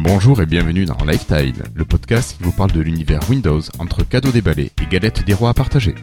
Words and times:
Bonjour 0.00 0.40
et 0.40 0.46
bienvenue 0.46 0.84
dans 0.84 1.04
Lifetile, 1.04 1.64
le 1.74 1.84
podcast 1.84 2.36
qui 2.36 2.44
vous 2.44 2.52
parle 2.52 2.70
de 2.70 2.80
l'univers 2.80 3.18
Windows 3.28 3.60
entre 3.80 4.04
cadeaux 4.04 4.30
déballés 4.30 4.70
et 4.80 4.86
galettes 4.86 5.24
des 5.24 5.34
rois 5.34 5.50
à 5.50 5.54
partager. 5.54 5.96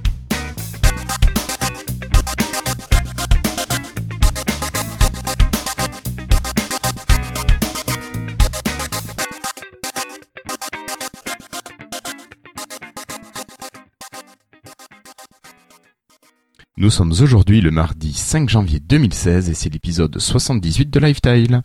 Nous 16.75 16.89
sommes 16.89 17.13
aujourd'hui 17.21 17.61
le 17.61 17.71
mardi 17.71 18.11
5 18.11 18.49
janvier 18.49 18.81
2016 18.81 19.49
et 19.49 19.53
c'est 19.53 19.69
l'épisode 19.69 20.19
78 20.19 20.89
de 20.89 20.99
Lifetile. 20.99 21.61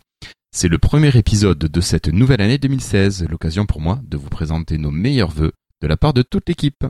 C'est 0.53 0.67
le 0.67 0.77
premier 0.79 1.15
épisode 1.17 1.59
de 1.59 1.81
cette 1.81 2.07
nouvelle 2.09 2.41
année 2.41 2.57
2016, 2.57 3.25
l'occasion 3.29 3.65
pour 3.65 3.79
moi 3.79 3.99
de 4.03 4.17
vous 4.17 4.29
présenter 4.29 4.77
nos 4.77 4.91
meilleurs 4.91 5.31
vœux 5.31 5.53
de 5.81 5.87
la 5.87 5.95
part 5.95 6.13
de 6.13 6.23
toute 6.23 6.47
l'équipe. 6.49 6.85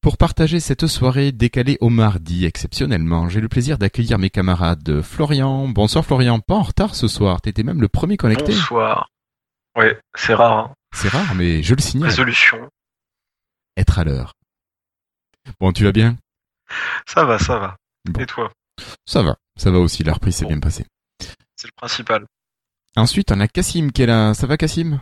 Pour 0.00 0.16
partager 0.16 0.58
cette 0.60 0.86
soirée 0.88 1.30
décalée 1.32 1.78
au 1.80 1.88
mardi 1.90 2.44
exceptionnellement, 2.44 3.28
j'ai 3.28 3.40
le 3.40 3.48
plaisir 3.48 3.78
d'accueillir 3.78 4.18
mes 4.18 4.30
camarades 4.30 5.00
Florian. 5.02 5.68
Bonsoir 5.68 6.04
Florian, 6.04 6.40
pas 6.40 6.54
en 6.56 6.62
retard 6.62 6.94
ce 6.96 7.06
soir, 7.08 7.40
t'étais 7.40 7.62
même 7.62 7.80
le 7.80 7.88
premier 7.88 8.16
connecté. 8.16 8.52
Bonsoir. 8.52 9.08
Ouais, 9.76 9.98
c'est 10.16 10.34
rare. 10.34 10.58
Hein. 10.58 10.74
C'est 10.92 11.08
rare, 11.08 11.34
mais 11.36 11.62
je 11.62 11.74
le 11.74 11.80
signale. 11.82 12.08
Résolution. 12.10 12.68
Être 13.76 13.98
à 14.00 14.04
l'heure. 14.04 14.32
Bon, 15.60 15.72
tu 15.72 15.84
vas 15.84 15.92
bien? 15.92 16.16
Ça 17.06 17.24
va, 17.24 17.38
ça 17.38 17.58
va. 17.58 17.76
Bon. 18.06 18.20
Et 18.20 18.26
toi? 18.26 18.50
Ça 19.06 19.22
va, 19.22 19.36
ça 19.56 19.70
va 19.70 19.78
aussi, 19.78 20.02
la 20.02 20.14
reprise 20.14 20.34
s'est 20.36 20.44
Bon. 20.44 20.50
bien 20.50 20.60
passée. 20.60 20.84
C'est 21.56 21.68
le 21.68 21.72
principal. 21.76 22.26
Ensuite, 22.96 23.30
on 23.32 23.40
a 23.40 23.48
Cassim 23.48 23.90
qui 23.92 24.02
est 24.02 24.06
là. 24.06 24.34
Ça 24.34 24.46
va 24.46 24.56
Cassim 24.56 25.00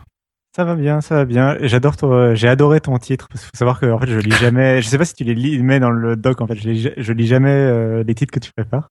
Ça 0.55 0.65
va 0.65 0.75
bien, 0.75 1.01
ça 1.01 1.15
va 1.15 1.25
bien. 1.25 1.57
J'adore 1.61 1.95
ton, 1.97 2.35
j'ai 2.35 2.47
adoré 2.47 2.81
ton 2.81 2.97
titre 2.97 3.27
parce 3.29 3.41
qu'il 3.41 3.49
faut 3.51 3.57
savoir 3.57 3.79
que 3.79 3.85
en 3.87 3.99
fait 3.99 4.07
je 4.07 4.19
lis 4.19 4.31
jamais. 4.35 4.81
Je 4.81 4.87
sais 4.87 4.97
pas 4.97 5.05
si 5.05 5.13
tu 5.13 5.23
les 5.23 5.35
lis, 5.35 5.61
mets 5.63 5.79
dans 5.79 5.91
le 5.91 6.15
doc 6.15 6.41
en 6.41 6.47
fait. 6.47 6.55
Je, 6.55 6.69
lis, 6.69 6.89
je 6.95 7.13
lis 7.13 7.27
jamais 7.27 7.49
euh, 7.51 8.03
les 8.03 8.15
titres 8.15 8.33
que 8.33 8.39
tu 8.39 8.51
prépares. 8.51 8.89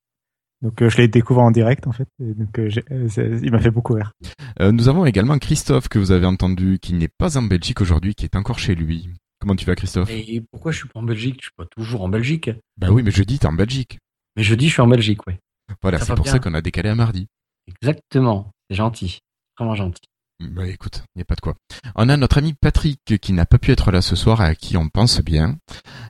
Donc 0.62 0.80
euh, 0.80 0.88
je 0.88 0.96
les 0.96 1.08
découvre 1.08 1.42
en 1.42 1.50
direct 1.50 1.86
en 1.86 1.92
fait. 1.92 2.08
Et 2.20 2.32
donc 2.34 2.58
euh, 2.58 2.70
euh, 2.90 3.40
il 3.42 3.50
m'a 3.52 3.58
fait 3.58 3.70
beaucoup 3.70 3.92
rire. 3.92 4.12
Euh, 4.60 4.72
Nous 4.72 4.88
avons 4.88 5.04
également 5.04 5.38
Christophe 5.38 5.88
que 5.88 5.98
vous 5.98 6.10
avez 6.12 6.26
entendu, 6.26 6.78
qui 6.80 6.94
n'est 6.94 7.08
pas 7.08 7.36
en 7.36 7.42
Belgique 7.42 7.82
aujourd'hui, 7.82 8.14
qui 8.14 8.24
est 8.24 8.36
encore 8.36 8.58
chez 8.58 8.74
lui. 8.74 9.10
Comment 9.40 9.56
tu 9.56 9.66
vas 9.66 9.74
Christophe? 9.74 10.08
Et 10.10 10.42
pourquoi 10.50 10.72
je 10.72 10.78
suis 10.78 10.88
pas 10.88 11.00
en 11.00 11.02
Belgique? 11.02 11.36
Je 11.40 11.46
suis 11.46 11.54
pas 11.56 11.66
toujours 11.66 12.02
en 12.02 12.08
Belgique. 12.08 12.50
Bah 12.78 12.88
oui, 12.90 13.02
mais 13.02 13.10
jeudi 13.10 13.38
t'es 13.38 13.46
en 13.46 13.52
Belgique. 13.52 13.98
Mais 14.36 14.42
jeudi, 14.42 14.68
je 14.68 14.72
suis 14.72 14.80
en 14.82 14.86
Belgique, 14.88 15.26
ouais. 15.26 15.38
Voilà, 15.82 15.98
c'est 15.98 16.14
pour 16.14 16.24
bien. 16.24 16.32
ça 16.32 16.38
qu'on 16.38 16.54
a 16.54 16.62
décalé 16.62 16.88
à 16.88 16.94
mardi. 16.94 17.26
Exactement. 17.68 18.50
Gentil. 18.70 19.20
Vraiment 19.58 19.74
gentil. 19.74 20.02
Bah 20.40 20.66
écoute, 20.66 21.04
il 21.14 21.18
n'y 21.18 21.22
a 21.22 21.24
pas 21.24 21.36
de 21.36 21.40
quoi. 21.40 21.54
On 21.94 22.08
a 22.08 22.16
notre 22.16 22.38
ami 22.38 22.54
Patrick 22.54 23.18
qui 23.20 23.32
n'a 23.32 23.46
pas 23.46 23.58
pu 23.58 23.70
être 23.70 23.92
là 23.92 24.02
ce 24.02 24.16
soir, 24.16 24.40
à 24.40 24.54
qui 24.54 24.76
on 24.76 24.88
pense 24.88 25.20
bien. 25.20 25.58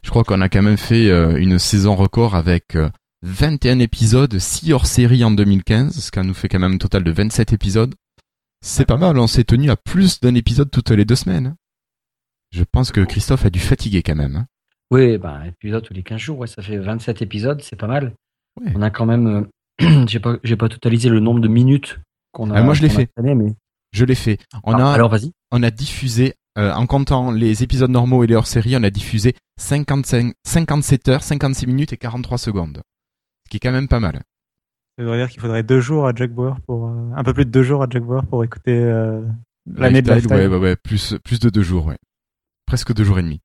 Je 0.04 0.10
crois 0.10 0.24
qu'on 0.24 0.42
a 0.42 0.50
quand 0.50 0.62
même 0.62 0.78
fait 0.78 1.10
euh, 1.10 1.38
une 1.38 1.60
saison 1.60 1.96
record 1.96 2.36
avec 2.36 2.76
euh, 2.76 2.90
21 3.24 3.80
épisodes, 3.80 4.38
6 4.38 4.74
hors 4.74 4.86
série 4.88 5.24
en 5.24 5.32
2015, 5.32 6.00
ce 6.00 6.12
qui 6.12 6.20
nous 6.22 6.34
fait 6.34 6.48
quand 6.50 6.60
même 6.60 6.74
un 6.74 6.78
total 6.78 7.04
de 7.04 7.12
27 7.12 7.54
épisodes. 7.54 7.94
C'est 8.64 8.86
pas 8.86 8.98
mal, 8.98 9.18
on 9.18 9.28
s'est 9.28 9.44
tenu 9.44 9.70
à 9.72 9.76
plus 9.76 10.20
d'un 10.20 10.36
épisode 10.36 10.70
toutes 10.70 10.92
les 10.92 11.06
deux 11.06 11.16
semaines. 11.16 11.48
hein. 11.48 11.56
Je 12.52 12.64
pense 12.64 12.92
que 12.92 13.02
Christophe 13.02 13.46
a 13.46 13.50
dû 13.50 13.60
fatiguer 13.60 14.04
quand 14.04 14.16
même. 14.16 14.36
hein. 14.36 14.46
Oui, 14.92 15.18
bah, 15.18 15.42
épisode 15.48 15.84
tous 15.84 15.94
les 15.94 16.04
15 16.04 16.20
jours, 16.20 16.40
ouais, 16.40 16.48
ça 16.48 16.62
fait 16.62 16.78
27 16.78 17.22
épisodes, 17.22 17.62
c'est 17.62 17.76
pas 17.78 17.88
mal. 17.88 18.14
Ouais. 18.60 18.72
On 18.76 18.82
a 18.82 18.90
quand 18.90 19.06
même, 19.06 19.48
euh, 19.82 20.06
j'ai 20.08 20.20
pas, 20.20 20.36
j'ai 20.44 20.58
pas 20.58 20.68
totalisé 20.70 21.10
le 21.10 21.20
nombre 21.22 21.40
de 21.40 21.48
minutes 21.48 22.00
qu'on 22.34 22.52
a. 22.52 22.58
Ah, 22.60 22.62
moi, 22.64 22.74
je 22.74 22.82
l'ai 22.82 22.90
a 22.90 22.94
fait. 22.94 23.10
cette 23.16 23.18
année, 23.18 23.36
mais. 23.36 23.54
Je 23.94 24.04
l'ai 24.06 24.16
fait. 24.16 24.38
On 24.64 24.74
Ah, 24.74 24.90
a, 24.92 24.94
Alors, 24.94 25.10
vas-y. 25.10 25.32
On 25.52 25.64
a 25.64 25.72
diffusé, 25.72 26.36
euh, 26.58 26.74
en 26.74 26.88
comptant 26.88 27.32
les 27.32 27.64
épisodes 27.64 27.92
normaux 27.92 28.24
et 28.24 28.28
les 28.28 28.36
hors-série, 28.36 28.76
on 28.78 28.84
a 28.84 28.90
diffusé 28.90 29.36
55, 29.58 30.34
57 30.44 31.10
heures, 31.10 31.24
56 31.24 31.68
minutes 31.68 31.94
et 31.94 31.98
43 31.98 32.38
secondes. 32.38 32.82
Ce 33.46 33.50
qui 33.50 33.58
est 33.58 33.60
quand 33.60 33.72
même 33.72 33.88
pas 33.88 34.00
mal. 34.00 34.22
Ça 34.98 35.06
veut 35.06 35.18
dire 35.18 35.30
qu'il 35.30 35.42
faudrait 35.42 35.64
deux 35.64 35.80
jours 35.80 36.08
à 36.08 36.14
Jack 36.16 36.32
Bauer 36.32 36.60
pour 36.68 36.88
euh, 36.88 37.12
un 37.16 37.24
peu 37.24 37.34
plus 37.34 37.46
de 37.46 37.52
deux 37.52 37.64
jours 37.64 37.84
à 37.84 37.88
Jack 37.90 38.04
Bauer 38.04 38.26
pour 38.26 38.44
écouter 38.44 38.78
euh, 38.78 39.22
l'année 39.66 40.02
de 40.02 40.10
Lifestyle. 40.10 40.36
ouais, 40.36 40.48
ouais, 40.48 40.58
ouais, 40.58 40.76
plus, 40.76 41.16
plus 41.24 41.40
de 41.40 41.50
deux 41.50 41.64
jours, 41.64 41.86
ouais. 41.88 41.98
Presque 42.66 42.94
deux 42.94 43.04
jours 43.04 43.20
et 43.20 43.24
demi. 43.24 43.42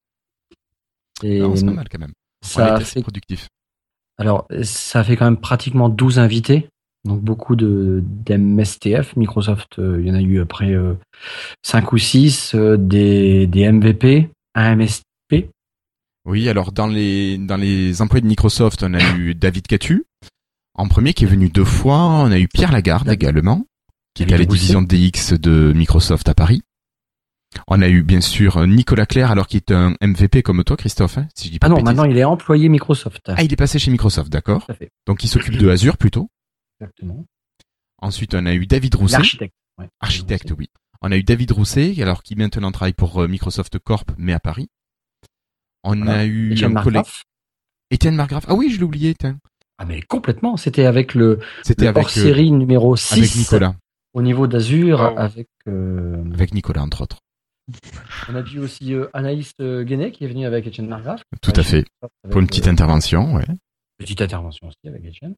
Et 1.23 1.41
c'est 1.55 1.65
pas 1.65 1.73
mal 1.73 1.89
quand 1.89 1.99
même. 1.99 2.13
On 2.43 2.47
a 2.47 2.49
ça 2.49 2.75
été 2.75 2.83
assez 2.83 3.03
productif. 3.03 3.49
alors, 4.19 4.47
ça 4.63 5.03
fait 5.03 5.17
quand 5.17 5.25
même 5.25 5.41
pratiquement 5.41 5.89
12 5.89 6.19
invités. 6.19 6.69
Donc, 7.07 7.21
beaucoup 7.21 7.57
de, 7.57 8.03
d'MSTF. 8.05 9.17
Microsoft, 9.17 9.79
euh, 9.79 9.99
il 10.01 10.09
y 10.09 10.11
en 10.11 10.15
a 10.15 10.21
eu 10.21 10.41
après 10.41 10.73
euh, 10.73 10.95
5 11.63 11.93
ou 11.93 11.99
6, 11.99 12.55
des, 12.55 13.47
des 13.47 13.71
MVP, 13.71 14.29
un 14.55 14.77
MSP. 14.77 15.05
Oui, 16.27 16.49
alors 16.49 16.73
dans 16.73 16.89
les 16.89 17.39
dans 17.39 17.57
les 17.57 18.03
employés 18.03 18.23
de 18.23 18.27
Microsoft, 18.27 18.83
on 18.83 18.95
a 18.95 19.17
eu 19.17 19.35
David 19.37 19.69
Catu 19.69 20.05
en 20.75 20.89
premier 20.89 21.15
qui 21.15 21.23
est 21.25 21.29
venu 21.29 21.49
deux 21.49 21.65
fois. 21.65 21.99
On 21.99 22.33
a 22.33 22.39
eu 22.39 22.49
Pierre 22.49 22.73
Lagarde 22.73 23.09
également, 23.09 23.65
qui 24.15 24.25
David 24.25 24.35
était 24.35 24.35
à 24.35 24.39
la 24.39 24.45
division 24.45 24.83
DX 24.83 25.39
de 25.41 25.73
Microsoft 25.73 26.29
à 26.29 26.35
Paris. 26.35 26.63
On 27.69 27.81
a 27.81 27.89
eu 27.89 28.03
bien 28.03 28.21
sûr 28.21 28.67
Nicolas 28.67 29.07
Claire, 29.07 29.31
alors 29.31 29.47
qu'il 29.47 29.59
est 29.59 29.71
un 29.73 29.95
MVP 30.03 30.43
comme 30.43 30.63
toi, 30.65 30.77
Christophe, 30.77 31.19
hein, 31.19 31.29
si 31.35 31.47
je 31.47 31.53
dis 31.53 31.59
pas 31.59 31.69
Ah 31.69 31.71
non, 31.71 31.77
bêtises. 31.77 31.87
maintenant, 31.87 32.05
il 32.05 32.19
est 32.19 32.25
employé 32.25 32.69
Microsoft. 32.69 33.23
Ah, 33.29 33.43
il 33.43 33.53
est 33.53 33.57
passé 33.57 33.79
chez 33.79 33.91
Microsoft, 33.91 34.31
d'accord. 34.31 34.67
Donc 35.07 35.25
il 35.25 35.29
s'occupe 35.29 35.57
de 35.57 35.69
Azure 35.69 35.97
plutôt. 35.97 36.29
Exactement. 36.81 37.25
Ensuite, 37.99 38.35
on 38.35 38.45
a 38.47 38.55
eu 38.55 38.67
David 38.67 38.95
Rousset, 38.95 39.17
L'architecte. 39.19 39.55
ouais. 39.79 39.89
architecte, 40.01 40.53
oui. 40.59 40.69
On 41.03 41.11
a 41.13 41.17
eu 41.17 41.23
David 41.23 41.53
Rousset, 41.53 42.01
alors 42.03 42.23
qui 42.23 42.37
maintenant 42.37 42.71
travaille 42.73 42.93
pour 42.95 43.23
euh, 43.23 43.29
Microsoft 43.29 43.79
Corp, 43.79 44.11
mais 44.19 44.33
à 44.33 44.41
Paris. 44.41 44.69
On 45.85 45.97
Voilà. 45.97 46.21
a 46.21 46.25
eu 46.25 46.53
Etienne 46.53 46.77
un 46.77 46.83
collègue, 46.83 46.95
Margraff. 46.97 47.25
Étienne 47.91 48.17
Margraff. 48.17 48.45
Ah 48.49 48.55
oui, 48.55 48.71
je 48.71 48.79
l'ai 48.79 48.85
oublié. 48.85 49.15
Ah 49.79 49.85
mais 49.85 50.01
complètement, 50.03 50.57
c'était 50.57 50.87
avec 50.87 51.15
le, 51.15 51.39
C'était 51.63 51.85
le 51.85 51.89
avec, 51.91 51.99
euh, 51.99 52.03
hors-série 52.03 52.51
numéro 52.51 52.97
6 52.97 53.19
avec 53.19 53.37
Nicolas. 53.37 53.77
au 54.15 54.23
niveau 54.23 54.47
d'Azure 54.47 55.01
Wow. 55.01 55.19
avec 55.19 55.49
euh, 55.69 56.25
Avec 56.33 56.55
Nicolas, 56.55 56.83
entre 56.83 57.03
autres. 57.03 57.19
on 58.29 58.35
a 58.35 58.43
vu 58.43 58.59
aussi 58.59 58.95
euh, 58.95 59.09
Anaïs 59.13 59.53
euh, 59.61 59.85
Guénet 59.85 60.13
qui 60.13 60.25
est 60.25 60.29
venue 60.29 60.47
avec 60.47 60.67
Etienne 60.67 60.89
Margraf. 60.89 61.23
Tout 61.43 61.53
à 61.57 61.63
fait. 61.63 61.85
Pour 62.31 62.41
une 62.41 62.47
petite 62.47 62.67
euh, 62.67 62.71
intervention, 62.71 63.35
ouais. 63.35 63.45
petite 63.99 64.23
intervention 64.23 64.69
aussi 64.69 64.89
avec 64.89 65.05
Etienne. 65.05 65.35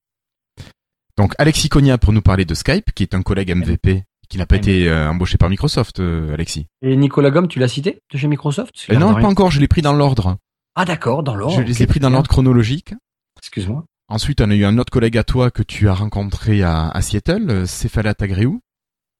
Donc 1.18 1.34
Alexis 1.38 1.68
Cogna 1.68 1.98
pour 1.98 2.12
nous 2.12 2.22
parler 2.22 2.44
de 2.44 2.54
Skype, 2.54 2.92
qui 2.94 3.02
est 3.02 3.12
un 3.12 3.22
collègue 3.22 3.54
MVP 3.54 4.04
qui 4.28 4.38
n'a 4.38 4.46
pas 4.46 4.56
été 4.56 4.88
euh, 4.88 5.10
embauché 5.10 5.36
par 5.36 5.48
Microsoft, 5.48 6.00
euh, 6.00 6.32
Alexis. 6.32 6.66
Et 6.82 6.94
Nicolas 6.96 7.30
Gomme, 7.30 7.48
tu 7.48 7.58
l'as 7.58 7.66
cité 7.66 8.02
de 8.12 8.18
chez 8.18 8.28
Microsoft? 8.28 8.72
Euh, 8.90 8.96
non, 8.96 9.14
pas 9.14 9.26
encore, 9.26 9.50
je 9.50 9.58
l'ai 9.58 9.68
pris 9.68 9.82
dans 9.82 9.94
l'ordre. 9.94 10.36
Ah 10.76 10.84
d'accord, 10.84 11.22
dans 11.22 11.34
l'ordre. 11.34 11.56
je 11.56 11.62
les 11.62 11.82
ai 11.82 11.86
pris 11.86 11.98
dans 11.98 12.10
l'ordre 12.10 12.28
chronologique. 12.28 12.94
Excuse-moi. 13.38 13.84
Ensuite, 14.08 14.40
on 14.40 14.50
a 14.50 14.54
eu 14.54 14.64
un 14.64 14.78
autre 14.78 14.92
collègue 14.92 15.18
à 15.18 15.24
toi 15.24 15.50
que 15.50 15.62
tu 15.62 15.88
as 15.88 15.94
rencontré 15.94 16.62
à, 16.62 16.88
à 16.88 17.02
Seattle, 17.02 17.50
euh, 17.50 17.66
Cephala 17.66 18.14
Tagreou. 18.14 18.60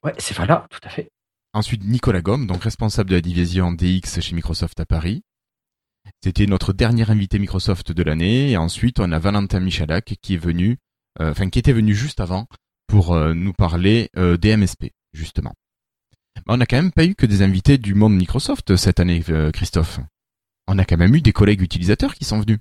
Ouais, 0.04 0.14
là, 0.46 0.66
tout 0.70 0.80
à 0.84 0.88
fait. 0.88 1.08
Ensuite, 1.52 1.82
Nicolas 1.84 2.20
Gomme, 2.20 2.46
donc 2.46 2.62
responsable 2.62 3.10
de 3.10 3.16
la 3.16 3.20
division 3.22 3.72
DX 3.72 4.20
chez 4.20 4.34
Microsoft 4.36 4.78
à 4.78 4.86
Paris. 4.86 5.22
C'était 6.22 6.46
notre 6.46 6.72
dernier 6.72 7.10
invité 7.10 7.38
Microsoft 7.38 7.92
de 7.92 8.02
l'année. 8.02 8.50
Et 8.50 8.56
ensuite, 8.56 9.00
on 9.00 9.10
a 9.10 9.18
Valentin 9.18 9.60
Michalak 9.60 10.16
qui 10.22 10.34
est 10.34 10.38
venu, 10.38 10.78
enfin 11.18 11.48
qui 11.50 11.58
était 11.58 11.72
venu 11.72 11.94
juste 11.94 12.20
avant 12.20 12.46
pour 12.88 13.12
euh, 13.12 13.34
nous 13.34 13.52
parler 13.52 14.10
euh, 14.16 14.36
des 14.36 14.56
MSP, 14.56 14.90
justement. 15.12 15.54
Mais 16.36 16.54
on 16.54 16.56
n'a 16.56 16.66
quand 16.66 16.76
même 16.76 16.90
pas 16.90 17.04
eu 17.04 17.14
que 17.14 17.26
des 17.26 17.42
invités 17.42 17.78
du 17.78 17.94
monde 17.94 18.16
Microsoft 18.16 18.74
cette 18.76 18.98
année, 18.98 19.22
euh, 19.28 19.52
Christophe. 19.52 20.00
On 20.66 20.78
a 20.78 20.84
quand 20.84 20.96
même 20.96 21.14
eu 21.14 21.20
des 21.20 21.32
collègues 21.32 21.62
utilisateurs 21.62 22.14
qui 22.14 22.24
sont 22.24 22.40
venus. 22.40 22.58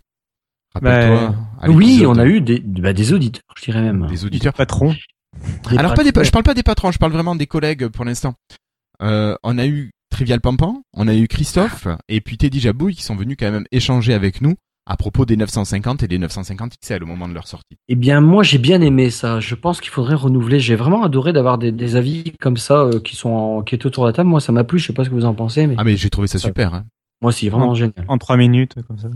Rappelle-toi. 0.75 1.36
à 1.59 1.69
Oui, 1.71 2.04
on 2.06 2.18
a 2.18 2.25
eu 2.25 2.42
des, 2.42 2.59
bah, 2.59 2.94
des 2.94 3.13
auditeurs, 3.13 3.44
je 3.57 3.63
dirais 3.63 3.81
même. 3.81 4.06
des 4.07 4.25
auditeurs. 4.25 4.54
Des 4.54 5.77
Alors 5.77 5.94
pas 5.94 6.04
des, 6.04 6.12
je 6.24 6.31
parle 6.31 6.44
pas 6.44 6.54
des 6.54 6.63
patrons, 6.63 6.92
je 6.92 7.00
parle 7.00 7.12
vraiment 7.12 7.36
des 7.36 7.48
collègues 7.48 7.88
pour 7.88 8.06
l'instant. 8.06 8.36
Euh, 9.01 9.36
on 9.44 9.57
a 9.57 9.65
eu 9.65 9.92
Trivial 10.09 10.42
Pampan, 10.42 10.81
on 10.94 11.07
a 11.07 11.13
eu 11.13 11.27
Christophe 11.27 11.88
et 12.07 12.21
puis 12.21 12.38
Teddy 12.38 12.59
Jabouille 12.59 12.95
qui 12.95 13.04
sont 13.04 13.15
venus 13.15 13.38
quand 13.39 13.51
même 13.51 13.65
échanger 13.71 14.13
avec 14.13 14.42
nous 14.42 14.56
à 14.89 14.95
propos 14.98 15.25
des 15.25 15.36
950 15.38 16.01
et 16.04 16.07
des 16.07 16.18
950 16.18 16.74
XL 16.81 17.04
au 17.04 17.06
moment 17.06 17.28
de 17.28 17.34
leur 17.34 17.45
sortie. 17.48 17.75
Eh 17.89 17.95
bien, 17.95 18.22
moi, 18.22 18.42
j'ai 18.44 18.57
bien 18.57 18.81
aimé 18.81 19.10
ça. 19.10 19.39
Je 19.42 19.54
pense 19.56 19.81
qu'il 19.81 19.92
faudrait 19.92 20.16
renouveler. 20.16 20.60
J'ai 20.60 20.75
vraiment 20.75 21.04
adoré 21.04 21.34
d'avoir 21.34 21.57
des, 21.57 21.72
des 21.72 21.95
avis 21.98 22.31
comme 22.39 22.57
ça 22.57 22.81
euh, 22.84 23.00
qui 23.00 23.16
sont 23.16 23.30
en- 23.30 23.62
qui 23.63 23.75
est 23.75 23.86
autour 23.86 24.06
de 24.06 24.10
la 24.10 24.13
table. 24.13 24.30
Moi, 24.30 24.39
ça 24.39 24.51
m'a 24.51 24.63
plu. 24.63 24.80
Je 24.80 24.88
sais 24.88 24.94
pas 24.94 25.04
ce 25.04 25.10
que 25.10 25.13
vous 25.16 25.25
en 25.25 25.34
pensez, 25.34 25.68
mais 25.68 25.75
Ah 25.78 25.84
mais 25.84 25.95
j'ai 25.98 26.10
trouvé 26.10 26.28
ça 26.28 26.39
super. 26.39 26.74
Hein. 26.74 26.86
moi, 27.22 27.31
c'est 27.31 27.50
vraiment 27.50 27.74
génial. 27.75 27.94
En 28.07 28.18
trois 28.18 28.38
minutes, 28.38 28.75
comme 28.88 28.98
ça. 28.98 29.10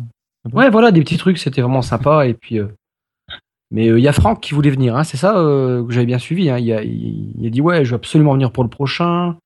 Ouais, 0.54 0.70
voilà, 0.70 0.92
des 0.92 1.02
petits 1.02 1.18
trucs, 1.18 1.38
c'était 1.38 1.62
vraiment 1.62 1.82
sympa. 1.84 2.28
Et 2.28 2.34
puis, 2.34 2.60
euh, 2.60 2.68
mais 3.72 3.88
euh, 3.88 3.98
il 4.00 4.04
y 4.04 4.08
a 4.08 4.14
Franck 4.14 4.42
qui 4.42 4.54
voulait 4.54 4.72
venir. 4.72 4.96
Hein, 4.98 5.04
c'est 5.06 5.16
ça 5.18 5.38
euh, 5.38 5.86
que 5.86 5.94
j'avais 5.94 6.06
bien 6.06 6.20
suivi. 6.20 6.50
Hein. 6.50 6.58
Il, 6.60 6.74
a, 6.74 6.84
il, 6.84 7.34
il 7.40 7.48
a 7.48 7.50
dit 7.50 7.62
ouais, 7.62 7.86
je 7.86 7.92
veux 7.92 7.96
absolument 7.96 8.34
venir 8.34 8.52
pour 8.52 8.64
le 8.64 8.70
prochain. 8.70 9.38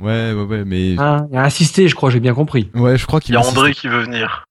Ouais 0.00 0.32
ouais 0.32 0.42
ouais 0.42 0.64
mais 0.64 0.94
il 0.94 0.98
a 1.00 1.24
insisté, 1.34 1.86
je 1.86 1.94
crois, 1.94 2.10
j'ai 2.10 2.18
bien 2.18 2.34
compris. 2.34 2.68
ouais 2.74 2.98
je 2.98 3.06
crois 3.06 3.20
Il 3.20 3.26
qu'il 3.26 3.34
y 3.34 3.38
a. 3.38 3.40
André 3.46 3.72
qui 3.72 3.86
veut 3.86 4.02
venir. 4.02 4.44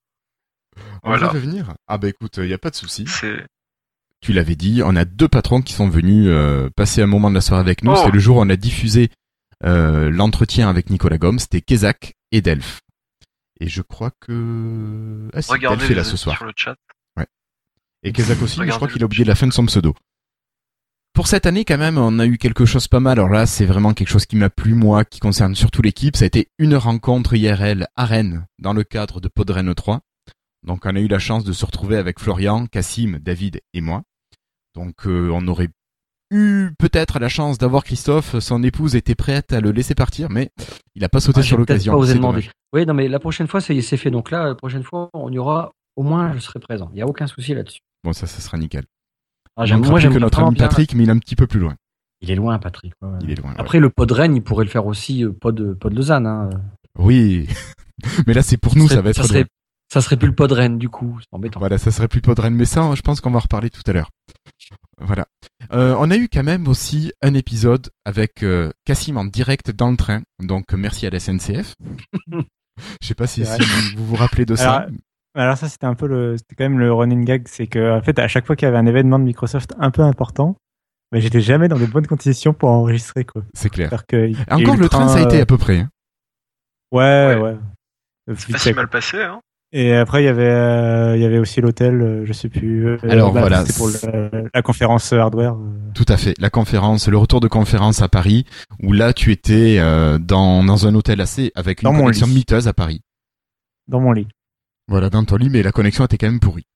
Voilà. 1.04 1.28
veut 1.30 1.40
venir. 1.40 1.74
Ah 1.88 1.98
bah 1.98 2.08
écoute, 2.08 2.38
il 2.38 2.48
y 2.48 2.54
a 2.54 2.58
pas 2.58 2.70
de 2.70 2.76
souci. 2.76 3.06
Tu 4.22 4.32
l'avais 4.32 4.56
dit, 4.56 4.82
on 4.86 4.96
a 4.96 5.04
deux 5.04 5.28
patrons 5.28 5.62
qui 5.62 5.74
sont 5.74 5.90
venus 5.90 6.28
euh, 6.30 6.70
passer 6.76 7.02
un 7.02 7.08
moment 7.08 7.30
de 7.30 7.36
la 7.36 7.42
soirée 7.42 7.60
avec 7.60 7.84
nous. 7.84 7.92
Oh. 7.92 8.02
C'est 8.06 8.12
le 8.12 8.20
jour 8.20 8.38
où 8.38 8.42
on 8.42 8.50
a 8.50 8.56
diffusé 8.56 9.10
euh, 9.66 10.10
l'entretien 10.10 10.70
avec 10.70 10.90
Nicolas 10.90 11.18
Gomme. 11.18 11.40
C'était 11.40 11.60
Kezak 11.60 12.14
et 12.32 12.42
Delph. 12.42 12.80
Et 13.60 13.68
je 13.68 13.82
crois 13.82 14.12
que 14.22 15.30
ah 15.34 15.42
si, 15.42 15.52
regardez 15.52 15.80
Delph 15.80 15.92
est 15.92 15.96
là 15.96 16.04
ce 16.06 16.16
soir. 16.16 16.38
sur 16.38 16.46
le 16.46 16.54
chat. 16.56 16.76
Et 18.06 18.12
Kezak 18.12 18.42
aussi, 18.42 18.60
mais 18.60 18.68
je 18.68 18.76
crois 18.76 18.90
qu'il 18.90 19.02
a 19.02 19.06
oublié 19.06 19.24
la 19.24 19.36
fin 19.36 19.48
de 19.48 19.54
son 19.54 19.66
pseudo. 19.66 19.94
Pour 21.14 21.28
cette 21.28 21.46
année, 21.46 21.64
quand 21.64 21.78
même, 21.78 21.98
on 21.98 22.18
a 22.18 22.26
eu 22.26 22.38
quelque 22.38 22.66
chose 22.66 22.88
pas 22.88 23.00
mal. 23.00 23.20
Alors 23.20 23.30
là, 23.30 23.46
c'est 23.46 23.66
vraiment 23.66 23.94
quelque 23.94 24.10
chose 24.10 24.26
qui 24.26 24.36
m'a 24.36 24.50
plu, 24.50 24.74
moi, 24.74 25.06
qui 25.06 25.20
concerne 25.20 25.56
surtout 25.56 25.82
l'équipe. 25.82 26.18
Ça 26.18 26.24
a 26.24 26.26
été 26.26 26.50
une 26.58 26.76
rencontre 26.76 27.36
IRL 27.36 27.88
à 27.96 28.06
Rennes, 28.06 28.48
dans 28.58 28.74
le 28.74 28.84
cadre 28.84 29.22
de 29.22 29.28
Podren 29.28 29.74
3. 29.74 30.02
Donc, 30.66 30.86
on 30.86 30.96
a 30.96 31.00
eu 31.00 31.08
la 31.08 31.20
chance 31.20 31.44
de 31.44 31.52
se 31.54 31.66
retrouver 31.66 31.98
avec 31.98 32.20
Florian, 32.20 32.68
Cassim, 32.68 33.20
David 33.20 33.62
et 33.74 33.82
moi. 33.82 34.04
Donc, 34.76 35.06
euh, 35.06 35.30
on 35.34 35.48
aurait 35.48 35.70
eu 36.32 36.70
peut-être 36.80 37.20
la 37.20 37.30
chance 37.30 37.58
d'avoir 37.58 37.84
Christophe. 37.84 38.40
Son 38.40 38.64
épouse 38.64 38.96
était 38.96 39.14
prête 39.16 39.54
à 39.54 39.62
le 39.62 39.72
laisser 39.72 39.94
partir, 39.94 40.30
mais 40.30 40.50
il 40.96 41.04
a 41.04 41.10
pas 41.10 41.20
sauté 41.20 41.42
Ah, 41.42 41.44
sur 41.44 41.58
l'occasion. 41.58 41.94
pas 41.94 42.00
osé 42.00 42.14
C'est 42.14 42.18
demander. 42.18 42.42
dommage. 42.42 42.52
Oui, 42.74 42.86
non, 42.86 42.94
mais 42.94 43.08
la 43.08 43.20
prochaine 43.20 43.48
fois, 43.48 43.62
ça 43.62 43.74
y 43.74 43.80
est, 43.80 43.82
c'est 43.82 43.98
fait. 43.98 44.10
Donc 44.10 44.32
là, 44.32 44.46
la 44.48 44.56
prochaine 44.56 44.84
fois, 44.84 45.10
on 45.14 45.32
y 45.32 45.38
aura. 45.38 45.72
Au 45.96 46.02
moins, 46.02 46.34
je 46.34 46.40
serai 46.40 46.60
présent. 46.60 46.90
Il 46.94 46.98
y 46.98 47.02
a 47.04 47.06
aucun 47.06 47.28
souci 47.28 47.54
là-dessus. 47.54 47.82
Bon, 48.04 48.14
ça, 48.14 48.26
ça 48.26 48.42
sera 48.42 48.58
nickel. 48.58 48.86
Ah, 49.56 49.66
J'aime 49.66 49.86
moi, 49.86 50.00
j'aime 50.00 50.12
que 50.14 50.18
notre 50.18 50.40
ami 50.40 50.56
bien- 50.56 50.68
Patrick, 50.68 50.96
mais 50.96 51.04
il 51.04 51.10
est 51.10 51.12
un 51.12 51.20
petit 51.20 51.36
peu 51.36 51.46
plus 51.46 51.60
loin. 51.60 51.76
Il 52.22 52.32
est 52.32 52.36
loin, 52.36 52.58
Patrick. 52.58 52.94
ouais. 53.04 53.10
Il 53.22 53.30
est 53.30 53.36
loin. 53.36 53.52
ouais. 53.52 53.56
Après, 53.60 53.80
le 53.80 53.92
pod 53.92 54.12
Rennes, 54.12 54.36
il 54.36 54.42
pourrait 54.42 54.66
le 54.66 54.72
faire 54.72 54.88
aussi, 54.88 55.24
euh, 55.24 55.32
pod, 55.34 55.78
pod 55.78 55.94
Lausanne. 55.94 56.26
Hein. 56.26 56.50
Oui. 56.98 57.48
mais 58.28 58.34
là, 58.34 58.42
c'est 58.42 58.58
pour 58.58 58.76
nous, 58.76 58.88
ça, 58.88 59.02
va 59.02 59.12
être 59.12 59.18
ça 59.18 59.24
serait, 59.28 59.40
loin. 59.42 59.48
Ça 59.94 60.02
serait 60.02 60.18
plus 60.18 60.28
le 60.28 60.36
pod 60.36 60.52
Rennes, 60.52 60.78
du 60.78 60.90
coup. 60.90 61.18
C'est 61.22 61.28
embêtant. 61.32 61.60
Voilà, 61.60 61.78
ça 61.78 61.92
serait 61.92 62.08
plus 62.08 62.22
Podren, 62.22 62.54
mais 62.54 62.66
ça, 62.66 62.90
je 62.96 63.02
pense 63.02 63.22
qu'on 63.22 63.30
va 63.32 63.38
en 63.38 63.42
reparler 63.42 63.70
tout 63.70 63.82
à 63.86 63.94
l'heure. 63.94 64.10
Voilà. 65.00 65.26
Euh, 65.72 65.96
on 66.00 66.10
a 66.12 66.16
eu 66.18 66.30
quand 66.32 66.44
même 66.44 66.68
aussi 66.68 67.12
un 67.22 67.34
épisode 67.34 67.90
avec 68.06 68.44
euh, 68.44 68.72
Cassim 68.86 69.18
en 69.18 69.26
direct 69.26 69.72
dans 69.72 69.92
le 69.92 69.98
train, 69.98 70.22
donc 70.42 70.74
merci 70.74 71.06
à 71.06 71.10
la 71.10 71.20
SNCF. 71.20 71.76
Je 73.02 73.08
sais 73.08 73.14
pas 73.14 73.28
si, 73.28 73.44
vous 73.96 74.06
vous 74.06 74.16
rappelez 74.16 74.46
de 74.46 74.56
ça. 74.56 74.74
Alors, 74.78 74.90
Alors 75.36 75.58
ça, 75.58 75.70
c'était 75.70 75.86
un 75.86 75.94
peu 75.96 76.08
le, 76.08 76.38
c'était 76.38 76.56
quand 76.56 76.64
même 76.64 76.80
le 76.80 76.92
running 76.92 77.24
gag, 77.26 77.48
c'est 77.48 77.68
que 77.68 77.98
en 77.98 78.02
fait, 78.02 78.18
à 78.18 78.28
chaque 78.28 78.48
fois 78.48 78.56
qu'il 78.56 78.66
y 78.66 78.70
avait 78.70 78.78
un 78.80 78.86
événement 78.88 79.20
de 79.20 79.26
Microsoft 79.26 79.74
un 79.78 79.92
peu 79.92 80.02
important, 80.02 80.56
mais 81.12 81.22
j'étais 81.22 81.42
jamais 81.42 81.68
dans 81.68 81.78
de 81.78 81.86
bonnes 81.86 82.08
conditions 82.08 82.54
pour 82.54 82.70
enregistrer 82.70 83.26
quoi. 83.26 83.44
C'est 83.54 83.70
clair. 83.70 83.92
Que 84.08 84.32
Encore 84.52 84.78
le 84.78 84.90
train, 84.90 85.08
ça 85.08 85.20
a 85.20 85.22
été 85.22 85.38
euh, 85.40 85.44
à 85.44 85.46
peu 85.46 85.58
près. 85.60 85.80
hein. 85.82 85.90
Ouais, 86.92 87.36
Ouais. 87.36 87.42
ouais. 87.42 88.36
C'est 88.38 88.52
pas 88.54 88.58
si 88.58 88.74
mal 88.74 88.90
passé, 88.90 89.22
hein. 89.22 89.40
Et 89.76 89.96
après, 89.96 90.22
il 90.22 90.26
y 90.26 90.30
avait, 90.30 90.48
euh, 90.48 91.16
il 91.18 91.22
y 91.24 91.26
avait 91.26 91.40
aussi 91.40 91.60
l'hôtel, 91.60 92.00
euh, 92.02 92.26
je 92.26 92.34
sais 92.34 92.48
plus. 92.48 92.88
euh, 92.88 92.98
Alors, 93.10 93.32
voilà, 93.32 93.66
C'était 93.66 93.78
pour 93.78 93.88
le- 93.88 94.50
la 94.54 94.62
conférence 94.62 95.12
hardware. 95.12 95.54
euh. 95.56 95.92
Tout 95.96 96.06
à 96.08 96.18
fait. 96.18 96.36
La 96.40 96.52
conférence, 96.52 97.08
le 97.08 97.18
retour 97.18 97.40
de 97.40 97.48
conférence 97.48 98.02
à 98.04 98.08
Paris, 98.08 98.46
où 98.84 98.94
là, 98.94 99.14
tu 99.14 99.32
étais 99.32 99.78
euh, 99.80 100.20
dans, 100.20 100.64
dans 100.64 100.86
un 100.86 100.94
hôtel 100.94 101.20
assez 101.22 101.52
avec 101.56 101.82
une 101.82 101.90
Dans 101.92 101.98
connexion 101.98 102.28
miteuse 102.28 102.68
à 102.68 102.74
Paris. 102.74 103.02
dans 103.88 104.00
mon 104.00 104.12
lit. 104.12 104.28
Voilà, 104.88 105.10
dans 105.10 105.24
ton 105.26 105.38
lit, 105.38 105.50
mais 105.50 105.64
la 105.64 105.72
connexion 105.72 106.06
était 106.06 106.18
quand 106.20 106.28
même 106.28 106.40
pourrie. 106.40 106.68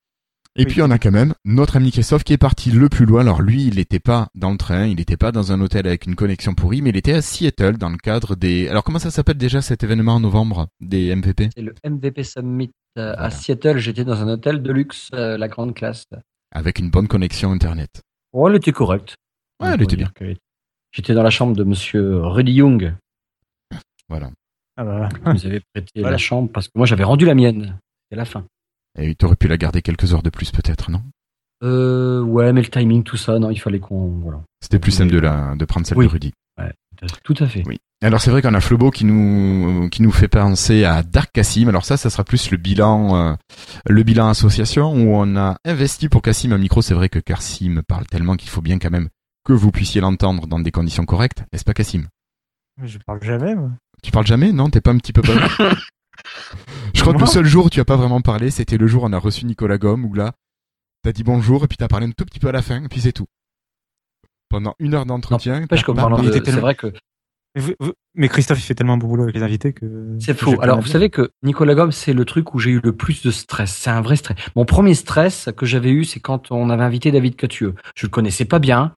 Et 0.60 0.62
Oui. 0.62 0.66
puis 0.66 0.82
on 0.82 0.90
a 0.90 0.98
quand 0.98 1.12
même 1.12 1.34
notre 1.46 1.76
ami 1.76 1.92
Christophe 1.92 2.24
qui 2.24 2.34
est 2.34 2.38
parti 2.40 2.72
le 2.72 2.90
plus 2.90 3.06
loin. 3.06 3.22
Alors 3.22 3.42
lui, 3.44 3.66
il 3.68 3.76
n'était 3.76 4.00
pas 4.00 4.28
dans 4.34 4.52
le 4.52 4.58
train, 4.58 4.88
il 4.88 4.96
n'était 4.96 5.16
pas 5.18 5.32
dans 5.32 5.52
un 5.52 5.62
hôtel 5.62 5.86
avec 5.88 6.08
une 6.08 6.16
connexion 6.16 6.56
pourrie, 6.56 6.82
mais 6.82 6.90
il 6.90 6.98
était 6.98 7.14
à 7.14 7.22
Seattle 7.22 7.78
dans 7.78 7.90
le 7.90 7.98
cadre 7.98 8.36
des... 8.36 8.68
Alors 8.68 8.84
comment 8.84 8.98
ça 8.98 9.12
s'appelle 9.12 9.38
déjà 9.38 9.62
cet 9.62 9.84
événement 9.84 10.16
en 10.16 10.20
novembre 10.20 10.68
des 10.82 11.16
MVP 11.16 11.50
C'est 11.56 11.62
le 11.62 11.76
MVP 11.88 12.24
Summit 12.24 12.72
euh, 12.98 13.14
Voilà. 13.14 13.22
à 13.22 13.30
Seattle. 13.30 13.78
J'étais 13.78 14.04
dans 14.04 14.20
un 14.22 14.28
hôtel 14.30 14.64
de 14.64 14.72
luxe, 14.74 15.10
euh, 15.14 15.38
la 15.38 15.48
grande 15.48 15.76
classe. 15.76 16.06
Avec 16.52 16.80
une 16.80 16.90
bonne 16.90 17.08
connexion 17.08 17.52
Internet. 17.52 18.02
Oh, 18.34 18.50
elle 18.50 18.56
était 18.56 18.72
correcte. 18.72 19.16
Ouais, 19.62 19.70
elle 19.74 19.82
était 19.84 19.98
que- 20.16 20.34
J'étais 20.92 21.14
dans 21.14 21.24
la 21.24 21.30
chambre 21.30 21.56
de 21.56 21.64
monsieur 21.64 22.26
Rudy 22.26 22.54
Young. 22.54 22.96
Voilà. 24.10 24.32
Ah 24.78 24.84
bah, 24.84 25.10
nous 25.26 25.46
avait 25.46 25.62
prêté 25.74 25.92
Voilà. 25.96 26.12
la 26.12 26.18
chambre 26.18 26.50
parce 26.52 26.68
que 26.68 26.74
moi 26.76 26.86
j'avais 26.88 27.04
rendu 27.04 27.26
la 27.26 27.36
mienne. 27.36 27.78
C'est 28.10 28.16
la 28.18 28.26
fin. 28.26 28.46
Et 28.98 29.16
tu 29.16 29.26
aurais 29.26 29.36
pu 29.36 29.48
la 29.48 29.58
garder 29.58 29.82
quelques 29.82 30.14
heures 30.14 30.24
de 30.24 30.30
plus 30.30 30.52
peut-être, 30.52 30.90
non? 30.92 31.02
Euh, 31.64 32.22
ouais, 32.22 32.54
mais 32.54 32.62
le 32.62 32.68
timing, 32.68 33.04
tout 33.04 33.18
ça, 33.18 33.40
non, 33.40 33.50
il 33.50 33.60
fallait 33.60 33.80
qu'on. 33.80 34.20
Voilà. 34.20 34.42
C'était 34.62 34.80
plus 34.80 34.92
simple 34.92 35.12
de, 35.12 35.20
la, 35.20 35.56
de 35.56 35.66
prendre 35.66 35.86
celle 35.88 35.98
Oui. 35.98 36.06
de 36.06 36.12
Rudy. 36.12 36.34
Tout 37.24 37.36
à 37.40 37.48
fait. 37.48 37.62
Oui. 37.68 37.78
Alors 38.02 38.20
c'est 38.22 38.32
vrai 38.32 38.42
qu'on 38.42 38.56
a 38.56 38.60
Flobo 38.60 38.90
qui 38.90 39.06
nous 39.06 39.88
qui 39.92 40.02
nous 40.02 40.12
fait 40.12 40.28
penser 40.28 40.84
à 40.84 41.04
Dark 41.04 41.32
Cassim. 41.32 41.68
Alors 41.70 41.86
ça, 41.86 41.96
ça 41.96 42.10
sera 42.10 42.24
plus 42.24 42.50
le 42.50 42.58
bilan 42.58 43.16
euh, 43.16 43.36
le 43.88 44.02
bilan 44.02 44.30
association 44.30 44.92
où 44.94 45.14
on 45.16 45.36
a 45.36 45.58
investi 45.64 46.10
pour 46.10 46.24
Cassim 46.24 46.54
un 46.54 46.58
micro. 46.58 46.82
C'est 46.82 46.96
vrai 46.96 47.08
que 47.10 47.20
Cassim 47.20 47.84
parle 47.88 48.08
tellement 48.08 48.36
qu'il 48.36 48.50
faut 48.50 48.62
bien 48.62 48.80
quand 48.80 48.90
même 48.90 49.10
que 49.46 49.54
vous 49.54 49.70
puissiez 49.72 50.02
l'entendre 50.02 50.48
dans 50.48 50.60
des 50.60 50.72
conditions 50.72 51.06
correctes, 51.06 51.44
n'est-ce 51.54 51.64
pas 51.64 51.76
Cassim? 51.76 52.08
Je 52.84 52.98
parle 53.06 53.22
jamais, 53.24 53.54
moi. 53.54 53.70
Tu 54.02 54.10
parles 54.12 54.26
jamais? 54.28 54.52
Non, 54.52 54.72
t'es 54.72 54.82
pas 54.82 54.92
un 54.92 54.98
petit 54.98 55.14
peu 55.14 55.22
pas. 55.58 55.76
Je 56.94 57.02
crois 57.02 57.14
que 57.14 57.20
le 57.20 57.26
seul 57.26 57.46
jour 57.46 57.66
où 57.66 57.70
tu 57.70 57.80
as 57.80 57.86
pas 57.86 57.96
vraiment 57.96 58.22
parlé, 58.22 58.50
c'était 58.52 58.78
le 58.78 58.88
jour 58.88 59.04
où 59.04 59.06
on 59.08 59.14
a 59.14 59.18
reçu 59.20 59.46
Nicolas 59.46 59.78
Gomme 59.78 60.06
où 60.06 60.14
là, 60.14 60.34
t'as 61.04 61.12
dit 61.12 61.24
bonjour 61.24 61.64
et 61.64 61.68
puis 61.68 61.78
t'as 61.78 61.88
parlé 61.88 62.08
un 62.08 62.12
tout 62.12 62.26
petit 62.26 62.40
peu 62.40 62.48
à 62.48 62.52
la 62.52 62.62
fin 62.62 62.84
et 62.84 62.88
puis 62.88 63.02
c'est 63.02 63.12
tout. 63.14 63.28
Pendant 64.50 64.76
une 64.80 64.94
heure 64.94 65.06
d'entretien. 65.06 65.60
De- 65.60 65.66
était 65.66 65.76
C'est 66.38 66.42
tellement- 66.42 66.62
vrai 66.62 66.76
que 66.76 66.88
Mais, 67.56 67.62
vous- 67.62 67.74
vous- 67.80 67.94
mais 68.16 68.30
Christophe, 68.30 68.60
il 68.60 68.62
fait 68.64 68.76
tellement 68.76 68.98
beau 68.98 69.08
boulot 69.08 69.24
avec 69.24 69.36
les 69.36 69.44
invités 69.44 69.74
que. 69.74 70.16
c'est 70.20 70.38
faux. 70.38 70.62
Alors, 70.62 70.80
vous 70.80 70.88
savez 70.88 71.10
que 71.10 71.32
Nicolas 71.44 71.76
Gomme, 71.76 71.92
c'est 71.92 72.14
le 72.14 72.24
truc 72.24 72.54
où 72.54 72.60
j'ai 72.60 72.72
eu 72.72 72.80
le 72.82 72.96
plus 72.96 73.24
de 73.24 73.32
stress. 73.32 73.74
C'est 73.76 73.90
un 73.90 74.02
vrai 74.02 74.16
stress. 74.16 74.38
Mon 74.56 74.64
premier 74.66 74.94
stress 74.94 75.50
que 75.58 75.66
j'avais 75.66 75.90
eu, 75.92 76.06
c'est 76.06 76.20
quand 76.20 76.52
on 76.52 76.70
avait 76.70 76.84
invité 76.84 77.12
David 77.12 77.36
Catieux. 77.36 77.76
Je 77.96 78.06
le 78.06 78.10
connaissais 78.12 78.46
pas 78.46 78.60
bien. 78.60 78.94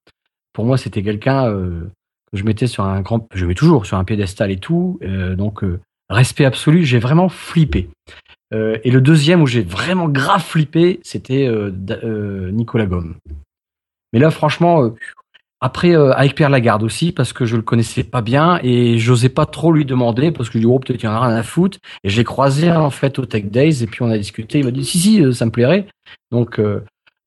Pour 0.52 0.66
moi, 0.66 0.76
c'était 0.78 1.02
quelqu'un 1.02 1.46
euh, 1.48 1.90
que 2.30 2.38
je 2.38 2.44
mettais 2.44 2.66
sur 2.66 2.84
un 2.84 3.00
grand, 3.00 3.26
je 3.34 3.44
mets 3.46 3.54
toujours 3.54 3.86
sur 3.86 3.96
un 3.96 4.04
piédestal 4.04 4.50
et 4.50 4.58
tout. 4.58 4.98
Euh, 5.02 5.34
donc, 5.36 5.64
euh, 5.64 5.80
respect 6.10 6.44
absolu. 6.44 6.84
J'ai 6.84 6.98
vraiment 6.98 7.28
flippé. 7.28 7.88
Euh, 8.52 8.78
et 8.84 8.90
le 8.90 9.00
deuxième 9.00 9.42
où 9.42 9.46
j'ai 9.46 9.62
vraiment 9.62 10.08
grave 10.08 10.42
flippé, 10.42 11.00
c'était 11.02 11.46
euh, 11.46 11.70
euh, 12.02 12.50
Nicolas 12.50 12.86
Gomme. 12.86 13.16
Mais 14.12 14.18
là, 14.18 14.30
franchement, 14.30 14.90
après, 15.60 15.94
avec 15.94 16.34
Pierre 16.34 16.50
Lagarde 16.50 16.82
aussi, 16.82 17.12
parce 17.12 17.32
que 17.32 17.44
je 17.44 17.54
le 17.54 17.62
connaissais 17.62 18.02
pas 18.02 18.22
bien 18.22 18.58
et 18.62 18.98
j'osais 18.98 19.28
pas 19.28 19.46
trop 19.46 19.72
lui 19.72 19.84
demander 19.84 20.32
parce 20.32 20.48
que 20.48 20.54
je 20.54 20.64
dis, 20.64 20.66
oh, 20.66 20.80
peut-être 20.80 20.98
qu'il 20.98 21.08
y 21.08 21.12
en 21.12 21.14
a 21.14 21.28
rien 21.28 21.36
à 21.36 21.44
foutre. 21.44 21.78
Et 22.02 22.08
j'ai 22.08 22.24
croisé 22.24 22.72
en 22.72 22.90
fait 22.90 23.20
au 23.20 23.26
Tech 23.26 23.44
Days 23.44 23.84
et 23.84 23.86
puis 23.86 24.02
on 24.02 24.10
a 24.10 24.18
discuté. 24.18 24.58
Il 24.58 24.64
m'a 24.64 24.72
dit, 24.72 24.84
si, 24.84 24.98
si, 24.98 25.34
ça 25.34 25.46
me 25.46 25.52
plairait. 25.52 25.86
Donc, 26.32 26.60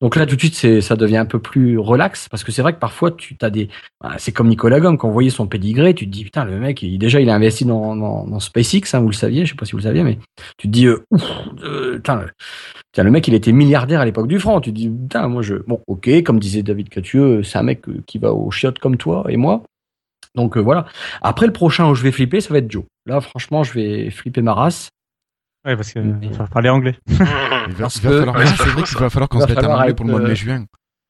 donc 0.00 0.16
là, 0.16 0.26
tout 0.26 0.34
de 0.36 0.40
suite, 0.40 0.80
ça 0.82 0.96
devient 0.96 1.16
un 1.16 1.24
peu 1.24 1.38
plus 1.38 1.78
relax 1.78 2.28
parce 2.28 2.44
que 2.44 2.52
c'est 2.52 2.62
vrai 2.62 2.74
que 2.74 2.78
parfois, 2.78 3.10
tu 3.12 3.36
as 3.40 3.50
des. 3.50 3.68
ah, 4.02 4.16
C'est 4.18 4.32
comme 4.32 4.48
Nicolas 4.48 4.80
Gomme, 4.80 4.98
quand 4.98 5.08
on 5.08 5.12
voyait 5.12 5.30
son 5.30 5.46
pédigré, 5.46 5.94
tu 5.94 6.06
te 6.06 6.10
dis, 6.10 6.24
putain, 6.24 6.44
le 6.44 6.58
mec, 6.58 6.82
il, 6.82 6.98
déjà, 6.98 7.20
il 7.20 7.30
a 7.30 7.34
investi 7.34 7.64
dans, 7.64 8.38
SpaceX, 8.40 8.92
hein, 8.94 9.00
vous 9.00 9.08
le 9.08 9.14
saviez, 9.14 9.46
je 9.46 9.50
sais 9.50 9.56
pas 9.56 9.64
si 9.64 9.72
vous 9.72 9.78
le 9.78 9.84
saviez, 9.84 10.02
mais 10.02 10.18
tu 10.58 10.66
te 10.68 10.72
dis, 10.72 10.86
euh, 10.86 11.04
ouf, 11.10 11.22
euh, 11.62 11.96
putain, 11.96 12.26
le- 12.98 13.10
mec, 13.10 13.26
il 13.28 13.34
était 13.34 13.52
milliardaire 13.52 14.00
à 14.00 14.04
l'époque 14.04 14.28
du 14.28 14.38
franc. 14.38 14.60
Tu 14.60 14.70
te 14.70 14.76
dis, 14.76 14.90
putain, 14.90 15.28
moi, 15.28 15.42
je. 15.42 15.54
Bon, 15.66 15.80
ok, 15.86 16.22
comme 16.22 16.38
disait 16.38 16.62
David 16.62 16.88
Catieux, 16.88 17.42
c'est 17.42 17.58
un 17.58 17.62
mec 17.62 17.88
euh, 17.88 18.02
qui 18.06 18.18
va 18.18 18.32
au 18.34 18.50
chiottes 18.50 18.78
comme 18.80 18.96
toi 18.96 19.24
et 19.28 19.36
moi. 19.36 19.62
Donc 20.34 20.56
voilà. 20.58 20.86
Après, 21.22 21.46
le 21.46 21.52
prochain 21.52 21.88
où 21.88 21.94
je 21.94 22.02
vais 22.02 22.10
flipper, 22.10 22.40
ça 22.40 22.52
va 22.52 22.58
être 22.58 22.70
Joe. 22.70 22.84
Là, 23.06 23.20
franchement, 23.20 23.62
je 23.62 23.72
vais 23.72 24.10
flipper 24.10 24.42
ma 24.42 24.52
race. 24.52 24.88
Ouais, 25.64 25.76
parce 25.76 25.92
que 25.92 25.98
Mais- 26.00 26.26
il 26.26 26.34
faut 26.34 26.44
parler 26.46 26.68
anglais. 26.68 26.96
Il 27.06 27.16
va, 27.16 27.84
Parce 27.84 27.96
il 27.96 28.02
va 28.02 28.18
falloir, 28.18 28.36
Ouais, 28.36 28.44
c'est 28.46 28.50
c'est 28.52 28.58
pas 28.58 28.64
vrai 28.64 28.80
faux, 28.80 28.86
qu'il 28.86 28.98
va 28.98 29.10
falloir 29.10 29.28
qu'on 29.30 29.40
se 29.40 29.44
va 29.44 29.48
mette 29.48 29.58
en 29.58 29.60
falloir 29.62 29.80
anglais 29.80 29.94
pour 29.94 30.04
le 30.04 30.10
mois 30.10 30.20
de 30.20 30.24
euh, 30.26 30.28
mai-juin. 30.28 30.64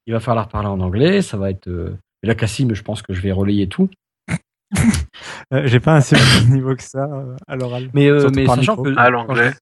Il 0.06 0.12
va 0.12 0.20
falloir 0.20 0.48
parler 0.48 0.68
en 0.68 0.78
anglais. 0.80 1.20
Ça 1.22 1.36
va 1.36 1.50
être. 1.50 1.66
euh, 1.66 1.96
Et 2.22 2.26
là, 2.28 2.34
Cassim, 2.36 2.72
je 2.74 2.82
pense 2.82 3.02
que 3.02 3.12
je 3.12 3.20
vais 3.20 3.32
relayer 3.32 3.68
tout. 3.68 3.88
Euh, 5.52 5.62
J'ai 5.66 5.80
pas 5.80 5.96
un 5.96 6.00
si 6.00 6.14
bon 6.14 6.20
niveau 6.54 6.74
que 6.76 6.82
ça 6.82 7.04
euh, 7.04 7.36
à 7.46 7.56
l'oral. 7.56 7.90
Mais, 7.94 8.08
euh, 8.08 8.28
mais 8.34 8.46
sachant 8.46 8.76
micro. 8.76 8.82
que. 8.84 8.98
À 8.98 9.10
l'anglais. 9.10 9.52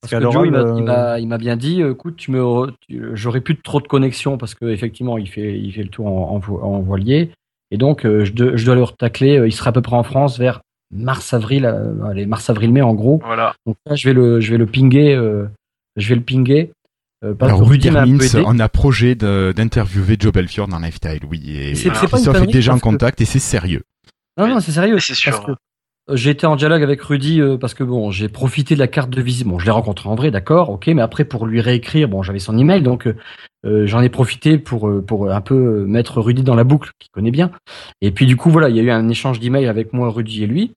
Parce 0.00 0.10
qu'à 0.10 0.18
que 0.18 0.24
Joe, 0.24 0.34
l'oral, 0.46 0.46
il 0.46 0.52
m'a- 0.52 0.58
euh, 0.58 0.76
il 0.78 0.84
m'a 0.84 1.18
il 1.20 1.28
m'a 1.28 1.38
bien 1.38 1.56
dit, 1.56 1.82
euh, 1.82 1.92
écoute, 1.92 2.16
tu 2.16 2.30
me, 2.32 2.70
tu- 2.86 3.10
j'aurais 3.14 3.40
plus 3.40 3.56
trop 3.60 3.80
de 3.80 3.86
connexion 3.88 4.36
parce 4.36 4.54
que 4.54 4.66
effectivement, 4.66 5.16
il 5.16 5.28
fait, 5.28 5.58
il 5.58 5.72
fait 5.72 5.82
le 5.84 5.88
tour 5.88 6.06
en, 6.06 6.34
en 6.34 6.38
vo- 6.38 6.60
en 6.62 6.80
voilier. 6.80 7.30
Et 7.70 7.78
donc, 7.78 8.04
euh, 8.04 8.24
je, 8.24 8.32
dois- 8.32 8.56
je 8.56 8.64
dois 8.66 8.74
le 8.74 8.82
retacler. 8.82 9.38
euh, 9.38 9.46
Il 9.48 9.52
sera 9.52 9.70
à 9.70 9.72
peu 9.72 9.80
près 9.82 9.96
en 9.96 10.02
France 10.02 10.38
vers 10.38 10.60
mars-avril, 10.92 11.64
euh, 11.66 12.04
allez, 12.04 12.26
mars-avril-mai 12.26 12.82
en 12.82 12.94
gros. 12.94 13.20
Voilà. 13.24 13.54
Donc 13.66 13.76
là, 13.86 13.94
je 13.94 14.08
vais 14.08 14.14
le, 14.14 14.40
je 14.40 14.50
vais 14.52 14.58
le 14.58 14.66
pinguer, 14.66 15.14
euh, 15.14 15.46
je 15.96 16.08
vais 16.08 16.14
le 16.16 16.22
pinguer. 16.22 16.70
Euh, 17.24 17.34
parce 17.34 17.52
Alors, 17.52 17.62
que 17.64 17.68
Rudy 17.70 17.88
Hermins, 17.88 18.18
on 18.46 18.58
a 18.58 18.68
projet 18.68 19.14
d'interviewer 19.14 20.16
Joe 20.18 20.32
Belfiore 20.32 20.68
dans 20.68 20.78
Lifestyle, 20.80 21.20
oui. 21.30 21.40
Et 21.56 21.74
C'est- 21.74 21.88
une 21.88 21.94
est 21.94 22.52
déjà 22.52 22.72
en 22.72 22.76
que- 22.78 22.82
contact 22.82 23.20
et 23.20 23.24
c'est 23.24 23.38
sérieux. 23.38 23.82
Non, 24.38 24.48
non, 24.48 24.60
c'est 24.60 24.72
sérieux. 24.72 24.98
C'est 24.98 25.12
parce 25.12 25.36
sûr. 25.36 25.46
que, 25.46 25.52
J'ai 26.16 26.30
été 26.30 26.46
en 26.46 26.56
dialogue 26.56 26.82
avec 26.82 27.00
Rudy 27.00 27.40
euh, 27.40 27.56
parce 27.56 27.74
que 27.74 27.84
bon, 27.84 28.10
j'ai 28.10 28.28
profité 28.28 28.74
de 28.74 28.80
la 28.80 28.88
carte 28.88 29.08
de 29.10 29.22
visite. 29.22 29.46
Bon, 29.46 29.60
je 29.60 29.64
l'ai 29.66 29.70
rencontré 29.70 30.08
en 30.08 30.16
vrai, 30.16 30.32
d'accord, 30.32 30.68
ok, 30.70 30.88
mais 30.88 31.00
après 31.00 31.24
pour 31.24 31.46
lui 31.46 31.60
réécrire, 31.60 32.08
bon, 32.08 32.24
j'avais 32.24 32.40
son 32.40 32.58
email, 32.58 32.82
donc 32.82 33.06
euh, 33.64 33.86
j'en 33.86 34.00
ai 34.00 34.08
profité 34.08 34.58
pour 34.58 34.90
pour 35.06 35.30
un 35.30 35.40
peu 35.40 35.84
mettre 35.86 36.20
Rudy 36.20 36.42
dans 36.42 36.56
la 36.56 36.64
boucle, 36.64 36.90
qu'il 36.98 37.08
connaît 37.12 37.30
bien. 37.30 37.52
Et 38.00 38.10
puis 38.10 38.26
du 38.26 38.36
coup, 38.36 38.50
voilà, 38.50 38.68
il 38.68 38.74
y 38.74 38.80
a 38.80 38.82
eu 38.82 38.90
un 38.90 39.08
échange 39.08 39.38
d'emails 39.38 39.68
avec 39.68 39.92
moi, 39.92 40.10
Rudy 40.10 40.42
et 40.42 40.48
lui. 40.48 40.72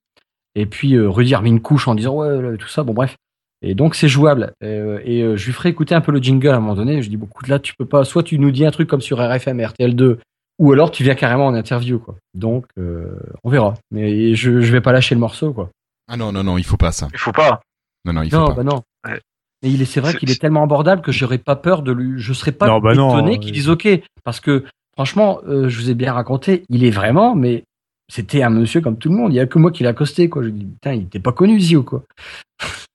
Et 0.56 0.66
puis 0.66 0.94
euh, 0.94 1.08
Rudy 1.08 1.34
a 1.34 1.38
remis 1.38 1.50
une 1.50 1.60
couche 1.60 1.86
en 1.86 1.94
disant 1.94 2.14
ouais, 2.16 2.56
tout 2.56 2.66
ça, 2.68 2.82
bon 2.82 2.94
bref. 2.94 3.16
Et 3.62 3.74
donc 3.74 3.94
c'est 3.94 4.08
jouable. 4.08 4.52
Euh, 4.64 5.00
et 5.04 5.22
euh, 5.22 5.36
je 5.36 5.46
lui 5.46 5.52
ferai 5.52 5.68
écouter 5.68 5.94
un 5.94 6.00
peu 6.00 6.12
le 6.12 6.18
jingle 6.18 6.48
à 6.48 6.56
un 6.56 6.60
moment 6.60 6.74
donné. 6.74 7.02
Je 7.02 7.08
dis 7.08 7.16
beaucoup 7.16 7.44
là, 7.46 7.58
tu 7.58 7.74
peux 7.78 7.86
pas. 7.86 8.04
Soit 8.04 8.22
tu 8.22 8.38
nous 8.38 8.50
dis 8.50 8.66
un 8.66 8.70
truc 8.70 8.88
comme 8.88 9.00
sur 9.00 9.18
RFM, 9.18 9.60
RTL2, 9.60 10.18
ou 10.58 10.72
alors 10.72 10.90
tu 10.90 11.02
viens 11.04 11.14
carrément 11.14 11.46
en 11.46 11.54
interview, 11.54 11.98
quoi. 11.98 12.16
Donc 12.34 12.66
euh, 12.78 13.18
on 13.44 13.50
verra. 13.50 13.74
Mais 13.90 14.34
je 14.34 14.60
je 14.60 14.72
vais 14.72 14.80
pas 14.80 14.92
lâcher 14.92 15.14
le 15.14 15.20
morceau, 15.20 15.52
quoi. 15.52 15.70
Ah 16.08 16.16
non, 16.16 16.32
non, 16.32 16.42
non, 16.44 16.58
il 16.58 16.64
faut 16.64 16.76
pas 16.76 16.92
ça. 16.92 17.08
Il 17.12 17.18
faut 17.18 17.32
pas. 17.32 17.60
Non, 18.04 18.12
non, 18.12 18.22
il 18.22 18.30
faut 18.30 18.38
Non, 18.38 18.46
pas. 18.48 18.54
bah 18.54 18.64
non. 18.64 18.82
Ouais. 19.06 19.20
Mais 19.62 19.70
il 19.70 19.82
est, 19.82 19.86
c'est 19.86 20.00
vrai 20.00 20.14
qu'il 20.14 20.30
est 20.30 20.40
tellement 20.40 20.62
abordable 20.62 21.02
que 21.02 21.10
j'aurais 21.12 21.38
pas 21.38 21.56
peur 21.56 21.82
de 21.82 21.92
lui. 21.92 22.20
Je 22.20 22.32
serais 22.32 22.52
pas 22.52 22.66
Non, 22.66 22.78
bah 22.78 22.94
non, 22.94 23.10
étonné 23.16 23.36
euh, 23.36 23.38
qu'il 23.38 23.52
dise 23.52 23.68
OK, 23.70 23.88
parce 24.22 24.38
que 24.40 24.64
franchement, 24.92 25.40
euh, 25.48 25.68
je 25.68 25.78
vous 25.78 25.90
ai 25.90 25.94
bien 25.94 26.12
raconté, 26.12 26.62
il 26.68 26.84
est 26.84 26.90
vraiment, 26.90 27.34
mais 27.34 27.64
c'était 28.08 28.42
un 28.42 28.50
monsieur 28.50 28.80
comme 28.80 28.98
tout 28.98 29.08
le 29.08 29.16
monde. 29.16 29.32
Il 29.32 29.36
y 29.36 29.40
a 29.40 29.46
que 29.46 29.58
moi 29.58 29.70
qui 29.70 29.82
l'ai 29.82 29.88
accosté, 29.88 30.28
quoi. 30.28 30.42
Je 30.42 30.48
dis 30.48 30.64
putain, 30.64 30.94
il 30.94 31.02
était 31.02 31.20
pas 31.20 31.32
connu 31.32 31.60
Zio, 31.60 31.82
quoi. 31.82 32.04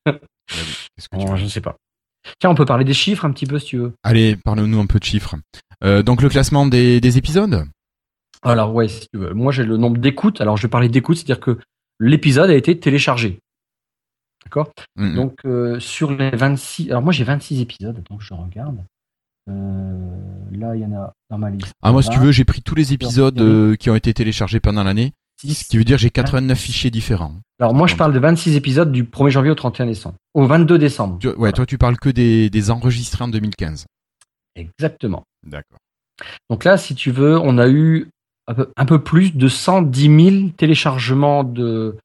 Que 0.06 0.20
Bon, 1.12 1.36
je 1.36 1.44
ne 1.44 1.50
sais 1.50 1.62
pas. 1.62 1.77
Tiens, 2.39 2.50
on 2.50 2.56
peut 2.56 2.65
parler 2.65 2.86
des 2.86 2.94
chiffres 2.94 3.25
un 3.25 3.32
petit 3.32 3.46
peu 3.46 3.60
si 3.60 3.68
tu 3.68 3.77
veux. 3.77 3.94
Allez, 4.03 4.36
parle-nous 4.36 4.80
un 4.80 4.86
peu 4.86 5.00
de 5.00 5.03
chiffres. 5.03 5.36
Euh, 5.84 6.03
donc 6.03 6.22
le 6.22 6.30
classement 6.30 6.65
des, 6.65 7.01
des 7.01 7.18
épisodes? 7.18 7.65
Alors 8.44 8.74
ouais, 8.74 8.88
si 8.88 9.08
tu 9.12 9.20
veux. 9.20 9.34
Moi, 9.34 9.51
j'ai 9.51 9.63
le 9.63 9.77
nombre 9.77 9.98
d'écoutes. 9.98 10.41
Alors 10.41 10.58
je 10.58 10.63
vais 10.63 10.70
parler 10.70 10.89
d'écoutes, 10.89 11.18
c'est-à-dire 11.18 11.39
que 11.39 11.58
l'épisode 12.00 12.50
a 12.50 12.56
été 12.56 12.80
téléchargé. 12.80 13.39
D'accord? 14.44 14.72
Donc 14.98 15.39
euh, 15.46 15.80
sur 15.80 16.12
les 16.12 16.32
26, 16.32 16.89
alors 16.89 17.01
moi 17.03 17.13
j'ai 17.13 17.24
26 17.24 17.62
épisodes, 17.62 18.03
que 18.03 18.13
je 18.20 18.34
regarde. 18.34 18.84
Euh, 19.50 20.15
là 20.51 20.75
il 20.75 20.81
y 20.81 20.86
en 20.86 20.93
a 20.93 21.13
dans 21.29 21.38
ma 21.38 21.50
liste. 21.50 21.74
Ah 21.81 21.91
moi 21.91 22.03
si 22.03 22.10
tu 22.10 22.17
20, 22.19 22.25
veux 22.25 22.31
j'ai 22.31 22.45
pris 22.45 22.62
tous 22.62 22.75
les 22.75 22.93
épisodes 22.93 23.39
euh, 23.41 23.75
qui 23.75 23.89
ont 23.89 23.95
été 23.95 24.13
téléchargés 24.13 24.60
pendant 24.60 24.83
l'année, 24.83 25.13
6. 25.41 25.53
ce 25.55 25.69
qui 25.69 25.77
veut 25.77 25.83
dire 25.83 25.98
j'ai 25.98 26.10
89 26.12 26.57
fichiers 26.57 26.91
différents. 26.91 27.33
Alors 27.60 27.74
moi 27.74 27.88
je 27.88 27.95
parle 27.95 28.13
de 28.13 28.19
26 28.19 28.55
épisodes 28.55 28.91
du 28.91 29.03
1er 29.03 29.29
janvier 29.29 29.51
au 29.51 29.55
31 29.55 29.88
décembre. 29.88 30.15
Au 30.36 30.45
22 30.45 30.77
décembre. 30.77 31.17
Tu- 31.19 31.27
ouais, 31.27 31.33
Voilà. 31.38 31.53
toi 31.53 31.65
tu 31.65 31.77
parles 31.77 31.98
que 31.98 32.10
des, 32.10 32.50
des 32.50 32.69
enregistrés 32.71 33.24
en 33.24 33.27
2015. 33.29 33.86
Exactement. 34.55 35.24
D'accord. 35.45 35.79
Donc 36.50 36.63
là 36.63 36.77
si 36.77 36.93
tu 36.95 37.10
veux, 37.12 37.39
on 37.39 37.57
a 37.57 37.67
eu 37.67 38.10
un 38.48 38.53
peu, 38.53 38.69
un 38.77 38.86
peu 38.86 39.00
plus 39.03 39.36
de 39.36 39.48
110 39.48 40.29
000 40.31 40.50
téléchargements 40.55 41.43
de 41.43 41.98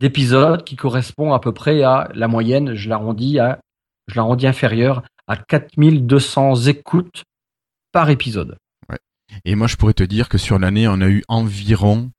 d'épisodes 0.00 0.62
qui 0.64 0.76
correspond 0.76 1.32
à 1.32 1.40
peu 1.40 1.52
près 1.52 1.82
à 1.82 2.08
la 2.14 2.28
moyenne, 2.28 2.74
je 2.74 2.88
l'arrondis 2.88 3.38
à 3.38 3.58
je 4.08 4.16
l'arrondis 4.16 4.46
inférieure 4.46 5.02
à 5.26 5.36
4200 5.36 6.54
écoutes 6.66 7.24
par 7.92 8.10
épisode. 8.10 8.56
Et 9.44 9.54
moi 9.54 9.66
je 9.66 9.76
pourrais 9.76 9.94
te 9.94 10.02
dire 10.04 10.28
que 10.28 10.38
sur 10.38 10.58
l'année 10.58 10.86
on 10.88 11.00
a 11.00 11.08
eu 11.08 11.22
environ 11.28 12.10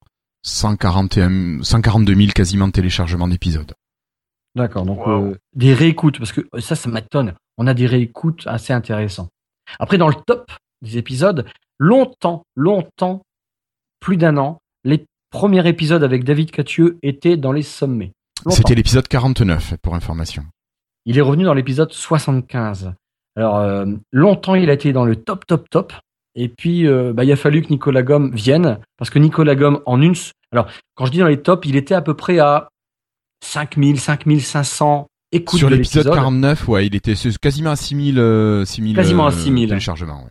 141, 0.44 1.64
142 1.64 2.14
000 2.16 2.28
quasiment 2.34 2.68
de 2.68 2.72
téléchargements 2.72 3.28
d'épisodes. 3.28 3.74
D'accord, 4.56 4.86
donc 4.86 5.06
Wow. 5.06 5.26
euh, 5.32 5.36
des 5.54 5.74
réécoutes, 5.74 6.18
parce 6.18 6.32
que 6.32 6.42
euh, 6.54 6.62
ça, 6.62 6.76
ça 6.76 6.90
m'étonne. 6.90 7.34
On 7.58 7.68
a 7.68 7.74
des 7.74 7.88
réécoutes 7.88 8.48
assez 8.48 8.72
intéressants. 8.72 9.28
Après, 9.80 9.98
dans 9.98 10.08
le 10.08 10.16
top 10.26 10.50
des 10.82 10.98
épisodes, 10.98 11.46
longtemps, 11.78 12.44
longtemps, 12.56 13.22
plus 14.00 14.16
d'un 14.18 14.38
an, 14.38 14.60
les 14.86 15.06
premiers 15.30 15.68
épisodes 15.68 16.04
avec 16.04 16.24
David 16.24 16.52
Catieux 16.52 16.98
étaient 17.04 17.36
dans 17.38 17.52
les 17.52 17.64
sommets. 17.64 18.12
C'était 18.50 18.76
l'épisode 18.76 19.08
49 19.08 19.76
pour 19.82 19.96
information. 19.96 20.46
Il 21.06 21.18
est 21.18 21.22
revenu 21.22 21.44
dans 21.44 21.54
l'épisode 21.54 21.92
75. 21.92 22.94
Alors, 23.36 23.58
euh, 23.58 23.86
longtemps, 24.12 24.56
il 24.56 24.70
a 24.70 24.74
été 24.74 24.94
dans 24.94 25.06
le 25.06 25.16
top, 25.16 25.46
top, 25.46 25.70
top. 25.70 25.94
Et 26.36 26.50
puis, 26.50 26.88
euh, 26.88 27.14
bah, 27.14 27.24
il 27.24 27.32
a 27.32 27.36
fallu 27.36 27.62
que 27.62 27.70
Nicolas 27.70 28.02
Gomme 28.04 28.34
vienne, 28.34 28.80
parce 28.98 29.10
que 29.10 29.20
Nicolas 29.20 29.56
Gomme, 29.56 29.82
en 29.86 30.02
une... 30.02 30.16
Alors, 30.52 30.68
quand 30.96 31.06
je 31.06 31.12
dis 31.12 31.20
dans 31.20 31.28
les 31.28 31.42
tops, 31.42 31.68
il 31.68 31.76
était 31.76 31.96
à 31.96 32.02
peu 32.02 32.14
près 32.14 32.40
à 32.40 32.70
5000, 33.44 34.00
5500 34.00 35.08
écoutes 35.32 35.60
Sur 35.60 35.70
de 35.70 35.76
l'épisode 35.76 36.06
l'épisode. 36.06 36.16
49, 36.16 36.68
ouais, 36.68 36.88
il 36.88 36.96
était 36.96 37.14
quasiment 37.42 37.72
à 37.72 37.76
6000 37.76 38.20
euh, 38.20 38.66
6000 38.66 38.96
Quasiment 38.96 39.26
à 39.28 39.30
euh, 39.30 39.32
6000. 39.32 39.70
téléchargements. 39.70 40.24
ouais. 40.24 40.30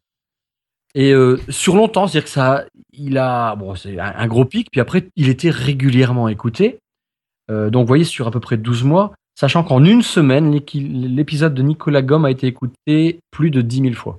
Et 0.94 1.12
euh, 1.12 1.40
sur 1.48 1.74
longtemps, 1.76 2.06
c'est-à-dire 2.06 2.24
que 2.24 2.30
ça, 2.30 2.64
il 2.92 3.18
a, 3.18 3.56
bon, 3.56 3.74
c'est 3.74 3.98
un, 3.98 4.14
un 4.16 4.26
gros 4.28 4.44
pic, 4.44 4.68
puis 4.70 4.80
après, 4.80 5.08
il 5.16 5.28
était 5.28 5.50
régulièrement 5.50 6.28
écouté. 6.28 6.78
Euh, 7.50 7.68
donc, 7.70 7.82
vous 7.82 7.88
voyez, 7.88 8.04
sur 8.04 8.26
à 8.28 8.30
peu 8.30 8.40
près 8.40 8.56
12 8.56 8.84
mois, 8.84 9.12
sachant 9.34 9.64
qu'en 9.64 9.84
une 9.84 10.02
semaine, 10.02 10.58
l'épisode 10.74 11.54
de 11.54 11.62
Nicolas 11.62 12.02
Gomme 12.02 12.24
a 12.24 12.30
été 12.30 12.46
écouté 12.46 13.20
plus 13.30 13.50
de 13.50 13.60
10 13.62 13.80
000 13.82 13.94
fois. 13.94 14.18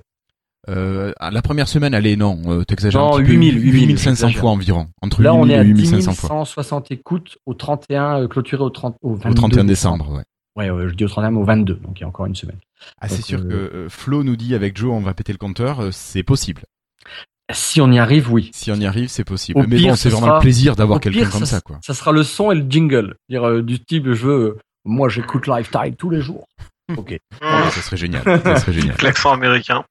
Euh, 0.68 1.12
la 1.20 1.42
première 1.42 1.68
semaine, 1.68 1.94
allez, 1.94 2.16
non, 2.16 2.40
euh, 2.46 2.64
t'exagères 2.64 3.00
Non, 3.00 3.16
un 3.16 3.22
petit 3.22 3.30
8000, 3.30 3.54
peu, 3.54 3.60
8000, 3.60 3.88
8500 3.90 4.10
j'exagère. 4.26 4.40
fois 4.40 4.50
environ. 4.50 4.88
Entre 5.00 5.22
Là, 5.22 5.32
on 5.32 5.44
8000 5.44 5.52
est 5.54 5.58
à 5.58 5.64
10 5.64 5.70
8500 5.92 6.12
fois. 6.14 6.28
160 6.28 6.90
écoutes 6.90 7.38
au 7.46 7.54
31, 7.54 8.22
euh, 8.22 8.28
clôturé 8.28 8.64
au, 8.64 8.70
30, 8.70 8.96
au, 9.02 9.12
Au 9.12 9.14
22 9.14 9.34
31 9.34 9.64
décembre, 9.64 10.10
ouais. 10.12 10.22
Ouais, 10.56 10.70
ouais, 10.70 10.88
je 10.88 10.94
dis 10.94 11.04
au 11.04 11.08
31, 11.08 11.30
mais 11.32 11.38
au 11.38 11.44
22, 11.44 11.74
donc 11.74 11.98
il 11.98 12.00
y 12.00 12.04
a 12.04 12.08
encore 12.08 12.26
une 12.26 12.34
semaine. 12.34 12.56
Ah, 13.00 13.08
c'est 13.08 13.22
sûr 13.22 13.40
euh, 13.40 13.42
que 13.44 13.54
euh, 13.54 13.88
Flo 13.88 14.24
nous 14.24 14.34
dit 14.36 14.54
avec 14.56 14.76
Joe, 14.76 14.90
on 14.92 15.00
va 15.00 15.14
péter 15.14 15.30
le 15.32 15.38
compteur, 15.38 15.80
euh, 15.80 15.90
c'est 15.92 16.22
possible. 16.24 16.62
Si 17.52 17.80
on 17.80 17.92
y 17.92 17.98
arrive, 18.00 18.32
oui. 18.32 18.50
Si 18.52 18.72
on 18.72 18.76
y 18.76 18.86
arrive, 18.86 19.08
c'est 19.08 19.22
possible. 19.22 19.60
Au 19.60 19.66
Mais 19.68 19.76
pire, 19.76 19.90
bon, 19.90 19.94
ce 19.96 20.02
c'est 20.02 20.08
vraiment 20.08 20.26
sera- 20.26 20.36
le 20.38 20.40
plaisir 20.40 20.74
d'avoir 20.74 20.96
Au 20.96 21.00
quelqu'un 21.00 21.28
comme 21.30 21.40
ça, 21.40 21.46
ça, 21.46 21.60
quoi. 21.60 21.78
Ça 21.80 21.94
sera 21.94 22.10
le 22.10 22.24
son 22.24 22.50
et 22.50 22.56
le 22.56 22.68
jingle. 22.68 23.14
Dire 23.28 23.62
du 23.62 23.78
type, 23.78 24.06
je 24.12 24.26
veux, 24.26 24.58
moi 24.86 25.08
j'écoute 25.08 25.46
Lifetime 25.46 25.96
tous 25.96 26.10
les 26.10 26.20
jours. 26.20 26.46
Ok. 26.96 27.10
Ouais, 27.10 27.20
Mmh. 27.42 27.70
ça 27.70 27.82
serait 27.82 27.96
génial. 27.96 28.22
ça 28.22 28.56
serait 28.60 28.72
génial. 28.80 28.96
L'accent 29.02 29.32
américain. 29.32 29.84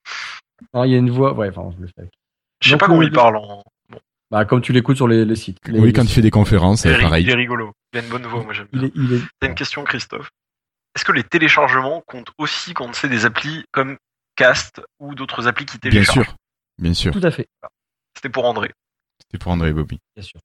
Alors, 0.74 0.86
il 0.86 0.94
y 0.94 0.96
a 0.96 0.98
une 0.98 1.10
voix, 1.10 1.34
ouais, 1.34 1.50
enfin, 1.50 1.70
je 1.76 1.82
le 1.82 1.88
fais 1.88 1.94
avec. 2.00 2.14
Je 2.62 2.70
sais 2.70 2.74
Donc, 2.76 2.80
pas 2.80 2.86
comment 2.88 3.02
le- 3.02 3.08
il 3.08 3.12
parle 3.12 3.36
en. 3.36 3.64
Bon, 3.90 4.00
Bah, 4.32 4.46
comme 4.46 4.62
tu 4.62 4.72
l'écoutes 4.72 4.96
sur 4.96 5.08
les, 5.10 5.26
les 5.26 5.36
sites. 5.36 5.58
Les- 5.68 5.78
Oui, 5.80 5.88
les 5.88 5.94
quand 5.94 6.04
il 6.04 6.10
fait 6.10 6.22
des 6.22 6.32
conférences, 6.32 6.84
c'est 6.84 6.98
pareil. 6.98 7.26
il 7.26 7.30
est 7.30 7.34
rigolo. 7.36 7.74
Il 7.92 8.00
a 8.00 8.02
une 8.02 8.08
bonne 8.10 8.26
voix, 8.26 8.44
moi 8.44 8.54
j'aime 8.54 8.68
Il 8.72 8.80
bien. 8.80 8.88
est, 8.88 8.92
il 8.96 9.14
est- 9.14 9.22
T'as 9.42 9.48
une 9.50 9.56
question, 9.56 9.84
Christophe. 9.84 10.30
Est-ce 10.96 11.04
que 11.04 11.12
les 11.12 11.24
téléchargements 11.26 12.02
comptent 12.08 12.32
aussi 12.38 12.74
quand 12.74 12.96
c'est 12.96 13.10
des 13.10 13.26
applis 13.26 13.66
comme 13.74 13.98
Cast 14.38 14.82
ou 15.00 15.16
d'autres 15.16 15.48
applis 15.50 15.66
qui 15.66 15.78
Bien 15.80 15.92
téléchargent 15.92 16.28
sûr. 16.28 16.36
Bien 16.82 16.94
sûr. 16.94 17.12
tout 17.12 17.20
à 17.28 17.32
fait. 17.32 17.48
C'était 18.16 18.30
pour 18.30 18.46
André. 18.46 18.72
C'était 19.22 19.38
pour 19.44 19.52
André 19.52 19.74
Bobby. 19.74 20.00
Bien 20.16 20.24
sûr. 20.24 20.40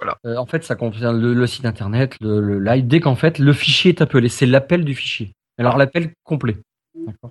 Voilà. 0.00 0.16
Euh, 0.24 0.36
en 0.36 0.46
fait, 0.46 0.64
ça 0.64 0.76
contient 0.76 1.12
le, 1.12 1.34
le 1.34 1.46
site 1.46 1.66
internet, 1.66 2.16
le, 2.20 2.40
le 2.40 2.58
live, 2.58 2.86
dès 2.86 3.00
qu'en 3.00 3.16
fait 3.16 3.38
le 3.38 3.52
fichier 3.52 3.90
est 3.90 4.00
appelé. 4.00 4.28
C'est 4.28 4.46
l'appel 4.46 4.84
du 4.84 4.94
fichier. 4.94 5.32
Alors 5.58 5.76
l'appel 5.76 6.12
complet. 6.24 6.56
D'accord. 7.06 7.30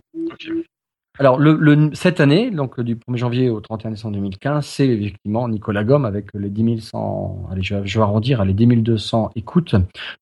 Alors, 1.17 1.37
le, 1.37 1.55
le- 1.55 1.93
cette 1.95 2.21
année, 2.21 2.49
donc 2.49 2.79
du 2.79 2.95
1er 2.95 3.17
janvier 3.17 3.49
au 3.49 3.59
31 3.59 3.91
décembre 3.91 4.13
2015, 4.15 4.65
c'est 4.65 4.87
effectivement 4.87 5.49
Nicolas 5.49 5.83
Gomme 5.83 6.05
avec 6.05 6.27
les 6.33 6.49
10 6.49 6.79
100, 6.79 7.47
allez, 7.51 7.61
je, 7.61 7.75
vais- 7.75 7.85
je 7.87 7.99
vais 7.99 8.03
arrondir, 8.03 8.45
les 8.45 8.53
10 8.53 8.67
200 8.83 9.31
écoutes. 9.35 9.73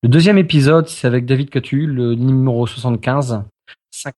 Le 0.01 0.09
deuxième 0.09 0.39
épisode, 0.39 0.87
c'est 0.87 1.05
avec 1.05 1.25
David 1.27 1.51
Catu, 1.51 1.85
le 1.85 2.15
numéro 2.15 2.65
75. 2.65 3.43
Cinq- 3.91 4.15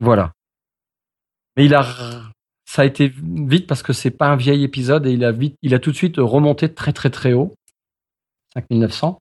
Voilà. 0.00 0.32
Mais 1.56 1.64
il 1.66 1.74
a, 1.74 1.82
ça 2.72 2.82
a 2.82 2.84
été 2.84 3.12
vite 3.24 3.66
parce 3.66 3.82
que 3.82 3.92
c'est 3.92 4.10
pas 4.12 4.28
un 4.28 4.36
vieil 4.36 4.62
épisode 4.62 5.06
et 5.06 5.12
il 5.12 5.24
a 5.24 5.32
vite, 5.32 5.56
il 5.62 5.74
a 5.74 5.78
tout 5.80 5.90
de 5.90 5.96
suite 5.96 6.16
remonté 6.18 6.72
très 6.72 6.92
très 6.92 7.10
très 7.10 7.32
haut. 7.32 7.52
5900. 8.54 9.18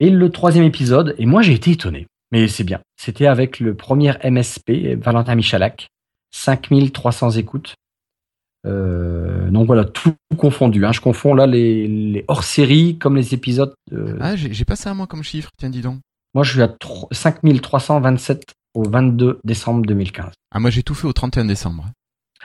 Et 0.00 0.10
le 0.10 0.30
troisième 0.30 0.64
épisode, 0.64 1.14
et 1.18 1.26
moi 1.26 1.42
j'ai 1.42 1.54
été 1.54 1.70
étonné, 1.72 2.06
mais 2.32 2.48
c'est 2.48 2.64
bien. 2.64 2.80
C'était 3.00 3.26
avec 3.26 3.60
le 3.60 3.74
premier 3.74 4.12
MSP, 4.24 4.96
Valentin 5.02 5.34
Michalak, 5.34 5.88
5300 6.32 7.30
écoutes. 7.32 7.74
Euh, 8.66 9.48
donc 9.50 9.66
voilà, 9.66 9.84
tout 9.84 10.14
confondu. 10.36 10.84
Hein. 10.84 10.92
Je 10.92 11.00
confonds 11.00 11.34
là 11.34 11.46
les, 11.46 11.86
les 11.86 12.24
hors-séries 12.28 12.98
comme 12.98 13.16
les 13.16 13.32
épisodes. 13.34 13.74
euh, 13.92 14.16
Ah, 14.20 14.36
j'ai 14.36 14.52
j'ai 14.52 14.64
pas 14.64 14.76
ça 14.76 14.90
à 14.90 14.94
moi 14.94 15.06
comme 15.06 15.22
chiffre, 15.22 15.50
tiens, 15.56 15.70
dis 15.70 15.80
donc. 15.82 16.00
Moi 16.34 16.44
je 16.44 16.52
suis 16.52 16.62
à 16.62 16.68
tro- 16.68 17.08
5327 17.12 18.42
au 18.74 18.82
22 18.88 19.38
décembre 19.44 19.86
2015. 19.86 20.32
Ah, 20.50 20.60
moi 20.60 20.70
j'ai 20.70 20.82
tout 20.82 20.94
fait 20.94 21.06
au 21.06 21.12
31 21.12 21.44
décembre. 21.46 21.86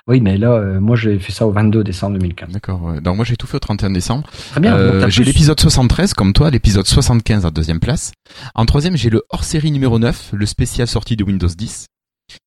Oui, 0.08 0.20
mais 0.22 0.38
là, 0.38 0.52
euh, 0.54 0.80
moi 0.80 0.96
j'ai 0.96 1.20
fait 1.20 1.32
ça 1.32 1.46
au 1.46 1.52
22 1.52 1.84
décembre 1.84 2.18
2015. 2.18 2.50
D'accord. 2.50 2.82
ouais. 2.84 3.02
Donc 3.02 3.16
moi 3.18 3.26
j'ai 3.26 3.36
tout 3.36 3.46
fait 3.48 3.58
au 3.58 3.60
31 3.60 3.92
décembre. 3.92 4.28
Très 4.52 4.60
bien. 4.60 4.76
Euh, 4.76 5.10
j'ai 5.10 5.24
l'épisode 5.24 5.60
73 5.60 6.14
comme 6.14 6.34
toi, 6.34 6.50
l'épisode 6.50 6.88
75 6.88 7.46
en 7.46 7.52
deuxième 7.52 7.80
place. 7.80 8.12
En 8.56 8.66
troisième, 8.66 8.98
j'ai 8.98 9.10
le 9.10 9.24
hors-série 9.30 9.72
numéro 9.72 10.00
9, 10.00 10.32
le 10.34 10.46
spécial 10.46 10.88
sorti 10.88 11.16
de 11.16 11.24
Windows 11.24 11.48
10, 11.48 11.86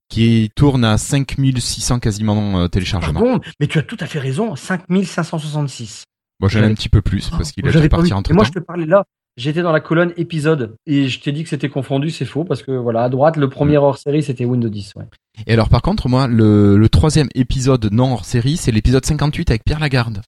qui 0.09 0.51
tourne 0.57 0.85
à 0.85 0.99
5600 0.99 2.01
quasiment 2.01 2.59
euh, 2.61 2.69
téléchargements. 2.69 3.21
Pardon, 3.21 3.41
mais 3.61 3.67
tu 3.69 3.79
as 3.79 3.83
tout 3.83 3.97
à 4.01 4.07
fait 4.07 4.19
raison, 4.19 4.57
5566. 4.57 6.05
Bon, 6.41 6.49
j'en 6.49 6.61
ai 6.63 6.67
un 6.67 6.75
petit 6.75 6.89
peu 6.89 7.01
plus 7.03 7.31
parce 7.31 7.53
qu'il 7.53 7.65
J'avais 7.71 7.83
dû 7.87 7.89
pas 7.89 7.99
partir 7.99 8.17
vu. 8.17 8.19
entre 8.19 8.31
Et 8.33 8.35
moi, 8.35 8.45
temps. 8.45 8.51
je 8.55 8.59
te 8.61 8.65
parlais 8.65 8.87
là. 8.87 9.05
J'étais 9.37 9.62
dans 9.62 9.73
la 9.73 9.81
colonne 9.81 10.12
épisode 10.17 10.76
et 10.87 11.09
je 11.09 11.21
t'ai 11.21 11.33
dit 11.33 11.43
que 11.43 11.49
c'était 11.49 11.69
confondu, 11.69 12.11
c'est 12.11 12.25
faux 12.25 12.45
parce 12.45 12.62
que 12.62 12.71
voilà, 12.71 13.03
à 13.03 13.09
droite, 13.09 13.37
le 13.37 13.49
premier 13.49 13.76
hors 13.79 13.99
série 13.99 14.23
c'était 14.23 14.45
Windows 14.45 14.69
10. 14.69 14.95
Ouais. 14.97 15.05
Et 15.47 15.53
alors 15.53 15.69
par 15.69 15.83
contre, 15.83 16.09
moi, 16.09 16.29
le, 16.29 16.76
le 16.76 16.88
troisième 16.88 17.29
épisode 17.35 17.88
non 17.91 18.12
hors 18.12 18.25
série, 18.25 18.57
c'est 18.57 18.71
l'épisode 18.71 19.05
58 19.05 19.50
avec 19.50 19.64
Pierre 19.64 19.81
Lagarde, 19.81 20.21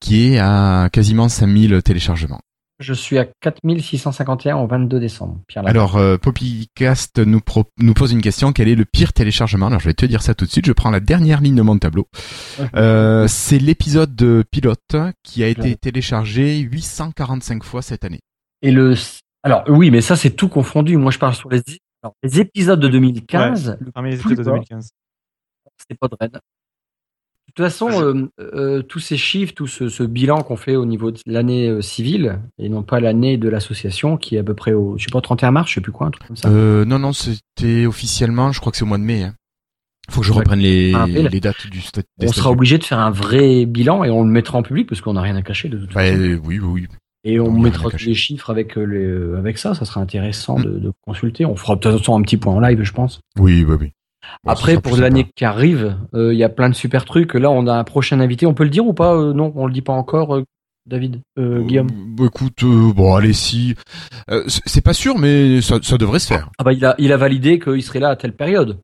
qui 0.00 0.28
est 0.34 0.38
à 0.38 0.88
quasiment 0.92 1.28
5000 1.28 1.82
téléchargements. 1.82 2.40
Je 2.80 2.94
suis 2.94 3.18
à 3.18 3.26
4651 3.42 4.56
au 4.56 4.66
22 4.66 4.98
décembre. 4.98 5.38
Pierre. 5.46 5.66
Alors, 5.66 5.96
euh, 5.96 6.16
Poppycast 6.16 7.18
nous, 7.18 7.40
pro- 7.40 7.66
nous 7.78 7.92
pose 7.92 8.12
une 8.12 8.22
question. 8.22 8.52
Quel 8.52 8.68
est 8.68 8.74
le 8.74 8.86
pire 8.86 9.12
téléchargement? 9.12 9.66
Alors, 9.66 9.80
je 9.80 9.84
vais 9.86 9.94
te 9.94 10.06
dire 10.06 10.22
ça 10.22 10.34
tout 10.34 10.46
de 10.46 10.50
suite. 10.50 10.64
Je 10.66 10.72
prends 10.72 10.90
la 10.90 11.00
dernière 11.00 11.42
ligne 11.42 11.54
de 11.56 11.62
mon 11.62 11.76
tableau. 11.78 12.08
Euh, 12.74 13.28
c'est 13.28 13.58
l'épisode 13.58 14.16
de 14.16 14.44
pilote 14.50 14.96
qui 15.22 15.44
a 15.44 15.48
été 15.48 15.60
Ouais. 15.60 15.74
téléchargé 15.76 16.58
845 16.60 17.62
fois 17.64 17.82
cette 17.82 18.04
année. 18.04 18.20
Et 18.62 18.70
le. 18.70 18.94
Alors 19.42 19.64
oui, 19.68 19.90
mais 19.90 20.00
ça 20.00 20.16
c'est 20.16 20.30
tout 20.30 20.48
confondu. 20.48 20.96
Moi 20.96 21.10
je 21.12 21.18
parle 21.18 21.34
sur 21.34 21.48
les, 21.50 21.62
alors, 22.02 22.14
les 22.22 22.40
épisodes 22.40 22.80
de 22.80 22.88
2015. 22.88 23.76
le 23.80 23.90
Parmi 23.92 24.10
les 24.10 24.20
épisodes 24.20 24.38
de 24.38 24.42
bas, 24.42 24.52
2015. 24.52 24.90
c'est 25.88 25.98
pas 25.98 26.08
de 26.08 26.16
Red. 26.20 26.38
De 27.56 27.64
toute 27.64 27.64
façon, 27.64 27.88
euh, 27.90 28.28
euh, 28.40 28.82
tous 28.82 29.00
ces 29.00 29.16
chiffres, 29.16 29.52
tout 29.54 29.66
ce, 29.66 29.88
ce 29.88 30.02
bilan 30.04 30.42
qu'on 30.42 30.56
fait 30.56 30.76
au 30.76 30.84
niveau 30.86 31.10
de 31.10 31.18
l'année 31.26 31.68
euh, 31.68 31.80
civile 31.82 32.38
et 32.58 32.68
non 32.68 32.82
pas 32.82 33.00
l'année 33.00 33.36
de 33.38 33.48
l'association 33.48 34.16
qui 34.16 34.36
est 34.36 34.38
à 34.38 34.44
peu 34.44 34.54
près 34.54 34.72
au, 34.72 34.96
je 34.98 35.04
sais 35.04 35.10
pas, 35.10 35.20
31 35.20 35.50
mars, 35.50 35.68
je 35.70 35.74
sais 35.74 35.80
plus 35.80 35.90
quoi, 35.92 36.06
un 36.06 36.10
truc 36.10 36.26
comme 36.28 36.36
ça. 36.36 36.48
Euh, 36.48 36.84
non, 36.84 36.98
non, 36.98 37.12
c'était 37.12 37.86
officiellement, 37.86 38.52
je 38.52 38.60
crois 38.60 38.70
que 38.70 38.78
c'est 38.78 38.84
au 38.84 38.86
mois 38.86 38.98
de 38.98 39.02
mai. 39.02 39.24
Hein. 39.24 39.34
Faut 40.10 40.20
que 40.20 40.26
je 40.26 40.32
reprenne 40.32 40.60
les, 40.60 40.94
rappel. 40.94 41.28
les 41.30 41.40
dates 41.40 41.66
du 41.68 41.80
sta- 41.80 42.02
des 42.18 42.28
on 42.28 42.32
sera 42.32 42.50
obligé 42.50 42.78
de 42.78 42.84
faire 42.84 42.98
un 42.98 43.10
vrai 43.10 43.64
bilan 43.66 44.02
et 44.04 44.10
on 44.10 44.24
le 44.24 44.30
mettra 44.30 44.58
en 44.58 44.62
public 44.62 44.88
parce 44.88 45.00
qu'on 45.00 45.12
n'a 45.14 45.20
rien 45.22 45.36
à 45.36 45.42
cacher 45.42 45.68
de 45.68 45.78
toute 45.78 45.92
façon. 45.92 46.16
oui, 46.44 46.58
oui, 46.58 46.58
oui. 46.58 46.86
Et 47.22 47.38
on 47.38 47.52
mettra 47.52 47.90
tous 47.90 48.06
les 48.06 48.14
chiffres 48.14 48.48
avec 48.50 48.78
euh, 48.78 48.82
les, 48.84 49.38
avec 49.38 49.58
ça, 49.58 49.74
ça 49.74 49.84
sera 49.84 50.00
intéressant 50.00 50.58
Mm. 50.58 50.64
de, 50.64 50.70
de 50.78 50.92
consulter. 51.02 51.44
On 51.44 51.54
fera 51.54 51.76
de 51.76 51.80
toute 51.80 51.98
façon 51.98 52.16
un 52.18 52.22
petit 52.22 52.38
point 52.38 52.54
en 52.54 52.60
live, 52.60 52.82
je 52.82 52.92
pense. 52.92 53.20
Oui, 53.38 53.64
oui, 53.68 53.76
oui. 53.78 53.90
Bon, 54.44 54.50
Après, 54.52 54.80
pour 54.80 54.96
l'année 54.96 55.26
qui 55.34 55.44
arrive, 55.44 55.96
euh, 56.14 56.32
il 56.32 56.38
y 56.38 56.44
a 56.44 56.48
plein 56.48 56.68
de 56.68 56.74
super 56.74 57.04
trucs. 57.04 57.34
Là, 57.34 57.50
on 57.50 57.66
a 57.66 57.74
un 57.74 57.84
prochain 57.84 58.20
invité. 58.20 58.46
On 58.46 58.54
peut 58.54 58.64
le 58.64 58.70
dire 58.70 58.86
ou 58.86 58.92
pas 58.92 59.14
Euh, 59.14 59.32
Non, 59.32 59.52
on 59.56 59.66
le 59.66 59.72
dit 59.72 59.82
pas 59.82 59.92
encore, 59.92 60.34
euh, 60.36 60.44
David, 60.86 61.20
Guillaume. 61.38 61.88
Bah, 62.16 62.24
écoute, 62.26 62.64
bon, 62.64 63.14
allez, 63.14 63.32
si. 63.32 63.74
C'est 64.46 64.80
pas 64.84 64.92
sûr, 64.94 65.18
mais 65.18 65.60
ça, 65.60 65.78
ça 65.82 65.98
devrait 65.98 66.18
se 66.18 66.26
faire. 66.26 66.50
Ah 66.58 66.64
bah 66.64 66.72
il 66.72 66.84
a, 66.84 66.94
il 66.98 67.12
a 67.12 67.16
validé 67.16 67.58
qu'il 67.58 67.82
serait 67.82 68.00
là 68.00 68.10
à 68.10 68.16
telle 68.16 68.34
période. 68.34 68.78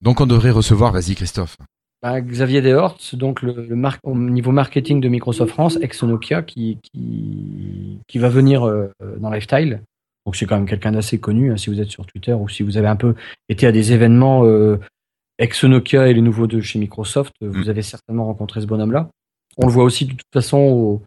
Donc 0.00 0.20
on 0.20 0.26
devrait 0.26 0.50
recevoir, 0.50 0.92
vas-y 0.92 1.14
Christophe. 1.14 1.56
Bah, 2.02 2.20
Xavier 2.20 2.62
Dehort, 2.62 2.98
donc 3.14 3.42
le, 3.42 3.66
le 3.68 3.74
mar- 3.74 3.98
au 4.04 4.14
niveau 4.16 4.52
marketing 4.52 5.00
de 5.00 5.08
Microsoft 5.08 5.50
France, 5.52 5.76
ex 5.82 6.02
Nokia, 6.04 6.42
qui, 6.42 6.78
qui, 6.82 7.98
qui 8.06 8.18
va 8.18 8.28
venir 8.28 8.60
dans 9.18 9.30
Lifestyle. 9.30 9.82
Donc 10.28 10.36
c'est 10.36 10.44
quand 10.44 10.56
même 10.56 10.66
quelqu'un 10.68 10.92
d'assez 10.92 11.18
connu, 11.18 11.50
hein, 11.50 11.56
si 11.56 11.70
vous 11.70 11.80
êtes 11.80 11.88
sur 11.88 12.04
Twitter 12.04 12.34
ou 12.34 12.50
si 12.50 12.62
vous 12.62 12.76
avez 12.76 12.86
un 12.86 12.96
peu 12.96 13.14
été 13.48 13.66
à 13.66 13.72
des 13.72 13.94
événements 13.94 14.44
euh, 14.44 14.76
ex 15.38 15.64
Nokia 15.64 16.06
et 16.08 16.12
les 16.12 16.20
nouveaux 16.20 16.46
de 16.46 16.60
chez 16.60 16.78
Microsoft, 16.78 17.32
euh, 17.42 17.48
vous 17.48 17.64
Mm. 17.64 17.70
avez 17.70 17.80
certainement 17.80 18.26
rencontré 18.26 18.60
ce 18.60 18.66
bonhomme-là. 18.66 19.08
On 19.56 19.66
le 19.66 19.72
voit 19.72 19.84
aussi 19.84 20.04
de 20.04 20.10
toute 20.10 20.20
façon 20.30 20.58
au, 20.58 21.02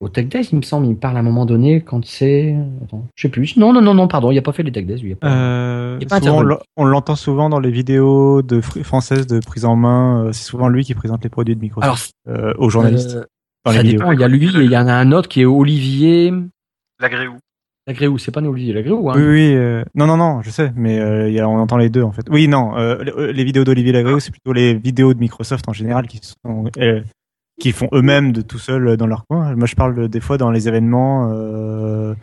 au 0.00 0.08
Tech 0.08 0.26
Days, 0.28 0.48
il 0.52 0.56
me 0.56 0.62
semble. 0.62 0.86
Il 0.86 0.92
me 0.92 0.96
parle 0.96 1.18
à 1.18 1.20
un 1.20 1.22
moment 1.22 1.44
donné 1.44 1.82
quand 1.82 2.02
c'est. 2.06 2.56
Attends, 2.82 3.06
je 3.14 3.20
sais 3.20 3.28
plus. 3.28 3.58
Non, 3.58 3.74
non, 3.74 3.82
non, 3.82 3.92
non, 3.92 4.08
pardon, 4.08 4.30
il 4.30 4.38
a 4.38 4.42
pas 4.42 4.52
fait 4.54 4.62
les 4.62 4.72
Tech 4.72 4.86
Days, 4.86 5.02
lui. 5.02 5.10
il 5.10 5.12
a 5.12 5.16
pas- 5.16 5.30
Euh, 5.30 5.98
Il 6.00 6.04
est 6.04 6.08
pas 6.08 6.18
souvent, 6.20 6.42
on 6.78 6.84
l'entend 6.86 7.14
souvent 7.14 7.50
dans 7.50 7.60
les 7.60 7.70
vidéos 7.70 8.40
de 8.40 8.62
fr- 8.62 8.82
françaises 8.84 9.26
de 9.26 9.38
prise 9.40 9.66
en 9.66 9.76
main. 9.76 10.24
euh, 10.28 10.32
C'est 10.32 10.44
souvent 10.44 10.68
lui 10.70 10.82
qui 10.82 10.94
présente 10.94 11.22
les 11.24 11.28
produits 11.28 11.56
de 11.56 11.60
Microsoft 11.60 12.12
Alors, 12.26 12.38
euh, 12.40 12.54
aux 12.56 12.70
journalistes 12.70 13.16
euh, 13.16 13.24
dans 13.66 13.72
les 13.72 13.76
ça 13.76 13.82
vidéos. 13.82 13.98
dépend. 13.98 14.12
Il 14.12 14.20
y 14.20 14.24
a 14.24 14.28
lui 14.28 14.46
et 14.46 14.64
il 14.64 14.70
y 14.72 14.78
en 14.78 14.86
a 14.88 14.94
un 14.94 15.12
autre 15.12 15.28
qui 15.28 15.42
est 15.42 15.44
Olivier. 15.44 16.32
L'agréou. 17.00 17.36
Lagréou, 17.86 18.16
c'est 18.18 18.30
pas 18.30 18.40
nous 18.40 18.50
Olivier 18.50 18.72
Lagréou, 18.74 19.10
hein. 19.10 19.14
Oui, 19.16 19.22
oui. 19.24 19.54
euh, 19.54 19.82
non, 19.94 20.06
non, 20.06 20.16
non, 20.16 20.40
je 20.42 20.50
sais, 20.50 20.72
mais 20.76 21.00
euh, 21.00 21.28
il 21.28 21.34
y 21.34 21.40
a, 21.40 21.48
on 21.48 21.58
entend 21.58 21.76
les 21.76 21.90
deux 21.90 22.02
en 22.02 22.12
fait. 22.12 22.22
Oui, 22.30 22.46
non, 22.46 22.76
euh, 22.78 23.32
les, 23.32 23.42
vidéos 23.44 23.64
d'Olivier 23.64 23.90
Lagréou, 23.92 24.20
c'est 24.20 24.30
plutôt 24.30 24.52
les 24.52 24.74
vidéos 24.74 25.14
de 25.14 25.18
Microsoft 25.18 25.68
en 25.68 25.72
général 25.72 26.06
qui 26.06 26.20
sont 26.22 26.64
euh, 26.78 27.00
qui 27.60 27.72
font 27.72 27.88
eux-mêmes 27.92 28.32
de 28.32 28.40
tout 28.40 28.58
seuls 28.58 28.86
euh, 28.88 28.96
dans 28.96 29.06
leur 29.08 29.24
coin. 29.26 29.54
Moi, 29.56 29.66
je 29.66 29.74
parle 29.74 29.94
de- 29.96 30.06
des 30.06 30.20
fois 30.20 30.38
dans 30.38 30.50
les 30.52 30.68
événements. 30.68 31.32
Euh, 31.32 32.14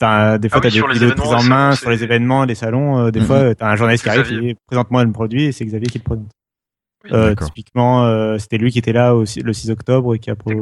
des 0.00 0.06
fois, 0.06 0.08
Ah 0.08 0.34
oui, 0.34 0.38
t'as 0.40 0.60
des 0.70 1.06
vidéos 1.06 1.32
en 1.34 1.42
main 1.42 1.72
sur 1.72 1.90
les 1.90 2.04
événements, 2.04 2.44
les 2.44 2.54
salons. 2.54 2.98
euh, 2.98 3.10
des 3.10 3.18
Mhm. 3.20 3.26
fois, 3.26 3.36
euh, 3.36 3.54
t'as 3.54 3.70
un 3.72 3.74
journaliste 3.76 4.04
qui 4.04 4.10
arrive 4.10 4.22
Xavier. 4.22 4.50
et 4.50 4.56
présente-moi 4.68 5.02
le 5.04 5.10
produit 5.10 5.44
et 5.46 5.52
c'est 5.52 5.64
Xavier 5.64 5.88
qui 5.88 5.98
le 5.98 6.04
présente. 6.04 6.30
Oui, 7.04 7.10
Euh, 7.12 7.34
typiquement, 7.34 8.04
euh, 8.04 8.38
c'était 8.38 8.58
lui 8.58 8.70
qui 8.70 8.78
était 8.78 8.92
là 8.92 9.12
le 9.14 9.52
6 9.52 9.70
octobre 9.70 10.14
et 10.14 10.18
qui 10.20 10.30
a 10.30 10.36
pro... 10.36 10.52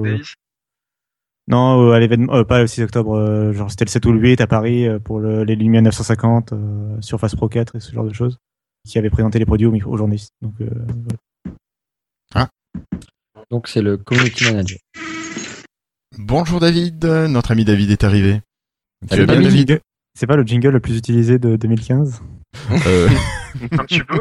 Non, 1.48 1.80
euh, 1.90 1.92
à 1.92 2.00
l'événement, 2.00 2.34
euh, 2.34 2.44
pas 2.44 2.60
le 2.60 2.66
6 2.66 2.82
octobre, 2.82 3.16
euh, 3.16 3.52
genre 3.52 3.70
c'était 3.70 3.84
le 3.84 3.90
7 3.90 4.04
ou 4.06 4.12
le 4.12 4.18
8 4.20 4.40
à 4.40 4.46
Paris 4.46 4.86
euh, 4.88 4.98
pour 4.98 5.20
le, 5.20 5.44
les 5.44 5.54
Lumia 5.54 5.80
950, 5.80 6.52
euh, 6.52 7.00
Surface 7.00 7.34
Pro 7.36 7.48
4 7.48 7.76
et 7.76 7.80
ce 7.80 7.92
genre 7.92 8.04
de 8.04 8.12
choses, 8.12 8.38
qui 8.86 8.98
avait 8.98 9.10
présenté 9.10 9.38
les 9.38 9.46
produits 9.46 9.66
aux, 9.66 9.70
micro- 9.72 9.92
aux 9.92 9.96
journalistes. 9.96 10.32
Donc, 10.42 10.54
euh, 10.60 10.68
voilà. 12.32 12.48
Donc 13.50 13.68
c'est 13.68 13.82
le 13.82 13.96
community 13.96 14.44
manager. 14.44 14.78
Bonjour 16.18 16.58
David, 16.60 17.04
notre 17.04 17.52
ami 17.52 17.64
David 17.64 17.90
est 17.90 18.02
arrivé. 18.04 18.40
Tu 19.02 19.08
Salut, 19.10 19.26
vas 19.26 19.34
bien 19.34 19.42
David. 19.42 19.68
David? 19.68 19.82
C'est 20.18 20.26
pas 20.26 20.36
le 20.36 20.42
jingle 20.44 20.70
le 20.70 20.80
plus 20.80 20.96
utilisé 20.96 21.38
de 21.38 21.56
2015 21.56 22.22
Euh, 22.86 23.08
Un 23.72 23.84
petit 23.84 24.02
peu. 24.02 24.18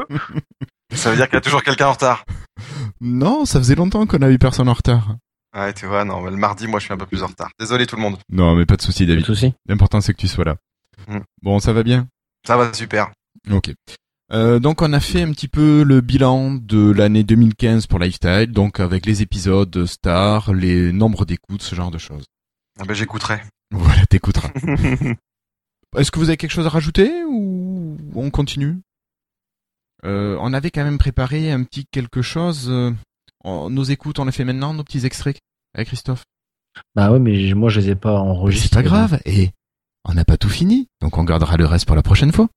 Ça 0.93 1.09
veut 1.09 1.15
dire 1.15 1.25
qu'il 1.25 1.35
y 1.35 1.38
a 1.38 1.41
toujours 1.41 1.63
quelqu'un 1.63 1.88
en 1.88 1.93
retard. 1.93 2.25
Non, 3.01 3.45
ça 3.45 3.59
faisait 3.59 3.75
longtemps 3.75 4.05
qu'on 4.05 4.21
a 4.21 4.29
eu 4.29 4.38
personne 4.38 4.67
en 4.69 4.73
retard. 4.73 5.15
Ouais, 5.56 5.74
tu 5.74 5.86
vois, 5.86 6.04
non, 6.04 6.22
mais 6.22 6.32
le 6.32 6.38
mardi, 6.38 6.68
moi, 6.68 6.80
je 6.80 6.86
suis 6.86 6.94
un 6.94 6.98
peu 6.98 7.06
plus 7.06 7.24
en 7.24 7.28
retard. 7.28 7.50
Désolé 7.60 7.86
tout 7.88 7.96
le 7.96 8.02
monde. 8.02 8.18
Non, 8.30 8.56
mais 8.56 8.65
pas 8.65 8.76
de 8.76 8.82
souci 8.82 9.04
Pas 9.04 9.06
de 9.06 9.12
David. 9.13 9.26
souci. 9.26 9.54
L'important 9.68 10.02
c'est 10.02 10.13
que 10.13 10.20
tu 10.20 10.28
sois 10.28 10.44
là. 10.44 10.58
Mm. 11.08 11.20
Bon, 11.41 11.60
ça 11.60 11.72
va 11.74 11.84
bien? 11.84 12.08
Ça 12.46 12.58
va 12.58 12.74
super. 12.74 13.12
Ok. 13.52 13.72
Euh, 14.34 14.58
donc 14.60 14.82
on 14.82 14.91
a 14.91 15.00
fait 15.00 15.22
un 15.22 15.32
petit 15.32 15.48
peu 15.48 15.84
le 15.84 16.02
bilan 16.02 16.56
de 16.56 16.91
l'année 16.91 17.24
2015 17.24 17.86
pour 17.88 18.00
Lifestyle, 18.00 18.52
donc 18.52 18.80
avec 18.80 19.06
les 19.06 19.22
épisodes 19.22 19.86
stars, 19.86 20.52
les 20.52 20.91
nombres 20.91 21.26
d'écoutes, 21.26 21.62
ce 21.62 21.76
genre 21.76 21.91
de 21.91 22.00
choses. 22.00 22.26
Ah 22.80 22.86
ben, 22.86 22.94
j'écouterai. 22.96 23.41
Voilà, 23.72 24.06
t'écouteras. 24.08 24.50
Est-ce 25.98 26.12
que 26.12 26.20
vous 26.20 26.30
avez 26.30 26.38
quelque 26.38 26.52
chose 26.52 26.65
à 26.65 26.70
rajouter 26.70 27.24
ou 27.30 27.98
on 28.15 28.30
continue? 28.32 28.78
Euh, 30.04 30.38
On 30.41 30.54
avait 30.54 30.72
quand 30.72 30.84
même 30.84 30.98
préparé 30.98 31.52
un 31.52 31.63
petit 31.63 31.86
quelque 31.89 32.22
chose. 32.22 32.68
euh, 32.70 32.91
on- 33.44 33.70
nos 33.70 33.84
écoutes, 33.84 34.20
on 34.20 34.26
les 34.26 34.32
fait 34.32 34.44
maintenant, 34.44 34.74
nos 34.74 34.84
petits 34.84 35.06
extraits 35.06 35.38
avec 35.75 35.88
Christophe. 35.88 36.23
Bah 36.95 37.11
ouais, 37.11 37.19
mais 37.19 37.53
moi 37.53 37.69
je 37.69 37.79
les 37.79 37.89
ai 37.91 37.95
pas 37.95 38.19
enregistrés. 38.19 38.69
C'est 38.69 38.75
pas 38.75 38.83
grave. 38.83 39.19
Et 39.25 39.51
on 40.03 40.13
n'a 40.13 40.25
pas 40.25 40.38
tout 40.38 40.49
fini, 40.49 40.88
donc 41.01 41.17
on 41.17 41.23
gardera 41.23 41.57
le 41.57 41.65
reste 41.65 41.85
pour 41.85 41.95
la 41.95 42.01
prochaine 42.01 42.31
fois. 42.31 42.47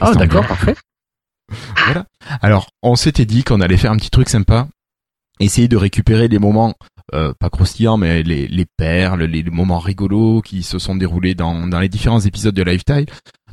Ah 0.00 0.14
d'accord, 0.14 0.46
parfait. 0.46 0.74
Voilà. 1.84 2.06
Alors, 2.40 2.70
on 2.82 2.96
s'était 2.96 3.26
dit 3.26 3.44
qu'on 3.44 3.60
allait 3.60 3.76
faire 3.76 3.92
un 3.92 3.96
petit 3.96 4.08
truc 4.08 4.30
sympa, 4.30 4.68
essayer 5.38 5.68
de 5.68 5.76
récupérer 5.76 6.28
les 6.28 6.38
moments 6.38 6.72
euh, 7.12 7.34
pas 7.38 7.50
croustillants, 7.50 7.98
mais 7.98 8.22
les, 8.22 8.48
les 8.48 8.64
perles, 8.78 9.24
les, 9.24 9.42
les 9.42 9.50
moments 9.50 9.80
rigolos 9.80 10.40
qui 10.40 10.62
se 10.62 10.78
sont 10.78 10.94
déroulés 10.94 11.34
dans, 11.34 11.66
dans 11.66 11.80
les 11.80 11.90
différents 11.90 12.20
épisodes 12.20 12.54
de 12.54 12.62
Lifetime. 12.62 13.04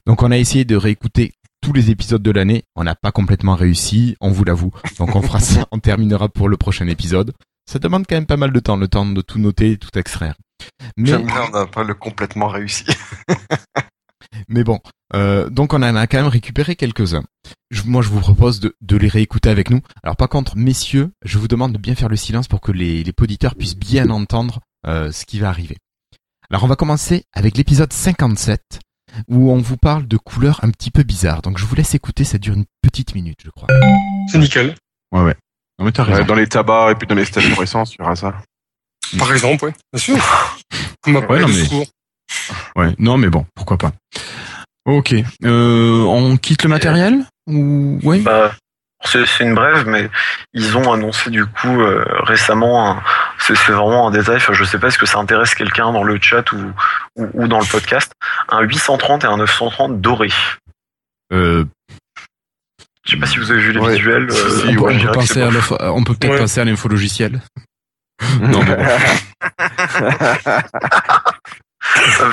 Donc, 0.06 0.24
on 0.24 0.32
a 0.32 0.38
essayé 0.38 0.64
de 0.64 0.78
réécouter 0.78 1.34
tous 1.62 1.74
les 1.74 1.90
épisodes 1.90 2.22
de 2.22 2.32
l'année. 2.32 2.64
On 2.76 2.84
n'a 2.84 2.96
pas 2.96 3.12
complètement 3.12 3.56
réussi, 3.56 4.16
on 4.22 4.32
vous 4.32 4.44
l'avoue. 4.44 4.72
Donc 4.98 5.16
on 5.16 5.22
fera 5.22 5.40
ça, 5.40 5.68
on 5.72 5.80
terminera 5.80 6.30
pour 6.30 6.50
le 6.50 6.58
prochain 6.58 6.88
épisode. 6.88 7.34
Ça 7.70 7.78
demande 7.78 8.08
quand 8.08 8.16
même 8.16 8.26
pas 8.26 8.36
mal 8.36 8.52
de 8.52 8.60
temps, 8.60 8.78
le 8.78 8.88
temps 8.88 9.06
de 9.06 9.22
tout 9.22 9.38
noter, 9.38 9.78
tout 9.78 9.96
extraire. 9.96 10.34
Mais, 10.98 11.10
J'aime 11.10 11.28
bien, 11.28 11.44
on 11.48 11.52
n'a 11.52 11.68
pas 11.68 11.84
le 11.84 11.94
complètement 11.94 12.48
réussi. 12.48 12.84
mais 14.48 14.64
bon, 14.64 14.80
euh, 15.14 15.52
donc 15.52 15.74
on 15.76 15.84
en 15.84 15.96
a 15.96 16.08
quand 16.08 16.18
même 16.18 16.28
récupéré 16.28 16.76
quelques-uns. 16.76 17.24
Je- 17.70 17.84
moi, 17.84 18.02
je 18.02 18.10
vous 18.10 18.22
propose 18.22 18.60
de, 18.60 18.76
de 18.82 18.98
les 18.98 19.08
réécouter 19.08 19.50
avec 19.50 19.70
nous. 19.70 19.82
Alors 20.02 20.16
par 20.18 20.30
contre, 20.30 20.58
messieurs, 20.58 21.12
je 21.24 21.38
vous 21.38 21.48
demande 21.48 21.72
de 21.74 21.78
bien 21.78 21.94
faire 21.94 22.10
le 22.10 22.16
silence 22.16 22.48
pour 22.48 22.60
que 22.60 22.72
les, 22.72 23.04
les 23.04 23.14
auditeurs 23.22 23.54
puissent 23.54 23.78
bien 23.78 24.10
entendre 24.10 24.62
euh, 24.88 25.12
ce 25.12 25.26
qui 25.26 25.40
va 25.40 25.50
arriver. 25.50 25.78
Alors 26.50 26.64
on 26.64 26.68
va 26.68 26.76
commencer 26.76 27.26
avec 27.34 27.56
l'épisode 27.56 27.94
57 27.94 28.80
où 29.28 29.52
on 29.52 29.58
vous 29.58 29.78
parle 29.78 30.08
de 30.08 30.18
couleurs 30.18 30.60
un 30.64 30.72
petit 30.72 30.90
peu 30.90 31.04
bizarres. 31.04 31.44
Donc 31.44 31.60
je 31.60 31.66
vous 31.66 31.76
laisse 31.76 31.94
écouter, 31.94 32.24
ça 32.24 32.40
dure 32.40 32.56
une 32.56 32.66
petite 32.82 33.14
minute, 33.14 33.40
je 33.46 33.52
crois. 33.52 33.68
C'est 34.32 34.40
nickel. 34.40 34.76
Ouais, 35.12 35.22
ouais. 35.24 35.36
Non 35.80 35.86
mais 35.86 35.92
t'as 35.92 36.04
Ouais, 36.04 36.14
raison. 36.14 36.26
dans 36.26 36.36
les 36.36 36.48
tabacs 36.48 36.92
et 36.92 36.96
puis 36.96 37.08
dans 37.08 37.16
les 37.16 37.26
stations 37.26 37.62
essence, 37.62 37.94
il 37.96 38.02
y 38.02 38.04
aura 38.04 38.16
ça. 38.16 38.34
Par 39.18 39.32
exemple, 39.34 39.66
ouais. 39.66 39.74
Bien 39.94 40.00
sûr. 40.02 40.18
On 41.08 41.12
m'a 41.12 41.22
parlé 41.22 41.42
non, 41.42 41.48
mais-. 41.48 41.88
Ouais, 42.76 42.96
non 43.00 43.18
mais 43.18 43.30
bon, 43.30 43.46
pourquoi 43.56 43.78
pas. 43.78 43.92
Ok, 44.86 45.16
euh, 45.46 46.04
on 46.04 46.38
quitte 46.38 46.64
le 46.64 46.70
matériel 46.70 47.26
ou 47.48 48.00
ouais? 48.04 48.20
Bah, 48.20 48.52
c'est 49.06 49.24
une 49.40 49.56
brève, 49.56 49.88
mais 49.88 50.10
ils 50.54 50.76
ont 50.78 50.92
annoncé 50.92 51.30
du 51.30 51.46
coup 51.46 51.80
euh, 51.82 52.04
récemment, 52.24 52.92
un- 52.92 53.04
c'est 53.40 53.54
vraiment 53.72 54.08
un 54.08 54.12
détail, 54.12 54.36
enfin, 54.38 54.54
je 54.54 54.64
sais 54.66 54.78
pas 54.80 54.92
que 54.92 55.06
ça 55.06 55.18
intéresse 55.20 55.56
quelqu'un 55.56 55.92
dans 55.94 56.04
le 56.04 56.20
chat 56.22 56.52
ou, 56.52 56.72
ou, 57.16 57.28
ou 57.34 57.48
dans 57.48 57.60
le 57.60 57.66
podcast, 57.66 58.12
un 58.50 58.62
830 58.62 59.24
et 59.24 59.28
un 59.28 59.38
930 59.38 60.02
doré. 60.02 60.30
euh, 61.32 61.66
Je 63.10 63.16
sais 63.16 63.20
pas 63.20 63.26
si 63.26 63.40
vous 63.40 63.50
avez 63.50 63.60
vu 63.60 63.72
les 63.72 63.80
Ouais. 63.80 63.96
visuels. 63.96 64.32
Si, 64.32 64.38
euh, 64.40 64.50
si, 64.50 64.68
on, 64.78 64.84
peut, 64.84 64.94
ouais, 64.94 65.12
penser 65.12 65.42
à 65.42 65.50
on 65.94 66.04
peut-être 66.04 66.30
Ouais. 66.32 66.38
penser 66.38 66.62
à 66.62 66.66
l'infologiciel. 66.66 67.42
non 68.40 68.64
mais 68.64 68.78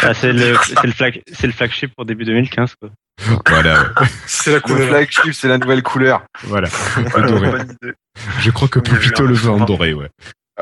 Ah, 0.02 0.12
c'est 0.12 0.32
le, 0.32 0.38
dire 0.38 0.62
c'est 0.64 0.74
ça. 0.74 0.82
le, 0.84 0.92
flag, 0.92 1.22
c'est 1.32 1.46
le 1.46 1.52
flagship 1.52 1.94
pour 1.94 2.04
début 2.04 2.24
2015. 2.24 2.74
Quoi. 2.78 2.90
voilà, 3.48 3.80
ouais. 3.82 3.88
C'est 4.26 4.50
la 4.50 4.56
Le 4.56 4.60
couleur. 4.60 4.88
flagship, 4.88 5.32
c'est 5.32 5.48
la 5.48 5.56
nouvelle 5.58 5.82
couleur. 5.82 6.22
voilà. 6.44 6.68
Le 7.16 7.22
doré. 7.26 7.50
Je 8.40 8.50
crois 8.50 8.68
que 8.68 8.80
Pépito 8.80 9.24
le 9.26 9.34
veut 9.34 9.50
en 9.50 9.58
920. 9.60 9.64
doré, 9.66 9.94
ouais. 9.94 10.10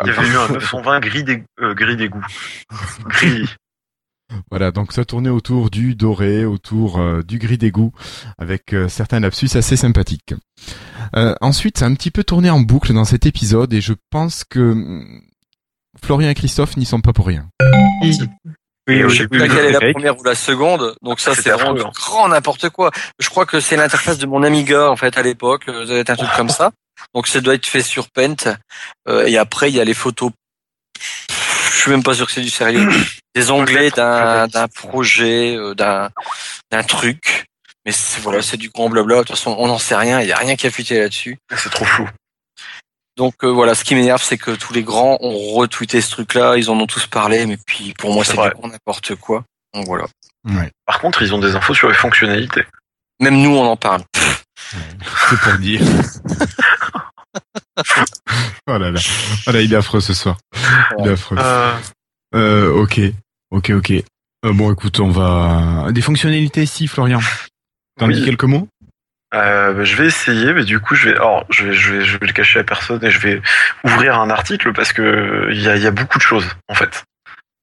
Il 0.04 0.08
y 0.08 0.10
avait 0.16 0.28
eu 0.28 0.36
un 0.36 0.48
920 0.48 1.00
gris 1.00 1.24
euh, 1.60 1.74
gris 1.74 1.96
d'égout. 1.96 2.24
Gris. 3.08 3.52
Voilà, 4.50 4.70
donc 4.70 4.92
ça 4.92 5.04
tournait 5.04 5.30
autour 5.30 5.70
du 5.70 5.94
doré, 5.94 6.44
autour 6.44 6.98
euh, 6.98 7.22
du 7.22 7.38
gris 7.38 7.58
d'égout, 7.58 7.92
avec 8.38 8.72
euh, 8.72 8.88
certains 8.88 9.20
lapsus 9.20 9.50
assez 9.54 9.76
sympathiques. 9.76 10.34
Euh, 11.16 11.34
ensuite, 11.40 11.78
ça 11.78 11.86
a 11.86 11.88
un 11.88 11.94
petit 11.94 12.10
peu 12.10 12.24
tourné 12.24 12.50
en 12.50 12.60
boucle 12.60 12.92
dans 12.92 13.04
cet 13.04 13.26
épisode, 13.26 13.72
et 13.72 13.80
je 13.80 13.94
pense 14.10 14.44
que 14.44 14.72
hum, 14.72 15.22
Florian 16.02 16.30
et 16.30 16.34
Christophe 16.34 16.76
n'y 16.76 16.86
sont 16.86 17.00
pas 17.00 17.12
pour 17.12 17.26
rien. 17.26 17.48
Oui, 18.86 19.02
je 19.08 19.16
sais 19.16 19.28
plus 19.28 19.38
laquelle 19.38 19.66
est 19.66 19.72
la 19.72 19.92
première 19.92 20.18
ou 20.18 20.24
la 20.24 20.34
seconde. 20.34 20.94
Donc 21.02 21.20
ça, 21.20 21.34
c'est 21.34 21.50
vraiment 21.50 21.72
du 21.72 21.80
hein. 21.80 21.90
grand 21.94 22.28
n'importe 22.28 22.68
quoi. 22.68 22.90
Je 23.18 23.30
crois 23.30 23.46
que 23.46 23.58
c'est 23.60 23.76
l'interface 23.76 24.18
de 24.18 24.26
mon 24.26 24.42
Amiga 24.42 24.90
en 24.90 24.96
fait 24.96 25.16
à 25.16 25.22
l'époque. 25.22 25.64
Ça 25.66 25.84
doit 25.86 25.96
être 25.96 26.10
un 26.10 26.16
truc 26.16 26.30
comme 26.36 26.50
ça. 26.50 26.70
Donc 27.14 27.26
ça 27.26 27.40
doit 27.40 27.54
être 27.54 27.66
fait 27.66 27.82
sur 27.82 28.10
Paint. 28.10 28.56
Euh, 29.08 29.26
et 29.26 29.38
après, 29.38 29.70
il 29.70 29.76
y 29.76 29.80
a 29.80 29.84
les 29.84 29.94
photos. 29.94 30.32
Je 31.74 31.80
suis 31.80 31.90
même 31.90 32.02
pas 32.02 32.14
sûr 32.14 32.26
que 32.26 32.32
c'est 32.32 32.40
du 32.40 32.50
sérieux. 32.50 32.88
Des 33.34 33.50
onglets 33.50 33.90
d'un 33.90 34.46
d'un 34.46 34.68
projet, 34.68 35.56
euh, 35.56 35.74
d'un 35.74 36.08
d'un 36.70 36.82
truc. 36.84 37.46
Mais 37.84 37.92
c'est- 37.92 38.20
voilà, 38.20 38.40
c'est 38.42 38.56
du 38.56 38.70
grand 38.70 38.88
blabla. 38.88 39.16
De 39.16 39.20
toute 39.22 39.30
façon, 39.30 39.54
on 39.58 39.66
n'en 39.66 39.78
sait 39.78 39.96
rien. 39.96 40.20
Il 40.20 40.28
y 40.28 40.32
a 40.32 40.36
rien 40.38 40.54
qui 40.56 40.66
a 40.66 40.70
fuité 40.70 40.98
là-dessus. 41.00 41.36
C'est 41.56 41.70
trop 41.70 41.84
flou. 41.84 42.08
Donc 43.16 43.34
euh, 43.44 43.48
voilà, 43.48 43.74
ce 43.74 43.84
qui 43.84 43.94
m'énerve, 43.94 44.22
c'est 44.22 44.38
que 44.38 44.52
tous 44.52 44.72
les 44.72 44.82
grands 44.82 45.18
ont 45.20 45.52
retweeté 45.54 46.00
ce 46.00 46.10
truc-là. 46.12 46.56
Ils 46.56 46.70
en 46.70 46.78
ont 46.80 46.86
tous 46.86 47.06
parlé, 47.06 47.44
mais 47.46 47.56
puis 47.66 47.92
pour 47.98 48.12
moi, 48.14 48.24
C'est 48.24 48.36
n'importe 48.36 49.14
quoi. 49.16 49.44
Donc 49.74 49.86
voilà. 49.86 50.06
Ouais. 50.48 50.70
Par 50.86 51.00
contre, 51.00 51.22
ils 51.22 51.34
ont 51.34 51.38
des 51.38 51.54
infos 51.56 51.74
sur 51.74 51.88
les 51.88 51.94
fonctionnalités. 51.94 52.64
Même 53.20 53.40
nous, 53.40 53.50
on 53.56 53.64
en 53.66 53.76
parle. 53.76 54.02
C'est 55.30 55.40
pour 55.40 55.52
dire. 55.58 55.80
oh 58.68 58.78
là 58.78 58.90
là. 58.90 59.00
Oh 59.46 59.50
là, 59.52 59.60
il 59.60 59.72
est 59.72 59.76
affreux 59.76 60.00
ce 60.00 60.14
soir. 60.14 60.36
Il 60.98 61.06
est 61.06 61.10
affreux. 61.12 61.36
Euh, 61.38 61.72
Euh, 62.34 62.70
ok. 62.72 63.00
Ok, 63.50 63.70
ok. 63.70 63.90
Euh, 63.92 64.52
bon, 64.52 64.72
écoute, 64.72 64.98
on 65.00 65.10
va... 65.10 65.90
Des 65.92 66.00
fonctionnalités 66.02 66.62
ici, 66.62 66.86
Florian. 66.88 67.20
T'en 67.98 68.08
Oui. 68.08 68.14
dis 68.14 68.24
quelques 68.24 68.44
mots? 68.44 68.68
Euh, 69.34 69.72
bah, 69.72 69.84
je 69.84 69.96
vais 69.96 70.06
essayer, 70.06 70.52
mais 70.52 70.64
du 70.64 70.78
coup, 70.80 70.94
je 70.94 71.08
vais, 71.08 71.16
alors, 71.16 71.44
je 71.50 71.64
vais, 71.66 71.72
je 71.72 71.92
vais, 71.92 72.04
je 72.04 72.18
vais 72.18 72.26
le 72.26 72.32
cacher 72.32 72.60
à 72.60 72.64
personne 72.64 73.04
et 73.04 73.10
je 73.10 73.18
vais 73.18 73.40
ouvrir 73.84 74.20
un 74.20 74.30
article 74.30 74.72
parce 74.72 74.92
que 74.92 75.48
il 75.50 75.60
y 75.60 75.68
a, 75.68 75.76
il 75.76 75.82
y 75.82 75.86
a 75.86 75.90
beaucoup 75.90 76.18
de 76.18 76.22
choses, 76.22 76.46
en 76.68 76.74
fait. 76.74 77.04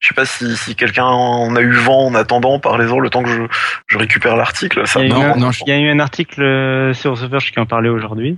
Je 0.00 0.08
sais 0.08 0.14
pas 0.14 0.26
si, 0.26 0.56
si 0.56 0.74
quelqu'un 0.74 1.04
en 1.04 1.54
a 1.56 1.60
eu 1.60 1.72
vent 1.72 2.06
en 2.06 2.14
attendant, 2.14 2.58
parlez-en 2.58 2.98
le 2.98 3.08
temps 3.08 3.22
que 3.22 3.30
je, 3.30 3.42
je 3.86 3.96
récupère 3.98 4.36
l'article. 4.36 4.82
Il 4.96 5.00
y, 5.00 5.04
a 5.04 5.06
eu 5.06 5.08
Non, 5.10 5.22
un, 5.34 5.36
non, 5.36 5.50
je- 5.52 5.62
il 5.66 5.70
y 5.70 5.72
a 5.72 5.78
eu 5.78 5.88
un 5.90 6.00
article 6.00 6.94
sur 6.94 7.14
The 7.18 7.24
Verge 7.30 7.52
qui 7.52 7.60
en 7.60 7.66
parlait 7.66 7.88
aujourd'hui. 7.88 8.36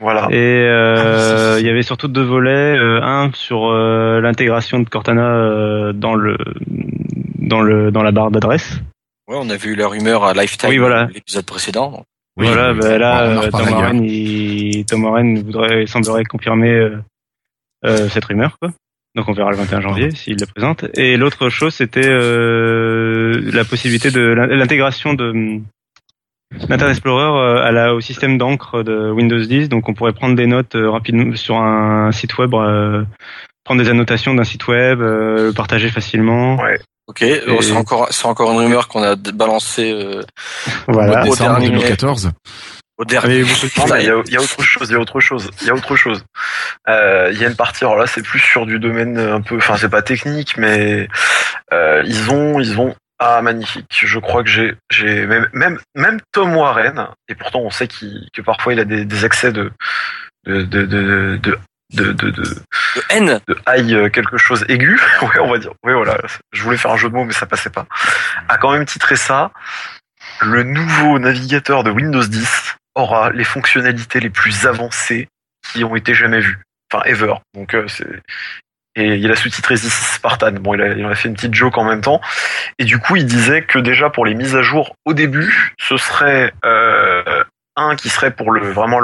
Voilà. 0.00 0.28
Et 0.30 0.36
euh, 0.66 1.54
Ah, 1.56 1.60
il 1.60 1.66
y 1.66 1.70
avait 1.70 1.82
surtout 1.82 2.08
deux 2.08 2.22
volets. 2.22 2.76
euh, 2.78 3.00
un 3.02 3.30
sur 3.34 3.66
euh, 3.68 4.20
l'intégration 4.20 4.78
de 4.80 4.88
Cortana 4.88 5.26
euh, 5.34 5.92
dans 5.92 6.14
le 6.14 6.36
dans 7.38 7.60
le 7.60 7.90
dans 7.90 8.02
la 8.02 8.12
barre 8.12 8.30
d'adresse. 8.30 8.78
Ouais, 9.28 9.36
on 9.38 9.50
a 9.50 9.56
vu 9.56 9.74
la 9.74 9.88
rumeur 9.88 10.24
à 10.24 10.32
Lifetime, 10.34 10.70
Oui, 10.70 10.78
voilà. 10.78 11.08
l'épisode 11.12 11.44
précédent. 11.44 12.04
Oui, 12.38 12.46
voilà, 12.46 12.72
bah, 12.72 12.96
là, 12.98 13.22
euh, 13.42 13.50
Tom. 13.50 13.68
Warren, 13.72 14.04
il, 14.04 14.84
Tom 14.86 15.04
Warren 15.04 15.42
voudrait, 15.42 15.86
semblerait 15.86 16.24
confirmer 16.24 16.70
euh, 16.70 16.96
euh, 17.84 18.08
cette 18.08 18.24
rumeur, 18.26 18.56
quoi. 18.60 18.70
Donc 19.16 19.28
on 19.28 19.32
verra 19.32 19.50
le 19.50 19.56
21 19.56 19.80
janvier 19.80 20.10
s'il 20.12 20.36
la 20.38 20.46
présente. 20.46 20.84
Et 20.96 21.16
l'autre 21.16 21.48
chose, 21.48 21.74
c'était 21.74 22.06
euh, 22.08 23.40
la 23.52 23.64
possibilité 23.64 24.10
de 24.12 24.20
l'in- 24.20 24.46
l'intégration 24.46 25.14
de 25.14 25.60
d'Internet 26.52 26.90
Explorer 26.90 27.24
euh, 27.24 27.62
à 27.64 27.72
la, 27.72 27.94
au 27.94 28.00
système 28.00 28.38
d'encre 28.38 28.82
de 28.82 29.10
Windows 29.10 29.38
10. 29.40 29.68
Donc 29.68 29.88
on 29.88 29.94
pourrait 29.94 30.12
prendre 30.12 30.34
des 30.34 30.46
notes 30.46 30.74
euh, 30.74 30.90
rapidement 30.90 31.34
sur 31.36 31.56
un 31.56 32.10
site 32.12 32.38
web, 32.38 32.54
euh, 32.54 33.04
prendre 33.64 33.82
des 33.82 33.90
annotations 33.90 34.34
d'un 34.34 34.44
site 34.44 34.66
web, 34.68 35.00
euh, 35.00 35.48
le 35.48 35.52
partager 35.52 35.88
facilement. 35.90 36.56
Ouais. 36.56 36.78
Ok, 37.06 37.24
c'est 37.62 37.72
encore, 38.22 38.52
une 38.52 38.58
rumeur 38.58 38.86
qu'on 38.88 39.02
a 39.02 39.16
balancée 39.16 39.92
euh, 39.92 40.20
Voilà. 40.88 41.22
Au 41.22 41.24
Décembre 41.24 41.52
dernier- 41.60 41.68
2014. 41.70 42.30
au 42.98 43.04
dernier. 43.06 43.36
Il 43.40 43.46
y 44.04 44.10
a, 44.10 44.22
il 44.26 44.32
y 44.32 44.36
a 44.36 44.40
autre 44.42 44.62
chose, 44.62 44.90
il 44.90 44.92
y 44.92 44.96
a 44.96 45.00
autre 45.00 45.18
chose, 45.20 45.50
il 45.62 45.68
y 45.68 45.70
a 45.70 45.74
autre 45.74 45.96
chose. 45.96 46.22
Euh, 46.86 47.30
Il 47.32 47.40
y 47.40 47.46
a 47.46 47.48
une 47.48 47.56
partie, 47.56 47.84
alors 47.84 47.96
là 47.96 48.06
c'est 48.06 48.20
plus 48.22 48.40
sur 48.40 48.66
du 48.66 48.78
domaine 48.78 49.16
un 49.18 49.40
peu, 49.40 49.56
enfin 49.56 49.76
c'est 49.78 49.88
pas 49.88 50.02
technique, 50.02 50.58
mais 50.58 51.08
euh, 51.72 52.02
ils 52.04 52.30
ont, 52.30 52.60
ils 52.60 52.78
ont, 52.78 52.94
ah 53.18 53.42
magnifique. 53.42 54.04
Je 54.06 54.18
crois 54.18 54.42
que 54.44 54.48
j'ai, 54.48 54.74
j'ai 54.90 55.26
même, 55.26 55.48
même, 55.52 55.78
même 55.94 56.20
Tom 56.32 56.56
Warren, 56.56 57.08
et 57.28 57.34
pourtant 57.34 57.60
on 57.60 57.70
sait 57.70 57.88
qu'il, 57.88 58.28
que 58.32 58.42
parfois 58.42 58.72
il 58.72 58.80
a 58.80 58.84
des, 58.84 59.04
des 59.04 59.24
accès 59.24 59.52
de, 59.52 59.72
de, 60.46 60.62
de, 60.62 60.86
de, 60.86 61.36
de 61.42 61.58
de, 61.94 62.12
de, 62.12 62.30
de, 62.30 62.42
De 62.42 63.02
haine. 63.08 63.40
de 63.46 63.56
euh, 63.94 64.08
quelque 64.10 64.36
chose 64.36 64.64
aigu, 64.68 65.00
ouais, 65.22 65.40
on 65.40 65.50
va 65.50 65.58
dire. 65.58 65.72
Oui, 65.84 65.92
voilà. 65.94 66.18
Je 66.52 66.62
voulais 66.62 66.76
faire 66.76 66.90
un 66.90 66.96
jeu 66.96 67.08
de 67.08 67.14
mots, 67.14 67.24
mais 67.24 67.32
ça 67.32 67.46
passait 67.46 67.70
pas. 67.70 67.86
A 68.48 68.58
quand 68.58 68.72
même 68.72 68.84
titré 68.84 69.16
ça. 69.16 69.52
Le 70.42 70.62
nouveau 70.62 71.18
navigateur 71.18 71.84
de 71.84 71.90
Windows 71.90 72.24
10 72.24 72.76
aura 72.94 73.30
les 73.30 73.44
fonctionnalités 73.44 74.20
les 74.20 74.30
plus 74.30 74.66
avancées 74.66 75.28
qui 75.72 75.82
ont 75.84 75.96
été 75.96 76.14
jamais 76.14 76.40
vues. 76.40 76.60
Enfin, 76.92 77.04
ever. 77.04 77.34
Donc, 77.54 77.74
euh, 77.74 77.86
c'est, 77.88 78.22
et 78.98 79.16
il 79.16 79.30
a 79.30 79.36
sous-titré 79.36 79.76
This 79.76 79.86
is 79.86 80.14
Spartan. 80.14 80.52
Bon, 80.52 80.74
il 80.74 80.82
a, 80.82 81.06
en 81.06 81.10
a 81.10 81.14
fait 81.14 81.28
une 81.28 81.34
petite 81.34 81.54
joke 81.54 81.78
en 81.78 81.84
même 81.84 82.00
temps. 82.00 82.20
Et 82.78 82.84
du 82.84 82.98
coup, 82.98 83.16
il 83.16 83.26
disait 83.26 83.62
que 83.62 83.78
déjà 83.78 84.10
pour 84.10 84.26
les 84.26 84.34
mises 84.34 84.56
à 84.56 84.62
jour 84.62 84.94
au 85.04 85.14
début, 85.14 85.74
ce 85.78 85.96
serait 85.96 86.52
euh, 86.64 87.44
un 87.76 87.96
qui 87.96 88.08
serait 88.08 88.32
pour 88.32 88.50
le 88.50 88.68
vraiment 88.70 88.98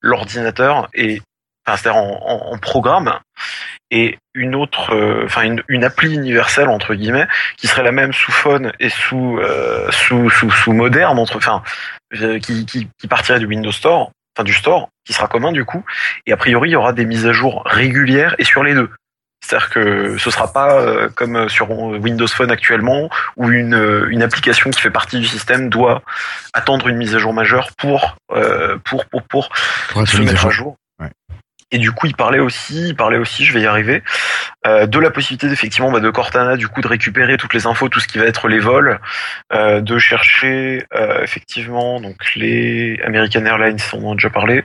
l'ordinateur 0.00 0.88
et 0.94 1.20
enfin, 1.66 1.76
c'est-à-dire 1.76 2.00
en, 2.00 2.58
programme 2.58 3.18
et 3.90 4.18
une 4.34 4.54
autre, 4.54 4.94
euh, 4.94 5.24
enfin 5.24 5.42
une, 5.68 5.84
appli 5.84 6.14
universelle 6.14 6.68
entre 6.68 6.94
guillemets 6.94 7.28
qui 7.56 7.66
serait 7.66 7.82
la 7.82 7.92
même 7.92 8.12
sous 8.12 8.32
phone 8.32 8.72
et 8.80 8.88
sous 8.88 9.38
euh, 9.38 9.90
sous, 9.90 10.30
sous 10.30 10.50
sous 10.50 10.72
moderne 10.72 11.18
qui 12.40 12.64
qui 12.66 13.08
partirait 13.08 13.38
du 13.38 13.46
Windows 13.46 13.72
Store, 13.72 14.10
enfin 14.34 14.44
du 14.44 14.54
store 14.54 14.88
qui 15.04 15.12
sera 15.12 15.28
commun 15.28 15.52
du 15.52 15.64
coup 15.64 15.84
et 16.26 16.32
a 16.32 16.36
priori 16.38 16.70
il 16.70 16.72
y 16.72 16.76
aura 16.76 16.94
des 16.94 17.04
mises 17.04 17.26
à 17.26 17.32
jour 17.32 17.62
régulières 17.66 18.34
et 18.38 18.44
sur 18.44 18.64
les 18.64 18.74
deux. 18.74 18.90
C'est-à-dire 19.48 19.70
que 19.70 20.18
ce 20.18 20.30
sera 20.30 20.52
pas 20.52 20.74
euh, 20.74 21.08
comme 21.14 21.48
sur 21.48 21.70
Windows 21.70 22.26
Phone 22.26 22.50
actuellement 22.50 23.08
où 23.36 23.50
une, 23.50 23.74
euh, 23.74 24.10
une 24.10 24.22
application 24.22 24.68
qui 24.68 24.78
fait 24.78 24.90
partie 24.90 25.18
du 25.18 25.26
système 25.26 25.70
doit 25.70 26.02
attendre 26.52 26.88
une 26.88 26.98
mise 26.98 27.14
à 27.14 27.18
jour 27.18 27.32
majeure 27.32 27.70
pour 27.78 28.18
euh, 28.32 28.76
pour 28.84 29.06
pour 29.06 29.22
pour, 29.22 29.48
se 30.06 30.20
mettre 30.20 30.46
à 30.46 30.50
jour. 30.50 30.76
Ouais. 31.00 31.08
Et 31.70 31.78
du 31.78 31.92
coup, 31.92 32.06
il 32.06 32.14
parlait 32.14 32.40
aussi, 32.40 32.88
il 32.88 32.96
parlait 32.96 33.16
aussi, 33.16 33.46
je 33.46 33.54
vais 33.54 33.62
y 33.62 33.66
arriver, 33.66 34.02
euh, 34.66 34.86
de 34.86 34.98
la 34.98 35.10
possibilité 35.10 35.46
effectivement 35.46 35.90
bah, 35.90 36.00
de 36.00 36.10
Cortana 36.10 36.56
du 36.56 36.68
coup 36.68 36.82
de 36.82 36.88
récupérer 36.88 37.38
toutes 37.38 37.54
les 37.54 37.66
infos, 37.66 37.88
tout 37.88 38.00
ce 38.00 38.08
qui 38.08 38.18
va 38.18 38.26
être 38.26 38.48
les 38.48 38.58
vols, 38.58 39.00
euh, 39.54 39.80
de 39.80 39.98
chercher 39.98 40.84
euh, 40.94 41.22
effectivement 41.22 42.02
donc 42.02 42.34
les 42.36 43.00
American 43.02 43.46
Airlines, 43.46 43.78
on 43.94 44.08
en 44.08 44.12
a 44.12 44.14
déjà 44.14 44.28
parlé. 44.28 44.62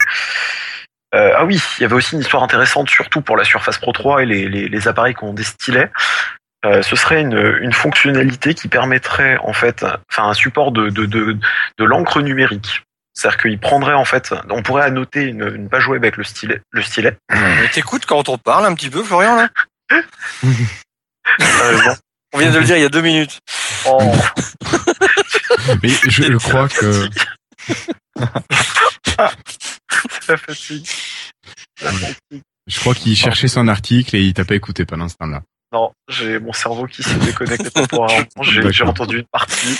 Euh, 1.13 1.33
ah 1.35 1.45
oui, 1.45 1.61
il 1.77 1.81
y 1.81 1.85
avait 1.85 1.95
aussi 1.95 2.15
une 2.15 2.21
histoire 2.21 2.43
intéressante, 2.43 2.89
surtout 2.89 3.21
pour 3.21 3.37
la 3.37 3.43
Surface 3.43 3.77
Pro 3.77 3.91
3 3.91 4.23
et 4.23 4.25
les, 4.25 4.49
les, 4.49 4.67
les 4.67 4.87
appareils 4.87 5.13
qui 5.13 5.23
ont 5.23 5.33
des 5.33 5.43
stylets. 5.43 5.91
Euh, 6.65 6.81
ce 6.81 6.95
serait 6.95 7.21
une, 7.21 7.57
une 7.61 7.73
fonctionnalité 7.73 8.53
qui 8.53 8.67
permettrait 8.69 9.37
en 9.43 9.51
fait, 9.53 9.83
enfin 10.09 10.29
un 10.29 10.33
support 10.33 10.71
de, 10.71 10.89
de, 10.89 11.05
de, 11.05 11.37
de 11.77 11.83
l'encre 11.83 12.21
numérique. 12.21 12.83
C'est-à-dire 13.13 13.37
qu'il 13.41 13.59
prendrait 13.59 13.93
en 13.93 14.05
fait, 14.05 14.33
on 14.49 14.63
pourrait 14.63 14.83
annoter 14.83 15.23
une, 15.23 15.53
une 15.53 15.69
page 15.69 15.87
web 15.87 16.03
avec 16.03 16.17
le 16.17 16.23
stylet. 16.23 16.61
Le 16.71 16.81
stylet. 16.81 17.15
Mais 17.29 17.67
t'écoutes 17.67 18.05
quand 18.05 18.27
on 18.29 18.37
parle 18.37 18.65
un 18.65 18.73
petit 18.73 18.89
peu, 18.89 19.03
Florian, 19.03 19.35
là? 19.35 19.49
Sérieusement. 21.39 21.95
On 22.33 22.39
vient 22.39 22.49
de 22.49 22.57
le 22.57 22.63
dire 22.63 22.77
il 22.77 22.81
y 22.81 22.85
a 22.85 22.89
deux 22.89 23.01
minutes. 23.01 23.39
Oh. 23.85 23.99
Mais 25.83 25.89
je, 25.89 26.09
je 26.09 26.37
crois 26.37 26.67
que 26.67 27.07
C'est 30.21 30.27
la 30.29 30.37
fatigue. 30.37 30.87
La 31.81 31.91
fatigue. 31.91 32.41
je 32.67 32.79
crois 32.79 32.95
qu'il 32.95 33.15
cherchait 33.15 33.47
son 33.47 33.67
article 33.67 34.15
et 34.15 34.21
il 34.21 34.33
t'a 34.33 34.45
pas 34.45 34.55
écouté 34.55 34.85
pendant 34.85 35.09
ce 35.09 35.15
temps-là. 35.15 35.43
Non, 35.71 35.91
j'ai 36.07 36.39
mon 36.39 36.53
cerveau 36.53 36.85
qui 36.85 37.01
s'est 37.03 37.15
déconnecté 37.17 37.71
temporairement. 37.71 38.25
J'ai 38.41 38.83
entendu 38.83 39.19
une 39.19 39.25
partie. 39.31 39.75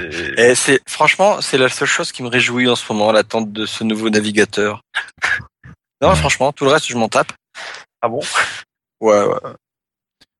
Et... 0.00 0.50
Et 0.50 0.54
c'est 0.54 0.80
franchement, 0.88 1.40
c'est 1.40 1.58
la 1.58 1.68
seule 1.68 1.88
chose 1.88 2.10
qui 2.12 2.22
me 2.22 2.28
réjouit 2.28 2.68
en 2.68 2.76
ce 2.76 2.92
moment, 2.92 3.12
l'attente 3.12 3.52
de 3.52 3.66
ce 3.66 3.84
nouveau 3.84 4.10
navigateur. 4.10 4.80
Non, 6.00 6.10
Ouais. 6.10 6.16
franchement, 6.16 6.52
tout 6.52 6.64
le 6.64 6.70
reste, 6.72 6.88
je 6.88 6.96
m'en 6.96 7.08
tape. 7.08 7.32
Ah 8.00 8.08
bon? 8.08 8.20
Ouais, 9.00 9.22
ouais. 9.24 9.38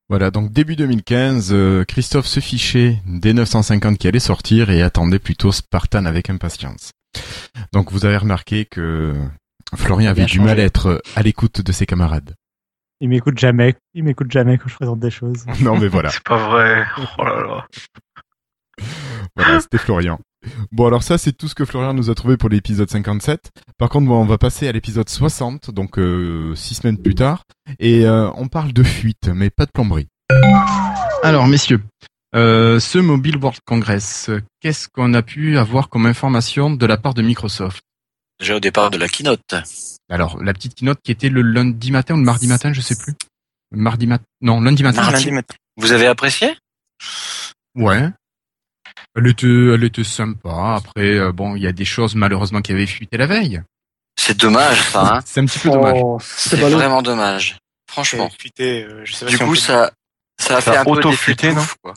Voilà, 0.09 0.31
donc 0.31 0.53
début 0.53 0.75
2015, 0.77 1.53
euh, 1.53 1.85
Christophe 1.85 2.27
se 2.27 2.41
fichait 2.41 2.99
des 3.07 3.33
950 3.33 3.99
qui 3.99 4.09
allaient 4.09 4.19
sortir 4.19 4.69
et 4.71 4.83
attendait 4.83 5.19
plutôt 5.21 5.53
Spartan 5.53 6.05
avec 6.07 6.29
impatience. 6.29 6.91
Donc 7.73 7.93
vous 7.93 8.05
avez 8.05 8.17
remarqué 8.17 8.65
que 8.65 9.15
Florian 9.75 10.11
avait 10.11 10.25
du 10.25 10.37
changé. 10.37 10.45
mal 10.49 10.61
à 10.61 10.65
être 10.65 11.03
à 11.17 11.23
l'écoute 11.23 11.61
de 11.61 11.73
ses 11.73 11.87
camarades. 11.87 12.35
Il 13.01 13.09
m'écoute 13.09 13.39
jamais. 13.39 13.75
Il 13.95 14.05
m'écoute 14.05 14.31
jamais 14.31 14.59
quand 14.59 14.69
je 14.69 14.77
présente 14.77 15.01
des 15.01 15.11
choses. 15.11 15.45
Non 15.61 15.77
mais 15.79 15.89
voilà, 15.89 16.11
C'est 16.11 16.23
pas 16.23 16.37
vrai. 16.49 16.85
Oh 17.19 17.25
là 17.25 17.41
là. 17.41 17.67
voilà 19.37 19.61
c'était 19.61 19.79
Florian. 19.79 20.19
Bon 20.73 20.87
alors 20.87 21.03
ça 21.03 21.19
c'est 21.19 21.33
tout 21.33 21.47
ce 21.49 21.55
que 21.55 21.65
Florian 21.65 21.95
nous 21.95 22.11
a 22.11 22.15
trouvé 22.15 22.37
pour 22.37 22.49
l'épisode 22.49 22.91
57. 22.91 23.51
Par 23.79 23.89
contre 23.89 24.07
bon, 24.09 24.21
on 24.21 24.25
va 24.25 24.39
passer 24.39 24.69
à 24.69 24.73
l'épisode 24.73 25.09
60, 25.09 25.71
donc 25.71 25.99
euh, 25.99 26.55
six 26.57 26.75
semaines 26.75 26.99
plus 26.99 27.15
tard, 27.15 27.45
et 27.79 28.07
euh, 28.07 28.29
on 28.35 28.49
parle 28.49 28.73
de 28.73 28.83
fuite, 28.83 29.29
mais 29.33 29.51
pas 29.51 29.67
de 29.67 29.71
plomberie. 29.71 30.09
Alors 31.23 31.47
messieurs, 31.47 31.81
euh, 32.35 32.81
ce 32.81 32.99
Mobile 32.99 33.37
World 33.37 33.61
Congress, 33.65 34.31
qu'est-ce 34.61 34.89
qu'on 34.89 35.15
a 35.15 35.23
pu 35.23 35.59
avoir 35.59 35.89
comme 35.89 36.07
information 36.07 36.71
de 36.71 36.87
la 36.87 36.97
part 36.97 37.15
de 37.15 37.23
Microsoft? 37.23 37.83
Déjà 38.41 38.57
au 38.57 38.61
départ 38.61 38.91
de 38.91 38.99
la 38.99 39.09
keynote. 39.09 39.55
Alors 40.11 40.43
la 40.43 40.53
petite 40.53 40.75
keynote 40.75 40.99
qui 41.05 41.13
était 41.13 41.29
le 41.29 41.43
lundi 41.43 41.91
matin 41.93 42.15
ou 42.15 42.19
le 42.19 42.25
mardi 42.25 42.47
matin, 42.49 42.73
je 42.73 42.81
sais 42.81 42.97
plus. 42.97 43.15
Le 43.71 43.79
Mardi 43.79 44.07
matin, 44.07 44.25
non 44.43 44.61
lundi 44.61 44.83
matin. 44.83 45.03
Mardi. 45.03 45.31
Vous 45.79 45.93
avez 45.93 46.07
apprécié? 46.07 46.55
Ouais. 47.75 48.09
Elle 49.17 49.27
était, 49.27 49.47
elle 49.47 49.85
était 49.85 50.05
sympa. 50.05 50.75
Après, 50.77 51.17
euh, 51.19 51.33
bon, 51.33 51.57
il 51.57 51.63
y 51.63 51.67
a 51.67 51.73
des 51.73 51.85
choses 51.85 52.15
malheureusement 52.15 52.61
qui 52.61 52.73
avaient 52.73 52.87
fuité 52.87 53.17
la 53.17 53.27
veille. 53.27 53.63
C'est 54.19 54.37
dommage, 54.37 54.83
ça. 54.91 55.17
Hein 55.17 55.21
C'est 55.25 55.41
un 55.41 55.47
petit 55.47 55.59
peu 55.59 55.71
dommage. 55.71 55.99
Oh, 56.03 56.19
c'est 56.21 56.57
vraiment 56.57 57.01
dommage. 57.03 57.59
Franchement. 57.91 58.31
Fuité, 58.39 58.85
euh, 58.85 59.03
je 59.05 59.15
sais 59.15 59.25
pas 59.25 59.31
Du 59.31 59.37
si 59.39 59.45
coup, 59.45 59.55
ça, 59.55 59.91
ça 60.39 60.59
a 60.59 60.61
Ça 60.61 60.73
fait 60.73 60.77
a 60.79 60.81
un 60.83 60.85
peu 60.85 61.01
d'effet 61.03 61.53
non? 61.53 61.65
quoi. 61.83 61.95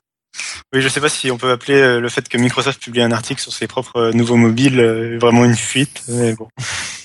Oui, 0.73 0.81
je 0.81 0.87
sais 0.87 1.01
pas 1.01 1.09
si 1.09 1.31
on 1.31 1.37
peut 1.37 1.51
appeler 1.51 1.79
euh, 1.79 1.99
le 1.99 2.09
fait 2.09 2.27
que 2.27 2.37
Microsoft 2.37 2.81
publie 2.81 3.01
un 3.01 3.11
article 3.11 3.41
sur 3.41 3.53
ses 3.53 3.67
propres 3.67 3.97
euh, 3.97 4.11
nouveaux 4.13 4.35
mobiles 4.35 4.79
euh, 4.79 5.17
vraiment 5.19 5.45
une 5.45 5.55
fuite. 5.55 6.03
Mais 6.07 6.33
bon. 6.33 6.47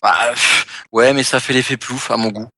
Bah, 0.02 0.16
pff, 0.30 0.64
ouais, 0.92 1.12
mais 1.12 1.22
ça 1.22 1.40
fait 1.40 1.52
l'effet 1.52 1.76
plouf 1.76 2.10
à 2.10 2.16
mon 2.16 2.30
goût. 2.30 2.48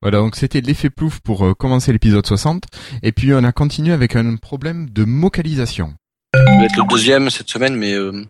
Voilà, 0.00 0.18
donc 0.18 0.36
c'était 0.36 0.60
l'effet 0.60 0.88
plouf 0.88 1.18
pour 1.18 1.56
commencer 1.56 1.92
l'épisode 1.92 2.24
60. 2.24 2.62
Et 3.02 3.10
puis 3.10 3.34
on 3.34 3.42
a 3.42 3.50
continué 3.50 3.92
avec 3.92 4.14
un 4.14 4.36
problème 4.36 4.88
de 4.88 5.04
vocalisation. 5.04 5.94
Ça 6.34 6.44
va 6.44 6.64
être 6.64 6.76
le 6.76 6.86
deuxième 6.88 7.28
cette 7.28 7.50
semaine, 7.50 7.76
mais 7.76 7.92
euh, 7.92 8.24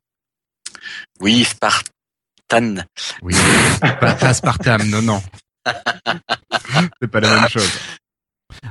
oui, 1.21 1.45
Spartan. 1.45 2.83
Oui. 3.23 3.35
pas, 3.81 3.93
pas 3.93 4.29
aspartame, 4.29 4.88
non, 4.88 5.03
non. 5.03 5.23
C'est 7.01 7.09
pas 7.09 7.21
la 7.21 7.41
même 7.41 7.49
chose. 7.49 7.71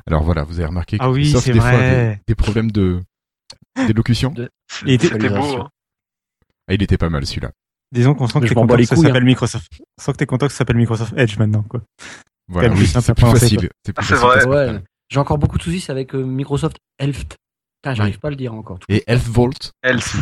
Alors 0.05 0.23
voilà, 0.23 0.43
vous 0.43 0.59
avez 0.59 0.67
remarqué 0.67 0.97
que 0.97 1.03
Ah 1.03 1.09
oui, 1.09 1.31
des 1.31 1.59
fois, 1.59 2.15
des 2.27 2.35
problèmes 2.35 2.71
de 2.71 3.01
d'élocution. 3.75 4.31
De- 4.31 4.49
Il 4.85 4.91
était- 4.93 5.13
hein. 5.13 5.69
Ah, 6.67 6.73
il 6.73 6.83
était 6.83 6.97
pas 6.97 7.09
mal 7.09 7.25
celui-là. 7.25 7.51
Disons 7.91 8.13
qu'on 8.13 8.27
sent 8.27 8.39
que 8.39 8.47
t'es 8.47 8.55
que 8.55 8.75
les 8.75 8.85
ça 8.85 8.95
couilles, 8.95 9.07
s'appelle 9.07 9.25
Microsoft. 9.25 9.67
On 9.97 10.01
sent 10.01 10.11
que 10.13 10.17
t'es 10.17 10.25
content 10.25 10.47
que 10.47 10.53
ça 10.53 10.59
s'appelle 10.59 10.77
Microsoft 10.77 11.13
Edge 11.17 11.37
maintenant, 11.37 11.63
quoi. 11.63 11.81
Voilà, 12.47 12.69
oui, 12.69 12.87
c'est 12.87 13.13
plus 13.13 13.25
facile. 13.31 13.69
C'est 13.85 13.93
Ah, 13.97 14.01
vrai. 14.01 14.45
Ouais. 14.45 14.83
J'ai 15.09 15.19
encore 15.19 15.37
beaucoup 15.37 15.57
de 15.57 15.63
soucis 15.63 15.91
avec 15.91 16.15
euh, 16.15 16.23
Microsoft 16.23 16.77
Elft. 16.97 17.35
Putain, 17.81 17.95
j'arrive 17.95 18.19
pas 18.19 18.27
à 18.29 18.31
le 18.31 18.37
dire 18.37 18.53
encore. 18.53 18.79
Et 18.87 19.03
Elf 19.07 19.27
Volt. 19.27 19.71
Elf. 19.81 20.15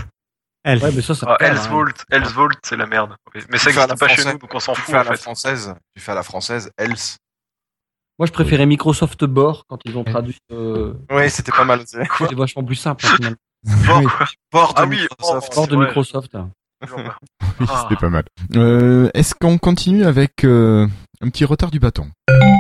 Elf. 0.63 0.81
Ouais, 0.83 0.91
mais 0.95 1.01
ça, 1.01 1.13
ça 1.13 1.27
Ah, 1.29 1.38
calme, 1.38 1.55
hein. 1.55 1.59
Elsevolt. 1.62 2.05
Elsevolt, 2.09 2.57
c'est 2.63 2.75
la 2.77 2.85
merde. 2.88 3.15
Mais 3.33 3.57
ça 3.57 3.71
Tu 3.71 3.77
existe 3.77 3.99
pas 3.99 4.07
chez 4.07 4.15
française- 4.15 4.33
nous, 4.33 4.39
donc 4.39 4.53
on 4.53 4.59
s'en 4.59 4.73
Tu 4.73 4.81
fout 4.81 4.91
fais 4.91 4.97
à 4.99 5.03
la 5.03 5.15
française, 5.15 5.73
tu 5.95 6.01
fais 6.01 6.12
à 6.12 6.15
la 6.15 6.23
française, 6.23 6.71
else. 6.77 7.17
Moi, 8.19 8.25
je 8.27 8.32
préférais 8.32 8.65
Microsoft 8.65 9.23
Bord 9.23 9.63
quand 9.67 9.79
ils 9.86 9.97
ont 9.97 10.03
traduit. 10.03 10.36
Euh, 10.51 10.93
Ouais, 11.10 11.29
c'était 11.29 11.51
pas 11.53 11.63
mal 11.65 11.79
aussi. 11.79 11.95
C'était 12.19 12.36
vachement 12.36 12.63
plus 12.63 12.75
simple, 12.75 13.05
hein, 13.05 13.15
finalement. 13.15 13.38
Bord, 13.88 14.03
bord 14.51 14.73
de 14.73 14.79
Ah 14.82 14.86
oui, 14.86 14.97
Microsoft. 15.01 15.55
Bord 15.55 15.67
de 15.67 15.75
Ouais. 15.75 15.86
Microsoft. 15.86 16.32
Oui, 17.60 17.65
Ah. 17.69 17.88
c'était 17.89 17.99
pas 17.99 18.08
mal. 18.10 18.23
Euh, 18.55 19.10
Est-ce 19.13 19.36
qu'on 19.36 19.58
continue 19.58 20.05
avec 20.05 20.45
euh, 20.45 20.88
un 21.21 21.29
petit 21.29 21.43
retard 21.43 21.71
du 21.71 21.79
bâton? 21.79 22.08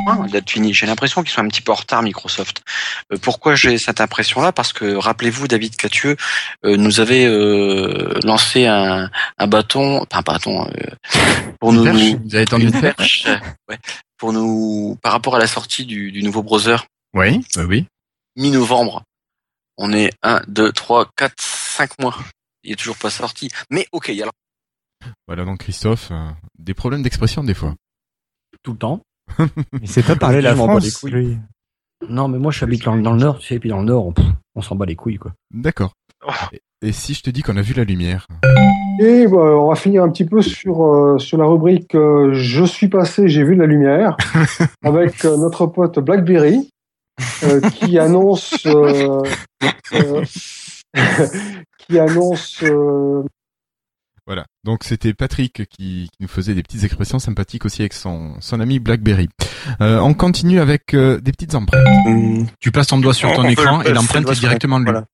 Ah, 0.07 0.17
date 0.29 0.49
finie. 0.49 0.73
J'ai 0.73 0.87
l'impression 0.87 1.23
qu'ils 1.23 1.31
sont 1.31 1.39
un 1.41 1.47
petit 1.47 1.61
peu 1.61 1.71
en 1.71 1.75
retard, 1.75 2.03
Microsoft. 2.03 2.61
Euh, 3.13 3.17
pourquoi 3.21 3.55
j'ai 3.55 3.77
cette 3.77 4.01
impression-là? 4.01 4.51
Parce 4.51 4.73
que 4.73 4.95
rappelez-vous, 4.95 5.47
David 5.47 5.77
Catieux 5.77 6.17
euh, 6.65 6.75
nous 6.75 6.99
avait 6.99 7.25
euh, 7.27 8.19
lancé 8.25 8.65
un, 8.65 9.09
un 9.37 9.47
bâton, 9.47 9.99
enfin 10.11 10.19
un 10.19 10.21
bâton, 10.21 10.67
euh, 10.67 11.21
pour 11.61 11.71
nous, 11.71 11.83
Vous 11.85 12.35
avez 12.35 12.45
tendu 12.45 12.65
une 12.65 12.71
perche? 12.71 13.23
perche, 13.23 13.41
ouais, 13.69 13.77
pour 14.19 14.33
nous, 14.33 14.97
par 15.01 15.13
rapport 15.13 15.35
à 15.35 15.39
la 15.39 15.47
sortie 15.47 15.85
du, 15.85 16.11
du 16.11 16.21
nouveau 16.21 16.43
browser 16.43 16.75
Oui, 17.15 17.43
bah 17.55 17.63
oui. 17.65 17.87
mi-novembre. 18.35 19.03
On 19.77 19.93
est 19.93 20.11
1, 20.21 20.41
2, 20.47 20.71
3, 20.71 21.09
4, 21.15 21.33
5 21.39 21.99
mois. 21.99 22.15
Il 22.63 22.73
est 22.73 22.75
toujours 22.75 22.97
pas 22.97 23.09
sorti. 23.09 23.49
Mais 23.71 23.87
ok, 23.91 24.09
alors. 24.09 24.33
Voilà 25.25 25.45
donc 25.45 25.59
Christophe, 25.59 26.09
euh, 26.11 26.29
des 26.57 26.73
problèmes 26.73 27.01
d'expression 27.01 27.43
des 27.43 27.53
fois. 27.53 27.73
Tout 28.61 28.73
le 28.73 28.77
temps. 28.77 29.01
Il 29.81 29.89
sait 29.89 30.03
pas 30.03 30.17
parler 30.17 30.41
la 30.41 30.51
Je 30.51 30.57
m'en 30.57 30.67
bats 30.67 30.79
les 30.79 30.91
France, 30.91 31.09
lui. 31.09 31.37
Non, 32.09 32.27
mais 32.27 32.39
moi, 32.39 32.51
je 32.51 32.63
habite 32.63 32.83
dans, 32.83 32.97
dans 32.97 33.13
le 33.13 33.19
Nord, 33.19 33.39
tu 33.39 33.47
sais, 33.47 33.55
et 33.55 33.59
puis 33.59 33.69
dans 33.69 33.79
le 33.79 33.85
Nord, 33.85 34.13
on, 34.55 34.61
s'en 34.61 34.75
bat 34.75 34.85
les 34.85 34.95
couilles, 34.95 35.17
quoi. 35.17 35.33
D'accord. 35.51 35.93
Oh. 36.25 36.31
Et, 36.51 36.61
et 36.81 36.91
si 36.91 37.13
je 37.13 37.21
te 37.21 37.29
dis 37.29 37.41
qu'on 37.41 37.57
a 37.57 37.61
vu 37.61 37.73
la 37.73 37.83
lumière? 37.83 38.25
Et 39.01 39.27
bah, 39.27 39.37
on 39.37 39.69
va 39.69 39.75
finir 39.75 40.03
un 40.03 40.09
petit 40.09 40.25
peu 40.25 40.41
sur, 40.41 40.83
euh, 40.83 41.17
sur 41.19 41.37
la 41.37 41.45
rubrique 41.45 41.95
euh, 41.95 42.33
Je 42.33 42.63
suis 42.65 42.89
passé, 42.89 43.27
j'ai 43.29 43.43
vu 43.43 43.55
la 43.55 43.65
lumière, 43.65 44.17
avec 44.83 45.23
euh, 45.25 45.37
notre 45.37 45.65
pote 45.67 45.99
Blackberry, 45.99 46.69
euh, 47.43 47.61
qui 47.69 47.97
annonce, 47.99 48.65
euh, 48.65 49.21
euh, 49.93 50.23
qui 51.79 51.99
annonce 51.99 52.59
euh, 52.63 53.23
Voilà. 54.25 54.45
Donc 54.65 54.83
c'était 54.83 55.13
Patrick 55.13 55.53
qui, 55.69 56.09
qui 56.09 56.09
nous 56.19 56.27
faisait 56.27 56.53
des 56.53 56.63
petites 56.63 56.83
expressions 56.83 57.19
sympathiques 57.19 57.65
aussi 57.65 57.81
avec 57.81 57.93
son, 57.93 58.33
son 58.41 58.59
ami 58.59 58.79
BlackBerry. 58.79 59.29
Euh, 59.81 59.99
on 59.99 60.13
continue 60.13 60.59
avec 60.59 60.93
euh, 60.93 61.19
des 61.21 61.31
petites 61.31 61.55
empreintes. 61.55 61.85
Tu 62.59 62.71
places 62.71 62.87
ton 62.87 62.97
doigt 62.99 63.13
sur 63.13 63.29
On- 63.29 63.35
ton 63.35 63.43
on 63.45 63.49
écran 63.49 63.81
et 63.81 63.93
l'empreinte 63.93 64.29
est 64.29 64.39
directement 64.39 64.79
lue. 64.79 64.85
Voilà. 64.85 65.05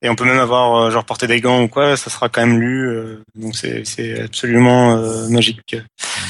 Et 0.00 0.08
on 0.08 0.14
peut 0.14 0.24
même 0.24 0.38
avoir, 0.38 0.76
euh, 0.76 0.90
genre, 0.92 1.04
porter 1.04 1.26
des 1.26 1.40
gants 1.40 1.62
ou 1.62 1.68
quoi, 1.68 1.96
ça 1.96 2.08
sera 2.08 2.28
quand 2.28 2.40
même 2.46 2.60
lu. 2.60 2.88
euh, 2.88 3.22
donc 3.34 3.56
c'est 3.56 3.84
c'est 3.84 4.22
absolument 4.22 4.96
euh, 4.96 5.28
magique. 5.28 5.76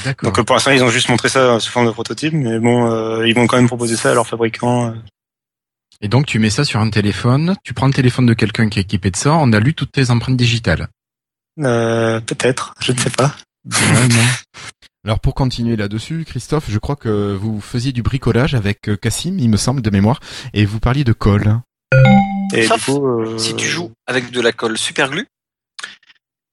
D'accord. 0.05 0.29
Donc 0.31 0.39
euh, 0.39 0.43
pour 0.45 0.57
l'instant, 0.57 0.71
ils 0.71 0.83
ont 0.83 0.89
juste 0.89 1.09
montré 1.11 1.29
ça 1.29 1.61
sous 1.61 1.71
forme 1.71 1.87
de 1.87 1.91
prototype, 1.91 2.33
mais 2.33 2.59
bon, 2.59 2.91
euh, 2.91 3.27
ils 3.29 3.35
vont 3.35 3.47
quand 3.47 3.57
même 3.59 3.67
proposer 3.67 3.97
ça 3.97 4.11
à 4.13 4.15
leurs 4.15 4.27
fabricants. 4.27 4.87
euh. 4.89 4.95
Et 6.01 6.09
donc 6.09 6.27
tu 6.27 6.39
mets 6.39 6.49
ça 6.51 6.65
sur 6.65 6.81
un 6.81 6.89
téléphone, 6.91 7.57
tu 7.65 7.75
prends 7.75 7.89
le 7.89 7.93
téléphone 7.93 8.25
de 8.25 8.33
quelqu'un 8.35 8.69
qui 8.69 8.79
est 8.79 8.83
équipé 8.83 9.11
de 9.11 9.17
ça, 9.17 9.33
on 9.35 9.53
a 9.53 9.61
lu 9.61 9.75
toutes 9.75 9.93
tes 9.93 10.11
empreintes 10.11 10.37
digitales. 10.37 10.89
Euh, 11.61 12.21
Peut-être, 12.21 12.73
je 12.81 12.93
ne 12.93 12.99
sais 12.99 13.11
pas. 13.11 13.35
Alors 15.05 15.21
pour 15.21 15.35
continuer 15.35 15.77
là-dessus, 15.77 16.25
Christophe, 16.27 16.67
je 16.71 16.79
crois 16.79 16.97
que 16.97 17.35
vous 17.35 17.61
faisiez 17.61 17.93
du 17.93 18.03
bricolage 18.03 18.55
avec 18.55 18.89
Cassim, 19.01 19.39
il 19.39 19.51
me 19.51 19.57
semble, 19.57 19.83
de 19.83 19.91
mémoire, 19.91 20.21
et 20.55 20.65
vous 20.65 20.81
parliez 20.81 21.05
de 21.05 21.13
colle. 21.13 21.59
Et 22.55 22.67
Sauf 22.67 22.87
du 22.87 22.93
coup, 22.93 23.07
euh, 23.07 23.39
si 23.39 23.55
tu 23.55 23.67
joues 23.67 23.93
avec 24.07 24.31
de 24.31 24.41
la 24.41 24.53
colle 24.53 24.79
super 24.79 25.11
glue 25.11 25.27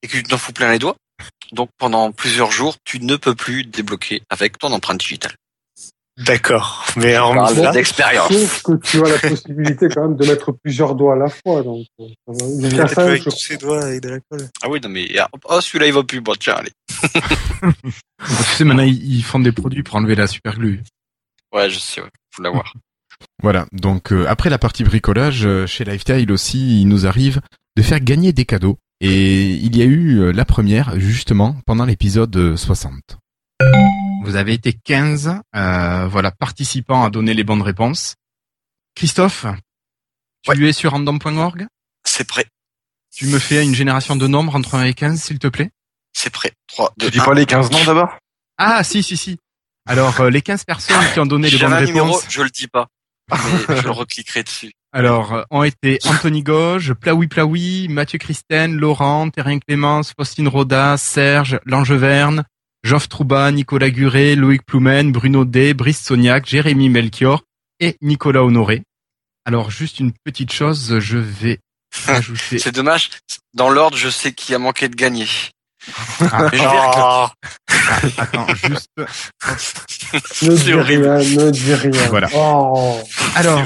et 0.02 0.08
que 0.08 0.18
tu 0.18 0.24
t'en 0.24 0.38
fous 0.38 0.54
plein 0.54 0.72
les 0.72 0.80
doigts, 0.80 0.96
donc 1.52 1.70
pendant 1.78 2.12
plusieurs 2.12 2.52
jours, 2.52 2.76
tu 2.84 3.00
ne 3.00 3.16
peux 3.16 3.36
plus 3.36 3.64
débloquer 3.64 4.22
avec 4.30 4.58
ton 4.58 4.72
empreinte 4.72 5.00
digitale. 5.00 5.34
D'accord. 6.18 6.86
Mais 6.96 7.18
en 7.18 7.34
parle 7.34 7.58
là, 7.58 7.72
d'expérience. 7.72 8.32
Sauf 8.32 8.64
que 8.64 8.72
tu 8.78 9.06
as 9.06 9.10
la 9.10 9.20
possibilité 9.20 9.90
quand 9.90 10.04
même 10.08 10.16
de 10.16 10.26
mettre 10.26 10.54
plusieurs 10.54 10.96
doigts 10.96 11.14
à 11.14 11.18
la 11.18 11.30
fois. 11.30 11.62
Donc, 11.62 11.86
euh, 12.00 12.06
il 12.62 12.80
a 12.80 12.86
avec 12.86 13.24
tous 13.24 13.32
ses 13.32 13.58
doigts 13.58 13.84
avec 13.84 14.02
de 14.02 14.10
la 14.10 14.20
colle. 14.30 14.48
Ah 14.64 14.70
oui, 14.70 14.80
non 14.82 14.88
mais 14.88 15.08
ah, 15.20 15.28
oh 15.50 15.60
celui-là 15.60 15.88
il 15.88 15.94
va 15.94 16.04
plus. 16.04 16.22
Bon 16.22 16.34
tiens 16.40 16.56
allez. 16.56 16.72
Tu 18.26 18.58
sais, 18.58 18.64
maintenant, 18.64 18.84
ils 18.84 19.18
ils 19.18 19.24
font 19.24 19.40
des 19.40 19.52
produits 19.52 19.84
pour 19.84 19.98
enlever 19.98 20.16
la 20.16 20.28
super 20.28 20.58
glue. 20.58 20.82
Ouais 21.54 21.70
je 21.70 21.80
sais. 21.80 22.02
Ouais. 22.02 22.10
Faut 22.32 22.42
l'avoir. 22.42 22.74
Voilà, 23.42 23.68
donc 23.72 24.12
euh, 24.12 24.26
après 24.28 24.50
la 24.50 24.58
partie 24.58 24.84
bricolage, 24.84 25.46
euh, 25.46 25.68
chez 25.68 25.84
Lifestyle 25.84 26.32
aussi, 26.32 26.82
il 26.82 26.88
nous 26.88 27.06
arrive 27.06 27.42
de 27.78 27.82
faire 27.82 28.00
gagner 28.00 28.34
des 28.34 28.46
cadeaux. 28.46 28.78
Et 29.02 29.52
il 29.52 29.76
y 29.76 29.82
a 29.82 29.86
eu 29.86 30.20
euh, 30.20 30.32
la 30.32 30.46
première, 30.46 31.00
justement, 31.00 31.58
pendant 31.66 31.86
l'épisode 31.86 32.36
euh, 32.36 32.56
60. 32.56 33.18
Vous 34.24 34.36
avez 34.36 34.54
été 34.54 34.74
15, 34.74 35.42
euh, 35.56 36.08
voilà, 36.08 36.32
participants 36.32 37.04
à 37.04 37.10
donner 37.10 37.34
les 37.34 37.44
bonnes 37.44 37.62
réponses. 37.62 38.16
Christophe, 38.96 39.46
tu 40.44 40.68
es 40.68 40.74
sur 40.74 40.92
random.org 40.92 41.68
C'est 42.06 42.28
prêt. 42.28 42.46
Tu 43.14 43.28
me 43.28 43.40
fais 43.40 43.64
une 43.64 43.76
génération 43.76 44.16
de 44.16 44.28
nombres 44.28 44.56
entre 44.56 44.76
1 44.76 44.86
et 44.86 44.94
15, 44.94 45.22
s'il 45.22 45.40
te 45.40 45.48
plaît? 45.48 45.72
C'est 46.14 46.30
prêt. 46.30 46.54
3, 46.68 46.94
2, 46.98 47.06
Tu 47.06 47.20
dis 47.20 47.24
pas 47.24 47.34
les 47.34 47.46
15 47.46 47.72
noms 47.72 47.84
d'abord? 47.86 48.18
Ah, 48.58 48.84
si, 48.84 49.04
si, 49.04 49.18
si. 49.18 49.38
Alors, 49.86 50.20
euh, 50.22 50.30
les 50.30 50.42
15 50.42 50.64
personnes 50.64 50.96
qui 51.14 51.20
ont 51.20 51.26
donné 51.26 51.50
les 51.50 51.58
bonnes 51.58 51.74
un 51.74 51.82
numéro, 51.82 52.08
réponses... 52.08 52.26
je 52.30 52.42
le 52.42 52.50
dis 52.50 52.68
pas. 52.68 52.88
Mais 53.32 53.78
je 53.78 53.84
le 53.84 53.92
recliquerai 53.92 54.44
dessus. 54.44 54.74
Alors, 54.92 55.34
euh, 55.34 55.44
ont 55.52 55.64
été 55.64 56.00
Anthony 56.06 56.44
Gauge, 56.44 56.94
Plaoui 56.94 57.28
Plaoui, 57.28 57.88
Mathieu 57.90 58.18
Christen, 58.18 58.78
Laurent, 58.78 59.30
Terrien 59.30 59.60
Clémence, 59.60 60.14
Faustine 60.18 60.48
Roda, 60.48 60.96
Serge, 60.98 61.60
Langeverne, 61.66 62.46
Geoffre 62.84 63.08
Trouba, 63.08 63.52
Nicolas 63.52 63.90
Guret, 63.90 64.36
Loïc 64.36 64.64
Ploumen, 64.66 65.12
Bruno 65.12 65.44
Day, 65.44 65.74
Brice 65.74 66.02
Sognac, 66.02 66.46
Jérémy 66.46 66.90
Melchior 66.90 67.44
et 67.80 67.98
Nicolas 68.02 68.44
Honoré. 68.44 68.84
Alors, 69.46 69.70
juste 69.70 70.00
une 70.00 70.14
petite 70.24 70.54
chose, 70.54 71.00
je 71.00 71.18
vais 71.18 71.60
ajouter... 72.08 72.60
C'est 72.60 72.72
dommage. 72.72 73.10
Dans 73.54 73.70
l'ordre, 73.70 73.98
je 73.98 74.10
sais 74.10 74.34
qui 74.34 74.54
a 74.54 74.60
manqué 74.60 74.88
de 74.88 74.96
gagner. 74.96 75.28
Ah, 76.32 76.50
Mais 76.52 76.58
je 76.58 76.64
vais 76.64 76.68
recliquer. 76.68 77.34
attends, 78.18 78.48
juste... 78.56 78.92
Ne 80.44 80.56
dis 80.56 80.74
horrible. 80.74 81.08
rien, 81.08 81.18
ne 81.18 81.52
dis 81.52 81.74
rien. 81.74 82.08
Voilà. 82.10 82.30
Oh. 82.36 83.00
Alors, 83.36 83.62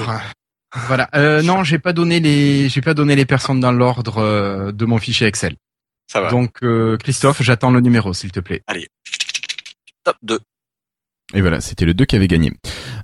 voilà. 0.87 1.09
Euh, 1.15 1.41
non, 1.41 1.63
j'ai 1.63 1.79
pas 1.79 1.93
donné 1.93 2.19
les, 2.19 2.69
j'ai 2.69 2.81
pas 2.81 2.93
donné 2.93 3.15
les 3.15 3.25
personnes 3.25 3.59
dans 3.59 3.71
l'ordre 3.71 4.17
euh, 4.19 4.71
de 4.71 4.85
mon 4.85 4.97
fichier 4.97 5.27
Excel. 5.27 5.55
Ça 6.11 6.21
va. 6.21 6.29
Donc, 6.29 6.63
euh, 6.63 6.97
Christophe, 6.97 7.41
j'attends 7.41 7.71
le 7.71 7.81
numéro, 7.81 8.13
s'il 8.13 8.31
te 8.31 8.39
plaît. 8.39 8.63
Allez. 8.67 8.87
Top 10.03 10.17
2. 10.23 10.39
Et 11.35 11.41
voilà, 11.41 11.61
c'était 11.61 11.85
le 11.85 11.93
2 11.93 12.05
qui 12.05 12.15
avait 12.15 12.27
gagné. 12.27 12.51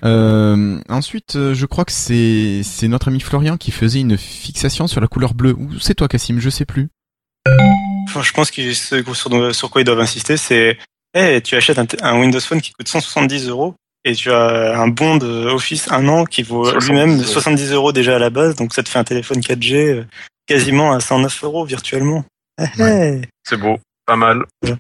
Euh, 0.04 0.80
ensuite, 0.89 1.36
euh, 1.36 1.54
je 1.54 1.65
crois 1.67 1.86
que 1.86 1.91
c'est 1.91 2.62
c'est 2.63 2.88
notre 2.88 3.10
ami 3.10 3.19
Florian 3.19 3.58
qui 3.58 3.69
faisait 3.69 3.99
une 3.99 4.17
fixation 4.17 4.88
sur 4.88 4.99
la 4.99 5.08
couleur 5.08 5.36
bleue. 5.36 5.54
Ou 5.54 5.78
c'est 5.80 5.93
toi, 5.93 6.08
Cassim, 6.08 6.39
je 6.39 6.49
sais 6.49 6.65
plus. 6.65 6.89
Enfin, 8.08 8.23
je 8.23 8.32
pense 8.32 8.49
que 8.49 8.73
ce 8.73 9.04
sur, 9.13 9.56
sur 9.56 9.69
quoi 9.69 9.82
ils 9.82 9.86
doivent 9.86 9.99
insister, 9.99 10.38
c'est 10.38 10.80
Eh, 11.15 11.41
tu 11.41 11.56
achètes 11.56 11.80
un, 11.80 11.88
un 12.01 12.19
Windows 12.19 12.39
Phone 12.41 12.62
qui 12.62 12.73
coûte 12.73 12.88
170 12.88 13.47
euros 13.47 13.73
et 14.04 14.13
tu 14.13 14.32
as 14.32 14.80
un 14.80 14.88
bon 14.88 15.15
de 15.15 15.47
Office 15.47 15.91
un 15.91 16.08
an 16.08 16.25
qui 16.25 16.43
vaut 16.43 16.65
70, 16.65 16.88
lui-même 16.88 17.17
ouais. 17.19 17.25
70 17.25 17.71
euros 17.71 17.91
déjà 17.91 18.17
à 18.17 18.19
la 18.19 18.30
base, 18.30 18.56
donc 18.56 18.73
ça 18.73 18.84
te 18.84 18.89
fait 18.89 18.99
un 18.99 19.04
téléphone 19.04 19.39
4G 19.39 19.75
euh, 19.75 20.06
quasiment 20.45 20.93
à 20.93 20.99
109 20.99 21.43
euros 21.43 21.65
virtuellement. 21.65 22.23
Eh, 22.62 22.65
eh. 22.80 23.21
C'est 23.43 23.58
beau. 23.58 23.80
Pas 24.06 24.15
mal. 24.15 24.43
Je 24.62 24.73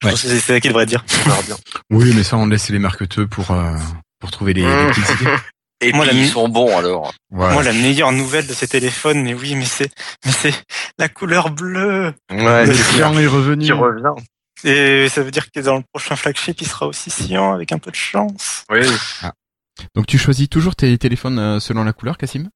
pense 0.00 0.22
que 0.22 0.28
C'est 0.28 0.40
ça 0.40 0.60
qu'il 0.60 0.70
devrait 0.70 0.86
dire. 0.86 1.04
Oui, 1.90 2.12
mais 2.14 2.22
ça, 2.22 2.36
on 2.36 2.46
laisse 2.46 2.68
les 2.70 2.78
marketeux 2.78 3.26
pour 3.26 3.50
euh, 3.50 3.74
pour 4.20 4.30
trouver 4.30 4.54
les, 4.54 4.62
les 4.62 4.86
petites 4.88 5.20
idées. 5.20 5.30
Et 5.80 5.92
Moi, 5.92 6.06
puis, 6.06 6.16
la 6.16 6.22
ils 6.22 6.28
sont 6.28 6.48
bons 6.48 6.76
alors. 6.76 7.12
Moi, 7.30 7.62
la 7.62 7.72
meilleure 7.72 8.10
nouvelle 8.10 8.48
de 8.48 8.52
ces 8.52 8.66
téléphones, 8.66 9.22
mais 9.22 9.32
oui, 9.32 9.54
mais 9.54 9.64
c'est, 9.64 9.92
mais 10.26 10.32
c'est 10.32 10.54
la 10.98 11.08
couleur 11.08 11.50
bleue. 11.50 12.12
Ouais, 12.32 12.66
Le 12.66 12.90
client 12.90 13.16
est 13.16 13.28
revenu. 13.28 13.64
Qui 13.64 13.70
revient. 13.70 14.20
Et 14.64 15.08
ça 15.08 15.22
veut 15.22 15.30
dire 15.30 15.50
que 15.50 15.60
dans 15.60 15.76
le 15.76 15.84
prochain 15.92 16.16
flagship, 16.16 16.60
il 16.60 16.66
sera 16.66 16.86
aussi 16.86 17.10
cyan 17.10 17.52
avec 17.52 17.72
un 17.72 17.78
peu 17.78 17.90
de 17.90 17.96
chance. 17.96 18.64
Oui. 18.70 18.80
Donc, 19.94 20.06
tu 20.06 20.18
choisis 20.18 20.48
toujours 20.48 20.74
tes 20.74 20.96
téléphones 20.98 21.38
euh, 21.38 21.60
selon 21.60 21.84
la 21.84 21.92
couleur, 21.92 22.18
Cassim? 22.18 22.48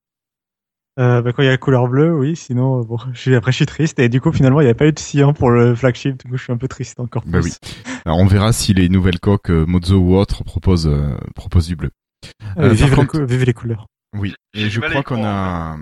Euh, 0.99 1.23
bah, 1.23 1.33
quand 1.33 1.43
il 1.43 1.47
y 1.47 1.49
a 1.49 1.53
la 1.53 1.59
couleur 1.59 1.87
bleue, 1.89 2.15
oui. 2.15 2.37
Sinon, 2.37 2.81
euh, 2.81 2.85
bon, 2.85 2.99
je 3.13 3.19
suis, 3.21 3.35
après, 3.35 3.53
je 3.53 3.57
suis 3.57 3.67
triste. 3.67 3.99
Et 3.99 4.09
du 4.09 4.21
coup, 4.21 4.33
finalement, 4.33 4.61
il 4.61 4.65
n'y 4.65 4.71
a 4.71 4.75
pas 4.75 4.87
eu 4.87 4.93
de 4.93 4.99
cyan 4.99 5.33
pour 5.33 5.51
le 5.51 5.75
flagship. 5.75 6.23
Du 6.25 6.31
coup, 6.31 6.37
je 6.37 6.43
suis 6.43 6.53
un 6.53 6.57
peu 6.59 6.69
triste 6.69 6.99
encore 7.01 7.23
plus. 7.23 7.31
Bah 7.31 7.39
oui. 7.43 7.53
Alors, 8.05 8.19
on 8.19 8.27
verra 8.27 8.53
si 8.53 8.75
les 8.75 8.89
nouvelles 8.89 9.21
coques 9.21 9.51
euh, 9.51 9.65
Mozo 9.65 9.99
ou 9.99 10.17
autres 10.17 10.43
proposent 10.45 10.89
euh, 10.89 11.17
proposent 11.35 11.69
du 11.69 11.77
bleu. 11.77 11.91
Euh, 12.59 12.65
Euh, 12.65 12.69
vive, 12.71 12.91
les 12.91 12.97
contre- 12.97 13.19
cou- 13.21 13.27
vive 13.27 13.45
les 13.45 13.55
couleurs. 13.55 13.87
Oui, 14.19 14.35
et 14.53 14.69
je 14.69 14.81
crois 14.81 15.03
qu'on 15.03 15.25
a, 15.25 15.77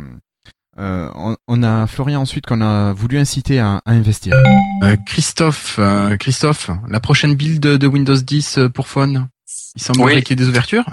euh, 0.81 1.11
on, 1.15 1.37
on 1.47 1.63
a 1.63 1.87
Florian 1.87 2.21
ensuite 2.23 2.47
qu'on 2.47 2.61
a 2.61 2.93
voulu 2.93 3.19
inciter 3.19 3.59
à, 3.61 3.83
à 3.85 3.93
investir. 3.93 4.35
Euh, 4.83 4.97
Christophe, 5.07 5.77
euh, 5.79 6.17
Christophe, 6.17 6.71
la 6.89 7.01
prochaine 7.01 7.35
build 7.35 7.61
de 7.61 7.87
Windows 7.87 8.17
10 8.17 8.59
euh, 8.59 8.69
pour 8.69 8.89
Phone, 8.89 9.29
il 9.77 9.83
semblerait 9.83 10.17
Oui. 10.17 10.23
qu'il 10.23 10.39
y 10.39 10.43
ait 10.43 10.45
des 10.45 10.49
ouvertures. 10.51 10.87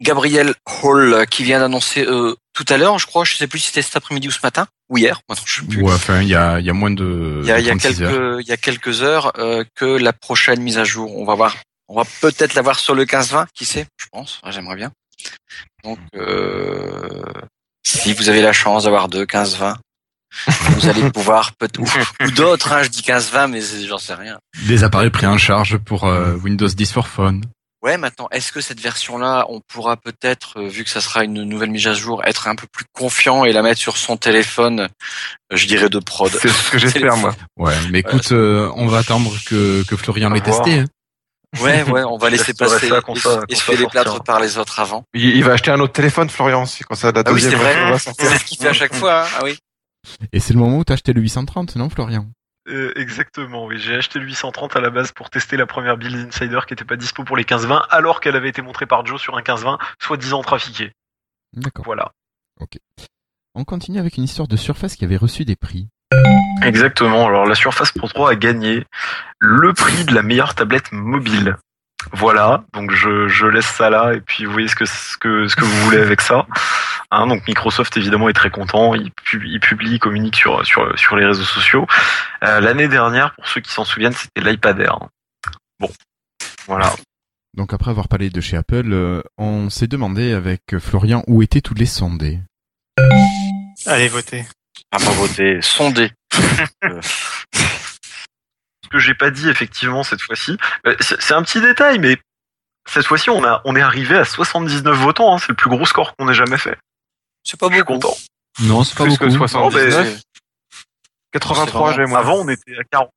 Gabriel 0.00 0.54
Hall 0.84 1.12
euh, 1.12 1.24
qui 1.24 1.42
vient 1.42 1.58
d'annoncer 1.58 2.06
euh, 2.06 2.36
tout 2.52 2.64
à 2.68 2.76
l'heure, 2.76 3.00
je 3.00 3.06
crois, 3.06 3.24
je 3.24 3.34
sais 3.34 3.48
plus 3.48 3.58
si 3.58 3.66
c'était 3.66 3.82
cet 3.82 3.96
après-midi 3.96 4.28
ou 4.28 4.30
ce 4.30 4.38
matin 4.44 4.68
ou 4.88 4.96
hier. 4.96 5.20
Maintenant, 5.28 5.44
je 5.44 5.60
sais 5.60 5.66
plus. 5.66 5.82
Ouais, 5.82 5.92
enfin, 5.92 6.22
il 6.22 6.28
y 6.28 6.36
a, 6.36 6.60
il 6.60 6.66
y 6.66 6.70
a 6.70 6.72
moins 6.72 6.92
de, 6.92 7.40
il 7.42 7.48
y 7.48 7.50
a, 7.50 7.56
de 7.56 7.60
il 7.62 7.66
y 7.66 7.70
a 7.70 7.76
36 7.76 8.02
heures. 8.02 8.12
quelques, 8.12 8.40
il 8.46 8.48
y 8.48 8.52
a 8.52 8.56
quelques 8.56 9.02
heures 9.02 9.32
euh, 9.38 9.64
que 9.74 9.84
la 9.84 10.12
prochaine 10.12 10.62
mise 10.62 10.78
à 10.78 10.84
jour, 10.84 11.16
on 11.16 11.24
va 11.24 11.34
voir, 11.34 11.56
on 11.88 11.96
va 11.96 12.04
peut-être 12.20 12.54
la 12.54 12.62
voir 12.62 12.78
sur 12.78 12.94
le 12.94 13.06
15-20, 13.06 13.46
qui 13.54 13.64
sait, 13.64 13.86
je 14.00 14.06
pense, 14.12 14.40
Ouais, 14.44 14.52
j'aimerais 14.52 14.76
bien. 14.76 14.92
Donc, 15.82 15.98
euh, 16.14 17.24
si 17.88 18.12
vous 18.12 18.28
avez 18.28 18.42
la 18.42 18.52
chance 18.52 18.84
d'avoir 18.84 19.08
deux 19.08 19.24
15-20, 19.24 19.74
vous 20.46 20.88
allez 20.88 21.10
pouvoir 21.12 21.52
peut 21.52 21.68
ou, 21.78 21.86
ou 22.24 22.30
d'autres, 22.32 22.72
hein, 22.72 22.82
je 22.82 22.88
dis 22.88 23.00
15-20, 23.02 23.50
mais 23.50 23.60
j'en 23.86 23.98
sais 23.98 24.14
rien. 24.14 24.38
Des 24.66 24.84
appareils 24.84 25.10
pris 25.10 25.26
en 25.26 25.38
charge 25.38 25.78
pour 25.78 26.04
euh, 26.04 26.34
Windows 26.34 26.68
10 26.68 26.92
for 26.92 27.08
Phone. 27.08 27.42
Ouais, 27.80 27.96
maintenant, 27.96 28.26
est-ce 28.32 28.50
que 28.50 28.60
cette 28.60 28.80
version-là, 28.80 29.46
on 29.48 29.60
pourra 29.60 29.96
peut-être, 29.96 30.58
euh, 30.58 30.68
vu 30.68 30.82
que 30.82 30.90
ça 30.90 31.00
sera 31.00 31.22
une 31.22 31.44
nouvelle 31.44 31.70
mise 31.70 31.86
à 31.86 31.94
jour, 31.94 32.24
être 32.24 32.48
un 32.48 32.56
peu 32.56 32.66
plus 32.70 32.84
confiant 32.92 33.44
et 33.44 33.52
la 33.52 33.62
mettre 33.62 33.80
sur 33.80 33.96
son 33.96 34.16
téléphone, 34.16 34.80
euh, 34.80 34.88
je 35.56 35.64
dirais 35.66 35.88
de 35.88 36.00
prod? 36.00 36.30
C'est 36.30 36.48
ce 36.48 36.70
que 36.72 36.78
j'espère, 36.78 37.16
moi. 37.16 37.36
Ouais, 37.56 37.76
mais 37.90 38.00
écoute, 38.00 38.32
euh, 38.32 38.68
on 38.74 38.88
va 38.88 38.98
attendre 38.98 39.32
que, 39.46 39.84
que 39.84 39.96
Florian 39.96 40.30
l'ait 40.30 40.40
testé. 40.40 40.80
hein. 40.80 40.84
Ouais, 41.62 41.82
ouais, 41.90 42.04
on 42.04 42.18
va 42.18 42.28
laisser 42.30 42.52
passer 42.54 42.88
ça 42.88 43.00
et, 43.08 43.18
ça- 43.18 43.40
et 43.48 43.54
se 43.54 43.62
faire 43.62 43.78
les 43.78 43.86
plâtres 43.86 44.22
par 44.22 44.38
les 44.40 44.58
autres 44.58 44.80
avant. 44.80 45.04
Il, 45.14 45.24
il 45.36 45.42
va 45.44 45.52
acheter 45.52 45.70
un 45.70 45.80
autre 45.80 45.94
téléphone, 45.94 46.28
Florian, 46.28 46.62
aussi, 46.64 46.84
quand 46.84 46.94
ça 46.94 47.10
la 47.10 47.22
Ah 47.24 47.32
oui, 47.32 47.40
c'est 47.40 47.54
vrai. 47.54 47.98
C'est 47.98 48.12
ce 48.38 48.44
qu'il 48.44 48.58
fait 48.58 48.68
à 48.68 48.72
chaque 48.74 48.94
fois. 48.94 49.24
hein. 49.24 49.28
Ah 49.38 49.40
oui. 49.44 49.58
Et 50.32 50.40
c'est 50.40 50.52
le 50.52 50.58
moment 50.60 50.78
où 50.78 50.84
t'as 50.84 50.94
acheté 50.94 51.12
le 51.12 51.20
830, 51.22 51.76
non, 51.76 51.88
Florian? 51.90 52.26
Euh, 52.68 52.92
exactement, 52.96 53.64
oui. 53.66 53.78
J'ai 53.78 53.94
acheté 53.96 54.18
le 54.18 54.26
830 54.26 54.76
à 54.76 54.80
la 54.80 54.90
base 54.90 55.10
pour 55.12 55.30
tester 55.30 55.56
la 55.56 55.64
première 55.66 55.96
build 55.96 56.28
Insider 56.28 56.60
qui 56.66 56.74
était 56.74 56.84
pas 56.84 56.96
dispo 56.96 57.24
pour 57.24 57.36
les 57.36 57.44
15-20, 57.44 57.80
alors 57.88 58.20
qu'elle 58.20 58.36
avait 58.36 58.50
été 58.50 58.60
montrée 58.60 58.84
par 58.86 59.06
Joe 59.06 59.18
sur 59.20 59.36
un 59.38 59.40
15-20, 59.42 59.78
soi-disant 60.02 60.42
trafiqué. 60.42 60.92
D'accord. 61.54 61.84
Voilà. 61.86 62.12
On 63.54 63.64
continue 63.64 63.98
avec 63.98 64.18
une 64.18 64.24
histoire 64.24 64.48
de 64.48 64.56
Surface 64.56 64.96
qui 64.96 65.04
avait 65.04 65.16
reçu 65.16 65.44
des 65.44 65.56
prix. 65.56 65.88
Exactement. 66.62 67.26
Alors 67.26 67.46
la 67.46 67.54
Surface 67.54 67.92
Pro 67.92 68.08
3 68.08 68.30
a 68.32 68.34
gagné 68.34 68.84
le 69.38 69.72
prix 69.72 70.04
de 70.04 70.14
la 70.14 70.22
meilleure 70.22 70.54
tablette 70.54 70.90
mobile. 70.92 71.56
Voilà. 72.12 72.64
Donc 72.72 72.90
je, 72.92 73.28
je 73.28 73.46
laisse 73.46 73.66
ça 73.66 73.90
là 73.90 74.14
et 74.14 74.20
puis 74.20 74.44
vous 74.44 74.52
voyez 74.52 74.68
ce 74.68 74.76
que 74.76 74.84
ce 74.86 75.16
que 75.18 75.48
ce 75.48 75.56
que 75.56 75.64
vous 75.64 75.80
voulez 75.84 75.98
avec 75.98 76.20
ça. 76.20 76.46
Hein, 77.10 77.26
donc 77.26 77.46
Microsoft 77.48 77.96
évidemment 77.96 78.28
est 78.28 78.34
très 78.34 78.50
content. 78.50 78.94
Il, 78.94 79.10
pub- 79.12 79.44
il 79.44 79.60
publie, 79.60 79.92
il 79.92 79.98
communique 79.98 80.36
sur 80.36 80.64
sur 80.66 80.98
sur 80.98 81.16
les 81.16 81.24
réseaux 81.26 81.44
sociaux. 81.44 81.86
Euh, 82.44 82.60
L'année 82.60 82.88
dernière, 82.88 83.34
pour 83.34 83.46
ceux 83.48 83.60
qui 83.60 83.70
s'en 83.72 83.84
souviennent, 83.84 84.12
c'était 84.12 84.40
l'iPad 84.48 84.78
Air. 84.80 84.98
Bon. 85.80 85.90
Voilà. 86.66 86.92
Donc 87.56 87.72
après 87.72 87.90
avoir 87.90 88.08
parlé 88.08 88.30
de 88.30 88.40
chez 88.40 88.56
Apple, 88.56 88.92
euh, 88.92 89.22
on 89.38 89.70
s'est 89.70 89.86
demandé 89.86 90.32
avec 90.32 90.78
Florian 90.78 91.24
où 91.26 91.42
étaient 91.42 91.60
tous 91.62 91.74
les 91.74 91.86
sondés. 91.86 92.38
Allez, 93.86 94.08
votez. 94.08 94.44
Ah, 94.92 94.98
pas 94.98 95.10
voter, 95.12 95.60
sonder. 95.62 96.10
Ce 98.84 98.88
que 98.90 98.98
j'ai 98.98 99.14
pas 99.14 99.30
dit 99.30 99.48
effectivement 99.48 100.02
cette 100.02 100.22
fois-ci, 100.22 100.56
euh, 100.86 100.96
c'est 101.00 101.34
un 101.34 101.42
petit 101.42 101.60
détail, 101.60 101.98
mais 101.98 102.16
cette 102.88 103.06
fois-ci 103.06 103.28
on 103.30 103.44
a 103.44 103.60
on 103.64 103.76
est 103.76 103.82
arrivé 103.82 104.16
à 104.16 104.24
79 104.24 104.96
votants. 104.96 105.34
hein, 105.34 105.38
c'est 105.38 105.50
le 105.50 105.54
plus 105.56 105.68
gros 105.68 105.84
score 105.84 106.14
qu'on 106.16 106.28
ait 106.28 106.34
jamais 106.34 106.56
fait. 106.58 106.78
C'est 107.44 107.58
pas 107.60 107.68
Je 107.68 107.74
suis 107.74 107.82
beaucoup. 107.82 107.94
content. 107.94 108.16
Non, 108.60 108.82
c'est 108.84 108.96
pas 108.96 109.04
Plus 109.04 109.18
que 109.18 109.24
beaucoup. 109.26 109.38
79. 109.46 110.20
83, 111.32 111.94
j'ai 111.94 112.06
moi. 112.06 112.18
Avant 112.20 112.36
on 112.36 112.48
était 112.48 112.76
à 112.78 112.84
40. 112.90 113.10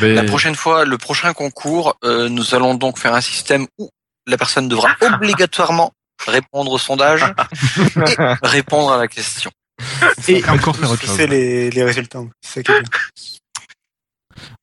Mais- 0.00 0.14
La 0.14 0.22
prochaine 0.22 0.54
fois, 0.54 0.84
le 0.84 0.96
prochain 0.96 1.32
concours, 1.34 1.96
euh, 2.04 2.28
nous 2.28 2.54
allons 2.54 2.74
donc 2.74 2.98
faire 2.98 3.14
un 3.14 3.20
système 3.20 3.66
où 3.78 3.90
la 4.26 4.36
personne 4.38 4.68
devra 4.68 4.90
obligatoirement 5.00 5.92
répondre 6.26 6.70
au 6.72 6.78
sondage 6.78 7.22
et 7.96 8.46
répondre 8.46 8.92
à 8.92 8.96
la 8.96 9.08
question. 9.08 9.50
Et 10.28 10.44
encore 10.48 10.76
faire 10.76 10.90
autre 10.90 11.04
chose. 11.04 11.18
les, 11.20 11.70
les 11.70 11.84
résultats. 11.84 12.22
C'est 12.42 12.60
ça 12.60 12.62
qui 12.62 12.72
est 12.72 12.82
bien. 12.82 12.90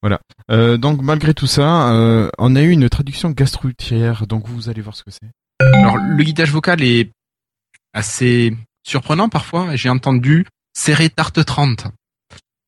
Voilà. 0.01 0.19
Euh, 0.51 0.77
donc 0.77 1.01
malgré 1.01 1.33
tout 1.33 1.47
ça, 1.47 1.91
euh, 1.91 2.29
on 2.37 2.55
a 2.55 2.61
eu 2.61 2.69
une 2.69 2.89
traduction 2.89 3.31
gastroutière, 3.31 4.27
donc 4.27 4.47
vous 4.47 4.69
allez 4.69 4.81
voir 4.81 4.95
ce 4.95 5.03
que 5.03 5.11
c'est. 5.11 5.31
Alors 5.59 5.97
le 5.97 6.23
guidage 6.23 6.51
vocal 6.51 6.81
est 6.83 7.11
assez 7.93 8.55
surprenant 8.85 9.29
parfois. 9.29 9.75
J'ai 9.75 9.89
entendu 9.89 10.45
serrer 10.73 11.09
tarte 11.09 11.43
30. 11.43 11.87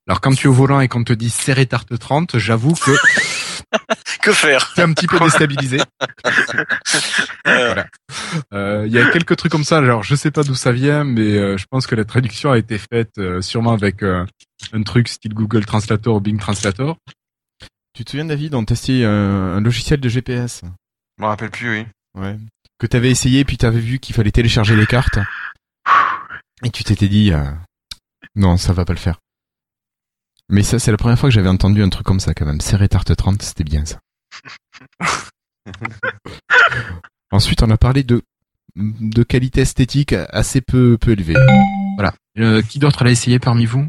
Alors 0.08 0.22
quand 0.22 0.34
tu 0.34 0.48
es 0.48 0.50
au 0.50 0.54
volant 0.54 0.80
et 0.80 0.88
qu'on 0.88 1.04
te 1.04 1.14
dit 1.14 1.30
serrer 1.30 1.66
tarte 1.66 1.98
30, 1.98 2.38
j'avoue 2.38 2.74
que 2.74 2.92
que 4.28 4.34
faire 4.34 4.74
T'es 4.74 4.82
un 4.82 4.94
petit 4.94 5.08
peu 5.08 5.20
déstabilisé. 5.24 5.80
voilà. 7.46 7.88
Euh, 8.54 8.84
Il 8.88 8.94
y 8.94 9.00
a 9.00 9.10
quelques 9.12 9.36
trucs 9.38 9.52
comme 9.52 9.64
ça. 9.64 9.78
Alors 9.78 10.04
je 10.04 10.16
sais 10.16 10.32
pas 10.32 10.44
d'où 10.44 10.56
ça 10.56 10.72
vient, 10.72 11.04
mais 11.04 11.38
euh, 11.38 11.58
je 11.58 11.66
pense 11.70 11.88
que 11.88 11.96
la 11.96 12.06
traduction 12.06 12.52
a 12.52 12.58
été 12.58 12.78
faite 12.78 13.18
euh, 13.18 13.42
sûrement 13.42 13.74
avec 13.74 14.04
euh, 14.04 14.26
un 14.74 14.84
truc 14.84 15.08
style 15.08 15.34
Google 15.34 15.66
Translator 15.66 16.16
ou 16.16 16.20
Bing 16.20 16.40
Translator. 16.40 16.98
Tu 17.94 18.04
te 18.06 18.12
souviens 18.12 18.26
David, 18.26 18.54
on 18.56 18.66
testait 18.66 19.06
un, 19.06 19.56
un 19.58 19.62
logiciel 19.62 20.00
de 20.00 20.10
GPS. 20.10 20.62
Je 21.18 21.24
me 21.24 21.28
rappelle 21.28 21.50
plus, 21.50 21.70
oui. 21.80 21.86
Ouais. 22.20 22.38
Que 22.80 22.86
t'avais 22.86 23.10
essayé, 23.10 23.44
puis 23.44 23.58
t'avais 23.58 23.80
vu 23.80 23.98
qu'il 24.00 24.14
fallait 24.14 24.32
télécharger 24.32 24.76
les 24.76 24.86
cartes. 24.86 25.18
Et 26.64 26.70
tu 26.70 26.84
t'étais 26.84 27.08
dit, 27.08 27.34
euh, 27.34 27.44
non, 28.36 28.58
ça 28.58 28.74
va 28.74 28.86
pas 28.86 28.94
le 28.94 29.00
faire. 29.00 29.20
Mais 30.50 30.64
ça, 30.64 30.80
c'est 30.80 30.92
la 30.92 30.98
première 30.98 31.18
fois 31.20 31.30
que 31.30 31.34
j'avais 31.34 31.50
entendu 31.50 31.82
un 31.84 31.90
truc 31.90 32.06
comme 32.06 32.20
ça 32.20 32.34
quand 32.34 32.46
même. 32.46 32.62
Serrer 32.62 32.88
tarte 32.88 33.16
30, 33.16 33.42
c'était 33.42 33.64
bien 33.64 33.84
ça. 33.86 34.00
Ensuite, 37.32 37.64
on 37.64 37.70
a 37.70 37.78
parlé 37.78 38.04
de 38.04 38.22
de 38.78 39.24
qualité 39.24 39.62
esthétique 39.62 40.14
assez 40.14 40.62
peu 40.62 40.98
peu 40.98 41.12
élevée. 41.12 41.36
Voilà. 41.96 42.14
Euh, 42.38 42.62
qui 42.62 42.80
d'autre 42.80 43.04
l'a 43.04 43.12
essayé 43.12 43.40
parmi 43.40 43.66
vous? 43.66 43.88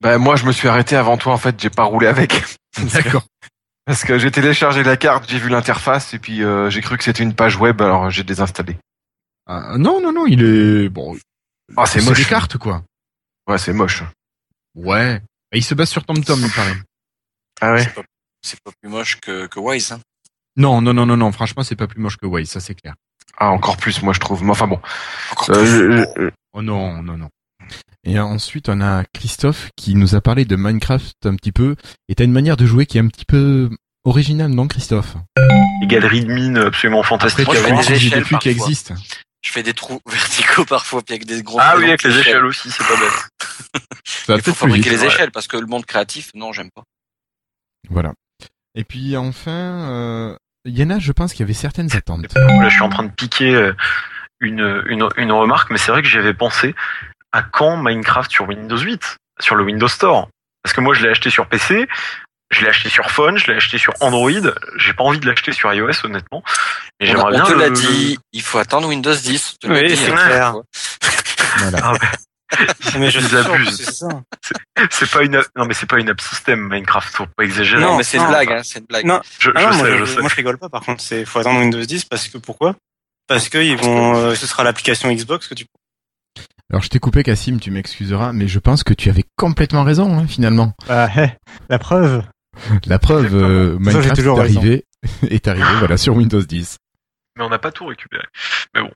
Bah 0.00 0.18
moi 0.18 0.36
je 0.36 0.46
me 0.46 0.52
suis 0.52 0.68
arrêté 0.68 0.96
avant 0.96 1.16
toi 1.16 1.32
en 1.32 1.38
fait, 1.38 1.60
j'ai 1.60 1.70
pas 1.70 1.84
roulé 1.84 2.06
avec. 2.06 2.42
D'accord. 2.94 3.24
Parce 3.86 4.04
que 4.04 4.18
j'ai 4.18 4.30
téléchargé 4.30 4.82
la 4.82 4.96
carte, 4.96 5.28
j'ai 5.28 5.38
vu 5.38 5.48
l'interface 5.48 6.14
et 6.14 6.18
puis 6.18 6.42
euh, 6.42 6.70
j'ai 6.70 6.80
cru 6.80 6.96
que 6.96 7.04
c'était 7.04 7.22
une 7.22 7.34
page 7.34 7.56
web 7.56 7.82
alors 7.82 8.10
j'ai 8.10 8.22
désinstallé. 8.22 8.76
Ah, 9.46 9.76
non 9.76 10.00
non 10.00 10.12
non, 10.12 10.26
il 10.26 10.42
est 10.42 10.88
bon. 10.88 11.16
Ah 11.76 11.86
c'est 11.86 12.02
moche. 12.02 12.18
des 12.18 12.24
cartes 12.24 12.56
quoi. 12.56 12.82
Ouais, 13.48 13.58
c'est 13.58 13.72
moche. 13.72 14.04
Ouais. 14.74 15.20
Et 15.52 15.58
il 15.58 15.62
se 15.62 15.74
base 15.74 15.90
sur 15.90 16.04
TomTom, 16.04 16.40
il 16.40 16.50
paraît. 16.50 16.76
Ah 17.60 17.72
ouais. 17.72 17.86
C'est 18.44 18.60
pas, 18.62 18.70
plus 18.80 18.90
moche 18.90 19.20
que, 19.20 19.46
que 19.46 19.58
Wise. 19.58 19.92
Hein. 19.92 20.00
Non 20.56 20.80
non 20.80 20.92
non 20.94 21.06
non 21.06 21.16
non, 21.16 21.32
franchement 21.32 21.62
c'est 21.64 21.76
pas 21.76 21.86
plus 21.88 22.00
moche 22.00 22.16
que 22.16 22.26
Waze, 22.26 22.48
ça 22.48 22.60
c'est 22.60 22.74
clair. 22.74 22.94
Ah 23.38 23.50
encore 23.50 23.76
plus 23.76 24.02
moi 24.02 24.12
je 24.12 24.20
trouve. 24.20 24.44
Mais 24.44 24.50
enfin 24.50 24.66
bon. 24.68 24.80
Encore 25.32 25.50
Euh, 25.50 26.04
je- 26.16 26.30
Oh 26.52 26.62
non 26.62 27.02
non 27.02 27.16
non. 27.16 27.28
Et 28.06 28.20
ensuite, 28.20 28.68
on 28.68 28.80
a 28.82 29.02
Christophe 29.14 29.70
qui 29.76 29.94
nous 29.94 30.14
a 30.14 30.20
parlé 30.20 30.44
de 30.44 30.54
Minecraft 30.56 31.16
un 31.24 31.34
petit 31.36 31.52
peu. 31.52 31.74
Et 32.08 32.14
t'as 32.14 32.24
une 32.24 32.32
manière 32.32 32.56
de 32.58 32.66
jouer 32.66 32.84
qui 32.84 32.98
est 32.98 33.00
un 33.00 33.08
petit 33.08 33.24
peu 33.24 33.70
originale, 34.04 34.50
non, 34.50 34.68
Christophe? 34.68 35.16
Les 35.80 35.86
galeries 35.86 36.24
de 36.26 36.30
mines 36.32 36.58
absolument 36.58 37.02
fantastiques. 37.02 37.48
Après, 37.48 37.56
fais 37.56 37.72
des 37.72 37.88
des 37.88 38.06
échelles 38.06 38.24
qui 38.40 38.48
existent. 38.50 38.94
Je 39.42 39.50
fais 39.50 39.62
des 39.62 39.72
trous 39.72 40.00
verticaux 40.06 40.66
parfois, 40.66 41.00
puis 41.02 41.14
avec 41.14 41.26
des 41.26 41.42
gros. 41.42 41.58
Ah 41.60 41.76
oui, 41.78 41.84
avec 41.86 42.02
les 42.02 42.18
échelles 42.18 42.44
aussi, 42.44 42.70
c'est 42.70 42.86
pas 42.86 42.96
bête. 42.96 43.78
Il 44.28 44.42
faut 44.42 44.52
fabriquer 44.54 44.90
vite. 44.90 44.98
les 45.00 45.06
ouais. 45.06 45.12
échelles 45.12 45.30
parce 45.32 45.46
que 45.48 45.56
le 45.56 45.66
monde 45.66 45.86
créatif, 45.86 46.30
non, 46.34 46.52
j'aime 46.52 46.70
pas. 46.74 46.82
Voilà. 47.88 48.12
Et 48.74 48.84
puis 48.84 49.16
enfin, 49.16 49.50
euh, 49.90 50.36
Yana, 50.64 50.98
je 50.98 51.12
pense 51.12 51.32
qu'il 51.32 51.40
y 51.40 51.44
avait 51.44 51.52
certaines 51.52 51.94
attentes. 51.96 52.34
Là, 52.34 52.68
je 52.68 52.74
suis 52.74 52.82
en 52.82 52.88
train 52.88 53.04
de 53.04 53.10
piquer 53.12 53.54
euh, 53.54 53.72
une, 54.40 54.82
une, 54.86 55.08
une 55.16 55.32
remarque, 55.32 55.70
mais 55.70 55.78
c'est 55.78 55.92
vrai 55.92 56.02
que 56.02 56.08
j'y 56.08 56.18
avais 56.18 56.34
pensé 56.34 56.74
à 57.32 57.42
quand 57.42 57.76
Minecraft 57.76 58.30
sur 58.30 58.48
Windows 58.48 58.78
8, 58.78 59.16
sur 59.40 59.54
le 59.56 59.64
Windows 59.64 59.88
Store? 59.88 60.28
Parce 60.62 60.72
que 60.74 60.80
moi, 60.80 60.94
je 60.94 61.02
l'ai 61.02 61.10
acheté 61.10 61.30
sur 61.30 61.46
PC, 61.46 61.86
je 62.50 62.60
l'ai 62.62 62.68
acheté 62.68 62.88
sur 62.88 63.10
phone, 63.10 63.36
je 63.38 63.46
l'ai 63.50 63.56
acheté 63.56 63.76
sur 63.78 63.92
Android. 64.00 64.30
J'ai 64.76 64.92
pas 64.92 65.04
envie 65.04 65.18
de 65.20 65.26
l'acheter 65.26 65.52
sur 65.52 65.72
iOS, 65.72 66.04
honnêtement. 66.04 66.42
Mais 67.00 67.06
On, 67.08 67.10
j'aimerais 67.10 67.24
on 67.26 67.30
bien. 67.30 67.44
te 67.44 67.52
le- 67.52 67.58
l'a 67.58 67.68
le- 67.68 67.74
dit, 67.74 68.18
il 68.32 68.42
faut 68.42 68.58
attendre 68.58 68.88
Windows 68.88 69.14
10. 69.14 69.56
on 69.62 69.66
te 69.68 69.72
l'a 69.72 69.80
Oui, 69.82 69.96
c'est 69.96 70.10
clair. 70.12 70.54
Voilà. 71.58 71.78
Ah 71.82 71.92
ouais. 71.92 71.98
Mais 72.98 73.10
je 73.10 73.20
c'est 74.90 75.10
pas 75.10 75.22
une, 75.22 75.36
app- 75.36 75.46
non 75.56 75.64
mais 75.66 75.74
c'est 75.74 75.86
pas 75.88 75.98
une 75.98 76.08
app 76.08 76.20
système 76.20 76.68
Minecraft, 76.68 77.14
faut 77.14 77.26
pas 77.36 77.44
exagérer. 77.44 77.80
Non, 77.82 77.96
mais 77.96 78.02
c'est 78.02 78.18
une 78.18 78.26
blague, 78.26 78.50
hein, 78.52 78.60
c'est 78.62 78.80
une 78.80 78.86
blague. 78.86 79.04
Non, 79.06 79.20
Je, 79.38 79.50
Ah 79.54 79.60
je 79.60 79.66
non, 79.66 79.72
sais, 79.72 79.78
moi, 79.78 79.90
je 79.90 80.04
je, 80.04 80.14
sais. 80.14 80.20
moi 80.20 80.28
je 80.30 80.34
rigole 80.36 80.58
pas. 80.58 80.68
Par 80.68 80.82
contre, 80.82 81.02
c'est 81.02 81.24
faut 81.24 81.38
attendre 81.38 81.60
Windows 81.60 81.80
10 81.80 82.04
parce 82.06 82.28
que 82.28 82.38
pourquoi? 82.38 82.76
Parce 83.26 83.48
que 83.48 83.58
ils 83.58 83.76
vont, 83.76 84.16
euh, 84.16 84.34
ce 84.34 84.46
sera 84.46 84.64
l'application 84.64 85.12
Xbox 85.12 85.48
que 85.48 85.54
tu. 85.54 85.64
Alors 86.70 86.82
je 86.82 86.88
t'ai 86.88 86.98
coupé, 86.98 87.22
Cassim, 87.22 87.58
tu 87.60 87.70
m'excuseras, 87.70 88.32
mais 88.32 88.48
je 88.48 88.58
pense 88.58 88.82
que 88.84 88.94
tu 88.94 89.08
avais 89.10 89.24
complètement 89.36 89.84
raison, 89.84 90.18
hein, 90.18 90.26
finalement. 90.26 90.72
Bah, 90.88 91.08
hé, 91.16 91.30
la 91.68 91.78
preuve. 91.78 92.22
La 92.86 92.98
preuve, 92.98 93.34
euh, 93.34 93.72
Ça, 93.74 93.78
Minecraft 93.80 94.18
est 94.18 94.28
arrivé, 94.40 94.84
est 95.30 95.48
arrivé, 95.48 95.66
voilà, 95.78 95.96
sur 95.96 96.14
Windows 96.16 96.42
10. 96.42 96.76
Mais 97.36 97.44
on 97.44 97.48
n'a 97.48 97.58
pas 97.58 97.72
tout 97.72 97.86
récupéré. 97.86 98.24
Mais 98.74 98.82
bon, 98.82 98.90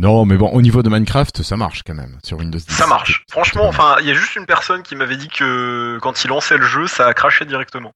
Non, 0.00 0.24
mais 0.24 0.36
bon, 0.38 0.48
au 0.50 0.62
niveau 0.62 0.82
de 0.82 0.88
Minecraft, 0.88 1.42
ça 1.42 1.56
marche 1.58 1.82
quand 1.84 1.94
même 1.94 2.18
sur 2.24 2.38
Windows 2.38 2.58
10. 2.58 2.64
ça 2.70 2.86
marche. 2.86 3.22
Franchement, 3.30 3.66
enfin, 3.68 3.96
il 4.00 4.06
y 4.06 4.10
a 4.10 4.14
juste 4.14 4.34
une 4.36 4.46
personne 4.46 4.82
qui 4.82 4.96
m'avait 4.96 5.18
dit 5.18 5.28
que 5.28 5.98
quand 6.00 6.24
il 6.24 6.28
lançait 6.28 6.56
le 6.56 6.64
jeu, 6.64 6.86
ça 6.86 7.06
a 7.06 7.12
craché 7.14 7.44
directement. 7.44 7.92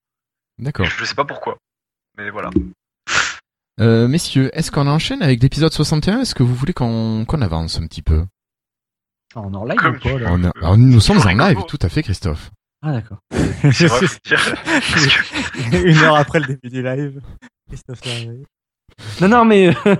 D'accord. 0.58 0.84
Je 0.86 1.04
sais 1.04 1.14
pas 1.14 1.24
pourquoi. 1.24 1.56
Mais 2.18 2.28
voilà. 2.30 2.50
Euh, 3.80 4.06
messieurs, 4.06 4.50
est-ce 4.52 4.70
qu'on 4.70 4.86
enchaîne 4.86 5.22
avec 5.22 5.42
l'épisode 5.42 5.72
61 5.72 6.20
Est-ce 6.20 6.34
que 6.34 6.42
vous 6.42 6.54
voulez 6.54 6.74
qu'on 6.74 7.24
qu'on 7.26 7.40
avance 7.40 7.78
un 7.78 7.86
petit 7.86 8.02
peu? 8.02 8.24
On 9.34 9.52
est 9.52 9.56
en 9.56 9.64
live 9.64 9.78
Comme 9.78 9.96
ou 9.96 10.00
pas 10.00 10.18
là? 10.18 10.28
On 10.30 10.44
a- 10.44 10.50
alors, 10.58 10.76
Nous 10.78 11.00
sommes 11.00 11.18
en 11.18 11.24
live, 11.24 11.58
tout 11.66 11.78
à 11.82 11.88
fait, 11.88 12.02
Christophe. 12.02 12.50
Ah 12.82 12.92
d'accord. 12.92 13.18
Une 15.72 15.96
heure 15.98 16.16
après 16.16 16.40
le 16.40 16.46
début 16.46 16.68
du 16.68 16.82
live. 16.82 17.20
Christophe 17.68 18.04
Larrey. 18.04 18.42
Non 19.20 19.28
non 19.28 19.44
mais 19.44 19.74
euh, 19.86 19.96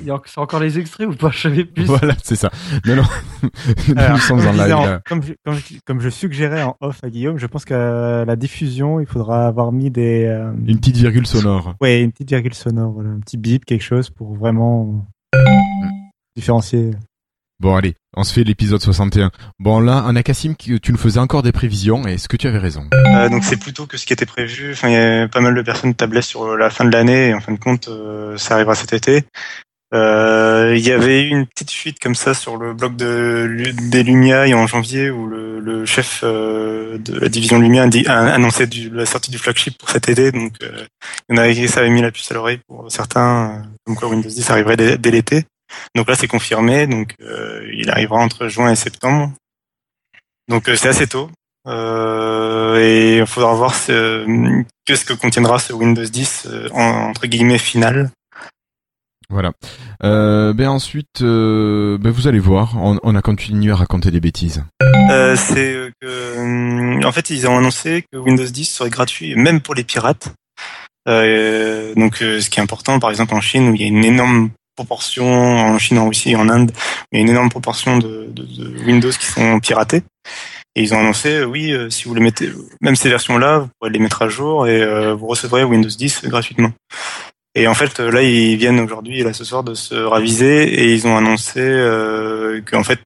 il 0.00 0.04
y 0.06 0.10
a- 0.10 0.18
encore 0.36 0.60
les 0.60 0.78
extraits 0.78 1.06
ou 1.08 1.14
pas? 1.14 1.30
Je 1.30 1.38
savais 1.40 1.64
plus. 1.64 1.84
Voilà, 1.84 2.14
c'est 2.22 2.36
ça. 2.36 2.50
Non, 2.84 2.96
non, 2.96 3.02
nous 3.88 3.94
Alors, 3.96 4.18
sommes 4.20 4.38
comme 4.40 4.48
en 4.48 4.52
live. 4.64 4.74
en- 4.74 4.98
comme, 5.06 5.22
je, 5.22 5.32
comme, 5.44 5.54
je, 5.56 5.74
comme 5.86 6.00
je 6.00 6.08
suggérais 6.08 6.62
en 6.62 6.76
off 6.80 6.98
à 7.02 7.10
Guillaume, 7.10 7.38
je 7.38 7.46
pense 7.46 7.64
qu'à 7.64 8.24
la 8.24 8.36
diffusion, 8.36 9.00
il 9.00 9.06
faudra 9.06 9.46
avoir 9.46 9.72
mis 9.72 9.90
des. 9.90 10.24
euh, 10.24 10.52
Une 10.66 10.78
petite 10.78 10.96
virgule 10.96 11.26
sonore. 11.26 11.74
ouais, 11.80 12.02
une 12.02 12.12
petite 12.12 12.30
virgule 12.30 12.54
sonore, 12.54 12.92
voilà, 12.92 13.10
un 13.10 13.20
petit 13.20 13.36
bip, 13.36 13.64
quelque 13.64 13.82
chose 13.84 14.10
pour 14.10 14.34
vraiment 14.34 15.06
différencier. 16.36 16.90
Bon, 17.60 17.76
allez, 17.76 17.94
on 18.16 18.24
se 18.24 18.32
fait 18.34 18.42
l'épisode 18.42 18.80
61. 18.82 19.30
Bon, 19.60 19.78
là, 19.78 20.04
on 20.08 20.16
a 20.16 20.22
Cassim, 20.24 20.54
qui- 20.54 20.78
tu 20.80 20.90
nous 20.90 20.98
faisais 20.98 21.20
encore 21.20 21.42
des 21.42 21.52
prévisions, 21.52 22.06
et 22.06 22.14
est-ce 22.14 22.28
que 22.28 22.36
tu 22.36 22.48
avais 22.48 22.58
raison? 22.58 22.82
Euh, 22.92 23.28
donc 23.28 23.44
c'est 23.44 23.56
plutôt 23.56 23.86
que 23.86 23.96
ce 23.96 24.04
qui 24.06 24.12
était 24.12 24.26
prévu. 24.26 24.72
Enfin, 24.72 24.88
il 24.88 24.92
y 24.94 24.96
a 24.96 25.28
pas 25.28 25.40
mal 25.40 25.54
de 25.54 25.62
personnes 25.62 25.94
tablaient 25.94 26.20
sur 26.20 26.56
la 26.56 26.68
fin 26.68 26.84
de 26.84 26.90
l'année 26.90 27.28
et 27.28 27.34
en 27.34 27.40
fin 27.40 27.52
de 27.52 27.58
compte, 27.58 27.86
euh, 27.88 28.36
ça 28.36 28.54
arrivera 28.54 28.74
cet 28.74 28.92
été. 28.92 29.22
Euh, 29.92 30.74
Il 30.76 30.84
y 30.86 30.92
avait 30.92 31.22
eu 31.22 31.28
une 31.28 31.46
petite 31.46 31.70
fuite 31.70 31.98
comme 32.00 32.14
ça 32.14 32.34
sur 32.34 32.56
le 32.56 32.72
bloc 32.74 32.96
de 32.96 33.62
des 33.90 34.02
Lumia 34.02 34.46
en 34.56 34.66
janvier 34.66 35.10
où 35.10 35.26
le, 35.26 35.60
le 35.60 35.84
chef 35.86 36.20
euh, 36.24 36.98
de 36.98 37.18
la 37.18 37.28
division 37.28 37.58
Lumia 37.58 37.82
a, 37.84 38.12
a 38.12 38.32
annoncé 38.34 38.66
du- 38.66 38.90
la 38.90 39.06
sortie 39.06 39.30
du 39.30 39.38
flagship 39.38 39.78
pour 39.78 39.90
cet 39.90 40.08
été. 40.08 40.32
Donc 40.32 40.52
euh, 40.62 40.84
il 41.28 41.36
y 41.36 41.40
en 41.40 41.52
qui 41.52 41.68
ça 41.68 41.80
avait 41.80 41.90
mis 41.90 42.02
la 42.02 42.10
puce 42.10 42.30
à 42.30 42.34
l'oreille 42.34 42.60
pour 42.66 42.90
certains, 42.90 43.62
comme 43.84 43.94
quoi 43.96 44.08
Windows 44.08 44.28
10 44.28 44.50
arriverait 44.50 44.76
dès, 44.76 45.10
l'été. 45.10 45.44
Donc 45.94 46.08
là 46.08 46.14
c'est 46.16 46.28
confirmé. 46.28 46.86
Donc 46.86 47.14
il 47.72 47.88
arrivera 47.90 48.18
entre 48.18 48.48
juin 48.48 48.70
et 48.72 48.76
septembre. 48.76 49.32
Donc 50.48 50.68
euh, 50.68 50.76
c'est 50.76 50.88
assez 50.88 51.06
tôt. 51.06 51.30
Euh, 51.66 52.76
et 52.80 53.18
il 53.18 53.26
faudra 53.26 53.54
voir 53.54 53.74
ce, 53.74 54.26
qu'est-ce 54.84 55.04
que 55.06 55.14
contiendra 55.14 55.58
ce 55.58 55.72
Windows 55.72 56.04
10 56.04 56.46
euh, 56.46 56.68
en- 56.72 57.08
entre 57.10 57.26
guillemets 57.26 57.58
final. 57.58 58.10
Voilà. 59.34 59.50
Euh, 60.04 60.52
ben 60.52 60.68
ensuite, 60.68 61.20
euh, 61.22 61.98
ben 61.98 62.12
vous 62.12 62.28
allez 62.28 62.38
voir, 62.38 62.76
on, 62.80 63.14
a 63.16 63.20
continué 63.20 63.72
à 63.72 63.74
raconter 63.74 64.12
des 64.12 64.20
bêtises. 64.20 64.62
Euh, 65.10 65.34
c'est 65.34 65.90
en 67.04 67.10
fait, 67.10 67.30
ils 67.30 67.48
ont 67.48 67.58
annoncé 67.58 68.04
que 68.12 68.18
Windows 68.18 68.44
10 68.44 68.64
serait 68.64 68.90
gratuit, 68.90 69.34
même 69.34 69.60
pour 69.60 69.74
les 69.74 69.82
pirates. 69.82 70.28
Donc, 71.06 72.18
ce 72.18 72.48
qui 72.48 72.60
est 72.60 72.62
important, 72.62 73.00
par 73.00 73.10
exemple 73.10 73.34
en 73.34 73.40
Chine, 73.40 73.70
où 73.70 73.74
il 73.74 73.80
y 73.80 73.84
a 73.84 73.88
une 73.88 74.04
énorme 74.04 74.50
proportion, 74.76 75.26
en 75.26 75.78
Chine, 75.80 75.98
en 75.98 76.06
Russie 76.06 76.36
en 76.36 76.48
Inde, 76.48 76.70
il 77.10 77.16
y 77.16 77.18
a 77.18 77.22
une 77.24 77.30
énorme 77.30 77.50
proportion 77.50 77.98
de, 77.98 78.28
de- 78.30 78.84
Windows 78.86 79.10
qui 79.10 79.26
sont 79.26 79.58
piratés. 79.58 80.04
Et 80.76 80.82
ils 80.82 80.94
ont 80.94 81.00
annoncé, 81.00 81.42
oui, 81.42 81.74
si 81.90 82.04
vous 82.04 82.14
les 82.14 82.20
mettez, 82.22 82.50
même 82.80 82.94
ces 82.94 83.08
versions-là, 83.08 83.58
vous 83.58 83.68
pourrez 83.80 83.90
les 83.90 83.98
mettre 83.98 84.22
à 84.22 84.28
jour 84.28 84.68
et 84.68 85.12
vous 85.12 85.26
recevrez 85.26 85.64
Windows 85.64 85.88
10 85.88 86.22
gratuitement. 86.26 86.70
Et 87.54 87.68
en 87.68 87.74
fait, 87.74 88.00
euh, 88.00 88.10
là, 88.10 88.22
ils 88.22 88.56
viennent 88.56 88.80
aujourd'hui, 88.80 89.22
là, 89.22 89.32
ce 89.32 89.44
soir, 89.44 89.62
de 89.62 89.74
se 89.74 89.94
raviser 89.94 90.64
et 90.64 90.92
ils 90.92 91.06
ont 91.06 91.16
annoncé 91.16 91.60
euh, 91.60 92.60
qu'en 92.62 92.82
fait, 92.82 92.98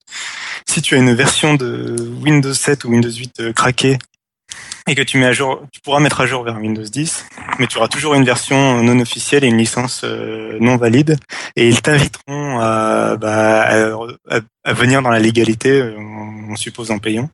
si 0.69 0.83
tu 0.83 0.95
as 0.95 0.99
une 0.99 1.15
version 1.15 1.55
de 1.55 1.97
Windows 2.23 2.55
7 2.55 2.85
ou 2.85 2.91
Windows 2.91 3.11
8 3.11 3.41
euh, 3.41 3.53
craquée 3.53 3.99
et 4.87 4.95
que 4.95 5.03
tu 5.03 5.19
mets 5.19 5.27
à 5.27 5.33
jour, 5.33 5.63
tu 5.73 5.81
pourras 5.81 6.01
mettre 6.01 6.21
à 6.21 6.27
jour 6.27 6.43
vers 6.45 6.57
Windows 6.57 6.83
10, 6.83 7.27
mais 7.59 7.67
tu 7.67 7.77
auras 7.77 7.89
toujours 7.89 8.15
une 8.15 8.25
version 8.25 8.83
non 8.83 8.99
officielle 9.01 9.45
et 9.45 9.49
une 9.49 9.59
licence 9.59 10.03
euh, 10.05 10.57
non 10.61 10.77
valide, 10.77 11.19
et 11.57 11.69
ils 11.69 11.83
t'inviteront 11.83 12.59
à, 12.59 13.17
bah, 13.17 13.69
à, 14.65 14.73
venir 14.73 15.03
dans 15.03 15.11
la 15.11 15.19
légalité, 15.19 15.83
on 15.99 16.57
suppose 16.57 16.91
en 16.91 16.99
payant. 16.99 17.29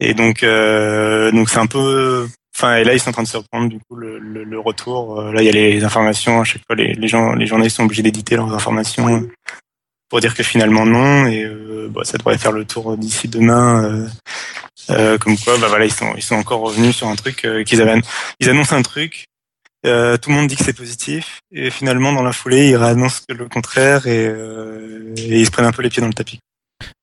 Et 0.00 0.14
donc, 0.14 0.42
euh, 0.42 1.30
donc 1.30 1.50
c'est 1.50 1.58
un 1.58 1.66
peu 1.66 2.26
Enfin, 2.60 2.76
et 2.76 2.84
là, 2.84 2.92
ils 2.92 3.00
sont 3.00 3.08
en 3.08 3.12
train 3.12 3.22
de 3.22 3.28
se 3.28 3.38
reprendre 3.38 3.70
du 3.70 3.78
coup 3.78 3.96
le, 3.96 4.18
le, 4.18 4.44
le 4.44 4.58
retour. 4.60 5.18
Euh, 5.18 5.32
Là, 5.32 5.40
il 5.40 5.46
y 5.46 5.48
a 5.48 5.52
les 5.52 5.82
informations. 5.82 6.42
À 6.42 6.44
chaque 6.44 6.60
fois, 6.66 6.76
les, 6.76 6.92
les 6.92 7.08
gens, 7.08 7.32
les 7.32 7.46
journalistes 7.46 7.76
sont 7.76 7.84
obligés 7.84 8.02
d'éditer 8.02 8.36
leurs 8.36 8.52
informations 8.52 9.08
euh, 9.08 9.20
pour 10.10 10.20
dire 10.20 10.34
que 10.34 10.42
finalement 10.42 10.84
non. 10.84 11.26
Et 11.26 11.42
euh, 11.42 11.88
bah, 11.90 12.02
ça 12.04 12.18
devrait 12.18 12.36
faire 12.36 12.52
le 12.52 12.66
tour 12.66 12.98
d'ici 12.98 13.28
demain. 13.28 13.84
euh, 13.84 14.06
euh, 14.90 15.18
comme 15.18 15.38
quoi, 15.38 15.56
bah 15.58 15.68
voilà, 15.68 15.86
ils 15.86 15.92
sont, 15.92 16.12
ils 16.16 16.22
sont 16.22 16.34
encore 16.36 16.60
revenus 16.60 16.94
sur 16.96 17.08
un 17.08 17.16
truc 17.16 17.46
qu'ils 17.64 17.80
avaient. 17.80 18.00
Ils 18.40 18.50
annoncent 18.50 18.76
un 18.76 18.82
truc. 18.82 19.24
euh, 19.86 20.18
tout 20.18 20.28
le 20.30 20.36
monde 20.36 20.48
dit 20.48 20.56
que 20.56 20.64
c'est 20.64 20.76
positif 20.76 21.40
et 21.52 21.70
finalement 21.70 22.12
dans 22.12 22.22
la 22.22 22.32
foulée 22.32 22.68
ils 22.68 22.76
réannoncent 22.76 23.22
le 23.30 23.48
contraire 23.48 24.06
et, 24.06 24.26
euh, 24.26 25.14
et 25.16 25.40
ils 25.40 25.46
se 25.46 25.50
prennent 25.50 25.64
un 25.64 25.72
peu 25.72 25.80
les 25.82 25.88
pieds 25.88 26.02
dans 26.02 26.08
le 26.08 26.12
tapis. 26.14 26.38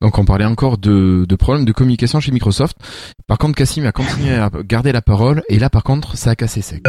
Donc 0.01 0.17
on 0.17 0.25
parlait 0.25 0.45
encore 0.45 0.77
de, 0.77 1.25
de 1.27 1.35
problèmes 1.35 1.65
de 1.65 1.71
communication 1.71 2.19
chez 2.19 2.31
Microsoft. 2.31 2.77
Par 3.27 3.37
contre, 3.37 3.55
Cassim 3.55 3.85
a 3.85 3.91
continué 3.91 4.33
à 4.35 4.49
garder 4.63 4.91
la 4.91 5.01
parole 5.01 5.43
et 5.49 5.59
là, 5.59 5.69
par 5.69 5.83
contre, 5.83 6.17
ça 6.17 6.31
a 6.31 6.35
cassé 6.35 6.61
sec. 6.61 6.83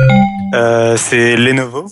Euh, 0.55 0.97
c'est 0.97 1.37
Lenovo, 1.37 1.91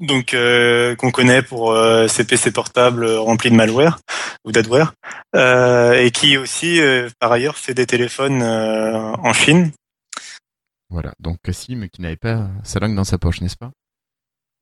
donc 0.00 0.34
euh, 0.34 0.96
qu'on 0.96 1.10
connaît 1.10 1.42
pour 1.42 1.72
euh, 1.72 2.08
ses 2.08 2.24
PC 2.24 2.50
portables 2.52 3.06
remplis 3.06 3.50
de 3.50 3.56
malware 3.56 3.98
ou 4.44 4.50
d'adware, 4.50 4.94
euh, 5.36 5.92
et 5.92 6.10
qui 6.10 6.36
aussi, 6.36 6.80
euh, 6.80 7.08
par 7.20 7.30
ailleurs, 7.30 7.56
fait 7.56 7.74
des 7.74 7.86
téléphones 7.86 8.42
euh, 8.42 9.12
en 9.22 9.32
Chine. 9.32 9.70
Voilà. 10.90 11.12
Donc 11.20 11.36
Cassim 11.44 11.86
qui 11.92 12.02
n'avait 12.02 12.16
pas 12.16 12.48
sa 12.64 12.80
langue 12.80 12.94
dans 12.96 13.04
sa 13.04 13.18
poche, 13.18 13.40
n'est-ce 13.40 13.56
pas? 13.56 13.70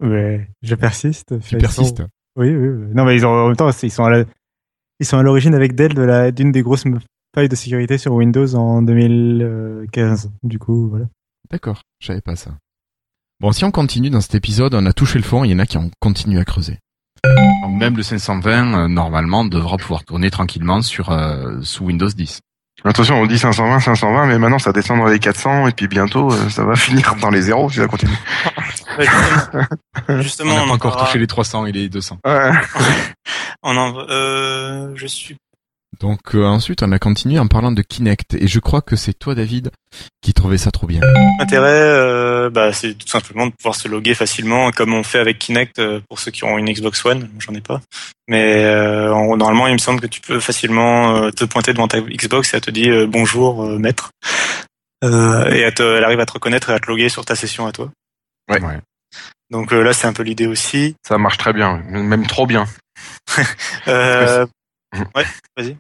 Ouais, 0.03 0.49
je 0.63 0.75
persiste. 0.75 1.39
Tu 1.41 1.57
persistes? 1.59 2.03
Oui, 2.37 2.49
oui, 2.55 2.69
oui. 2.69 2.87
Non, 2.95 3.05
mais 3.05 3.17
ils 3.17 3.27
ont, 3.27 3.31
en 3.31 3.47
même 3.49 3.57
temps, 3.57 3.71
ils 3.83 3.91
sont 3.91 4.05
à 4.05 4.11
la- 4.11 4.25
ils 5.01 5.07
sont 5.07 5.19
à 5.19 5.23
l'origine 5.23 5.55
avec 5.55 5.75
Dell 5.75 5.95
de 5.95 6.03
la, 6.03 6.31
d'une 6.31 6.53
des 6.53 6.63
grosses 6.63 6.85
failles 7.35 7.49
de 7.49 7.57
sécurité 7.57 7.99
sur 7.99 8.13
Windows 8.13 8.55
en 8.55 8.83
2015. 8.83 10.31
Du 10.43 10.59
coup, 10.59 10.89
voilà. 10.89 11.07
D'accord, 11.51 11.83
je 11.99 12.09
savais 12.09 12.21
pas 12.21 12.37
ça. 12.37 12.53
Bon, 13.41 13.53
si 13.53 13.65
on 13.65 13.71
continue 13.71 14.11
dans 14.11 14.21
cet 14.21 14.35
épisode, 14.35 14.75
on 14.75 14.85
a 14.85 14.93
touché 14.93 15.19
le 15.19 15.25
fond, 15.25 15.45
il 15.45 15.51
y 15.51 15.55
en 15.55 15.59
a 15.59 15.67
qui 15.67 15.79
ont 15.79 15.91
continué 15.99 16.39
à 16.39 16.45
creuser. 16.45 16.79
Donc 17.25 17.73
même 17.79 17.97
le 17.97 18.03
520, 18.03 18.75
euh, 18.75 18.89
normalement, 18.89 19.45
devra 19.45 19.79
pouvoir 19.79 20.05
tourner 20.05 20.31
tranquillement 20.31 20.83
sur 20.83 21.11
euh, 21.11 21.61
sous 21.63 21.87
Windows 21.87 22.09
10. 22.09 22.41
Attention, 22.85 23.21
on 23.21 23.27
dit 23.27 23.39
520, 23.39 23.81
520, 23.81 24.27
mais 24.27 24.39
maintenant 24.39 24.59
ça 24.59 24.73
descend 24.73 24.99
dans 24.99 25.07
les 25.07 25.19
400 25.19 25.69
et 25.69 25.73
puis 25.73 25.87
bientôt 25.87 26.33
euh, 26.33 26.49
ça 26.49 26.65
va 26.65 26.75
finir 26.77 27.15
dans 27.21 27.31
les 27.31 27.43
zéros 27.43 27.69
si 27.71 27.77
ça 27.77 27.87
continue. 27.87 28.17
Justement, 30.21 30.55
on 30.55 30.57
n'a 30.57 30.65
pas 30.65 30.71
en 30.71 30.75
encore 30.75 30.97
touché 30.97 31.19
les 31.19 31.27
300 31.27 31.67
et 31.67 31.73
les 31.73 31.89
200. 31.89 32.19
On 33.63 33.77
en, 33.77 33.95
euh, 34.09 34.93
je 34.95 35.07
suis 35.07 35.37
Donc 35.99 36.35
euh, 36.35 36.45
ensuite, 36.45 36.83
on 36.83 36.93
a 36.93 36.99
continué 36.99 37.39
en 37.39 37.49
parlant 37.49 37.73
de 37.73 37.83
Kinect, 37.83 38.35
et 38.35 38.47
je 38.47 38.59
crois 38.61 38.81
que 38.81 38.95
c'est 38.97 39.13
toi, 39.13 39.35
David, 39.35 39.71
qui 40.23 40.33
trouvait 40.33 40.57
ça 40.57 40.71
trop 40.71 40.87
bien. 40.87 41.01
L'intérêt, 41.39 41.69
euh, 41.69 42.49
bah, 42.49 42.73
c'est 42.73 42.95
tout 42.95 43.09
simplement 43.09 43.47
de 43.47 43.53
pouvoir 43.53 43.75
se 43.75 43.89
loguer 43.89 44.15
facilement, 44.15 44.71
comme 44.71 44.95
on 44.95 45.03
fait 45.03 45.19
avec 45.19 45.39
Kinect 45.39 45.79
euh, 45.81 46.01
pour 46.09 46.19
ceux 46.21 46.31
qui 46.31 46.45
ont 46.45 46.57
une 46.59 46.71
Xbox 46.73 47.05
One. 47.05 47.29
J'en 47.39 47.53
ai 47.55 47.61
pas, 47.61 47.81
mais 48.29 48.65
euh, 48.65 49.13
en- 49.13 49.37
normalement, 49.37 49.67
il 49.67 49.73
me 49.75 49.79
semble 49.79 50.01
que 50.01 50.07
tu 50.07 50.21
peux 50.21 50.41
facilement 50.41 51.17
euh, 51.17 51.31
te 51.33 51.45
pointer 51.45 51.73
devant 51.73 51.89
ta 51.89 52.01
Xbox 52.01 52.55
et 52.55 52.57
elle 52.57 52.63
te 52.63 52.71
dit 52.71 52.89
euh, 52.89 53.07
bonjour 53.07 53.65
euh, 53.65 53.79
maître, 53.79 54.11
Euh, 55.03 55.51
et 55.53 55.61
elle, 55.61 55.75
te- 55.75 55.83
elle 55.97 56.05
arrive 56.05 56.21
à 56.21 56.27
te 56.27 56.33
reconnaître 56.33 56.71
et 56.71 56.75
à 56.75 56.79
te 56.79 56.87
loguer 56.87 57.09
sur 57.09 57.25
ta 57.25 57.35
session 57.35 57.67
à 57.67 57.73
toi. 57.73 57.91
Ouais. 58.49 58.61
Donc 59.51 59.73
euh, 59.73 59.83
là, 59.83 59.93
c'est 59.93 60.07
un 60.07 60.13
peu 60.13 60.23
l'idée 60.23 60.47
aussi. 60.47 60.95
Ça 61.07 61.19
marche 61.19 61.37
très 61.39 61.53
bien, 61.53 61.79
même 61.89 62.27
trop 62.27 62.47
bien. 62.47 62.67
Euh, 63.89 64.47
ouais, 64.95 65.25
vas-y. 65.57 65.77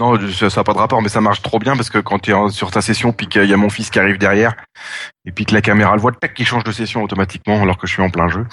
Non, 0.00 0.18
ça 0.32 0.46
n'a 0.48 0.64
pas 0.64 0.72
de 0.72 0.78
rapport, 0.78 1.02
mais 1.02 1.08
ça 1.08 1.20
marche 1.20 1.40
trop 1.42 1.58
bien 1.58 1.76
parce 1.76 1.88
que 1.90 1.98
quand 1.98 2.18
tu 2.18 2.32
es 2.32 2.50
sur 2.50 2.70
ta 2.70 2.80
session, 2.82 3.12
puis 3.12 3.28
qu'il 3.28 3.44
y 3.44 3.54
a 3.54 3.56
mon 3.56 3.70
fils 3.70 3.90
qui 3.90 4.00
arrive 4.00 4.18
derrière, 4.18 4.56
et 5.24 5.30
puis 5.30 5.44
que 5.46 5.54
la 5.54 5.62
caméra 5.62 5.94
le 5.94 6.00
voit, 6.00 6.10
tac, 6.12 6.34
qui 6.34 6.44
change 6.44 6.64
de 6.64 6.72
session 6.72 7.02
automatiquement 7.02 7.62
alors 7.62 7.78
que 7.78 7.86
je 7.86 7.92
suis 7.92 8.02
en 8.02 8.10
plein 8.10 8.28
jeu. 8.28 8.44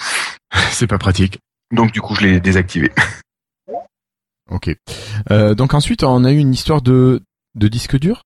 C'est 0.70 0.86
pas 0.86 0.98
pratique. 0.98 1.40
Donc 1.72 1.90
du 1.90 2.00
coup, 2.00 2.14
je 2.14 2.20
l'ai 2.22 2.40
désactivé. 2.40 2.92
Ok. 4.48 4.70
Euh, 5.32 5.56
donc 5.56 5.74
ensuite, 5.74 6.04
on 6.04 6.24
a 6.24 6.30
eu 6.30 6.38
une 6.38 6.54
histoire 6.54 6.80
de 6.80 7.20
de 7.56 7.68
disque 7.68 7.98
dur? 7.98 8.22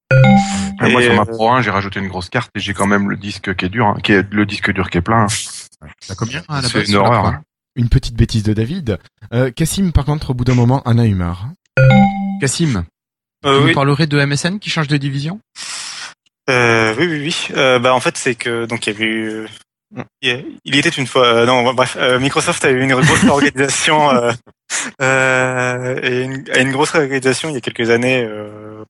Et 0.83 0.91
moi, 0.91 1.03
sur 1.03 1.15
ma 1.15 1.23
euh, 1.23 1.25
Pro 1.25 1.51
1, 1.51 1.63
j'ai 1.63 1.71
rajouté 1.71 2.01
une 2.01 2.09
grosse 2.09 2.29
carte 2.29 2.51
et 2.55 2.61
j'ai 2.61 2.75
quand 2.75 2.87
même 2.87 3.09
le 3.09 3.17
disque 3.17 3.55
qui 3.55 3.65
est 3.65 3.69
dur, 3.69 3.87
hein, 3.87 3.97
qui 4.03 4.13
est 4.13 4.31
le 4.31 4.45
disque 4.45 4.73
dur 4.73 4.91
qui 4.91 4.99
est 4.99 5.03
plein. 5.03 5.25
hein. 5.25 5.87
T'as 6.07 6.15
combien 6.15 6.43
C'est 6.63 6.89
une 6.89 6.97
horreur. 6.97 7.27
Hein. 7.27 7.43
Une 7.77 7.89
petite 7.89 8.17
bêtise 8.17 8.43
de 8.43 8.53
David. 8.53 8.99
Euh, 9.33 9.51
Cassim, 9.51 9.93
par 9.93 10.05
contre, 10.05 10.31
au 10.31 10.35
bout 10.35 10.45
d'un 10.45 10.55
moment, 10.55 10.83
en 10.85 10.99
a 10.99 11.07
eu 11.07 11.15
marre. 11.15 11.49
Cassim, 12.41 12.85
Euh, 13.45 13.59
tu 13.59 13.63
oui. 13.63 13.69
nous 13.69 13.75
parlerais 13.75 14.07
de 14.07 14.19
MSN 14.25 14.59
qui 14.59 14.71
change 14.71 14.89
de 14.89 14.97
division? 14.97 15.41
Euh, 16.49 16.95
oui, 16.99 17.07
oui, 17.07 17.21
oui. 17.21 17.57
Euh, 17.57 17.79
bah, 17.79 17.95
en 17.95 18.01
fait, 18.01 18.17
c'est 18.17 18.35
que 18.35 18.67
donc 18.67 18.87
il 18.87 18.93
y 18.93 18.97
avait 18.97 19.05
eu. 19.05 19.29
euh, 19.31 19.47
Il 20.21 20.75
a- 20.75 20.79
était 20.79 20.89
une 20.91 21.07
fois. 21.07 21.27
euh, 21.27 21.47
non, 21.47 21.73
bref, 21.75 21.97
euh, 21.99 22.19
Microsoft 22.19 22.65
a 22.65 22.71
eu 22.71 22.81
une 22.83 22.95
grosse 22.95 23.25
organisation 23.29 24.11
euh, 24.11 24.33
euh, 25.03 26.01
et 26.03 26.23
une, 26.25 26.45
a 26.53 26.61
une 26.61 26.73
grosse 26.73 26.95
organisation 26.95 27.49
il 27.51 27.55
y 27.55 27.59
a 27.59 27.61
quelques 27.61 27.91
années. 27.91 28.25
euh, 28.25 28.85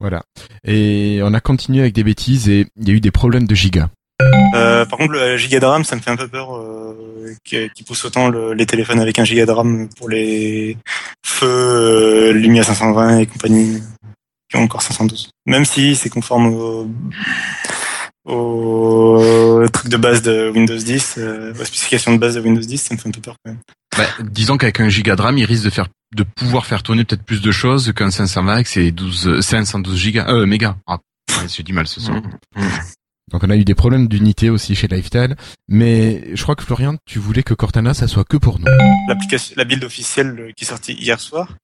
Voilà. 0.00 0.22
Et 0.64 1.20
on 1.22 1.34
a 1.34 1.40
continué 1.40 1.80
avec 1.80 1.94
des 1.94 2.04
bêtises 2.04 2.48
et 2.48 2.66
il 2.76 2.88
y 2.88 2.90
a 2.92 2.94
eu 2.94 3.00
des 3.00 3.10
problèmes 3.10 3.46
de 3.46 3.54
giga. 3.54 3.90
Euh, 4.54 4.84
par 4.84 4.98
contre, 4.98 5.12
le 5.12 5.36
giga 5.36 5.60
de 5.60 5.66
RAM, 5.66 5.84
ça 5.84 5.94
me 5.96 6.00
fait 6.00 6.10
un 6.10 6.16
peu 6.16 6.28
peur 6.28 6.56
euh, 6.56 7.34
qui, 7.44 7.68
qui 7.74 7.84
pousse 7.84 8.04
autant 8.04 8.28
le- 8.28 8.52
les 8.54 8.66
téléphones 8.66 9.00
avec 9.00 9.18
un 9.18 9.24
giga 9.24 9.46
de 9.46 9.50
RAM 9.52 9.88
pour 9.96 10.08
les 10.08 10.76
feux 11.24 11.46
euh, 11.46 12.32
Lumia 12.32 12.62
520 12.64 13.18
et 13.18 13.26
compagnie 13.26 13.82
qui 14.50 14.56
ont 14.56 14.62
encore 14.62 14.82
512. 14.82 15.30
Même 15.46 15.64
si 15.64 15.94
c'est 15.94 16.08
conforme 16.08 16.46
au, 16.46 16.88
au 18.24 19.68
truc 19.72 19.88
de 19.90 19.96
base 19.96 20.22
de 20.22 20.50
Windows 20.54 20.76
10, 20.76 21.14
euh, 21.18 21.52
aux 21.52 21.64
spécifications 21.64 22.12
de 22.12 22.18
base 22.18 22.34
de 22.34 22.40
Windows 22.40 22.60
10, 22.60 22.78
ça 22.78 22.94
me 22.94 22.98
fait 22.98 23.08
un 23.08 23.12
peu 23.12 23.20
peur 23.20 23.36
quand 23.44 23.52
même. 23.52 23.60
bah, 23.96 24.04
Disons 24.24 24.56
qu'avec 24.56 24.80
un 24.80 24.88
giga 24.88 25.16
de 25.16 25.22
RAM, 25.22 25.38
il 25.38 25.44
risque 25.44 25.64
de 25.64 25.70
faire 25.70 25.88
de 26.16 26.22
pouvoir 26.22 26.64
faire 26.64 26.82
tourner 26.82 27.04
peut-être 27.04 27.22
plus 27.24 27.42
de 27.42 27.50
choses 27.52 27.92
qu'un 27.94 28.10
520 28.10 28.52
avec 28.54 28.66
ses 28.66 28.90
12, 28.92 29.28
euh, 29.28 29.42
512 29.42 29.96
gigas, 29.98 30.26
euh, 30.28 30.46
mégas. 30.46 30.74
Ah, 30.86 30.98
ouais, 31.32 31.46
j'ai 31.54 31.62
du 31.62 31.74
mal 31.74 31.86
ce 31.86 32.00
soir. 32.00 32.20
Donc 33.30 33.44
on 33.44 33.50
a 33.50 33.56
eu 33.56 33.64
des 33.64 33.74
problèmes 33.74 34.08
d'unité 34.08 34.50
aussi 34.50 34.74
chez 34.74 34.88
Lifestyle. 34.88 35.36
Mais 35.68 36.34
je 36.34 36.42
crois 36.42 36.56
que 36.56 36.64
Florian, 36.64 36.96
tu 37.06 37.18
voulais 37.18 37.42
que 37.42 37.54
Cortana, 37.54 37.94
ça 37.94 38.08
soit 38.08 38.24
que 38.24 38.36
pour 38.36 38.58
nous. 38.58 38.66
L'application, 39.08 39.54
la 39.56 39.64
build 39.64 39.84
officielle 39.84 40.36
euh, 40.38 40.52
qui 40.56 40.64
est 40.64 40.68
sortie 40.68 40.94
hier 40.94 41.20
soir, 41.20 41.56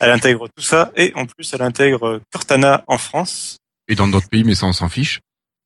elle 0.00 0.10
intègre 0.10 0.48
tout 0.54 0.62
ça 0.62 0.92
et 0.96 1.12
en 1.14 1.26
plus 1.26 1.52
elle 1.54 1.62
intègre 1.62 2.06
euh, 2.06 2.20
Cortana 2.32 2.84
en 2.86 2.98
France. 2.98 3.58
Et 3.88 3.94
dans 3.94 4.08
d'autres 4.08 4.28
pays, 4.28 4.44
mais 4.44 4.54
ça 4.54 4.66
on 4.66 4.72
s'en 4.72 4.88
fiche. 4.88 5.20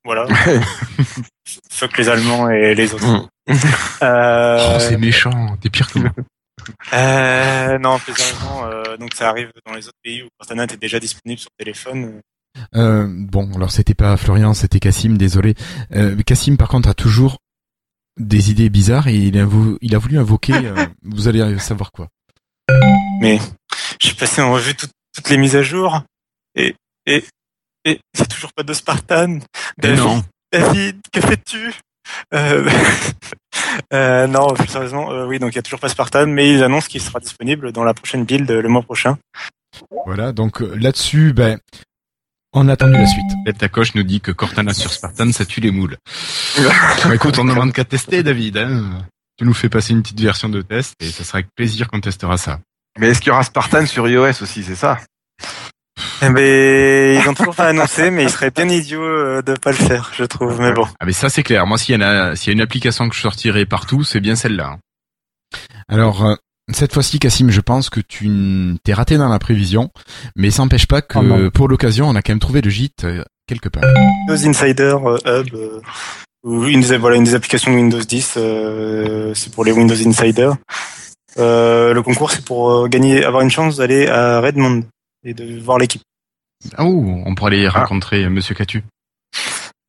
Voilà. 0.05 0.27
Fuck 1.71 1.99
les 1.99 2.09
Allemands 2.09 2.49
et 2.51 2.75
les 2.75 2.95
autres. 2.95 3.29
Euh, 4.03 4.75
Oh, 4.75 4.79
c'est 4.79 4.99
méchant, 4.99 5.57
t'es 5.59 5.71
pire 5.71 5.91
que 5.91 6.01
moi. 6.01 6.11
Euh, 6.93 7.79
non, 7.79 7.99
plus 7.99 8.13
euh, 8.63 8.97
donc 8.99 9.15
ça 9.15 9.31
arrive 9.31 9.51
dans 9.65 9.73
les 9.73 9.87
autres 9.87 9.97
pays 10.03 10.23
où 10.23 10.29
Cortana 10.39 10.65
est 10.65 10.77
déjà 10.77 11.01
disponible 11.01 11.41
sur 11.41 11.51
téléphone. 11.57 12.21
Euh, 12.75 13.07
bon, 13.09 13.51
alors 13.55 13.71
c'était 13.71 13.95
pas 13.95 14.17
Florian, 14.17 14.55
c'était 14.55 14.81
Cassim, 14.81 15.17
désolé. 15.17 15.55
Euh, 15.95 16.17
Cassim, 16.23 16.57
par 16.57 16.69
contre, 16.69 16.89
a 16.89 16.95
toujours 16.95 17.39
des 18.19 18.51
idées 18.51 18.69
bizarres 18.71 19.09
et 19.09 19.17
il 19.17 19.39
a, 19.39 19.45
vou- 19.45 19.79
il 19.81 19.95
a 19.95 19.99
voulu 19.99 20.19
invoquer, 20.19 20.55
euh, 20.55 20.75
vous 21.03 21.29
allez 21.29 21.59
savoir 21.59 21.93
quoi. 21.93 22.09
Mais 23.21 23.39
j'ai 24.01 24.15
passé 24.15 24.43
en 24.43 24.53
revue 24.53 24.75
toutes- 24.75 24.93
toutes 25.15 25.31
les 25.31 25.37
mises 25.39 25.57
à 25.57 25.63
jour 25.63 26.03
et 26.55 26.75
et 27.07 27.25
et 27.85 28.01
il 28.19 28.27
toujours 28.27 28.53
pas 28.53 28.63
de 28.65 28.73
Spartan. 28.75 29.39
David, 29.79 29.99
non. 29.99 30.23
David, 30.53 30.97
que 31.13 31.21
fais-tu? 31.21 31.73
Euh, 32.35 32.69
euh, 33.93 34.27
Non, 34.27 34.49
plus 34.55 34.67
sérieusement, 34.69 35.11
euh, 35.13 35.27
oui, 35.27 35.39
donc 35.39 35.53
il 35.53 35.57
y 35.57 35.59
a 35.59 35.63
toujours 35.63 35.81
pas 35.81 35.89
Spartan, 35.89 36.27
mais 36.27 36.53
ils 36.53 36.63
annoncent 36.63 36.89
qu'il 36.89 37.01
sera 37.01 37.21
disponible 37.21 37.73
dans 37.73 37.85
la 37.85 37.95
prochaine 37.95 38.25
build 38.25 38.51
euh, 38.51 38.61
le 38.63 38.69
mois 38.69 38.83
prochain. 38.83 39.17
Voilà, 40.07 40.33
donc 40.33 40.61
euh, 40.63 40.75
là-dessus, 40.77 41.33
ben, 41.33 41.59
on 42.53 42.69
a 42.69 42.73
attendu 42.73 42.95
la 42.95 43.07
suite. 43.07 43.27
Delta 43.45 43.69
Coche 43.69 43.95
nous 43.95 44.03
dit 44.03 44.21
que 44.21 44.33
Cortana 44.33 44.75
sur 44.75 44.93
Spartan, 44.93 45.33
ça 45.33 45.45
tue 45.45 45.61
les 45.61 45.71
moules. 45.71 45.97
Bah, 47.05 47.15
écoute, 47.15 47.39
on 47.39 47.45
ne 47.45 47.51
demande 47.51 47.73
qu'à 47.73 47.85
tester, 47.85 48.23
David. 48.23 48.59
Hein. 48.59 49.07
Tu 49.39 49.45
nous 49.45 49.55
fais 49.55 49.69
passer 49.69 49.93
une 49.93 50.03
petite 50.03 50.21
version 50.21 50.49
de 50.49 50.63
test 50.63 50.95
et 51.01 51.11
ça 51.11 51.25
sera 51.25 51.39
avec 51.39 51.49
plaisir 51.55 51.89
qu'on 51.89 52.01
testera 52.01 52.37
ça. 52.37 52.61
Mais 52.99 53.09
est-ce 53.09 53.21
qu'il 53.21 53.29
y 53.29 53.31
aura 53.33 53.45
Spartan 53.45 53.87
sur 53.87 54.09
iOS 54.09 54.43
aussi, 54.43 54.65
c'est 54.65 54.75
ça? 54.75 54.99
Eh 56.23 56.31
ben, 56.31 57.21
ils 57.21 57.29
ont 57.29 57.35
toujours 57.35 57.55
pas 57.55 57.69
annoncé, 57.69 58.11
mais 58.11 58.25
il 58.25 58.31
serait 58.31 58.51
bien 58.51 58.69
idiot 58.69 59.03
euh, 59.03 59.43
de 59.43 59.55
pas 59.55 59.71
le 59.71 59.77
faire, 59.77 60.11
je 60.17 60.25
trouve. 60.25 60.61
Mais 60.61 60.73
bon. 60.73 60.87
Ah 60.99 61.07
mais 61.07 61.13
ça 61.13 61.29
c'est 61.29 61.45
clair. 61.45 61.67
Moi 61.67 61.79
s'il 61.79 61.95
y 61.95 61.99
en 61.99 62.01
a, 62.01 62.35
s'il 62.35 62.49
y 62.49 62.51
a 62.51 62.55
une 62.55 62.61
application 62.61 63.09
que 63.09 63.15
je 63.15 63.21
sortirai 63.21 63.67
partout, 63.67 64.03
c'est 64.03 64.21
bien 64.21 64.35
celle-là. 64.35 64.79
Alors, 65.89 66.25
euh, 66.25 66.35
cette 66.71 66.93
fois-ci, 66.93 67.19
Cassim, 67.19 67.51
je 67.51 67.61
pense 67.61 67.91
que 67.91 68.01
tu 68.01 68.77
t'es 68.85 68.93
raté 68.93 69.17
dans 69.17 69.29
la 69.29 69.39
prévision, 69.39 69.91
mais 70.37 70.51
ça 70.51 70.63
n'empêche 70.63 70.87
pas 70.87 71.03
que 71.03 71.19
Oh 71.19 71.23
non. 71.23 71.51
pour 71.51 71.69
l'occasion, 71.69 72.09
on 72.09 72.15
a 72.15 72.23
quand 72.23 72.33
même 72.33 72.39
trouvé 72.41 72.61
le 72.61 72.71
gîte 72.71 73.05
euh, 73.05 73.25
quelque 73.47 73.69
part. 73.69 73.85
Windows 74.29 74.49
Insider 74.49 74.97
euh, 75.05 75.19
Hub, 75.43 75.55
euh, 75.55 75.81
ou 76.45 76.65
une 76.67 76.81
des, 76.81 76.97
voilà, 76.97 77.17
une 77.17 77.25
des 77.25 77.35
applications 77.35 77.73
de 77.73 77.77
Windows 77.77 78.01
10, 78.01 78.35
euh, 78.37 79.35
c'est 79.35 79.53
pour 79.53 79.65
les 79.65 79.73
Windows 79.73 79.95
Insider. 80.07 80.51
Euh, 81.39 81.93
le 81.95 82.03
concours, 82.03 82.31
c'est 82.31 82.45
pour 82.45 82.89
gagner, 82.89 83.25
avoir 83.25 83.43
une 83.43 83.51
chance 83.51 83.77
d'aller 83.77 84.07
à 84.09 84.41
Redmond 84.41 84.85
et 85.25 85.35
de 85.35 85.59
voir 85.61 85.79
l'équipe. 85.79 86.03
Ah 86.77 86.85
ouh, 86.85 87.23
on 87.25 87.35
pourrait 87.35 87.53
aller 87.55 87.69
rencontrer 87.69 88.29
Monsieur 88.29 88.55
Catu. 88.55 88.83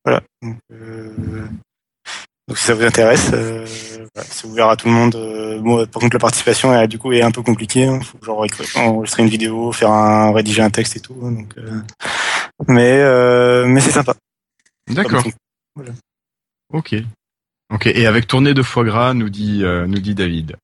Voilà. 0.05 0.21
Donc, 0.41 0.57
euh, 0.71 1.47
donc 2.49 2.57
si 2.57 2.63
ça 2.65 2.73
vous 2.73 2.83
intéresse, 2.83 3.29
euh, 3.31 3.63
voilà, 4.15 4.27
c'est 4.31 4.45
ouvert 4.47 4.69
à 4.69 4.75
tout 4.75 4.87
le 4.87 4.93
monde. 4.93 5.15
Euh, 5.15 5.59
bon, 5.59 5.85
par 5.85 6.01
contre, 6.01 6.15
la 6.15 6.19
participation 6.19 6.73
est, 6.73 6.87
du 6.87 6.97
coup 6.97 7.11
est 7.13 7.21
un 7.21 7.29
peu 7.29 7.43
compliquée. 7.43 7.83
Il 7.83 8.03
faut 8.03 8.17
genre 8.23 8.43
enregistrer 8.75 9.21
une 9.21 9.29
vidéo, 9.29 9.71
faire 9.71 9.91
un 9.91 10.33
rédiger 10.33 10.63
un 10.63 10.71
texte 10.71 10.95
et 10.95 10.99
tout. 10.99 11.15
hein, 11.23 11.31
Donc, 11.31 11.53
euh, 11.59 11.79
mais 12.67 13.01
euh, 13.01 13.67
mais 13.67 13.81
c'est 13.81 13.91
sympa. 13.91 14.15
D'accord. 14.89 15.23
Voilà. 15.75 15.91
Ok. 16.73 16.95
Ok. 17.71 17.85
Et 17.85 18.07
avec 18.07 18.25
tournée 18.25 18.55
de 18.55 18.63
foie 18.63 18.83
gras, 18.83 19.13
nous 19.13 19.29
dit, 19.29 19.63
euh, 19.63 19.85
nous 19.85 19.99
dit 19.99 20.15
David. 20.15 20.55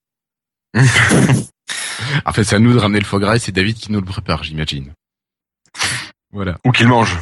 en 2.25 2.33
fait, 2.33 2.43
c'est 2.43 2.55
à 2.55 2.59
nous 2.59 2.73
de 2.73 2.79
ramener 2.79 2.99
le 2.99 3.05
foie 3.05 3.19
gras 3.19 3.35
et 3.35 3.39
c'est 3.39 3.51
David 3.51 3.75
qui 3.77 3.91
nous 3.91 3.99
le 3.99 4.05
prépare, 4.05 4.43
j'imagine. 4.43 4.91
Voilà. 6.33 6.57
Ou 6.65 6.71
qu'il 6.71 6.87
mange. 6.87 7.15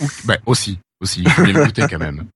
Ou, 0.00 0.08
bah, 0.24 0.38
aussi, 0.46 0.78
aussi. 1.02 1.20
Il 1.20 1.28
faut 1.28 1.42
bien 1.42 1.52
le 1.52 1.66
goûter 1.66 1.84
quand 1.88 1.98
même. 1.98 2.26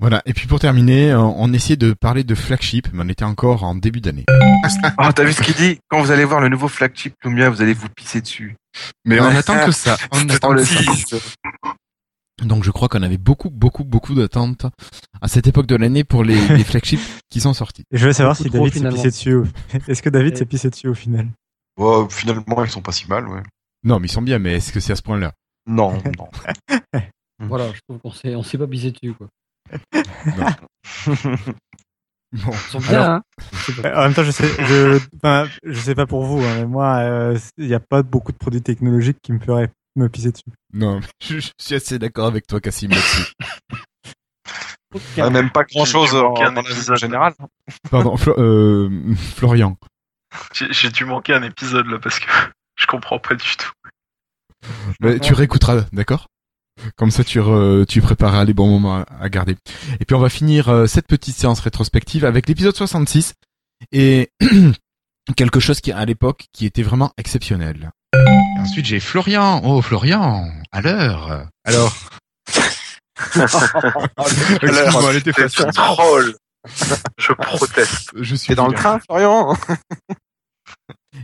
Voilà. 0.00 0.22
Et 0.26 0.32
puis 0.34 0.46
pour 0.46 0.58
terminer, 0.60 1.12
euh, 1.12 1.20
on 1.20 1.52
essayait 1.52 1.76
de 1.76 1.92
parler 1.92 2.24
de 2.24 2.34
flagship, 2.34 2.88
mais 2.92 3.02
on 3.04 3.08
était 3.08 3.24
encore 3.24 3.62
en 3.64 3.74
début 3.74 4.00
d'année. 4.00 4.24
Oh, 4.98 5.08
t'as 5.14 5.24
vu 5.24 5.32
ce 5.32 5.42
qu'il 5.42 5.54
dit? 5.54 5.78
Quand 5.88 6.00
vous 6.02 6.10
allez 6.10 6.24
voir 6.24 6.40
le 6.40 6.48
nouveau 6.48 6.68
flagship 6.68 7.14
Lumia, 7.24 7.50
vous 7.50 7.62
allez 7.62 7.74
vous 7.74 7.88
pisser 7.88 8.20
dessus. 8.20 8.56
Mais 9.04 9.20
on 9.20 9.24
attend 9.26 9.64
que 9.66 9.72
ça. 9.72 9.96
On 10.12 10.28
attend 10.28 10.52
le. 10.52 10.64
Donc 12.42 12.64
je 12.64 12.70
crois 12.70 12.88
qu'on 12.88 13.02
avait 13.02 13.18
beaucoup, 13.18 13.50
beaucoup, 13.50 13.84
beaucoup 13.84 14.14
d'attentes 14.14 14.66
à 15.20 15.28
cette 15.28 15.46
époque 15.46 15.66
de 15.66 15.76
l'année 15.76 16.02
pour 16.02 16.24
les, 16.24 16.48
les 16.48 16.64
flagships 16.64 17.00
qui 17.30 17.40
sont 17.40 17.52
sortis. 17.54 17.84
Et 17.92 17.98
je 17.98 18.06
veux 18.06 18.12
savoir 18.12 18.36
si 18.36 18.44
trop, 18.44 18.54
David 18.58 18.72
s'est 18.72 18.78
finalement. 18.78 18.96
pissé 18.96 19.08
dessus. 19.10 19.34
au- 19.34 19.44
Est-ce 19.86 20.02
que 20.02 20.08
David 20.08 20.36
s'est 20.36 20.46
pissé 20.46 20.68
dessus 20.70 20.88
au 20.88 20.94
final? 20.94 21.28
Ouais, 21.78 22.06
finalement, 22.10 22.64
ils 22.64 22.70
sont 22.70 22.82
pas 22.82 22.92
si 22.92 23.06
mal, 23.08 23.28
ouais. 23.28 23.42
Non, 23.84 24.00
mais 24.00 24.06
ils 24.08 24.10
sont 24.10 24.22
bien, 24.22 24.38
mais 24.38 24.54
est-ce 24.54 24.72
que 24.72 24.80
c'est 24.80 24.92
à 24.92 24.96
ce 24.96 25.02
point-là? 25.02 25.32
Non, 25.66 25.92
non. 26.18 26.28
Voilà, 27.40 27.68
je 27.72 27.80
trouve 27.88 27.98
qu'on 28.00 28.10
s'est, 28.12 28.34
on 28.34 28.42
s'est 28.42 28.58
pas 28.58 28.66
bisé 28.66 28.90
dessus, 28.92 29.14
quoi. 29.14 29.28
Bon. 32.32 32.50
Ils 32.50 32.70
sont 32.70 32.78
bien, 32.78 33.16
hein. 33.16 33.22
En 33.94 34.04
même 34.04 34.14
temps, 34.14 34.24
je 34.24 34.30
sais, 34.30 34.48
je, 34.64 34.98
je 35.64 35.78
sais 35.80 35.94
pas 35.94 36.06
pour 36.06 36.24
vous, 36.24 36.38
hein, 36.42 36.54
mais 36.60 36.64
moi, 36.66 36.96
euh, 37.00 37.38
il 37.58 37.66
n'y 37.66 37.74
a 37.74 37.80
pas 37.80 38.02
beaucoup 38.02 38.32
de 38.32 38.38
produits 38.38 38.62
technologiques 38.62 39.18
qui 39.22 39.32
me 39.34 39.38
feraient 39.38 39.70
me 39.96 40.08
pisser 40.08 40.32
dessus. 40.32 40.44
Non, 40.72 41.00
mais 41.00 41.06
je, 41.22 41.40
je 41.40 41.50
suis 41.60 41.74
assez 41.74 41.98
d'accord 41.98 42.26
avec 42.26 42.46
toi, 42.46 42.58
Cassim, 42.58 42.88
là-dessus. 42.88 43.32
Ah, 45.18 45.28
même 45.28 45.50
pas 45.50 45.64
grand 45.64 45.84
chose 45.84 46.10
J'ai 46.12 46.16
en, 46.46 46.56
épisode. 46.56 46.96
générale. 46.96 47.34
Pardon, 47.90 48.16
Flo- 48.16 48.38
euh, 48.38 49.14
Florian. 49.36 49.76
J'ai 50.54 50.72
j'ai 50.72 50.88
dû 50.88 51.04
manquer 51.04 51.34
un 51.34 51.42
épisode 51.42 51.86
là 51.86 51.98
parce 51.98 52.18
que 52.18 52.30
je 52.76 52.86
comprends 52.86 53.18
pas 53.18 53.34
du 53.34 53.56
tout. 53.58 53.70
Mais 55.00 55.18
tu 55.18 55.34
réécouteras, 55.34 55.84
d'accord? 55.92 56.28
Comme 56.96 57.10
ça, 57.10 57.22
tu, 57.24 57.38
re- 57.40 57.84
tu 57.86 58.00
prépareras 58.00 58.44
les 58.44 58.54
bons 58.54 58.68
moments 58.68 58.96
à, 58.98 59.06
à 59.20 59.28
garder. 59.28 59.56
Et 60.00 60.04
puis, 60.04 60.14
on 60.16 60.20
va 60.20 60.28
finir 60.28 60.68
euh, 60.68 60.86
cette 60.86 61.06
petite 61.06 61.36
séance 61.36 61.60
rétrospective 61.60 62.24
avec 62.24 62.48
l'épisode 62.48 62.74
66 62.76 63.34
et 63.92 64.30
quelque 65.36 65.60
chose 65.60 65.80
qui, 65.80 65.92
à 65.92 66.04
l'époque, 66.04 66.46
qui 66.52 66.66
était 66.66 66.82
vraiment 66.82 67.12
exceptionnel. 67.18 67.90
Et 68.14 68.60
ensuite, 68.60 68.86
j'ai 68.86 69.00
Florian. 69.00 69.60
Oh, 69.64 69.80
Florian, 69.82 70.50
à 70.72 70.80
l'heure. 70.80 71.46
Alors. 71.64 71.94
Excuse-moi, 73.36 75.10
elle 75.10 75.16
était 75.16 75.32
C'est 75.32 75.48
facile. 75.48 75.66
troll. 75.72 76.34
Je 77.18 77.32
proteste. 77.32 78.10
Je 78.20 78.34
suis 78.34 78.48
T'es 78.48 78.54
dans 78.54 78.68
le 78.68 78.74
train, 78.74 78.98
Florian? 79.00 79.56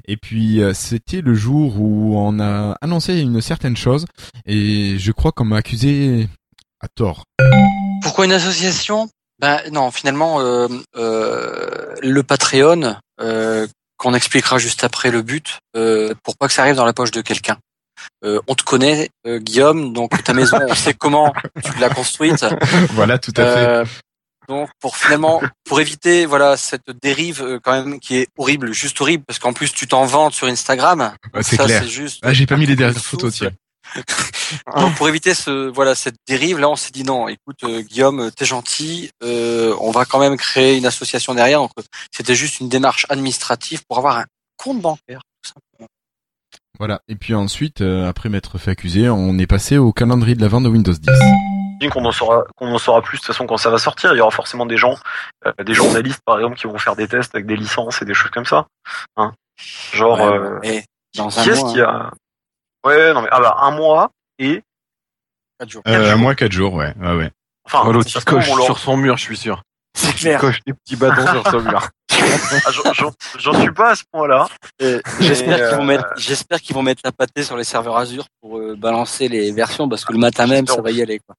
Et 0.08 0.16
puis 0.16 0.60
euh, 0.60 0.72
c'était 0.74 1.20
le 1.20 1.34
jour 1.34 1.78
où 1.78 2.18
on 2.18 2.40
a 2.40 2.76
annoncé 2.80 3.20
une 3.20 3.40
certaine 3.40 3.76
chose 3.76 4.06
et 4.46 4.98
je 4.98 5.12
crois 5.12 5.32
qu'on 5.32 5.44
m'a 5.44 5.58
accusé 5.58 6.28
à 6.80 6.88
tort. 6.88 7.24
Pourquoi 8.02 8.24
une 8.24 8.32
association? 8.32 9.08
Ben 9.38 9.60
non, 9.70 9.90
finalement, 9.92 10.40
euh, 10.40 10.66
euh, 10.96 11.94
le 12.02 12.22
Patreon, 12.22 12.96
euh, 13.20 13.66
qu'on 13.98 14.14
expliquera 14.14 14.58
juste 14.58 14.82
après 14.82 15.10
le 15.10 15.22
but, 15.22 15.58
pour 16.24 16.36
pas 16.36 16.48
que 16.48 16.52
ça 16.52 16.62
arrive 16.62 16.76
dans 16.76 16.84
la 16.84 16.92
poche 16.92 17.10
de 17.10 17.20
quelqu'un. 17.20 17.58
Euh, 18.24 18.40
on 18.46 18.54
te 18.54 18.64
connaît, 18.64 19.10
euh, 19.26 19.38
Guillaume, 19.38 19.92
donc 19.92 20.22
ta 20.24 20.34
maison, 20.34 20.58
on 20.68 20.74
sait 20.74 20.94
comment 20.94 21.32
tu 21.62 21.78
l'as 21.78 21.90
construite. 21.90 22.44
voilà, 22.92 23.18
tout 23.18 23.32
à 23.36 23.44
fait. 23.84 23.90
Donc 24.48 24.70
pour 24.80 24.96
finalement, 24.96 25.42
pour 25.64 25.80
éviter 25.80 26.26
voilà 26.26 26.56
cette 26.56 26.90
dérive 27.02 27.42
euh, 27.42 27.58
quand 27.62 27.72
même 27.72 28.00
qui 28.00 28.16
est 28.16 28.28
horrible, 28.36 28.72
juste 28.72 29.00
horrible, 29.00 29.24
parce 29.26 29.38
qu'en 29.38 29.52
plus 29.52 29.72
tu 29.72 29.86
t'en 29.86 30.06
vantes 30.06 30.34
sur 30.34 30.46
Instagram. 30.46 31.12
Ah, 31.32 31.42
c'est 31.42 31.58
clair. 31.58 31.84
juste. 31.86 32.20
Ah, 32.22 32.32
j'ai 32.32 32.46
pas 32.46 32.56
mis 32.56 32.66
les 32.66 32.76
dernières 32.76 33.02
photos, 33.02 33.34
tiens. 33.34 33.50
Donc 34.76 34.94
pour 34.96 35.08
éviter 35.08 35.34
ce 35.34 35.68
voilà 35.68 35.94
cette 35.94 36.16
dérive, 36.26 36.58
là 36.58 36.68
on 36.68 36.76
s'est 36.76 36.90
dit 36.90 37.04
non, 37.04 37.28
écoute 37.28 37.64
euh, 37.64 37.82
Guillaume, 37.82 38.30
t'es 38.34 38.44
gentil, 38.44 39.10
euh, 39.22 39.74
on 39.80 39.90
va 39.90 40.04
quand 40.04 40.18
même 40.18 40.36
créer 40.36 40.76
une 40.76 40.86
association 40.86 41.34
derrière. 41.34 41.60
Donc 41.60 41.72
euh, 41.78 41.82
c'était 42.14 42.34
juste 42.34 42.60
une 42.60 42.68
démarche 42.68 43.06
administrative 43.08 43.82
pour 43.86 43.98
avoir 43.98 44.18
un 44.18 44.26
compte 44.56 44.80
bancaire. 44.80 45.20
tout 45.42 45.52
simplement. 45.52 45.88
Voilà. 46.78 47.00
Et 47.08 47.16
puis 47.16 47.34
ensuite, 47.34 47.80
euh, 47.80 48.08
après 48.08 48.28
m'être 48.28 48.58
fait 48.58 48.70
accuser, 48.70 49.08
on 49.08 49.38
est 49.38 49.46
passé 49.46 49.78
au 49.78 49.92
calendrier 49.92 50.36
de 50.36 50.40
l'avant 50.40 50.60
de 50.60 50.68
Windows 50.68 50.92
10. 50.92 51.10
J'imagine 51.80 51.90
qu'on 51.92 52.04
en 52.08 52.12
saura 52.12 52.44
qu'on 52.56 52.72
en 52.72 52.78
saura 52.78 53.02
plus 53.02 53.18
de 53.18 53.20
toute 53.22 53.26
façon 53.28 53.46
quand 53.46 53.56
ça 53.56 53.70
va 53.70 53.78
sortir. 53.78 54.12
Il 54.14 54.18
y 54.18 54.20
aura 54.20 54.30
forcément 54.30 54.66
des 54.66 54.76
gens, 54.76 54.96
euh, 55.46 55.52
des 55.64 55.74
journalistes 55.74 56.20
par 56.24 56.36
exemple, 56.38 56.56
qui 56.56 56.66
vont 56.66 56.78
faire 56.78 56.96
des 56.96 57.06
tests 57.08 57.34
avec 57.34 57.46
des 57.46 57.56
licences 57.56 58.02
et 58.02 58.04
des 58.04 58.14
choses 58.14 58.30
comme 58.30 58.46
ça. 58.46 58.66
Hein 59.16 59.32
Genre, 59.92 60.18
Ouais, 60.18 60.38
euh, 60.38 60.58
et 60.62 60.84
dans 61.16 61.36
un 61.38 61.42
qui 61.42 61.50
est-ce 61.50 61.60
mois, 61.60 61.72
qui 61.72 61.80
a 61.80 62.10
Ouais, 62.84 63.12
non 63.12 63.22
mais 63.22 63.28
ah 63.32 63.40
bah 63.40 63.56
un 63.60 63.70
mois 63.72 64.10
et 64.38 64.62
quatre 65.58 65.70
jours. 65.70 65.82
Euh, 65.88 66.12
à 66.12 66.16
moi, 66.16 66.34
4 66.36 66.52
jours, 66.52 66.74
ouais. 66.74 66.94
ouais, 67.00 67.16
ouais. 67.16 67.30
enfin 67.66 67.82
Oh, 67.86 67.92
L'autre 67.92 68.24
coche 68.24 68.46
leur- 68.48 68.62
sur 68.64 68.78
son 68.78 68.96
mur, 68.96 69.16
je 69.16 69.22
suis 69.24 69.36
sûr. 69.36 69.62
C'est 69.96 70.10
Il 70.10 70.14
clair. 70.14 70.40
coche 70.40 70.60
des 70.64 70.72
petits 70.72 70.94
bâtons 70.94 71.26
sur 71.42 71.50
son 71.50 71.60
mur. 71.62 71.88
Ah, 72.66 72.70
j'en- 73.38 73.60
suis 73.60 73.70
pas 73.72 73.90
à 73.90 73.94
ce 73.94 74.02
point-là. 74.12 74.48
Euh, 74.82 75.00
J'espère 75.20 75.58
Mais, 75.58 75.68
qu'ils 75.68 75.76
vont 75.76 75.82
euh, 75.82 75.86
mettre, 75.86 76.04
j'espère 76.16 76.60
qu'ils 76.60 76.74
vont 76.74 76.82
mettre 76.82 77.00
la 77.04 77.12
pâtée 77.12 77.44
sur 77.44 77.56
les 77.56 77.62
serveurs 77.62 77.96
Azure 77.96 78.24
pour 78.40 78.58
euh, 78.58 78.74
balancer 78.76 79.28
les 79.28 79.52
versions 79.52 79.88
parce 79.88 80.04
que 80.04 80.12
le 80.12 80.18
matin 80.18 80.46
même 80.48 80.66
ça 80.66 80.80
va 80.80 80.90
y 80.90 81.00
aller 81.00 81.20
quoi. 81.20 81.36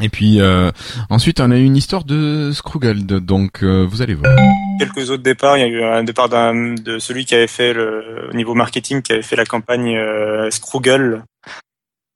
Et 0.00 0.08
puis 0.08 0.40
euh, 0.40 0.70
ensuite, 1.10 1.40
on 1.40 1.50
a 1.50 1.56
eu 1.58 1.64
une 1.64 1.76
histoire 1.76 2.04
de 2.04 2.50
Scrugald, 2.52 3.06
donc 3.06 3.62
euh, 3.62 3.84
vous 3.86 4.00
allez 4.00 4.14
voir. 4.14 4.34
quelques 4.78 5.10
autres 5.10 5.22
départs. 5.22 5.58
Il 5.58 5.60
y 5.60 5.64
a 5.64 5.66
eu 5.68 5.82
un 5.84 6.02
départ 6.02 6.28
d'un- 6.30 6.74
de 6.74 6.98
celui 6.98 7.24
qui 7.26 7.34
avait 7.34 7.46
fait 7.46 7.74
le 7.74 8.28
au 8.30 8.32
niveau 8.34 8.54
marketing, 8.54 9.02
qui 9.02 9.12
avait 9.12 9.22
fait 9.22 9.36
la 9.36 9.44
campagne 9.44 9.94
euh, 9.96 10.50
Scroogle, 10.50 11.24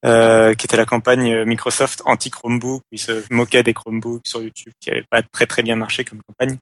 euh, 0.06 0.54
qui 0.54 0.64
était 0.66 0.78
la 0.78 0.86
campagne 0.86 1.44
Microsoft 1.44 2.00
anti 2.06 2.30
Chromebook. 2.30 2.80
Il 2.92 2.98
se 2.98 3.22
moquait 3.30 3.62
des 3.62 3.74
Chromebooks 3.74 4.26
sur 4.26 4.40
YouTube, 4.40 4.72
qui 4.80 4.90
avait 4.90 5.04
pas 5.10 5.20
très 5.22 5.46
très 5.46 5.62
bien 5.62 5.76
marché 5.76 6.02
comme 6.04 6.20
campagne. 6.26 6.56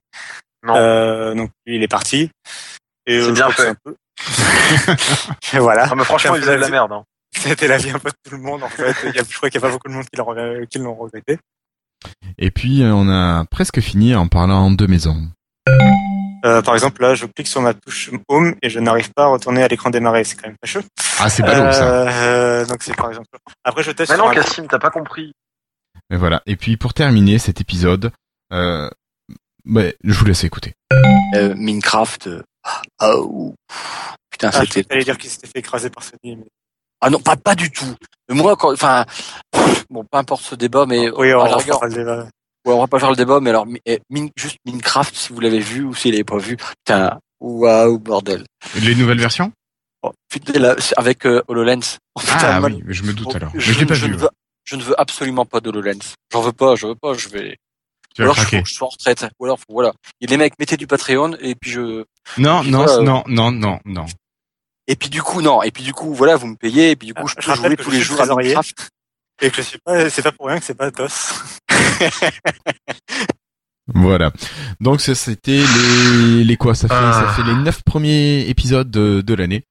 Non. 0.67 0.75
Euh, 0.75 1.33
donc 1.33 1.51
lui, 1.65 1.77
il 1.77 1.83
est 1.83 1.87
parti. 1.87 2.29
Et 3.07 3.21
C'est 3.21 3.29
euh, 3.29 3.31
bien 3.31 3.49
fait. 3.51 3.67
un 3.69 3.75
peu- 3.85 3.95
Et 5.53 5.59
voilà. 5.59 5.87
Ah, 5.89 5.95
mais 5.95 6.03
franchement, 6.03 6.35
ils 6.35 6.41
faisaient 6.41 6.55
de 6.57 6.61
la 6.61 6.69
merde. 6.69 6.91
Hein. 6.91 7.03
C'était 7.39 7.67
la 7.67 7.77
vie 7.77 7.89
un 7.91 7.99
peu 7.99 8.09
de 8.09 8.15
tout 8.29 8.35
le 8.35 8.41
monde 8.41 8.63
en 8.63 8.69
fait. 8.69 8.95
Il 9.05 9.15
y 9.15 9.19
a, 9.19 9.23
je 9.27 9.35
crois 9.35 9.49
qu'il 9.49 9.59
n'y 9.59 9.65
a 9.65 9.69
pas 9.69 9.73
beaucoup 9.73 9.87
de 9.87 9.93
monde 9.93 10.05
qui 10.69 10.77
l'ont 10.79 10.95
regretté. 10.95 11.37
Et 12.37 12.51
puis 12.51 12.83
euh, 12.83 12.93
on 12.93 13.09
a 13.09 13.45
presque 13.45 13.79
fini 13.81 14.15
en 14.15 14.27
parlant 14.27 14.71
de 14.71 14.85
maison. 14.87 15.27
Euh, 16.45 16.61
par 16.61 16.75
exemple, 16.75 17.01
là, 17.01 17.15
je 17.15 17.25
clique 17.25 17.47
sur 17.47 17.61
ma 17.61 17.73
touche 17.73 18.11
Home 18.29 18.53
et 18.61 18.69
je 18.69 18.79
n'arrive 18.79 19.11
pas 19.13 19.23
à 19.23 19.27
retourner 19.27 19.63
à 19.63 19.67
l'écran 19.67 19.89
démarrer. 19.89 20.23
C'est 20.23 20.35
quand 20.35 20.47
même 20.47 20.57
fâcheux. 20.63 20.83
Ah, 21.19 21.27
c'est 21.29 21.41
ballot, 21.41 21.71
ça. 21.71 22.07
Euh, 22.07 22.65
donc 22.67 22.83
c'est 22.83 22.95
par 22.95 23.09
exemple. 23.09 23.27
Après, 23.63 23.81
je 23.81 23.91
teste. 23.91 24.11
Mais 24.11 24.17
non, 24.17 24.29
un- 24.29 24.33
Cassim, 24.33 24.67
t'as 24.67 24.77
pas 24.77 24.91
compris. 24.91 25.31
Et 26.11 26.17
voilà. 26.17 26.43
Et 26.45 26.55
puis 26.55 26.77
pour 26.77 26.93
terminer 26.93 27.39
cet 27.39 27.61
épisode, 27.61 28.11
euh, 28.53 28.87
ouais, 29.65 29.95
je 30.03 30.13
vous 30.13 30.25
laisse 30.25 30.43
écouter. 30.43 30.73
Euh, 31.33 31.55
Minecraft. 31.55 32.29
ah, 32.99 33.17
ouh. 33.17 33.55
Putain, 34.29 34.51
Ah, 34.53 34.61
c'était. 34.61 34.85
allais 34.91 35.03
dire 35.03 35.17
qu'il 35.17 35.31
s'était 35.31 35.47
fait 35.47 35.59
écraser 35.59 35.89
par 35.89 36.03
Sony. 36.03 36.35
Mais... 36.35 36.45
Ah 37.01 37.09
non, 37.09 37.19
pas 37.19 37.35
pas 37.35 37.55
du 37.55 37.69
tout. 37.71 37.93
Moi, 38.29 38.55
quand, 38.55 38.73
enfin, 38.73 39.05
bon, 39.89 40.03
peu 40.03 40.17
importe 40.17 40.41
ce 40.43 40.55
débat, 40.55 40.85
mais 40.87 41.09
Oui, 41.11 41.33
on 41.33 41.43
va 41.43 41.59
faire 41.59 41.79
le 41.83 41.93
débat. 41.93 42.23
Ouais, 42.65 42.73
on 42.73 42.79
va 42.79 42.87
pas 42.87 42.97
faire 42.99 43.11
le 43.11 43.15
débat, 43.15 43.39
mais 43.39 43.51
alors, 43.51 43.67
eh, 43.85 43.99
Min- 44.09 44.29
juste 44.35 44.57
Minecraft, 44.65 45.13
si 45.15 45.31
vous 45.31 45.39
l'avez 45.39 45.59
vu 45.59 45.83
ou 45.83 45.93
s'il 45.93 46.11
l'avez 46.13 46.23
pas 46.23 46.37
vu, 46.39 46.57
putain, 46.57 47.19
waouh, 47.39 47.99
bordel. 47.99 48.43
Les 48.81 48.95
nouvelles 48.95 49.19
versions? 49.19 49.51
Oh, 50.01 50.11
putain, 50.29 50.59
là, 50.59 50.75
c'est 50.79 50.97
avec 50.97 51.25
euh, 51.27 51.43
HoloLens. 51.47 51.97
Oh, 52.15 52.21
putain, 52.21 52.37
Ah 52.41 52.59
man- 52.59 52.73
oui, 52.73 52.81
je 52.87 53.03
me 53.03 53.13
doute 53.13 53.27
Oh, 53.31 53.35
alors. 53.35 53.51
Mais 53.53 53.59
je, 53.59 53.73
je 53.73 53.79
l'ai 53.79 53.85
pas 53.85 53.93
je 53.93 54.05
vu. 54.05 54.11
ne 54.13 54.15
ouais. 54.17 54.21
veux, 54.23 54.29
je 54.63 54.75
ne 54.77 54.81
veux 54.83 54.99
absolument 54.99 55.45
pas 55.45 55.59
d'HoloLens. 55.59 56.13
J'en 56.31 56.41
veux 56.41 56.53
pas, 56.53 56.75
je 56.75 56.87
veux 56.87 56.95
pas, 56.95 57.13
je 57.13 57.29
vais. 57.29 57.57
Tu 58.15 58.21
Ou 58.21 58.25
alors, 58.25 58.35
je, 58.35 58.57
je 58.65 58.73
sois 58.73 58.87
en 58.87 58.89
retraite. 58.91 59.27
Ou 59.39 59.45
alors, 59.45 59.59
voilà. 59.69 59.91
Et 60.21 60.25
les 60.27 60.37
mecs, 60.37 60.57
mettez 60.57 60.77
du 60.77 60.87
Patreon, 60.87 61.35
et 61.39 61.53
puis 61.53 61.69
je. 61.69 62.03
Non, 62.39 62.61
puis 62.61 62.71
non, 62.71 62.83
voilà, 62.85 63.03
non, 63.03 63.23
non, 63.27 63.51
non, 63.51 63.79
non. 63.85 64.05
Et 64.87 64.95
puis 64.95 65.09
du 65.09 65.21
coup, 65.21 65.41
non. 65.41 65.63
Et 65.63 65.71
puis 65.71 65.83
du 65.83 65.93
coup, 65.93 66.13
voilà, 66.13 66.35
vous 66.35 66.47
me 66.47 66.55
payez, 66.55 66.91
et 66.91 66.95
puis 66.95 67.07
du 67.07 67.13
coup, 67.13 67.23
Ah, 67.25 67.33
je 67.35 67.41
je 67.41 67.45
peux 67.45 67.51
rappelle 67.51 67.71
jouer 67.71 67.83
tous 67.83 67.91
je 67.91 67.95
les 67.97 68.01
jours 68.03 68.21
à. 68.21 68.25
Minecraft. 68.25 68.89
Et 69.41 69.49
que 69.49 69.57
je 69.57 69.61
suis 69.63 69.79
pas, 69.79 70.09
c'est 70.09 70.21
pas 70.21 70.31
pour 70.31 70.47
rien 70.47 70.59
que 70.59 70.65
c'est 70.65 70.75
pas 70.75 70.91
DOS. 70.91 71.09
Voilà. 73.93 74.31
Donc 74.79 74.99
ça 74.99 75.13
c'était 75.13 75.61
les 75.61 76.43
les 76.43 76.57
quoi? 76.57 76.73
Ça 76.73 76.87
fait 76.87 76.93
Ah. 76.97 77.25
ça 77.27 77.33
fait 77.33 77.43
les 77.47 77.53
neuf 77.55 77.83
premiers 77.83 78.49
épisodes 78.49 78.89
de, 78.89 79.21
de 79.21 79.33
l'année. 79.35 79.63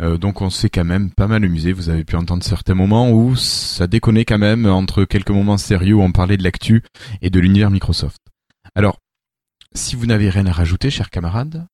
Euh, 0.00 0.18
donc 0.18 0.40
on 0.40 0.50
s'est 0.50 0.70
quand 0.70 0.84
même 0.84 1.10
pas 1.10 1.26
mal 1.26 1.42
amusé. 1.42 1.72
Vous 1.72 1.88
avez 1.88 2.04
pu 2.04 2.14
entendre 2.14 2.44
certains 2.44 2.74
moments 2.74 3.10
où 3.10 3.34
ça 3.34 3.88
déconnait 3.88 4.24
quand 4.24 4.38
même 4.38 4.66
entre 4.66 5.04
quelques 5.04 5.30
moments 5.30 5.58
sérieux 5.58 5.94
où 5.94 6.02
on 6.02 6.12
parlait 6.12 6.36
de 6.36 6.44
l'actu 6.44 6.84
et 7.22 7.30
de 7.30 7.40
l'univers 7.40 7.70
Microsoft. 7.72 8.20
Alors, 8.76 9.00
si 9.74 9.96
vous 9.96 10.06
n'avez 10.06 10.30
rien 10.30 10.46
à 10.46 10.52
rajouter, 10.52 10.88
chers 10.90 11.10
camarades, 11.10 11.66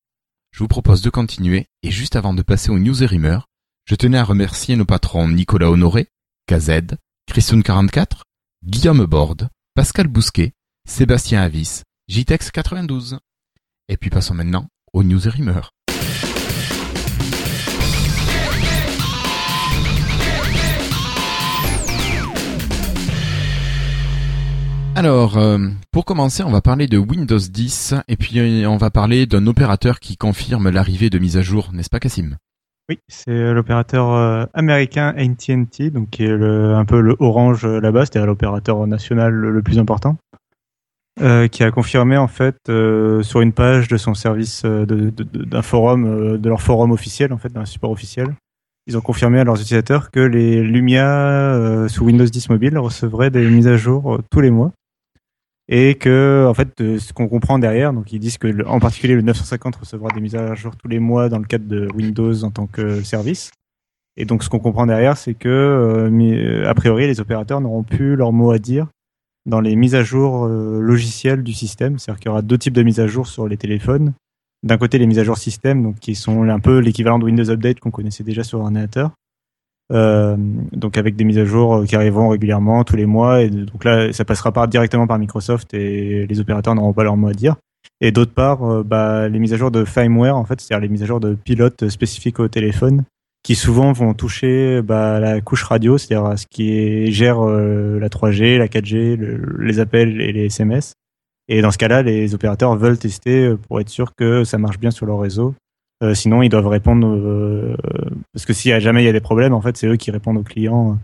je 0.52 0.58
vous 0.58 0.68
propose 0.68 1.02
de 1.02 1.10
continuer. 1.10 1.66
Et 1.82 1.90
juste 1.90 2.16
avant 2.16 2.34
de 2.34 2.42
passer 2.42 2.70
aux 2.70 2.78
news 2.78 3.02
et 3.02 3.06
rumeurs, 3.06 3.48
je 3.86 3.94
tenais 3.94 4.18
à 4.18 4.24
remercier 4.24 4.76
nos 4.76 4.84
patrons 4.84 5.28
Nicolas 5.28 5.70
Honoré, 5.70 6.08
KZ, 6.46 6.96
Christoun44, 7.28 8.22
Guillaume 8.64 9.04
Borde, 9.06 9.48
Pascal 9.74 10.06
Bousquet, 10.06 10.52
Sébastien 10.88 11.42
Avis, 11.42 11.82
JTEX92. 12.10 13.18
Et 13.88 13.96
puis 13.96 14.10
passons 14.10 14.34
maintenant 14.34 14.68
aux 14.92 15.02
news 15.02 15.26
et 15.26 15.30
rumeurs. 15.30 15.72
Alors, 24.94 25.38
euh, 25.38 25.58
pour 25.90 26.04
commencer, 26.04 26.42
on 26.42 26.50
va 26.50 26.60
parler 26.60 26.86
de 26.86 26.98
Windows 26.98 27.38
10 27.38 27.94
et 28.08 28.16
puis 28.16 28.38
euh, 28.38 28.68
on 28.68 28.76
va 28.76 28.90
parler 28.90 29.24
d'un 29.24 29.46
opérateur 29.46 30.00
qui 30.00 30.18
confirme 30.18 30.68
l'arrivée 30.68 31.08
de 31.08 31.18
mise 31.18 31.38
à 31.38 31.42
jour, 31.42 31.70
n'est-ce 31.72 31.88
pas 31.88 31.98
Cassim 31.98 32.36
Oui, 32.90 32.98
c'est 33.08 33.54
l'opérateur 33.54 34.12
euh, 34.12 34.44
américain 34.52 35.14
AT&T, 35.16 35.90
donc 35.90 36.10
qui 36.10 36.24
est 36.24 36.30
un 36.30 36.84
peu 36.84 37.00
le 37.00 37.16
Orange 37.20 37.66
là-bas, 37.66 38.04
c'est-à-dire 38.04 38.26
l'opérateur 38.26 38.86
national 38.86 39.32
le, 39.32 39.62
plus 39.62 39.78
important, 39.78 40.18
qui 41.18 41.64
a 41.64 41.70
confirmé 41.70 42.18
en 42.18 42.28
fait 42.28 42.56
sur 42.66 43.40
une 43.40 43.52
page 43.52 43.88
de 43.88 43.96
son 43.96 44.12
service 44.12 44.64
d'un 44.64 45.62
forum, 45.62 46.36
de 46.36 46.48
leur 46.48 46.60
forum 46.60 46.90
officiel 46.90 47.32
en 47.32 47.38
fait, 47.38 47.52
d'un 47.52 47.64
support 47.64 47.90
officiel, 47.90 48.28
ils 48.86 48.98
ont 48.98 49.00
confirmé 49.00 49.40
à 49.40 49.44
leurs 49.44 49.60
utilisateurs 49.60 50.10
que 50.10 50.20
les 50.20 50.62
Lumia 50.62 51.86
sous 51.88 52.04
Windows 52.04 52.26
10 52.26 52.50
mobile 52.50 52.76
recevraient 52.78 53.30
des 53.30 53.48
mises 53.48 53.68
à 53.68 53.76
jour 53.78 54.20
tous 54.30 54.40
les 54.40 54.50
mois 54.50 54.72
et 55.68 55.94
que 55.94 56.46
en 56.48 56.54
fait 56.54 56.70
de 56.78 56.98
ce 56.98 57.12
qu'on 57.12 57.28
comprend 57.28 57.58
derrière 57.58 57.92
donc 57.92 58.12
ils 58.12 58.18
disent 58.18 58.38
que 58.38 58.66
en 58.66 58.80
particulier 58.80 59.14
le 59.14 59.22
950 59.22 59.76
recevra 59.76 60.10
des 60.10 60.20
mises 60.20 60.34
à 60.34 60.54
jour 60.54 60.76
tous 60.76 60.88
les 60.88 60.98
mois 60.98 61.28
dans 61.28 61.38
le 61.38 61.44
cadre 61.44 61.66
de 61.66 61.88
Windows 61.94 62.44
en 62.44 62.50
tant 62.50 62.66
que 62.66 63.02
service. 63.02 63.50
Et 64.16 64.24
donc 64.24 64.42
ce 64.42 64.48
qu'on 64.48 64.58
comprend 64.58 64.86
derrière 64.86 65.16
c'est 65.16 65.34
que 65.34 65.48
euh, 65.48 66.10
euh, 66.10 66.68
a 66.68 66.74
priori 66.74 67.06
les 67.06 67.20
opérateurs 67.20 67.60
n'auront 67.60 67.84
plus 67.84 68.16
leur 68.16 68.32
mot 68.32 68.50
à 68.50 68.58
dire 68.58 68.88
dans 69.46 69.60
les 69.60 69.76
mises 69.76 69.94
à 69.94 70.02
jour 70.02 70.44
euh, 70.44 70.80
logicielles 70.80 71.42
du 71.42 71.52
système. 71.52 71.98
C'est-à-dire 71.98 72.20
qu'il 72.20 72.28
y 72.28 72.30
aura 72.30 72.42
deux 72.42 72.58
types 72.58 72.74
de 72.74 72.82
mises 72.82 73.00
à 73.00 73.06
jour 73.06 73.26
sur 73.26 73.48
les 73.48 73.56
téléphones. 73.56 74.12
D'un 74.62 74.78
côté 74.78 74.98
les 74.98 75.06
mises 75.06 75.18
à 75.18 75.24
jour 75.24 75.38
système 75.38 75.82
donc 75.82 75.98
qui 75.98 76.14
sont 76.14 76.48
un 76.48 76.60
peu 76.60 76.78
l'équivalent 76.78 77.18
de 77.18 77.24
Windows 77.24 77.50
Update 77.50 77.80
qu'on 77.80 77.90
connaissait 77.90 78.24
déjà 78.24 78.44
sur 78.44 78.60
ordinateur. 78.60 79.10
euh, 79.10 79.21
donc 80.72 80.96
avec 80.98 81.16
des 81.16 81.24
mises 81.24 81.38
à 81.38 81.44
jour 81.44 81.74
euh, 81.76 81.84
qui 81.84 81.96
arriveront 81.96 82.28
régulièrement 82.28 82.84
tous 82.84 82.96
les 82.96 83.06
mois. 83.06 83.42
Et 83.42 83.50
donc 83.50 83.84
là 83.84 84.12
ça 84.12 84.24
passera 84.24 84.52
pas 84.52 84.66
directement 84.66 85.06
par 85.06 85.18
Microsoft 85.18 85.74
et 85.74 86.26
les 86.26 86.40
opérateurs 86.40 86.74
n'auront 86.74 86.92
pas 86.92 87.04
leur 87.04 87.16
mot 87.16 87.28
à 87.28 87.32
dire. 87.34 87.56
Et 88.00 88.10
d'autre 88.12 88.32
part 88.32 88.64
euh, 88.64 88.82
bah, 88.82 89.28
les 89.28 89.38
mises 89.38 89.52
à 89.54 89.56
jour 89.56 89.70
de 89.70 89.84
firmware 89.84 90.36
en 90.36 90.44
fait 90.44 90.60
c'est-à-dire 90.60 90.82
les 90.82 90.88
mises 90.88 91.02
à 91.02 91.06
jour 91.06 91.20
de 91.20 91.34
pilotes 91.34 91.88
spécifiques 91.88 92.40
au 92.40 92.48
téléphone 92.48 93.04
qui 93.44 93.54
souvent 93.56 93.90
vont 93.92 94.14
toucher 94.14 94.82
bah, 94.82 95.18
la 95.20 95.40
couche 95.40 95.64
radio 95.64 95.98
c'est-à-dire 95.98 96.38
ce 96.38 96.46
qui 96.48 97.10
gère 97.12 97.40
euh, 97.44 97.98
la 97.98 98.08
3G 98.08 98.56
la 98.58 98.68
4G 98.68 99.16
le- 99.16 99.56
les 99.60 99.80
appels 99.80 100.20
et 100.20 100.32
les 100.32 100.46
SMS 100.46 100.94
et 101.48 101.60
dans 101.60 101.72
ce 101.72 101.78
cas-là 101.78 102.02
les 102.02 102.34
opérateurs 102.36 102.76
veulent 102.76 102.98
tester 102.98 103.46
euh, 103.46 103.56
pour 103.56 103.80
être 103.80 103.88
sûr 103.88 104.14
que 104.14 104.44
ça 104.44 104.58
marche 104.58 104.78
bien 104.78 104.92
sur 104.92 105.06
leur 105.06 105.18
réseau 105.18 105.54
euh, 106.02 106.14
sinon, 106.14 106.42
ils 106.42 106.48
doivent 106.48 106.66
répondre 106.68 107.06
euh, 107.08 107.76
parce 108.32 108.44
que 108.44 108.52
si 108.52 108.68
jamais 108.80 109.02
il 109.02 109.06
y 109.06 109.08
a 109.08 109.12
des 109.12 109.20
problèmes, 109.20 109.54
en 109.54 109.60
fait, 109.60 109.76
c'est 109.76 109.86
eux 109.86 109.96
qui 109.96 110.10
répondent 110.10 110.38
aux 110.38 110.42
clients 110.42 110.92
euh, 110.92 110.96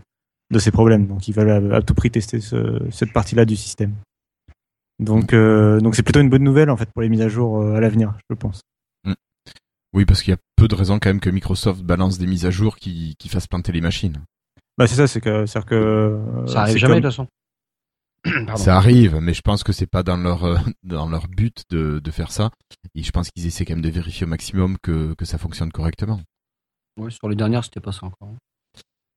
de 0.51 0.59
ces 0.59 0.71
problèmes. 0.71 1.07
Donc, 1.07 1.27
ils 1.27 1.33
veulent 1.33 1.71
à, 1.73 1.77
à 1.77 1.81
tout 1.81 1.93
prix 1.93 2.11
tester 2.11 2.39
ce- 2.41 2.81
cette 2.91 3.13
partie-là 3.13 3.45
du 3.45 3.55
système. 3.55 3.93
Donc, 4.99 5.31
euh, 5.33 5.79
donc 5.79 5.95
c'est 5.95 6.03
plutôt 6.03 6.19
une 6.19 6.29
bonne 6.29 6.43
nouvelle 6.43 6.69
en 6.69 6.75
fait 6.75 6.89
pour 6.91 7.01
les 7.01 7.07
mises 7.09 7.21
à 7.21 7.29
jour 7.29 7.61
euh, 7.61 7.75
à 7.75 7.79
l'avenir, 7.79 8.13
je 8.29 8.35
pense. 8.35 8.61
Oui, 9.93 10.05
parce 10.05 10.21
qu'il 10.21 10.31
y 10.31 10.35
a 10.35 10.39
peu 10.55 10.67
de 10.67 10.75
raisons 10.75 10.99
quand 10.99 11.09
même 11.09 11.19
que 11.19 11.31
Microsoft 11.31 11.81
balance 11.81 12.19
des 12.19 12.27
mises 12.27 12.45
à 12.45 12.51
jour 12.51 12.75
qui, 12.75 13.15
qui 13.17 13.27
fassent 13.27 13.47
planter 13.47 13.71
les 13.71 13.81
machines. 13.81 14.17
Bah, 14.77 14.85
c'est 14.85 14.95
ça, 14.95 15.07
c'est 15.07 15.19
que, 15.19 15.47
c'est 15.47 15.65
que 15.65 15.73
euh, 15.73 16.45
Ça 16.47 16.61
arrive 16.61 16.77
jamais, 16.77 16.93
comme- 16.95 17.01
de 17.01 17.07
toute 17.07 17.11
façon. 17.15 17.27
Pardon. 18.45 18.57
Ça 18.57 18.75
arrive, 18.75 19.17
mais 19.21 19.33
je 19.33 19.41
pense 19.41 19.63
que 19.63 19.71
c'est 19.71 19.87
pas 19.87 20.03
dans 20.03 20.17
leur 20.17 20.43
euh, 20.43 20.57
dans 20.83 21.07
leur 21.09 21.27
but 21.27 21.63
de, 21.69 21.99
de 21.99 22.11
faire 22.11 22.31
ça. 22.31 22.51
Et 22.95 23.03
je 23.03 23.11
pense 23.11 23.29
qu'ils 23.29 23.47
essaient 23.47 23.65
quand 23.65 23.75
même 23.75 23.83
de 23.83 23.89
vérifier 23.89 24.25
au 24.25 24.29
maximum 24.29 24.77
que, 24.81 25.13
que 25.13 25.25
ça 25.25 25.37
fonctionne 25.37 25.71
correctement. 25.71 26.19
Ouais, 26.99 27.11
sur 27.11 27.29
les 27.29 27.35
dernières, 27.35 27.63
c'était 27.63 27.79
pas 27.79 27.91
ça 27.93 28.05
encore. 28.07 28.35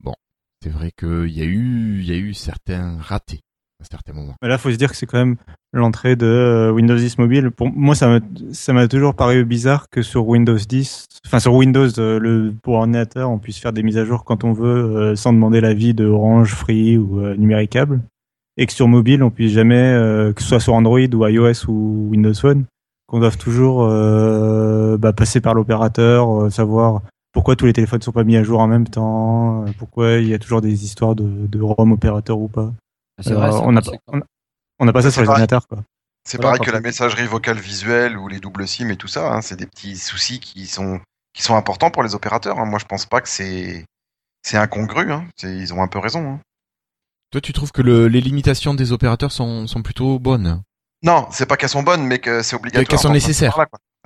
Bon, 0.02 0.14
c'est 0.62 0.70
vrai 0.70 0.92
qu'il 0.96 1.30
y 1.30 1.40
a 1.40 1.44
eu 1.44 1.98
il 2.00 2.06
y 2.06 2.12
a 2.12 2.16
eu 2.16 2.32
certains 2.34 2.98
ratés 2.98 3.40
à 3.80 3.84
certains 3.90 4.12
moments. 4.12 4.36
Mais 4.40 4.48
là, 4.48 4.58
faut 4.58 4.70
se 4.70 4.76
dire 4.76 4.90
que 4.90 4.96
c'est 4.96 5.06
quand 5.06 5.18
même 5.18 5.36
l'entrée 5.72 6.14
de 6.14 6.26
euh, 6.26 6.70
Windows 6.70 6.94
10 6.94 7.18
mobile. 7.18 7.50
Pour 7.50 7.68
moi, 7.72 7.96
ça 7.96 8.06
m'a, 8.06 8.20
ça 8.52 8.72
m'a 8.72 8.86
toujours 8.86 9.16
paru 9.16 9.44
bizarre 9.44 9.88
que 9.90 10.02
sur 10.02 10.28
Windows 10.28 10.56
10, 10.56 11.06
enfin 11.26 11.40
sur 11.40 11.54
Windows, 11.54 11.88
euh, 11.98 12.20
le 12.20 12.54
pour 12.62 12.74
ordinateur, 12.74 13.28
on 13.30 13.40
puisse 13.40 13.58
faire 13.58 13.72
des 13.72 13.82
mises 13.82 13.98
à 13.98 14.04
jour 14.04 14.22
quand 14.22 14.44
on 14.44 14.52
veut, 14.52 15.16
sans 15.16 15.32
demander 15.32 15.60
l'avis 15.60 15.94
de 15.94 16.06
Orange, 16.06 16.54
Free 16.54 16.96
ou 16.96 17.20
euh, 17.20 17.34
Numéricable, 17.34 18.02
et 18.56 18.66
que 18.66 18.72
sur 18.72 18.88
mobile, 18.88 19.22
on 19.22 19.30
puisse 19.30 19.52
jamais, 19.52 19.76
euh, 19.76 20.32
que 20.32 20.42
ce 20.42 20.48
soit 20.48 20.60
sur 20.60 20.74
Android 20.74 20.98
ou 21.00 21.26
iOS 21.26 21.66
ou 21.68 22.08
Windows 22.10 22.34
Phone, 22.34 22.64
qu'on 23.06 23.18
doive 23.20 23.36
toujours 23.38 23.82
euh, 23.84 24.96
bah, 24.98 25.12
passer 25.12 25.40
par 25.40 25.54
l'opérateur, 25.54 26.44
euh, 26.44 26.50
savoir 26.50 27.02
pourquoi 27.32 27.56
tous 27.56 27.64
les 27.66 27.72
téléphones 27.72 28.02
sont 28.02 28.12
pas 28.12 28.24
mis 28.24 28.36
à 28.36 28.42
jour 28.42 28.60
en 28.60 28.66
même 28.68 28.86
temps, 28.88 29.62
euh, 29.64 29.70
pourquoi 29.78 30.12
il 30.18 30.28
y 30.28 30.34
a 30.34 30.38
toujours 30.38 30.60
des 30.60 30.84
histoires 30.84 31.14
de, 31.14 31.24
de 31.46 31.60
ROM 31.62 31.92
opérateur 31.92 32.38
ou 32.38 32.48
pas. 32.48 32.72
C'est 33.20 33.34
vrai, 33.34 33.50
on 33.62 33.72
n'a 33.72 33.80
pas, 33.82 33.92
on 34.08 34.18
a- 34.20 34.24
on 34.78 34.84
n'a 34.84 34.92
pas 34.92 35.02
ça 35.02 35.10
sur 35.10 35.22
les 35.22 35.28
ordinateurs, 35.28 35.66
quoi. 35.68 35.78
C'est 36.28 36.40
Voilà, 36.40 36.56
pareil 36.56 36.66
que 36.66 36.72
la 36.72 36.80
messagerie 36.80 37.26
vocale 37.26 37.58
visuelle 37.58 38.16
ou 38.16 38.28
les 38.28 38.38
doubles 38.38 38.66
SIM 38.68 38.88
et 38.90 38.96
tout 38.96 39.08
ça. 39.08 39.32
hein, 39.32 39.40
c'est 39.42 39.56
des 39.58 39.66
petits 39.66 39.96
soucis 39.96 40.38
qui 40.40 40.66
sont 40.66 41.00
qui 41.34 41.42
sont 41.42 41.56
importants 41.56 41.90
pour 41.90 42.02
les 42.02 42.14
opérateurs. 42.14 42.58
hein. 42.58 42.64
Moi, 42.66 42.78
je 42.78 42.84
pense 42.84 43.06
pas 43.06 43.20
que 43.20 43.28
c'est 43.28 43.84
c'est 44.42 44.56
incongru. 44.58 45.10
Hein. 45.10 45.24
Ils 45.42 45.72
ont 45.74 45.82
un 45.82 45.88
peu 45.88 45.98
raison. 45.98 46.38
Toi, 47.32 47.40
tu 47.40 47.52
trouves 47.52 47.72
que 47.72 47.82
le, 47.82 48.08
les 48.08 48.20
limitations 48.20 48.74
des 48.74 48.92
opérateurs 48.92 49.32
sont, 49.32 49.66
sont 49.66 49.82
plutôt 49.82 50.18
bonnes 50.18 50.62
Non, 51.02 51.26
c'est 51.30 51.46
pas 51.46 51.56
qu'elles 51.56 51.68
sont 51.70 51.82
bonnes, 51.82 52.04
mais 52.06 52.18
que 52.18 52.42
c'est 52.42 52.54
obligatoire. 52.56 52.86
Qu'elles 52.86 52.98
sont 52.98 53.12
nécessaires. 53.12 53.58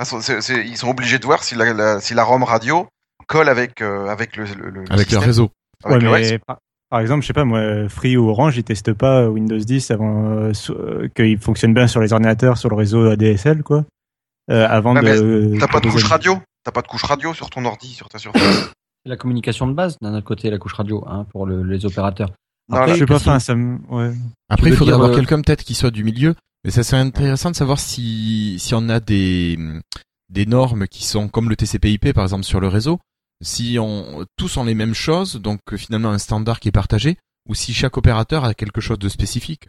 c'est- 0.03 0.41
c'est- 0.41 0.67
ils 0.67 0.77
sont 0.77 0.89
obligés 0.89 1.19
de 1.19 1.27
voir 1.27 1.43
si 1.43 1.55
la, 1.57 1.73
la- 1.73 2.01
si 2.01 2.15
la 2.15 2.23
ROM 2.25 2.43
radio 2.45 2.87
colle 3.27 3.49
avec 3.49 3.83
euh, 3.83 4.07
avec 4.09 4.37
le, 4.37 4.45
le- 4.45 4.71
le 4.71 4.81
Avec 4.83 4.91
leur 4.91 4.99
système. 5.01 5.21
réseau. 5.23 5.51
Avec 5.85 5.97
Ouais, 5.99 6.05
le 6.05 6.11
mais 6.11 6.17
reste. 6.31 6.39
par, 6.47 6.59
par 6.89 7.01
exemple, 7.01 7.23
je 7.23 7.27
sais 7.27 7.33
pas, 7.33 7.45
moi, 7.45 7.89
Free 7.89 8.17
ou 8.17 8.29
Orange, 8.31 8.57
ils 8.57 8.63
testent 8.65 8.93
pas 8.95 9.29
Windows 9.29 9.59
10 9.59 9.91
avant 9.91 10.27
euh, 10.31 10.53
so- 10.55 10.75
euh, 10.79 11.09
qu'il 11.17 11.39
fonctionne 11.41 11.75
bien 11.75 11.89
sur 11.89 12.01
les 12.01 12.13
ordinateurs, 12.13 12.57
sur 12.59 12.69
le 12.71 12.77
réseau 12.77 13.11
ADSL, 13.11 13.63
quoi. 13.65 13.85
euh, 14.51 14.69
avant 14.69 14.95
de. 14.95 15.59
T'as 15.59 15.67
pas 15.67 15.81
de 15.81 15.89
couche 15.91 16.05
radio. 16.05 16.39
T'as 16.63 16.71
pas 16.71 16.83
de 16.83 16.87
couche 16.87 17.03
radio 17.03 17.35
sur 17.35 17.51
ton 17.51 17.65
ordi, 17.65 17.89
sur 17.93 18.09
ta 18.09 18.19
surface. 18.19 18.71
C'est 19.05 19.11
la 19.11 19.17
communication 19.17 19.67
de 19.67 19.73
base, 19.73 19.97
d'un 20.01 20.15
autre 20.15 20.27
côté, 20.27 20.49
la 20.51 20.59
couche 20.59 20.75
radio, 20.75 21.05
hein, 21.09 21.27
pour 21.33 21.47
le- 21.47 21.63
les 21.65 21.85
opérateurs. 21.87 22.31
Non, 22.69 22.87
je 22.87 22.95
sais 22.95 23.07
pas, 23.07 23.17
enfin, 23.17 23.39
ça 23.39 23.55
me. 23.55 23.79
Ouais. 23.89 24.13
Après, 24.49 24.71
il 24.71 24.77
faudrait 24.77 24.93
dire, 24.93 24.95
avoir 24.97 25.11
euh, 25.13 25.17
quelqu'un 25.17 25.41
peut-être 25.41 25.65
qui 25.65 25.75
soit 25.75 25.91
du 25.91 26.03
milieu, 26.03 26.35
mais 26.65 26.71
ça 26.71 26.83
serait 26.83 27.01
intéressant 27.01 27.51
de 27.51 27.57
savoir 27.57 27.79
si, 27.79 28.57
si 28.59 28.75
on 28.75 28.89
a 28.89 28.99
des, 28.99 29.57
des 30.31 30.47
normes 30.47 30.89
qui 30.89 31.05
sont 31.05 31.29
comme 31.29 31.49
le 31.49 31.57
TCP/IP 31.57 32.13
par 32.13 32.25
exemple 32.25 32.45
sur 32.45 32.61
le 32.61 32.69
réseau, 32.69 32.99
si 33.41 33.79
on 33.79 34.27
tous 34.37 34.57
ont 34.57 34.65
les 34.65 34.75
mêmes 34.75 34.95
choses, 34.95 35.37
donc 35.37 35.61
euh, 35.73 35.77
finalement 35.77 36.11
un 36.11 36.19
standard 36.19 36.59
qui 36.59 36.69
est 36.69 36.73
partagé, 36.73 37.19
ou 37.49 37.55
si 37.55 37.73
chaque 37.73 37.97
opérateur 37.97 38.45
a 38.45 38.55
quelque 38.55 38.81
chose 38.81 38.99
de 38.99 39.09
spécifique. 39.09 39.69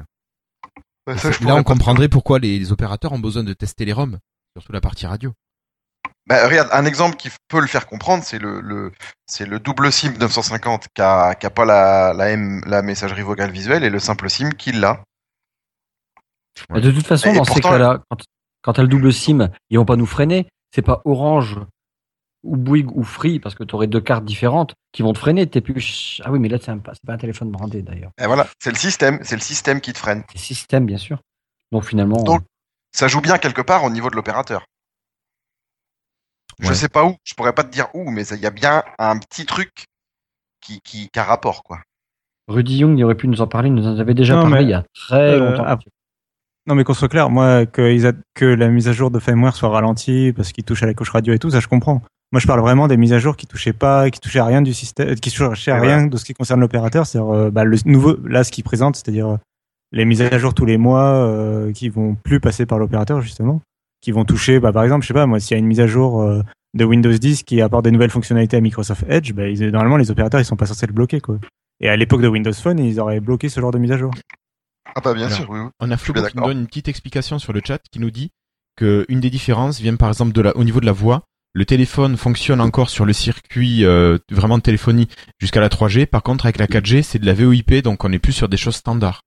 Ouais, 1.06 1.18
ça, 1.18 1.32
je 1.32 1.44
Là, 1.46 1.56
on 1.56 1.64
comprendrait 1.64 2.10
pourquoi 2.10 2.40
les, 2.40 2.58
les 2.58 2.72
opérateurs 2.72 3.14
ont 3.14 3.20
besoin 3.20 3.44
de 3.44 3.54
tester 3.54 3.86
les 3.86 3.94
ROM, 3.94 4.18
surtout 4.58 4.72
la 4.72 4.82
partie 4.82 5.06
radio. 5.06 5.34
Bah, 6.28 6.46
regarde, 6.48 6.70
un 6.74 6.86
exemple 6.86 7.16
qui 7.16 7.30
peut 7.48 7.62
le 7.62 7.68
faire 7.68 7.88
comprendre, 7.88 8.24
c'est 8.24 8.38
le, 8.38 8.60
le, 8.60 8.92
c'est 9.26 9.46
le 9.46 9.60
double 9.60 9.92
SIM 9.94 10.14
950 10.20 10.88
qui 10.94 11.02
a, 11.02 11.36
qui 11.36 11.46
a 11.46 11.50
pas 11.50 11.64
la, 11.64 12.14
la, 12.14 12.32
M- 12.32 12.62
la 12.66 12.82
messagerie 12.82 13.22
vocale 13.22 13.52
visuelle 13.52 13.84
et 13.86 13.90
le 13.90 14.00
simple 14.00 14.30
SIM 14.30 14.50
qui 14.50 14.74
l'a. 14.74 15.04
Mais 16.70 16.82
De 16.82 16.92
toute 16.92 17.08
façon, 17.08 17.30
Et 17.30 17.38
dans 17.38 17.46
ces 17.46 17.62
cas-là, 17.62 18.02
quand, 18.10 18.18
quand 18.62 18.74
t'as 18.74 18.82
le 18.82 18.88
double 18.88 19.14
SIM, 19.14 19.50
ils 19.70 19.78
vont 19.78 19.86
pas 19.86 19.96
nous 19.96 20.06
freiner. 20.06 20.48
C'est 20.76 20.82
pas 20.82 21.02
Orange 21.06 21.60
ou 22.44 22.58
Bouygues 22.58 22.96
ou 22.96 23.04
Free, 23.04 23.40
parce 23.40 23.56
que 23.56 23.64
tu 23.64 23.74
aurais 23.76 23.88
deux 23.88 24.02
cartes 24.02 24.26
différentes 24.26 24.74
qui 24.92 25.04
vont 25.04 25.14
te 25.14 25.20
freiner. 25.20 25.48
T'es 25.48 25.62
plus. 25.62 26.22
Ah 26.26 26.32
oui, 26.32 26.40
mais 26.40 26.50
là, 26.50 26.58
c'est 26.60 26.72
c'est 26.72 27.06
pas 27.06 27.14
un 27.14 27.18
téléphone 27.18 27.52
brandé 27.52 27.82
d'ailleurs. 27.82 28.12
Et 28.22 28.26
voilà, 28.26 28.48
c'est 28.60 28.72
le 28.72 28.78
système, 28.78 29.20
c'est 29.24 29.36
le 29.36 29.42
système 29.42 29.80
qui 29.80 29.94
te 29.94 29.98
freine. 29.98 30.24
C'est 30.34 30.40
système, 30.40 30.86
bien 30.86 30.98
sûr. 30.98 31.20
Donc 31.72 31.86
finalement. 31.86 32.22
Donc, 32.24 32.42
ça 32.92 33.08
joue 33.08 33.22
bien 33.22 33.38
quelque 33.38 33.62
part 33.62 33.84
au 33.84 33.90
niveau 33.90 34.10
de 34.10 34.16
l'opérateur. 34.16 34.66
Je 36.62 36.70
Ouais. 36.70 36.74
sais 36.74 36.90
pas 36.90 37.06
où, 37.06 37.16
je 37.24 37.34
pourrais 37.36 37.54
pas 37.54 37.64
te 37.64 37.72
dire 37.72 37.88
où, 37.94 38.10
mais 38.10 38.26
il 38.28 38.40
y 38.40 38.46
a 38.48 38.52
bien 38.52 38.84
un 39.00 39.18
petit 39.20 39.46
truc 39.46 39.86
qui, 40.62 40.82
qui, 40.84 41.10
qui 41.10 41.20
a 41.20 41.24
rapport, 41.24 41.64
quoi. 41.64 41.80
Rudy 42.48 42.78
Young, 42.78 42.98
il 42.98 43.04
aurait 43.04 43.16
pu 43.16 43.28
nous 43.28 43.42
en 43.42 43.48
parler, 43.48 43.68
il 43.70 43.76
nous 43.76 43.86
en 43.88 44.00
avait 44.00 44.14
déjà 44.14 44.36
Non, 44.36 44.44
parlé 44.44 44.56
mais, 44.58 44.64
il 44.64 44.70
y 44.70 44.74
a 44.74 44.84
très 44.96 45.16
euh, 45.34 45.40
longtemps. 45.52 45.64
ah, 45.68 45.78
Non, 46.66 46.76
mais 46.76 46.84
qu'on 46.84 46.94
soit 46.94 47.10
clair, 47.10 47.30
moi, 47.30 47.66
que, 47.66 47.92
ils 47.94 48.08
a- 48.08 48.14
que 48.34 48.46
la 48.46 48.70
mise 48.70 48.88
à 48.88 48.94
jour 48.94 49.12
de 49.12 49.20
firmware 49.20 49.56
soit 49.56 49.70
ralentie 49.70 50.34
parce 50.36 50.52
qu'il 50.52 50.64
touche 50.64 50.82
à 50.84 50.86
la 50.86 50.94
couche 50.94 51.10
radio 51.12 51.34
et 51.34 51.40
tout, 51.40 51.50
ça 51.52 51.60
je 51.60 51.68
comprends. 51.68 52.02
Moi, 52.32 52.40
je 52.42 52.48
parle 52.48 52.60
vraiment 52.62 52.88
des 52.90 52.98
mises 52.98 53.14
à 53.14 53.20
jour 53.20 53.38
qui 53.38 53.48
touchaient 53.48 53.72
pas, 53.74 54.10
qui 54.10 54.20
touchaient 54.20 54.40
à 54.40 54.46
rien 54.46 54.62
du 54.62 54.74
système, 54.74 55.16
qui 55.16 55.32
touchaient 55.32 55.72
à 55.72 55.80
rien 55.80 56.08
de 56.08 56.18
ce 56.18 56.26
qui 56.26 56.34
concerne 56.34 56.60
l'opérateur. 56.60 57.06
C'est-à-dire, 57.06 57.34
euh, 57.34 57.52
bah, 57.52 57.64
le 57.64 57.78
nouveau, 57.86 58.18
là, 58.26 58.44
ce 58.44 58.52
qu'ils 58.52 58.66
présentent, 58.66 58.96
c'est-à-dire 58.98 59.28
euh, 59.28 59.38
les 59.94 60.04
mises 60.04 60.22
à 60.22 60.38
jour 60.38 60.54
tous 60.54 60.66
les 60.66 60.78
mois, 60.78 61.04
euh, 61.26 61.72
qui 61.72 61.88
vont 61.88 62.16
plus 62.16 62.40
passer 62.42 62.66
par 62.66 62.80
l'opérateur 62.80 63.22
justement, 63.22 63.62
qui 64.02 64.12
vont 64.12 64.26
toucher, 64.26 64.60
bah, 64.60 64.72
par 64.72 64.84
exemple, 64.84 65.04
je 65.04 65.08
sais 65.08 65.14
pas, 65.14 65.26
moi, 65.26 65.40
s'il 65.40 65.52
y 65.52 65.56
a 65.56 65.60
une 65.60 65.66
mise 65.68 65.80
à 65.80 65.88
jour 65.88 66.22
euh, 66.22 66.42
de 66.74 66.86
Windows 66.86 67.12
10 67.12 67.44
qui 67.44 67.62
apporte 67.62 67.84
des 67.86 67.92
nouvelles 67.92 68.12
fonctionnalités 68.12 68.58
à 68.58 68.62
Microsoft 68.62 69.04
Edge, 69.10 69.34
bah, 69.34 69.48
ils- 69.48 69.70
normalement, 69.70 69.98
les 69.98 70.12
opérateurs, 70.12 70.40
ils 70.40 70.46
sont 70.46 70.56
pas 70.56 70.66
censés 70.66 70.88
le 70.88 70.94
bloquer, 70.94 71.20
quoi. 71.22 71.40
Et 71.80 71.90
à 71.90 71.96
l'époque 71.96 72.22
de 72.22 72.28
Windows 72.28 72.54
Phone, 72.54 72.80
ils 72.80 73.00
auraient 73.00 73.20
bloqué 73.20 73.50
ce 73.50 73.60
genre 73.60 73.72
de 73.72 73.78
mise 73.78 73.92
à 73.92 73.98
jour. 73.98 74.12
Ah 74.96 75.02
bah 75.02 75.14
bien 75.14 75.26
Alors, 75.28 75.38
sûr, 75.38 75.50
oui. 75.50 75.60
oui. 75.60 75.70
On 75.80 75.92
a 75.92 75.96
bien 75.96 75.98
qui 76.30 76.38
nous 76.38 76.44
donne 76.46 76.60
une 76.60 76.68
petite 76.68 76.88
explication 76.88 77.38
sur 77.40 77.54
le 77.54 77.62
chat 77.66 77.80
qui 77.92 78.00
nous 78.00 78.10
dit 78.10 78.32
que 78.76 79.06
une 79.10 79.20
des 79.20 79.30
différences 79.30 79.80
vient 79.80 79.96
par 79.96 80.08
exemple 80.10 80.32
de 80.34 80.42
la, 80.42 80.56
au 80.58 80.64
niveau 80.64 80.80
de 80.80 80.86
la 80.86 80.92
voix. 80.92 81.24
Le 81.54 81.66
téléphone 81.66 82.18
fonctionne 82.18 82.62
encore 82.62 82.90
sur 82.90 83.06
le 83.06 83.14
circuit 83.14 83.84
euh, 83.86 84.18
vraiment 84.32 84.58
de 84.58 84.64
téléphonie 84.64 85.08
jusqu'à 85.40 85.60
la 85.60 85.70
3G. 85.70 86.06
Par 86.06 86.24
contre, 86.24 86.46
avec 86.46 86.58
la 86.58 86.68
4G, 86.68 87.02
c'est 87.04 87.20
de 87.20 87.26
la 87.26 87.34
VoIP, 87.34 87.82
donc 87.84 88.04
on 88.06 88.12
est 88.12 88.20
plus 88.20 88.32
sur 88.34 88.48
des 88.50 88.58
choses 88.58 88.76
standards. 88.76 89.22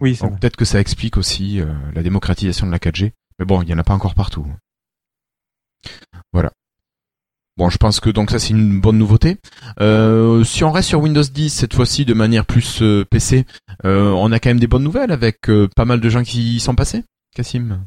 Oui, 0.00 0.16
c'est 0.16 0.26
Donc 0.26 0.40
peut-être 0.40 0.56
que 0.56 0.64
ça 0.64 0.80
explique 0.80 1.16
aussi 1.16 1.60
euh, 1.60 1.66
la 1.94 2.02
démocratisation 2.02 2.66
de 2.66 2.72
la 2.72 2.78
4G. 2.78 3.12
Mais 3.40 3.46
bon, 3.46 3.62
il 3.62 3.68
y 3.70 3.74
en 3.74 3.78
a 3.78 3.82
pas 3.82 3.94
encore 3.94 4.14
partout. 4.14 4.46
Voilà. 6.32 6.52
Bon, 7.56 7.68
je 7.68 7.78
pense 7.78 8.00
que 8.00 8.10
donc 8.10 8.30
ça 8.30 8.38
c'est 8.38 8.50
une 8.50 8.80
bonne 8.80 8.98
nouveauté. 8.98 9.38
Euh, 9.80 10.44
si 10.44 10.62
on 10.62 10.70
reste 10.70 10.88
sur 10.90 11.00
Windows 11.00 11.22
10 11.22 11.50
cette 11.50 11.74
fois-ci 11.74 12.04
de 12.04 12.14
manière 12.14 12.46
plus 12.46 12.80
euh, 12.82 13.04
PC, 13.04 13.44
euh, 13.84 14.10
on 14.12 14.30
a 14.32 14.38
quand 14.38 14.50
même 14.50 14.60
des 14.60 14.66
bonnes 14.66 14.84
nouvelles 14.84 15.10
avec 15.10 15.38
pas 15.74 15.84
mal 15.84 16.00
de 16.00 16.08
gens 16.08 16.22
qui 16.22 16.56
y 16.56 16.60
sont 16.60 16.74
passés. 16.74 17.02
Cassim. 17.34 17.80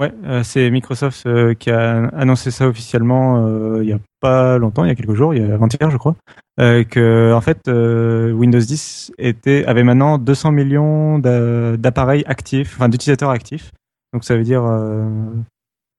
Ouais, 0.00 0.12
c'est 0.42 0.70
Microsoft 0.70 1.28
qui 1.58 1.70
a 1.70 2.06
annoncé 2.08 2.50
ça 2.50 2.66
officiellement 2.66 3.78
il 3.80 3.88
y 3.88 3.92
a 3.92 4.00
pas 4.20 4.58
longtemps, 4.58 4.84
il 4.84 4.88
y 4.88 4.90
a 4.90 4.94
quelques 4.96 5.14
jours, 5.14 5.34
il 5.34 5.40
y 5.40 5.44
a 5.50 5.54
avant-hier 5.54 5.88
je 5.90 5.96
crois, 5.98 6.16
que 6.58 7.32
en 7.32 7.40
fait 7.40 7.68
Windows 7.68 8.58
10 8.58 9.12
était 9.18 9.64
avait 9.66 9.84
maintenant 9.84 10.18
200 10.18 10.50
millions 10.50 11.18
d'a- 11.20 11.76
d'appareils 11.76 12.24
actifs, 12.26 12.74
enfin 12.74 12.88
d'utilisateurs 12.88 13.30
actifs. 13.30 13.70
Donc 14.14 14.24
ça 14.24 14.36
veut 14.36 14.44
dire 14.44 14.64
euh, 14.64 15.06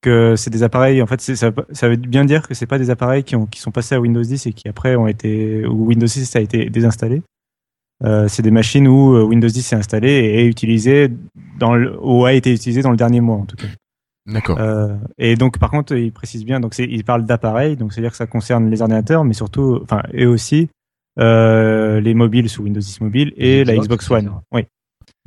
que 0.02 0.36
c'est 0.36 0.50
des 0.50 0.64
appareils 0.64 1.02
en 1.02 1.06
fait 1.08 1.20
c'est- 1.22 1.36
ça, 1.36 1.52
ça 1.72 1.90
veut 1.90 1.96
bien 1.98 2.26
dire 2.26 2.48
que 2.48 2.54
c'est 2.54 2.66
pas 2.66 2.80
des 2.80 2.90
appareils 2.90 3.24
qui 3.24 3.36
ont 3.36 3.46
qui 3.46 3.60
sont 3.60 3.72
passés 3.72 3.94
à 3.94 4.00
Windows 4.00 4.22
10 4.24 4.48
et 4.48 4.54
qui 4.54 4.68
après 4.68 4.96
ont 4.96 5.06
été 5.08 5.66
où 5.68 5.86
Windows 5.88 6.08
10 6.08 6.36
a 6.36 6.40
été 6.40 6.70
désinstallé. 6.70 7.22
Euh, 8.04 8.28
c'est 8.28 8.42
des 8.42 8.52
machines 8.52 8.88
où 8.88 9.16
euh, 9.16 9.24
Windows 9.24 9.48
10 9.48 9.74
est 9.74 9.76
installé 9.76 10.10
et 10.10 10.42
est 10.42 10.48
utilisé 10.48 11.10
dans 11.60 11.76
le, 11.76 11.96
ou 12.02 12.26
a 12.26 12.34
été 12.34 12.52
utilisé 12.54 12.82
dans 12.82 12.92
le 12.92 12.98
dernier 12.98 13.22
mois 13.22 13.38
en 13.38 13.46
tout 13.46 13.56
cas. 13.56 13.68
D'accord. 14.28 14.58
Euh, 14.60 14.96
et 15.18 15.36
donc, 15.36 15.60
par 15.60 15.70
contre, 15.70 15.96
il 15.96 16.12
précise 16.12 16.44
bien, 16.46 16.60
donc 16.60 16.74
c'est, 16.74 16.84
il 16.86 17.04
parle 17.04 17.26
d'appareils, 17.26 17.78
donc 17.78 17.94
c'est-à-dire 17.94 18.10
que 18.12 18.18
ça 18.18 18.26
concerne 18.28 18.70
les 18.72 18.82
ordinateurs, 18.82 19.24
mais 19.24 19.34
surtout, 19.34 19.80
enfin, 19.84 20.02
et 20.14 20.26
aussi 20.26 20.68
les 21.18 22.14
mobiles 22.16 22.50
sous 22.50 22.64
Windows 22.64 22.80
10 22.82 23.02
mobile 23.02 23.34
et 23.38 23.64
la 23.64 23.76
Xbox, 23.78 24.10
One. 24.12 24.32
Oui. 24.52 24.66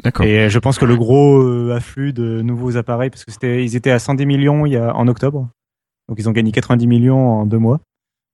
D'accord. 0.05 0.24
Et 0.26 0.49
je 0.49 0.59
pense 0.59 0.78
que 0.78 0.84
le 0.84 0.96
gros 0.96 1.42
euh, 1.42 1.74
afflux 1.74 2.12
de 2.12 2.40
nouveaux 2.42 2.76
appareils, 2.76 3.11
parce 3.11 3.24
que 3.24 3.32
c'était, 3.32 3.64
ils 3.64 3.74
étaient 3.76 3.90
à 3.90 3.99
110 3.99 4.26
millions 4.26 4.64
il 4.66 4.72
y 4.72 4.76
a, 4.76 4.94
en 4.94 5.09
octobre, 5.09 5.49
donc 6.09 6.18
ils 6.18 6.28
ont 6.28 6.32
gagné 6.32 6.53
90 6.53 6.86
millions 6.86 7.28
en 7.40 7.46
deux 7.46 7.59
mois. 7.59 7.80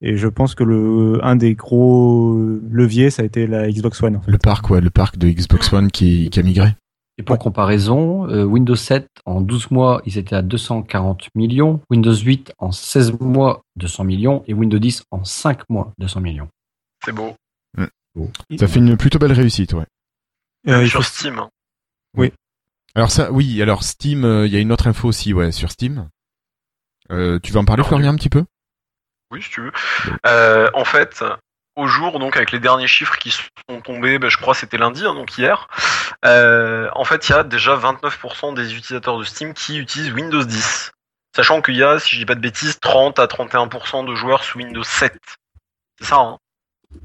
Et 0.02 0.16
je 0.18 0.28
pense 0.28 0.54
que 0.54 0.64
le 0.64 1.20
un 1.22 1.36
des 1.36 1.54
gros 1.54 2.38
leviers, 2.70 3.08
ça 3.10 3.22
a 3.22 3.24
été 3.24 3.46
la 3.46 3.70
Xbox 3.70 4.02
One. 4.02 4.16
En 4.16 4.20
fait. 4.20 4.30
Le 4.30 4.38
parc, 4.38 4.68
ouais, 4.68 4.80
le 4.82 4.90
parc 4.90 5.16
de 5.16 5.28
Xbox 5.30 5.72
One 5.72 5.90
qui, 5.90 6.28
qui 6.28 6.40
a 6.40 6.42
migré. 6.42 6.74
Et 7.16 7.22
pour 7.22 7.38
comparaison, 7.38 8.28
euh, 8.28 8.42
Windows 8.44 8.74
7 8.74 9.06
en 9.24 9.40
12 9.40 9.70
mois, 9.70 10.02
ils 10.04 10.18
étaient 10.18 10.34
à 10.34 10.42
240 10.42 11.28
millions, 11.36 11.80
Windows 11.88 12.14
8 12.14 12.52
en 12.58 12.72
16 12.72 13.20
mois, 13.20 13.62
200 13.76 14.04
millions, 14.04 14.42
et 14.48 14.52
Windows 14.52 14.80
10 14.80 15.04
en 15.12 15.24
5 15.24 15.60
mois, 15.70 15.92
200 15.98 16.20
millions. 16.20 16.48
C'est 17.04 17.12
beau. 17.14 17.34
Ça 18.58 18.66
fait 18.68 18.80
une 18.80 18.96
plutôt 18.96 19.18
belle 19.18 19.32
réussite, 19.32 19.72
ouais. 19.74 19.86
Euh, 20.68 20.86
sur 20.86 21.02
faut- 21.02 21.08
Steam. 21.08 21.38
hein. 21.38 21.48
Alors 22.96 23.10
ça, 23.10 23.32
oui, 23.32 23.60
alors 23.60 23.82
Steam, 23.82 24.24
euh, 24.24 24.46
il 24.46 24.52
y 24.52 24.56
a 24.56 24.60
une 24.60 24.70
autre 24.70 24.86
info 24.86 25.08
aussi, 25.08 25.34
ouais, 25.34 25.50
sur 25.50 25.70
Steam. 25.70 26.08
Euh, 27.10 27.40
tu 27.42 27.52
veux 27.52 27.58
en 27.58 27.64
parler, 27.64 27.80
Alors, 27.80 27.88
Florian, 27.88 28.12
un 28.12 28.16
petit 28.16 28.28
peu? 28.28 28.44
Oui, 29.32 29.42
si 29.42 29.50
tu 29.50 29.62
veux. 29.62 29.72
Euh, 30.26 30.70
en 30.74 30.84
fait, 30.84 31.24
au 31.74 31.88
jour, 31.88 32.20
donc 32.20 32.36
avec 32.36 32.52
les 32.52 32.60
derniers 32.60 32.86
chiffres 32.86 33.16
qui 33.18 33.32
sont 33.32 33.80
tombés, 33.82 34.20
ben, 34.20 34.30
je 34.30 34.36
crois 34.36 34.54
que 34.54 34.60
c'était 34.60 34.78
lundi, 34.78 35.04
hein, 35.04 35.14
donc 35.14 35.36
hier, 35.36 35.66
euh, 36.24 36.88
en 36.94 37.04
fait, 37.04 37.28
il 37.28 37.32
y 37.32 37.34
a 37.34 37.42
déjà 37.42 37.74
29% 37.74 38.54
des 38.54 38.74
utilisateurs 38.74 39.18
de 39.18 39.24
Steam 39.24 39.54
qui 39.54 39.78
utilisent 39.78 40.12
Windows 40.12 40.44
10. 40.44 40.92
Sachant 41.34 41.62
qu'il 41.62 41.74
y 41.74 41.82
a, 41.82 41.98
si 41.98 42.14
je 42.14 42.20
dis 42.20 42.26
pas 42.26 42.36
de 42.36 42.40
bêtises, 42.40 42.78
30 42.78 43.18
à 43.18 43.26
31% 43.26 44.06
de 44.06 44.14
joueurs 44.14 44.44
sous 44.44 44.58
Windows 44.58 44.84
7. 44.84 45.18
C'est 45.98 46.06
ça, 46.06 46.18
hein? 46.18 46.38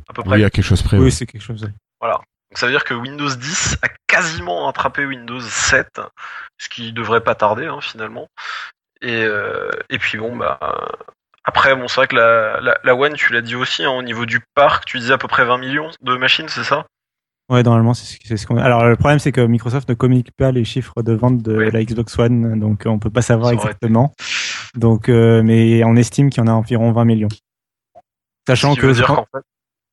À 0.07 0.13
peu 0.13 0.21
près. 0.21 0.35
Oui, 0.35 0.43
à 0.43 0.51
quelque 0.51 0.65
chose 0.65 0.83
près. 0.83 0.99
Oui, 0.99 1.11
c'est 1.11 1.25
quelque 1.25 1.41
chose. 1.41 1.67
Voilà. 1.99 2.21
Donc 2.51 2.57
ça 2.57 2.65
veut 2.65 2.71
dire 2.71 2.83
que 2.83 2.93
Windows 2.93 3.29
10 3.29 3.77
a 3.81 3.87
quasiment 4.07 4.67
attrapé 4.67 5.05
Windows 5.05 5.39
7, 5.39 6.01
ce 6.57 6.69
qui 6.69 6.91
devrait 6.93 7.21
pas 7.21 7.35
tarder 7.35 7.67
hein, 7.67 7.79
finalement. 7.81 8.27
Et, 9.01 9.23
euh, 9.23 9.69
et 9.89 9.97
puis 9.97 10.17
bon 10.17 10.35
bah 10.35 10.59
après 11.45 11.73
bon 11.75 11.87
c'est 11.87 11.95
vrai 11.95 12.07
que 12.07 12.15
la, 12.15 12.59
la, 12.59 12.77
la 12.83 12.95
One 12.95 13.13
tu 13.13 13.31
l'as 13.31 13.41
dit 13.41 13.55
aussi 13.55 13.85
hein, 13.85 13.91
au 13.91 14.01
niveau 14.03 14.25
du 14.25 14.41
parc 14.55 14.83
tu 14.85 14.99
disais 14.99 15.13
à 15.13 15.17
peu 15.17 15.29
près 15.29 15.45
20 15.45 15.57
millions 15.57 15.89
de 16.01 16.17
machines 16.17 16.49
c'est 16.49 16.65
ça? 16.65 16.85
Ouais, 17.49 17.63
normalement, 17.63 17.95
c'est 17.95 18.37
ce, 18.37 18.45
qu'on. 18.45 18.57
Alors, 18.57 18.85
le 18.85 18.95
problème, 18.95 19.17
c'est 19.17 19.31
que 19.31 19.41
Microsoft 19.41 19.89
ne 19.89 19.95
communique 19.95 20.31
pas 20.37 20.51
les 20.51 20.63
chiffres 20.63 21.01
de 21.01 21.13
vente 21.13 21.41
de 21.41 21.53
la 21.53 21.83
Xbox 21.83 22.17
One, 22.19 22.59
donc 22.59 22.83
on 22.85 22.99
peut 22.99 23.09
pas 23.09 23.23
savoir 23.23 23.51
exactement. 23.51 24.13
Donc, 24.75 25.09
euh, 25.09 25.41
mais 25.41 25.83
on 25.83 25.95
estime 25.95 26.29
qu'il 26.29 26.43
y 26.43 26.47
en 26.47 26.47
a 26.47 26.53
environ 26.53 26.91
20 26.91 27.05
millions. 27.05 27.27
Sachant 28.47 28.75
que 28.75 28.85
dire 28.85 29.07
fait- 29.07 29.41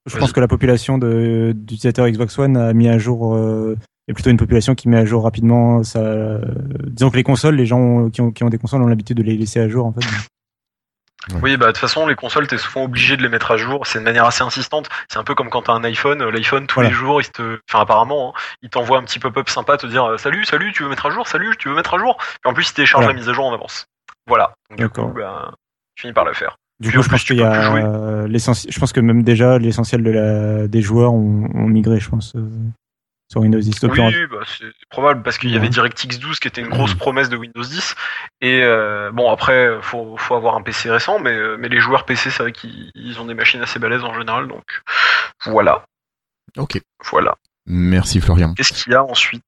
je 0.07 0.19
pense 0.19 0.33
que 0.33 0.41
la 0.41 0.49
population 0.49 0.99
d'utilisateurs 0.99 2.09
Xbox 2.09 2.39
One 2.39 2.57
a 2.57 2.73
mis 2.73 2.89
à 2.89 2.99
jour, 2.99 3.35
euh, 3.35 3.77
est 4.09 4.13
plutôt 4.15 4.31
une 4.31 4.37
population 4.37 4.75
qui 4.75 4.89
met 4.89 4.99
à 4.99 5.05
jour 5.05 5.25
rapidement. 5.25 5.83
Ça, 5.83 5.99
euh, 5.99 6.41
disons 6.87 7.11
que 7.11 7.17
les 7.17 7.25
consoles, 7.25 7.57
les 7.57 7.67
gens 7.67 7.79
ont- 7.81 8.11
qui 8.11 8.21
ont, 8.21 8.31
qui 8.31 8.45
ont 8.45 8.49
des 8.49 8.59
consoles 8.59 8.81
ont 8.83 8.87
l'habitude 8.87 9.17
de 9.17 9.23
les 9.23 9.37
laisser 9.37 9.61
à 9.61 9.69
jour 9.69 9.85
en 9.87 9.93
fait. 9.93 10.07
Oui, 11.43 11.57
bah 11.57 11.67
de 11.67 11.71
toute 11.73 11.79
façon, 11.79 12.07
les 12.07 12.15
consoles, 12.15 12.47
t'es 12.47 12.57
souvent 12.57 12.85
obligé 12.85 13.17
de 13.17 13.23
les 13.23 13.29
mettre 13.29 13.51
à 13.51 13.57
jour. 13.57 13.85
C'est 13.85 13.99
de 13.99 14.05
manière 14.05 14.27
assez 14.27 14.45
insistante. 14.45 14.89
C'est 15.09 15.19
un 15.19 15.25
peu 15.25 15.35
comme 15.35 15.51
quand 15.51 15.63
t'as 15.63 15.73
un 15.73 15.83
iPhone. 15.83 16.23
Euh, 16.23 16.31
L'iPhone, 16.31 16.69
tous 16.69 16.75
Voilà. 16.77 16.91
les 16.91 16.95
jours, 16.95 17.21
il 17.21 17.29
te, 17.31 17.59
enfin 17.69 17.81
apparemment, 17.83 18.33
hein, 18.37 18.41
il 18.63 18.71
t'envoie 18.71 18.99
un 18.99 19.03
petit 19.03 19.19
pop-up 19.19 19.49
sympa, 19.49 19.77
te 19.77 19.89
dire 19.89 20.05
euh, 20.05 20.19
salut, 20.19 20.45
salut, 20.45 20.73
tu 20.73 20.85
veux 20.85 20.89
mettre 20.89 21.07
à 21.07 21.11
jour, 21.11 21.27
salut, 21.27 21.57
tu 21.59 21.69
veux 21.69 21.75
mettre 21.75 21.95
à 21.95 21.99
jour. 21.99 22.17
Et 22.45 22.49
en 22.49 22.55
plus, 22.55 22.69
il 22.71 22.75
télécharge 22.75 23.03
Voilà. 23.07 23.15
la 23.15 23.19
mise 23.21 23.29
à 23.29 23.33
jour 23.33 23.45
en 23.47 23.53
avance. 23.53 23.87
Voilà. 24.29 24.55
Donc, 24.71 24.79
du 24.79 24.85
D'accord. 24.85 25.09
coup, 25.09 25.19
bah, 25.19 25.51
tu 25.97 26.03
finis 26.03 26.13
par 26.13 26.25
le 26.27 26.33
faire. 26.33 26.59
Du 26.79 26.89
Puis 26.89 26.97
coup, 26.99 27.03
je 27.03 27.09
pense 27.09 27.25
qu'il 27.25 27.37
y 27.39 27.43
a 27.43 27.75
euh, 27.75 28.29
l'essentiel. 28.29 28.73
Je 28.73 28.79
pense 28.79 28.93
que 28.93 29.01
même 29.01 29.23
déjà 29.23 29.59
l'essentiel 29.59 30.03
de 30.03 30.11
la 30.11 30.69
des 30.69 30.83
joueurs 30.83 31.15
ont, 31.15 31.49
ont 31.55 31.67
migré, 31.69 31.99
je 32.01 32.09
pense, 32.11 32.35
euh, 32.37 32.47
sur 33.33 33.41
Windows 33.41 33.59
10. 33.59 33.81
Donc, 33.81 33.93
Oui, 33.93 34.01
en- 34.01 34.11
bah, 34.11 34.45
c'est 34.47 34.67
probable 34.91 35.23
parce 35.23 35.39
qu'il 35.39 35.51
y 35.51 35.57
avait. 35.57 35.71
DirectX 35.71 36.19
12 36.19 36.39
qui 36.39 36.49
était 36.49 36.61
une 36.61 36.69
grosse 36.69 36.93
promesse 36.95 37.31
de 37.31 37.37
Windows 37.37 37.63
10. 37.63 37.95
Et 38.43 38.61
euh, 38.63 39.11
bon, 39.11 39.31
après, 39.33 39.71
faut, 39.81 40.17
faut 40.19 40.35
avoir 40.35 40.55
un 40.55 40.63
PC 40.63 40.91
récent, 40.91 41.19
mais, 41.19 41.33
euh, 41.33 41.57
mais 41.59 41.69
les 41.71 41.81
joueurs 41.81 42.05
PC, 42.05 42.29
c'est 42.31 42.43
vrai 42.43 42.53
qu'ils 42.53 42.91
ils 42.95 43.19
ont 43.21 43.25
des 43.25 43.35
machines 43.35 43.63
assez 43.63 43.79
balèzes 43.79 44.05
en 44.05 44.13
général. 44.15 44.47
Donc 44.47 44.65
voilà, 45.47 45.83
Ok. 46.59 46.79
voilà. 47.11 47.37
Merci, 47.69 48.21
Florian. 48.21 48.53
Qu'est-ce 48.55 48.73
qu'il 48.75 48.93
y 48.93 48.95
a 48.97 49.03
ensuite? 49.03 49.43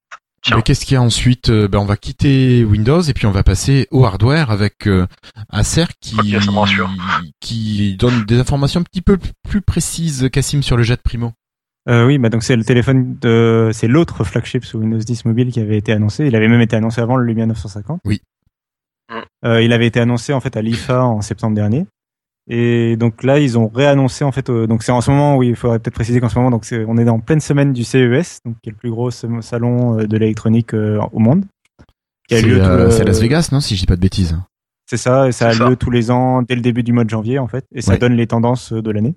Mais 0.54 0.62
Qu'est-ce 0.62 0.84
qu'il 0.84 0.94
y 0.94 0.96
a 0.96 1.02
ensuite? 1.02 1.50
Euh, 1.50 1.68
ben, 1.68 1.78
On 1.78 1.84
va 1.84 1.96
quitter 1.96 2.64
Windows 2.64 3.00
et 3.00 3.12
puis 3.12 3.26
on 3.26 3.30
va 3.30 3.42
passer 3.42 3.86
au 3.90 4.04
hardware 4.04 4.50
avec 4.50 4.86
euh, 4.86 5.06
Acer 5.50 5.84
qui, 6.00 6.16
qui 7.40 7.96
donne 7.96 8.24
des 8.24 8.38
informations 8.38 8.80
un 8.80 8.84
petit 8.84 9.02
peu 9.02 9.18
plus 9.48 9.60
précises, 9.60 10.28
Cassim, 10.32 10.62
sur 10.62 10.76
le 10.76 10.82
jet 10.82 11.00
Primo. 11.02 11.32
Euh, 11.88 12.06
oui, 12.06 12.18
bah 12.18 12.28
donc 12.28 12.42
c'est 12.42 12.56
le 12.56 12.64
téléphone 12.64 13.16
de, 13.18 13.70
c'est 13.72 13.88
l'autre 13.88 14.22
flagship 14.22 14.64
sous 14.64 14.78
Windows 14.78 14.98
10 14.98 15.24
mobile 15.24 15.50
qui 15.50 15.60
avait 15.60 15.78
été 15.78 15.92
annoncé. 15.92 16.26
Il 16.26 16.36
avait 16.36 16.48
même 16.48 16.60
été 16.60 16.76
annoncé 16.76 17.00
avant 17.00 17.16
le 17.16 17.24
Lumia 17.24 17.46
950. 17.46 18.00
Oui. 18.04 18.20
Euh, 19.44 19.62
il 19.62 19.72
avait 19.72 19.86
été 19.86 20.00
annoncé 20.00 20.34
en 20.34 20.40
fait 20.40 20.56
à 20.56 20.62
l'IFA 20.62 21.02
en 21.02 21.22
septembre 21.22 21.54
dernier. 21.54 21.86
Et 22.50 22.96
donc 22.96 23.22
là, 23.24 23.38
ils 23.38 23.58
ont 23.58 23.68
réannoncé 23.68 24.24
en 24.24 24.32
fait. 24.32 24.48
euh, 24.48 24.66
donc 24.66 24.82
c'est 24.82 24.92
en 24.92 25.00
ce 25.02 25.10
moment, 25.10 25.36
oui, 25.36 25.48
il 25.48 25.56
faudrait 25.56 25.78
peut-être 25.78 25.94
préciser 25.94 26.18
qu'en 26.20 26.28
ce 26.30 26.38
moment, 26.38 26.50
donc 26.50 26.66
on 26.86 26.96
est 26.96 27.08
en 27.08 27.20
pleine 27.20 27.40
semaine 27.40 27.72
du 27.74 27.84
CES, 27.84 28.40
donc 28.44 28.56
qui 28.62 28.70
est 28.70 28.72
le 28.72 28.78
plus 28.78 28.90
gros 28.90 29.10
salon 29.10 29.98
euh, 30.00 30.06
de 30.06 30.16
l'électronique 30.16 30.72
euh, 30.74 30.98
au 31.12 31.18
monde. 31.18 31.44
C'est 32.30 32.44
euh, 32.44 32.88
le- 32.88 33.04
Las 33.04 33.20
Vegas, 33.20 33.48
non 33.52 33.60
Si 33.60 33.74
je 33.76 33.80
dis 33.80 33.86
pas 33.86 33.96
de 33.96 34.00
bêtises. 34.00 34.38
C'est 34.90 34.96
ça, 34.96 35.28
et 35.28 35.32
ça 35.32 35.50
a 35.50 35.52
lieu 35.52 35.76
tous 35.76 35.90
les 35.90 36.10
ans 36.10 36.40
dès 36.40 36.54
le 36.54 36.62
début 36.62 36.82
du 36.82 36.94
mois 36.94 37.04
de 37.04 37.10
janvier 37.10 37.38
en 37.38 37.46
fait, 37.48 37.66
et 37.74 37.82
ça 37.82 37.92
Ouais. 37.92 37.98
donne 37.98 38.14
les 38.14 38.26
tendances 38.26 38.72
de 38.72 38.90
l'année. 38.90 39.14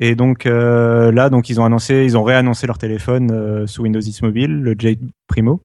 Et 0.00 0.16
donc 0.16 0.46
euh, 0.46 1.12
là, 1.12 1.30
donc 1.30 1.48
ils 1.48 1.60
ont 1.60 1.64
annoncé, 1.64 2.02
ils 2.04 2.18
ont 2.18 2.24
réannoncé 2.24 2.66
leur 2.66 2.78
téléphone 2.78 3.30
euh, 3.30 3.66
sous 3.68 3.82
Windows 3.82 4.00
10 4.00 4.22
Mobile, 4.22 4.50
le 4.62 4.74
J 4.76 4.98
Primo, 5.28 5.60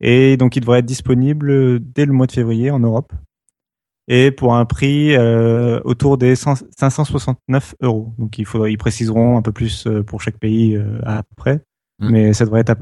et 0.00 0.36
donc 0.36 0.54
il 0.54 0.60
devrait 0.60 0.78
être 0.78 0.86
disponible 0.86 1.80
dès 1.80 2.04
le 2.06 2.12
mois 2.12 2.26
de 2.28 2.32
février 2.32 2.70
en 2.70 2.78
Europe, 2.78 3.12
et 4.08 4.30
pour 4.30 4.54
un 4.54 4.64
prix 4.66 5.14
euh, 5.16 5.80
autour 5.84 6.18
des 6.18 6.36
100 6.36 6.54
569 6.78 7.74
euros. 7.82 8.12
Donc 8.18 8.38
il 8.38 8.44
faudrait, 8.46 8.72
ils 8.72 8.76
préciseront 8.78 9.36
un 9.38 9.42
peu 9.42 9.52
plus 9.52 9.86
euh, 9.86 10.02
pour 10.02 10.20
chaque 10.22 10.38
pays 10.38 10.76
euh, 10.76 10.98
après, 11.04 11.60
Mm. 12.00 12.10
mais 12.10 12.32
ça 12.32 12.44
devrait 12.44 12.60
être 12.62 12.70
à- 12.70 12.76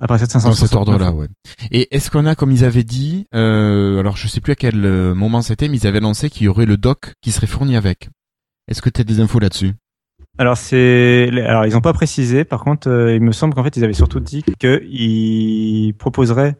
à 0.00 0.06
partir 0.06 0.26
de 0.26 0.32
Dans 0.32 0.40
569. 0.40 0.68
cet 0.70 0.74
ordre-là, 0.76 1.12
ouais. 1.12 1.28
Et 1.70 1.94
est-ce 1.94 2.10
qu'on 2.10 2.24
a, 2.26 2.34
comme 2.34 2.50
ils 2.50 2.64
avaient 2.64 2.82
dit, 2.82 3.26
euh, 3.34 3.98
alors 4.00 4.16
je 4.16 4.26
sais 4.26 4.40
plus 4.40 4.52
à 4.52 4.56
quel 4.56 4.84
euh, 4.84 5.14
moment 5.14 5.42
c'était, 5.42 5.68
mais 5.68 5.76
ils 5.76 5.86
avaient 5.86 5.98
annoncé 5.98 6.30
qu'il 6.30 6.44
y 6.46 6.48
aurait 6.48 6.64
le 6.66 6.76
dock 6.78 7.12
qui 7.20 7.30
serait 7.30 7.46
fourni 7.46 7.76
avec. 7.76 8.08
Est-ce 8.66 8.80
que 8.82 8.88
tu 8.90 9.02
as 9.02 9.04
des 9.04 9.20
infos 9.20 9.38
là-dessus? 9.38 9.72
Alors 10.38 10.56
c'est, 10.56 11.28
alors 11.46 11.64
ils 11.66 11.76
ont 11.76 11.80
pas 11.82 11.92
précisé. 11.92 12.44
Par 12.44 12.64
contre, 12.64 12.88
euh, 12.88 13.14
il 13.14 13.20
me 13.22 13.30
semble 13.32 13.54
qu'en 13.54 13.62
fait 13.62 13.76
ils 13.76 13.84
avaient 13.84 13.92
surtout 13.92 14.18
dit 14.18 14.42
qu'ils 14.58 15.94
proposeraient. 15.94 16.56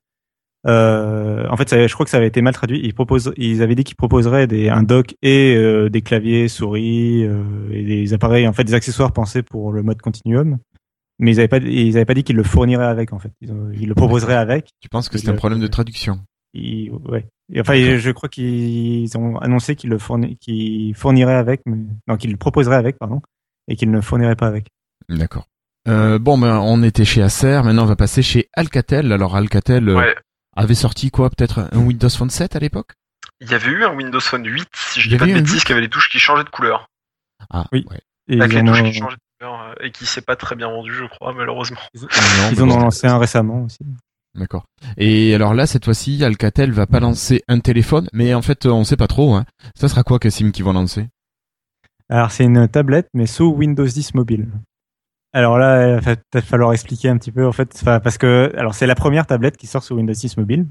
Euh, 0.66 1.46
en 1.50 1.56
fait, 1.56 1.68
ça- 1.68 1.86
je 1.86 1.92
crois 1.92 2.04
que 2.04 2.10
ça 2.10 2.16
avait 2.16 2.26
été 2.26 2.40
mal 2.42 2.54
traduit. 2.54 2.80
Ils 2.82 2.94
proposent, 2.94 3.32
ils 3.36 3.62
avaient 3.62 3.74
dit 3.74 3.84
qu'ils 3.84 3.96
proposeraient 3.96 4.46
des, 4.46 4.68
un 4.70 4.82
dock 4.82 5.14
et 5.22 5.54
euh, 5.56 5.88
des 5.90 6.00
claviers, 6.02 6.48
souris 6.48 7.24
euh, 7.24 7.42
et 7.70 7.82
des 7.84 8.14
appareils, 8.14 8.48
en 8.48 8.52
fait, 8.52 8.64
des 8.64 8.74
accessoires 8.74 9.12
pensés 9.12 9.42
pour 9.42 9.72
le 9.72 9.82
mode 9.82 10.00
continuum. 10.00 10.58
Mais 11.18 11.32
ils 11.32 11.38
avaient 11.38 11.48
pas, 11.48 11.58
ils 11.58 11.96
avaient 11.96 12.04
pas 12.06 12.14
dit 12.14 12.24
qu'ils 12.24 12.36
le 12.36 12.42
fourniraient 12.42 12.86
avec. 12.86 13.12
En 13.12 13.18
fait, 13.18 13.30
ils, 13.40 13.52
ont- 13.52 13.70
ils 13.72 13.88
le 13.88 13.94
proposeraient 13.94 14.34
avec. 14.36 14.70
Tu 14.80 14.88
penses 14.88 15.08
que 15.08 15.18
c'est 15.18 15.28
un 15.28 15.34
problème 15.34 15.60
de 15.60 15.66
traduction? 15.68 16.18
Ils- 16.54 16.90
ouais. 17.08 17.26
Et 17.52 17.60
enfin, 17.60 17.74
je 17.98 18.10
crois 18.10 18.28
qu'ils 18.28 19.16
ont 19.18 19.36
annoncé 19.38 19.76
qu'ils 19.76 19.90
le 19.90 19.98
fourni, 19.98 20.36
qu'ils 20.38 20.94
fourniraient 20.94 21.34
avec, 21.34 21.60
mais 21.66 21.76
non, 22.08 22.16
qu'ils 22.16 22.30
le 22.30 22.36
proposeraient 22.38 22.76
avec, 22.76 22.98
pardon, 22.98 23.20
et 23.68 23.76
qu'ils 23.76 23.90
ne 23.90 23.96
le 23.96 24.00
fourniraient 24.00 24.34
pas 24.36 24.46
avec. 24.46 24.68
D'accord. 25.10 25.46
Euh, 25.86 26.18
bon, 26.18 26.38
ben, 26.38 26.58
on 26.64 26.82
était 26.82 27.04
chez 27.04 27.20
Acer, 27.22 27.60
maintenant 27.62 27.82
on 27.82 27.86
va 27.86 27.96
passer 27.96 28.22
chez 28.22 28.48
Alcatel. 28.54 29.12
Alors 29.12 29.36
Alcatel 29.36 29.86
euh, 29.90 29.96
Ouais. 29.96 30.14
Avait 30.56 30.74
sorti 30.74 31.10
quoi 31.10 31.30
Peut-être 31.30 31.68
un 31.72 31.78
Windows 31.78 32.08
Phone 32.08 32.30
7 32.30 32.56
à 32.56 32.58
l'époque? 32.58 32.92
Il 33.40 33.50
y 33.50 33.54
avait 33.54 33.70
eu 33.70 33.84
un 33.84 33.94
Windows 33.94 34.20
Phone 34.20 34.46
8, 34.46 34.68
si 34.74 35.00
je 35.00 35.08
Il 35.08 35.12
y 35.12 35.14
dis 35.14 35.18
pas 35.18 35.24
de 35.26 35.30
avait 35.30 35.38
eu 35.38 35.40
un 35.40 35.42
bêtises, 35.42 35.54
8? 35.60 35.64
qui 35.64 35.72
avait 35.72 35.80
les 35.80 35.88
touches 35.88 36.08
qui 36.10 36.18
changeaient 36.18 36.44
de 36.44 36.48
couleur. 36.50 36.88
Ah, 37.50 37.66
oui. 37.72 37.84
ouais. 37.90 38.00
Et 38.28 38.40
Avec 38.40 38.52
ils 38.52 38.54
les 38.56 38.60
en 38.62 38.72
touches 38.72 38.80
ont- 38.82 38.90
qui 38.90 38.98
changeaient 38.98 39.16
de 39.16 39.44
couleur 39.46 39.74
et 39.84 39.90
qui 39.90 40.06
s'est 40.06 40.22
pas 40.22 40.36
très 40.36 40.56
bien 40.56 40.68
vendu, 40.70 40.94
je 40.94 41.04
crois, 41.04 41.32
malheureusement. 41.34 41.80
Ils 42.52 42.62
en 42.62 42.70
ont 42.70 42.78
lancé 42.80 43.06
un 43.06 43.18
récemment 43.18 43.62
aussi. 43.64 43.78
D'accord. 44.36 44.64
Et 44.96 45.34
alors 45.34 45.54
là, 45.54 45.66
cette 45.66 45.84
fois-ci, 45.84 46.24
Alcatel 46.24 46.72
va 46.72 46.86
pas 46.86 46.98
lancer 47.00 47.42
un 47.48 47.60
téléphone, 47.60 48.08
mais 48.12 48.34
en 48.34 48.42
fait, 48.42 48.66
on 48.66 48.82
sait 48.84 48.96
pas 48.96 49.06
trop. 49.06 49.34
Hein. 49.34 49.44
Ça 49.76 49.88
sera 49.88 50.02
quoi, 50.02 50.18
Cassim, 50.18 50.50
qu'ils 50.50 50.64
vont 50.64 50.72
lancer? 50.72 51.08
Alors 52.08 52.30
c'est 52.30 52.44
une 52.44 52.66
tablette, 52.68 53.08
mais 53.14 53.26
sous 53.26 53.46
Windows 53.52 53.86
10 53.86 54.14
mobile. 54.14 54.48
Alors 55.34 55.58
là, 55.58 55.96
il 55.96 56.00
va 56.00 56.14
peut-être 56.16 56.44
falloir 56.46 56.72
expliquer 56.72 57.08
un 57.08 57.18
petit 57.18 57.32
peu 57.32 57.44
en 57.46 57.50
fait, 57.52 57.82
parce 57.84 58.18
que 58.18 58.52
alors 58.56 58.74
c'est 58.74 58.86
la 58.86 58.94
première 58.94 59.26
tablette 59.26 59.56
qui 59.56 59.66
sort 59.66 59.82
sous 59.82 59.96
Windows 59.96 60.12
10 60.12 60.36
mobile. 60.36 60.66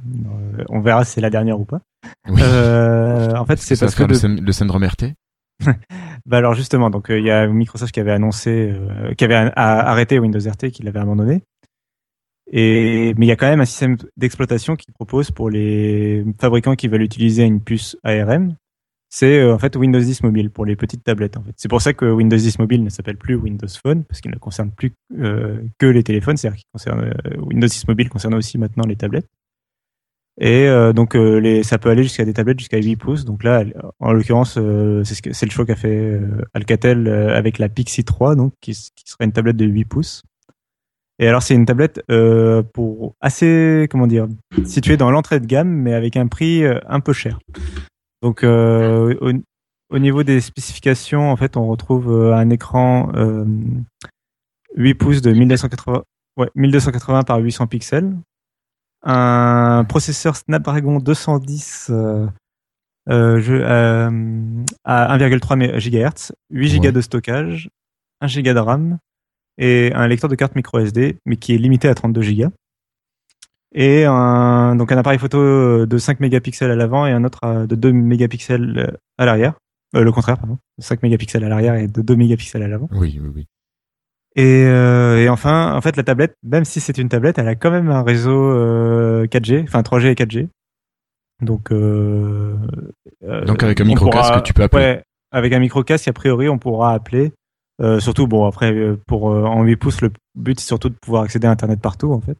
Euh, 0.57 0.63
on 0.69 0.79
verra 0.79 1.03
si 1.03 1.11
c'est 1.13 1.21
la 1.21 1.29
dernière 1.29 1.59
ou 1.59 1.65
pas. 1.65 1.81
Oui. 2.29 2.41
Euh, 2.41 3.35
en 3.35 3.45
fait, 3.45 3.57
c'est 3.59 3.77
parce 3.77 3.93
que 3.93 4.03
le, 4.03 4.07
de- 4.09 4.13
syn- 4.13 4.39
le 4.41 4.51
syndrome 4.53 4.83
RT 4.85 5.13
Bah 6.25 6.37
alors 6.37 6.53
justement, 6.53 6.89
donc 6.89 7.11
euh, 7.11 7.19
il 7.19 7.25
y 7.25 7.31
a 7.31 7.45
Microsoft 7.47 7.93
qui 7.93 7.99
avait 7.99 8.13
annoncé, 8.13 8.73
euh, 8.73 9.13
qui 9.13 9.25
avait 9.25 9.51
arrêté 9.55 10.17
Windows 10.17 10.39
RT, 10.39 10.71
qui 10.71 10.81
l'avait 10.83 10.99
abandonné. 10.99 11.43
Et 12.51 13.13
mais 13.17 13.25
il 13.25 13.29
y 13.29 13.31
a 13.31 13.35
quand 13.35 13.47
même 13.49 13.61
un 13.61 13.65
système 13.65 13.97
d'exploitation 14.17 14.75
qui 14.75 14.91
propose 14.93 15.31
pour 15.31 15.49
les 15.49 16.25
fabricants 16.39 16.75
qui 16.75 16.87
veulent 16.87 17.01
utiliser 17.01 17.43
une 17.43 17.61
puce 17.61 17.97
ARM, 18.03 18.55
c'est 19.15 19.37
euh, 19.37 19.53
en 19.53 19.59
fait 19.59 19.75
Windows 19.75 19.99
10 19.99 20.23
mobile 20.23 20.49
pour 20.49 20.65
les 20.65 20.75
petites 20.75 21.03
tablettes. 21.03 21.37
En 21.37 21.43
fait, 21.43 21.53
c'est 21.55 21.67
pour 21.67 21.83
ça 21.83 21.93
que 21.93 22.05
Windows 22.05 22.35
10 22.35 22.57
mobile 22.57 22.83
ne 22.83 22.89
s'appelle 22.89 23.17
plus 23.17 23.35
Windows 23.35 23.67
Phone 23.83 24.03
parce 24.05 24.21
qu'il 24.21 24.31
ne 24.31 24.39
concerne 24.39 24.71
plus 24.71 24.91
euh, 25.19 25.61
que 25.77 25.85
les 25.85 26.01
téléphones, 26.01 26.35
c'est-à-dire 26.35 26.57
qu'il 26.57 26.71
concerne 26.73 27.13
euh, 27.27 27.37
Windows 27.37 27.67
10 27.67 27.87
mobile 27.87 28.09
concerne 28.09 28.33
aussi 28.33 28.57
maintenant 28.57 28.85
les 28.87 28.95
tablettes. 28.95 29.27
Et 30.41 30.67
euh, 30.67 30.93
donc 30.93 31.15
euh, 31.15 31.37
les, 31.39 31.61
ça 31.61 31.77
peut 31.77 31.91
aller 31.91 32.01
jusqu'à 32.01 32.25
des 32.25 32.33
tablettes 32.33 32.57
jusqu'à 32.57 32.79
8 32.79 32.95
pouces. 32.95 33.23
Donc 33.23 33.43
là, 33.43 33.63
en 33.99 34.13
l'occurrence, 34.13 34.57
euh, 34.57 35.03
c'est 35.03 35.31
ce 35.31 35.45
le 35.45 35.51
choix 35.51 35.67
qu'a 35.67 35.75
fait 35.75 36.19
Alcatel 36.55 37.07
avec 37.07 37.59
la 37.59 37.69
Pixie 37.69 38.03
3, 38.03 38.35
donc 38.35 38.53
qui, 38.61 38.71
qui 38.71 39.03
serait 39.05 39.25
une 39.25 39.31
tablette 39.31 39.57
de 39.57 39.65
8 39.65 39.85
pouces. 39.85 40.23
Et 41.19 41.27
alors 41.27 41.43
c'est 41.43 41.53
une 41.53 41.67
tablette 41.67 42.01
euh, 42.09 42.63
pour 42.63 43.13
assez 43.21 43.87
comment 43.91 44.07
dire 44.07 44.27
située 44.65 44.97
dans 44.97 45.11
l'entrée 45.11 45.39
de 45.39 45.45
gamme, 45.45 45.69
mais 45.69 45.93
avec 45.93 46.17
un 46.17 46.25
prix 46.25 46.63
un 46.65 46.99
peu 46.99 47.13
cher. 47.13 47.37
Donc 48.23 48.43
euh, 48.43 49.15
au, 49.21 49.31
au 49.95 49.99
niveau 49.99 50.23
des 50.23 50.41
spécifications, 50.41 51.29
en 51.29 51.35
fait, 51.35 51.55
on 51.57 51.67
retrouve 51.67 52.09
euh, 52.11 52.33
un 52.33 52.49
écran 52.49 53.11
euh, 53.15 53.45
8 54.75 54.93
pouces 54.95 55.21
de 55.21 55.31
1280, 55.33 56.03
ouais, 56.37 56.49
1280 56.55 57.23
par 57.23 57.37
800 57.39 57.67
pixels, 57.67 58.15
un 59.03 59.85
processeur 59.87 60.35
Snapdragon 60.37 60.99
210 60.99 61.87
euh, 61.91 62.25
euh, 63.09 63.39
je- 63.41 63.53
euh, 63.53 64.09
à 64.85 65.13
1,3 65.17 65.77
GHz, 65.77 66.31
8 66.49 66.69
Go 66.79 66.91
de 66.91 67.01
stockage, 67.01 67.69
1 68.21 68.27
Go 68.41 68.53
de 68.53 68.59
RAM 68.59 68.97
et 69.57 69.91
un 69.93 70.07
lecteur 70.07 70.29
de 70.29 70.35
carte 70.35 70.55
micro 70.55 70.79
SD, 70.79 71.17
mais 71.25 71.35
qui 71.35 71.53
est 71.53 71.57
limité 71.57 71.87
à 71.89 71.93
32 71.93 72.21
Go. 72.23 72.47
Et 73.75 74.05
un, 74.05 74.75
donc 74.75 74.91
un 74.91 74.97
appareil 74.97 75.17
photo 75.19 75.85
de 75.85 75.97
5 75.97 76.19
mégapixels 76.19 76.69
à 76.71 76.75
l'avant 76.75 77.07
et 77.07 77.11
un 77.11 77.23
autre 77.23 77.65
de 77.65 77.75
2 77.75 77.91
mégapixels 77.91 78.97
à 79.17 79.25
l'arrière. 79.25 79.53
Euh, 79.95 80.03
le 80.03 80.11
contraire, 80.11 80.37
pardon. 80.37 80.57
5 80.79 81.01
mégapixels 81.03 81.43
à 81.43 81.49
l'arrière 81.49 81.75
et 81.75 81.87
de 81.87 82.01
2 82.01 82.15
mégapixels 82.15 82.61
à 82.63 82.67
l'avant. 82.67 82.87
Oui, 82.91 83.19
oui, 83.21 83.29
oui. 83.33 83.47
Et, 84.35 84.65
euh, 84.65 85.17
et 85.19 85.29
enfin, 85.29 85.75
en 85.75 85.81
fait, 85.81 85.95
la 85.95 86.03
tablette, 86.03 86.35
même 86.43 86.65
si 86.65 86.79
c'est 86.79 86.97
une 86.97 87.09
tablette, 87.09 87.37
elle 87.37 87.47
a 87.47 87.55
quand 87.55 87.69
même 87.71 87.89
un 87.89 88.01
réseau 88.03 88.51
euh, 88.51 89.25
4G, 89.27 89.63
enfin 89.63 89.81
3G 89.81 90.07
et 90.07 90.15
4G. 90.15 90.47
Donc, 91.41 91.71
euh, 91.71 92.55
euh, 93.23 93.45
Donc 93.45 93.61
avec 93.63 93.79
un 93.81 93.83
on 93.83 93.87
micro-casque, 93.87 94.29
pourra- 94.31 94.41
tu 94.41 94.53
peux 94.53 94.63
appeler. 94.63 94.81
Ouais, 94.83 95.03
avec 95.31 95.53
un 95.53 95.59
micro-casque, 95.59 96.07
a 96.07 96.13
priori, 96.13 96.49
on 96.49 96.57
pourra 96.57 96.93
appeler. 96.93 97.31
Euh, 97.81 97.99
surtout, 97.99 98.27
bon, 98.27 98.45
après, 98.47 98.71
euh, 98.73 98.99
pour 99.07 99.31
euh, 99.31 99.43
en 99.43 99.63
8 99.63 99.75
pouces, 99.75 100.01
le 100.01 100.11
but 100.35 100.59
c'est 100.59 100.67
surtout 100.67 100.89
de 100.89 100.95
pouvoir 100.95 101.23
accéder 101.23 101.47
à 101.47 101.51
Internet 101.51 101.79
partout, 101.81 102.11
en 102.11 102.21
fait. 102.21 102.37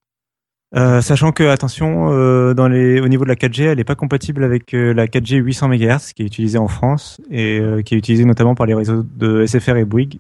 Euh, 0.76 1.02
sachant 1.02 1.32
que, 1.32 1.44
attention, 1.44 2.12
euh, 2.12 2.54
dans 2.54 2.68
les, 2.68 3.00
au 3.00 3.08
niveau 3.08 3.24
de 3.24 3.30
la 3.30 3.36
4G, 3.36 3.64
elle 3.64 3.78
n'est 3.78 3.84
pas 3.84 3.96
compatible 3.96 4.44
avec 4.44 4.74
euh, 4.74 4.94
la 4.94 5.06
4G 5.06 5.38
800 5.38 5.68
MHz 5.68 6.14
qui 6.16 6.24
est 6.24 6.26
utilisée 6.26 6.58
en 6.58 6.68
France 6.68 7.22
et 7.30 7.60
euh, 7.60 7.82
qui 7.84 7.94
est 7.94 7.98
utilisée 7.98 8.26
notamment 8.26 8.56
par 8.56 8.66
les 8.66 8.74
réseaux 8.74 9.04
de 9.04 9.46
SFR 9.46 9.76
et 9.78 9.86
Bouygues. 9.86 10.18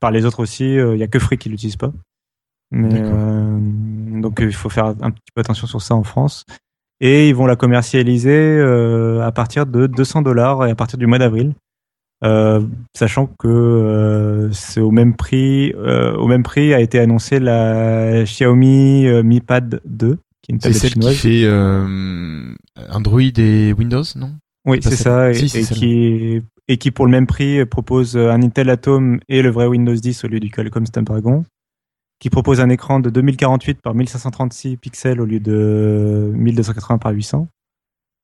Par 0.00 0.10
les 0.10 0.24
autres 0.24 0.40
aussi, 0.40 0.74
il 0.74 0.94
n'y 0.94 1.02
a 1.02 1.08
que 1.08 1.18
Free 1.18 1.36
qui 1.36 1.50
l'utilise 1.50 1.76
pas. 1.76 1.92
Mais, 2.72 3.02
euh, 3.02 3.58
donc 3.60 4.38
il 4.40 4.52
faut 4.52 4.70
faire 4.70 4.86
un 4.86 5.10
petit 5.10 5.30
peu 5.34 5.40
attention 5.42 5.66
sur 5.66 5.82
ça 5.82 5.94
en 5.94 6.02
France. 6.02 6.44
Et 7.00 7.28
ils 7.28 7.34
vont 7.34 7.46
la 7.46 7.56
commercialiser 7.56 8.30
euh, 8.30 9.20
à 9.20 9.30
partir 9.30 9.66
de 9.66 9.86
200 9.86 10.22
dollars 10.22 10.66
et 10.66 10.70
à 10.70 10.74
partir 10.74 10.98
du 10.98 11.06
mois 11.06 11.18
d'avril. 11.18 11.52
Euh, 12.24 12.60
sachant 12.94 13.26
que 13.26 13.48
euh, 13.48 14.52
c'est 14.52 14.80
au 14.80 14.92
même 14.92 15.16
prix, 15.16 15.72
euh, 15.76 16.14
au 16.14 16.28
même 16.28 16.44
prix 16.44 16.72
a 16.72 16.80
été 16.80 17.00
annoncé 17.00 17.40
la 17.40 18.22
Xiaomi 18.24 19.06
Mi 19.24 19.40
Pad 19.40 19.80
2, 19.84 20.18
qui 20.40 20.52
est 20.52 20.54
une 20.54 20.60
C'est 20.60 20.68
tablette 20.68 20.80
celle 20.80 20.90
chinoise. 20.92 21.14
qui 21.14 21.20
fait 21.20 21.44
euh, 21.44 22.54
Android 22.90 23.20
et 23.20 23.72
Windows, 23.72 24.04
non? 24.16 24.34
Oui, 24.64 24.78
c'est 24.80 24.94
ça, 24.96 25.30
et, 25.30 25.34
Si, 25.34 25.62
qui 25.64 26.42
et 26.68 26.76
qui 26.76 26.90
pour 26.92 27.06
le 27.06 27.10
même 27.10 27.26
prix 27.26 27.66
propose 27.66 28.16
un 28.16 28.40
Intel 28.40 28.70
Atom 28.70 29.18
et 29.28 29.42
le 29.42 29.50
vrai 29.50 29.66
Windows 29.66 29.94
10 29.94 30.22
au 30.24 30.28
lieu 30.28 30.38
du 30.38 30.50
Qualcomm 30.50 30.86
Snapdragon, 30.86 31.44
qui 32.20 32.30
propose 32.30 32.60
un 32.60 32.68
écran 32.68 33.00
de 33.00 33.10
2048 33.10 33.82
par 33.82 33.96
1536 33.96 34.76
pixels 34.76 35.20
au 35.20 35.24
lieu 35.24 35.40
de 35.40 36.30
1280 36.36 36.98
par 36.98 37.10
800, 37.10 37.48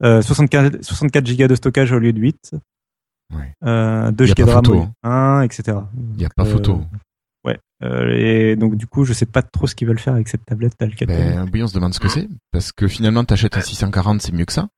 euh, 0.04 0.22
64, 0.22 0.84
64 0.84 1.36
Go 1.36 1.48
de 1.48 1.54
stockage 1.56 1.90
au 1.90 1.98
lieu 1.98 2.12
de 2.12 2.20
8, 2.20 2.52
euh, 3.64 4.10
2 4.10 4.26
Y 4.26 4.30
a 4.30 4.34
Go 4.34 4.42
de 4.42 4.46
pas 4.46 4.54
RAM 4.54 4.64
photo, 4.64 4.72
au 4.78 4.80
lieu 4.82 4.86
de 4.86 5.08
1, 5.08 5.42
etc. 5.42 5.78
Il 6.14 6.20
y 6.22 6.24
a 6.24 6.28
pas 6.34 6.44
Euh, 6.44 6.52
photo. 6.52 6.80
Ouais. 7.44 7.58
Euh, 7.82 8.12
et 8.14 8.56
donc 8.56 8.76
du 8.76 8.86
coup, 8.86 9.04
je 9.04 9.12
sais 9.12 9.26
pas 9.26 9.42
trop 9.42 9.66
ce 9.66 9.74
qu'ils 9.74 9.86
veulent 9.88 9.98
faire 9.98 10.14
avec 10.14 10.28
cette 10.28 10.44
tablette 10.44 10.74
d'Alcatel. 10.78 11.06
Ben, 11.36 11.50
oui, 11.52 11.62
on 11.62 11.66
se 11.68 11.74
demande 11.74 11.94
ce 11.94 12.00
que 12.00 12.08
c'est, 12.08 12.28
parce 12.52 12.72
que 12.72 12.88
finalement, 12.88 13.24
t'achètes 13.24 13.56
un 13.56 13.60
640, 13.60 14.20
c'est 14.22 14.32
mieux 14.32 14.44
que 14.44 14.52
ça. 14.52 14.68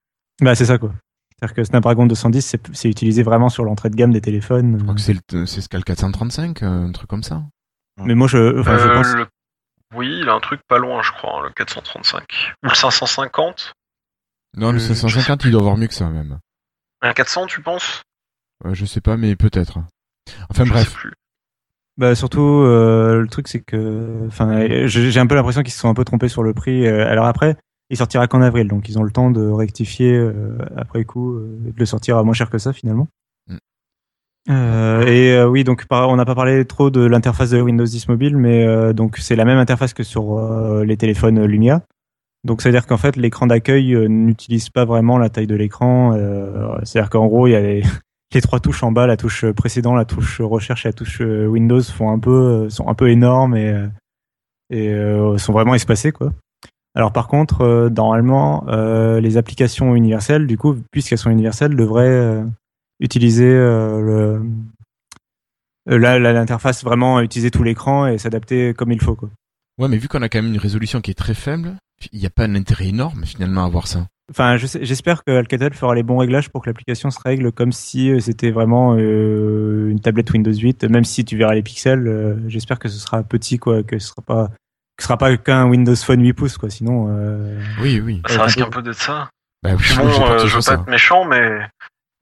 Bah 0.43 0.55
c'est 0.55 0.67
ça 0.67 0.79
quoi. 0.79 0.93
C'est-à-dire 1.39 1.55
que 1.55 1.65
Snapdragon 1.65 2.07
210, 2.07 2.57
c'est 2.75 2.89
utilisé 2.91 3.23
vraiment 3.23 3.49
sur 3.49 3.65
l'entrée 3.65 3.89
de 3.89 3.97
gamme 3.97 4.13
des 4.13 4.21
téléphones. 4.21 4.77
Je 4.79 4.83
crois 4.83 4.95
que 4.95 5.01
c'est 5.01 5.15
le, 5.33 5.47
c'est 5.47 5.63
ce 5.63 5.69
qu'a 5.71 5.79
le 5.79 5.85
435, 5.85 6.63
euh, 6.63 6.67
un 6.89 6.93
truc 6.93 7.09
comme 7.09 7.23
ça. 7.23 7.43
Mais 7.99 8.15
moi, 8.15 8.29
je, 8.29 8.61
enfin, 8.61 8.77
je 8.79 8.87
Euh, 8.89 8.95
pense. 8.95 9.15
le- 9.15 9.27
Oui, 9.97 10.19
il 10.21 10.29
a 10.29 10.35
un 10.35 10.41
truc 10.41 10.61
pas 10.69 10.79
loin, 10.79 11.01
je 11.03 11.11
crois, 11.13 11.39
hein, 11.39 11.43
le 11.45 11.51
435. 11.51 12.55
Ou 12.63 12.69
le 12.69 12.75
550 12.75 13.73
Non, 14.57 14.71
le 14.71 14.77
Euh, 14.77 14.81
je 14.81 14.93
550, 14.93 15.45
il 15.47 15.51
doit 15.53 15.61
avoir 15.63 15.77
mieux 15.79 15.87
que 15.89 15.95
ça, 15.95 16.09
même. 16.11 16.39
Un 17.03 17.13
400, 17.15 17.47
tu 17.47 17.63
penses? 17.63 18.03
Euh, 18.03 18.10
je 18.73 18.85
sais 18.85 19.01
pas, 19.01 19.17
mais 19.17 19.37
peut-être. 19.37 19.79
Enfin, 20.51 20.65
Je 20.65 20.71
bref. 20.71 21.07
Bah 21.97 22.15
surtout, 22.15 22.41
euh, 22.41 23.21
le 23.21 23.29
truc 23.29 23.47
c'est 23.49 23.61
que, 23.61 24.27
enfin, 24.27 24.87
j'ai 24.87 25.21
un 25.21 25.27
peu 25.27 25.35
l'impression 25.35 25.63
qu'ils 25.63 25.73
se 25.73 25.81
sont 25.81 25.89
un 25.89 25.95
peu 25.95 26.05
trompés 26.05 26.29
sur 26.29 26.43
le 26.43 26.55
prix. 26.55 26.87
Euh, 26.87 27.07
Alors 27.07 27.27
après, 27.27 27.57
il 27.91 27.97
sortira 27.97 28.27
qu'en 28.27 28.41
avril, 28.41 28.69
donc 28.69 28.89
ils 28.89 28.99
ont 28.99 29.03
le 29.03 29.11
temps 29.11 29.31
de 29.31 29.47
rectifier 29.47 30.15
euh, 30.15 30.57
après 30.77 31.05
coup, 31.05 31.35
euh, 31.35 31.61
et 31.69 31.73
de 31.73 31.79
le 31.79 31.85
sortir 31.85 32.17
à 32.17 32.23
moins 32.23 32.33
cher 32.33 32.49
que 32.49 32.59
ça 32.59 32.73
finalement. 32.73 33.09
Mm. 33.49 33.57
Euh, 34.49 35.07
et 35.07 35.33
euh, 35.33 35.49
oui, 35.49 35.65
donc 35.65 35.85
on 35.91 36.17
n'a 36.17 36.25
pas 36.25 36.35
parlé 36.35 36.65
trop 36.65 36.91
de 36.91 37.05
l'interface 37.05 37.51
de 37.51 37.61
Windows 37.61 37.85
10 37.85 38.09
mobile, 38.09 38.37
mais 38.37 38.65
euh, 38.65 38.93
donc 38.93 39.19
c'est 39.19 39.37
la 39.37 39.45
même 39.45 39.59
interface 39.59 39.93
que 39.93 40.03
sur 40.05 40.39
euh, 40.39 40.85
les 40.85 40.97
téléphones 40.97 41.45
Lumia. 41.45 41.83
Donc 42.45 42.63
c'est 42.63 42.71
à 42.71 42.73
dire 42.73 42.87
qu'en 42.87 42.97
fait 42.97 43.17
l'écran 43.17 43.47
d'accueil 43.47 43.95
euh, 43.95 44.09
n'utilise 44.09 44.71
pas 44.71 44.87
vraiment 44.87 45.19
la 45.19 45.29
taille 45.29 45.49
de 45.49 45.57
l'écran. 45.57 46.15
Euh, 46.15 46.79
c'est 46.85 46.99
à 46.99 47.03
dire 47.03 47.11
qu'en 47.11 47.27
gros 47.27 47.47
il 47.47 47.51
y 47.51 47.57
a 47.57 47.61
les, 47.61 47.83
les 48.33 48.41
trois 48.41 48.61
touches 48.61 48.83
en 48.83 48.93
bas, 48.93 49.07
la 49.07 49.17
touche 49.17 49.45
précédente, 49.53 49.97
la 49.97 50.05
touche 50.05 50.41
recherche 50.41 50.87
et 50.87 50.89
la 50.89 50.93
touche 50.93 51.21
euh, 51.21 51.47
Windows 51.47 51.83
font 51.83 52.11
un 52.11 52.19
peu 52.19 52.31
euh, 52.31 52.71
sont 52.71 52.89
un 52.89 52.95
peu 52.95 53.11
énormes 53.11 53.57
et 53.57 53.71
euh, 53.71 53.89
et 54.73 55.39
sont 55.39 55.53
vraiment 55.53 55.75
espacées 55.75 56.13
quoi. 56.13 56.33
Alors 56.95 57.13
par 57.13 57.27
contre, 57.27 57.89
normalement, 57.89 58.65
les 59.19 59.37
applications 59.37 59.97
universelles, 59.97 60.47
du 60.47 60.57
coup, 60.57 60.77
puisqu'elles 60.93 61.19
sont 61.19 61.31
universelles, 61.31 61.75
devraient 61.75 62.45
utiliser 63.01 63.53
l'interface 65.87 66.85
vraiment 66.85 67.21
utiliser 67.21 67.51
tout 67.51 67.65
l'écran 67.65 68.07
et 68.07 68.19
s'adapter 68.19 68.75
comme 68.75 68.93
il 68.93 69.01
faut 69.01 69.17
quoi. 69.17 69.29
Ouais, 69.79 69.89
mais 69.89 69.97
vu 69.97 70.07
qu'on 70.07 70.23
a 70.23 70.29
quand 70.29 70.41
même 70.41 70.53
une 70.53 70.61
résolution 70.61 71.01
qui 71.01 71.11
est 71.11 71.15
très 71.15 71.35
faible, 71.35 71.75
il 72.13 72.21
n'y 72.21 72.27
a 72.27 72.31
pas 72.31 72.45
un 72.45 72.55
intérêt 72.55 72.89
énorme 72.89 73.25
finalement 73.25 73.65
à 73.65 73.67
avoir 73.67 73.89
ça. 73.89 74.07
Enfin, 74.31 74.57
je 74.57 74.67
sais- 74.67 74.85
j'espère 74.85 75.25
que 75.25 75.33
Alcatel 75.33 75.75
fera 75.75 75.95
les 75.95 76.03
bons 76.05 76.19
réglages 76.19 76.49
pour 76.51 76.63
que 76.63 76.71
l'application 76.71 77.11
se 77.11 77.19
règle 77.25 77.51
comme 77.53 77.73
si 77.73 78.11
euh, 78.11 78.21
c'était 78.21 78.51
vraiment 78.53 78.95
euh, 78.97 79.89
une 79.91 80.01
tablette 80.01 80.31
Windows 80.31 80.53
8. 80.53 80.85
Même 80.85 81.05
si 81.05 81.25
tu 81.25 81.37
verras 81.37 81.55
les 81.55 81.63
pixels, 81.63 82.07
euh, 82.07 82.37
j'espère 82.49 82.79
que 82.79 82.89
ce 82.89 82.99
sera 82.99 83.23
petit, 83.25 83.59
quoi, 83.59 83.83
que 83.83 83.99
ce 83.99 84.09
sera 84.09 84.23
pas, 84.23 84.49
que 84.97 85.03
ce 85.03 85.07
sera 85.09 85.17
pas 85.19 85.37
qu'un 85.37 85.67
Windows 85.69 85.97
Phone 85.97 86.23
8 86.23 86.33
pouces, 86.33 86.59
quoi. 86.59 86.71
Sinon, 86.71 87.07
euh, 87.11 87.61
Oui, 87.81 88.01
oui. 88.05 88.23
Ça 88.29 88.45
risque 88.45 88.61
un 88.61 88.71
peu 88.71 88.83
d'être 88.83 89.01
ça. 89.01 89.29
Bah, 89.63 89.71
oui, 89.77 89.85
bon, 89.97 90.27
euh, 90.31 90.47
je 90.47 90.55
veux 90.55 90.61
ça. 90.61 90.77
pas 90.77 90.83
être 90.83 90.89
méchant, 90.89 91.25
mais 91.25 91.61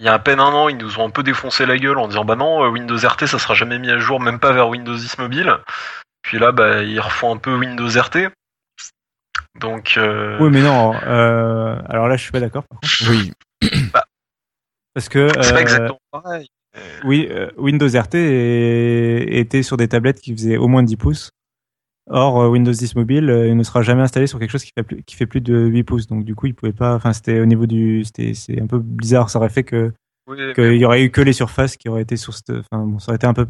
il 0.00 0.06
y 0.06 0.09
a 0.09 0.14
à 0.14 0.18
peine 0.18 0.40
un 0.40 0.46
an, 0.52 0.68
ils 0.68 0.76
nous 0.78 0.98
ont 0.98 1.06
un 1.06 1.11
peu 1.11 1.22
défoncé 1.22 1.66
la 1.66 1.76
gueule 1.76 1.98
en 1.98 2.09
disant 2.09 2.24
bah 2.24 2.36
non, 2.36 2.66
Windows 2.70 2.96
RT 2.96 3.26
ça 3.26 3.38
sera 3.38 3.54
jamais 3.54 3.78
mis 3.78 3.90
à 3.90 3.98
jour, 3.98 4.18
même 4.20 4.38
pas 4.38 4.52
vers 4.52 4.68
Windows 4.68 4.94
10 4.96 5.18
mobile. 5.18 5.52
Puis 6.22 6.38
là, 6.38 6.52
bah 6.52 6.82
ils 6.82 7.00
refont 7.00 7.34
un 7.34 7.36
peu 7.36 7.54
Windows 7.56 7.88
RT. 7.88 8.30
Donc 9.61 9.94
euh, 9.96 10.38
oui, 10.40 10.50
mais 10.50 10.62
non. 10.62 10.94
euh, 11.06 11.76
alors 11.88 12.09
là, 12.09 12.16
je 12.16 12.22
suis 12.22 12.32
pas 12.32 12.40
d'accord. 12.40 12.64
par 12.64 12.78
contre. 12.80 13.11
Oui. 13.11 13.32
Parce 14.94 15.09
que 15.09 15.28
c'est 15.42 15.52
pas 15.52 15.56
euh, 15.59 15.61
exactement 15.61 15.98
pareil. 16.11 16.48
Oui, 17.04 17.26
euh, 17.30 17.50
Windows 17.56 17.88
RT 17.88 18.14
est- 18.14 19.38
était 19.38 19.62
sur 19.62 19.76
des 19.76 19.88
tablettes 19.88 20.20
qui 20.20 20.32
faisaient 20.32 20.56
au 20.56 20.68
moins 20.68 20.82
10 20.82 20.96
pouces. 20.96 21.30
Or, 22.11 22.40
euh, 22.42 22.48
Windows 22.48 22.72
10 22.72 22.94
mobile 22.94 23.28
euh, 23.30 23.48
il 23.48 23.56
ne 23.56 23.62
sera 23.62 23.82
jamais 23.82 24.02
installé 24.02 24.26
sur 24.26 24.38
quelque 24.38 24.50
chose 24.50 24.64
qui 24.64 24.72
fait 24.76 24.82
plus, 24.82 25.02
qui 25.02 25.14
fait 25.16 25.26
plus 25.26 25.40
de 25.40 25.66
8 25.66 25.82
pouces. 25.84 26.06
Donc, 26.06 26.24
du 26.24 26.34
coup, 26.34 26.46
il 26.46 26.54
pouvait 26.54 26.72
pas. 26.72 26.94
Enfin, 26.94 27.12
c'était 27.12 27.40
au 27.40 27.46
niveau 27.46 27.66
du. 27.66 28.04
C'était, 28.04 28.34
c'est 28.34 28.61
un 28.61 28.66
peu 28.66 28.78
bizarre. 28.78 29.28
Ça 29.30 29.38
aurait 29.38 29.50
fait 29.50 29.64
que 29.64 29.92
Oui, 30.28 30.36
qu'il 30.54 30.76
y 30.76 30.84
aurait 30.84 31.02
eu 31.04 31.11
que 31.11 31.20
les 31.20 31.32
surfaces 31.32 31.76
qui 31.76 31.88
auraient 31.88 32.02
été 32.02 32.16
sur 32.16 32.32
cette. 32.34 32.50
Enfin, 32.50 32.84
bon, 32.84 32.98
ça 32.98 33.11
aurait 33.11 33.16
été 33.16 33.26
un 33.26 33.34
peu. 33.34 33.46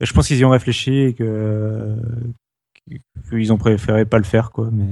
Je 0.00 0.12
pense 0.12 0.26
qu'ils 0.26 0.38
y 0.38 0.44
ont 0.44 0.50
réfléchi 0.50 0.98
et 0.98 1.14
que 1.14 1.24
euh, 1.24 1.96
qu'ils 3.30 3.52
ont 3.52 3.58
préféré 3.58 4.04
pas 4.04 4.18
le 4.18 4.24
faire, 4.24 4.50
quoi. 4.50 4.68
Mais 4.72 4.86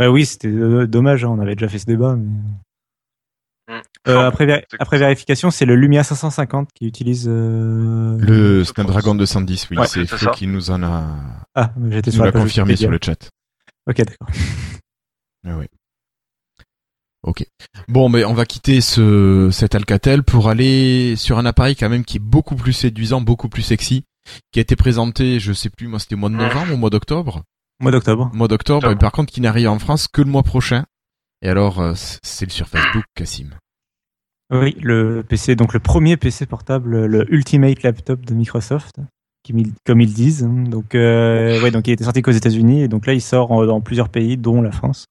ouais, 0.00 0.06
oui, 0.08 0.26
c'était 0.26 0.48
euh, 0.48 0.86
dommage. 0.86 1.24
hein, 1.24 1.28
on 1.28 1.38
avait 1.40 1.54
déjà 1.54 1.68
fait 1.68 1.78
ce 1.78 1.86
débat. 1.86 2.16
Mais... 2.16 2.26
Mm. 2.26 3.80
Euh, 4.08 4.16
Enfin, 4.16 4.26
après, 4.26 4.46
véri- 4.46 4.64
après 4.80 4.98
vérification, 4.98 5.50
c'est 5.52 5.64
le 5.66 5.76
Lumia 5.76 6.02
550 6.02 6.70
qui 6.74 6.86
utilise 6.86 7.26
euh, 7.28 8.16
Le 8.18 8.64
Snapdragon 8.64 9.14
210, 9.14 9.68
oui, 9.70 9.76
Ouais, 9.78 9.86
c'est 9.86 10.06
c'est 10.06 10.16
Flo 10.16 10.32
qui 10.32 10.46
nous 10.48 10.70
en 10.70 10.82
a, 10.82 11.14
Ah, 11.54 11.72
mais 11.76 11.92
j'étais 11.92 12.10
qui 12.10 12.16
sur 12.16 12.22
nous 12.24 12.24
la 12.24 12.28
l'a 12.30 12.32
page 12.32 12.42
confirmé 12.42 12.74
sur 12.76 12.90
le 12.90 12.98
chat. 13.00 13.28
Ok, 13.88 13.98
d'accord. 13.98 14.28
Ah 15.46 15.56
oui. 15.58 15.66
Ok. 17.22 17.44
Bon, 17.88 18.08
mais 18.08 18.24
on 18.24 18.32
va 18.34 18.44
quitter 18.46 18.80
ce, 18.80 19.48
cet 19.52 19.74
Alcatel 19.74 20.22
pour 20.22 20.48
aller 20.48 21.14
sur 21.16 21.38
un 21.38 21.44
appareil 21.46 21.76
quand 21.76 21.88
même 21.90 22.04
qui 22.04 22.16
est 22.16 22.20
beaucoup 22.20 22.56
plus 22.56 22.72
séduisant, 22.72 23.20
beaucoup 23.20 23.48
plus 23.50 23.62
sexy, 23.62 24.04
qui 24.52 24.58
a 24.58 24.62
été 24.62 24.76
présenté, 24.76 25.38
je 25.40 25.52
sais 25.52 25.70
plus, 25.70 25.86
moi 25.86 25.98
c'était 25.98 26.14
au 26.14 26.18
mois 26.18 26.28
de 26.30 26.34
novembre 26.34 26.70
ou 26.72 26.74
au 26.74 26.78
mois 26.78 26.90
d'octobre 26.90 27.42
Mois 27.80 27.90
d'octobre. 27.90 28.30
Mois 28.34 28.46
d'octobre, 28.48 28.76
Octobre. 28.78 28.94
mais 28.94 28.98
par 28.98 29.12
contre 29.12 29.32
qui 29.32 29.40
n'arrive 29.40 29.68
en 29.68 29.78
France 29.78 30.06
que 30.08 30.20
le 30.22 30.30
mois 30.30 30.42
prochain. 30.42 30.84
Et 31.42 31.48
alors, 31.48 31.80
euh, 31.80 31.94
c'est 32.22 32.44
le 32.44 32.50
sur 32.50 32.68
Facebook, 32.68 33.04
Cassim. 33.14 33.50
Oui, 34.52 34.76
le 34.82 35.22
PC, 35.26 35.54
donc 35.56 35.72
le 35.72 35.80
premier 35.80 36.16
PC 36.16 36.44
portable, 36.44 37.06
le 37.06 37.32
Ultimate 37.32 37.82
Laptop 37.82 38.20
de 38.26 38.34
Microsoft, 38.34 38.96
comme 39.86 40.00
ils 40.00 40.12
disent. 40.12 40.42
Donc, 40.42 40.94
euh, 40.94 41.62
ouais, 41.62 41.70
donc 41.70 41.86
il 41.88 41.92
était 41.92 42.04
sorti 42.04 42.20
qu'aux 42.20 42.32
États-Unis 42.32 42.82
et 42.82 42.88
donc 42.88 43.06
là 43.06 43.14
il 43.14 43.22
sort 43.22 43.52
en- 43.52 43.64
dans 43.64 43.80
plusieurs 43.80 44.08
pays, 44.08 44.36
dont 44.36 44.60
la 44.60 44.72
France. 44.72 45.06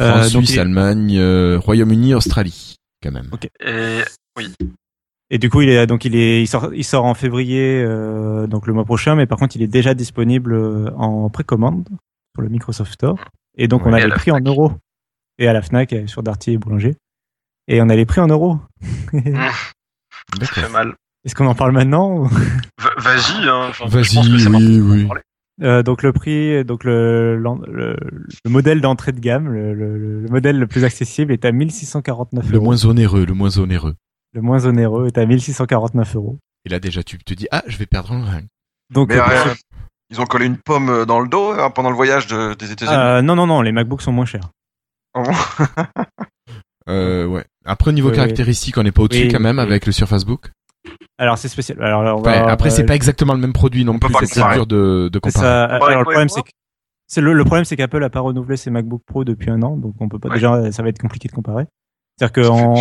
Euh, 0.00 0.22
France, 0.22 0.28
Suisse, 0.28 0.58
Allemagne, 0.58 1.18
euh, 1.18 1.58
Royaume-Uni, 1.58 2.14
Australie, 2.14 2.76
quand 3.02 3.12
même. 3.12 3.28
Ok. 3.32 3.48
Et 3.64 4.00
oui. 4.38 4.54
Et 5.30 5.38
du 5.38 5.50
coup, 5.50 5.60
il 5.62 5.68
est 5.68 5.86
donc 5.86 6.04
il 6.04 6.14
est 6.14 6.40
il 6.42 6.46
sort 6.46 6.72
il 6.72 6.84
sort 6.84 7.04
en 7.04 7.14
février 7.14 7.82
euh, 7.84 8.46
donc 8.46 8.66
le 8.66 8.72
mois 8.72 8.84
prochain, 8.84 9.14
mais 9.16 9.26
par 9.26 9.38
contre 9.38 9.56
il 9.56 9.62
est 9.62 9.66
déjà 9.66 9.92
disponible 9.94 10.52
euh, 10.54 10.90
en 10.96 11.28
précommande 11.30 11.88
sur 12.34 12.42
le 12.42 12.48
Microsoft 12.48 12.92
Store. 12.92 13.16
Et 13.58 13.66
donc 13.68 13.86
on 13.86 13.92
a 13.92 13.98
les 13.98 14.08
prix 14.14 14.30
en 14.30 14.40
euros 14.40 14.72
et 15.38 15.48
à 15.48 15.52
la 15.52 15.62
Fnac 15.62 15.92
et 15.92 16.06
sur 16.06 16.22
Darty 16.22 16.52
et 16.52 16.58
Boulanger. 16.58 16.94
Et 17.68 17.82
on 17.82 17.88
a 17.88 17.96
les 17.96 18.06
prix 18.06 18.20
en 18.20 18.28
euros. 18.28 18.58
Ça 20.40 20.46
fait 20.46 20.68
mal. 20.72 20.94
Est-ce 21.24 21.34
qu'on 21.34 21.46
en 21.46 21.54
parle 21.54 21.72
maintenant 21.72 22.24
Vas-y, 22.98 23.48
hein. 23.48 23.70
Vas-y, 23.86 24.14
pense 24.14 24.28
que 24.28 24.38
c'est 24.38 24.48
oui, 24.48 24.80
oui. 24.80 25.08
Euh, 25.62 25.82
donc 25.82 26.02
le 26.02 26.12
prix, 26.12 26.64
donc 26.64 26.84
le, 26.84 27.36
le, 27.36 27.96
le 28.44 28.50
modèle 28.50 28.80
d'entrée 28.80 29.12
de 29.12 29.20
gamme, 29.20 29.48
le, 29.48 29.72
le- 29.74 30.20
le 30.22 30.28
modèle 30.28 30.58
le 30.58 30.66
plus 30.66 30.84
accessible 30.84 31.32
est 31.32 31.44
à 31.44 31.50
1649 31.52 32.48
Le 32.50 32.56
euros. 32.56 32.64
moins 32.64 32.84
onéreux, 32.84 33.24
le 33.24 33.32
moins 33.34 33.56
onéreux. 33.58 33.94
Le 34.36 34.42
moins 34.42 34.66
onéreux 34.66 35.06
est 35.06 35.16
à 35.16 35.24
1649 35.24 36.14
euros. 36.16 36.36
Et 36.66 36.68
là 36.68 36.78
déjà, 36.78 37.02
tu 37.02 37.16
te 37.16 37.32
dis, 37.32 37.48
ah, 37.50 37.62
je 37.66 37.78
vais 37.78 37.86
perdre 37.86 38.12
un 38.12 38.22
rein. 38.22 38.42
Donc 38.92 39.08
Mais 39.08 39.16
euh, 39.18 39.22
euh, 39.24 39.54
ils 40.10 40.20
ont 40.20 40.26
collé 40.26 40.44
une 40.44 40.58
pomme 40.58 40.90
euh, 40.90 41.04
dans 41.06 41.20
le 41.20 41.28
dos 41.28 41.54
euh, 41.54 41.70
pendant 41.70 41.88
le 41.88 41.96
voyage 41.96 42.26
de- 42.26 42.52
des 42.52 42.70
États-Unis. 42.70 42.94
euh, 42.94 43.22
non 43.22 43.34
non 43.34 43.46
non, 43.46 43.62
les 43.62 43.72
MacBooks 43.72 44.02
sont 44.02 44.12
moins 44.12 44.26
chers. 44.26 44.50
Euh, 46.88 47.26
ouais. 47.26 47.44
Après, 47.64 47.90
au 47.90 47.92
niveau 47.92 48.12
caractéristique, 48.12 48.78
on 48.78 48.84
n'est 48.84 48.92
pas 48.92 49.02
au-dessus 49.02 49.22
Oui, 49.24 49.28
quand 49.32 49.40
même 49.40 49.56
oui. 49.56 49.62
avec 49.64 49.86
le 49.86 49.92
Surface 49.92 50.24
Book. 50.24 50.52
Alors 51.18 51.36
c'est 51.36 51.48
spécial. 51.48 51.82
Alors, 51.82 52.18
on 52.18 52.20
Enfin, 52.20 52.44
va- 52.44 52.52
après, 52.52 52.70
c'est 52.70 52.86
pas 52.86 52.94
exactement 52.94 53.32
le 53.34 53.40
même 53.40 53.52
produit 53.52 53.84
non 53.84 53.98
plus. 53.98 54.12
pas 54.12 54.20
C'est 54.24 54.40
dur 54.52 54.68
de, 54.68 55.10
comparer. 55.20 55.32
ça. 55.44 55.68
Comparer 55.72 55.92
Alors 55.94 55.98
le 56.02 56.04
problème 56.04 56.28
c'est 56.28 56.34
quoi 56.34 56.42
que 56.44 56.50
c'est 57.08 57.20
le, 57.20 57.32
le 57.32 57.44
problème 57.44 57.64
c'est 57.64 57.74
qu'Apple 57.76 58.04
a 58.04 58.10
pas 58.10 58.20
renouvelé 58.20 58.56
ses 58.56 58.70
MacBook 58.70 59.02
Pro 59.04 59.24
depuis 59.24 59.50
un 59.50 59.62
an, 59.62 59.76
donc 59.76 59.94
on 59.98 60.08
peut 60.08 60.20
pas 60.20 60.28
Ouais. 60.28 60.34
déjà 60.36 60.70
ça 60.70 60.82
va 60.84 60.88
être 60.90 61.00
compliqué 61.00 61.26
de 61.26 61.32
comparer. 61.32 61.64
C'est-à-dire 62.18 62.32
que 62.32 62.48
en-. 62.48 62.74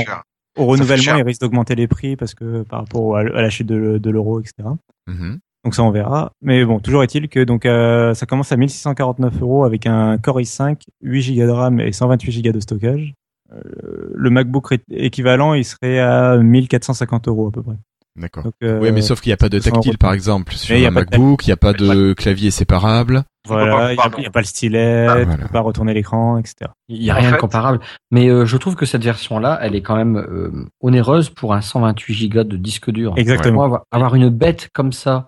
Au 0.58 0.66
renouvellement 0.66 1.18
il 1.18 1.24
risque 1.24 1.42
d'augmenter 1.42 1.76
les 1.76 1.88
prix 1.88 2.16
parce 2.16 2.34
que 2.34 2.64
par 2.64 2.80
rapport 2.80 3.18
à 3.18 3.24
la 3.24 3.50
chute 3.50 3.68
de, 3.68 3.98
de 3.98 4.10
l'euro 4.10 4.40
etc. 4.40 4.70
Mhm. 5.08 5.40
Donc 5.66 5.74
ça 5.74 5.84
on 5.84 5.90
verra. 5.90 6.32
Mais 6.42 6.64
bon, 6.64 6.80
toujours 6.80 7.04
est-il 7.04 7.28
que 7.28 7.44
donc 7.44 7.66
euh, 7.66 8.14
ça 8.14 8.26
commence 8.28 8.52
à 8.52 8.58
1649 8.58 9.42
euros 9.42 9.64
avec 9.64 9.88
un 9.88 10.18
Core 10.20 10.40
i5, 10.40 10.78
8 11.02 11.36
Go 11.36 11.46
de 11.46 11.50
RAM 11.50 11.80
et 11.80 11.92
128 11.92 12.44
Go 12.44 12.52
de 12.52 12.60
stockage. 12.60 13.14
Euh, 13.52 14.12
le 14.14 14.30
MacBook 14.30 14.74
équivalent, 14.92 15.56
il 15.56 15.66
serait 15.66 16.00
à 16.00 16.38
1450 16.38 17.28
euros 17.28 17.48
à 17.48 17.52
peu 17.52 17.64
près. 17.64 17.76
D'accord. 18.16 18.46
Euh, 18.64 18.80
ouais, 18.80 18.92
mais 18.92 19.02
sauf 19.02 19.22
qu'il 19.22 19.32
n'y 19.32 19.34
a 19.34 19.38
pas 19.38 19.50
de 19.50 19.58
200 19.58 19.70
euros 19.70 19.76
tactile, 19.82 19.98
par 19.98 20.14
exemple, 20.14 20.54
sur 20.54 20.76
un 20.76 20.92
MacBook. 20.92 21.46
Il 21.46 21.50
n'y 21.50 21.54
a 21.54 21.58
pas 21.58 21.74
de 21.74 22.14
clavier 22.14 22.52
séparable. 22.52 23.24
Voilà, 23.46 23.94
il 23.94 24.00
n'y 24.20 24.26
a, 24.26 24.30
pas 24.30 24.40
le 24.42 24.46
stylet, 24.46 25.08
Ah, 25.08 25.24
voilà. 25.24 25.48
pas 25.48 25.60
retourner 25.62 25.94
l'écran, 25.94 26.38
etc. 26.38 26.72
Il 26.88 27.02
y 27.04 27.10
a 27.12 27.16
En 27.16 27.18
rien 27.18 27.32
de 27.32 27.38
comparable. 27.38 27.80
Mais 28.12 28.28
euh, 28.30 28.46
je 28.46 28.58
trouve 28.58 28.76
que 28.76 28.86
cette 28.86 29.04
version-là, 29.04 29.60
elle 29.62 29.76
est 29.76 29.82
quand 29.82 29.96
même 29.96 30.18
euh, 30.18 30.66
onéreuse 30.82 31.30
pour 31.30 31.54
un 31.54 31.62
128 31.62 32.30
Go 32.30 32.44
de 32.44 32.58
disque 32.58 32.90
dur. 32.92 33.14
Exactement. 33.18 33.56
Moi, 33.56 33.66
avoir, 33.66 33.82
avoir 33.92 34.16
une 34.16 34.30
bête 34.30 34.70
comme 34.74 34.92
ça. 34.92 35.28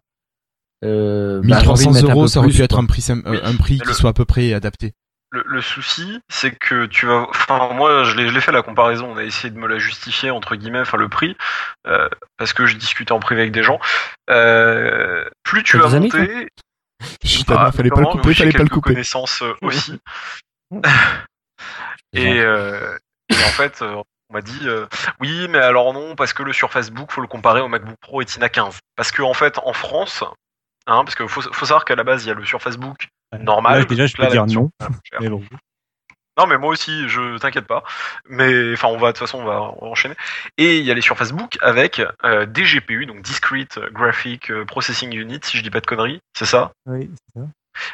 Euh, 0.85 1.41
bah, 1.43 1.59
j'ai 1.61 1.67
envie 1.69 1.85
de 1.85 1.89
1300 1.89 1.91
mettre 1.93 2.09
un 2.09 2.13
euros, 2.13 2.27
ça 2.27 2.39
aurait 2.39 2.49
plus, 2.49 2.57
pu 2.57 2.63
être 2.63 2.77
un 2.77 2.85
prix, 2.85 3.05
euh, 3.09 3.39
un 3.43 3.55
prix 3.55 3.79
qui 3.79 3.87
le- 3.87 3.93
soit 3.93 4.11
à 4.11 4.13
peu 4.13 4.25
près 4.25 4.53
adapté. 4.53 4.93
Le, 5.29 5.43
le 5.45 5.59
souci, 5.59 6.19
c'est 6.29 6.51
que 6.57 6.85
tu 6.85 7.05
vas. 7.05 7.27
Enfin, 7.29 7.73
moi, 7.73 8.03
je 8.05 8.15
l'ai 8.15 8.29
je 8.29 8.33
l'ai 8.33 8.39
fait 8.39 8.53
la 8.53 8.61
comparaison. 8.61 9.09
On 9.11 9.17
a 9.17 9.23
essayé 9.25 9.49
de 9.53 9.57
me 9.59 9.67
la 9.67 9.77
justifier 9.77 10.29
entre 10.31 10.55
guillemets, 10.55 10.79
enfin 10.79 10.97
le 10.97 11.09
prix, 11.09 11.35
euh, 11.85 12.07
parce 12.37 12.53
que 12.53 12.65
je 12.65 12.77
discutais 12.77 13.11
en 13.11 13.19
privé 13.19 13.41
avec 13.41 13.51
des 13.51 13.61
gens. 13.63 13.77
Euh, 14.29 15.25
plus 15.43 15.63
tu 15.63 15.77
vas 15.77 15.89
monter, 15.99 16.47
Chut, 17.23 17.45
Ah, 17.49 17.71
fallait 17.71 17.89
pas 17.89 18.01
le 18.01 18.07
couper, 18.07 18.33
fallait 18.33 18.51
pas 18.51 18.63
le 18.63 18.69
couper. 18.69 18.93
connaissances 18.93 19.41
euh, 19.41 19.53
aussi. 19.61 19.99
et, 22.13 22.39
euh, 22.39 22.97
et 23.29 23.35
en 23.35 23.49
fait, 23.49 23.81
euh, 23.81 24.01
on 24.29 24.33
m'a 24.33 24.41
dit 24.41 24.59
euh, 24.63 24.85
oui, 25.19 25.47
mais 25.49 25.59
alors 25.59 25.93
non, 25.93 26.15
parce 26.15 26.33
que 26.33 26.43
le 26.43 26.53
Surface 26.53 26.89
Book, 26.89 27.11
faut 27.11 27.21
le 27.21 27.27
comparer 27.27 27.61
au 27.61 27.67
MacBook 27.67 27.97
Pro 28.01 28.17
Retina 28.17 28.49
15. 28.49 28.79
Parce 28.95 29.11
que 29.11 29.21
en 29.21 29.33
fait, 29.33 29.57
en 29.59 29.73
France, 29.73 30.23
hein, 30.87 31.03
parce 31.03 31.15
qu'il 31.15 31.27
faut, 31.27 31.41
faut 31.41 31.65
savoir 31.65 31.85
qu'à 31.85 31.95
la 31.95 32.03
base, 32.03 32.25
il 32.25 32.27
y 32.27 32.31
a 32.31 32.33
le 32.33 32.45
Surface 32.45 32.77
Book 32.77 33.07
normal. 33.39 33.79
Là, 33.79 33.85
déjà, 33.85 34.05
je 34.07 34.15
là, 34.17 34.25
peux 34.25 34.31
dire 34.31 34.45
non. 34.45 34.69
Mais 35.19 35.29
bon. 35.29 35.43
Non, 36.37 36.45
mais 36.47 36.57
moi 36.57 36.69
aussi, 36.69 37.09
je 37.09 37.37
t'inquiète 37.37 37.65
pas. 37.67 37.83
Mais 38.29 38.73
enfin, 38.73 38.89
on 38.89 38.97
va 38.97 39.07
de 39.07 39.11
toute 39.13 39.19
façon, 39.27 39.39
on 39.39 39.45
va, 39.45 39.59
enchaîner. 39.81 40.15
Et 40.57 40.77
il 40.77 40.85
y 40.85 40.91
a 40.91 40.93
les 40.93 41.01
Surface 41.01 41.31
Book 41.31 41.57
avec 41.61 42.01
euh, 42.23 42.45
des 42.45 42.63
GPU, 42.63 43.05
donc 43.05 43.21
Discrete 43.21 43.79
Graphic 43.91 44.51
euh, 44.51 44.65
Processing 44.65 45.15
Unit, 45.15 45.39
si 45.43 45.57
je 45.57 45.63
dis 45.63 45.69
pas 45.71 45.79
de 45.81 45.87
conneries, 45.87 46.19
c'est 46.37 46.45
ça? 46.45 46.71
Oui, 46.85 47.09
c'est 47.33 47.41
ça. 47.41 47.47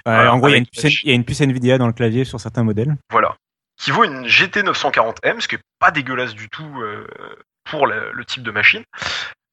Euh, 0.07 0.27
en 0.27 0.37
gros, 0.37 0.47
il 0.47 0.51
y, 0.51 0.55
a 0.55 0.57
une 0.57 0.65
puce, 0.65 1.03
il 1.03 1.09
y 1.09 1.11
a 1.11 1.15
une 1.15 1.25
puce 1.25 1.41
Nvidia 1.41 1.77
dans 1.77 1.87
le 1.87 1.93
clavier 1.93 2.23
sur 2.25 2.39
certains 2.39 2.63
modèles. 2.63 2.95
Voilà. 3.11 3.35
Qui 3.77 3.91
vaut 3.91 4.03
une 4.03 4.27
GT 4.27 4.61
940M, 4.63 5.39
ce 5.39 5.47
qui 5.47 5.55
est 5.55 5.61
pas 5.79 5.91
dégueulasse 5.91 6.33
du 6.35 6.47
tout 6.49 6.81
euh, 6.81 7.07
pour 7.69 7.87
le, 7.87 8.11
le 8.13 8.25
type 8.25 8.43
de 8.43 8.51
machine. 8.51 8.83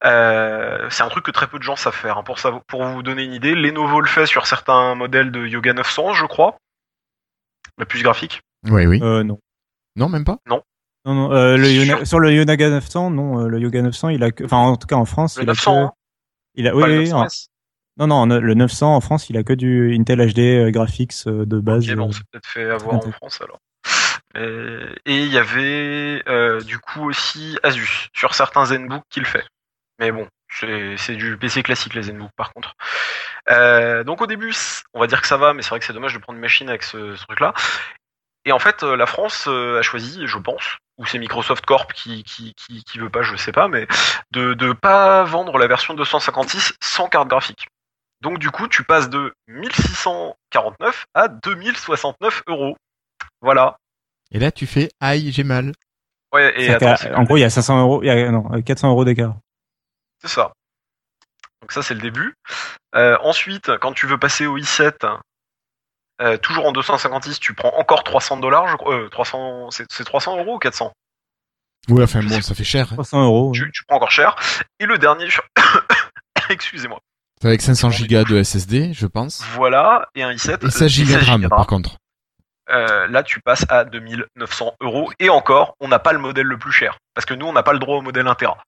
Euh, 0.04 0.88
c'est 0.90 1.02
un 1.02 1.08
truc 1.08 1.24
que 1.24 1.30
très 1.30 1.46
peu 1.46 1.58
de 1.58 1.62
gens 1.64 1.76
savent 1.76 1.94
faire. 1.94 2.18
hein. 2.18 2.22
Pour, 2.22 2.38
savoir- 2.38 2.62
pour 2.66 2.84
vous 2.84 3.02
donner 3.02 3.24
une 3.24 3.34
idée, 3.34 3.54
Lenovo 3.54 4.00
le 4.00 4.08
fait 4.08 4.26
sur 4.26 4.46
certains 4.46 4.94
modèles 4.94 5.30
de 5.30 5.46
Yoga 5.46 5.72
900, 5.72 6.14
je 6.14 6.26
crois. 6.26 6.56
La 7.78 7.86
puce 7.86 8.02
graphique. 8.02 8.40
Oui, 8.68 8.86
oui. 8.86 9.00
Euh, 9.02 9.22
non. 9.22 9.38
Non, 9.96 10.08
même 10.08 10.24
pas? 10.24 10.38
Non, 10.46 10.62
non. 11.06 11.32
euh, 11.32 11.56
le 11.56 11.64
Sûr. 11.64 11.82
Yona- 11.98 12.04
sur 12.04 12.20
le 12.20 12.32
Yonaga 12.32 12.68
900, 12.70 13.10
non. 13.10 13.40
euh, 13.44 13.48
le 13.48 13.58
Yoga 13.58 13.82
900, 13.82 14.10
il 14.10 14.22
a 14.22 14.30
que, 14.30 14.44
enfin, 14.44 14.58
en 14.58 14.76
tout 14.76 14.86
cas 14.86 14.96
en 14.96 15.04
France, 15.06 15.36
Le 15.36 15.42
il 15.44 15.48
a 15.50 15.52
900, 15.52 15.72
que, 15.74 15.78
hein. 15.86 15.92
il 16.54 16.68
a, 16.68 16.70
Pas 16.72 16.76
oui, 16.76 16.82
le 16.86 16.98
oui, 17.00 17.12
en- 17.12 17.24
900S. 17.24 17.46
Non, 17.98 18.06
non, 18.06 18.26
le 18.26 18.54
900 18.54 18.94
en 18.96 19.00
France, 19.00 19.28
il 19.30 19.36
a 19.36 19.42
que 19.42 19.52
du 19.52 19.94
Intel 19.98 20.20
HD 20.32 20.38
euh, 20.38 20.70
graphics 20.70 21.12
euh, 21.26 21.44
de 21.44 21.58
base. 21.60 21.88
Ok, 21.90 21.96
bon, 21.96 22.08
euh, 22.08 22.12
c'est 22.12 22.22
peut-être 22.30 22.46
fait 22.46 22.70
avoir 22.70 22.94
en 22.96 23.10
France 23.12 23.40
alors. 23.42 23.58
Mais- 24.34 24.94
Et 25.06 25.16
il 25.24 25.32
y 25.32 25.38
avait 25.38 26.22
euh, 26.28 26.60
du 26.60 26.78
coup 26.78 27.02
aussi 27.08 27.58
Asus 27.62 28.08
sur 28.14 28.34
certains 28.34 28.64
ZenBook 28.66 29.02
qui 29.10 29.18
le 29.20 29.26
fait. 29.26 29.44
Mais 29.98 30.12
bon, 30.12 30.26
c'est 30.48 30.96
c'est 30.96 31.16
du 31.16 31.36
PC 31.36 31.62
classique 31.62 31.94
les 31.94 32.04
ZenBook 32.04 32.30
par 32.36 32.52
contre. 32.54 32.74
Euh, 33.50 34.04
donc 34.04 34.22
au 34.22 34.26
début, 34.26 34.54
on 34.94 35.00
va 35.00 35.06
dire 35.08 35.20
que 35.20 35.26
ça 35.26 35.36
va, 35.36 35.52
mais 35.52 35.62
c'est 35.62 35.70
vrai 35.70 35.80
que 35.80 35.84
c'est 35.84 35.92
dommage 35.92 36.14
de 36.14 36.18
prendre 36.18 36.36
une 36.36 36.42
machine 36.42 36.68
avec 36.68 36.84
ce, 36.84 37.16
ce 37.16 37.24
truc-là. 37.26 37.52
Et 38.44 38.52
en 38.52 38.58
fait, 38.58 38.82
euh, 38.82 38.96
la 38.96 39.06
France 39.06 39.46
euh, 39.48 39.78
a 39.78 39.82
choisi, 39.82 40.26
je 40.26 40.38
pense, 40.38 40.78
ou 40.98 41.06
c'est 41.06 41.18
Microsoft 41.18 41.64
Corp 41.66 41.92
qui, 41.92 42.22
qui, 42.24 42.54
qui, 42.54 42.82
qui 42.84 42.98
veut 42.98 43.10
pas, 43.10 43.22
je 43.22 43.36
sais 43.36 43.52
pas, 43.52 43.68
mais 43.68 43.86
de 44.30 44.54
de 44.54 44.72
pas 44.72 45.24
vendre 45.24 45.58
la 45.58 45.66
version 45.66 45.94
256 45.94 46.74
sans 46.82 47.08
carte 47.08 47.28
graphique. 47.28 47.68
Donc 48.22 48.38
du 48.38 48.50
coup, 48.50 48.68
tu 48.68 48.84
passes 48.84 49.08
de 49.10 49.34
1649 49.48 51.06
à 51.14 51.28
2069 51.28 52.42
euros. 52.48 52.76
Voilà. 53.40 53.76
Et 54.30 54.38
là, 54.38 54.52
tu 54.52 54.66
fais 54.66 54.90
aïe, 55.00 55.32
j'ai 55.32 55.44
mal. 55.44 55.72
Ouais, 56.32 56.52
et 56.60 56.70
attends, 56.70 56.94
en 57.14 57.24
gros, 57.24 57.36
il 57.36 57.40
y 57.40 57.44
a 57.44 57.50
500 57.50 57.80
euros, 57.80 58.02
il 58.02 58.06
y 58.06 58.10
a, 58.10 58.30
non, 58.30 58.44
euh, 58.52 58.62
400 58.62 58.90
euros 58.90 59.04
d'écart. 59.04 59.34
c'est 60.22 60.28
ça. 60.28 60.52
Donc 61.60 61.72
ça, 61.72 61.82
c'est 61.82 61.94
le 61.94 62.00
début. 62.00 62.34
Euh, 62.94 63.18
ensuite, 63.22 63.76
quand 63.78 63.92
tu 63.92 64.06
veux 64.06 64.18
passer 64.18 64.46
au 64.46 64.56
i7, 64.58 65.18
euh, 66.20 66.36
toujours 66.36 66.66
en 66.66 66.72
256, 66.72 67.38
tu 67.40 67.54
prends 67.54 67.72
encore 67.78 68.04
300 68.04 68.38
dollars, 68.38 68.68
je 68.68 68.76
crois. 68.76 68.94
Euh, 68.94 69.08
300, 69.08 69.70
c'est 69.70 69.86
c'est 69.90 70.04
300 70.04 70.38
euros 70.38 70.56
ou 70.56 70.58
400 70.58 70.92
Ouais, 71.88 72.02
enfin 72.04 72.22
bon, 72.22 72.40
ça 72.42 72.54
fait 72.54 72.64
cher. 72.64 72.88
hein. 72.92 72.94
300 72.96 73.24
euros. 73.24 73.52
tu, 73.54 73.70
tu 73.72 73.84
prends 73.86 73.96
encore 73.96 74.10
cher. 74.10 74.36
Et 74.78 74.86
le 74.86 74.98
dernier, 74.98 75.28
je- 75.28 75.40
excusez-moi. 76.50 76.98
C'est 77.40 77.48
avec 77.48 77.62
500 77.62 77.90
gigas 77.90 78.24
de 78.24 78.42
SSD, 78.42 78.92
je 78.92 79.06
pense. 79.06 79.42
Voilà, 79.54 80.08
et 80.14 80.22
un 80.22 80.30
i7. 80.32 80.66
Et 80.66 80.70
16 80.70 80.88
gigas 80.90 81.20
de 81.20 81.24
RAM, 81.24 81.48
par 81.48 81.66
contre. 81.66 81.96
Euh, 82.70 83.06
là, 83.08 83.22
tu 83.22 83.40
passes 83.40 83.64
à 83.70 83.84
2900 83.84 84.74
euros. 84.80 85.10
Et 85.18 85.28
encore, 85.30 85.74
on 85.80 85.88
n'a 85.88 85.98
pas 85.98 86.12
le 86.12 86.18
modèle 86.18 86.46
le 86.46 86.58
plus 86.58 86.70
cher. 86.70 86.98
Parce 87.14 87.24
que 87.24 87.34
nous, 87.34 87.46
on 87.46 87.52
n'a 87.52 87.62
pas 87.62 87.72
le 87.72 87.78
droit 87.78 87.96
au 87.96 88.02
modèle 88.02 88.28
Intera, 88.28 88.62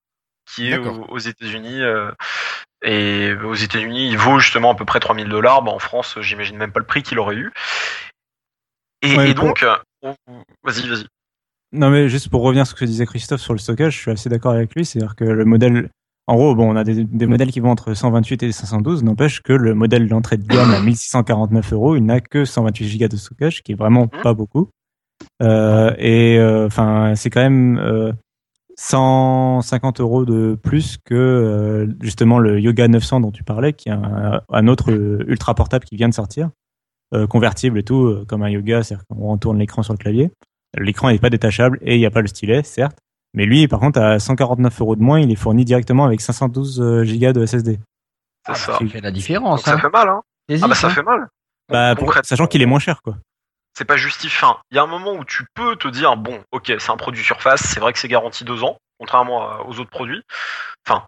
qui 0.53 0.73
est 0.73 0.79
aux, 0.79 1.05
aux 1.05 1.19
États-Unis. 1.19 1.83
euh, 1.83 2.11
et 2.83 3.33
aux 3.45 3.55
États-Unis, 3.55 4.09
il 4.11 4.19
vaut 4.19 4.39
justement 4.39 4.73
à 4.73 4.75
peu 4.75 4.85
près 4.85 5.01
3000 5.01 5.29
dollars. 5.29 5.63
Bah, 5.63 5.73
en 5.73 5.79
France, 5.79 6.19
j'imagine 6.21 6.57
même 6.57 6.73
pas 6.73 6.81
le 6.81 6.87
prix 6.87 7.03
qu'il 7.03 7.19
aurait 7.19 7.37
eu. 7.37 7.53
Et, 9.03 9.17
Ouais, 9.17 9.31
et 9.31 9.35
pour- 9.35 9.47
donc, 9.49 9.63
euh, 9.63 9.77
vas-y, 10.63 10.89
vas-y. 10.89 11.07
Non, 11.73 11.91
mais 11.91 12.09
juste 12.09 12.29
pour 12.29 12.43
revenir 12.43 12.67
sur 12.67 12.77
ce 12.77 12.81
que 12.81 12.85
disait 12.87 13.07
Christophe 13.07 13.41
sur 13.41 13.53
le 13.55 13.59
stockage, 13.59 13.95
je 13.95 13.99
suis 14.01 14.11
assez 14.11 14.29
d'accord 14.29 14.53
avec 14.53 14.75
lui. 14.75 14.85
C'est-à-dire 14.85 15.17
que 15.17 15.25
le 15.25 15.45
modèle, 15.45 15.89
en 16.27 16.35
gros, 16.37 16.55
bon, 16.55 16.71
on 16.73 16.77
a 16.77 16.85
des, 16.85 17.05
des 17.05 17.27
modèles 17.27 17.51
qui 17.51 17.61
vont 17.61 17.71
entre 17.71 17.95
128 17.95 18.43
et 18.43 18.53
512. 18.53 19.03
N'empêche 19.03 19.41
que 19.41 19.53
le 19.55 19.75
modèle 19.75 20.07
d'entrée 20.09 20.37
de 20.37 20.47
gamme 20.47 20.73
à 20.75 20.81
1649 20.83 21.73
euros, 21.73 21.97
il 21.97 22.05
n'a 22.05 22.21
que 22.21 22.45
128 22.45 22.99
Go 22.99 23.09
de 23.09 23.17
stockage, 23.17 23.63
qui 23.63 23.73
est 23.73 23.77
vraiment 23.77 24.07
pas 24.07 24.35
beaucoup. 24.35 24.69
Euh, 25.41 25.95
et 25.99 26.37
euh, 26.39 26.67
enfin, 26.67 27.15
c'est 27.17 27.31
quand 27.31 27.41
même 27.41 27.79
euh, 27.79 28.13
150 28.77 30.01
euros 30.01 30.24
de 30.24 30.59
plus 30.62 30.99
que 31.05 31.15
euh, 31.15 31.86
justement 32.01 32.39
le 32.39 32.61
Yoga 32.61 32.89
900 32.89 33.20
dont 33.20 33.31
tu 33.31 33.44
parlais, 33.44 33.73
qui 33.73 33.89
est 33.89 33.93
un, 33.93 34.40
un 34.49 34.69
autre 34.69 34.90
euh, 34.90 35.24
ultra 35.27 35.55
portable 35.55 35.85
qui 35.85 35.97
vient 35.97 36.09
de 36.09 36.15
sortir, 36.15 36.51
euh, 37.15 37.27
convertible 37.27 37.78
et 37.78 37.82
tout, 37.82 38.07
euh, 38.07 38.24
comme 38.27 38.43
un 38.43 38.49
Yoga, 38.49 38.82
c'est-à-dire 38.82 39.05
qu'on 39.07 39.32
retourne 39.32 39.59
l'écran 39.59 39.82
sur 39.82 39.93
le 39.93 39.99
clavier. 39.99 40.31
L'écran 40.78 41.11
n'est 41.11 41.19
pas 41.19 41.28
détachable 41.28 41.78
et 41.82 41.97
il 41.97 41.99
n'y 41.99 42.07
a 42.07 42.11
pas 42.11 42.23
le 42.23 42.27
stylet, 42.27 42.62
certes. 42.62 42.97
Mais 43.35 43.44
lui, 43.44 43.69
par 43.69 43.81
contre, 43.81 44.01
à 44.01 44.19
149 44.19 44.81
euros 44.81 44.97
de 44.97 45.03
moins, 45.03 45.20
il 45.20 45.31
est 45.31 45.36
fourni 45.36 45.66
directement 45.66 46.07
avec 46.07 46.23
512 46.23 46.81
euh, 46.81 47.05
gigas 47.05 47.35
de 47.35 47.44
SSD. 47.44 47.78
C'est 48.47 48.55
ça. 48.55 48.78
Ça 48.78 48.86
fait 48.86 49.01
la 49.01 49.11
différence. 49.11 49.62
Ça 49.62 49.74
hein. 49.74 49.78
fait 49.78 49.90
mal, 49.90 50.09
hein. 50.09 50.23
Ah 50.62 50.69
bah 50.69 50.74
ça 50.74 50.86
hein. 50.86 50.90
fait 50.90 51.03
mal. 51.03 51.28
Bah, 51.70 51.94
pour- 51.97 52.15
sachant 52.23 52.47
qu'il 52.47 52.62
est 52.62 52.66
moins 52.66 52.78
cher, 52.78 53.03
quoi. 53.03 53.16
C'est 53.74 53.85
pas 53.85 53.97
justifiant. 53.97 54.59
Il 54.70 54.77
y 54.77 54.78
a 54.78 54.82
un 54.82 54.86
moment 54.86 55.12
où 55.15 55.24
tu 55.24 55.44
peux 55.55 55.77
te 55.77 55.89
dire 55.89 56.16
bon, 56.16 56.43
ok, 56.53 56.73
c'est 56.78 56.90
un 56.90 56.97
produit 56.97 57.24
surface, 57.24 57.62
c'est 57.62 57.81
vrai 57.81 57.93
que 57.93 57.99
c'est 57.99 58.09
garanti 58.09 58.44
deux 58.44 58.65
ans, 58.65 58.78
contrairement 58.99 59.66
aux 59.66 59.78
autres 59.78 59.90
produits. 59.90 60.23
Enfin, 60.86 61.07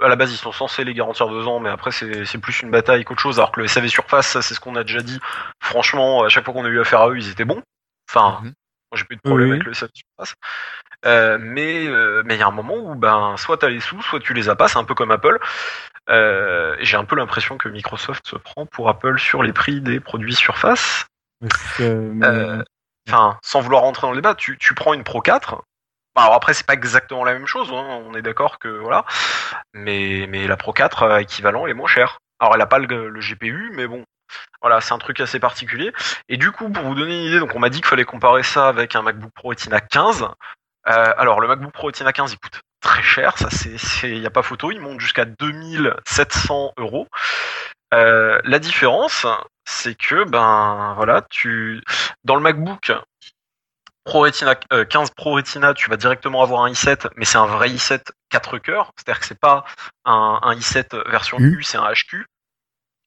à 0.00 0.08
la 0.08 0.16
base, 0.16 0.32
ils 0.32 0.36
sont 0.36 0.52
censés 0.52 0.84
les 0.84 0.94
garantir 0.94 1.28
deux 1.28 1.46
ans, 1.46 1.60
mais 1.60 1.68
après, 1.68 1.90
c'est 1.90 2.38
plus 2.38 2.62
une 2.62 2.70
bataille 2.70 3.04
qu'autre 3.04 3.20
chose. 3.20 3.38
Alors 3.38 3.52
que 3.52 3.60
le 3.60 3.66
SAV 3.66 3.88
surface, 3.88 4.28
ça, 4.28 4.42
c'est 4.42 4.54
ce 4.54 4.60
qu'on 4.60 4.76
a 4.76 4.84
déjà 4.84 5.00
dit. 5.00 5.20
Franchement, 5.60 6.24
à 6.24 6.28
chaque 6.28 6.44
fois 6.44 6.54
qu'on 6.54 6.64
a 6.64 6.68
eu 6.68 6.80
affaire 6.80 7.02
à 7.02 7.10
eux, 7.10 7.18
ils 7.18 7.30
étaient 7.30 7.44
bons. 7.44 7.62
Enfin, 8.08 8.40
moi, 8.42 8.52
j'ai 8.94 9.04
plus 9.04 9.16
de 9.16 9.20
problème 9.22 9.48
Oui, 9.48 9.54
avec 9.54 9.66
le 9.66 9.74
SAV 9.74 9.90
surface. 9.94 10.34
Euh, 11.04 11.36
mais 11.40 11.86
euh, 11.88 12.22
mais 12.24 12.36
il 12.36 12.38
y 12.38 12.42
a 12.42 12.46
un 12.46 12.52
moment 12.52 12.76
où 12.76 12.94
ben 12.94 13.36
soit 13.36 13.56
t'as 13.56 13.68
les 13.68 13.80
sous, 13.80 14.00
soit 14.02 14.20
tu 14.20 14.34
les 14.34 14.48
as 14.48 14.54
pas. 14.54 14.68
C'est 14.68 14.78
un 14.78 14.84
peu 14.84 14.94
comme 14.94 15.10
Apple. 15.10 15.38
Euh, 16.08 16.76
j'ai 16.80 16.96
un 16.96 17.04
peu 17.04 17.16
l'impression 17.16 17.58
que 17.58 17.68
Microsoft 17.68 18.26
se 18.26 18.36
prend 18.36 18.66
pour 18.66 18.88
Apple 18.88 19.18
sur 19.18 19.42
les 19.42 19.52
prix 19.52 19.80
des 19.80 19.98
produits 19.98 20.34
surface. 20.34 21.06
Euh, 21.80 22.62
Enfin, 23.08 23.38
sans 23.42 23.60
vouloir 23.60 23.82
rentrer 23.82 24.06
dans 24.06 24.12
le 24.12 24.16
débat, 24.16 24.34
tu, 24.34 24.56
tu 24.58 24.74
prends 24.74 24.94
une 24.94 25.04
Pro 25.04 25.20
4. 25.20 25.62
Bah, 26.14 26.22
alors 26.22 26.34
après, 26.34 26.54
c'est 26.54 26.66
pas 26.66 26.74
exactement 26.74 27.24
la 27.24 27.32
même 27.32 27.46
chose, 27.46 27.68
hein, 27.72 28.02
on 28.06 28.14
est 28.14 28.22
d'accord 28.22 28.58
que 28.58 28.68
voilà. 28.68 29.04
Mais, 29.74 30.26
mais 30.28 30.46
la 30.46 30.56
Pro 30.56 30.72
4 30.72 31.02
euh, 31.02 31.18
équivalent, 31.18 31.66
est 31.66 31.74
moins 31.74 31.88
chère. 31.88 32.18
Alors, 32.38 32.54
elle 32.54 32.60
a 32.60 32.66
pas 32.66 32.78
le, 32.78 33.08
le 33.08 33.20
GPU, 33.20 33.72
mais 33.74 33.86
bon, 33.86 34.04
voilà, 34.60 34.80
c'est 34.80 34.92
un 34.92 34.98
truc 34.98 35.20
assez 35.20 35.40
particulier. 35.40 35.92
Et 36.28 36.36
du 36.36 36.52
coup, 36.52 36.68
pour 36.70 36.84
vous 36.84 36.94
donner 36.94 37.16
une 37.16 37.28
idée, 37.28 37.38
donc 37.38 37.54
on 37.54 37.58
m'a 37.58 37.70
dit 37.70 37.80
qu'il 37.80 37.88
fallait 37.88 38.04
comparer 38.04 38.42
ça 38.42 38.68
avec 38.68 38.94
un 38.94 39.02
MacBook 39.02 39.32
Pro 39.34 39.48
Retina 39.48 39.80
15. 39.80 40.28
Euh, 40.88 41.14
alors, 41.16 41.40
le 41.40 41.48
MacBook 41.48 41.72
Pro 41.72 41.86
Retina 41.88 42.12
15, 42.12 42.32
il 42.32 42.38
coûte 42.38 42.60
très 42.80 43.02
cher, 43.02 43.38
ça 43.38 43.48
c'est, 43.50 44.10
il 44.10 44.18
y 44.18 44.26
a 44.26 44.30
pas 44.30 44.42
photo, 44.42 44.72
il 44.72 44.80
monte 44.80 45.00
jusqu'à 45.00 45.24
2700 45.24 46.72
euros. 46.78 47.06
Euh, 47.94 48.40
la 48.44 48.58
différence, 48.58 49.26
c'est 49.64 49.94
que 49.94 50.24
ben 50.28 50.94
voilà, 50.96 51.22
tu 51.30 51.82
dans 52.24 52.36
le 52.36 52.42
MacBook 52.42 52.92
Pro 54.04 54.20
Retina 54.20 54.58
euh, 54.72 54.84
15 54.84 55.10
Pro 55.10 55.34
Retina, 55.34 55.74
tu 55.74 55.88
vas 55.88 55.96
directement 55.96 56.42
avoir 56.42 56.64
un 56.64 56.70
i7, 56.70 57.08
mais 57.16 57.24
c'est 57.24 57.38
un 57.38 57.46
vrai 57.46 57.68
i7 57.68 58.00
4 58.30 58.58
cœurs, 58.58 58.92
c'est-à-dire 58.96 59.20
que 59.20 59.26
c'est 59.26 59.38
pas 59.38 59.64
un, 60.04 60.40
un 60.42 60.54
i7 60.54 61.10
version 61.10 61.38
U. 61.38 61.58
U, 61.58 61.62
c'est 61.62 61.78
un 61.78 61.90
HQ. 61.92 62.26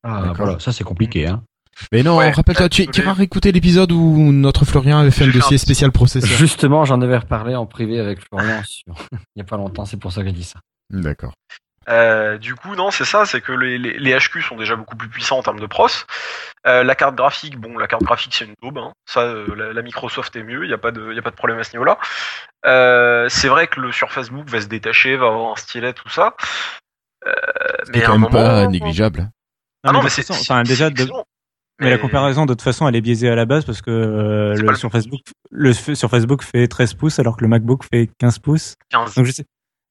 Ah, 0.04 0.34
voilà, 0.36 0.60
ça 0.60 0.72
c'est 0.72 0.84
compliqué. 0.84 1.28
Hein. 1.28 1.44
Mais 1.92 2.04
non, 2.04 2.18
Ouais, 2.18 2.32
rappelle-toi, 2.32 2.70
tu, 2.70 2.88
tu 2.88 3.02
iras 3.02 3.14
réécouter 3.14 3.52
l'épisode 3.52 3.92
où 3.92 4.32
notre 4.32 4.64
Florian 4.64 5.00
avait 5.00 5.12
fait 5.12 5.26
un 5.26 5.32
dossier 5.32 5.58
spécial 5.58 5.92
processeur. 5.92 6.30
Justement, 6.30 6.86
j'en 6.86 7.02
avais 7.02 7.18
reparlé 7.18 7.56
en 7.56 7.66
privé 7.66 8.00
avec 8.00 8.22
Florian 8.22 8.62
sur... 8.64 8.94
il 9.12 9.18
n'y 9.36 9.42
a 9.42 9.46
pas 9.46 9.58
longtemps, 9.58 9.84
c'est 9.86 9.98
pour 9.98 10.14
ça 10.14 10.22
que 10.22 10.28
j'ai 10.28 10.34
dit 10.34 10.44
ça. 10.44 10.60
D'accord. 10.90 11.34
Euh, 11.88 12.38
du 12.38 12.56
coup, 12.56 12.76
non, 12.76 12.90
c'est 12.92 13.06
ça, 13.06 13.26
c'est 13.26 13.42
que 13.42 13.52
les, 13.52 13.78
les, 13.78 13.98
les 14.00 14.18
HQ 14.18 14.42
sont 14.42 14.56
déjà 14.58 14.76
beaucoup 14.76 14.96
plus 14.96 15.08
puissants 15.10 15.38
en 15.38 15.44
termes 15.44 15.60
de 15.60 15.66
pros. 15.68 15.88
Euh, 16.66 16.84
la 16.84 16.96
carte 16.96 17.16
graphique, 17.16 17.58
bon, 17.60 17.78
la 17.78 17.86
carte 17.88 18.02
graphique 18.04 18.34
c'est 18.36 18.46
une 18.46 18.56
daube, 18.64 18.80
hein. 18.80 18.92
ça, 19.06 19.20
euh, 19.22 19.46
la, 19.56 19.72
la 19.74 19.82
Microsoft 19.84 20.36
est 20.36 20.42
mieux, 20.44 20.64
il 20.64 20.68
n'y 20.68 20.74
a 20.74 20.80
pas 20.80 20.92
de, 20.92 21.14
y 21.14 21.20
a 21.20 21.22
pas 21.22 21.30
de 21.30 21.36
problème 21.36 21.60
à 21.60 21.64
ce 21.64 21.74
niveau-là. 21.74 22.00
Euh, 22.66 23.28
c'est 23.30 23.48
vrai 23.50 23.68
que 23.68 23.80
le 23.80 23.92
Surface 23.92 24.30
Book 24.32 24.50
va 24.50 24.62
se 24.62 24.66
détacher, 24.68 25.16
va 25.16 25.28
avoir 25.28 25.52
un 25.52 25.56
stylet, 25.58 25.94
tout 25.94 26.10
ça. 26.10 26.36
Euh, 27.28 27.32
C'est 27.86 28.04
à 28.04 28.08
quand 28.08 28.14
un 28.14 28.18
même 28.18 28.22
moment, 28.22 28.32
pas 28.32 28.68
négligeable. 28.68 29.30
Ah 29.88 29.92
non, 29.92 30.02
mais 30.02 30.10
c'est- 30.10 30.30
enfin, 30.32 30.64
déjà, 30.64 30.90
de- 30.90 31.02
excellent. 31.02 31.26
mais 31.80 31.90
la 31.92 31.96
Mais- 31.98 32.02
comparaison, 32.02 32.46
de 32.48 32.54
toute 32.54 32.64
façon, 32.64 32.88
elle 32.88 32.96
est 32.96 33.02
biaisée 33.02 33.30
à 33.30 33.36
la 33.36 33.46
base 33.46 33.66
parce 33.66 33.82
que 33.84 33.92
euh, 33.92 34.56
le 34.56 34.70
le- 34.70 34.76
sur 34.76 34.92
Facebook, 34.92 35.22
le 35.52 35.74
sur 35.74 36.10
Facebook 36.10 36.42
fait 36.44 36.68
13 36.68 36.96
pouces 36.96 37.20
alors 37.20 37.38
que 37.38 37.44
le 37.44 37.48
MacBook 37.48 37.84
fait 37.84 38.10
15 38.20 38.40
pouces. 38.40 38.74
15. 38.90 39.14
Donc 39.14 39.26
je 39.26 39.32
sais. 39.32 39.46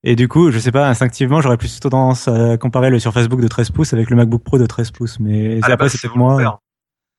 Et 0.06 0.16
du 0.16 0.28
coup, 0.28 0.50
je 0.50 0.58
sais 0.58 0.70
pas, 0.70 0.86
instinctivement, 0.86 1.40
j'aurais 1.40 1.56
plus 1.56 1.72
plutôt 1.72 1.88
tendance 1.88 2.28
à 2.28 2.58
comparer 2.58 2.90
le 2.90 2.98
sur 2.98 3.12
Facebook 3.12 3.40
de 3.40 3.48
13 3.48 3.70
pouces 3.70 3.92
avec 3.94 4.10
le 4.10 4.16
MacBook 4.16 4.44
Pro 4.44 4.58
de 4.58 4.66
13 4.66 4.90
pouces. 4.90 5.18
Mais 5.18 5.56
À 5.62 5.68
la 5.68 5.74
après, 5.74 5.86
base, 5.86 5.96
c'est 5.98 6.14
moi. 6.14 6.34
volontaire. 6.34 6.58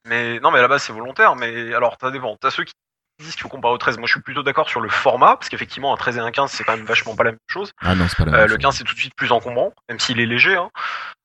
Mais 0.08 0.40
non, 0.40 0.52
mais 0.52 0.60
à 0.60 0.62
la 0.62 0.68
base 0.68 0.84
c'est 0.84 0.94
volontaire. 0.94 1.36
Mais 1.36 1.74
alors, 1.74 1.98
ça 2.00 2.12
dépend. 2.12 2.38
T'as 2.40 2.52
ceux 2.52 2.64
qui 2.64 2.74
disent 3.20 3.34
qu'il 3.34 3.42
faut 3.42 3.50
comparer 3.50 3.74
au 3.74 3.78
13. 3.80 3.98
Moi, 3.98 4.06
je 4.06 4.12
suis 4.14 4.22
plutôt 4.22 4.44
d'accord 4.44 4.70
sur 4.70 4.82
le 4.82 4.90
format, 4.90 5.36
parce 5.36 5.50
qu'effectivement, 5.50 5.94
un 5.94 5.98
13 5.98 6.18
et 6.18 6.20
un 6.20 6.30
15, 6.32 6.52
c'est 6.52 6.64
quand 6.64 6.78
même 6.78 6.86
vachement 6.86 7.16
pas 7.16 7.24
la 7.24 7.32
même 7.32 7.40
chose. 7.48 7.72
Ah 7.82 7.96
non, 7.96 8.06
c'est 8.08 8.18
pas 8.18 8.26
la 8.26 8.32
Euh, 8.34 8.36
même 8.42 8.44
le 8.50 8.54
chose. 8.54 8.62
15 8.62 8.76
c'est 8.76 8.84
tout 8.84 8.94
de 8.94 9.00
suite 9.00 9.16
plus 9.16 9.32
encombrant, 9.32 9.74
même 9.90 10.00
s'il 10.00 10.20
est 10.20 10.26
léger. 10.28 10.56
Hein. 10.56 10.70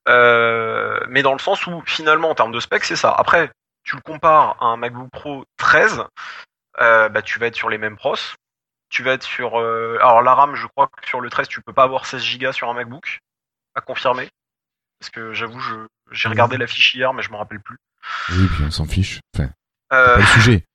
Euh, 0.09 0.99
mais 1.09 1.21
dans 1.21 1.33
le 1.33 1.39
sens 1.39 1.67
où 1.67 1.83
finalement 1.85 2.31
en 2.31 2.35
termes 2.35 2.51
de 2.51 2.59
spec 2.59 2.83
c'est 2.83 2.95
ça. 2.95 3.11
Après, 3.15 3.51
tu 3.83 3.95
le 3.95 4.01
compares 4.01 4.57
à 4.59 4.65
un 4.65 4.77
MacBook 4.77 5.09
Pro 5.11 5.43
13, 5.57 6.03
euh, 6.81 7.07
bah, 7.09 7.21
tu 7.21 7.37
vas 7.37 7.47
être 7.47 7.55
sur 7.55 7.69
les 7.69 7.77
mêmes 7.77 7.97
pros. 7.97 8.15
Tu 8.91 9.03
vas 9.03 9.13
être 9.13 9.23
sur... 9.23 9.59
euh, 9.59 9.95
alors 10.01 10.21
la 10.21 10.35
RAM, 10.35 10.53
je 10.55 10.67
crois 10.67 10.87
que 10.87 11.07
sur 11.07 11.21
le 11.21 11.29
13, 11.29 11.47
tu 11.47 11.61
peux 11.61 11.73
pas 11.73 11.83
avoir 11.83 12.05
16 12.05 12.37
Go 12.37 12.51
sur 12.51 12.69
un 12.69 12.73
MacBook, 12.73 13.19
à 13.73 13.81
confirmer. 13.81 14.29
Parce 14.99 15.09
que 15.09 15.33
j'avoue, 15.33 15.59
je, 15.59 15.75
j'ai 16.11 16.29
regardé 16.29 16.57
la 16.57 16.67
fiche 16.67 16.93
hier, 16.93 17.13
mais 17.13 17.23
je 17.23 17.31
me 17.31 17.37
rappelle 17.37 17.61
plus. 17.61 17.77
Oui, 18.29 18.47
puis 18.53 18.63
on 18.65 18.69
s'en 18.71 18.85
fiche. 18.85 19.19
Enfin, 19.35 19.49
Euh, 19.93 20.15
pas 20.15 20.19
le 20.19 20.25
sujet. 20.27 20.65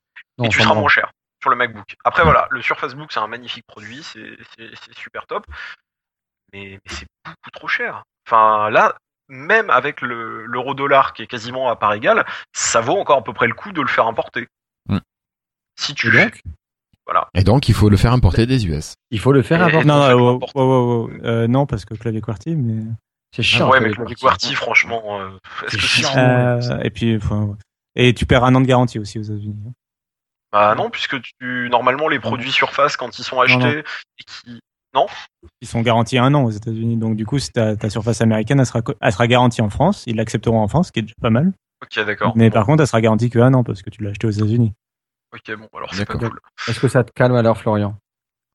et 0.43 0.49
tu 0.49 0.61
seras 0.61 0.75
moins 0.75 0.89
cher 0.89 1.13
sur 1.43 1.51
le 1.51 1.57
MacBook. 1.57 1.95
Après 2.05 2.25
voilà, 2.25 2.49
le 2.51 2.61
Surface 2.63 2.95
Book 2.95 3.13
c'est 3.13 3.21
un 3.21 3.27
magnifique 3.29 3.65
produit, 3.67 4.03
c'est 4.03 4.37
c'est- 4.57 4.75
c'est 4.83 4.95
super 4.99 5.27
top, 5.27 5.47
mais, 6.53 6.81
mais 6.85 6.93
c'est 6.93 7.07
beaucoup 7.25 7.51
trop 7.53 7.69
cher. 7.69 8.03
Enfin 8.27 8.71
là, 8.71 8.97
même 9.29 9.71
avec 9.71 10.01
le 10.01 10.45
l'euro 10.47 10.75
dollar 10.75 11.13
qui 11.13 11.23
est 11.23 11.27
quasiment 11.27 11.69
à 11.69 11.77
part 11.77 11.93
égale, 11.93 12.27
ça 12.53 12.81
vaut 12.81 12.99
encore 12.99 13.19
à 13.19 13.25
peu 13.25 13.33
près 13.33 13.47
le 13.47 13.55
coup 13.55 13.73
de 13.73 13.81
le 13.83 13.89
faire 13.89 14.07
importer. 14.07 14.49
Hmm. 14.89 14.99
Si 15.79 15.95
tu 15.95 16.11
donc 16.11 16.43
voilà. 17.07 17.29
Et 17.35 17.45
donc, 17.45 17.69
il 17.69 17.75
faut 17.75 17.89
le 17.89 17.97
faire 17.97 18.13
importer 18.13 18.47
des 18.47 18.67
US. 18.67 18.95
Il 19.11 19.21
faut 19.21 19.33
le 19.33 19.43
faire 19.43 19.63
avoir. 19.63 19.85
Non, 19.87 20.09
non, 20.09 20.15
wow, 20.17 20.41
wow, 20.55 20.63
wow, 20.67 20.87
wow. 21.07 21.11
Euh, 21.25 21.47
non, 21.47 21.65
parce 21.67 21.85
que 21.85 21.95
clavier 21.95 22.21
QWERTY, 22.21 22.57
mais 22.57 22.83
C'est 23.35 23.43
chiant. 23.43 23.67
ouais, 23.71 23.79
quoi, 23.79 23.81
mais 23.81 23.89
le 24.11 24.15
QWERTY. 24.15 24.55
Franchement, 24.55 25.03
euh, 25.21 25.29
est-ce 25.67 25.77
que 25.77 25.83
c'est 25.83 26.03
si- 26.03 26.19
Euh, 26.19 26.81
et 26.83 26.91
puis, 26.91 27.17
enfin, 27.17 27.57
et 27.95 28.13
tu 28.13 28.27
perds 28.27 28.45
un 28.45 28.55
an 28.55 28.61
de 28.61 28.67
garantie 28.67 28.99
aussi 28.99 29.19
aux 29.19 29.23
États-Unis. 29.23 29.57
hein. 29.69 29.73
Bah 30.53 30.75
non, 30.77 30.91
puisque 30.91 31.17
tu 31.23 31.69
normalement 31.71 32.09
les 32.09 32.19
produits 32.21 32.53
Surface 32.53 32.97
quand 32.97 33.19
ils 33.19 33.25
sont 33.25 33.41
achetés 33.41 33.59
non. 33.59 33.69
et 34.19 34.25
qui 34.27 34.61
non? 34.95 35.07
Ils 35.61 35.69
sont 35.69 35.83
garantis 35.83 36.17
un 36.19 36.33
an 36.35 36.45
aux 36.45 36.51
États-Unis. 36.51 36.97
Donc, 36.97 37.17
du 37.17 37.27
coup, 37.27 37.39
si 37.39 37.51
ta, 37.51 37.77
ta 37.77 37.91
surface 37.91 38.21
américaine, 38.23 38.59
elle 38.61 38.65
sera, 38.67 38.81
elle 39.01 39.13
sera 39.13 39.27
garantie 39.27 39.61
en 39.61 39.69
France. 39.69 40.05
Ils 40.07 40.17
l'accepteront 40.17 40.61
en 40.61 40.69
France, 40.69 40.87
ce 40.87 40.93
qui 40.93 41.01
est 41.01 41.03
déjà 41.03 41.15
pas 41.21 41.29
mal. 41.31 41.53
Ok, 41.83 42.03
d'accord. 42.07 42.33
Mais 42.37 42.49
par 42.51 42.65
contre, 42.65 42.81
elle 42.81 42.87
sera 42.87 43.01
garantie 43.03 43.29
que 43.29 43.39
un 43.39 43.53
an 43.55 43.63
parce 43.65 43.83
que 43.83 43.91
tu 43.91 44.03
l'as 44.03 44.11
acheté 44.11 44.27
aux 44.27 44.31
États-Unis. 44.31 44.73
Ok, 45.37 45.57
bon, 45.57 45.69
alors 45.77 45.95
c'est 45.95 46.05
pas 46.05 46.15
cool. 46.19 46.41
Est-ce 46.69 46.81
que 46.81 46.89
ça 46.89 47.05
te 47.05 47.13
calme 47.13 47.35
alors, 47.37 47.59
Florian? 47.59 47.97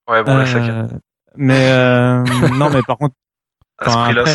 Ouais, 0.10 0.24
bon, 0.24 0.36
là, 0.36 0.46
ça 0.46 0.58
Euh, 0.58 0.68
calme. 0.68 1.00
Mais 1.36 1.72
euh, 1.72 2.24
non, 2.58 2.70
mais 2.70 2.82
par 2.82 2.98
contre, 2.98 3.16
À 3.78 3.86
ce 3.90 3.96
prix-là, 4.04 4.26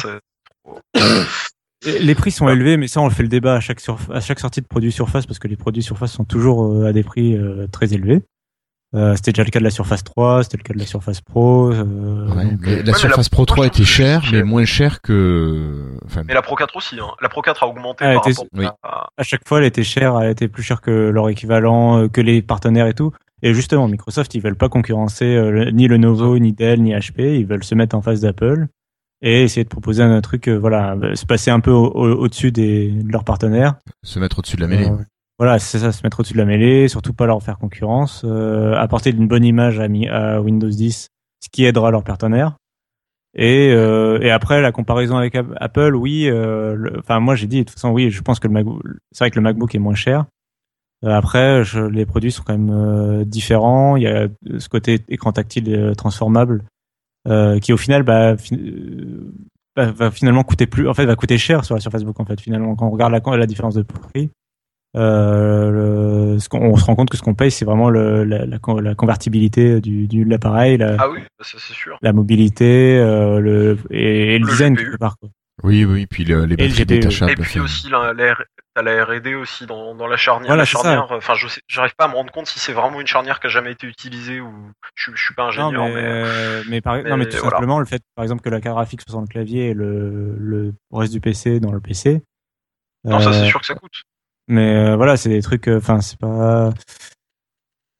les 1.84 2.14
prix 2.14 2.30
sont 2.30 2.48
élevés, 2.48 2.76
mais 2.76 2.88
ça, 2.88 3.00
on 3.00 3.06
le 3.06 3.12
fait 3.12 3.22
le 3.22 3.28
débat 3.28 3.54
à 3.54 3.60
chaque 3.60 3.80
surf- 3.80 4.10
à 4.10 4.20
chaque 4.20 4.40
sortie 4.40 4.60
de 4.62 4.66
produits 4.66 4.90
Surface 4.92 5.26
parce 5.26 5.38
que 5.38 5.46
les 5.46 5.56
produits 5.56 5.82
Surface 5.82 6.12
sont 6.12 6.24
toujours 6.24 6.64
euh, 6.64 6.86
à 6.86 6.92
des 6.92 7.02
prix 7.04 7.36
euh, 7.36 7.66
très 7.68 7.92
élevés. 7.94 8.22
Euh, 8.94 9.14
c'était 9.16 9.32
déjà 9.32 9.42
le 9.44 9.50
cas 9.50 9.58
de 9.58 9.64
la 9.64 9.70
Surface 9.70 10.04
3, 10.04 10.44
c'était 10.44 10.56
le 10.58 10.62
cas 10.62 10.72
de 10.72 10.78
la 10.78 10.86
Surface 10.86 11.20
Pro. 11.20 11.72
euh, 11.72 12.28
Ouais, 12.34 12.44
donc, 12.44 12.60
mais 12.62 12.82
la 12.82 12.94
Surface 12.94 13.28
Pro 13.28 13.44
3 13.44 13.66
était 13.66 13.84
chère, 13.84 14.22
mais 14.32 14.42
moins 14.44 14.64
chère 14.64 15.02
que. 15.02 15.96
Enfin, 16.04 16.22
Mais 16.26 16.34
la 16.34 16.40
Pro 16.42 16.54
4 16.54 16.74
aussi, 16.76 16.98
hein. 17.00 17.08
La 17.20 17.28
Pro 17.28 17.42
4 17.42 17.62
a 17.64 17.66
augmenté 17.66 18.04
Elle 18.04 18.14
par 18.14 18.28
était- 18.28 18.36
rapport 18.38 18.46
Oui. 18.56 18.66
à. 18.84 19.08
à 19.16 19.22
chaque 19.22 19.46
fois, 19.46 19.58
elle 19.58 19.64
était 19.66 19.82
chère, 19.84 20.18
elle 20.20 20.30
était 20.30 20.48
plus 20.48 20.62
chère 20.62 20.80
que 20.80 20.90
leur 21.10 21.28
équivalent, 21.28 21.98
euh, 22.04 22.08
que 22.08 22.20
les 22.20 22.42
partenaires 22.42 22.86
et 22.86 22.94
tout. 22.94 23.12
Et 23.42 23.52
justement, 23.54 23.86
Microsoft, 23.88 24.34
ils 24.34 24.40
veulent 24.40 24.56
pas 24.56 24.68
concurrencer 24.68 25.26
euh, 25.26 25.50
le- 25.50 25.70
ni 25.72 25.88
Lenovo, 25.88 26.38
ni 26.38 26.52
Dell, 26.52 26.80
ni 26.82 26.92
HP. 26.94 27.38
Ils 27.38 27.46
veulent 27.46 27.64
se 27.64 27.74
mettre 27.74 27.96
en 27.96 28.00
face 28.02 28.20
d'Apple 28.20 28.66
et 29.20 29.42
essayer 29.42 29.64
de 29.64 29.68
proposer 29.68 30.02
un 30.04 30.20
truc, 30.20 30.48
euh, 30.48 30.56
voilà, 30.56 30.96
se 31.14 31.26
passer 31.26 31.50
un 31.50 31.60
peu 31.60 31.70
au- 31.72 31.90
au- 31.90 32.14
au-dessus 32.22 32.52
des 32.52 32.88
de 32.88 33.10
leurs 33.12 33.24
partenaires. 33.24 33.74
se 34.04 34.18
mettre 34.20 34.38
au-dessus 34.38 34.56
de 34.56 34.62
la 34.62 34.68
mêlée. 34.68 34.88
Voilà, 35.38 35.58
c'est 35.58 35.78
ça, 35.78 35.92
se 35.92 36.00
mettre 36.02 36.20
au-dessus 36.20 36.32
de 36.32 36.38
la 36.38 36.46
mêlée, 36.46 36.88
surtout 36.88 37.12
pas 37.12 37.26
leur 37.26 37.42
faire 37.42 37.58
concurrence, 37.58 38.22
euh, 38.24 38.74
apporter 38.74 39.10
une 39.10 39.28
bonne 39.28 39.44
image 39.44 39.78
à, 39.78 40.40
Windows 40.40 40.68
10, 40.68 41.08
ce 41.40 41.48
qui 41.50 41.64
aidera 41.64 41.90
leurs 41.90 42.04
partenaires. 42.04 42.56
Et, 43.34 43.70
euh, 43.70 44.18
et 44.22 44.30
après, 44.30 44.62
la 44.62 44.72
comparaison 44.72 45.16
avec 45.18 45.34
Ap- 45.34 45.52
Apple, 45.60 45.94
oui, 45.94 46.26
euh, 46.30 46.88
enfin 46.98 47.20
moi 47.20 47.34
j'ai 47.34 47.46
dit, 47.46 47.58
de 47.58 47.62
toute 47.64 47.74
façon, 47.74 47.90
oui, 47.90 48.10
je 48.10 48.22
pense 48.22 48.40
que 48.40 48.48
le 48.48 48.54
MacBook, 48.54 48.80
c'est 49.12 49.24
vrai 49.24 49.30
que 49.30 49.36
le 49.36 49.42
MacBook 49.42 49.74
est 49.74 49.78
moins 49.78 49.94
cher. 49.94 50.24
Euh, 51.04 51.10
après, 51.10 51.62
je- 51.62 51.80
les 51.84 52.06
produits 52.06 52.32
sont 52.32 52.42
quand 52.42 52.56
même 52.56 52.70
euh, 52.74 53.24
différents. 53.26 53.96
Il 53.96 54.04
y 54.04 54.06
a 54.06 54.28
ce 54.58 54.70
côté 54.70 55.00
écran 55.10 55.32
tactile 55.32 55.92
transformable 55.98 56.64
euh, 57.28 57.58
qui 57.58 57.74
au 57.74 57.76
final 57.76 58.04
bah, 58.04 58.36
euh, 58.52 59.30
va, 59.76 60.10
finalement 60.10 60.42
coûter 60.42 60.66
plus, 60.66 60.88
en 60.88 60.94
fait, 60.94 61.04
va 61.04 61.16
coûter 61.16 61.36
cher 61.36 61.62
sur 61.66 61.74
la 61.74 61.82
Surface 61.82 62.04
Book 62.04 62.18
en 62.18 62.24
fait. 62.24 62.40
Finalement, 62.40 62.74
quand 62.74 62.86
on 62.86 62.90
regarde 62.90 63.12
la 63.12 63.46
différence 63.46 63.74
de 63.74 63.82
prix, 63.82 64.30
euh, 64.96 65.70
le- 66.34 66.38
ce 66.38 66.48
qu'on- 66.48 66.60
on 66.60 66.76
se 66.76 66.84
rend 66.84 66.94
compte 66.96 67.10
que 67.10 67.16
ce 67.16 67.22
qu'on 67.22 67.34
paye, 67.34 67.50
c'est 67.50 67.64
vraiment 67.64 67.90
le, 67.90 68.24
la, 68.24 68.46
la, 68.46 68.58
con- 68.58 68.78
la 68.80 68.94
convertibilité 68.94 69.80
du, 69.80 70.06
du 70.08 70.24
de 70.24 70.30
l'appareil, 70.30 70.78
la, 70.78 70.96
Ah 70.98 71.08
oui, 71.10 71.20
ça 71.40 71.58
c'est 71.58 71.72
sûr. 71.74 71.98
la 72.02 72.12
mobilité, 72.12 72.98
euh, 72.98 73.38
le 73.40 73.78
et, 73.90 74.34
et 74.34 74.38
le, 74.38 74.44
Le 74.46 74.50
design 74.50 74.76
quelque 74.76 74.96
part. 74.96 75.16
Quoi. 75.18 75.28
Oui, 75.62 75.84
oui, 75.84 76.06
puis 76.06 76.24
le- 76.24 76.44
les 76.44 76.54
Et 76.54 76.68
batteries 76.68 76.84
détachables. 76.86 77.32
Et 77.32 77.36
puis 77.36 77.60
aussi, 77.60 77.88
la, 77.88 78.12
t'as 78.74 78.82
la 78.82 79.04
R&D 79.04 79.34
aussi 79.34 79.64
dans, 79.64 79.94
dans 79.94 80.06
la 80.06 80.18
charnière. 80.18 80.48
Voilà, 80.48 80.62
la 80.62 80.64
charnière, 80.66 81.06
enfin, 81.10 81.34
je 81.34 81.48
sais, 81.48 81.60
j'arrive 81.66 81.94
pas 81.96 82.04
à 82.04 82.08
me 82.08 82.14
rendre 82.14 82.30
compte 82.30 82.46
si 82.46 82.58
c'est 82.58 82.74
vraiment 82.74 83.00
une 83.00 83.06
charnière 83.06 83.40
qui 83.40 83.46
a 83.46 83.50
jamais 83.50 83.72
été 83.72 83.86
utilisée 83.86 84.40
ou 84.40 84.52
je, 84.94 85.12
je 85.14 85.22
suis 85.22 85.34
pas 85.34 85.44
Non, 85.44 85.48
ingénieur, 85.48 85.84
mais, 85.84 85.94
mais, 85.94 86.02
euh, 86.02 86.62
mais, 86.68 86.80
par, 86.82 86.96
mais 86.96 87.08
non, 87.08 87.16
mais 87.16 87.24
tout 87.24 87.38
voilà. 87.38 87.52
simplement 87.52 87.78
le 87.80 87.86
fait, 87.86 88.02
par 88.14 88.22
exemple, 88.22 88.42
que 88.42 88.50
la 88.50 88.60
carte 88.60 88.76
graphique 88.76 89.00
soit 89.00 89.14
dans 89.14 89.22
le 89.22 89.26
clavier 89.26 89.70
et 89.70 89.74
le, 89.74 90.36
le 90.38 90.74
reste 90.92 91.12
du 91.14 91.20
PC 91.20 91.58
dans 91.58 91.72
le 91.72 91.80
PC. 91.80 92.22
non, 93.04 93.18
ça 93.20 93.32
c'est 93.32 93.44
Euh, 93.44 93.48
sûr 93.48 93.60
que 93.60 93.66
ça 93.66 93.74
coûte. 93.74 94.02
Mais 94.48 94.74
euh, 94.76 94.96
voilà, 94.96 95.16
c'est 95.16 95.28
des 95.28 95.42
trucs. 95.42 95.68
euh, 95.68 95.78
Enfin, 95.78 96.00
c'est 96.00 96.18
pas. 96.18 96.72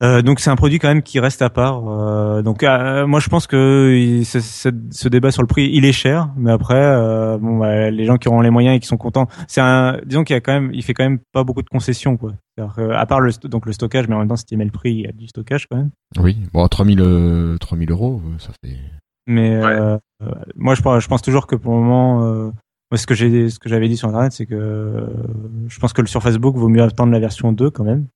Euh, 0.03 0.21
donc 0.21 0.41
c'est 0.41 0.51
un 0.51 0.57
produit 0.57 0.79
quand 0.79 0.89
même 0.89 1.03
qui 1.03 1.19
reste 1.21 1.41
à 1.41 1.49
part. 1.49 1.89
Euh, 1.89 2.43
donc 2.43 2.63
euh, 2.63 3.07
moi 3.07 3.19
je 3.19 3.31
pense 3.31 3.47
que 3.47 3.95
il- 3.97 4.27
ce, 4.27 4.41
ce- 4.41 4.69
ce 4.91 5.09
débat 5.09 5.31
sur 5.31 5.41
le 5.41 5.47
prix, 5.49 5.71
il 5.73 5.87
est 5.87 5.93
cher, 5.93 6.29
mais 6.37 6.51
après 6.53 6.75
euh, 6.79 7.39
bon 7.39 7.57
bah, 7.57 7.89
les 7.91 8.05
gens 8.05 8.19
qui 8.19 8.29
auront 8.29 8.43
les 8.43 8.51
moyens 8.51 8.77
et 8.77 8.81
qui 8.81 8.87
sont 8.87 8.99
contents, 8.99 9.27
c'est 9.49 9.63
un 9.63 9.99
disons 10.05 10.23
qu'il 10.23 10.35
y 10.35 10.37
a 10.37 10.43
quand 10.43 10.53
même, 10.53 10.71
il 10.75 10.83
fait 10.83 10.93
quand 10.93 11.05
même 11.05 11.19
pas 11.33 11.45
beaucoup 11.45 11.63
de 11.63 11.69
concessions 11.71 12.19
quoi. 12.19 12.35
C'est-à-dire 12.59 12.75
que, 12.75 12.91
à 12.91 13.07
part 13.07 13.21
le 13.23 13.31
donc 13.49 13.65
le 13.65 13.73
stockage, 13.73 14.07
mais 14.07 14.15
en 14.15 14.19
même 14.19 14.29
temps 14.29 14.37
si 14.37 14.45
tu 14.45 14.55
mets 14.59 14.67
le 14.67 14.71
prix, 14.71 14.93
il 14.93 15.01
y 15.01 15.07
a 15.09 15.13
du 15.13 15.29
stockage 15.29 15.67
quand 15.71 15.79
même. 15.79 15.91
Oui, 16.19 16.37
bon, 16.53 16.69
3000, 16.69 17.01
euh, 17.01 17.57
3000 17.57 17.91
euros, 17.91 18.21
ça 18.39 18.51
fait. 18.63 18.77
Mais 19.27 19.57
euh, 19.57 19.97
euh, 20.23 20.29
moi, 20.57 20.75
je 20.75 20.83
pense, 20.83 21.03
je 21.03 21.09
pense 21.09 21.23
toujours 21.23 21.47
que 21.47 21.57
pour 21.57 21.73
le 21.75 21.81
moment, 21.81 22.23
euh, 22.27 22.51
moi, 22.91 22.99
ce 22.99 23.07
que 23.07 23.15
j'ai, 23.15 23.51
ce 23.51 23.59
que 23.59 23.69
j'avais 23.69 23.89
dit 23.89 23.97
sur 23.97 24.09
internet, 24.09 24.33
c'est 24.33 24.47
que 24.47 24.55
euh, 24.55 25.07
je 25.69 25.79
pense 25.81 25.93
que 25.93 26.01
le 26.03 26.07
Surface 26.07 26.37
Book 26.39 26.57
vaut 26.57 26.69
mieux 26.69 26.83
attendre 26.83 27.13
la 27.13 27.19
version 27.19 27.53
2 27.53 27.71
quand 27.71 27.85
même. 27.85 28.07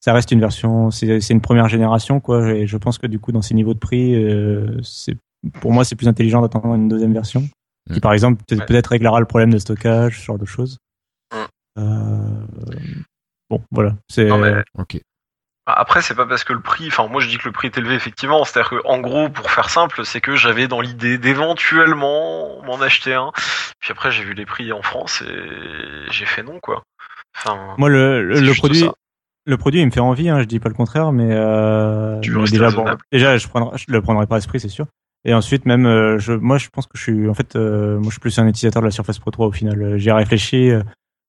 Ça 0.00 0.12
reste 0.12 0.30
une 0.30 0.40
version, 0.40 0.90
c'est 0.90 1.20
c'est 1.20 1.34
une 1.34 1.40
première 1.40 1.68
génération 1.68 2.20
quoi. 2.20 2.52
Et 2.54 2.66
je 2.66 2.76
pense 2.76 2.98
que 2.98 3.06
du 3.06 3.18
coup, 3.18 3.32
dans 3.32 3.42
ces 3.42 3.54
niveaux 3.54 3.74
de 3.74 3.78
prix, 3.78 4.14
euh, 4.14 4.80
c'est 4.82 5.16
pour 5.60 5.72
moi, 5.72 5.84
c'est 5.84 5.96
plus 5.96 6.08
intelligent 6.08 6.40
d'attendre 6.40 6.74
une 6.74 6.88
deuxième 6.88 7.12
version 7.12 7.42
qui, 7.92 8.00
par 8.00 8.12
exemple, 8.12 8.42
peut- 8.46 8.56
peut-être 8.66 8.88
réglera 8.88 9.18
le 9.20 9.26
problème 9.26 9.50
de 9.52 9.58
stockage, 9.58 10.20
ce 10.20 10.24
genre 10.24 10.38
de 10.38 10.44
choses. 10.44 10.78
Euh, 11.78 12.46
bon, 13.50 13.62
voilà. 13.70 13.96
C'est 14.08 14.26
Non, 14.28 14.38
mais- 14.38 14.62
Ok. 14.78 15.00
Bah, 15.68 15.74
Après, 15.76 16.00
c'est 16.00 16.14
pas 16.14 16.24
parce 16.24 16.44
que 16.44 16.54
le 16.54 16.60
prix, 16.60 16.86
enfin, 16.88 17.08
moi 17.08 17.20
je 17.20 17.28
dis 17.28 17.36
que 17.36 17.44
le 17.44 17.52
prix 17.52 17.66
est 17.68 17.76
élevé, 17.76 17.94
effectivement. 17.94 18.42
C'est-à-dire 18.44 18.70
que, 18.70 18.76
en 18.86 19.00
gros, 19.00 19.28
pour 19.28 19.50
faire 19.50 19.68
simple, 19.68 20.00
c'est 20.06 20.22
que 20.22 20.34
j'avais 20.34 20.66
dans 20.66 20.80
l'idée 20.80 21.18
d'éventuellement 21.18 22.62
m'en 22.64 22.80
acheter 22.80 23.12
un. 23.12 23.32
Puis 23.78 23.92
après, 23.92 24.10
j'ai 24.10 24.24
vu 24.24 24.32
les 24.32 24.46
prix 24.46 24.72
en 24.72 24.80
France 24.80 25.22
et 25.28 26.10
j'ai 26.10 26.24
fait 26.24 26.42
non, 26.42 26.58
quoi. 26.58 26.84
Enfin, 27.36 27.74
Moi, 27.76 27.90
le, 27.90 28.56
produit, 28.56 28.80
ça. 28.80 28.94
le 29.44 29.56
produit, 29.58 29.80
il 29.82 29.86
me 29.86 29.90
fait 29.90 30.00
envie. 30.00 30.30
Hein, 30.30 30.40
je 30.40 30.46
dis 30.46 30.58
pas 30.58 30.70
le 30.70 30.74
contraire, 30.74 31.12
mais, 31.12 31.28
euh, 31.32 32.14
mais 32.14 32.44
déjà, 32.44 32.70
bon, 32.70 32.84
raisonnable. 32.84 33.02
déjà, 33.12 33.36
je 33.36 33.46
prendrai, 33.46 33.76
je 33.76 33.92
le 33.92 34.00
prendrai 34.00 34.26
pas 34.26 34.36
à 34.36 34.40
ce 34.40 34.48
prix, 34.48 34.60
c'est 34.60 34.70
sûr. 34.70 34.86
Et 35.26 35.34
ensuite, 35.34 35.66
même, 35.66 35.84
euh, 35.84 36.18
je, 36.18 36.32
moi, 36.32 36.56
je 36.56 36.68
pense 36.70 36.86
que 36.86 36.96
je 36.96 37.02
suis, 37.02 37.28
en 37.28 37.34
fait, 37.34 37.56
euh, 37.56 37.96
moi, 37.96 38.04
je 38.06 38.12
suis 38.12 38.20
plus 38.20 38.38
un 38.38 38.46
utilisateur 38.46 38.80
de 38.80 38.86
la 38.86 38.90
Surface 38.90 39.18
Pro 39.18 39.30
3 39.30 39.48
au 39.48 39.52
final. 39.52 39.82
Euh, 39.82 39.98
J'y 39.98 40.08
ai 40.08 40.12
réfléchi. 40.12 40.70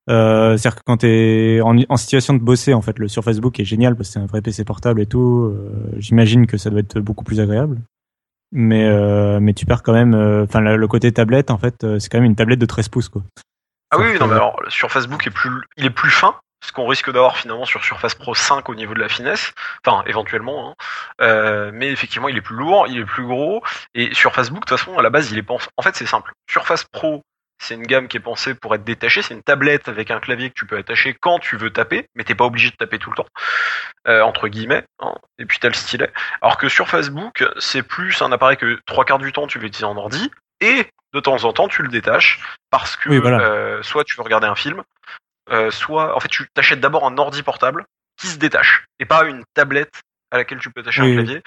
Euh, 0.09 0.57
c'est-à-dire 0.57 0.75
que 0.79 0.83
quand 0.85 0.97
t'es 0.97 1.59
en, 1.63 1.77
en 1.87 1.97
situation 1.97 2.33
de 2.33 2.39
bosser, 2.39 2.73
en 2.73 2.81
fait, 2.81 2.97
le 2.99 3.07
Surface 3.07 3.39
Book 3.39 3.59
est 3.59 3.65
génial 3.65 3.95
parce 3.95 4.09
que 4.09 4.13
c'est 4.13 4.19
un 4.19 4.25
vrai 4.25 4.41
PC 4.41 4.63
portable 4.65 5.01
et 5.01 5.05
tout. 5.05 5.53
euh, 5.53 5.91
J'imagine 5.97 6.47
que 6.47 6.57
ça 6.57 6.69
doit 6.69 6.79
être 6.79 6.99
beaucoup 6.99 7.23
plus 7.23 7.39
agréable. 7.39 7.79
Mais, 8.51 8.85
euh, 8.87 9.39
mais 9.39 9.53
tu 9.53 9.65
perds 9.67 9.83
quand 9.83 9.93
même, 9.93 10.15
enfin, 10.43 10.59
le, 10.61 10.75
le 10.75 10.87
côté 10.87 11.11
tablette, 11.11 11.51
en 11.51 11.59
fait, 11.59 11.85
c'est 11.99 12.09
quand 12.09 12.17
même 12.17 12.25
une 12.25 12.35
tablette 12.35 12.59
de 12.59 12.65
13 12.65 12.89
pouces, 12.89 13.09
quoi. 13.09 13.21
Ah 13.91 13.97
oui, 13.99 14.17
non, 14.19 14.27
mais 14.27 14.33
alors, 14.35 14.59
sur 14.69 14.91
Facebook 14.91 15.25
est 15.27 15.31
plus, 15.31 15.51
il 15.77 15.85
est 15.85 15.89
plus 15.91 16.09
fin, 16.09 16.35
ce 16.65 16.71
qu'on 16.71 16.87
risque 16.87 17.11
d'avoir 17.11 17.37
finalement 17.37 17.65
sur 17.65 17.83
Surface 17.83 18.15
Pro 18.15 18.33
5 18.35 18.67
au 18.69 18.75
niveau 18.75 18.93
de 18.95 18.99
la 18.99 19.07
finesse, 19.09 19.53
enfin, 19.85 20.03
éventuellement, 20.07 20.69
hein. 20.71 20.73
Euh, 21.21 21.71
mais 21.73 21.89
effectivement, 21.91 22.27
il 22.27 22.37
est 22.37 22.41
plus 22.41 22.55
lourd, 22.55 22.85
il 22.87 22.97
est 22.99 23.05
plus 23.05 23.25
gros, 23.25 23.61
et 23.93 24.13
sur 24.15 24.33
Facebook, 24.33 24.61
de 24.65 24.65
toute 24.69 24.79
façon, 24.79 24.97
à 24.97 25.01
la 25.03 25.09
base, 25.11 25.31
il 25.31 25.37
est 25.37 25.43
pensé, 25.43 25.67
en 25.77 25.81
fait, 25.83 25.95
c'est 25.95 26.07
simple. 26.07 26.31
Surface 26.49 26.85
Pro, 26.91 27.21
c'est 27.61 27.75
une 27.75 27.85
gamme 27.85 28.07
qui 28.07 28.17
est 28.17 28.21
pensée 28.21 28.55
pour 28.55 28.73
être 28.73 28.83
détachée, 28.83 29.21
c'est 29.21 29.33
une 29.33 29.43
tablette 29.43 29.87
avec 29.87 30.11
un 30.11 30.19
clavier 30.19 30.49
que 30.49 30.55
tu 30.55 30.65
peux 30.65 30.77
attacher 30.77 31.13
quand 31.19 31.39
tu 31.39 31.57
veux 31.57 31.71
taper, 31.71 32.07
mais 32.15 32.23
t'es 32.23 32.35
pas 32.35 32.45
obligé 32.45 32.69
de 32.71 32.75
taper 32.75 32.99
tout 32.99 33.09
le 33.09 33.15
temps, 33.17 33.27
euh, 34.07 34.21
entre 34.21 34.47
guillemets, 34.47 34.85
hein, 34.99 35.13
et 35.37 35.45
puis 35.45 35.59
t'as 35.59 35.67
le 35.67 35.73
stylet. 35.73 36.11
Alors 36.41 36.57
que 36.57 36.69
sur 36.69 36.87
Facebook, 36.87 37.43
c'est 37.59 37.83
plus 37.83 38.21
un 38.21 38.31
appareil 38.31 38.57
que 38.57 38.79
trois 38.85 39.05
quarts 39.05 39.19
du 39.19 39.31
temps 39.33 39.45
tu 39.45 39.59
vas 39.59 39.65
utiliser 39.65 39.85
en 39.85 39.97
ordi, 39.97 40.31
et 40.61 40.87
de 41.13 41.19
temps 41.19 41.43
en 41.43 41.53
temps 41.53 41.67
tu 41.67 41.81
le 41.83 41.89
détaches, 41.89 42.39
parce 42.69 42.95
que 42.95 43.09
Oui, 43.09 43.17
voilà. 43.19 43.39
euh, 43.41 43.83
soit 43.83 44.03
tu 44.03 44.15
veux 44.15 44.23
regarder 44.23 44.47
un 44.47 44.55
film, 44.55 44.83
euh, 45.51 45.69
soit 45.71 46.15
en 46.15 46.19
fait 46.19 46.29
tu 46.29 46.47
t'achètes 46.53 46.79
d'abord 46.79 47.05
un 47.05 47.17
ordi 47.17 47.43
portable 47.43 47.85
qui 48.17 48.27
se 48.27 48.37
détache, 48.37 48.85
et 48.99 49.05
pas 49.05 49.25
une 49.25 49.43
tablette 49.53 50.01
à 50.31 50.37
laquelle 50.37 50.59
tu 50.59 50.69
peux 50.71 50.81
attacher 50.81 51.01
Oui, 51.01 51.11
un 51.11 51.15
clavier. 51.15 51.41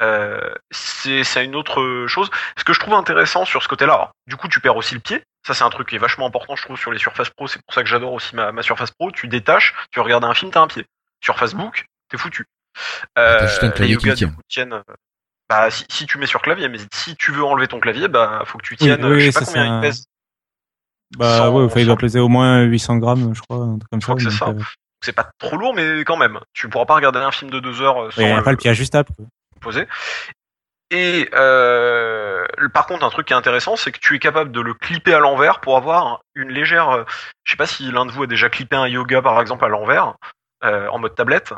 Euh, 0.00 0.52
c'est 0.72 1.22
c'est 1.22 1.44
une 1.44 1.54
autre 1.54 2.06
chose. 2.08 2.28
Ce 2.56 2.64
que 2.64 2.72
je 2.72 2.80
trouve 2.80 2.94
intéressant 2.94 3.44
sur 3.44 3.62
ce 3.62 3.68
côté-là, 3.68 4.10
du 4.26 4.36
coup, 4.36 4.48
tu 4.48 4.58
perds 4.58 4.76
aussi 4.76 4.94
le 4.94 5.00
pied. 5.00 5.22
Ça, 5.46 5.54
c'est 5.54 5.64
un 5.64 5.70
truc 5.70 5.88
qui 5.88 5.96
est 5.96 5.98
vachement 5.98 6.26
important, 6.26 6.54
je 6.56 6.62
trouve, 6.62 6.78
sur 6.78 6.92
les 6.92 6.98
Surface 6.98 7.30
Pro. 7.30 7.48
C'est 7.48 7.60
pour 7.62 7.74
ça 7.74 7.82
que 7.82 7.88
j'adore 7.88 8.12
aussi 8.12 8.36
ma, 8.36 8.52
ma 8.52 8.62
Surface 8.62 8.90
Pro. 8.92 9.10
Tu 9.10 9.26
détaches, 9.28 9.74
tu 9.90 10.00
regardes 10.00 10.24
un 10.24 10.34
film, 10.34 10.50
t'as 10.52 10.60
un 10.60 10.68
pied. 10.68 10.86
Sur 11.24 11.38
Facebook, 11.38 11.84
t'es 12.08 12.16
foutu. 12.18 12.46
Euh, 13.18 13.38
T'as 13.40 13.46
juste 13.48 13.64
un 13.64 13.70
clavier 13.70 13.94
les 13.96 14.00
qui 14.00 14.06
yoga, 14.06 14.14
du 14.14 14.18
tient. 14.18 14.28
coup, 14.30 14.40
tiennent. 14.48 14.72
euh, 14.72 14.82
Bah, 15.48 15.70
si, 15.70 15.84
si 15.90 16.06
tu 16.06 16.18
mets 16.18 16.26
sur 16.26 16.42
clavier, 16.42 16.68
mais 16.68 16.78
si 16.94 17.16
tu 17.16 17.32
veux 17.32 17.44
enlever 17.44 17.68
ton 17.68 17.80
clavier, 17.80 18.08
bah, 18.08 18.42
faut 18.46 18.58
que 18.58 18.64
tu 18.64 18.76
tiennes. 18.76 19.04
oui, 19.04 19.20
je 19.20 19.30
sais 19.30 19.40
pas 19.40 19.44
combien 19.46 19.76
il 19.78 19.80
pèse. 19.80 20.04
Bah 21.18 21.50
ouais, 21.50 21.64
enfin, 21.64 21.80
il 21.80 21.86
doit 21.86 21.96
peser 21.96 22.20
au 22.20 22.28
moins 22.28 22.62
800 22.62 22.96
grammes, 22.96 23.34
je 23.34 23.40
crois, 23.42 23.58
un 23.58 23.78
truc 23.78 23.90
comme 23.90 24.00
Je 24.00 24.06
crois 24.06 24.16
que 24.16 24.22
ça. 24.30 24.46
c'est 24.46 24.52
euh, 24.52 24.64
C'est 25.04 25.12
pas 25.12 25.30
trop 25.38 25.56
lourd, 25.58 25.74
mais 25.74 26.04
quand 26.04 26.16
même. 26.16 26.40
Tu 26.54 26.68
pourras 26.70 26.86
pas 26.86 26.94
regarder 26.94 27.18
un 27.18 27.30
film 27.32 27.50
de 27.50 27.60
deux 27.60 27.82
heures 27.82 28.04
euh, 28.04 28.10
sans 28.10 28.22
et 28.22 28.32
après, 28.32 28.52
le 28.52 28.56
pied 28.56 28.70
ajustable. 28.70 29.10
quoi. 29.14 29.26
posé. 29.60 29.86
Et 30.94 31.30
euh, 31.32 32.44
par 32.74 32.86
contre, 32.86 33.02
un 33.02 33.08
truc 33.08 33.26
qui 33.26 33.32
est 33.32 33.36
intéressant, 33.36 33.76
c'est 33.76 33.92
que 33.92 33.98
tu 33.98 34.14
es 34.14 34.18
capable 34.18 34.52
de 34.52 34.60
le 34.60 34.74
clipper 34.74 35.14
à 35.14 35.20
l'envers 35.20 35.60
pour 35.60 35.78
avoir 35.78 36.20
une 36.34 36.50
légère. 36.50 36.90
euh, 36.90 37.04
je 37.44 37.52
sais 37.52 37.56
pas 37.56 37.66
si 37.66 37.90
l'un 37.90 38.04
de 38.04 38.12
vous 38.12 38.24
a 38.24 38.26
déjà 38.26 38.50
clippé 38.50 38.76
un 38.76 38.86
yoga 38.86 39.22
par 39.22 39.40
exemple 39.40 39.64
à 39.64 39.68
l'envers, 39.68 40.14
euh, 40.64 40.88
en 40.88 40.98
mode 40.98 41.14
tablette. 41.14 41.54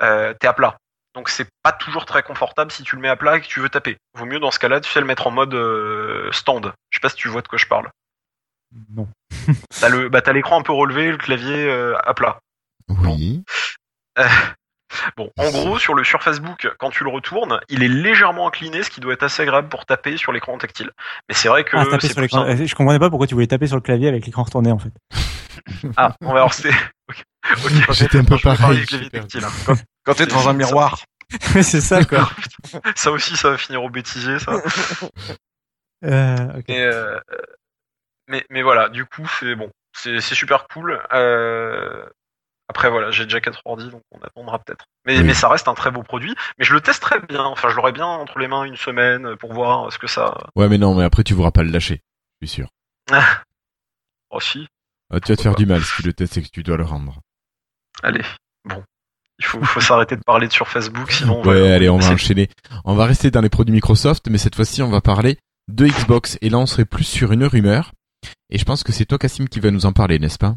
Euh, 0.00 0.32
T'es 0.40 0.46
à 0.46 0.54
plat. 0.54 0.78
Donc 1.14 1.28
c'est 1.28 1.46
pas 1.62 1.72
toujours 1.72 2.06
très 2.06 2.22
confortable 2.22 2.72
si 2.72 2.82
tu 2.82 2.96
le 2.96 3.02
mets 3.02 3.10
à 3.10 3.16
plat 3.16 3.36
et 3.36 3.42
que 3.42 3.46
tu 3.46 3.60
veux 3.60 3.68
taper. 3.68 3.98
Vaut 4.14 4.24
mieux 4.24 4.40
dans 4.40 4.50
ce 4.50 4.58
cas-là, 4.58 4.80
tu 4.80 4.90
sais 4.90 5.00
le 5.00 5.06
mettre 5.06 5.26
en 5.26 5.30
mode 5.30 5.52
euh, 5.52 6.32
stand. 6.32 6.72
Je 6.88 6.96
sais 6.96 7.00
pas 7.02 7.10
si 7.10 7.16
tu 7.16 7.28
vois 7.28 7.42
de 7.42 7.48
quoi 7.48 7.58
je 7.58 7.66
parle. 7.66 7.90
Non. 8.94 9.06
T'as 9.78 10.08
bah 10.08 10.22
t'as 10.22 10.32
l'écran 10.32 10.58
un 10.58 10.62
peu 10.62 10.72
relevé, 10.72 11.10
le 11.10 11.18
clavier 11.18 11.68
euh, 11.68 11.98
à 12.02 12.14
plat. 12.14 12.38
Oui. 12.88 13.44
Euh, 14.18 14.24
bon, 15.16 15.30
en 15.38 15.50
gros, 15.50 15.78
sur 15.78 15.94
le 15.94 16.04
Surface 16.04 16.40
Book, 16.40 16.68
quand 16.78 16.90
tu 16.90 17.04
le 17.04 17.10
retournes, 17.10 17.60
il 17.68 17.82
est 17.82 17.88
légèrement 17.88 18.48
incliné, 18.48 18.82
ce 18.82 18.90
qui 18.90 19.00
doit 19.00 19.12
être 19.12 19.22
assez 19.22 19.42
agréable 19.42 19.68
pour 19.68 19.86
taper 19.86 20.16
sur 20.16 20.32
l'écran 20.32 20.56
tactile. 20.58 20.90
Mais 21.28 21.34
c'est 21.34 21.48
vrai 21.48 21.64
que 21.64 21.76
Ah, 21.76 21.86
taper 21.86 22.08
sur 22.08 22.20
l'écran. 22.20 22.46
Je 22.54 22.74
comprenais 22.74 22.98
pas 22.98 23.10
pourquoi 23.10 23.26
tu 23.26 23.34
voulais 23.34 23.46
taper 23.46 23.66
sur 23.66 23.76
le 23.76 23.82
clavier 23.82 24.08
avec 24.08 24.26
l'écran 24.26 24.42
retourné 24.42 24.72
en 24.72 24.78
fait. 24.78 24.92
Ah, 25.96 26.16
on 26.22 26.32
va 26.32 26.40
voir, 26.40 26.54
c'est. 26.54 26.70
Ok. 27.08 27.22
ok. 27.64 27.72
J'étais 27.92 28.18
un 28.18 28.24
peu 28.24 28.38
pareil, 28.38 28.80
du 28.80 28.86
clavier 28.86 29.10
j'ai 29.12 29.20
tactile, 29.20 29.44
hein. 29.44 29.74
Quand 30.04 30.14
t'es 30.14 30.26
devant 30.26 30.48
un 30.48 30.54
miroir. 30.54 30.98
c'est 31.62 31.80
ça 31.80 32.04
quoi. 32.04 32.28
Ça 32.94 33.10
aussi, 33.10 33.36
ça 33.36 33.50
va 33.50 33.58
finir 33.58 33.82
au 33.82 33.90
bêtisier, 33.90 34.38
ça. 34.38 34.52
Euh, 36.04 36.58
ok. 36.58 36.64
Mais, 36.68 36.82
euh, 36.82 37.18
mais, 38.28 38.44
mais 38.50 38.62
voilà, 38.62 38.88
du 38.88 39.04
coup, 39.04 39.26
c'est 39.38 39.54
bon. 39.54 39.70
C'est 39.94 40.20
c'est 40.20 40.34
super 40.34 40.66
cool. 40.68 41.00
Euh, 41.12 42.04
après, 42.72 42.90
voilà, 42.90 43.10
j'ai 43.10 43.24
déjà 43.24 43.40
4 43.40 43.60
ordi, 43.66 43.88
donc 43.90 44.02
on 44.10 44.18
attendra 44.20 44.58
peut-être. 44.58 44.86
Mais, 45.06 45.18
Oui. 45.18 45.24
mais 45.24 45.34
ça 45.34 45.48
reste 45.48 45.68
un 45.68 45.74
très 45.74 45.90
beau 45.90 46.02
produit. 46.02 46.34
Mais 46.58 46.64
je 46.64 46.72
le 46.72 46.80
teste 46.80 47.02
très 47.02 47.20
bien. 47.20 47.44
Enfin, 47.44 47.68
je 47.68 47.76
l'aurai 47.76 47.92
bien 47.92 48.06
entre 48.06 48.38
les 48.38 48.48
mains 48.48 48.64
une 48.64 48.76
semaine 48.76 49.36
pour 49.36 49.52
voir 49.52 49.92
ce 49.92 49.98
que 49.98 50.06
ça. 50.06 50.38
Ouais, 50.56 50.68
mais 50.68 50.78
non, 50.78 50.94
mais 50.94 51.04
après 51.04 51.22
tu 51.22 51.34
voudras 51.34 51.50
pas 51.50 51.62
le 51.62 51.70
lâcher. 51.70 52.00
Je 52.40 52.46
suis 52.46 52.56
sûr. 52.56 52.68
Oh, 54.30 54.40
si. 54.40 54.66
Ah, 55.10 55.20
tu 55.20 55.32
vas 55.32 55.36
te 55.36 55.42
faire 55.42 55.54
du 55.54 55.66
mal 55.66 55.82
si 55.82 55.96
tu 55.96 56.02
le 56.02 56.12
testes 56.14 56.38
et 56.38 56.42
que 56.42 56.48
tu 56.48 56.62
dois 56.62 56.76
le 56.78 56.84
rendre. 56.84 57.20
Allez. 58.02 58.22
Bon. 58.64 58.82
Il 59.38 59.44
faut, 59.44 59.62
faut 59.64 59.80
s'arrêter 59.80 60.16
de 60.16 60.22
parler 60.22 60.46
de 60.48 60.52
sur 60.52 60.68
Facebook, 60.68 61.10
sinon. 61.12 61.40
on 61.40 61.42
va- 61.42 61.52
Ouais, 61.52 61.70
allez, 61.72 61.88
on 61.90 61.98
va 61.98 62.10
enchaîner. 62.12 62.48
On 62.84 62.94
va 62.94 63.04
rester 63.06 63.30
dans 63.30 63.40
les 63.40 63.48
produits 63.50 63.74
Microsoft, 63.74 64.28
mais 64.28 64.38
cette 64.38 64.54
fois-ci, 64.54 64.82
on 64.82 64.90
va 64.90 65.00
parler 65.00 65.36
de 65.68 65.86
Xbox. 65.86 66.38
Et 66.42 66.48
là, 66.48 66.58
on 66.58 66.66
serait 66.66 66.84
plus 66.84 67.04
sur 67.04 67.32
une 67.32 67.44
rumeur. 67.44 67.92
Et 68.50 68.58
je 68.58 68.64
pense 68.64 68.82
que 68.84 68.92
c'est 68.92 69.04
toi, 69.04 69.18
Cassim, 69.18 69.46
qui 69.48 69.58
va 69.60 69.70
nous 69.70 69.84
en 69.86 69.92
parler, 69.92 70.18
n'est-ce 70.18 70.38
pas? 70.38 70.54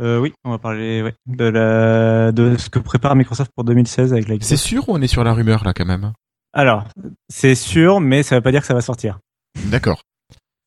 Euh, 0.00 0.18
oui, 0.18 0.32
on 0.44 0.50
va 0.50 0.58
parler 0.58 1.02
ouais, 1.02 1.14
de 1.26 1.44
la 1.44 2.32
de 2.32 2.56
ce 2.56 2.68
que 2.68 2.78
prépare 2.80 3.14
Microsoft 3.14 3.50
pour 3.54 3.64
2016 3.64 4.12
avec 4.12 4.26
la 4.28 4.34
Xbox. 4.34 4.46
C'est 4.48 4.56
sûr 4.56 4.88
ou 4.88 4.92
on 4.94 5.00
est 5.00 5.06
sur 5.06 5.22
la 5.24 5.32
rumeur, 5.32 5.62
là, 5.64 5.72
quand 5.72 5.84
même 5.86 6.12
Alors, 6.52 6.84
c'est 7.28 7.54
sûr, 7.54 8.00
mais 8.00 8.22
ça 8.24 8.34
veut 8.36 8.42
pas 8.42 8.50
dire 8.50 8.60
que 8.60 8.66
ça 8.66 8.74
va 8.74 8.80
sortir. 8.80 9.18
D'accord. 9.66 10.02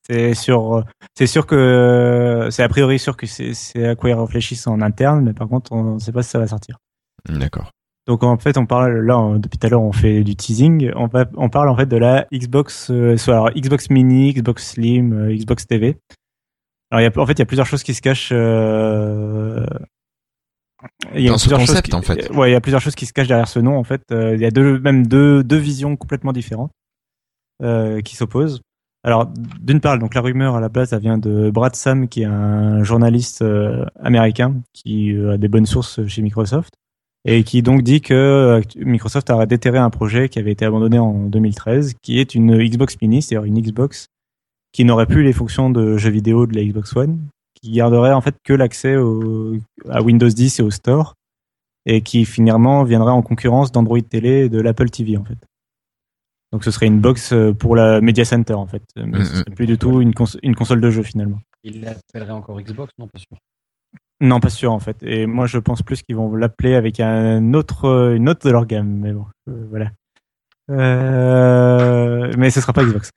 C'est 0.10 0.34
sûr, 0.36 0.86
c'est 1.18 1.28
sûr 1.28 1.46
que 1.46 2.48
c'est 2.50 2.64
a 2.64 2.70
priori 2.70 2.98
sûr 2.98 3.18
que 3.18 3.26
c'est 3.28 3.54
c'est 3.54 3.86
à 3.86 3.96
quoi 3.96 4.10
ils 4.10 4.14
réfléchissent 4.14 4.66
en 4.68 4.80
interne, 4.80 5.26
mais 5.26 5.34
par 5.34 5.50
contre, 5.50 5.74
on 5.74 5.96
ne 5.96 6.00
sait 6.00 6.14
pas 6.14 6.24
si 6.24 6.30
ça 6.30 6.40
va 6.40 6.48
sortir. 6.48 6.78
D'accord. 7.28 7.72
Donc 8.08 8.24
en 8.24 8.38
fait, 8.38 8.58
on 8.58 8.66
parle 8.66 9.02
là 9.06 9.20
on- 9.20 9.36
depuis 9.36 9.58
tout 9.60 9.68
à 9.68 9.70
l'heure, 9.70 9.82
on 9.82 9.92
fait 9.92 10.24
du 10.24 10.38
teasing. 10.38 10.92
On, 10.96 11.08
va, 11.08 11.26
on 11.36 11.50
parle 11.50 11.68
en 11.68 11.76
fait 11.76 11.88
de 11.88 11.98
la 11.98 12.26
Xbox, 12.34 12.90
euh, 12.90 13.18
soit 13.18 13.34
alors 13.34 13.50
Xbox 13.52 13.90
Mini, 13.90 14.32
Xbox 14.34 14.66
Slim, 14.72 15.12
euh, 15.12 15.36
Xbox 15.36 15.68
TV. 15.68 15.98
Alors 16.92 17.02
il 17.02 17.04
y 17.04 17.08
a, 17.08 17.22
en 17.22 17.26
fait, 17.26 17.34
il 17.34 17.40
y 17.40 17.42
a 17.42 17.46
plusieurs 17.46 17.66
choses 17.68 17.84
qui 17.84 17.94
se 17.94 18.02
cachent. 18.02 18.30
Euh... 18.32 19.66
il 21.16 21.22
y 21.22 21.28
a 21.28 21.32
Dans 21.32 21.38
ce 21.38 21.44
plusieurs 21.46 21.60
choses 21.60 21.70
concept, 21.70 21.90
qui- 21.90 21.96
en 21.96 22.02
fait. 22.02 22.30
Ouais, 22.32 22.50
il 22.50 22.54
y 22.54 22.56
a 22.56 22.62
plusieurs 22.62 22.82
choses 22.82 22.96
qui 22.96 23.06
se 23.06 23.14
cachent 23.14 23.28
derrière 23.28 23.48
ce 23.48 23.60
nom. 23.60 23.78
En 23.78 23.84
fait, 23.84 24.02
Euh, 24.12 24.36
il 24.36 24.42
y 24.42 24.46
a 24.46 24.52
deux, 24.52 24.80
même 24.80 25.06
deux, 25.08 25.44
deux 25.44 25.58
visions 25.58 25.96
complètement 25.98 26.32
différentes 26.34 26.72
euh, 27.62 28.02
qui 28.02 28.16
s'opposent. 28.16 28.62
Alors, 29.04 29.28
d'une 29.62 29.80
part, 29.80 29.98
donc 30.00 30.16
la 30.16 30.22
rumeur 30.22 30.56
à 30.56 30.60
la 30.62 30.70
base, 30.70 30.90
ça 30.90 31.00
vient 31.00 31.18
de 31.18 31.50
Brad 31.50 31.76
Sam, 31.76 32.08
qui 32.08 32.22
est 32.24 32.26
un 32.26 32.84
journaliste 32.84 33.42
euh, 33.42 33.86
américain 34.02 34.56
qui 34.74 35.14
euh, 35.14 35.34
a 35.34 35.38
des 35.38 35.48
bonnes 35.48 35.66
sources 35.66 36.06
chez 36.08 36.22
Microsoft 36.22 36.74
et 37.26 37.44
qui 37.44 37.62
donc 37.62 37.84
dit 37.84 38.00
que 38.02 38.62
Microsoft 38.78 39.30
a 39.30 39.46
déterré 39.46 39.78
un 39.78 39.90
projet 39.90 40.30
qui 40.30 40.40
avait 40.40 40.52
été 40.52 40.66
abandonné 40.66 41.00
en 41.00 41.14
2013, 41.28 41.96
qui 42.02 42.20
est 42.20 42.36
une 42.36 42.58
Xbox 42.58 42.96
Mini, 43.02 43.22
c'est-à-dire 43.22 43.46
une 43.46 43.60
Xbox 43.62 44.08
qui 44.78 44.86
n'aurait 44.86 45.08
plus 45.08 45.24
les 45.24 45.34
fonctions 45.34 45.72
de 45.72 45.98
jeux 45.98 46.12
vidéo 46.12 46.46
de 46.46 46.56
la 46.56 46.64
Xbox 46.64 46.96
One, 46.96 47.18
qui 47.60 47.72
garderait 47.72 48.14
en 48.14 48.22
fait 48.22 48.36
que 48.44 48.54
l'accès 48.54 48.94
à 49.90 50.04
Windows 50.04 50.28
10 50.30 50.60
et 50.60 50.62
au 50.62 50.70
Store, 50.70 51.16
et 51.88 52.02
qui 52.02 52.26
finalement 52.26 52.84
viendrait 52.84 53.12
en 53.12 53.24
concurrence 53.24 53.72
d'Android 53.72 54.00
Télé 54.08 54.46
et 54.46 54.50
de 54.50 54.62
l'Apple 54.62 54.92
TV 54.92 55.18
en 55.18 55.24
fait. 55.26 55.40
Donc 56.52 56.64
ce 56.64 56.70
serait 56.70 56.86
une 56.86 57.00
box 57.00 57.34
euh, 57.34 57.54
pour 57.54 57.76
la 57.76 58.02
Media 58.02 58.24
Center 58.24 58.54
en 58.54 58.68
fait, 58.68 58.84
mais 58.96 59.26
ce 59.26 59.38
serait 59.38 59.50
plus 59.56 59.66
du 59.66 59.80
tout 59.80 60.00
une, 60.00 60.14
cons- 60.14 60.38
une 60.44 60.54
console 60.54 60.80
de 60.80 60.92
jeu 60.92 61.02
finalement. 61.02 61.40
Il 61.64 61.82
l'appellerait 61.82 62.34
encore 62.34 62.62
Xbox 62.62 62.92
Non, 63.00 63.08
pas 63.08 63.18
sûr. 63.18 63.36
Non, 64.22 64.40
pas 64.40 64.50
sûr 64.52 64.72
en 64.72 64.80
fait. 64.80 64.98
Et 65.02 65.26
moi, 65.26 65.48
je 65.48 65.58
pense 65.58 65.82
plus 65.82 66.04
qu'ils 66.04 66.16
vont 66.18 66.36
l'appeler 66.36 66.76
avec 66.76 67.00
un 67.00 67.56
autre, 67.56 67.86
euh, 67.86 68.16
une 68.16 68.30
autre 68.30 68.46
de 68.46 68.52
leur 68.52 68.68
gamme. 68.68 68.90
Mais 69.00 69.12
bon, 69.12 69.26
euh, 69.50 69.66
voilà. 69.72 69.90
Euh, 70.70 72.32
mais 72.38 72.52
ce 72.52 72.62
sera 72.62 72.74
pas 72.74 72.84
Xbox. 72.86 73.10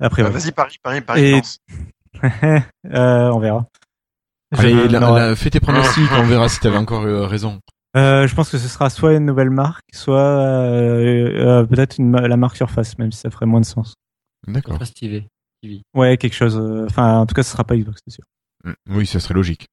Après, 0.00 0.22
Bah, 0.22 0.28
voilà. 0.30 0.44
Vas-y, 0.44 0.52
Paris, 0.52 0.76
Paris, 0.82 1.00
Paris, 1.00 1.22
Et- 1.24 1.32
lance. 1.32 1.58
Euh, 2.92 3.30
on 3.30 3.38
verra. 3.38 3.66
Allez, 4.56 4.70
Je- 4.72 4.86
la- 4.92 5.00
non, 5.00 5.14
la- 5.14 5.36
fais 5.36 5.50
tes 5.50 5.60
pronostics, 5.60 6.10
on 6.12 6.22
verra 6.24 6.48
si 6.48 6.60
t'avais 6.60 6.76
encore 6.76 7.02
euh, 7.02 7.26
raison. 7.26 7.60
Euh, 7.96 8.26
je 8.26 8.34
pense 8.34 8.50
que 8.50 8.58
ce 8.58 8.68
sera 8.68 8.90
soit 8.90 9.14
une 9.14 9.24
nouvelle 9.26 9.50
marque, 9.50 9.84
soit 9.92 10.18
euh, 10.20 11.62
euh, 11.62 11.64
peut-être 11.64 11.96
la 11.98 12.36
marque 12.36 12.56
Surface, 12.56 12.98
même 12.98 13.10
si 13.12 13.18
ça 13.20 13.30
ferait 13.30 13.46
moins 13.46 13.60
de 13.60 13.64
sens. 13.66 13.94
D'accord. 14.46 14.74
Surface 14.74 14.94
TV. 14.94 15.26
TV. 15.62 15.82
Ouais, 15.94 16.16
quelque 16.16 16.34
chose. 16.34 16.58
euh, 16.58 16.86
Enfin, 16.86 17.18
en 17.18 17.26
tout 17.26 17.34
cas, 17.34 17.42
ce 17.42 17.50
sera 17.52 17.64
pas 17.64 17.76
Xbox, 17.76 18.00
c'est 18.06 18.14
sûr. 18.14 18.24
Mm, 18.64 18.72
Oui, 18.96 19.06
ça 19.06 19.18
serait 19.20 19.34
logique. 19.34 19.66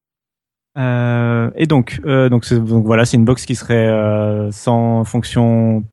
Euh, 0.76 1.50
et 1.54 1.66
donc, 1.66 2.00
euh, 2.04 2.28
donc, 2.28 2.44
voilà, 2.84 3.04
c'est 3.06 3.16
une 3.16 3.24
box 3.24 3.46
qui 3.46 3.54
serait 3.54 3.86
euh, 3.86 4.50
sans 4.50 5.04
fonction, 5.04 5.84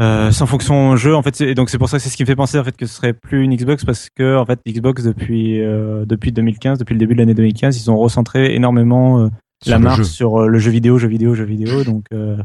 euh, 0.00 0.30
sans 0.32 0.46
fonction 0.46 0.96
jeu. 0.96 1.14
En 1.14 1.22
fait, 1.22 1.36
c'est- 1.36 1.48
et 1.50 1.54
donc 1.54 1.68
c'est 1.70 1.78
pour 1.78 1.88
ça 1.88 1.98
que 1.98 2.02
c'est 2.02 2.08
ce 2.08 2.16
qui 2.16 2.22
me 2.22 2.26
fait 2.26 2.36
penser 2.36 2.58
en 2.58 2.64
fait 2.64 2.76
que 2.76 2.86
ce 2.86 2.94
serait 2.94 3.12
plus 3.12 3.42
une 3.44 3.54
Xbox 3.54 3.84
parce 3.84 4.08
que 4.10 4.36
en 4.36 4.46
fait 4.46 4.58
Xbox 4.66 5.02
depuis 5.04 5.60
euh, 5.60 6.04
depuis 6.06 6.32
2015, 6.32 6.78
depuis 6.78 6.94
le 6.94 6.98
début 6.98 7.14
de 7.14 7.18
l'année 7.20 7.34
2015, 7.34 7.76
ils 7.82 7.90
ont 7.90 7.96
recentré 7.98 8.54
énormément 8.54 9.20
euh, 9.20 9.28
la 9.66 9.78
marque 9.78 9.98
jeu. 9.98 10.04
sur 10.04 10.42
euh, 10.42 10.46
le 10.48 10.58
jeu 10.58 10.70
vidéo, 10.70 10.98
jeu 10.98 11.08
vidéo, 11.08 11.34
jeu 11.34 11.44
vidéo. 11.44 11.84
Donc 11.84 12.06
euh, 12.12 12.36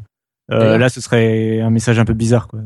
euh, 0.51 0.77
là, 0.77 0.89
ce 0.89 1.01
serait 1.01 1.61
un 1.61 1.69
message 1.69 1.97
un 1.97 2.05
peu 2.05 2.13
bizarre, 2.13 2.47
quoi. 2.47 2.59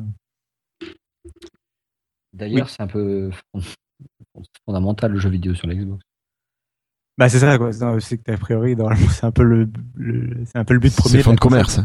D'ailleurs, 2.33 2.69
c'est 2.69 2.81
un 2.81 2.87
peu 2.87 3.31
fond- 3.53 4.43
fondamental 4.65 5.11
le 5.11 5.19
jeu 5.19 5.29
vidéo 5.29 5.53
sur 5.55 5.67
la 5.67 5.75
Xbox. 5.75 6.01
Bah 7.17 7.27
c'est 7.27 7.39
ça, 7.39 7.57
quoi. 7.57 7.71
C'est 7.99 8.17
que 8.17 8.31
a 8.31 8.37
priori, 8.37 8.75
normalement, 8.75 9.07
c'est 9.09 9.25
un 9.25 9.31
peu 9.31 9.43
le, 9.43 9.69
le- 9.95 10.45
c'est 10.45 10.57
un 10.57 10.63
peu 10.63 10.73
le 10.73 10.79
but 10.79 10.95
premier. 10.95 11.21
C'est 11.21 11.29
la 11.29 11.35
de 11.35 11.39
commerce. 11.39 11.79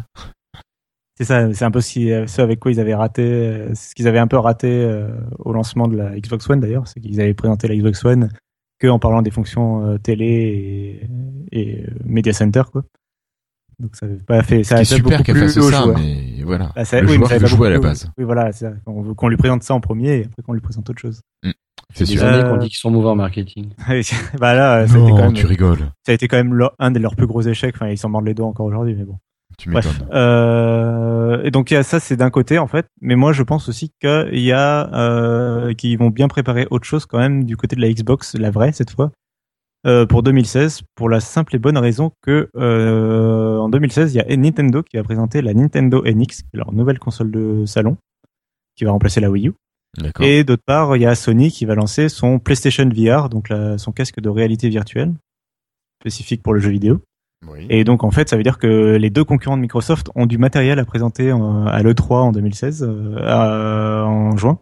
C'est 1.16 1.24
ça, 1.24 1.52
c'est 1.52 1.64
un 1.64 1.70
peu 1.70 1.80
ce, 1.80 2.24
ce 2.26 2.42
avec 2.42 2.58
quoi 2.58 2.72
ils 2.72 2.80
avaient 2.80 2.94
raté, 2.94 3.22
euh, 3.22 3.68
c'est 3.74 3.90
ce 3.90 3.94
qu'ils 3.94 4.08
avaient 4.08 4.18
un 4.18 4.26
peu 4.26 4.36
raté 4.36 4.68
euh, 4.68 5.08
au 5.38 5.52
lancement 5.52 5.86
de 5.86 5.96
la 5.96 6.18
Xbox 6.18 6.48
One 6.50 6.58
d'ailleurs, 6.60 6.88
c'est 6.88 6.98
qu'ils 7.00 7.20
avaient 7.20 7.34
présenté 7.34 7.68
la 7.68 7.76
Xbox 7.76 8.04
One 8.04 8.28
que 8.80 8.88
en 8.88 8.98
parlant 8.98 9.22
des 9.22 9.30
fonctions 9.30 9.86
euh, 9.86 9.98
télé 9.98 11.00
et, 11.52 11.58
et 11.60 11.82
euh, 11.84 11.86
Media 12.04 12.32
Center 12.32 12.62
quoi. 12.72 12.82
Donc 13.78 13.94
ça 13.96 14.06
avait 14.06 14.16
pas 14.16 14.42
fait, 14.42 14.62
ça 14.64 14.74
a 14.76 14.78
fait 14.78 14.84
super 14.84 15.10
beaucoup 15.18 15.22
qu'elle 15.24 15.34
plus 15.36 15.44
fasse 15.52 15.54
ça, 15.54 15.60
joueurs. 15.82 15.98
mais 15.98 16.42
voilà. 16.44 16.72
Bah, 16.74 16.84
ça- 16.84 17.00
Le 17.00 17.06
oui, 17.08 17.12
mais 17.12 17.16
joueur, 17.18 17.28
ça 17.28 17.34
il 17.34 17.36
avait 17.36 17.44
veut 17.44 17.50
pas 17.50 17.56
jouer 17.56 17.66
à 17.68 17.70
la 17.70 17.78
base. 17.80 18.10
Oui 18.18 18.24
voilà, 18.24 18.52
c'est 18.52 18.64
ça. 18.66 18.72
on 18.86 19.02
veut 19.02 19.14
qu'on 19.14 19.28
lui 19.28 19.36
présente 19.36 19.62
ça 19.62 19.74
en 19.74 19.80
premier 19.80 20.16
et 20.18 20.24
après 20.24 20.42
qu'on 20.42 20.52
lui 20.52 20.60
présente 20.60 20.88
autre 20.90 21.00
chose. 21.00 21.20
C'est 21.92 22.06
Des 22.06 22.12
sûr. 22.16 22.24
années 22.24 22.42
Euh, 22.44 22.50
qu'on 22.50 22.56
dit 22.56 22.68
qu'ils 22.68 22.78
sont 22.78 22.90
mauvais 22.90 23.08
en 23.08 23.14
marketing. 23.16 23.70
bah 24.40 24.54
là, 24.54 24.86
ça 24.88 24.94
a 24.94 24.98
été 24.98 25.10
Non, 25.10 25.16
quand 25.16 25.22
même, 25.24 25.32
tu 25.32 25.46
rigoles. 25.46 25.78
ça 26.04 26.10
a 26.10 26.12
été 26.12 26.26
quand 26.28 26.36
même 26.36 26.68
un 26.80 26.90
de 26.90 26.98
leurs 26.98 27.14
plus 27.14 27.26
gros 27.28 27.42
échecs. 27.42 27.74
Enfin, 27.76 27.88
ils 27.88 27.98
s'en 27.98 28.08
mordent 28.08 28.26
les 28.26 28.34
doigts 28.34 28.46
encore 28.46 28.66
aujourd'hui, 28.66 28.94
mais 28.96 29.04
bon. 29.04 29.18
Tu 29.58 29.70
Bref, 29.70 29.86
euh, 30.12 31.42
et 31.44 31.50
donc 31.50 31.70
il 31.70 31.74
y 31.74 31.76
a 31.76 31.82
ça, 31.82 32.00
c'est 32.00 32.16
d'un 32.16 32.30
côté 32.30 32.58
en 32.58 32.66
fait, 32.66 32.86
mais 33.00 33.16
moi 33.16 33.32
je 33.32 33.42
pense 33.42 33.68
aussi 33.68 33.90
qu'il 34.00 34.40
y 34.40 34.52
a 34.52 34.92
euh, 34.94 35.74
qu'ils 35.74 35.96
vont 35.98 36.10
bien 36.10 36.28
préparer 36.28 36.66
autre 36.70 36.84
chose 36.86 37.06
quand 37.06 37.18
même 37.18 37.44
du 37.44 37.56
côté 37.56 37.76
de 37.76 37.80
la 37.80 37.90
Xbox, 37.92 38.34
la 38.34 38.50
vraie 38.50 38.72
cette 38.72 38.90
fois, 38.90 39.12
euh, 39.86 40.06
pour 40.06 40.22
2016, 40.22 40.82
pour 40.94 41.08
la 41.08 41.20
simple 41.20 41.54
et 41.56 41.58
bonne 41.58 41.78
raison 41.78 42.10
que 42.22 42.48
en 42.56 43.68
2016 43.68 44.14
il 44.14 44.18
y 44.18 44.20
a 44.20 44.36
Nintendo 44.36 44.82
qui 44.82 44.96
va 44.96 45.02
présenter 45.04 45.40
la 45.42 45.54
Nintendo 45.54 46.02
NX, 46.04 46.42
leur 46.52 46.72
nouvelle 46.72 46.98
console 46.98 47.30
de 47.30 47.64
salon, 47.66 47.96
qui 48.76 48.84
va 48.84 48.90
remplacer 48.90 49.20
la 49.20 49.30
Wii 49.30 49.48
U. 49.48 49.52
Et 50.24 50.42
d'autre 50.42 50.64
part, 50.66 50.96
il 50.96 51.02
y 51.02 51.06
a 51.06 51.14
Sony 51.14 51.52
qui 51.52 51.64
va 51.66 51.76
lancer 51.76 52.08
son 52.08 52.40
PlayStation 52.40 52.88
VR, 52.88 53.28
donc 53.28 53.48
la- 53.48 53.78
son 53.78 53.92
casque 53.92 54.20
de 54.20 54.28
réalité 54.28 54.68
virtuelle 54.68 55.12
spécifique 56.02 56.42
pour 56.42 56.52
le 56.52 56.58
jeu 56.60 56.70
vidéo. 56.70 57.00
Oui. 57.52 57.66
Et 57.70 57.84
donc 57.84 58.04
en 58.04 58.10
fait, 58.10 58.28
ça 58.28 58.36
veut 58.36 58.42
dire 58.42 58.58
que 58.58 58.96
les 58.96 59.10
deux 59.10 59.24
concurrents 59.24 59.56
de 59.56 59.62
Microsoft 59.62 60.08
ont 60.14 60.26
du 60.26 60.38
matériel 60.38 60.78
à 60.78 60.84
présenter 60.84 61.32
en- 61.32 61.66
à 61.66 61.82
l'E3 61.82 62.22
en 62.22 62.32
2016, 62.32 62.82
euh, 62.88 64.02
en 64.02 64.36
juin. 64.36 64.58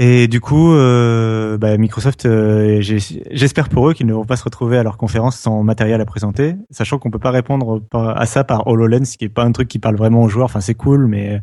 Et 0.00 0.28
du 0.28 0.40
coup, 0.40 0.72
euh, 0.74 1.58
bah, 1.58 1.76
Microsoft, 1.76 2.24
euh, 2.24 2.80
j'espère 2.80 3.68
pour 3.68 3.88
eux 3.90 3.94
qu'ils 3.94 4.06
ne 4.06 4.12
vont 4.12 4.24
pas 4.24 4.36
se 4.36 4.44
retrouver 4.44 4.78
à 4.78 4.84
leur 4.84 4.96
conférence 4.96 5.36
sans 5.36 5.64
matériel 5.64 6.00
à 6.00 6.04
présenter, 6.04 6.54
sachant 6.70 6.98
qu'on 7.00 7.10
peut 7.10 7.18
pas 7.18 7.32
répondre 7.32 7.82
à 7.92 8.24
ça 8.26 8.44
par 8.44 8.68
HoloLens, 8.68 9.16
qui 9.18 9.24
est 9.24 9.28
pas 9.28 9.42
un 9.42 9.50
truc 9.50 9.66
qui 9.66 9.80
parle 9.80 9.96
vraiment 9.96 10.22
aux 10.22 10.28
joueurs. 10.28 10.44
Enfin, 10.44 10.60
c'est 10.60 10.74
cool, 10.74 11.06
mais 11.08 11.40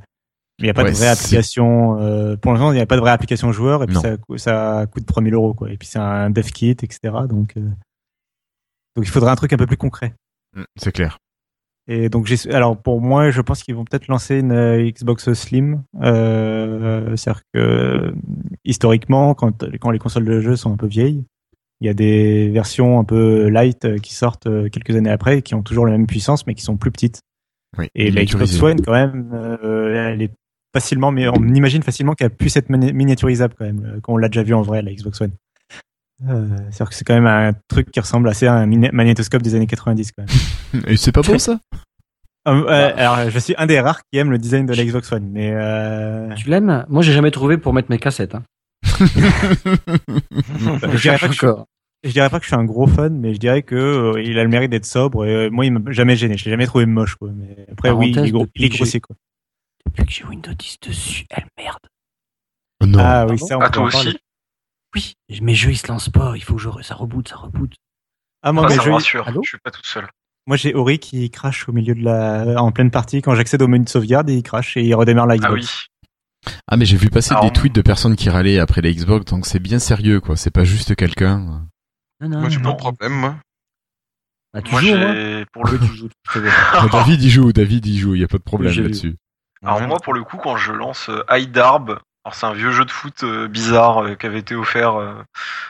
il 0.60 0.64
n'y 0.64 0.70
a 0.70 0.74
pas 0.74 0.84
Ouais, 0.84 0.92
de 0.92 0.96
vraie 0.96 1.10
application. 1.10 2.00
euh, 2.00 2.38
pour 2.38 2.54
l'instant, 2.54 2.72
il 2.72 2.76
n'y 2.76 2.82
a 2.82 2.86
pas 2.86 2.96
de 2.96 3.02
vraie 3.02 3.12
application 3.12 3.52
joueur, 3.52 3.84
et 3.84 3.88
puis 3.88 3.98
ça, 3.98 4.16
ça 4.38 4.86
coûte 4.90 5.06
3000 5.06 5.34
euros, 5.34 5.54
quoi. 5.54 5.70
Et 5.70 5.76
puis 5.76 5.90
c'est 5.90 6.00
un 6.00 6.30
dev 6.30 6.46
kit, 6.46 6.70
etc. 6.72 6.98
Donc, 7.28 7.56
euh, 7.58 7.62
donc 8.96 9.06
il 9.06 9.10
faudrait 9.12 9.32
un 9.32 9.36
truc 9.36 9.54
un 9.54 9.58
peu 9.58 9.68
plus 9.68 9.78
concret. 9.78 10.14
Mm, 10.56 10.64
C'est 10.78 10.92
clair. 10.92 11.18
Et 11.88 12.10
donc, 12.10 12.34
alors 12.52 12.82
pour 12.82 13.00
moi, 13.00 13.30
je 13.30 13.42
pense 13.42 13.62
qu'ils 13.62 13.76
vont 13.76 13.86
peut-être 13.86 14.08
lancer 14.08 14.40
une 14.40 14.52
euh, 14.52 14.90
Xbox 14.90 15.32
Slim. 15.34 15.84
Euh, 16.02 17.16
c'est-à-dire 17.16 17.42
que 17.54 17.60
euh, 17.60 18.12
historiquement, 18.64 19.34
quand, 19.36 19.64
quand 19.80 19.92
les 19.92 20.00
consoles 20.00 20.26
de 20.26 20.40
jeu 20.42 20.56
sont 20.56 20.74
un 20.74 20.78
peu 20.78 20.88
vieilles, 20.88 21.24
il 21.82 21.88
y 21.88 21.90
a 21.90 21.94
des 21.94 22.50
versions 22.50 23.00
un 23.00 23.04
peu 23.04 23.50
light 23.50 23.86
euh, 23.86 23.98
qui 23.98 24.16
sortent 24.16 24.48
quelques 24.72 24.96
années 24.96 25.12
après 25.12 25.38
et 25.40 25.42
qui 25.42 25.54
ont 25.56 25.62
toujours 25.62 25.86
la 25.86 25.92
même 25.92 26.08
puissance, 26.08 26.48
mais 26.48 26.56
qui 26.56 26.64
sont 26.64 26.78
plus 26.78 26.92
petites. 26.92 27.20
Oui, 27.78 27.88
Et 27.94 28.10
la 28.10 28.24
Xbox. 28.26 28.62
One, 28.64 28.82
quand 28.82 28.94
même, 28.94 29.30
euh, 29.34 30.12
elle 30.14 30.22
est 30.22 30.32
facilement, 30.74 31.12
mais 31.12 31.28
on 31.28 31.44
imagine 31.54 31.84
facilement 31.84 32.14
qu'elle 32.14 32.30
puisse 32.32 32.56
être 32.58 32.70
mini- 32.70 32.94
miniaturisable 32.94 33.54
quand 33.58 33.66
même, 33.66 33.86
euh, 33.86 34.00
quand 34.02 34.14
on 34.14 34.18
l'a 34.18 34.30
déjà 34.30 34.44
vu 34.44 34.54
en 34.54 34.62
vrai, 34.62 34.82
la 34.82 34.92
Xbox 34.94 35.22
One. 35.22 35.32
Euh, 36.30 36.48
C'est-à-dire 36.72 36.90
que 36.90 36.96
c'est 36.96 37.04
quand 37.04 37.14
même 37.14 37.28
un 37.28 37.52
truc 37.68 37.92
qui 37.92 38.00
ressemble 38.00 38.30
assez 38.30 38.48
à 38.48 38.54
un 38.54 38.66
magnétoscope 38.66 39.42
des 39.42 39.56
années 39.56 39.68
90 39.68 40.12
quand 40.14 40.24
même. 40.26 40.84
Et 40.88 40.96
c'est 40.98 41.12
pas 41.12 41.22
bon 41.22 41.38
ça? 41.48 41.60
Euh, 42.48 42.64
euh, 42.70 42.94
alors, 42.96 43.30
je 43.30 43.40
suis 43.40 43.56
un 43.58 43.66
des 43.66 43.80
rares 43.80 44.02
qui 44.12 44.20
aime 44.20 44.30
le 44.32 44.38
design 44.38 44.66
de 44.68 44.74
la 44.74 44.86
Xbox 44.86 45.12
One, 45.12 45.28
mais 45.32 45.52
euh... 45.54 46.34
Tu 46.36 46.50
l'aimes? 46.50 46.86
Moi, 46.90 47.02
j'ai 47.02 47.12
jamais 47.12 47.32
trouvé 47.32 47.58
pour 47.58 47.74
mettre 47.74 47.90
mes 47.90 47.98
cassettes. 47.98 48.36
Hein. 48.36 48.44
je, 49.00 49.06
dirais 51.02 51.18
pas 51.18 51.28
que 51.28 51.34
je, 51.34 51.38
suis- 51.38 51.48
Encore. 51.48 51.66
je 52.04 52.12
dirais 52.12 52.30
pas 52.30 52.38
que 52.40 52.44
je 52.46 52.50
suis 52.50 52.56
un 52.56 52.64
gros 52.66 52.86
fan, 52.88 53.18
mais 53.20 53.34
je 53.34 53.40
dirais 53.40 53.64
que 53.64 53.76
euh, 53.76 54.22
il 54.22 54.38
a 54.38 54.44
le 54.44 54.50
mérite 54.50 54.70
d'être 54.70 54.86
sobre. 54.86 55.26
Et, 55.26 55.34
euh, 55.36 55.50
moi, 55.50 55.66
il 55.66 55.72
m'a 55.74 55.92
jamais 55.92 56.16
gêné. 56.16 56.38
Je 56.38 56.46
l'ai 56.46 56.52
jamais 56.52 56.68
trouvé 56.68 56.86
moche, 56.86 57.16
quoi. 57.16 57.32
Mais 57.36 57.66
après, 57.72 57.90
oui, 57.92 58.12
il 58.16 58.20
est, 58.20 58.30
gros, 58.32 58.46
il 58.56 58.66
est 58.66 58.70
grossier, 58.70 59.00
quoi. 59.02 59.16
Depuis 59.88 60.06
que 60.06 60.12
j'ai 60.12 60.24
Windows 60.26 60.54
10 60.54 60.78
dessus, 60.88 61.26
elle 61.32 61.46
merde. 61.58 61.80
Non. 62.86 63.00
Ah 63.02 63.26
oui, 63.28 63.40
ça, 63.40 63.58
on 63.58 63.62
Ah, 63.62 63.66
peut 63.70 63.74
toi 63.74 63.84
en 63.84 63.88
aussi? 63.88 64.18
Oui, 64.96 65.14
mes 65.42 65.54
jeux 65.56 65.72
ils 65.72 65.78
se 65.78 65.88
lancent 65.88 66.10
pas. 66.10 66.34
Il 66.36 66.44
faut 66.44 66.56
que 66.56 66.62
je... 66.62 66.70
ça 66.82 66.96
reboot, 66.96 67.28
ça 67.28 67.36
reboot. 67.36 67.72
Ah, 68.42 68.52
moi, 68.54 68.64
Ah, 68.66 68.70
mes 68.70 68.76
ça 68.76 68.82
me 68.82 68.86
jeux- 68.86 68.94
rassure, 68.94 69.28
Allô 69.28 69.42
je 69.44 69.50
suis 69.50 69.58
pas 69.58 69.72
tout 69.72 69.84
seul. 69.84 70.08
moi, 70.48 70.56
j'ai 70.58 70.74
Ori 70.76 71.00
qui 71.00 71.30
crache 71.30 71.68
au 71.68 71.72
milieu 71.74 71.96
de 71.96 72.04
la, 72.04 72.62
en 72.62 72.72
pleine 72.72 72.92
partie. 72.92 73.22
Quand 73.22 73.36
j'accède 73.36 73.62
au 73.62 73.68
menu 73.68 73.84
de 73.86 73.90
sauvegarde, 73.90 74.30
il 74.30 74.44
crache 74.44 74.78
et 74.78 74.84
il 74.84 74.94
redémarre 74.96 75.28
la 75.28 75.38
Xbox. 75.38 75.52
Ah 75.52 75.54
oui. 75.54 76.52
Ah 76.68 76.78
mais 76.78 76.86
j'ai 76.86 76.96
vu 76.98 77.10
passer 77.10 77.32
Alors, 77.32 77.46
des 77.46 77.52
tweets 77.52 77.74
de 77.74 77.82
personnes 77.82 78.16
qui 78.16 78.30
râlaient 78.30 78.60
après 78.60 78.82
la 78.82 78.92
Xbox, 78.92 79.26
donc 79.26 79.48
c'est 79.48 79.60
bien 79.60 79.80
sérieux 79.80 80.20
quoi. 80.22 80.36
C'est 80.38 80.52
pas 80.52 80.64
juste 80.64 80.96
quelqu'un. 80.96 81.40
Non, 82.22 82.30
non, 82.30 82.40
Moi, 82.42 82.50
j'ai 82.50 82.60
pas 82.60 82.72
de 82.72 82.78
problème, 82.78 83.14
moi. 83.14 83.36
Bah, 84.54 84.62
tu 84.62 84.72
Moi, 84.72 84.82
joues, 84.82 84.96
moi 84.96 85.14
j'ai, 85.14 85.46
pour 85.52 85.66
le 85.66 85.80
tu 85.80 85.86
joues. 85.96 86.10
Ah, 86.74 86.88
David 86.92 87.22
il 87.24 87.30
joue, 87.30 87.52
David 87.52 87.86
il 87.88 87.98
joue, 87.98 88.14
y 88.16 88.24
a 88.24 88.28
pas 88.28 88.38
de 88.38 88.44
problème 88.44 88.74
là-dessus. 88.80 89.16
Alors 89.64 89.82
moi 89.88 89.98
pour 90.00 90.14
le 90.14 90.24
coup 90.24 90.38
quand 90.38 90.56
je 90.58 90.72
lance 90.72 91.10
euh, 91.10 91.24
Hydarb, 91.32 91.98
alors 92.26 92.34
c'est 92.34 92.48
un 92.48 92.54
vieux 92.54 92.72
jeu 92.72 92.86
de 92.86 92.92
foot 92.92 93.24
euh, 93.24 93.48
bizarre 93.48 94.04
euh, 94.04 94.16
qui 94.16 94.26
avait 94.26 94.40
été 94.40 94.56
offert, 94.56 95.00
euh, 95.00 95.14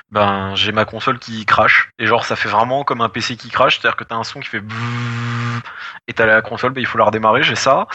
ben 0.09 0.55
j'ai 0.55 0.71
ma 0.71 0.85
console 0.85 1.19
qui 1.19 1.45
crache 1.45 1.89
et 1.99 2.07
genre 2.07 2.23
ça 2.23 2.37
fait 2.37 2.47
vraiment 2.47 2.85
comme 2.85 3.01
un 3.01 3.09
PC 3.09 3.35
qui 3.35 3.49
crache, 3.49 3.77
c'est-à-dire 3.77 3.97
que 3.97 4.05
t'as 4.05 4.15
un 4.15 4.23
son 4.23 4.39
qui 4.39 4.47
fait 4.47 4.61
bzzz, 4.61 5.61
et 6.07 6.13
t'as 6.13 6.25
la 6.25 6.41
console, 6.41 6.71
ben, 6.71 6.79
il 6.79 6.87
faut 6.87 6.97
la 6.97 7.03
redémarrer, 7.03 7.43
j'ai 7.43 7.55
ça. 7.55 7.87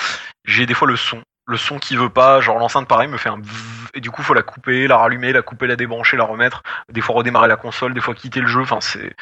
J'ai 0.45 0.67
des 0.67 0.75
fois 0.75 0.87
le 0.87 0.97
son, 0.97 1.23
le 1.47 1.57
son 1.57 1.79
qui 1.79 1.97
veut 1.97 2.11
pas, 2.11 2.43
genre 2.43 2.59
l'enceinte 2.59 2.87
pareil 2.87 3.09
me 3.09 3.17
fait 3.17 3.31
un 3.31 3.39
bzzz, 3.39 3.89
et 3.95 4.03
du 4.03 4.11
coup 4.11 4.23
faut 4.23 4.35
la 4.35 4.43
couper, 4.43 4.87
la 4.87 4.99
rallumer, 4.99 5.33
la 5.33 5.41
couper, 5.41 5.67
la 5.67 5.77
débrancher, 5.77 6.19
la 6.19 6.25
remettre, 6.25 6.63
des 6.93 7.01
fois 7.01 7.15
redémarrer 7.15 7.49
la 7.49 7.57
console, 7.57 7.95
des 7.95 8.03
fois 8.03 8.15
quitter 8.15 8.43
le 8.43 8.47
jeu, 8.47 8.61
enfin 8.61 8.83
c'est 8.83 9.17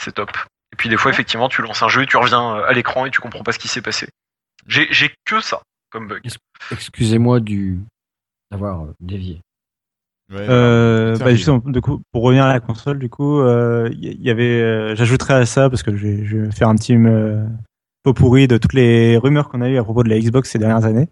c'est 0.00 0.12
top. 0.12 0.36
Et 0.72 0.76
puis 0.76 0.88
des 0.88 0.96
fois 0.96 1.12
effectivement 1.12 1.48
tu 1.48 1.62
lances 1.62 1.84
un 1.84 1.88
jeu 1.88 2.02
et 2.02 2.06
tu 2.06 2.16
reviens 2.16 2.56
euh, 2.56 2.66
à 2.66 2.72
l'écran 2.72 3.06
et 3.06 3.12
tu 3.12 3.20
comprends 3.20 3.44
pas 3.44 3.52
ce 3.52 3.60
qui 3.60 3.68
s'est 3.68 3.82
passé. 3.82 4.08
J'ai 4.66 4.88
j'ai 4.90 5.14
que 5.24 5.40
ça 5.40 5.62
comme 5.90 6.08
bug. 6.08 6.26
Excusez-moi 6.72 7.38
du 7.38 7.78
d'avoir 8.52 8.82
euh, 8.82 8.94
dévié. 9.00 9.40
Euh, 10.32 11.16
bah, 11.18 11.34
justement, 11.34 11.60
du 11.66 11.80
coup, 11.80 12.00
pour 12.12 12.22
revenir 12.22 12.44
à 12.44 12.52
la 12.52 12.60
console, 12.60 12.98
du 12.98 13.10
coup, 13.10 13.40
euh, 13.40 13.90
il 13.92 14.04
y, 14.22 14.26
y 14.28 14.30
avait, 14.30 14.62
euh, 14.62 14.96
j'ajouterais 14.96 15.34
à 15.34 15.46
ça 15.46 15.68
parce 15.68 15.82
que 15.82 15.94
je 15.94 16.06
vais, 16.06 16.24
je 16.24 16.36
vais 16.38 16.50
faire 16.52 16.68
un 16.68 16.76
petit 16.76 16.94
euh, 16.96 17.44
pot 18.02 18.14
pourri 18.14 18.48
de 18.48 18.56
toutes 18.56 18.72
les 18.72 19.18
rumeurs 19.18 19.48
qu'on 19.50 19.60
a 19.60 19.68
eues 19.68 19.76
à 19.78 19.84
propos 19.84 20.02
de 20.02 20.08
la 20.08 20.18
Xbox 20.18 20.50
ces 20.50 20.58
dernières 20.58 20.84
années. 20.86 21.08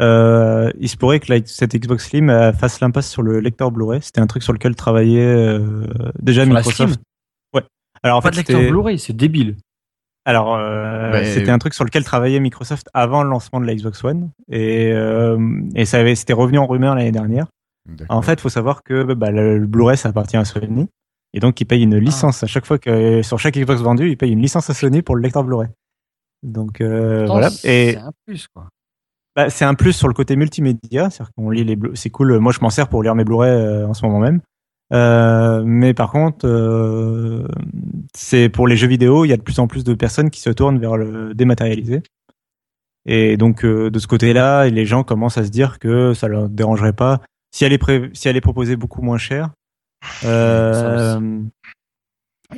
Euh, 0.00 0.70
il 0.80 0.88
se 0.88 0.96
pourrait 0.96 1.20
que 1.20 1.30
la- 1.32 1.44
cette 1.44 1.76
Xbox 1.76 2.08
Slim 2.08 2.30
euh, 2.30 2.52
fasse 2.54 2.80
l'impasse 2.80 3.10
sur 3.10 3.20
le 3.22 3.40
lecteur 3.40 3.70
Blu-ray. 3.70 4.00
C'était 4.00 4.20
un 4.22 4.26
truc 4.26 4.42
sur 4.42 4.54
lequel 4.54 4.74
travaillait 4.74 5.20
euh, 5.20 5.86
déjà 6.18 6.44
Sur 6.44 6.52
la 6.54 6.60
Microsoft. 6.60 6.94
Slim 6.94 7.02
Ouais. 7.54 7.62
Alors 8.02 8.18
en 8.18 8.22
pas 8.22 8.28
fait, 8.32 8.32
de 8.32 8.36
lecteur 8.38 8.70
Blu-ray, 8.70 8.98
c'est 8.98 9.12
débile. 9.12 9.56
Alors, 10.24 10.54
euh, 10.56 11.10
Mais- 11.12 11.24
c'était 11.26 11.50
un 11.50 11.58
truc 11.58 11.74
sur 11.74 11.84
lequel 11.84 12.04
travaillait 12.04 12.40
Microsoft 12.40 12.88
avant 12.94 13.22
le 13.22 13.30
lancement 13.30 13.60
de 13.60 13.66
la 13.66 13.74
Xbox 13.74 14.02
One, 14.04 14.30
et, 14.50 14.92
euh, 14.92 15.38
et 15.74 15.84
ça 15.84 15.98
avait, 15.98 16.14
c'était 16.14 16.32
revenu 16.32 16.58
en 16.58 16.66
rumeur 16.66 16.94
l'année 16.94 17.12
dernière. 17.12 17.46
En 18.08 18.22
fait, 18.22 18.34
il 18.34 18.40
faut 18.40 18.48
savoir 18.48 18.82
que 18.84 19.14
bah, 19.14 19.30
le, 19.32 19.58
le 19.58 19.66
Blu-ray, 19.66 19.96
ça 19.96 20.08
appartient 20.10 20.36
à 20.36 20.44
Sony, 20.44 20.86
et 21.34 21.40
donc 21.40 21.60
ils 21.60 21.64
payent 21.64 21.82
une 21.82 21.96
licence 21.98 22.42
à 22.44 22.46
chaque 22.46 22.66
fois 22.66 22.78
que 22.78 23.22
sur 23.22 23.38
chaque 23.40 23.56
Xbox 23.58 23.80
vendue, 23.80 24.08
ils 24.10 24.16
payent 24.16 24.32
une 24.32 24.42
licence 24.42 24.70
à 24.70 24.74
Sony 24.74 25.02
pour 25.02 25.16
le 25.16 25.22
lecteur 25.22 25.42
Blu-ray. 25.42 25.68
Donc 26.44 26.80
euh, 26.80 27.20
Pourtant, 27.26 27.32
voilà. 27.34 27.48
Et 27.64 27.92
C'est 27.92 27.96
un 27.98 28.12
plus, 28.26 28.48
quoi. 28.48 28.68
bah, 29.34 29.50
c'est 29.50 29.64
un 29.64 29.74
plus 29.74 29.92
sur 29.92 30.06
le 30.08 30.14
côté 30.14 30.36
multimédia, 30.36 31.10
c'est-à-dire 31.10 31.30
qu'on 31.36 31.50
lit 31.50 31.64
les 31.64 31.74
Blu- 31.76 31.92
c'est 31.94 32.10
cool. 32.10 32.38
Moi, 32.38 32.52
je 32.52 32.60
m'en 32.60 32.70
sers 32.70 32.88
pour 32.88 33.02
lire 33.02 33.14
mes 33.14 33.24
Blu-ray 33.24 33.50
euh, 33.50 33.86
en 33.88 33.94
ce 33.94 34.04
moment 34.06 34.18
même. 34.20 34.40
Euh, 34.92 35.62
mais 35.64 35.94
par 35.94 36.10
contre, 36.10 36.46
euh, 36.46 37.46
c'est 38.14 38.48
pour 38.48 38.68
les 38.68 38.76
jeux 38.76 38.88
vidéo, 38.88 39.24
il 39.24 39.28
y 39.28 39.32
a 39.32 39.36
de 39.36 39.42
plus 39.42 39.58
en 39.58 39.66
plus 39.66 39.84
de 39.84 39.94
personnes 39.94 40.28
qui 40.30 40.40
se 40.40 40.50
tournent 40.50 40.78
vers 40.78 40.96
le 40.96 41.34
dématérialisé. 41.34 42.02
Et 43.06 43.36
donc 43.36 43.64
euh, 43.64 43.90
de 43.90 43.98
ce 43.98 44.06
côté-là, 44.06 44.68
les 44.68 44.84
gens 44.86 45.02
commencent 45.02 45.38
à 45.38 45.44
se 45.44 45.50
dire 45.50 45.78
que 45.78 46.14
ça 46.14 46.28
leur 46.28 46.48
dérangerait 46.48 46.92
pas 46.92 47.20
si 47.50 47.64
elle 47.64 47.72
est 47.72 47.78
pré- 47.78 48.10
si 48.12 48.28
elle 48.28 48.36
est 48.36 48.40
proposée 48.42 48.76
beaucoup 48.76 49.02
moins 49.02 49.18
cher. 49.18 49.50
Euh, 50.24 51.40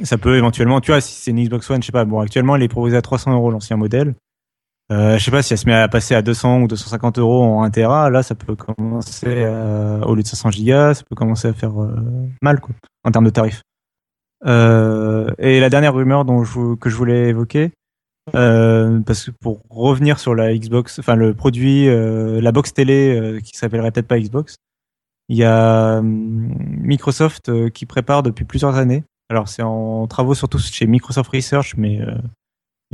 ça 0.02 0.19
peut 0.19 0.36
éventuellement, 0.36 0.81
tu 0.81 0.90
vois, 0.90 1.01
si 1.01 1.15
c'est 1.15 1.31
une 1.31 1.43
Xbox 1.43 1.70
One, 1.70 1.82
je 1.82 1.86
sais 1.86 1.93
pas. 1.93 2.05
Bon, 2.05 2.19
actuellement, 2.20 2.56
elle 2.56 2.62
est 2.62 2.69
proposée 2.69 2.97
à 2.97 3.02
300 3.02 3.32
euros 3.32 3.51
l'ancien 3.51 3.77
modèle. 3.77 4.15
Euh, 4.93 5.16
je 5.19 5.24
sais 5.24 5.31
pas 5.31 5.43
si 5.43 5.52
elle 5.55 5.59
se 5.59 5.66
met 5.66 5.74
à 5.74 5.89
passer 5.89 6.15
à 6.15 6.20
200 6.23 6.61
ou 6.62 6.69
250 6.69 7.19
euros 7.19 7.43
en 7.43 7.62
1 7.62 7.70
Tera, 7.70 8.11
là, 8.11 8.23
ça 8.23 8.35
peut 8.35 8.55
commencer 8.55 9.44
à- 9.44 10.06
au 10.06 10.15
lieu 10.15 10.23
de 10.23 10.27
500 10.28 10.51
gigas, 10.51 10.94
ça 10.94 11.02
peut 11.09 11.15
commencer 11.15 11.48
à 11.48 11.55
faire 11.55 11.81
euh, 11.82 11.97
mal, 12.43 12.61
quoi, 12.61 12.74
en 13.05 13.11
termes 13.11 13.24
de 13.24 13.31
tarifs. 13.31 13.62
Euh, 14.47 15.31
et 15.39 15.59
la 15.61 15.70
dernière 15.70 15.94
rumeur 15.94 16.24
que 16.81 16.90
je 16.90 16.97
voulais 16.97 17.28
évoquer, 17.31 17.73
euh, 18.35 19.01
parce 19.01 19.24
que 19.27 19.31
pour 19.31 19.62
revenir 19.70 20.19
sur 20.19 20.35
la 20.35 20.55
Xbox, 20.55 20.98
enfin 20.98 21.15
le 21.15 21.35
produit, 21.35 21.89
euh, 21.89 22.40
la 22.43 22.52
box 22.52 22.74
télé 22.74 23.19
euh, 23.19 23.40
qui 23.40 23.56
s'appellerait 23.56 23.90
peut-être 23.90 24.06
pas 24.09 24.19
Xbox, 24.19 24.56
il 25.31 25.36
y 25.39 25.44
a 25.44 25.98
hum, 25.98 26.55
Microsoft 26.59 27.48
euh, 27.48 27.70
qui 27.70 27.86
prépare 27.86 28.23
depuis 28.23 28.44
plusieurs 28.44 28.77
années. 28.77 29.05
Alors 29.31 29.48
c'est 29.48 29.62
en 29.62 30.06
travaux 30.06 30.35
surtout 30.35 30.59
chez 30.59 30.86
Microsoft 30.86 31.31
Research, 31.31 31.74
mais 31.78 32.02
euh, 32.02 32.15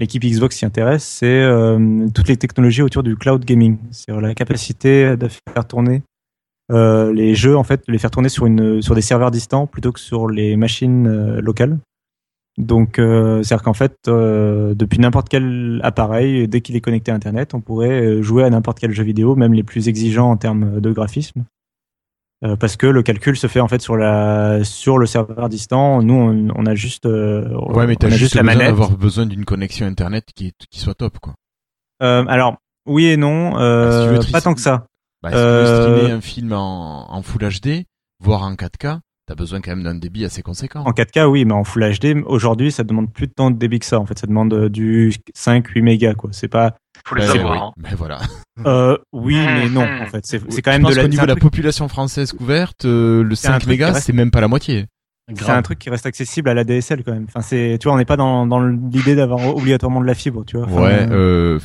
l'équipe 0.00 0.24
Xbox 0.24 0.56
s'y 0.56 0.64
intéresse. 0.64 1.04
C'est 1.04 1.26
euh, 1.26 2.08
toutes 2.12 2.28
les 2.28 2.36
technologies 2.36 2.82
autour 2.82 3.04
du 3.04 3.16
cloud 3.16 3.44
gaming, 3.44 3.78
c'est 3.92 4.10
la 4.10 4.34
capacité 4.34 5.16
de 5.16 5.28
faire 5.28 5.66
tourner 5.68 6.02
euh, 6.72 7.12
les 7.12 7.34
jeux 7.34 7.56
en 7.56 7.62
fait, 7.62 7.86
de 7.86 7.92
les 7.92 7.98
faire 7.98 8.10
tourner 8.10 8.28
sur 8.28 8.46
une 8.46 8.82
sur 8.82 8.94
des 8.94 9.02
serveurs 9.02 9.30
distants 9.30 9.66
plutôt 9.66 9.92
que 9.92 10.00
sur 10.00 10.28
les 10.28 10.56
machines 10.56 11.06
euh, 11.06 11.40
locales. 11.40 11.78
Donc, 12.58 12.96
c'est-à-dire 12.96 13.62
qu'en 13.62 13.72
fait, 13.72 13.94
depuis 14.06 14.98
n'importe 14.98 15.30
quel 15.30 15.80
appareil, 15.82 16.46
dès 16.46 16.60
qu'il 16.60 16.76
est 16.76 16.82
connecté 16.82 17.10
à 17.10 17.14
Internet, 17.14 17.54
on 17.54 17.60
pourrait 17.60 18.22
jouer 18.22 18.44
à 18.44 18.50
n'importe 18.50 18.80
quel 18.80 18.90
jeu 18.90 19.02
vidéo, 19.02 19.34
même 19.34 19.54
les 19.54 19.62
plus 19.62 19.88
exigeants 19.88 20.30
en 20.30 20.36
termes 20.36 20.78
de 20.78 20.92
graphisme, 20.92 21.44
parce 22.58 22.76
que 22.76 22.86
le 22.86 23.02
calcul 23.02 23.36
se 23.36 23.46
fait 23.46 23.60
en 23.60 23.68
fait 23.68 23.80
sur 23.82 23.96
la 23.96 24.64
sur 24.64 24.96
le 24.98 25.06
serveur 25.06 25.48
distant. 25.48 26.02
Nous, 26.02 26.14
on, 26.14 26.48
on 26.56 26.66
a 26.66 26.74
juste 26.74 27.06
euh, 27.06 27.48
Ouais, 27.68 27.86
mais 27.86 27.92
on 27.94 27.96
t'as 27.96 28.06
a 28.06 28.10
juste 28.10 28.34
la 28.34 28.42
besoin 28.42 28.54
manette. 28.54 28.68
d'avoir 28.70 28.90
besoin 28.96 29.26
d'une 29.26 29.44
connexion 29.44 29.86
internet 29.86 30.26
qui, 30.34 30.46
est- 30.48 30.66
qui 30.70 30.80
soit 30.80 30.94
top, 30.94 31.18
quoi. 31.18 31.34
Euh, 32.02 32.24
alors, 32.28 32.56
oui 32.86 33.06
et 33.06 33.16
non, 33.18 33.58
euh, 33.58 34.16
Bah, 34.16 34.22
si 34.22 34.32
pas 34.32 34.40
tant 34.40 34.54
que 34.54 34.60
ça. 34.60 34.86
Bah, 35.22 35.28
si 35.30 35.34
tu 35.36 35.40
veux 35.42 35.44
Euh, 35.46 35.96
streamer 35.98 36.12
un 36.12 36.20
film 36.22 36.52
en, 36.54 37.12
en 37.14 37.22
Full 37.22 37.42
HD, 37.42 37.84
voire 38.22 38.42
en 38.42 38.54
4K, 38.54 39.00
t'as 39.26 39.34
besoin 39.34 39.60
quand 39.60 39.72
même 39.72 39.82
d'un 39.82 39.94
débit 39.94 40.24
assez 40.24 40.40
conséquent. 40.40 40.82
En 40.86 40.92
4K, 40.92 41.26
oui, 41.26 41.44
mais 41.44 41.52
en 41.52 41.62
Full 41.62 41.82
HD, 41.98 42.22
aujourd'hui, 42.24 42.72
ça 42.72 42.84
demande 42.84 43.12
plus 43.12 43.26
de 43.26 43.32
temps 43.34 43.50
de 43.50 43.58
débit 43.58 43.80
que 43.80 43.84
ça. 43.86 44.00
En 44.00 44.06
fait, 44.06 44.18
ça 44.18 44.26
demande 44.26 44.54
euh, 44.54 44.68
du 44.70 45.12
5-8 45.36 45.82
mégas, 45.82 46.14
quoi. 46.14 46.30
C'est 46.32 46.48
pas. 46.48 46.74
Faut 47.06 47.14
les 47.14 47.26
Bah, 47.26 47.32
avoir. 47.32 47.52
oui. 47.52 47.58
hein. 47.62 47.72
Mais 47.76 47.94
voilà. 47.96 48.18
Euh, 48.66 48.98
oui, 49.14 49.36
mais 49.38 49.70
non, 49.70 49.86
en 50.02 50.04
fait. 50.06 50.20
C'est 50.26 50.38
quand 50.38 50.50
Je 50.50 50.70
même 50.70 50.82
pense 50.82 50.90
de 50.90 50.96
la. 50.96 51.02
qu'au 51.02 51.06
c'est 51.06 51.08
niveau 51.12 51.22
de 51.22 51.28
la 51.28 51.36
population 51.36 51.88
française 51.88 52.32
couverte, 52.32 52.84
euh, 52.84 53.22
le 53.22 53.34
C'est 53.34 53.48
un 53.48 53.52
5 53.52 53.58
truc 53.60 53.62
qui 53.62 53.70
mégas, 53.70 53.92
reste- 53.92 54.04
c'est 54.06 54.12
même 54.12 54.30
pas 54.30 54.42
la 54.42 54.48
moitié. 54.48 54.84
C'est 55.34 55.48
un 55.48 55.62
truc 55.62 55.78
qui 55.78 55.88
reste 55.88 56.04
accessible 56.04 56.48
à 56.50 56.52
la 56.54 56.64
DSL 56.64 57.02
quand 57.02 57.12
même. 57.12 57.24
Enfin, 57.28 57.40
c'est, 57.40 57.78
tu 57.80 57.86
vois, 57.86 57.94
on 57.94 57.98
n'est 57.98 58.04
pas 58.04 58.16
dans, 58.18 58.46
dans 58.46 58.60
l'idée 58.60 59.14
d'avoir 59.14 59.56
obligatoirement 59.56 60.00
de 60.02 60.06
la 60.06 60.14
fibre, 60.14 60.44
tu 60.44 60.58
vois. 60.58 60.66
Enfin, 60.66 60.82
Ouais, 60.82 61.06
euh, 61.10 61.54
euh, 61.56 61.60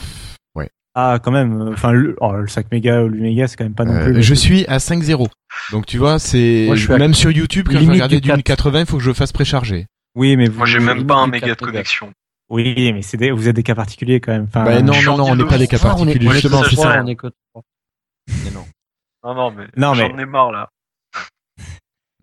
ouais. 0.56 0.70
Ah, 0.94 1.20
quand 1.22 1.32
même. 1.32 1.60
euh, 1.62 1.72
Enfin, 1.74 1.92
le, 1.92 2.16
oh, 2.22 2.32
le 2.32 2.48
5 2.48 2.72
mégas 2.72 3.02
ou 3.02 3.08
8 3.10 3.22
mégas, 3.22 3.48
c'est 3.48 3.58
quand 3.58 3.66
même 3.66 3.74
pas 3.74 3.84
non 3.84 3.94
Euh, 3.96 4.06
plus. 4.14 4.24
je 4.24 4.34
suis 4.34 4.66
à 4.68 4.78
5.0. 4.78 5.28
Donc 5.74 5.86
tu 5.88 5.98
vois, 5.98 6.18
c'est 6.20 6.70
à 6.90 6.98
même 6.98 7.14
sur 7.14 7.32
YouTube 7.32 7.66
quand 7.68 7.74
je 7.74 7.80
limite 7.80 7.94
regardais 7.96 8.16
du 8.22 8.30
d'une 8.30 8.42
4. 8.44 8.44
80, 8.44 8.80
il 8.82 8.86
faut 8.86 8.98
que 8.98 9.04
je 9.04 9.12
fasse 9.12 9.34
précharger. 9.34 9.88
Oui, 10.16 10.38
mais 10.38 10.48
vous. 10.48 10.60
Moi 10.60 10.66
j'ai 10.68 10.80
même 10.80 11.06
pas 11.06 11.16
un 11.16 11.28
méga 11.28 11.48
de 11.48 11.52
4 11.54 11.62
mégas. 11.66 11.72
connexion. 11.74 12.12
Oui, 12.50 12.92
mais 12.94 13.02
c'est 13.02 13.18
des, 13.18 13.32
vous 13.32 13.48
êtes 13.48 13.56
des 13.56 13.64
cas 13.64 13.76
particuliers 13.76 14.20
quand 14.20 14.32
même. 14.32 14.44
Enfin, 14.44 14.64
bah 14.64 14.82
non, 14.82 14.94
non, 15.04 15.18
non, 15.18 15.24
on 15.32 15.36
n'est 15.36 15.46
pas 15.46 15.58
des 15.58 15.68
cas 15.68 15.80
particuliers 15.80 16.28
on 16.28 16.32
est 16.32 16.34
justement, 16.34 16.64
c'est 16.64 16.76
ça. 16.76 17.04
on 17.04 17.62
non. 18.54 18.66
Non 19.24 19.34
non 19.34 19.52
mais 19.52 19.66
Non, 19.76 19.96
mais- 19.96 20.08
j'en 20.10 20.18
ai 20.20 20.26
marre 20.26 20.52
là. 20.52 20.70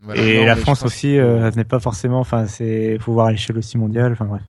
Voilà. 0.00 0.20
Et 0.22 0.38
Non, 0.40 0.46
la 0.46 0.56
France 0.56 0.82
aussi 0.84 1.16
euh, 1.18 1.50
n'est 1.52 1.64
pas 1.64 1.78
forcément. 1.80 2.20
Enfin, 2.20 2.46
c'est 2.46 2.98
faut 2.98 3.12
voir 3.12 3.26
à 3.26 3.30
l'échelle 3.32 3.58
aussi 3.58 3.78
mondiale. 3.78 4.12
Enfin 4.12 4.24
bref. 4.24 4.42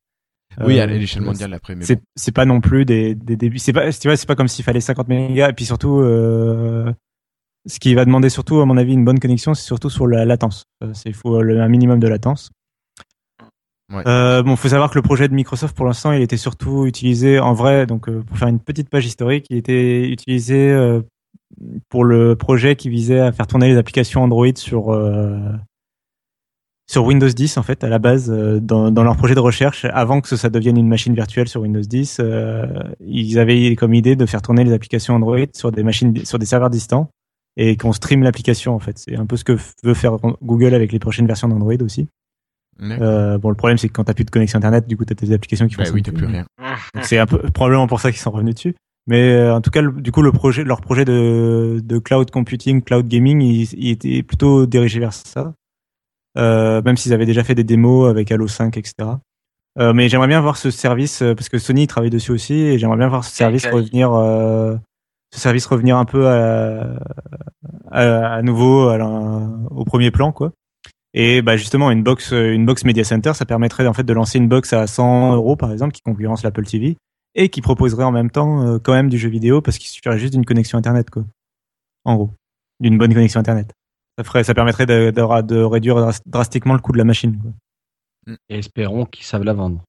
Oui, 0.64 0.80
Euh, 0.80 0.84
à 0.84 0.86
l'échelle 0.86 1.24
mondiale 1.24 1.54
après, 1.54 1.76
mais 1.76 1.84
c'est 1.86 1.96
bon. 1.96 2.02
c'est 2.16 2.32
pas 2.32 2.46
non 2.46 2.62
plus 2.62 2.86
des, 2.86 3.16
des 3.16 3.36
débuts. 3.36 3.58
C'est 3.60 3.74
pas, 3.74 3.92
tu 3.92 4.08
vois, 4.08 4.16
c'est 4.18 4.28
pas 4.28 4.36
comme 4.36 4.48
s'il 4.48 4.64
fallait 4.66 4.82
50 4.82 5.08
mégas. 5.08 5.50
Et 5.50 5.54
puis 5.54 5.66
surtout, 5.66 6.00
euh, 6.02 6.92
ce 7.68 7.80
qui 7.80 7.94
va 7.96 8.06
demander 8.06 8.30
surtout, 8.30 8.62
à 8.62 8.66
mon 8.66 8.78
avis, 8.78 8.94
une 8.94 9.06
bonne 9.06 9.20
connexion, 9.20 9.54
c'est 9.56 9.66
surtout 9.66 9.90
sur 9.90 10.06
la 10.08 10.26
latence. 10.26 10.66
Euh, 10.84 10.92
C'est 10.94 11.10
il 11.10 11.16
faut 11.16 11.42
le- 11.42 11.60
un 11.62 11.68
minimum 11.70 12.00
de 12.00 12.08
latence. 12.08 12.52
Ouais. 13.94 14.08
Euh, 14.08 14.56
faut 14.56 14.70
savoir 14.70 14.90
que 14.90 14.98
le 14.98 15.02
projet 15.02 15.28
de 15.28 15.34
Microsoft, 15.34 15.76
pour 15.76 15.86
l'instant, 15.86 16.12
il 16.12 16.22
était 16.22 16.38
surtout 16.38 16.86
utilisé 16.86 17.40
en 17.40 17.54
vrai. 17.54 17.86
Donc, 17.86 18.10
euh, 18.10 18.24
pour 18.24 18.38
faire 18.38 18.48
une 18.48 18.60
petite 18.60 18.90
page 18.90 19.06
historique, 19.06 19.46
il 19.50 19.58
était 19.58 20.10
utilisé 20.10 20.72
euh, 20.72 21.02
pour 21.90 22.04
le 22.04 22.36
projet 22.36 22.76
qui 22.76 22.90
visait 22.90 23.20
à 23.20 23.32
faire 23.32 23.48
tourner 23.48 23.68
les 23.68 23.78
applications 23.78 24.24
Android 24.24 24.56
sur 24.56 24.90
Windows 27.06 27.30
10 27.30 27.58
en 27.58 27.64
fait 27.64 27.84
à 27.84 27.90
la 27.90 28.00
base 28.00 28.30
dans, 28.30 28.92
dans 28.92 29.04
leur 29.04 29.16
projet 29.16 29.36
de 29.36 29.40
recherche 29.40 29.86
avant 29.86 30.22
que 30.22 30.36
ça 30.36 30.50
devienne 30.50 30.78
une 30.78 30.88
machine 30.88 31.14
virtuelle 31.14 31.48
sur 31.48 31.62
Windows 31.62 31.82
10 31.82 32.18
euh, 32.20 32.66
ils 33.00 33.40
avaient 33.40 33.76
comme 33.76 33.94
idée 33.94 34.16
de 34.16 34.26
faire 34.26 34.42
tourner 34.42 34.64
les 34.64 34.74
applications 34.74 35.16
Android 35.16 35.38
sur 35.54 35.72
des 35.72 35.84
machines 35.84 36.26
sur 36.26 36.40
des 36.40 36.46
serveurs 36.46 36.70
distants 36.70 37.10
et 37.56 37.78
qu'on 37.78 37.94
stream 37.94 38.24
l'application 38.24 38.76
en 38.76 38.80
fait 38.80 38.98
c'est 38.98 39.16
un 39.16 39.26
peu 39.26 39.38
ce 39.38 39.44
que 39.44 39.58
veut 39.84 39.94
faire 39.94 40.18
Google 40.44 40.74
avec 40.74 40.92
les 40.92 41.00
prochaines 41.00 41.28
versions 41.28 41.48
d'Android 41.48 41.82
aussi. 41.82 42.08
Euh, 42.82 43.38
bon 43.38 43.50
le 43.50 43.56
problème 43.56 43.78
c'est 43.78 43.88
que 43.88 43.94
quand 43.94 44.04
t'as 44.06 44.14
plus 44.14 44.26
de 44.26 44.32
connexion 44.32 44.58
internet 44.58 44.88
du 44.88 44.98
coup 44.98 45.06
t'as 45.06 45.16
tes 45.16 45.32
applications 45.34 45.68
qui 45.68 45.76
Bah 45.76 45.86
fonctionnent 45.86 45.96
oui, 45.96 46.02
t'as 46.04 46.12
plus 46.12 46.26
rien. 46.26 46.46
c'est 47.02 47.18
un 47.20 47.26
peu 47.26 47.38
probablement 47.52 47.88
pour 47.88 48.00
ça 48.00 48.12
qu'ils 48.12 48.20
sont 48.22 48.32
revenus 48.32 48.56
dessus. 48.56 48.76
Mais 49.06 49.34
euh, 49.34 49.54
en 49.54 49.60
tout 49.60 49.70
cas, 49.70 49.82
le- 49.82 49.92
du 49.92 50.14
coup, 50.14 50.22
le 50.22 50.32
projet, 50.32 50.64
leur 50.64 50.80
projet 50.80 51.04
de, 51.04 51.82
de 51.84 52.00
cloud 52.00 52.32
computing, 52.32 52.82
cloud 52.82 53.06
gaming, 53.06 53.42
il, 53.42 53.64
il 53.74 53.90
était 53.90 54.24
plutôt 54.24 54.66
dirigé 54.66 55.00
vers 55.02 55.12
ça. 55.12 55.54
Euh, 56.38 56.82
même 56.84 56.96
s'ils 56.96 57.12
avaient 57.14 57.26
déjà 57.26 57.44
fait 57.44 57.54
des 57.54 57.66
démos 57.66 58.10
avec 58.10 58.32
Halo 58.32 58.48
5, 58.48 58.78
etc. 58.78 58.94
Euh, 59.78 59.92
mais 59.92 60.08
j'aimerais 60.08 60.30
bien 60.30 60.40
voir 60.40 60.56
ce 60.56 60.72
service 60.72 61.20
parce 61.36 61.50
que 61.50 61.58
Sony 61.58 61.86
travaille 61.86 62.12
dessus 62.12 62.32
aussi, 62.32 62.54
et 62.54 62.80
j'aimerais 62.80 62.96
bien 62.98 63.10
voir 63.10 63.26
ce 63.26 63.36
service 63.36 63.66
revenir, 63.66 64.14
euh, 64.14 64.78
ce 65.34 65.40
service 65.42 65.66
revenir 65.66 65.98
un 65.98 66.06
peu 66.06 66.28
à, 66.30 66.96
à, 67.92 68.34
à 68.36 68.42
nouveau 68.42 68.88
à 68.88 68.98
au 69.72 69.84
premier 69.84 70.12
plan, 70.12 70.32
quoi. 70.32 70.54
Et 71.14 71.42
bah 71.42 71.58
justement, 71.58 71.92
une 71.92 72.02
box, 72.04 72.32
une 72.32 72.66
box 72.66 72.86
Media 72.86 73.04
Center, 73.04 73.34
ça 73.34 73.46
permettrait 73.46 73.86
en 73.88 73.94
fait 73.94 74.04
de 74.04 74.14
lancer 74.14 74.40
une 74.40 74.48
box 74.48 74.74
à 74.74 74.88
100 74.88 75.36
euros 75.36 75.56
par 75.56 75.72
exemple, 75.72 75.94
qui 75.94 76.02
concurrence 76.02 76.44
l'Apple 76.44 76.66
TV, 76.66 76.98
et 77.36 77.50
qui 77.50 77.62
proposerait 77.62 78.04
en 78.04 78.12
même 78.12 78.32
temps 78.32 78.66
euh, 78.66 78.80
quand 78.80 78.94
même 78.94 79.10
du 79.10 79.18
jeu 79.18 79.30
vidéo 79.30 79.62
parce 79.62 79.78
qu'il 79.78 79.90
suffirait 79.90 80.18
juste 80.20 80.34
d'une 80.34 80.46
connexion 80.46 80.78
internet, 80.78 81.10
quoi. 81.10 81.24
En 82.06 82.16
gros, 82.16 82.32
d'une 82.80 82.98
bonne 82.98 83.14
connexion 83.14 83.40
internet. 83.40 83.72
Ça 84.18 84.24
ferait, 84.24 84.44
ça 84.44 84.54
permettrait 84.54 84.86
de, 84.86 85.12
de, 85.12 85.42
de 85.42 85.62
réduire 85.64 85.96
dras- 85.98 86.20
drastiquement 86.26 86.74
le 86.74 86.80
coût 86.80 86.92
de 86.92 86.98
la 86.98 87.04
machine. 87.04 87.40
Quoi. 87.40 88.36
Et 88.50 88.58
espérons 88.60 89.06
qu'ils 89.06 89.26
savent 89.26 89.44
la 89.44 89.54
vendre. 89.54 89.84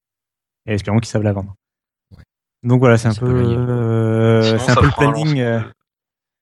Et 0.67 0.73
espérons 0.73 0.97
qu'ils 0.97 1.07
savent 1.09 1.23
la 1.23 1.33
vendre. 1.33 1.53
Donc 2.63 2.79
voilà, 2.79 2.97
c'est 2.97 3.07
un 3.09 3.13
peu, 3.13 3.25
euh, 3.27 4.41
Sinon, 4.43 4.57
c'est 4.59 4.71
un 4.71 4.75
peu 4.75 4.85
le 4.87 4.91
planning. 4.91 5.39
euh, 5.39 5.61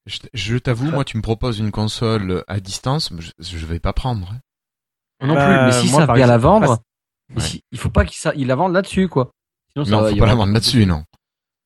Je, 0.05 0.19
je 0.33 0.57
t'avoue, 0.57 0.89
moi, 0.91 1.03
tu 1.03 1.17
me 1.17 1.21
proposes 1.21 1.59
une 1.59 1.71
console 1.71 2.43
à 2.47 2.59
distance, 2.61 3.11
je, 3.19 3.31
je 3.39 3.65
vais 3.65 3.79
pas 3.79 3.91
prendre. 3.93 4.33
Non 5.21 5.35
Bah, 5.35 5.45
plus, 5.45 5.65
mais 5.65 5.71
si 5.85 5.91
moi, 5.91 6.01
ça 6.01 6.07
par 6.07 6.15
bien 6.15 6.27
la 6.27 6.37
vendre, 6.37 6.79
Ouais. 7.35 7.41
si- 7.41 7.61
il 7.71 7.77
faut 7.77 7.89
pas 7.89 8.05
qu'ils 8.05 8.47
la 8.47 8.55
vendent 8.55 8.73
là-dessus, 8.73 9.07
quoi. 9.07 9.31
Sinon, 9.73 9.85
ça 9.85 9.91
Non, 9.91 10.01
va- 10.01 10.09
faut 10.09 10.15
pas 10.17 10.25
la 10.25 10.35
vendre 10.35 10.53
là-dessus, 10.53 10.85
non. 10.85 11.03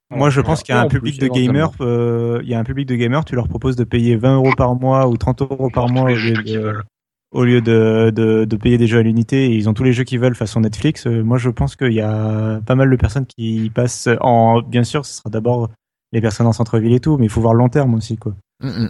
Moi, 0.10 0.30
je 0.30 0.40
pense 0.40 0.64
qu'il 0.64 0.74
y 0.74 0.78
a 0.78 0.82
un 0.82 0.88
public 0.88 1.20
de 1.20 1.28
gamers. 1.28 1.72
euh, 1.82 2.40
il 2.44 2.48
y 2.50 2.54
a 2.54 2.60
un 2.60 2.64
public 2.64 2.88
de 2.88 2.96
gamers. 2.96 3.26
Tu 3.26 3.36
leur 3.36 3.48
proposes 3.50 3.76
de 3.76 3.84
payer 3.84 4.16
20 4.16 4.36
euros 4.36 4.54
par 4.56 4.74
mois 4.76 5.08
ou 5.08 5.18
30 5.18 5.42
euros 5.42 5.70
par 5.70 5.90
mois 5.90 6.04
au 6.04 6.16
lieu, 6.16 6.32
de, 6.34 6.60
veulent. 6.60 6.84
au 7.32 7.44
lieu 7.44 7.60
de, 7.60 8.14
de, 8.16 8.46
de 8.46 8.56
payer 8.56 8.78
des 8.78 8.88
jeux 8.88 9.00
à 9.00 9.02
l'unité. 9.04 9.48
Et 9.48 9.56
ils 9.56 9.68
ont 9.68 9.74
tous 9.74 9.84
les 9.84 9.92
jeux 9.92 10.06
qu'ils 10.06 10.20
veulent 10.22 10.34
façon 10.36 10.62
Netflix. 10.62 11.08
Euh, 11.08 11.24
moi, 11.24 11.38
je 11.38 11.50
pense 11.50 11.76
qu'il 11.76 11.92
y 11.92 12.00
a 12.00 12.62
pas 12.66 12.76
mal 12.76 12.90
de 12.90 12.96
personnes 12.96 13.26
qui 13.26 13.70
passent. 13.76 14.08
En 14.22 14.62
bien 14.62 14.86
sûr, 14.86 15.06
ce 15.06 15.14
sera 15.18 15.30
d'abord 15.30 15.70
les 16.14 16.22
personnes 16.22 16.48
en 16.48 16.54
centre-ville 16.54 16.94
et 16.94 17.02
tout, 17.02 17.18
mais 17.18 17.26
il 17.26 17.30
faut 17.30 17.42
voir 17.42 17.54
le 17.54 17.60
long 17.60 17.68
terme 17.70 17.94
aussi, 17.96 18.16
quoi. 18.16 18.34
Mm, 18.64 18.70
mm. 18.86 18.90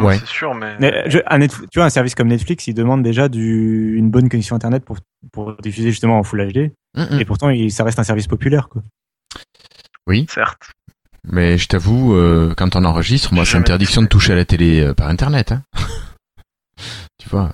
Non, 0.00 0.06
mais 0.08 0.14
Ouais. 0.14 0.18
C'est 0.18 0.26
sûr, 0.26 0.54
mais. 0.54 0.76
Mais, 0.80 1.10
je- 1.10 1.18
un 1.26 1.38
Netf- 1.38 1.62
tu 1.70 1.78
vois, 1.78 1.84
un 1.86 1.90
service 1.90 2.14
comme 2.14 2.28
Netflix, 2.28 2.66
il 2.66 2.74
demande 2.74 3.02
déjà 3.02 3.28
du, 3.28 3.96
une 3.96 4.10
bonne 4.10 4.28
connexion 4.28 4.56
internet 4.56 4.84
pour, 4.84 4.98
pour 5.32 5.56
diffuser 5.56 5.90
justement 5.90 6.18
en 6.18 6.22
Full 6.22 6.52
HD. 6.52 6.72
Mm. 6.96 7.20
Et 7.20 7.24
pourtant, 7.24 7.50
il, 7.50 7.70
ça 7.70 7.84
reste 7.84 7.98
un 7.98 8.04
service 8.04 8.26
populaire, 8.26 8.68
quoi. 8.68 8.82
Certes. 10.28 10.72
Mais 11.30 11.58
je 11.58 11.68
t'avoue, 11.68 12.14
euh, 12.14 12.54
quand 12.56 12.74
on 12.76 12.84
enregistre, 12.84 13.34
moi, 13.34 13.44
J'ai 13.44 13.52
c'est 13.52 13.58
interdiction 13.58 14.00
de 14.02 14.06
toucher 14.06 14.32
à 14.32 14.36
la 14.36 14.44
télé 14.46 14.80
euh, 14.80 14.94
par 14.94 15.08
Internet. 15.08 15.52
Hein. 15.52 15.62
tu 17.18 17.28
vois. 17.28 17.52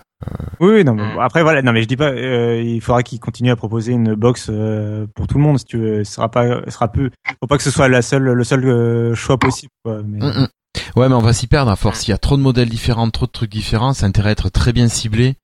Oui, 0.61 0.71
oui, 0.77 0.85
non, 0.85 0.95
mais 0.95 1.03
Mm. 1.03 1.19
après 1.21 1.43
voilà, 1.43 1.61
non, 1.61 1.73
mais 1.73 1.83
je 1.83 1.89
dis 1.89 1.97
pas, 1.97 2.11
euh, 2.11 2.59
il 2.63 2.81
faudra 2.81 3.03
qu'ils 3.03 3.21
continuent 3.21 3.51
à 3.51 3.57
proposer 3.57 3.93
une 3.93 4.15
box 4.15 4.47
euh, 4.51 5.07
pour 5.15 5.27
tout 5.27 5.37
le 5.37 5.43
monde, 5.43 5.59
si 5.59 5.65
tu 5.67 5.77
veux. 5.79 6.05
Ce 6.05 6.13
sera 6.15 6.31
pas, 6.31 6.63
ce 6.65 6.71
sera 6.71 6.91
peu. 6.91 7.11
Faut 7.41 7.47
pas 7.47 7.57
que 7.59 7.63
ce 7.63 7.71
soit 7.71 7.89
la 7.89 8.01
seule, 8.01 8.23
le 8.23 8.45
seul 8.45 8.65
euh, 8.65 9.15
choix 9.15 9.37
possible, 9.39 9.73
quoi. 9.85 10.01
Mais, 10.07 10.21
Mm, 10.21 10.43
mm. 10.43 10.49
Ouais, 10.97 11.09
mais 11.09 11.15
on 11.15 11.21
va 11.21 11.33
s'y 11.33 11.47
perdre 11.47 11.71
à 11.71 11.77
force. 11.77 12.07
Il 12.07 12.13
y 12.13 12.15
a 12.15 12.19
trop 12.19 12.37
de 12.37 12.43
modèles 12.43 12.69
différents, 12.69 13.09
trop 13.11 13.27
de 13.27 13.31
trucs 13.33 13.51
différents. 13.51 13.93
Ça 13.95 14.07
a 14.07 14.09
intérêt 14.09 14.29
à 14.29 14.33
être 14.33 14.49
très 14.49 14.73
bien 14.73 14.89
ciblé. 14.89 15.37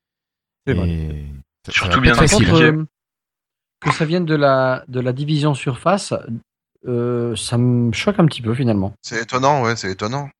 C'est 0.66 0.74
vrai. 0.74 0.88
Et 0.88 1.26
Surtout 1.68 2.00
bien 2.00 2.14
facile. 2.14 2.46
contre, 2.48 2.62
euh, 2.62 2.84
que 3.80 3.92
ça 3.92 4.04
vienne 4.04 4.24
de 4.26 4.34
la, 4.34 4.84
de 4.88 5.00
la 5.00 5.12
division 5.12 5.54
surface, 5.54 6.14
euh, 6.86 7.34
ça 7.36 7.58
me 7.58 7.92
choque 7.92 8.18
un 8.18 8.26
petit 8.26 8.42
peu 8.42 8.54
finalement. 8.54 8.94
C'est 9.02 9.22
étonnant, 9.22 9.62
ouais, 9.62 9.74
c'est 9.76 9.90
étonnant. 9.90 10.30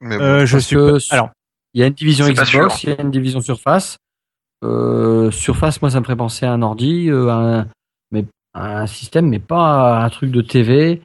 Mais 0.00 0.16
bon. 0.18 0.24
Euh, 0.24 0.46
je 0.46 0.52
Parce 0.56 0.66
suis 0.66 0.76
que 0.76 0.98
pas- 1.08 1.14
alors, 1.14 1.30
Il 1.74 1.80
y 1.80 1.82
a 1.82 1.86
une 1.88 1.94
division 1.94 2.26
Xbox, 2.28 2.84
il 2.84 2.90
y 2.90 2.92
a 2.92 3.00
une 3.02 3.10
division 3.10 3.40
Surface. 3.40 3.98
Euh, 4.62 5.30
Surface, 5.32 5.82
moi, 5.82 5.90
ça 5.90 5.98
me 6.00 6.04
ferait 6.04 6.16
penser 6.16 6.46
à 6.46 6.52
un 6.52 6.62
ordi, 6.62 7.10
euh, 7.10 7.30
un, 7.30 7.66
mais 8.12 8.24
à 8.54 8.80
un 8.82 8.86
système, 8.86 9.28
mais 9.28 9.40
pas 9.40 9.98
à 9.98 10.04
un 10.04 10.10
truc 10.10 10.30
de 10.30 10.40
TV. 10.40 11.02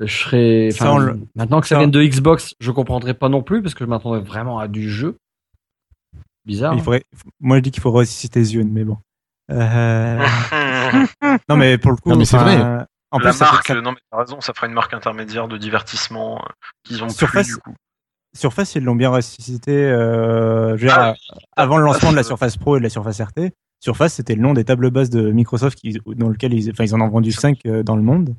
Je 0.00 0.06
serais, 0.06 0.70
Ça, 0.72 0.96
le- 0.98 1.20
maintenant 1.36 1.60
que 1.60 1.68
ça, 1.68 1.76
ça- 1.76 1.78
vient 1.80 1.88
de 1.88 2.02
Xbox, 2.02 2.54
je 2.60 2.70
comprendrais 2.72 3.14
pas 3.14 3.28
non 3.28 3.42
plus 3.42 3.62
parce 3.62 3.74
que 3.74 3.84
je 3.84 3.88
m'attendrais 3.88 4.20
vraiment 4.20 4.58
à 4.58 4.66
du 4.68 4.90
jeu. 4.90 5.16
Bizarre. 6.44 6.74
il 6.74 6.80
hein. 6.80 6.82
faudrait, 6.82 7.04
moi 7.40 7.56
je 7.58 7.62
dis 7.62 7.70
qu'il 7.70 7.82
faut 7.82 7.92
ressusciter 7.92 8.42
Zune, 8.44 8.70
mais 8.72 8.84
bon. 8.84 8.98
Euh, 9.50 10.18
non, 11.48 11.56
mais 11.56 11.78
pour 11.78 11.92
le 11.92 11.96
coup, 11.96 12.10
Non, 12.10 12.16
mais 12.16 12.24
c'est 12.24 12.36
vrai. 12.36 12.56
En 13.10 13.18
la 13.18 13.30
plus, 13.30 13.40
marque, 13.40 13.66
ça- 13.68 13.80
non 13.80 13.92
mais 13.92 13.98
t'as 14.10 14.18
raison, 14.18 14.40
ça 14.40 14.52
fera 14.52 14.66
une 14.66 14.72
marque 14.72 14.92
intermédiaire 14.92 15.46
de 15.48 15.56
divertissement 15.56 16.38
euh, 16.38 16.48
qu'ils 16.82 17.02
ont 17.04 17.08
Surface- 17.08 17.46
plus 17.46 17.54
du 17.54 17.60
coup. 17.60 17.74
Surface, 18.36 18.74
ils 18.74 18.82
l'ont 18.82 18.96
bien 18.96 19.10
ressuscité. 19.10 19.70
Euh, 19.72 20.76
je 20.76 20.82
veux 20.82 20.88
dire, 20.88 20.98
Ah, 20.98 21.14
avant 21.56 21.78
le 21.78 21.84
lancement 21.84 22.10
de 22.10 22.16
la 22.16 22.22
Surface 22.24 22.56
Pro 22.56 22.76
et 22.76 22.80
de 22.80 22.82
la 22.82 22.90
Surface 22.90 23.20
RT, 23.20 23.52
Surface 23.80 24.14
c'était 24.14 24.34
le 24.34 24.42
nom 24.42 24.54
des 24.54 24.64
tables 24.64 24.90
basses 24.90 25.10
de 25.10 25.30
Microsoft 25.30 25.78
qui, 25.78 25.96
dans 26.06 26.28
lequel 26.28 26.52
ils, 26.52 26.70
enfin, 26.72 26.82
ils 26.84 26.94
en 26.96 27.00
ont 27.00 27.08
vendu 27.08 27.30
5 27.30 27.60
dans 27.84 27.94
le 27.96 28.02
monde. 28.02 28.34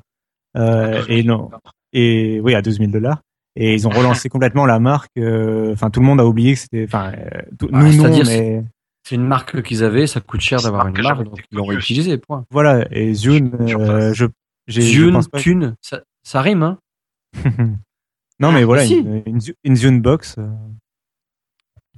Euh, 0.56 1.02
et 1.08 1.22
non, 1.22 1.50
et 1.92 2.40
oui, 2.42 2.54
à 2.54 2.62
12 2.62 2.78
000 2.78 2.90
dollars. 2.90 3.20
Et 3.58 3.72
ils 3.74 3.86
ont 3.86 3.90
relancé 3.90 4.28
complètement 4.28 4.66
la 4.66 4.78
marque. 4.78 5.10
euh, 5.18 5.72
Enfin, 5.72 5.88
tout 5.90 6.00
le 6.00 6.06
monde 6.06 6.20
a 6.20 6.26
oublié 6.26 6.52
que 6.54 6.58
c'était. 6.60 6.84
Enfin, 6.84 7.12
euh, 7.16 7.40
tout- 7.58 7.68
Ah, 7.72 7.82
nous 7.82 7.92
non, 7.94 8.10
mais 8.26 8.62
C'est 9.08 9.14
une 9.14 9.26
marque 9.26 9.62
qu'ils 9.62 9.82
avaient, 9.84 10.06
ça 10.06 10.20
coûte 10.20 10.40
cher 10.42 10.60
d'avoir 10.60 10.86
une 10.88 10.94
marque 10.94 11.04
marque, 11.04 11.18
que 11.20 11.24
donc 11.24 11.40
ils 11.50 11.56
l'ont 11.56 11.64
connue 11.66 11.78
aussi. 11.78 11.94
réutilisé, 11.94 12.18
point. 12.18 12.44
voilà. 12.50 12.86
Et 12.90 13.14
Zune, 13.14 13.52
euh, 13.60 14.12
je, 14.12 14.26
Zune, 14.68 15.12
pense 15.12 15.28
pas. 15.28 15.38
Thune, 15.38 15.74
ça, 15.80 16.02
ça 16.22 16.42
rime, 16.42 16.62
hein. 16.64 16.78
non, 18.40 18.52
mais 18.52 18.64
voilà, 18.64 18.84
Si. 18.84 18.94
une, 19.26 19.38
une 19.64 19.76
Zune 19.76 20.00
box. 20.02 20.36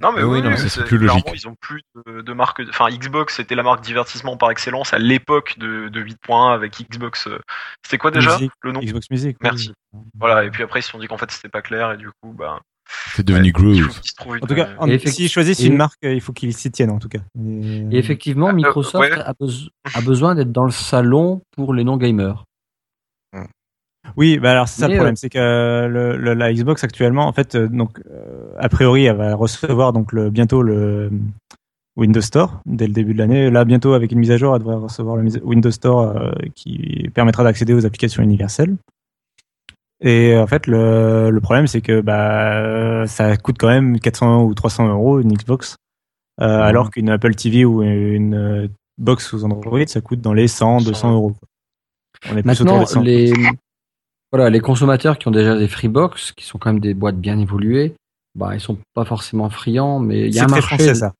Euh, 0.01 0.05
Non 0.05 0.11
mais 0.15 0.23
Oui, 0.23 0.39
oui, 0.39 0.49
non, 0.49 0.55
c'est 0.57 0.83
plus 0.85 0.97
logique. 0.97 1.25
Ils 1.33 1.47
ont 1.47 1.55
plus 1.59 1.81
de, 2.07 2.21
de 2.21 2.33
marque. 2.33 2.61
Enfin, 2.69 2.89
Xbox 2.89 3.35
c'était 3.35 3.55
la 3.55 3.63
marque 3.63 3.81
divertissement 3.83 4.37
par 4.37 4.51
excellence 4.51 4.93
à 4.93 4.99
l'époque 4.99 5.55
de, 5.59 5.89
de 5.89 6.01
8.1 6.01 6.53
avec 6.53 6.81
Xbox. 6.89 7.27
euh, 7.27 7.39
C'était 7.83 7.97
quoi 7.97 8.11
déjà 8.11 8.33
Music, 8.33 8.51
le 8.61 8.71
nom? 8.71 8.79
Xbox 8.81 9.09
Music. 9.11 9.37
oui. 9.41 9.49
Merci. 9.49 9.73
Voilà. 10.19 10.43
Et 10.45 10.49
puis 10.51 10.63
après 10.63 10.79
ils 10.79 10.83
se 10.83 10.89
sont 10.91 10.99
dit 10.99 11.07
qu'en 11.07 11.17
fait 11.17 11.29
c'était 11.31 11.49
pas 11.49 11.61
clair 11.61 11.91
et 11.93 11.97
du 11.97 12.09
coup 12.21 12.33
bah. 12.33 12.59
C'est 13.13 13.23
devenu 13.25 13.51
Groove. 13.51 13.75
une- 13.75 13.85
En 14.41 14.47
tout 14.47 14.55
cas, 14.55 14.69
effecti- 14.87 15.09
s'ils 15.11 15.29
choisissent 15.29 15.59
et- 15.59 15.67
une 15.67 15.77
marque, 15.77 15.99
euh, 16.03 16.11
il 16.13 16.21
faut 16.21 16.33
qu'ils 16.33 16.55
s'y 16.55 16.71
tiennent 16.71 16.89
en 16.89 16.97
tout 16.97 17.07
cas. 17.07 17.19
Et, 17.39 17.85
Et 17.91 17.97
effectivement, 17.99 18.49
Euh, 18.49 18.53
Microsoft 18.53 18.95
ouais. 19.11 19.19
a, 19.19 19.33
beso- 19.33 19.69
a 19.93 20.01
besoin 20.01 20.33
d'être 20.33 20.51
dans 20.51 20.63
le 20.65 20.71
salon 20.71 21.43
pour 21.55 21.75
les 21.75 21.83
non-gamers. 21.83 22.45
Oui, 24.17 24.39
bah 24.39 24.51
alors 24.51 24.67
c'est 24.67 24.81
ça 24.81 24.87
Mais, 24.87 24.93
le 24.93 24.97
problème, 24.99 25.13
euh, 25.13 25.17
c'est 25.17 25.29
que 25.29 25.37
euh, 25.39 25.87
le, 25.87 26.17
le- 26.17 26.33
la 26.33 26.53
Xbox 26.53 26.83
actuellement, 26.83 27.27
en 27.27 27.33
fait, 27.33 27.55
euh, 27.55 27.67
donc 27.67 28.01
a 28.57 28.69
priori, 28.69 29.05
elle 29.05 29.17
va 29.17 29.35
recevoir 29.35 29.93
donc 29.93 30.13
le, 30.13 30.29
bientôt 30.29 30.61
le 30.61 31.11
Windows 31.97 32.21
Store 32.21 32.61
dès 32.65 32.87
le 32.87 32.93
début 32.93 33.13
de 33.13 33.19
l'année. 33.19 33.49
Là, 33.51 33.65
bientôt 33.65 33.93
avec 33.93 34.11
une 34.11 34.19
mise 34.19 34.31
à 34.31 34.37
jour, 34.37 34.55
elle 34.55 34.61
devrait 34.61 34.75
recevoir 34.77 35.17
le 35.17 35.29
Windows 35.43 35.71
Store 35.71 36.33
qui 36.55 37.09
permettra 37.13 37.43
d'accéder 37.43 37.73
aux 37.73 37.85
applications 37.85 38.23
universelles. 38.23 38.75
Et 40.01 40.37
en 40.37 40.47
fait, 40.47 40.65
le, 40.65 41.29
le 41.29 41.41
problème, 41.41 41.67
c'est 41.67 41.81
que 41.81 41.99
bah 41.99 43.05
ça 43.05 43.35
coûte 43.35 43.57
quand 43.59 43.67
même 43.67 43.99
400 43.99 44.43
ou 44.45 44.53
300 44.53 44.87
euros 44.87 45.19
une 45.19 45.33
Xbox, 45.33 45.75
euh, 46.41 46.61
alors 46.61 46.89
qu'une 46.89 47.09
Apple 47.09 47.35
TV 47.35 47.65
ou 47.65 47.83
une 47.83 48.69
box 48.97 49.27
sous 49.27 49.43
Android, 49.43 49.85
ça 49.87 49.99
coûte 49.99 50.21
dans 50.21 50.33
les 50.33 50.47
100, 50.47 50.81
200 50.83 51.13
euros. 51.13 51.35
On 52.31 52.37
est 52.37 52.43
plus 52.43 52.61
autour 52.61 52.77
Maintenant, 52.77 52.79
des 52.79 52.85
100. 52.87 53.01
les, 53.01 53.33
voilà, 54.31 54.49
les 54.49 54.59
consommateurs 54.59 55.17
qui 55.17 55.27
ont 55.27 55.31
déjà 55.31 55.57
des 55.57 55.67
Freebox, 55.67 56.31
qui 56.33 56.45
sont 56.45 56.57
quand 56.57 56.71
même 56.71 56.79
des 56.81 56.93
boîtes 56.93 57.17
bien 57.17 57.39
évoluées, 57.39 57.93
bah, 58.35 58.51
ils 58.53 58.61
sont 58.61 58.77
pas 58.93 59.05
forcément 59.05 59.49
friands, 59.49 59.99
mais 59.99 60.27
il 60.27 60.33
y 60.35 60.39
a 60.39 60.41
C'est 60.41 60.43
un 60.43 60.47
très 60.47 60.59
marché. 60.61 60.75
français 60.75 60.95
ça. 60.95 61.13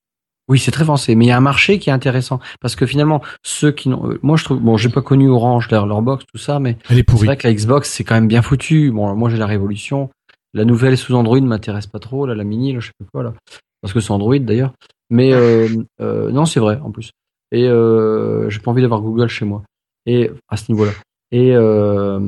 Oui, 0.47 0.57
c'est 0.57 0.71
très 0.71 0.81
avancé, 0.81 1.13
mais 1.13 1.25
il 1.25 1.27
y 1.27 1.31
a 1.31 1.37
un 1.37 1.41
marché 1.41 1.77
qui 1.77 1.91
est 1.91 1.93
intéressant 1.93 2.39
parce 2.59 2.75
que 2.75 2.87
finalement, 2.87 3.21
ceux 3.43 3.71
qui 3.71 3.87
n'ont, 3.87 4.17
moi 4.23 4.35
je 4.35 4.45
trouve, 4.45 4.59
bon, 4.59 4.77
j'ai 4.77 4.89
pas 4.89 5.03
connu 5.03 5.29
Orange, 5.29 5.69
leur, 5.69 5.85
leur 5.85 6.01
box, 6.01 6.25
tout 6.31 6.39
ça, 6.39 6.59
mais 6.59 6.75
Elle 6.89 6.97
est 6.97 7.05
c'est 7.07 7.25
vrai 7.25 7.37
que 7.37 7.47
la 7.47 7.53
Xbox 7.53 7.89
c'est 7.89 8.03
quand 8.03 8.15
même 8.15 8.27
bien 8.27 8.41
foutu. 8.41 8.91
Bon, 8.91 9.13
moi 9.15 9.29
j'ai 9.29 9.37
la 9.37 9.45
Révolution, 9.45 10.09
la 10.55 10.65
nouvelle 10.65 10.97
sous 10.97 11.13
Android 11.13 11.39
m'intéresse 11.39 11.85
pas 11.85 11.99
trop, 11.99 12.25
là, 12.25 12.33
la 12.33 12.43
mini, 12.43 12.73
là, 12.73 12.79
je 12.79 12.87
sais 12.87 12.93
pas 12.99 13.05
quoi 13.13 13.23
là, 13.23 13.33
parce 13.81 13.93
que 13.93 13.99
c'est 13.99 14.11
Android 14.11 14.39
d'ailleurs. 14.39 14.73
Mais 15.11 15.33
euh, 15.33 15.67
euh, 16.01 16.31
non, 16.31 16.45
c'est 16.45 16.59
vrai 16.59 16.79
en 16.83 16.91
plus. 16.91 17.11
Et 17.51 17.67
euh, 17.67 18.49
j'ai 18.49 18.59
pas 18.59 18.71
envie 18.71 18.81
d'avoir 18.81 19.01
Google 19.01 19.27
chez 19.27 19.45
moi. 19.45 19.63
Et 20.05 20.31
à 20.47 20.57
ce 20.57 20.71
niveau-là. 20.71 20.91
Et 21.31 21.55
euh, 21.55 22.19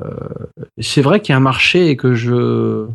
euh, 0.00 0.28
c'est 0.80 1.02
vrai 1.02 1.20
qu'il 1.20 1.32
y 1.32 1.34
a 1.34 1.36
un 1.36 1.40
marché 1.40 1.88
et 1.88 1.96
que 1.96 2.14
je, 2.14 2.86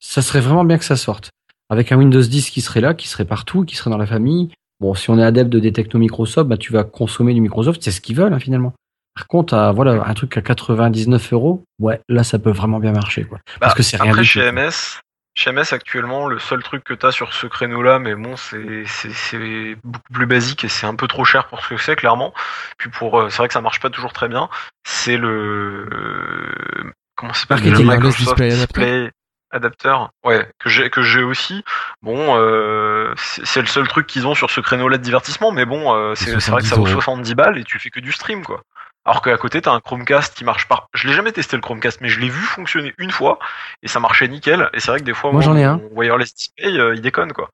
ça 0.00 0.22
serait 0.22 0.40
vraiment 0.40 0.64
bien 0.64 0.78
que 0.78 0.84
ça 0.84 0.96
sorte 0.96 1.30
avec 1.70 1.92
un 1.92 1.96
Windows 1.96 2.20
10 2.20 2.50
qui 2.50 2.60
serait 2.60 2.80
là, 2.80 2.94
qui 2.94 3.08
serait 3.08 3.24
partout, 3.24 3.64
qui 3.64 3.74
serait 3.76 3.90
dans 3.90 3.96
la 3.98 4.06
famille. 4.06 4.50
Bon, 4.80 4.94
si 4.94 5.08
on 5.10 5.18
est 5.18 5.24
adepte 5.24 5.50
de 5.50 5.60
des 5.60 5.72
techno 5.72 5.98
Microsoft, 5.98 6.48
bah, 6.48 6.56
tu 6.56 6.72
vas 6.72 6.84
consommer 6.84 7.32
du 7.32 7.40
Microsoft, 7.40 7.82
c'est 7.82 7.90
ce 7.90 8.00
qu'ils 8.00 8.16
veulent 8.16 8.32
hein, 8.34 8.38
finalement. 8.38 8.72
Par 9.14 9.28
contre, 9.28 9.54
à, 9.54 9.72
voilà, 9.72 10.04
un 10.06 10.14
truc 10.14 10.36
à 10.36 10.42
99 10.42 11.32
euros, 11.32 11.62
ouais, 11.80 12.00
là, 12.08 12.24
ça 12.24 12.38
peut 12.40 12.50
vraiment 12.50 12.80
bien 12.80 12.92
marcher, 12.92 13.24
quoi. 13.24 13.38
Parce 13.60 13.72
Bah, 13.72 13.76
que 13.76 13.82
c'est 13.84 13.96
rien 13.96 14.10
Après, 14.10 14.24
chez. 14.24 14.50
MS, 14.50 15.00
chez 15.34 15.50
MS 15.52 15.72
actuellement, 15.72 16.26
le 16.28 16.38
seul 16.38 16.62
truc 16.62 16.84
que 16.84 16.94
t'as 16.94 17.10
sur 17.12 17.32
ce 17.34 17.46
créneau-là, 17.46 17.98
mais 17.98 18.14
bon, 18.14 18.36
c'est 18.36 18.84
c'est- 18.86 19.12
c'est 19.12 19.76
beaucoup 19.84 20.12
plus 20.12 20.26
basique 20.26 20.64
et 20.64 20.68
c'est 20.68 20.86
un 20.86 20.94
peu 20.94 21.08
trop 21.08 21.24
cher 21.24 21.46
pour 21.48 21.60
ce 21.62 21.68
que 21.70 21.76
c'est, 21.76 21.96
clairement. 21.96 22.32
Puis 22.78 22.88
pour, 22.90 23.18
euh, 23.20 23.30
c'est 23.30 23.38
vrai 23.38 23.48
que 23.48 23.54
ça 23.54 23.60
marche 23.60 23.80
pas 23.80 23.90
toujours 23.90 24.12
très 24.12 24.28
bien. 24.28 24.48
C'est 24.84 25.16
le 25.16 25.88
euh, 25.92 26.92
comment 27.16 27.32
s'appelle 27.32 27.58
Marketing 27.58 27.86
le 27.88 27.94
Microsoft 27.94 28.38
Display. 28.42 28.48
Display 28.50 29.10
Adapter. 29.50 29.94
Ouais, 30.24 30.48
que 30.58 30.68
j'ai 30.68 30.90
que 30.90 31.02
j'ai 31.02 31.22
aussi. 31.22 31.64
Bon, 32.02 32.36
euh, 32.36 33.14
c'est 33.16 33.60
le 33.60 33.68
seul 33.68 33.86
truc 33.86 34.06
qu'ils 34.08 34.26
ont 34.26 34.34
sur 34.34 34.50
ce 34.50 34.60
créneau-là 34.60 34.98
de 34.98 35.02
divertissement, 35.02 35.52
mais 35.52 35.64
bon, 35.64 35.94
euh, 35.94 36.14
c'est 36.16 36.40
c'est 36.40 36.50
vrai 36.50 36.60
que 36.62 36.66
ça 36.66 36.74
vaut 36.74 36.86
70 36.86 36.90
euros. 36.92 37.00
70 37.00 37.34
balles 37.36 37.58
et 37.58 37.64
tu 37.64 37.78
fais 37.78 37.90
que 37.90 38.00
du 38.00 38.10
stream, 38.10 38.44
quoi. 38.44 38.62
Alors 39.06 39.20
qu'à 39.20 39.36
côté, 39.36 39.60
t'as 39.60 39.72
un 39.72 39.80
Chromecast 39.80 40.34
qui 40.34 40.44
marche 40.44 40.66
pas. 40.66 40.86
Je 40.94 41.06
l'ai 41.06 41.12
jamais 41.14 41.30
testé 41.32 41.56
le 41.56 41.62
Chromecast, 41.62 42.00
mais 42.00 42.08
je 42.08 42.20
l'ai 42.20 42.28
vu 42.30 42.40
fonctionner 42.40 42.94
une 42.98 43.10
fois 43.10 43.38
et 43.82 43.88
ça 43.88 44.00
marchait 44.00 44.28
nickel. 44.28 44.70
Et 44.72 44.80
c'est 44.80 44.90
vrai 44.90 45.00
que 45.00 45.04
des 45.04 45.12
fois, 45.14 45.30
Moi, 45.30 45.42
j'en 45.42 45.56
ai 45.56 45.64
un. 45.64 45.76
mon 45.76 45.88
wireless 45.92 46.34
display, 46.34 46.78
euh, 46.78 46.94
il 46.94 47.02
déconne 47.02 47.32
quoi. 47.32 47.50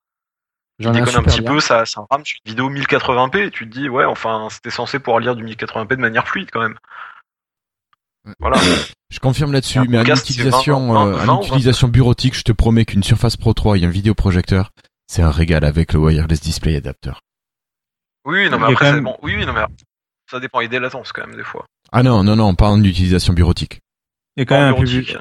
Il 0.79 0.85
J'en 0.85 0.95
ai 0.95 0.99
un 0.99 1.05
déconne 1.05 1.21
un, 1.21 1.23
petit 1.25 1.41
bien. 1.41 1.51
peu, 1.53 1.61
ça, 1.61 1.85
ça 1.87 2.03
rame 2.09 2.25
sur 2.25 2.39
une 2.45 2.51
vidéo 2.53 2.71
1080p 2.71 3.47
et 3.47 3.51
tu 3.51 3.69
te 3.69 3.73
dis, 3.77 3.89
ouais, 3.89 4.05
enfin, 4.05 4.47
c'était 4.51 4.71
censé 4.71 4.99
pouvoir 5.01 5.19
lire 5.19 5.35
du 5.35 5.45
1080p 5.45 5.89
de 5.89 5.97
manière 5.97 6.29
fluide 6.29 6.51
quand 6.53 6.61
même. 6.61 6.79
Voilà. 8.39 8.59
Je 9.11 9.19
confirme 9.19 9.53
là-dessus, 9.53 9.81
mais 9.89 9.99
à 9.99 10.03
l'utilisation, 10.05 10.93
20, 10.93 11.07
euh, 11.09 11.15
à 11.19 11.25
20 11.25 11.35
ou 11.35 11.41
l'utilisation 11.43 11.89
bureautique, 11.89 12.37
je 12.37 12.43
te 12.43 12.53
promets 12.53 12.85
qu'une 12.85 13.03
Surface 13.03 13.37
Pro 13.37 13.55
3 13.55 13.79
et 13.79 13.85
un 13.85 13.91
vidéoprojecteur, 13.91 14.71
c'est 15.09 15.23
un 15.23 15.31
régal 15.31 15.65
avec 15.65 15.95
le 15.95 15.99
wireless 15.99 16.41
display 16.41 16.77
adapter. 16.77 17.13
Oui, 18.25 18.49
non, 18.51 18.59
Il 18.59 18.61
mais 18.61 18.67
a 18.67 18.71
après, 18.71 18.93
même- 18.93 19.05
bon. 19.05 19.17
Oui, 19.23 19.35
oui, 19.37 19.47
non, 19.47 19.53
mais 19.55 19.63
ça 20.31 20.41
dépend. 20.41 20.61
Il 20.61 20.65
y 20.65 20.67
a 20.67 20.71
des 20.71 20.79
latences 20.79 21.13
quand 21.13 21.27
même, 21.27 21.37
des 21.37 21.45
fois. 21.45 21.65
Ah 21.93 22.03
non, 22.03 22.23
non, 22.23 22.37
non, 22.37 22.55
pas 22.55 22.69
en 22.71 22.83
utilisation 22.83 23.33
bureautique. 23.33 23.81
Il 24.37 24.41
y 24.41 24.43
a 24.43 24.47
quand 24.47 24.55
même 24.57 24.69
un 24.69 24.73
bureautique. 24.73 25.07
public. 25.09 25.19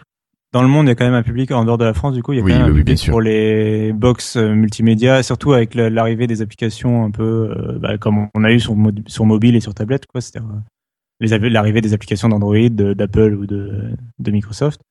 Dans 0.52 0.61
le 0.64 0.68
monde, 0.68 0.86
il 0.88 0.90
y 0.90 0.91
a 0.91 0.95
quand 0.95 1.06
même 1.06 1.14
un 1.14 1.22
public 1.23 1.52
en 1.52 1.64
dehors 1.65 1.77
de 1.77 1.86
la 1.86 1.94
France. 1.94 2.15
Du 2.15 2.23
coup, 2.23 2.34
il 2.34 2.38
y 2.38 2.41
a 2.41 2.44
Oui, 2.44 2.52
quand 2.52 2.57
même 2.60 2.65
oui, 2.68 2.72
un 2.72 2.76
oui, 2.76 2.84
bien 2.84 2.94
public 2.94 2.99
sûr. 3.03 3.11
pour 3.11 3.22
les 3.22 3.94
box 3.94 4.36
euh, 4.36 4.53
multimédia, 4.56 5.22
surtout 5.22 5.53
avec 5.53 5.76
la- 5.76 5.90
l'arrivée 5.91 6.26
des 6.26 6.41
applications 6.41 7.06
un 7.06 7.11
peu 7.11 7.53
euh, 7.56 7.77
bah, 7.80 7.98
comme 7.99 8.30
on 8.34 8.44
a 8.44 8.52
eu 8.52 8.60
sur, 8.60 8.76
mo- 8.76 8.91
sur 9.06 9.26
mobile 9.26 9.56
et 9.56 9.60
sur 9.60 9.73
tablette, 9.76 10.06
quoi. 10.07 10.22
C'est-à-dire 10.22 10.49
euh, 10.49 11.49
l'arrivée 11.49 11.81
des 11.81 11.94
applications 11.94 12.30
d'Android, 12.30 12.69
d'Apple 12.69 13.36
ou 13.36 13.45
de, 13.45 13.91
de 14.18 14.31
Microsoft. 14.31 14.81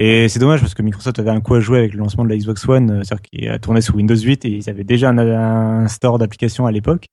Et 0.00 0.28
c'est 0.28 0.38
dommage 0.38 0.60
parce 0.60 0.74
que 0.74 0.82
Microsoft 0.82 1.18
avait 1.18 1.30
un 1.30 1.40
coup 1.40 1.54
à 1.54 1.60
jouer 1.60 1.78
avec 1.78 1.92
le 1.92 1.98
lancement 1.98 2.24
de 2.24 2.28
la 2.28 2.36
Xbox 2.36 2.68
One, 2.68 3.02
c'est-à-dire 3.04 3.22
qu'il 3.22 3.48
a 3.48 3.58
tourné 3.58 3.80
sous 3.80 3.94
Windows 3.96 4.16
8 4.16 4.44
et 4.44 4.48
ils 4.50 4.70
avaient 4.70 4.84
déjà 4.84 5.10
un, 5.10 5.18
un 5.18 5.88
store 5.88 6.18
d'applications 6.18 6.66
à 6.66 6.72
l'époque. 6.72 7.06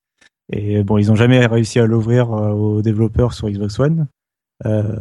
Et 0.52 0.82
bon, 0.84 0.98
ils 0.98 1.08
n'ont 1.08 1.16
jamais 1.16 1.44
réussi 1.46 1.78
à 1.80 1.86
l'ouvrir 1.86 2.32
euh, 2.32 2.50
aux 2.52 2.82
développeurs 2.82 3.32
sur 3.34 3.48
Xbox 3.50 3.78
One. 3.80 4.06
Euh, 4.64 4.96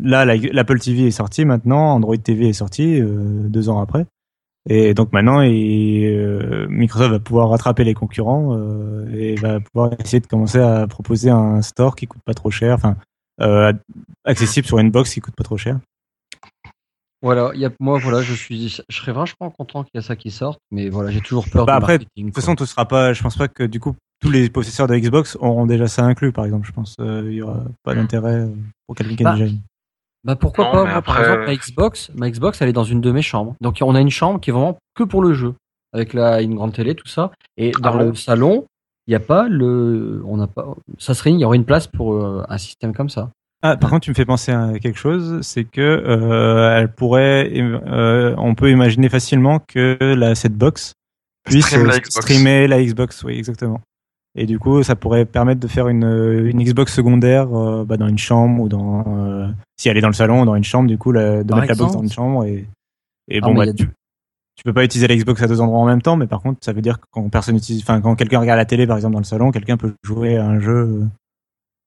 là, 0.00 0.24
la- 0.24 0.36
l'Apple 0.36 0.78
TV 0.78 1.08
est 1.08 1.10
sorti 1.10 1.44
maintenant, 1.44 1.94
Android 1.94 2.16
TV 2.16 2.48
est 2.48 2.52
sorti 2.54 3.00
euh, 3.00 3.48
deux 3.48 3.68
ans 3.68 3.80
après. 3.80 4.06
Et 4.70 4.94
donc 4.94 5.12
maintenant, 5.12 5.40
il- 5.40 6.06
euh, 6.06 6.66
Microsoft 6.68 7.10
va 7.10 7.18
pouvoir 7.20 7.48
rattraper 7.50 7.84
les 7.84 7.94
concurrents 7.94 8.56
euh, 8.56 9.06
et 9.14 9.34
va 9.34 9.60
pouvoir 9.60 9.90
essayer 9.98 10.20
de 10.20 10.26
commencer 10.26 10.58
à 10.60 10.86
proposer 10.86 11.30
un 11.30 11.60
store 11.62 11.96
qui 11.96 12.06
coûte 12.06 12.22
pas 12.24 12.34
trop 12.34 12.50
cher, 12.50 12.74
enfin 12.74 12.96
euh, 13.40 13.72
accessible 14.24 14.66
sur 14.66 14.78
une 14.78 14.90
box 14.90 15.14
qui 15.14 15.20
coûte 15.20 15.34
pas 15.36 15.44
trop 15.44 15.56
cher. 15.56 15.78
Voilà, 17.20 17.50
il 17.54 17.60
y 17.60 17.64
a, 17.66 17.70
moi, 17.80 17.98
voilà, 17.98 18.22
je 18.22 18.32
suis, 18.32 18.68
je 18.88 18.96
serais 18.96 19.12
vachement 19.12 19.50
content 19.50 19.82
qu'il 19.82 19.90
y 19.96 19.98
a 19.98 20.02
ça 20.02 20.14
qui 20.14 20.30
sorte, 20.30 20.60
mais 20.70 20.88
voilà, 20.88 21.10
j'ai 21.10 21.20
toujours 21.20 21.48
peur 21.50 21.66
Bah 21.66 21.72
du 21.72 21.78
après, 21.78 21.98
de 21.98 22.04
toute 22.16 22.34
façon, 22.34 22.54
tout 22.54 22.64
sera 22.66 22.86
pas. 22.86 23.12
Je 23.12 23.22
pense 23.22 23.36
pas 23.36 23.48
que 23.48 23.64
du 23.64 23.80
coup 23.80 23.96
tous 24.20 24.30
les 24.30 24.48
possesseurs 24.50 24.86
de 24.86 24.96
Xbox 24.96 25.36
auront 25.40 25.66
déjà 25.66 25.86
ça 25.88 26.04
inclus, 26.04 26.32
par 26.32 26.44
exemple. 26.44 26.66
Je 26.66 26.72
pense 26.72 26.96
euh, 27.00 27.22
il 27.26 27.34
y 27.34 27.42
aura 27.42 27.62
pas 27.84 27.94
d'intérêt 27.94 28.40
euh, 28.40 28.48
pour 28.86 28.96
quelqu'un 28.96 29.14
qui 29.16 29.22
a 29.22 29.30
Bah, 29.30 29.32
déjà 29.36 29.46
une. 29.46 29.60
Bah 30.24 30.34
pourquoi 30.36 30.64
Non, 30.66 30.72
pas 30.72 30.84
Moi, 30.84 31.02
Par 31.02 31.16
après- 31.16 31.22
exemple, 31.22 31.46
ma 31.46 31.54
Xbox, 31.56 32.10
ma 32.16 32.30
Xbox, 32.30 32.60
elle 32.60 32.68
est 32.68 32.72
dans 32.72 32.84
une 32.84 33.00
de 33.00 33.12
mes 33.12 33.22
chambres. 33.22 33.54
Donc 33.60 33.78
on 33.80 33.94
a 33.94 34.00
une 34.00 34.10
chambre 34.10 34.40
qui 34.40 34.50
est 34.50 34.52
vraiment 34.52 34.76
que 34.96 35.04
pour 35.04 35.22
le 35.22 35.32
jeu, 35.34 35.54
avec 35.92 36.12
la 36.12 36.42
une 36.42 36.56
grande 36.56 36.72
télé, 36.72 36.94
tout 36.96 37.06
ça. 37.06 37.30
Et 37.56 37.70
dans 37.80 37.90
Ah 37.90 37.92
bon 37.98 37.98
le 38.10 38.14
salon, 38.14 38.66
il 39.06 39.12
n'y 39.12 39.14
a 39.14 39.20
pas 39.20 39.48
le, 39.48 40.20
on 40.26 40.36
n'a 40.36 40.48
pas, 40.48 40.74
ça 40.98 41.14
serait, 41.14 41.30
il 41.32 41.38
y 41.38 41.44
aurait 41.44 41.56
une 41.56 41.64
place 41.64 41.86
pour 41.86 42.14
euh, 42.14 42.42
un 42.48 42.58
système 42.58 42.92
comme 42.94 43.08
ça. 43.08 43.30
Ah, 43.62 43.76
par 43.76 43.90
contre, 43.90 44.04
tu 44.04 44.10
me 44.10 44.14
fais 44.14 44.24
penser 44.26 44.52
à 44.52 44.72
quelque 44.80 44.98
chose, 44.98 45.40
c'est 45.42 45.64
que 45.64 45.80
euh, 45.80 46.76
elle 46.78 46.92
pourrait, 46.92 47.50
euh, 47.56 48.34
on 48.38 48.54
peut 48.54 48.70
imaginer 48.70 49.08
facilement 49.08 49.60
que 49.60 49.96
la 50.00 50.34
cette 50.34 50.54
box 50.56 50.92
puisse 51.44 51.64
Stream 51.66 51.86
la 51.86 51.94
euh, 51.94 51.98
Xbox. 51.98 52.14
streamer 52.26 52.66
la 52.68 52.82
Xbox, 52.82 53.22
oui, 53.24 53.38
exactement. 53.38 53.80
Et 54.40 54.46
du 54.46 54.58
coup, 54.60 54.84
ça 54.84 54.94
pourrait 54.94 55.24
permettre 55.24 55.60
de 55.60 55.66
faire 55.66 55.88
une, 55.88 56.04
une 56.04 56.62
Xbox 56.62 56.94
secondaire 56.94 57.48
euh, 57.58 57.84
bah, 57.84 57.96
dans 57.96 58.06
une 58.06 58.18
chambre 58.18 58.62
ou 58.62 58.68
dans, 58.68 59.04
euh, 59.08 59.48
si 59.76 59.88
elle 59.88 59.96
est 59.96 60.00
dans 60.00 60.06
le 60.08 60.12
salon, 60.14 60.42
ou 60.42 60.44
dans 60.44 60.54
une 60.54 60.62
chambre, 60.62 60.86
du 60.88 60.96
coup, 60.96 61.10
la- 61.10 61.42
de 61.42 61.48
Par 61.48 61.58
mettre 61.58 61.72
la 61.72 61.76
box 61.76 61.92
dans 61.92 62.02
une 62.02 62.12
chambre 62.12 62.44
et, 62.44 62.68
et 63.28 63.40
Ah, 63.42 63.46
bon, 63.46 63.54
bah, 63.54 63.66
tu, 63.66 63.72
du- 63.72 63.90
tu 64.54 64.62
peux 64.64 64.72
pas 64.72 64.84
utiliser 64.84 65.08
la 65.08 65.16
Xbox 65.16 65.42
à 65.42 65.48
deux 65.48 65.60
endroits 65.60 65.80
en 65.80 65.86
même 65.86 66.02
temps, 66.02 66.16
mais 66.16 66.28
par 66.28 66.40
contre, 66.40 66.60
ça 66.64 66.72
veut 66.72 66.82
dire 66.82 67.00
que 67.00 67.04
quand 67.10 67.28
personne 67.30 67.56
utilise, 67.56 67.82
enfin, 67.82 68.00
quand 68.00 68.14
quelqu'un 68.14 68.38
regarde 68.38 68.58
la 68.58 68.64
télé, 68.64 68.86
par 68.86 68.96
exemple, 68.96 69.14
dans 69.14 69.18
le 69.20 69.24
salon, 69.24 69.50
quelqu'un 69.50 69.76
peut 69.76 69.92
jouer 70.04 70.36
à 70.36 70.46
un 70.46 70.60
jeu 70.60 70.72
euh, 70.76 71.04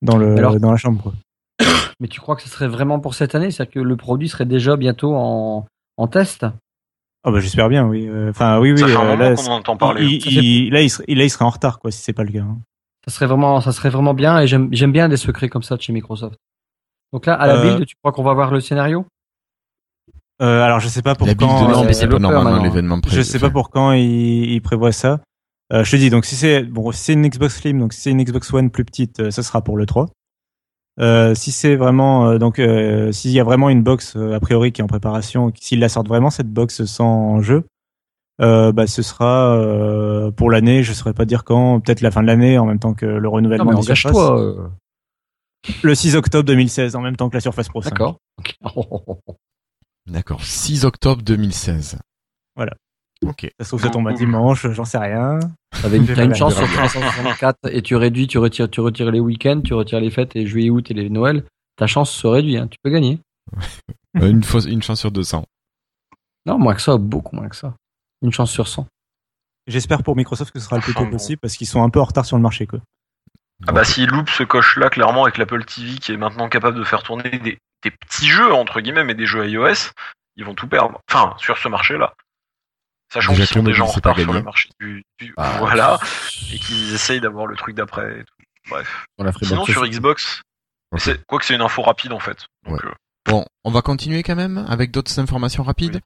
dans 0.01 0.17
le, 0.17 0.35
Alors- 0.37 0.59
dans 0.59 0.71
la 0.71 0.77
chambre, 0.77 1.01
quoi. 1.01 1.13
Mais 2.01 2.07
tu 2.09 2.19
crois 2.19 2.35
que 2.35 2.41
ce 2.41 2.49
serait 2.49 2.67
vraiment 2.67 2.99
pour 2.99 3.13
cette 3.13 3.33
année? 3.33 3.49
C'est-à-dire 3.51 3.73
que 3.75 3.79
le 3.79 3.95
produit 3.95 4.27
serait 4.27 4.45
déjà 4.45 4.75
bientôt 4.75 5.13
en, 5.15 5.65
en 5.97 6.07
test? 6.07 6.45
Ah 7.23 7.31
bah 7.31 7.39
j'espère 7.39 7.69
bien, 7.69 7.85
oui. 7.85 8.07
Euh, 8.07 8.29
Enfin 8.31 8.59
oui, 8.59 8.71
oui. 8.71 8.79
Ça 8.79 8.87
fait 8.87 8.95
un 8.95 9.01
euh, 9.05 9.15
moment 9.17 9.29
là, 9.49 9.53
entend 9.53 9.77
parler. 9.77 10.05
il- 10.05 10.21
Ça 10.21 10.29
il- 10.31 10.71
là, 10.71 10.81
il 10.81 10.89
serait, 10.89 11.05
là, 11.13 11.23
il 11.23 11.29
serait 11.29 11.45
en 11.45 11.49
retard, 11.49 11.79
quoi, 11.79 11.91
si 11.91 12.01
c'est 12.01 12.13
pas 12.13 12.23
le 12.23 12.31
cas. 12.31 12.39
hein. 12.41 12.57
Ça 13.05 13.11
serait 13.11 13.27
vraiment, 13.27 13.61
ça 13.61 13.71
serait 13.71 13.89
vraiment 13.89 14.13
bien. 14.13 14.39
Et 14.39 14.47
j'aime, 14.47 14.69
j'aime 14.71 14.91
bien 14.91 15.07
des 15.09 15.17
secrets 15.17 15.49
comme 15.49 15.63
ça 15.63 15.75
de 15.75 15.81
chez 15.81 15.93
Microsoft. 15.93 16.37
Donc 17.13 17.25
là, 17.25 17.33
à 17.35 17.45
la 17.47 17.55
Euh, 17.55 17.61
build, 17.75 17.85
tu 17.85 17.95
crois 18.01 18.11
qu'on 18.11 18.23
va 18.23 18.33
voir 18.33 18.51
le 18.51 18.59
scénario? 18.59 19.05
Euh, 20.41 20.63
alors 20.63 20.79
je 20.79 20.87
sais 20.87 21.01
pas 21.03 21.13
pour 21.13 21.27
La 21.27 21.35
build 21.35 21.51
quand. 21.51 21.67
non, 21.67 21.83
euh, 21.83 21.85
mais 21.85 21.93
c'est 21.93 22.07
pas 22.07 22.17
normalement 22.17 22.63
l'événement 22.63 22.99
je 23.05 23.21
sais 23.21 23.37
pas 23.37 23.51
pour 23.51 23.69
quand 23.69 23.91
il, 23.91 24.51
il 24.51 24.61
prévoit 24.61 24.91
ça. 24.91 25.19
Euh, 25.71 25.83
je 25.83 25.91
te 25.91 25.95
dis 25.97 26.09
donc 26.09 26.25
si 26.25 26.35
c'est 26.35 26.63
bon, 26.63 26.91
si 26.91 26.99
c'est 26.99 27.13
une 27.13 27.27
Xbox 27.27 27.61
Slim, 27.61 27.79
donc 27.79 27.93
si 27.93 28.01
c'est 28.01 28.11
une 28.11 28.23
Xbox 28.23 28.51
One 28.53 28.71
plus 28.71 28.83
petite, 28.83 29.19
euh, 29.19 29.31
ça 29.31 29.43
sera 29.43 29.61
pour 29.63 29.77
le 29.77 29.85
3. 29.85 30.07
Euh, 30.99 31.33
si 31.35 31.51
c'est 31.51 31.75
vraiment 31.77 32.27
euh, 32.27 32.37
donc 32.37 32.59
euh, 32.59 33.11
s'il 33.13 33.31
y 33.31 33.39
a 33.39 33.43
vraiment 33.45 33.69
une 33.69 33.81
box 33.81 34.15
euh, 34.17 34.33
a 34.33 34.39
priori 34.41 34.71
qui 34.73 34.81
est 34.81 34.83
en 34.83 34.87
préparation, 34.87 35.51
s'ils 35.59 35.79
la 35.79 35.87
sortent 35.89 36.09
vraiment 36.09 36.29
cette 36.29 36.49
box 36.51 36.83
sans 36.85 37.41
jeu, 37.41 37.63
euh, 38.41 38.71
bah 38.73 38.87
ce 38.87 39.01
sera 39.01 39.55
euh, 39.55 40.31
pour 40.31 40.51
l'année. 40.51 40.83
Je 40.83 40.91
saurais 40.93 41.13
pas 41.13 41.25
dire 41.25 41.43
quand, 41.45 41.79
peut-être 41.79 42.01
la 42.01 42.11
fin 42.11 42.21
de 42.21 42.27
l'année 42.27 42.57
en 42.57 42.65
même 42.65 42.79
temps 42.79 42.93
que 42.93 43.05
le 43.05 43.21
Non, 43.21 43.31
renouvellement 43.31 43.71
mais 43.71 43.75
des 43.77 43.95
surfaces. 43.95 44.17
euh. 44.17 44.67
Le 45.83 45.95
6 45.95 46.15
octobre 46.15 46.43
2016 46.45 46.95
en 46.95 47.01
même 47.01 47.15
temps 47.15 47.29
que 47.29 47.35
la 47.35 47.41
Surface 47.41 47.69
Pro 47.69 47.81
5. 47.81 47.91
D'accord. 47.91 48.17
D'accord. 50.07 50.43
6 50.43 50.85
octobre 50.85 51.21
2016. 51.21 51.99
Voilà. 52.55 52.73
Ok. 53.25 53.51
Ça 53.59 53.65
se 53.65 53.69
trouve 53.69 53.81
ça 53.81 53.89
tombe 53.89 54.07
un 54.07 54.13
dimanche, 54.13 54.67
j'en 54.67 54.85
sais 54.85 54.97
rien. 54.97 55.39
Une, 55.39 55.81
t'as 55.81 55.89
une 55.95 56.03
verrai. 56.03 56.35
chance 56.35 56.55
sur 56.55 56.65
verrai. 56.65 56.87
364 56.87 57.57
et 57.71 57.81
tu 57.81 57.95
réduis, 57.95 58.27
tu 58.27 58.37
retires, 58.37 58.69
tu 58.69 58.81
retires 58.81 59.11
les 59.11 59.19
week-ends, 59.19 59.61
tu 59.63 59.73
retires 59.73 59.99
les 59.99 60.09
fêtes 60.09 60.35
et 60.35 60.45
juillet, 60.47 60.69
août 60.69 60.89
et 60.89 60.93
les 60.93 61.09
Noël. 61.09 61.43
Ta 61.75 61.87
chance 61.87 62.11
se 62.11 62.27
réduit, 62.27 62.57
hein. 62.57 62.67
tu 62.67 62.77
peux 62.83 62.89
gagner. 62.89 63.19
Une, 64.15 64.43
fois, 64.43 64.61
une 64.67 64.81
chance 64.83 64.99
sur 64.99 65.11
200. 65.11 65.45
Non, 66.45 66.57
moins 66.57 66.75
que 66.75 66.81
ça, 66.81 66.97
beaucoup 66.97 67.35
moins 67.35 67.47
que 67.47 67.55
ça. 67.55 67.75
Une 68.21 68.31
chance 68.31 68.51
sur 68.51 68.67
100. 68.67 68.87
J'espère 69.67 70.03
pour 70.03 70.15
Microsoft 70.15 70.51
que 70.51 70.59
ce 70.59 70.65
sera 70.65 70.77
le 70.77 70.81
plus 70.81 70.93
tôt 70.93 71.05
bon. 71.05 71.11
possible 71.11 71.39
parce 71.39 71.55
qu'ils 71.55 71.67
sont 71.67 71.83
un 71.83 71.89
peu 71.89 71.99
en 71.99 72.03
retard 72.03 72.25
sur 72.25 72.35
le 72.35 72.43
marché 72.43 72.65
quoi. 72.65 72.79
Ah 73.67 73.73
bah 73.73 73.83
s'il 73.83 74.09
loupe 74.09 74.29
ce 74.29 74.41
coche-là, 74.41 74.89
clairement, 74.89 75.23
avec 75.23 75.37
l'Apple 75.37 75.63
TV 75.65 75.99
qui 75.99 76.11
est 76.11 76.17
maintenant 76.17 76.49
capable 76.49 76.79
de 76.79 76.83
faire 76.83 77.03
tourner 77.03 77.29
des, 77.29 77.59
des 77.83 77.91
petits 77.91 78.27
jeux, 78.27 78.51
entre 78.51 78.81
guillemets, 78.81 79.03
mais 79.03 79.13
des 79.13 79.27
jeux 79.27 79.47
iOS, 79.47 79.91
ils 80.35 80.45
vont 80.45 80.55
tout 80.55 80.67
perdre. 80.67 80.99
Enfin, 81.09 81.35
sur 81.37 81.59
ce 81.59 81.67
marché-là. 81.67 82.15
Sachant 83.13 83.33
qu'ils 83.33 83.41
que 83.45 83.53
sont 83.53 83.59
le 83.63 83.71
déjà 83.71 83.83
en 83.83 83.87
retard 83.87 84.17
sur 84.17 84.31
le 84.33 84.41
marché 84.43 84.69
du... 84.79 85.03
du- 85.19 85.33
Ah, 85.37 85.55
voilà. 85.59 85.99
Et 86.53 86.57
qu'ils 86.59 86.93
essayent 86.93 87.19
d'avoir 87.21 87.45
le 87.47 87.55
truc 87.55 87.75
d'après 87.75 88.19
et 88.19 88.23
tout. 88.23 88.45
Bref. 88.69 89.05
On 89.17 89.23
la 89.23 89.31
ferait 89.31 89.45
Sinon, 89.47 89.65
sur 89.65 89.85
Xbox, 89.85 90.41
Ok. 90.91 90.99
c'est 91.01 91.25
quoi 91.25 91.39
que 91.39 91.45
c'est 91.45 91.55
une 91.55 91.61
info 91.61 91.81
rapide, 91.81 92.13
en 92.13 92.19
fait. 92.19 92.45
Donc, 92.65 92.75
Ouais. 92.83 92.89
euh, 92.89 92.93
Bon, 93.25 93.45
on 93.63 93.71
va 93.71 93.81
continuer 93.81 94.23
quand 94.23 94.35
même 94.35 94.65
avec 94.69 94.91
d'autres 94.91 95.19
informations 95.19 95.63
rapides. 95.63 95.99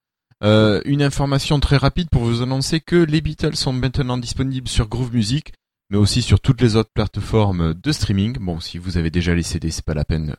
Euh, 0.43 0.81
une 0.85 1.01
information 1.01 1.59
très 1.61 1.77
rapide 1.77 2.09
pour 2.09 2.23
vous 2.23 2.41
annoncer 2.41 2.81
que 2.81 2.97
les 2.97 3.21
Beatles 3.21 3.55
sont 3.55 3.71
maintenant 3.71 4.17
disponibles 4.17 4.67
sur 4.67 4.87
Groove 4.89 5.13
Music, 5.13 5.53
mais 5.89 5.97
aussi 5.97 6.21
sur 6.21 6.41
toutes 6.41 6.59
les 6.59 6.75
autres 6.75 6.89
plateformes 6.93 7.73
de 7.73 7.91
streaming. 7.93 8.37
Bon, 8.39 8.59
si 8.59 8.77
vous 8.77 8.97
avez 8.97 9.11
déjà 9.11 9.33
les 9.33 9.43
CD, 9.43 9.71
c'est 9.71 9.85
pas 9.85 9.93
la 9.93 10.03
peine 10.03 10.35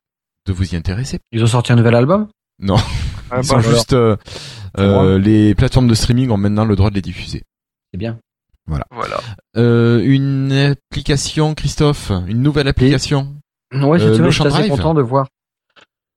de 0.46 0.52
vous 0.52 0.74
y 0.74 0.76
intéresser. 0.76 1.18
Ils 1.32 1.42
ont 1.42 1.46
sorti 1.46 1.72
un 1.72 1.76
nouvel 1.76 1.94
album? 1.94 2.28
Non, 2.58 2.76
ils 3.36 3.44
sont 3.44 3.60
juste 3.60 3.92
euh, 3.92 4.16
euh, 4.78 5.18
les 5.18 5.54
plateformes 5.54 5.88
de 5.88 5.94
streaming 5.94 6.30
ont 6.30 6.36
maintenant 6.36 6.64
le 6.64 6.76
droit 6.76 6.90
de 6.90 6.94
les 6.94 7.02
diffuser. 7.02 7.42
C'est 7.92 7.98
bien. 7.98 8.18
Voilà. 8.66 8.84
Voilà. 8.90 9.18
Euh, 9.56 10.02
une 10.04 10.52
application, 10.52 11.54
Christophe, 11.54 12.10
une 12.26 12.42
nouvelle 12.42 12.68
application? 12.68 13.34
Ouais, 13.72 14.00
Euh, 14.00 14.18
l'Ocean 14.18 14.44
j'étais 14.44 14.56
assez 14.56 14.68
content 14.68 14.94
de 14.94 15.02
voir. 15.02 15.28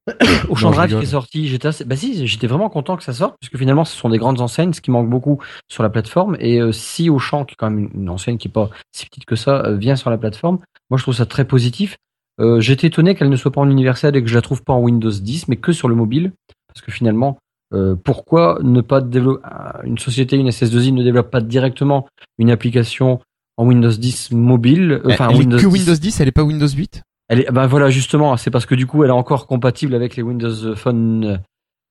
Au 0.49 0.49
Non, 0.49 0.55
champ 0.55 0.71
je 0.71 0.77
Drive 0.77 0.97
qui 0.97 1.03
est 1.03 1.09
sorti, 1.09 1.47
j'étais 1.47 1.67
assez... 1.67 1.85
bah 1.85 1.95
si, 1.95 2.25
j'étais 2.25 2.47
vraiment 2.47 2.69
content 2.69 2.97
que 2.97 3.03
ça 3.03 3.13
sorte, 3.13 3.35
puisque 3.39 3.57
finalement 3.57 3.85
ce 3.85 3.95
sont 3.95 4.09
des 4.09 4.17
grandes 4.17 4.41
enseignes, 4.41 4.73
ce 4.73 4.81
qui 4.81 4.89
manque 4.89 5.09
beaucoup 5.09 5.39
sur 5.67 5.83
la 5.83 5.89
plateforme. 5.89 6.35
Et 6.39 6.59
euh, 6.59 6.71
si 6.71 7.09
Auchan, 7.11 7.45
qui 7.45 7.53
est 7.53 7.55
quand 7.55 7.69
même 7.69 7.89
une, 7.93 8.01
une 8.01 8.09
enseigne 8.09 8.37
qui 8.37 8.47
est 8.47 8.51
pas 8.51 8.71
si 8.91 9.05
petite 9.05 9.25
que 9.25 9.35
ça, 9.35 9.63
euh, 9.65 9.75
vient 9.77 9.95
sur 9.95 10.09
la 10.09 10.17
plateforme, 10.17 10.59
moi 10.89 10.97
je 10.97 11.03
trouve 11.03 11.13
ça 11.15 11.25
très 11.27 11.45
positif. 11.45 11.97
Euh, 12.39 12.59
J'étais 12.61 12.87
étonné 12.87 13.15
qu'elle 13.15 13.29
ne 13.29 13.35
soit 13.35 13.51
pas 13.51 13.61
en 13.61 13.69
universel 13.69 14.15
et 14.15 14.23
que 14.23 14.29
je 14.29 14.35
la 14.35 14.41
trouve 14.41 14.63
pas 14.63 14.73
en 14.73 14.79
Windows 14.79 15.11
10, 15.11 15.47
mais 15.49 15.57
que 15.57 15.71
sur 15.73 15.87
le 15.89 15.95
mobile, 15.95 16.31
parce 16.69 16.81
que 16.81 16.91
finalement, 16.91 17.37
euh, 17.73 17.95
pourquoi 17.95 18.59
ne 18.63 18.81
pas 18.81 19.01
développer 19.01 19.47
une 19.83 19.99
société, 19.99 20.37
une 20.37 20.49
SS2I 20.49 20.93
ne 20.93 21.03
développe 21.03 21.29
pas 21.29 21.41
directement 21.41 22.07
une 22.39 22.49
application 22.49 23.19
en 23.57 23.67
Windows 23.67 23.91
10 23.91 24.31
mobile, 24.31 25.01
euh, 25.03 25.11
enfin 25.11 25.29
Windows 25.29 25.57
que 25.57 25.67
10 25.67 25.67
Windows 25.67 25.95
10, 25.95 26.19
elle 26.19 26.27
est 26.27 26.31
pas 26.31 26.43
Windows 26.43 26.67
8 26.67 27.01
elle 27.31 27.41
est, 27.41 27.51
ben 27.51 27.67
voilà, 27.67 27.91
justement, 27.91 28.35
c'est 28.37 28.49
parce 28.49 28.65
que 28.65 28.73
du 28.73 28.87
coup, 28.87 29.03
elle 29.03 29.11
est 29.11 29.13
encore 29.13 29.45
compatible 29.45 29.93
avec 29.93 30.15
les 30.15 30.23
Windows 30.23 30.75
Phone 30.75 31.39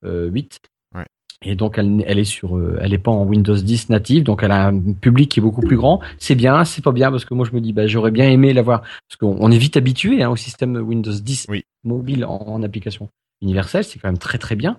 euh, 0.05 0.29
8. 0.29 0.59
Ouais. 0.97 1.05
Et 1.43 1.55
donc, 1.55 1.79
elle, 1.79 2.03
elle 2.09 2.19
est 2.19 2.25
sur, 2.25 2.61
elle 2.81 2.93
est 2.93 2.99
pas 2.99 3.13
en 3.13 3.25
Windows 3.25 3.55
10 3.55 3.91
native, 3.91 4.25
donc 4.25 4.43
elle 4.43 4.51
a 4.51 4.67
un 4.67 4.81
public 4.95 5.31
qui 5.31 5.39
est 5.39 5.43
beaucoup 5.43 5.61
plus 5.61 5.77
grand. 5.77 6.01
C'est 6.19 6.35
bien, 6.35 6.65
c'est 6.65 6.83
pas 6.83 6.91
bien, 6.91 7.13
parce 7.13 7.25
que 7.25 7.35
moi, 7.35 7.47
je 7.49 7.55
me 7.55 7.61
dis, 7.61 7.73
bah, 7.73 7.87
j'aurais 7.87 8.11
bien 8.11 8.29
aimé 8.29 8.53
l'avoir, 8.53 8.81
parce 8.81 9.17
qu'on 9.21 9.37
on 9.39 9.53
est 9.53 9.59
vite 9.59 9.77
habitué 9.77 10.25
hein, 10.25 10.31
au 10.31 10.35
système 10.35 10.75
Windows 10.75 11.13
10 11.13 11.47
mobile 11.85 12.25
en, 12.25 12.39
en 12.49 12.63
application 12.65 13.09
universelle, 13.43 13.85
c'est 13.85 13.99
quand 13.99 14.09
même 14.09 14.19
très 14.19 14.39
très 14.39 14.57
bien. 14.57 14.79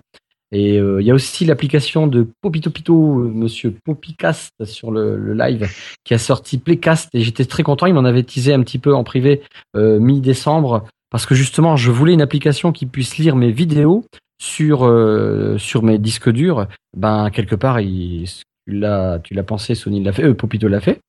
Et 0.52 0.78
euh, 0.78 1.00
il 1.00 1.06
y 1.06 1.10
a 1.10 1.14
aussi 1.14 1.44
l'application 1.44 2.06
de 2.06 2.26
Popito 2.40 2.70
Pito, 2.70 2.96
Monsieur 2.96 3.72
Popicast 3.84 4.52
sur 4.64 4.90
le, 4.90 5.32
live, 5.32 5.68
qui 6.04 6.12
a 6.14 6.18
sorti 6.18 6.58
Playcast 6.58 7.08
et 7.14 7.20
j'étais 7.20 7.44
très 7.44 7.62
content. 7.62 7.86
Il 7.86 7.94
m'en 7.94 8.04
avait 8.04 8.24
teasé 8.24 8.52
un 8.52 8.62
petit 8.62 8.78
peu 8.78 8.94
en 8.94 9.04
privé 9.04 9.42
euh, 9.76 10.00
mi-décembre 10.00 10.84
parce 11.10 11.26
que 11.26 11.34
justement, 11.34 11.76
je 11.76 11.90
voulais 11.90 12.14
une 12.14 12.22
application 12.22 12.72
qui 12.72 12.86
puisse 12.86 13.18
lire 13.18 13.36
mes 13.36 13.52
vidéos 13.52 14.04
sur 14.40 14.84
euh, 14.84 15.56
sur 15.58 15.82
mes 15.84 15.98
disques 15.98 16.30
durs. 16.30 16.66
Ben 16.96 17.30
quelque 17.30 17.54
part, 17.54 17.80
il, 17.80 18.24
tu 18.66 18.80
tu 19.22 19.34
l'as 19.34 19.42
pensé, 19.46 19.74
Sony 19.76 20.02
l'a 20.02 20.12
fait, 20.12 20.34
Popito 20.34 20.66
l'a 20.66 20.80
fait. 20.80 21.00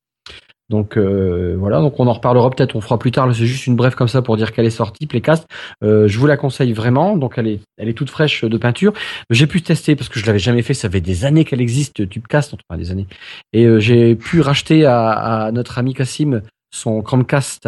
Donc 0.72 0.96
euh, 0.96 1.56
voilà, 1.60 1.82
donc 1.82 2.00
on 2.00 2.08
en 2.08 2.14
reparlera 2.14 2.50
peut-être, 2.50 2.78
on 2.78 2.82
fera 2.82 2.98
plus 2.98 3.12
tard. 3.12 3.28
C'est 3.36 3.46
juste 3.46 3.68
une 3.68 3.76
brève 3.76 3.94
comme 3.94 4.08
ça 4.08 4.22
pour 4.22 4.38
dire 4.38 4.54
qu'elle 4.54 4.66
est 4.66 4.70
sortie, 4.70 5.06
Playcast. 5.06 5.46
Euh, 5.84 6.08
je 6.08 6.18
vous 6.18 6.28
la 6.28 6.38
conseille 6.38 6.72
vraiment. 6.72 7.18
Donc 7.18 7.34
elle 7.36 7.48
est, 7.48 7.60
elle 7.78 7.90
est 7.90 7.94
toute 7.94 8.10
fraîche 8.10 8.46
de 8.46 8.58
peinture. 8.58 8.94
J'ai 9.30 9.48
pu 9.48 9.62
tester 9.62 9.98
parce 9.98 10.08
que 10.08 10.18
je 10.18 10.26
l'avais 10.26 10.40
jamais 10.40 10.62
fait. 10.62 10.74
Ça 10.74 10.90
fait 10.90 11.02
des 11.02 11.26
années 11.26 11.44
qu'elle 11.44 11.60
existe, 11.60 12.08
Tubecast, 12.08 12.54
enfin 12.54 12.80
des 12.80 12.90
années. 12.90 13.06
Et 13.52 13.66
euh, 13.66 13.80
j'ai 13.82 14.16
pu 14.16 14.40
racheter 14.40 14.86
à, 14.86 15.10
à 15.10 15.52
notre 15.52 15.78
ami 15.78 15.94
Cassim 15.94 16.42
son 16.74 17.02
Chromecast. 17.02 17.68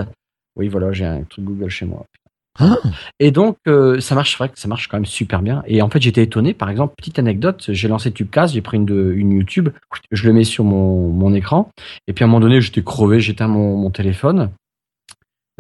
Oui, 0.56 0.70
voilà, 0.70 0.94
j'ai 0.94 1.06
un 1.06 1.24
truc 1.24 1.44
Google 1.44 1.70
chez 1.70 1.86
moi. 1.86 2.06
Et 3.20 3.32
donc, 3.32 3.58
euh, 3.68 4.00
ça 4.00 4.14
marche, 4.16 4.32
c'est 4.32 4.38
vrai 4.38 4.50
que 4.50 4.60
ça 4.60 4.68
marche 4.68 4.88
quand 4.88 4.98
même 4.98 5.06
super 5.06 5.42
bien. 5.42 5.64
Et 5.66 5.82
en 5.82 5.90
fait, 5.90 6.02
j'étais 6.02 6.24
étonné. 6.24 6.54
Par 6.54 6.70
exemple, 6.70 6.94
petite 6.98 7.18
anecdote, 7.20 7.66
j'ai 7.70 7.88
lancé 7.88 8.12
Tubecast, 8.12 8.54
j'ai 8.54 8.62
pris 8.62 8.78
une, 8.78 8.86
de, 8.86 9.14
une 9.16 9.32
YouTube, 9.32 9.70
je 10.12 10.26
le 10.28 10.34
mets 10.34 10.44
sur 10.44 10.64
mon, 10.64 11.10
mon 11.10 11.34
écran. 11.34 11.72
Et 12.08 12.14
puis 12.14 12.24
à 12.24 12.28
un 12.28 12.30
moment 12.30 12.40
donné, 12.42 12.62
j'étais 12.62 12.84
crevé, 12.84 13.20
j'éteins 13.20 13.48
mon, 13.48 13.76
mon 13.78 13.90
téléphone. 13.90 14.52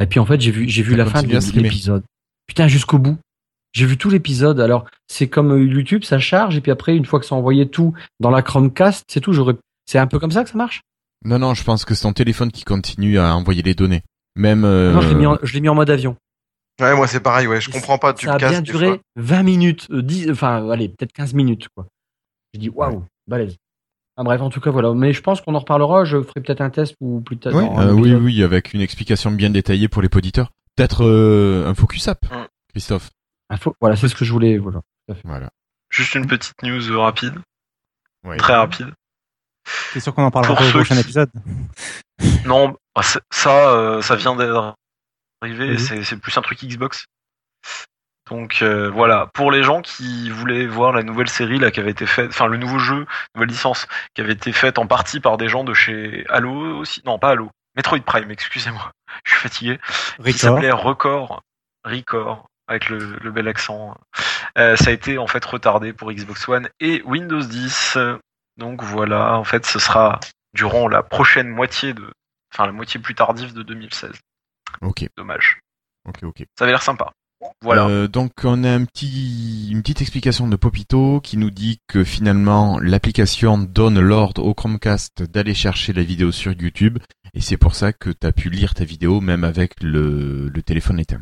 Et 0.01 0.05
puis 0.05 0.19
en 0.19 0.25
fait, 0.25 0.39
j'ai 0.41 0.51
vu, 0.51 0.67
j'ai 0.69 0.83
vu 0.83 0.95
la 0.95 1.05
fin 1.05 1.21
de 1.23 1.27
l'épisode. 1.63 2.03
Putain, 2.47 2.67
jusqu'au 2.67 2.97
bout. 2.99 3.17
J'ai 3.73 3.87
vu 3.87 3.97
tout 3.97 4.09
l'épisode. 4.11 4.59
Alors, 4.59 4.85
c'est 5.07 5.27
comme 5.27 5.51
euh, 5.51 5.65
YouTube, 5.65 6.03
ça 6.03 6.19
charge. 6.19 6.55
Et 6.57 6.61
puis 6.61 6.71
après, 6.71 6.95
une 6.95 7.05
fois 7.05 7.19
que 7.19 7.25
ça 7.25 7.33
a 7.33 7.37
envoyé 7.39 7.67
tout 7.67 7.93
dans 8.19 8.29
la 8.29 8.43
Chromecast, 8.43 9.03
c'est 9.07 9.19
tout. 9.19 9.33
J'aurais, 9.33 9.55
c'est 9.87 9.97
un 9.97 10.05
peu 10.05 10.19
comme 10.19 10.29
ça 10.31 10.43
que 10.43 10.49
ça 10.51 10.57
marche? 10.57 10.81
Non, 11.25 11.39
non, 11.39 11.55
je 11.55 11.63
pense 11.63 11.83
que 11.85 11.95
c'est 11.95 12.03
ton 12.03 12.13
téléphone 12.13 12.51
qui 12.51 12.63
continue 12.65 13.17
à 13.17 13.35
envoyer 13.35 13.63
les 13.63 13.73
données. 13.73 14.01
Même. 14.35 14.63
euh, 14.63 14.93
Non, 14.93 15.01
je 15.01 15.09
l'ai 15.09 15.15
mis, 15.15 15.25
en- 15.25 15.37
je 15.41 15.53
l'ai 15.53 15.61
mis 15.61 15.69
en 15.69 15.75
mode 15.75 15.89
avion. 15.89 16.15
Ouais, 16.81 16.95
moi 16.95 17.07
c'est 17.07 17.19
pareil, 17.19 17.47
ouais, 17.47 17.61
je 17.61 17.69
comprends 17.69 17.97
pas. 17.97 18.13
Tu 18.13 18.25
Ça 18.25 18.33
a 18.33 18.37
casses 18.37 18.49
bien 18.51 18.61
des 18.61 18.71
duré 18.71 18.87
fois. 18.87 18.97
20 19.17 19.43
minutes, 19.43 19.87
euh, 19.91 20.01
10, 20.01 20.31
enfin, 20.31 20.69
allez, 20.69 20.89
peut-être 20.89 21.13
15 21.13 21.33
minutes, 21.33 21.67
quoi. 21.75 21.85
Je 22.53 22.59
dis, 22.59 22.69
waouh, 22.69 23.05
balèze. 23.27 23.55
Enfin, 24.15 24.25
bref, 24.25 24.41
en 24.41 24.49
tout 24.49 24.59
cas, 24.59 24.69
voilà. 24.71 24.93
Mais 24.93 25.11
je 25.13 25.21
pense 25.21 25.41
qu'on 25.41 25.55
en 25.55 25.59
reparlera. 25.59 26.03
Je 26.05 26.21
ferai 26.21 26.41
peut-être 26.41 26.61
un 26.61 26.69
test 26.69 26.95
ou 26.99 27.21
plus 27.21 27.37
tard. 27.37 27.55
Un 27.55 27.87
euh, 27.89 27.91
oui, 27.93 28.13
oui, 28.13 28.43
avec 28.43 28.73
une 28.73 28.81
explication 28.81 29.31
bien 29.31 29.49
détaillée 29.49 29.87
pour 29.87 30.01
les 30.03 30.09
auditeurs. 30.13 30.51
Peut-être 30.75 31.03
euh, 31.03 31.67
un 31.67 31.73
focus 31.73 32.07
app, 32.07 32.25
Christophe. 32.69 33.09
Un 33.49 33.57
Voilà, 33.81 33.95
c'est 33.95 34.07
ce 34.07 34.15
que 34.15 34.25
je 34.25 34.31
voulais. 34.31 34.57
Voilà. 34.59 34.81
Juste 35.89 36.15
une 36.15 36.27
petite 36.27 36.53
news 36.63 36.99
rapide. 36.99 37.35
Ouais. 38.23 38.37
Très 38.37 38.55
rapide. 38.55 38.87
C'est 39.93 39.99
sûr 39.99 40.13
qu'on 40.13 40.23
en 40.23 40.31
parlera 40.31 40.55
Pour 40.55 40.65
au 40.65 40.69
prochain 40.69 40.95
qui- 40.95 41.01
épisode. 41.01 41.29
Non, 42.45 42.75
bah, 42.95 43.01
ça, 43.31 43.69
euh, 43.69 44.01
ça 44.01 44.15
vient 44.15 44.35
d'arriver. 44.35 44.71
Mhm. 45.51 45.77
C'est 45.77 46.03
c'est 46.03 46.17
plus 46.17 46.37
un 46.37 46.41
truc 46.41 46.63
Xbox. 46.63 47.05
Donc 48.29 48.61
euh, 48.61 48.89
voilà, 48.89 49.29
pour 49.33 49.51
les 49.51 49.63
gens 49.63 49.81
qui 49.81 50.29
voulaient 50.29 50.65
voir 50.65 50.93
la 50.93 51.03
nouvelle 51.03 51.27
série 51.29 51.59
là 51.59 51.71
qui 51.71 51.79
avait 51.81 51.91
été 51.91 52.05
faite, 52.05 52.29
enfin 52.29 52.47
le 52.47 52.57
nouveau 52.57 52.79
jeu, 52.79 53.05
nouvelle 53.35 53.49
licence 53.49 53.87
qui 54.13 54.21
avait 54.21 54.33
été 54.33 54.53
faite 54.53 54.77
en 54.79 54.87
partie 54.87 55.19
par 55.19 55.37
des 55.37 55.49
gens 55.49 55.63
de 55.65 55.73
chez 55.73 56.25
Halo 56.29 56.77
aussi, 56.77 57.01
non 57.05 57.19
pas 57.19 57.31
Halo, 57.31 57.51
Metroid 57.75 57.99
Prime, 57.99 58.31
excusez-moi, 58.31 58.91
je 59.25 59.31
suis 59.31 59.41
fatigué, 59.41 59.79
qui 60.23 60.31
Record. 60.31 60.39
s'appelait 60.39 60.71
Record, 60.71 61.41
Record 61.83 62.47
avec 62.67 62.89
le, 62.89 63.17
le 63.21 63.31
bel 63.31 63.47
accent. 63.49 63.97
Euh, 64.57 64.77
ça 64.77 64.89
a 64.89 64.93
été 64.93 65.17
en 65.17 65.27
fait 65.27 65.43
retardé 65.43 65.91
pour 65.91 66.11
Xbox 66.11 66.47
One 66.47 66.69
et 66.79 67.01
Windows 67.03 67.41
10. 67.41 67.97
Donc 68.57 68.83
voilà, 68.83 69.33
en 69.35 69.43
fait, 69.43 69.65
ce 69.65 69.79
sera 69.79 70.19
durant 70.53 70.87
la 70.87 71.03
prochaine 71.03 71.49
moitié 71.49 71.93
de, 71.93 72.09
enfin 72.53 72.65
la 72.67 72.71
moitié 72.71 72.99
plus 72.99 73.15
tardive 73.15 73.53
de 73.53 73.63
2016. 73.63 74.11
Ok. 74.81 75.07
Dommage. 75.17 75.59
Ok, 76.05 76.23
ok. 76.23 76.45
Ça 76.57 76.65
avait 76.65 76.71
l'air 76.71 76.81
sympa. 76.83 77.13
Voilà. 77.61 77.87
Euh, 77.87 78.07
donc 78.07 78.31
on 78.45 78.63
a 78.63 78.71
un 78.71 78.85
petit, 78.85 79.69
une 79.69 79.81
petite 79.81 80.01
explication 80.01 80.47
de 80.47 80.55
Popito 80.55 81.19
qui 81.19 81.35
nous 81.35 81.51
dit 81.51 81.81
que 81.87 82.05
finalement 82.05 82.79
l'application 82.79 83.57
donne 83.57 83.99
l'ordre 83.99 84.43
au 84.43 84.53
Chromecast 84.53 85.23
d'aller 85.23 85.53
chercher 85.53 85.91
la 85.91 86.03
vidéo 86.03 86.31
sur 86.31 86.53
YouTube 86.53 86.99
et 87.33 87.41
c'est 87.41 87.57
pour 87.57 87.75
ça 87.75 87.91
que 87.91 88.11
tu 88.11 88.25
as 88.25 88.31
pu 88.31 88.49
lire 88.49 88.73
ta 88.73 88.85
vidéo 88.85 89.19
même 89.19 89.43
avec 89.43 89.73
le, 89.81 90.47
le 90.47 90.61
téléphone 90.61 90.99
éteint. 91.01 91.21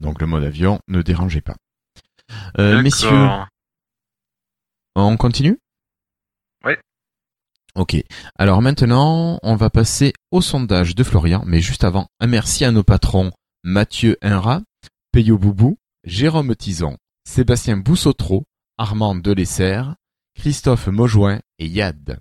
Donc 0.00 0.20
le 0.20 0.26
mode 0.26 0.42
avion 0.42 0.80
ne 0.88 1.02
dérangeait 1.02 1.40
pas. 1.40 1.54
Euh, 2.58 2.82
messieurs, 2.82 3.28
on 4.96 5.16
continue? 5.16 5.58
Ouais. 6.64 6.80
Ok. 7.76 8.02
Alors 8.38 8.62
maintenant, 8.62 9.38
on 9.42 9.54
va 9.54 9.68
passer 9.68 10.14
au 10.30 10.40
sondage 10.40 10.94
de 10.94 11.04
Florian, 11.04 11.42
mais 11.44 11.60
juste 11.60 11.84
avant, 11.84 12.06
un 12.20 12.26
merci 12.26 12.64
à 12.64 12.72
nos 12.72 12.82
patrons 12.82 13.32
Mathieu 13.64 14.16
Inra, 14.22 14.62
Peyo 15.12 15.36
Boubou, 15.36 15.76
Jérôme 16.02 16.56
Tison, 16.56 16.96
Sébastien 17.28 17.76
Boussotro, 17.76 18.44
Armand 18.78 19.14
Delessert, 19.14 19.94
Christophe 20.34 20.86
Maujoin 20.86 21.40
et 21.58 21.66
Yad. 21.66 22.18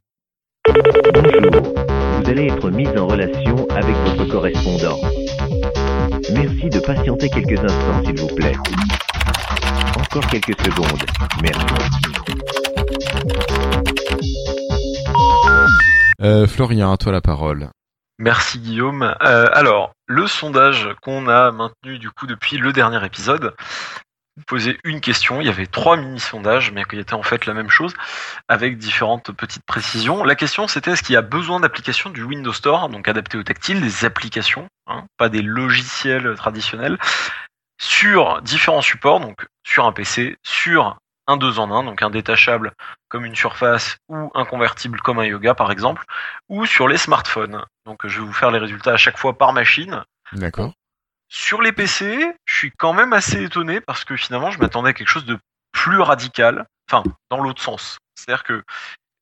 Bonjour, 0.68 1.74
vous 2.20 2.30
allez 2.30 2.48
être 2.48 2.70
mis 2.70 2.88
en 2.90 3.08
relation 3.08 3.66
avec 3.70 3.96
votre 3.96 4.26
correspondant. 4.26 5.00
Merci 6.34 6.70
de 6.70 6.80
patienter 6.80 7.30
quelques 7.30 7.60
instants, 7.60 8.04
s'il 8.04 8.20
vous 8.20 8.36
plaît. 8.36 8.58
Encore 9.98 10.28
quelques 10.28 10.60
secondes. 10.62 11.06
Merci. 11.42 11.66
Euh, 16.26 16.48
Florian, 16.48 16.92
à 16.92 16.98
toi 16.98 17.12
la 17.12 17.22
parole. 17.22 17.70
Merci 18.18 18.58
Guillaume. 18.58 19.04
Euh, 19.22 19.48
alors, 19.54 19.92
le 20.08 20.26
sondage 20.26 20.90
qu'on 21.04 21.28
a 21.28 21.52
maintenu 21.52 22.00
du 22.00 22.10
coup 22.10 22.26
depuis 22.26 22.58
le 22.58 22.74
dernier 22.74 23.06
épisode 23.06 23.54
posait 24.48 24.80
une 24.84 25.02
question. 25.02 25.40
Il 25.40 25.46
y 25.46 25.52
avait 25.52 25.68
trois 25.68 25.98
mini-sondages, 25.98 26.72
mais 26.72 26.84
qui 26.84 26.98
étaient 26.98 27.14
en 27.14 27.22
fait 27.22 27.46
la 27.46 27.54
même 27.54 27.70
chose, 27.70 27.94
avec 28.48 28.80
différentes 28.80 29.32
petites 29.34 29.66
précisions. 29.68 30.24
La 30.24 30.34
question 30.34 30.68
c'était 30.68 30.92
est-ce 30.92 31.04
qu'il 31.04 31.14
y 31.14 31.18
a 31.18 31.22
besoin 31.22 31.60
d'applications 31.60 32.10
du 32.10 32.24
Windows 32.24 32.54
Store, 32.54 32.90
donc 32.90 33.08
adaptées 33.08 33.38
au 33.38 33.44
tactile, 33.44 33.80
des 33.80 34.04
applications, 34.04 34.68
hein, 34.88 35.04
pas 35.18 35.30
des 35.30 35.44
logiciels 35.44 36.34
traditionnels, 36.36 36.98
sur 37.80 38.42
différents 38.42 38.82
supports, 38.82 39.20
donc 39.20 39.46
sur 39.64 39.86
un 39.86 39.92
PC, 39.92 40.38
sur 40.42 40.98
un 41.28 41.38
2 41.38 41.60
en 41.60 41.72
1, 41.72 41.84
donc 41.84 42.02
un 42.02 42.10
détachable 42.10 42.74
comme 43.10 43.26
une 43.26 43.36
surface 43.36 43.98
ou 44.10 44.32
un 44.34 44.46
convertible 44.46 45.02
comme 45.02 45.20
un 45.20 45.26
yoga 45.26 45.56
par 45.56 45.72
exemple, 45.72 46.06
ou 46.50 46.66
sur 46.66 46.88
les 46.88 46.98
smartphones. 46.98 47.64
Donc 47.86 48.06
je 48.06 48.20
vais 48.20 48.26
vous 48.26 48.34
faire 48.34 48.52
les 48.52 48.60
résultats 48.60 48.94
à 48.94 48.98
chaque 48.98 49.18
fois 49.18 49.38
par 49.38 49.54
machine. 49.54 50.04
D'accord. 50.34 50.74
Sur 51.28 51.62
les 51.62 51.72
PC, 51.72 52.34
je 52.46 52.56
suis 52.56 52.72
quand 52.72 52.94
même 52.94 53.14
assez 53.14 53.44
étonné 53.44 53.82
parce 53.82 54.04
que 54.04 54.16
finalement 54.16 54.52
je 54.52 54.60
m'attendais 54.60 54.90
à 54.90 54.94
quelque 54.94 55.10
chose 55.10 55.26
de 55.26 55.40
plus 55.72 56.00
radical, 56.00 56.68
enfin 56.90 57.04
dans 57.30 57.42
l'autre 57.42 57.62
sens. 57.62 57.98
C'est-à-dire 58.14 58.44
que 58.44 58.64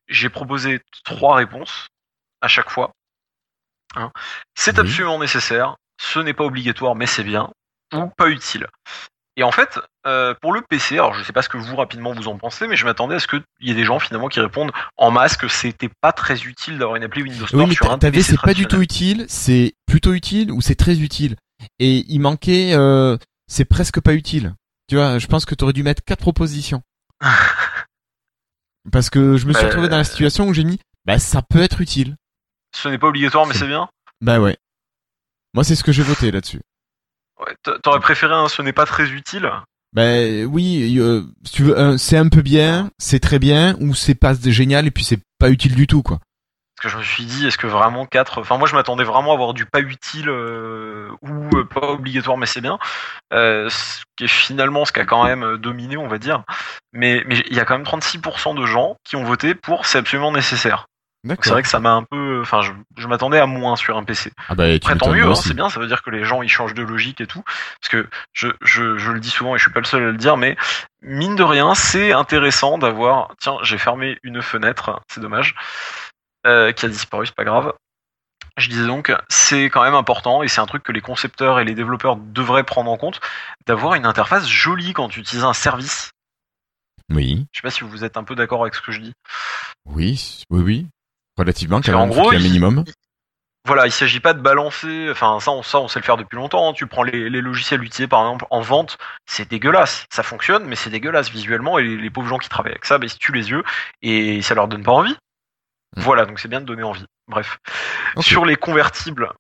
j'ai 0.08 0.30
proposé 0.30 0.82
trois 1.04 1.36
réponses 1.36 1.88
à 2.42 2.48
chaque 2.48 2.70
fois. 2.70 2.92
Hein. 3.96 4.12
C'est 4.56 4.80
absolument 4.80 5.20
nécessaire, 5.20 5.78
ce 6.00 6.20
n'est 6.20 6.34
pas 6.34 6.44
obligatoire, 6.44 6.96
mais 6.96 7.06
c'est 7.06 7.24
bien, 7.24 7.52
ou 7.94 8.08
pas 8.08 8.30
utile. 8.30 8.68
Et 9.36 9.42
en 9.44 9.52
fait, 9.52 9.80
euh, 10.06 10.36
pour 10.42 10.54
le 10.54 10.62
PC, 10.62 10.96
alors 10.96 11.16
je 11.16 11.24
sais 11.24 11.34
pas 11.34 11.42
ce 11.42 11.50
que 11.50 11.58
vous 11.58 11.76
rapidement 11.76 12.14
vous 12.14 12.28
en 12.28 12.38
pensez, 12.38 12.68
mais 12.68 12.76
je 12.76 12.86
m'attendais 12.86 13.16
à 13.16 13.20
ce 13.20 13.28
qu'il 13.28 13.42
y 13.62 13.72
ait 13.72 13.76
des 13.76 13.84
gens 13.84 13.98
finalement 13.98 14.28
qui 14.28 14.40
répondent 14.40 14.72
en 14.96 15.10
masse 15.10 15.38
que 15.38 15.48
c'était 15.48 15.90
pas 16.02 16.12
très 16.12 16.44
utile 16.44 16.78
d'avoir 16.78 16.98
une 16.98 17.04
appli 17.04 17.24
Windows 17.24 17.48
Store 17.48 17.62
Oui, 17.62 17.68
mais 17.68 17.74
sur 17.76 17.92
un 17.92 17.98
t'avais 17.98 18.18
PC 18.18 18.32
c'est 18.32 18.42
pas 18.42 18.54
du 18.54 18.68
tout 18.68 18.82
utile, 18.82 19.26
c'est 19.28 19.74
plutôt 19.88 20.14
utile 20.14 20.52
ou 20.52 20.62
c'est 20.62 20.76
très 20.76 21.00
utile. 21.00 21.36
Et 21.80 22.06
il 22.10 22.20
manquait, 22.20 22.74
euh, 22.76 23.18
c'est 23.48 23.66
presque 23.66 24.02
pas 24.02 24.14
utile. 24.14 24.54
Tu 24.88 24.98
vois, 24.98 25.18
je 25.18 25.26
pense 25.28 25.46
que 25.46 25.56
t'aurais 25.56 25.74
dû 25.74 25.82
mettre 25.82 26.04
quatre 26.04 26.20
propositions. 26.20 26.84
Parce 28.92 29.10
que 29.10 29.38
je 29.38 29.46
me 29.48 29.54
suis 29.54 29.62
Bah, 29.64 29.70
retrouvé 29.70 29.88
dans 29.90 29.98
la 29.98 30.04
situation 30.04 30.48
où 30.48 30.54
j'ai 30.54 30.64
mis, 30.66 30.80
bah 31.06 31.18
ça 31.18 31.42
peut 31.42 31.62
être 31.62 31.82
utile. 31.82 32.18
Ce 32.76 32.90
n'est 32.90 32.98
pas 32.98 33.08
obligatoire, 33.08 33.46
mais 33.48 33.54
c'est 33.54 33.68
bien. 33.68 33.88
Bah 34.22 34.40
ouais. 34.40 34.58
Moi 35.54 35.64
c'est 35.64 35.76
ce 35.76 35.84
que 35.84 35.92
j'ai 35.92 36.04
voté 36.04 36.32
là-dessus. 36.32 36.62
Ouais, 37.40 37.56
T'aurais 37.82 38.00
préféré 38.00 38.34
un 38.34 38.48
ce 38.48 38.62
n'est 38.62 38.74
pas 38.74 38.86
très 38.86 39.10
utile 39.10 39.52
Ben 39.94 40.46
oui, 40.46 40.98
euh, 41.00 41.24
si 41.44 41.54
tu 41.54 41.64
veux, 41.64 41.80
un, 41.80 41.98
c'est 41.98 42.18
un 42.18 42.30
peu 42.30 42.42
bien, 42.42 42.92
c'est 42.98 43.20
très 43.20 43.40
bien, 43.40 43.76
ou 43.80 43.96
c'est 43.96 44.16
pas 44.16 44.34
génial 44.34 44.88
et 44.88 44.92
puis 44.92 45.04
c'est 45.04 45.20
pas 45.40 45.50
utile 45.50 45.76
du 45.76 45.88
tout 45.88 46.04
quoi. 46.04 46.20
Parce 46.76 46.86
que 46.86 46.90
je 46.90 46.98
me 46.98 47.04
suis 47.04 47.26
dit, 47.26 47.48
est-ce 47.48 47.58
que 47.58 47.68
vraiment 47.68 48.06
4... 48.06 48.42
Enfin, 48.42 48.58
moi, 48.58 48.68
je 48.68 48.76
m'attendais 48.76 49.04
vraiment 49.04 49.32
à 49.32 49.34
avoir 49.36 49.54
du 49.54 49.66
pas 49.66 49.80
utile 49.80 50.28
euh, 50.28 51.08
ou 51.22 51.56
euh, 51.56 51.64
pas 51.64 51.88
obligatoire, 51.92 52.36
mais 52.38 52.48
c'est 52.48 52.62
bien. 52.62 52.78
Ce 53.32 54.02
qui 54.18 54.26
est 54.26 54.28
finalement 54.28 54.84
ce 54.84 54.92
qui 54.92 55.00
a 55.00 55.06
quand 55.06 55.24
même 55.24 55.58
dominé, 55.58 55.98
on 55.98 56.08
va 56.08 56.18
dire. 56.18 56.44
Mais 56.92 57.24
mais 57.28 57.42
il 57.50 57.56
y 57.56 57.60
a 57.60 57.66
quand 57.66 57.78
même 57.78 57.86
36% 57.86 58.60
de 58.60 58.66
gens 58.66 58.98
qui 59.04 59.16
ont 59.16 59.24
voté 59.24 59.56
pour 59.56 59.86
c'est 59.86 60.00
absolument 60.00 60.32
nécessaire. 60.32 60.88
C'est 61.42 61.50
vrai 61.52 61.62
que 61.62 61.70
ça 61.70 61.80
m'a 61.80 61.92
un 61.92 62.04
peu... 62.04 62.42
Enfin, 62.42 62.62
je, 62.62 62.72
je 62.98 63.08
m'attendais 63.08 63.40
à 63.40 63.46
moins 63.46 63.76
sur 63.76 63.98
un 63.98 64.04
PC. 64.04 64.32
Ah 64.50 64.56
bah 64.56 64.68
tu 64.78 64.86
Après, 64.86 64.98
tant 64.98 65.12
mieux, 65.12 65.26
hein, 65.26 65.36
c'est 65.36 65.54
bien, 65.54 65.70
ça 65.70 65.80
veut 65.80 65.88
dire 65.88 66.04
que 66.04 66.10
les 66.10 66.26
gens 66.26 66.42
ils 66.42 66.50
changent 66.50 66.74
de 66.74 66.84
logique 66.84 67.22
et 67.22 67.28
tout. 67.28 67.44
Parce 67.82 67.90
que 67.90 68.10
je, 68.34 68.50
je, 68.62 68.98
je 68.98 69.12
le 69.12 69.20
dis 69.20 69.30
souvent 69.30 69.56
et 69.56 69.58
je 69.58 69.64
suis 69.64 69.72
pas 69.72 69.80
le 69.80 69.86
seul 69.86 70.04
à 70.04 70.12
le 70.12 70.18
dire, 70.18 70.36
mais 70.36 70.58
mine 71.02 71.36
de 71.36 71.44
rien, 71.44 71.76
c'est 71.76 72.12
intéressant 72.12 72.78
d'avoir. 72.78 73.36
Tiens, 73.40 73.58
j'ai 73.64 73.78
fermé 73.78 74.20
une 74.24 74.42
fenêtre, 74.42 75.02
c'est 75.08 75.22
dommage, 75.22 75.56
euh, 76.46 76.74
qui 76.74 76.86
a 76.86 76.90
disparu, 76.90 77.26
c'est 77.26 77.36
pas 77.36 77.46
grave. 77.46 77.74
Je 78.58 78.70
disais 78.70 78.86
donc, 78.86 79.12
c'est 79.30 79.66
quand 79.66 79.84
même 79.84 79.96
important 79.96 80.44
et 80.44 80.48
c'est 80.48 80.62
un 80.62 80.68
truc 80.68 80.84
que 80.84 80.92
les 80.92 81.02
concepteurs 81.02 81.60
et 81.60 81.66
les 81.66 81.74
développeurs 81.74 82.18
devraient 82.18 82.64
prendre 82.64 82.92
en 82.92 82.98
compte, 82.98 83.20
d'avoir 83.66 83.96
une 83.96 84.06
interface 84.06 84.48
jolie 84.48 84.94
quand 84.94 85.10
tu 85.10 85.22
utilises 85.22 85.46
un 85.46 85.54
service. 85.54 86.12
Oui, 87.10 87.48
Je 87.52 87.60
sais 87.60 87.64
pas 87.64 87.72
si 87.72 87.84
vous 87.84 88.04
êtes 88.04 88.18
un 88.18 88.24
peu 88.24 88.36
d'accord 88.36 88.62
avec 88.62 88.76
ce 88.76 88.82
que 88.82 88.92
je 88.92 89.00
dis. 89.00 89.14
oui, 89.86 90.44
oui, 90.50 90.62
oui. 90.62 90.88
Relativement, 91.38 91.82
quand 91.82 92.08
gros, 92.08 92.32
il- 92.34 92.40
minimum. 92.44 92.84
Voilà, 93.66 93.86
il 93.88 93.92
s'agit 93.94 94.20
pas 94.20 94.34
de 94.34 94.42
balancer. 94.42 95.08
Enfin, 95.10 95.40
ça, 95.40 95.52
on, 95.52 95.64
ça, 95.64 95.80
on 95.80 95.88
sait 95.88 96.00
le 96.00 96.04
faire 96.04 96.18
depuis 96.18 96.36
longtemps. 96.36 96.74
Tu 96.74 96.86
prends 96.86 97.04
les, 97.04 97.30
les 97.30 97.40
logiciels 97.42 97.82
utilisés, 97.82 98.08
par 98.10 98.22
exemple, 98.22 98.46
en 98.50 98.60
vente, 98.60 98.98
c'est 99.26 99.48
dégueulasse. 99.50 100.06
Ça 100.12 100.22
fonctionne, 100.22 100.66
mais 100.66 100.76
c'est 100.76 100.90
dégueulasse 100.90 101.30
visuellement. 101.32 101.80
Et 101.80 101.84
les, 101.84 101.96
les 101.96 102.10
pauvres 102.10 102.28
gens 102.28 102.38
qui 102.38 102.50
travaillent 102.50 102.74
avec 102.74 102.84
ça, 102.86 102.98
bah, 102.98 103.06
ils 103.06 103.10
se 103.10 103.18
tuent 103.18 103.32
les 103.32 103.52
yeux 103.52 103.64
et 104.02 104.42
ça 104.42 104.54
leur 104.54 104.68
donne 104.68 104.84
pas 104.84 104.92
envie. 104.92 105.16
Voilà, 105.96 106.26
donc 106.26 106.40
c'est 106.40 106.50
bien 106.50 106.60
de 106.60 106.66
donner 106.66 106.84
envie. 106.84 107.06
Bref, 107.30 107.60
sur 108.20 108.44
les 108.46 108.58
convertibles, 108.58 109.32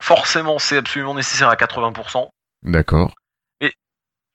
forcément, 0.00 0.58
c'est 0.58 0.78
absolument 0.78 1.14
nécessaire 1.14 1.50
à 1.50 1.56
80%. 1.56 2.28
D'accord. 2.62 3.14
Et 3.60 3.74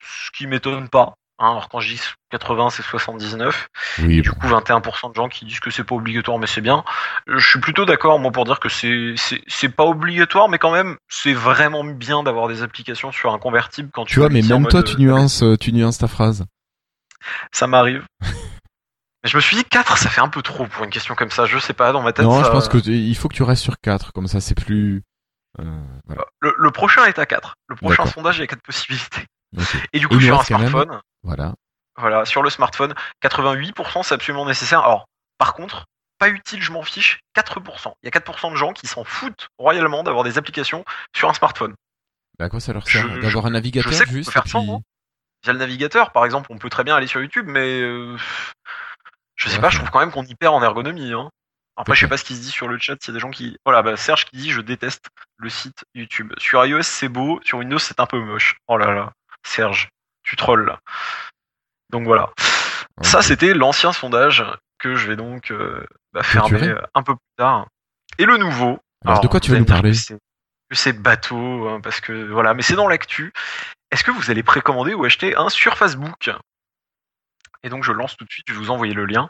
ce 0.03 0.30
qui 0.38 0.45
m'étonne 0.45 0.88
pas. 0.90 1.15
Hein, 1.44 1.52
alors 1.52 1.68
quand 1.70 1.80
je 1.82 1.94
dis 1.94 2.02
80, 2.32 2.70
c'est 2.70 2.84
79. 2.84 3.68
Oui, 3.99 4.22
Du 4.22 4.32
coup, 4.32 4.48
21% 4.48 5.10
de 5.10 5.15
gens 5.15 5.28
qui 5.28 5.45
disent 5.45 5.60
que 5.60 5.70
c'est 5.72 5.84
pas 5.84 5.95
obligatoire, 5.95 6.40
mais 6.40 6.48
c'est 6.48 6.61
bien. 6.61 6.84
Euh, 7.28 7.38
Je 7.38 7.48
suis 7.49 7.60
plutôt 7.60 7.86
d'accord, 7.86 8.18
moi, 8.20 8.32
pour 8.32 8.45
dire 8.45 8.60
que 8.60 8.70
c'est 8.70 9.70
pas 9.70 9.84
obligatoire, 9.84 10.48
mais 10.49 10.57
quand 10.57 10.72
même, 10.72 10.98
c'est 11.10 11.34
vraiment 11.34 11.84
bien 11.84 12.24
d'avoir 12.24 12.48
des 12.48 12.64
applications 12.64 13.11
sur 13.11 13.34
un 13.34 13.40
convertible 13.40 13.90
quand 13.94 14.06
tu. 14.06 14.14
Tu 14.14 14.20
vois, 14.20 14.30
mais 14.30 14.41
même 14.41 14.68
toi, 14.68 14.84
tu 14.84 14.94
euh, 14.94 14.98
nuances, 14.99 15.44
euh, 15.44 15.57
tu 15.57 15.74
nuances 15.74 15.98
ta 15.98 16.07
phrase. 16.07 16.45
Ça 17.52 17.68
m'arrive. 17.68 18.06
je 19.24 19.36
me 19.36 19.41
suis 19.41 19.56
dit 19.57 19.64
4, 19.65 19.98
ça 19.98 20.10
fait 20.10 20.22
un 20.22 20.30
peu 20.30 20.41
trop 20.41 20.65
pour 20.68 20.84
une 20.84 20.90
question 20.90 21.15
comme 21.15 21.30
ça. 21.32 21.45
Je 21.45 21.57
sais 21.60 21.74
pas, 21.74 21.91
dans 21.91 22.02
ma 22.02 22.14
tête. 22.14 22.26
Non, 22.26 22.40
ça- 22.40 22.45
je 22.48 22.52
pense 22.52 22.68
que 22.70 22.78
il 22.78 23.15
faut 23.15 23.28
que 23.30 23.36
tu 23.36 23.44
restes 23.44 23.64
sur 23.64 23.76
4, 23.82 24.11
comme 24.14 24.28
ça 24.28 24.40
c'est 24.41 24.56
plus. 24.56 25.03
euh, 25.60 25.64
voilà. 26.07 26.24
le, 26.41 26.56
le 26.57 26.72
prochain 26.72 27.06
est 27.06 27.20
à 27.20 27.26
4. 27.26 27.56
Le 27.68 27.76
prochain 27.76 28.06
sondage, 28.06 28.38
il 28.38 28.41
y 28.41 28.44
a 28.44 28.48
4 28.48 28.61
possibilités. 28.61 29.26
Et 29.94 30.00
du 30.00 30.08
coup, 30.08 30.20
sur 30.20 30.34
un 30.36 30.38
même- 30.38 30.70
smartphone. 30.70 31.02
Voilà. 31.24 31.54
Voilà, 31.96 32.26
sur 32.26 32.42
le 32.42 32.50
smartphone, 32.50 32.96
88% 33.22 34.02
c'est 34.04 34.16
absolument 34.16 34.46
nécessaire. 34.46 34.80
Alors, 34.80 35.06
par 35.38 35.54
contre, 35.54 35.86
pas 36.18 36.30
utile, 36.30 36.62
je 36.62 36.72
m'en 36.72 36.82
fiche, 36.82 37.20
4%. 37.36 37.94
Il 38.02 38.06
y 38.06 38.08
a 38.08 38.12
4% 38.12 38.52
de 38.52 38.56
gens 38.56 38.74
qui 38.74 38.88
s'en 38.88 39.04
foutent 39.04 39.48
royalement 39.60 40.04
d'avoir 40.04 40.24
des 40.24 40.38
applications 40.38 40.84
sur 41.16 41.30
un 41.30 41.34
smartphone. 41.34 41.76
Bah, 42.40 42.46
à 42.46 42.50
quoi 42.50 42.60
ça 42.60 42.74
leur 42.74 42.88
sert 42.88 43.08
D'avoir 43.20 43.46
un 43.46 43.52
navigateur 43.52 43.92
je 43.92 43.98
sais 43.98 44.06
juste 44.08 44.32
faire 44.32 44.48
sans, 44.48 44.78
hein. 44.78 44.80
Via 45.44 45.54
le 45.54 45.60
navigateur, 45.60 46.12
par 46.12 46.26
exemple, 46.26 46.48
on 46.52 46.58
peut 46.58 46.70
très 46.70 46.84
bien 46.84 46.96
aller 46.96 47.06
sur 47.08 47.22
YouTube, 47.22 47.46
mais 47.48 47.82
euh, 47.82 48.18
je 49.36 49.50
sais 49.50 49.56
Ouais, 49.56 49.62
pas, 49.62 49.70
je 49.70 49.78
trouve 49.78 49.92
quand 49.92 50.00
même 50.00 50.12
qu'on 50.12 50.24
y 50.26 50.34
perd 50.36 50.56
en 50.56 50.64
ergonomie. 50.64 51.12
Hein. 51.14 51.30
Après, 51.76 51.96
je 51.96 52.00
sais 52.02 52.08
pas 52.08 52.18
ce 52.18 52.24
qui 52.24 52.36
se 52.36 52.42
dit 52.42 52.50
sur 52.52 52.68
le 52.68 52.80
chat, 52.80 52.96
il 53.04 53.08
y 53.08 53.12
a 53.12 53.14
des 53.14 53.20
gens 53.20 53.30
qui... 53.32 53.58
Voilà, 53.66 53.82
bah, 53.82 53.98
Serge 53.98 54.26
qui 54.26 54.38
dit 54.38 54.52
«Je 54.52 54.62
déteste 54.62 55.08
le 55.38 55.50
site 55.50 55.84
YouTube. 55.96 56.32
Sur 56.38 56.66
iOS, 56.66 56.84
c'est 56.84 57.10
beau, 57.10 57.40
sur 57.44 57.58
Windows, 57.58 57.78
c'est 57.80 58.00
un 58.00 58.06
peu 58.06 58.20
moche.» 58.20 58.56
Oh 58.68 58.78
là 58.78 58.94
là, 58.94 59.12
Serge, 59.45 59.90
tu 60.24 60.36
trolls 60.36 60.65
là. 60.65 60.80
Donc 61.90 62.06
voilà. 62.06 62.30
Ça, 63.02 63.22
c'était 63.22 63.53
l'ancien 63.53 63.91
sondage 63.91 64.44
que 64.80 64.95
je 64.95 65.07
vais 65.07 65.15
donc 65.15 65.52
euh, 65.52 65.86
bah, 66.14 66.24
fermer 66.24 66.68
euh, 66.68 66.82
un 66.94 67.03
peu 67.03 67.14
plus 67.15 67.36
tard. 67.38 67.68
Et 68.18 68.26
le 68.26 68.38
nouveau. 68.38 68.80
Alors, 69.06 69.20
de 69.22 69.28
quoi 69.28 69.40
tu 69.40 69.52
vas 69.52 69.60
nous 69.60 69.65
parler 69.65 69.91
que 69.91 70.76
c'est- 70.76 70.94
bateau, 70.94 71.68
hein, 71.68 71.82
parce 71.82 71.99
que 72.02 72.32
voilà, 72.32 72.53
mais 72.53 72.61
c'est 72.64 72.76
dans 72.76 72.88
l'actu. 72.88 73.32
Est-ce 73.91 74.03
que 74.03 74.11
vous 74.11 74.32
allez 74.32 74.41
précommander 74.44 74.94
ou 74.94 75.06
acheter 75.06 75.36
un 75.36 75.49
sur 75.49 75.78
Facebook? 75.78 76.32
Et 77.64 77.70
donc 77.70 77.84
je 77.84 77.91
lance 77.91 78.18
tout 78.18 78.26
de 78.26 78.32
suite, 78.32 78.45
je 78.48 78.53
vais 78.53 78.60
vous 78.60 78.72
envoyer 78.72 78.94
le 78.94 79.06
lien. 79.06 79.30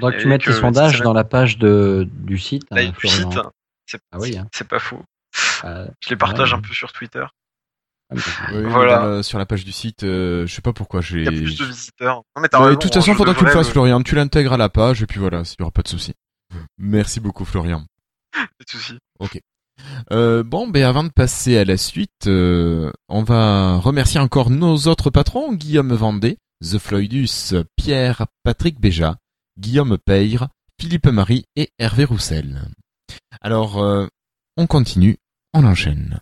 Que 0.00 0.10
tu 0.18 0.28
que 0.28 0.36
tes 0.36 0.52
sondages 0.52 1.00
dans 1.00 1.12
la 1.12 1.24
page 1.24 1.58
de, 1.58 2.06
du 2.10 2.38
site. 2.38 2.64
Là, 2.70 2.82
hein, 2.82 2.88
du 2.88 2.94
Florian. 2.94 3.30
site, 3.30 3.40
c'est 3.86 4.00
Ah 4.12 4.18
oui, 4.18 4.36
hein. 4.36 4.48
c'est 4.52 4.66
pas 4.66 4.78
faux. 4.80 5.02
Euh, 5.64 5.86
Je 6.00 6.08
les 6.10 6.16
partage 6.16 6.52
ouais. 6.52 6.58
un 6.58 6.62
peu 6.62 6.72
sur 6.72 6.92
Twitter. 6.92 7.24
Oui, 8.52 8.62
Voilà. 8.64 9.06
le- 9.06 9.22
sur 9.22 9.38
la 9.38 9.46
page 9.46 9.64
du 9.64 9.72
site, 9.72 10.04
euh, 10.04 10.46
je 10.46 10.54
sais 10.54 10.62
pas 10.62 10.72
pourquoi 10.72 11.00
j'ai. 11.00 11.18
Il 11.18 11.24
y 11.24 11.28
a 11.28 11.30
plus 11.30 11.58
de 11.58 11.64
visiteurs. 11.64 12.22
Non, 12.36 12.42
mais 12.42 12.48
t'as 12.48 12.58
Ouais, 12.58 12.64
raison, 12.66 12.78
de 12.78 12.82
toute 12.82 12.94
façon, 12.94 13.14
faudra 13.14 13.34
que 13.34 13.38
tu 13.40 13.44
le 13.44 13.50
fasses, 13.50 13.68
Florian. 13.70 14.02
Tu 14.02 14.14
l'intègres 14.14 14.52
à 14.52 14.56
la 14.56 14.68
page 14.68 15.02
et 15.02 15.06
puis 15.06 15.18
voilà, 15.20 15.42
il 15.44 15.56
y 15.60 15.62
aura 15.62 15.70
pas 15.70 15.82
de 15.82 15.88
souci. 15.88 16.12
Merci 16.78 17.20
beaucoup, 17.20 17.44
Florian. 17.44 17.84
Pas 18.32 18.40
de 18.64 18.70
souci. 18.70 18.98
Ok. 19.20 19.40
Euh, 20.12 20.42
bon, 20.44 20.68
ben 20.68 20.84
avant 20.84 21.02
de 21.04 21.08
passer 21.10 21.56
à 21.58 21.64
la 21.64 21.76
suite, 21.76 22.26
euh, 22.28 22.92
on 23.08 23.22
va 23.24 23.76
remercier 23.78 24.20
encore 24.20 24.50
nos 24.50 24.76
autres 24.86 25.10
patrons 25.10 25.52
Guillaume 25.52 25.92
Vendée, 25.92 26.38
The 26.62 26.78
Floydus, 26.78 27.54
Pierre, 27.76 28.26
Patrick 28.44 28.80
Béja, 28.80 29.16
Guillaume 29.58 29.98
Peyre, 29.98 30.48
Philippe 30.80 31.06
Marie 31.08 31.44
et 31.56 31.70
Hervé 31.78 32.04
Roussel. 32.04 32.62
Alors, 33.40 33.82
euh, 33.82 34.06
on 34.56 34.66
continue, 34.68 35.16
on 35.54 35.64
enchaîne. 35.64 36.20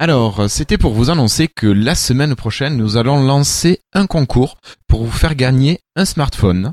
Alors, 0.00 0.48
c'était 0.48 0.78
pour 0.78 0.92
vous 0.94 1.10
annoncer 1.10 1.48
que 1.48 1.66
la 1.66 1.96
semaine 1.96 2.36
prochaine, 2.36 2.76
nous 2.76 2.96
allons 2.96 3.20
lancer 3.20 3.80
un 3.92 4.06
concours 4.06 4.58
pour 4.86 5.04
vous 5.04 5.10
faire 5.10 5.34
gagner 5.34 5.80
un 5.96 6.04
smartphone. 6.04 6.72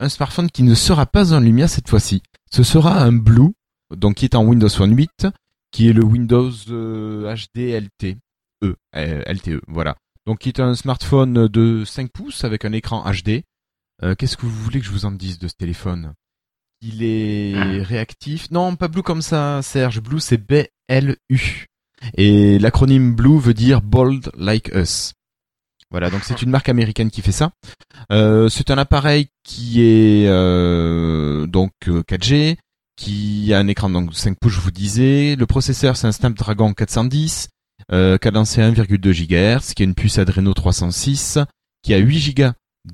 Un 0.00 0.08
smartphone 0.08 0.50
qui 0.50 0.64
ne 0.64 0.74
sera 0.74 1.06
pas 1.06 1.32
en 1.32 1.38
Lumia 1.38 1.68
cette 1.68 1.88
fois-ci. 1.88 2.22
Ce 2.50 2.64
sera 2.64 3.00
un 3.00 3.12
Blue, 3.12 3.52
donc 3.94 4.16
qui 4.16 4.24
est 4.24 4.34
en 4.34 4.44
Windows 4.44 4.68
Phone 4.68 4.96
8, 4.96 5.28
qui 5.70 5.88
est 5.88 5.92
le 5.92 6.02
Windows 6.02 6.50
euh, 6.70 7.32
HD 7.32 7.80
LTE. 7.80 8.18
Euh, 8.64 9.22
LTE, 9.32 9.60
voilà. 9.68 9.96
Donc 10.26 10.40
qui 10.40 10.48
est 10.48 10.58
un 10.58 10.74
smartphone 10.74 11.46
de 11.46 11.84
5 11.84 12.10
pouces 12.10 12.42
avec 12.42 12.64
un 12.64 12.72
écran 12.72 13.04
HD. 13.08 13.44
Euh, 14.02 14.16
Qu'est-ce 14.16 14.36
que 14.36 14.44
vous 14.44 14.50
voulez 14.64 14.80
que 14.80 14.86
je 14.86 14.90
vous 14.90 15.04
en 15.04 15.12
dise 15.12 15.38
de 15.38 15.46
ce 15.46 15.54
téléphone? 15.54 16.14
Il 16.80 17.04
est 17.04 17.80
réactif. 17.82 18.50
Non, 18.50 18.74
pas 18.74 18.88
Blue 18.88 19.04
comme 19.04 19.22
ça, 19.22 19.62
Serge. 19.62 20.00
Blue, 20.00 20.18
c'est 20.20 20.36
BLU. 20.36 21.66
Et 22.16 22.58
l'acronyme 22.58 23.14
Blue 23.14 23.38
veut 23.38 23.54
dire 23.54 23.82
Bold 23.82 24.30
Like 24.36 24.70
Us. 24.74 25.14
Voilà, 25.90 26.10
donc 26.10 26.24
c'est 26.24 26.42
une 26.42 26.50
marque 26.50 26.68
américaine 26.68 27.10
qui 27.10 27.22
fait 27.22 27.32
ça. 27.32 27.52
Euh, 28.12 28.48
c'est 28.48 28.70
un 28.70 28.78
appareil 28.78 29.28
qui 29.44 29.80
est 29.80 30.26
euh, 30.26 31.46
donc 31.46 31.72
euh, 31.88 32.02
4G, 32.02 32.56
qui 32.96 33.52
a 33.54 33.58
un 33.58 33.68
écran 33.68 33.88
donc 33.88 34.14
5 34.14 34.36
pouces, 34.40 34.54
je 34.54 34.60
vous 34.60 34.72
disais. 34.72 35.36
Le 35.36 35.46
processeur, 35.46 35.96
c'est 35.96 36.06
un 36.08 36.12
Snapdragon 36.12 36.74
410, 36.74 37.48
euh, 37.92 38.18
cadencé 38.18 38.62
à 38.62 38.70
1,2 38.70 39.12
GHz, 39.12 39.74
qui 39.74 39.82
a 39.82 39.84
une 39.84 39.94
puce 39.94 40.18
Adreno 40.18 40.52
306, 40.54 41.38
qui 41.82 41.94
a 41.94 41.98
8 41.98 42.34
Go 42.36 42.50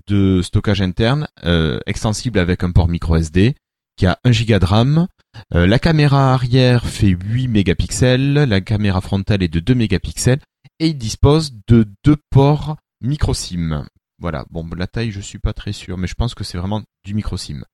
de 0.06 0.40
stockage 0.42 0.82
interne, 0.82 1.28
euh, 1.44 1.80
extensible 1.86 2.38
avec 2.38 2.62
un 2.62 2.72
port 2.72 2.88
micro 2.88 3.16
SD, 3.16 3.54
qui 3.96 4.06
a 4.06 4.18
1 4.24 4.30
Go 4.30 4.58
de 4.58 4.64
RAM, 4.64 4.94
Euh, 4.94 5.06
la 5.50 5.78
caméra 5.78 6.34
arrière 6.34 6.84
fait 6.86 7.08
8 7.08 7.48
mégapixels, 7.48 8.34
la 8.34 8.60
caméra 8.60 9.00
frontale 9.00 9.42
est 9.42 9.48
de 9.48 9.60
2 9.60 9.74
mégapixels 9.74 10.40
et 10.78 10.88
il 10.88 10.98
dispose 10.98 11.52
de 11.68 11.86
deux 12.04 12.16
ports 12.30 12.76
micro 13.00 13.34
SIM. 13.34 13.86
Voilà, 14.18 14.44
bon 14.50 14.68
la 14.76 14.86
taille 14.86 15.10
je 15.10 15.20
suis 15.20 15.38
pas 15.38 15.52
très 15.52 15.72
sûr, 15.72 15.98
mais 15.98 16.06
je 16.06 16.14
pense 16.14 16.34
que 16.34 16.44
c'est 16.44 16.58
vraiment 16.58 16.82
du 17.04 17.14
micro 17.14 17.36
SIM. 17.36 17.64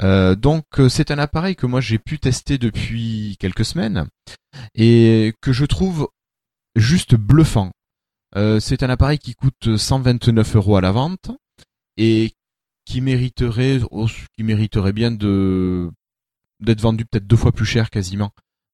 Euh, 0.00 0.34
donc 0.34 0.64
euh, 0.78 0.88
c'est 0.88 1.10
un 1.10 1.18
appareil 1.18 1.56
que 1.56 1.66
moi 1.66 1.80
j'ai 1.80 1.98
pu 1.98 2.18
tester 2.18 2.58
depuis 2.58 3.36
quelques 3.38 3.64
semaines 3.64 4.08
et 4.74 5.34
que 5.42 5.52
je 5.52 5.64
trouve 5.66 6.08
juste 6.74 7.14
bluffant. 7.14 7.70
Euh, 8.36 8.60
c'est 8.60 8.82
un 8.82 8.90
appareil 8.90 9.18
qui 9.18 9.34
coûte 9.34 9.76
129 9.76 10.56
euros 10.56 10.76
à 10.76 10.80
la 10.80 10.92
vente 10.92 11.30
et 11.96 12.32
qui 12.86 13.00
mériterait, 13.00 13.80
oh, 13.90 14.06
qui 14.36 14.42
mériterait 14.42 14.92
bien 14.92 15.10
de 15.10 15.90
d'être 16.60 16.80
vendu 16.80 17.04
peut-être 17.04 17.26
deux 17.26 17.36
fois 17.36 17.52
plus 17.52 17.64
cher 17.64 17.90
quasiment. 17.90 18.30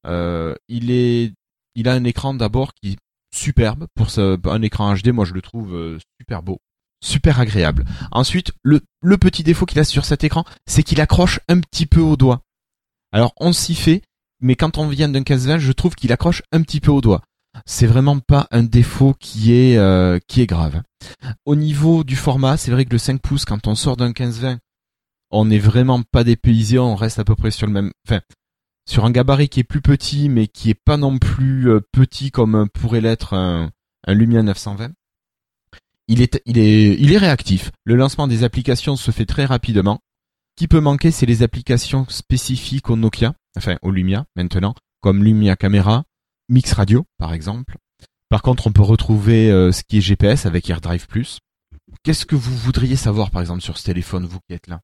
Euh, 0.06 0.54
il 0.68 0.90
est, 0.90 1.32
il 1.74 1.88
a 1.88 1.92
un 1.92 2.04
écran 2.04 2.34
d'abord 2.34 2.72
qui 2.74 2.92
est 2.92 2.96
superbe 3.34 3.86
pour 3.94 4.10
ce, 4.10 4.38
un 4.48 4.62
écran 4.62 4.94
HD. 4.94 5.08
Moi, 5.08 5.24
je 5.24 5.34
le 5.34 5.42
trouve 5.42 5.74
euh, 5.74 5.98
super 6.20 6.42
beau, 6.42 6.58
super 7.02 7.40
agréable. 7.40 7.84
Ensuite, 8.12 8.52
le, 8.62 8.80
le 9.02 9.18
petit 9.18 9.42
défaut 9.42 9.66
qu'il 9.66 9.78
a 9.78 9.84
sur 9.84 10.04
cet 10.04 10.24
écran, 10.24 10.44
c'est 10.66 10.82
qu'il 10.82 11.00
accroche 11.00 11.40
un 11.48 11.60
petit 11.60 11.86
peu 11.86 12.00
au 12.00 12.16
doigt. 12.16 12.42
Alors, 13.12 13.32
on 13.38 13.52
s'y 13.52 13.74
fait, 13.74 14.02
mais 14.40 14.56
quand 14.56 14.78
on 14.78 14.88
vient 14.88 15.08
d'un 15.08 15.22
15-20, 15.22 15.58
je 15.58 15.72
trouve 15.72 15.94
qu'il 15.94 16.12
accroche 16.12 16.42
un 16.52 16.62
petit 16.62 16.80
peu 16.80 16.90
au 16.90 17.00
doigt. 17.00 17.22
C'est 17.64 17.86
vraiment 17.86 18.18
pas 18.18 18.46
un 18.50 18.62
défaut 18.62 19.14
qui 19.18 19.54
est 19.54 19.78
euh, 19.78 20.18
qui 20.28 20.42
est 20.42 20.46
grave. 20.46 20.82
Au 21.46 21.56
niveau 21.56 22.04
du 22.04 22.16
format, 22.16 22.58
c'est 22.58 22.70
vrai 22.70 22.84
que 22.84 22.90
le 22.90 22.98
5 22.98 23.20
pouces, 23.20 23.46
quand 23.46 23.66
on 23.66 23.74
sort 23.74 23.96
d'un 23.96 24.10
15-20, 24.10 24.58
on 25.30 25.44
n'est 25.44 25.58
vraiment 25.58 26.02
pas 26.02 26.24
dépaysé, 26.24 26.78
on 26.78 26.94
reste 26.94 27.18
à 27.18 27.24
peu 27.24 27.34
près 27.34 27.50
sur 27.50 27.66
le 27.66 27.72
même, 27.72 27.92
enfin, 28.06 28.20
sur 28.88 29.04
un 29.04 29.10
gabarit 29.10 29.48
qui 29.48 29.60
est 29.60 29.64
plus 29.64 29.82
petit, 29.82 30.28
mais 30.28 30.46
qui 30.46 30.70
est 30.70 30.74
pas 30.74 30.96
non 30.96 31.18
plus 31.18 31.68
euh, 31.70 31.80
petit 31.92 32.30
comme 32.30 32.68
pourrait 32.72 33.00
l'être 33.00 33.34
un, 33.34 33.70
Lumia 34.06 34.42
920. 34.42 34.92
Il 36.08 36.22
est, 36.22 36.40
il 36.46 36.58
est, 36.58 36.94
il 36.94 37.12
est 37.12 37.18
réactif. 37.18 37.72
Le 37.84 37.96
lancement 37.96 38.28
des 38.28 38.44
applications 38.44 38.94
se 38.94 39.10
fait 39.10 39.26
très 39.26 39.44
rapidement. 39.44 40.00
Qui 40.54 40.68
peut 40.68 40.80
manquer, 40.80 41.10
c'est 41.10 41.26
les 41.26 41.42
applications 41.42 42.06
spécifiques 42.08 42.88
au 42.88 42.96
Nokia, 42.96 43.34
enfin 43.58 43.76
au 43.82 43.90
Lumia 43.90 44.24
maintenant, 44.36 44.74
comme 45.00 45.22
Lumia 45.22 45.56
Camera, 45.56 46.04
Mix 46.48 46.72
Radio 46.72 47.04
par 47.18 47.34
exemple. 47.34 47.76
Par 48.28 48.42
contre, 48.42 48.66
on 48.66 48.72
peut 48.72 48.82
retrouver 48.82 49.50
euh, 49.50 49.72
ce 49.72 49.82
qui 49.82 49.98
est 49.98 50.00
GPS 50.00 50.46
avec 50.46 50.70
AirDrive 50.70 51.06
Plus. 51.08 51.40
Qu'est-ce 52.02 52.24
que 52.26 52.36
vous 52.36 52.56
voudriez 52.56 52.96
savoir 52.96 53.30
par 53.30 53.40
exemple 53.40 53.60
sur 53.60 53.76
ce 53.76 53.84
téléphone, 53.84 54.26
vous 54.26 54.38
qui 54.48 54.54
êtes 54.54 54.68
là? 54.68 54.80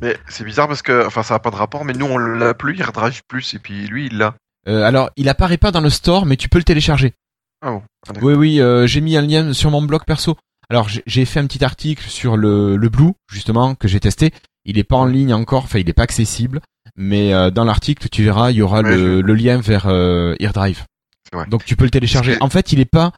Mais 0.00 0.16
c'est 0.28 0.44
bizarre 0.44 0.68
parce 0.68 0.82
que, 0.82 1.06
enfin, 1.06 1.22
ça 1.22 1.34
n'a 1.34 1.38
pas 1.40 1.50
de 1.50 1.56
rapport, 1.56 1.84
mais 1.84 1.92
nous 1.92 2.06
on 2.06 2.18
l'a 2.18 2.54
plus, 2.54 2.74
il 2.76 2.82
redrive 2.82 3.22
plus, 3.28 3.54
et 3.54 3.58
puis 3.58 3.86
lui 3.86 4.06
il 4.06 4.18
l'a. 4.18 4.34
Euh, 4.68 4.82
alors, 4.84 5.10
il 5.16 5.28
apparaît 5.28 5.56
pas 5.58 5.70
dans 5.70 5.80
le 5.80 5.90
store, 5.90 6.26
mais 6.26 6.36
tu 6.36 6.48
peux 6.48 6.58
le 6.58 6.64
télécharger. 6.64 7.14
Ah 7.62 7.70
bon 7.70 7.82
ah. 8.08 8.12
Oui, 8.20 8.34
oui, 8.34 8.60
euh, 8.60 8.86
j'ai 8.86 9.00
mis 9.00 9.16
un 9.16 9.22
lien 9.22 9.52
sur 9.52 9.70
mon 9.70 9.80
blog 9.82 10.04
perso. 10.04 10.36
Alors, 10.68 10.88
j'ai- 10.88 11.02
j'ai 11.06 11.24
fait 11.24 11.38
un 11.40 11.46
petit 11.46 11.64
article 11.64 12.08
sur 12.08 12.36
le, 12.36 12.76
le 12.76 12.88
Blue, 12.88 13.12
justement, 13.32 13.74
que 13.76 13.86
j'ai 13.88 14.00
testé. 14.00 14.32
Il 14.64 14.78
est 14.78 14.84
pas 14.84 14.96
en 14.96 15.04
ligne 15.06 15.32
encore, 15.32 15.62
enfin, 15.64 15.78
il 15.78 15.88
est 15.88 15.92
pas 15.92 16.02
accessible. 16.02 16.60
Mais 16.96 17.32
euh, 17.32 17.50
dans 17.50 17.64
l'article, 17.64 18.08
tu 18.08 18.24
verras, 18.24 18.50
il 18.50 18.56
y 18.56 18.62
aura 18.62 18.80
Ouais, 18.82 18.90
le, 18.90 18.98
je- 18.98 19.20
le 19.20 19.34
lien 19.34 19.60
vers 19.60 19.86
euh, 19.86 20.34
AirDrive. 20.40 20.84
Vrai. 21.32 21.46
Donc, 21.46 21.64
tu 21.64 21.76
peux 21.76 21.84
le 21.84 21.90
télécharger. 21.90 22.36
En 22.40 22.50
fait, 22.50 22.72
il 22.72 22.80
est 22.80 22.90
pas 22.90 23.12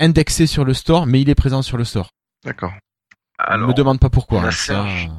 indexé 0.00 0.46
sur 0.48 0.64
le 0.64 0.74
store, 0.74 1.06
mais 1.06 1.20
il 1.20 1.30
est 1.30 1.34
présent 1.36 1.62
sur 1.62 1.76
le 1.76 1.84
store. 1.84 2.10
D'accord. 2.44 2.72
Ne 3.50 3.66
me 3.66 3.72
demande 3.72 4.00
pas 4.00 4.10
pourquoi. 4.10 4.40
hein, 4.40 4.50
ça, 4.50 4.74
Serge. 4.74 5.10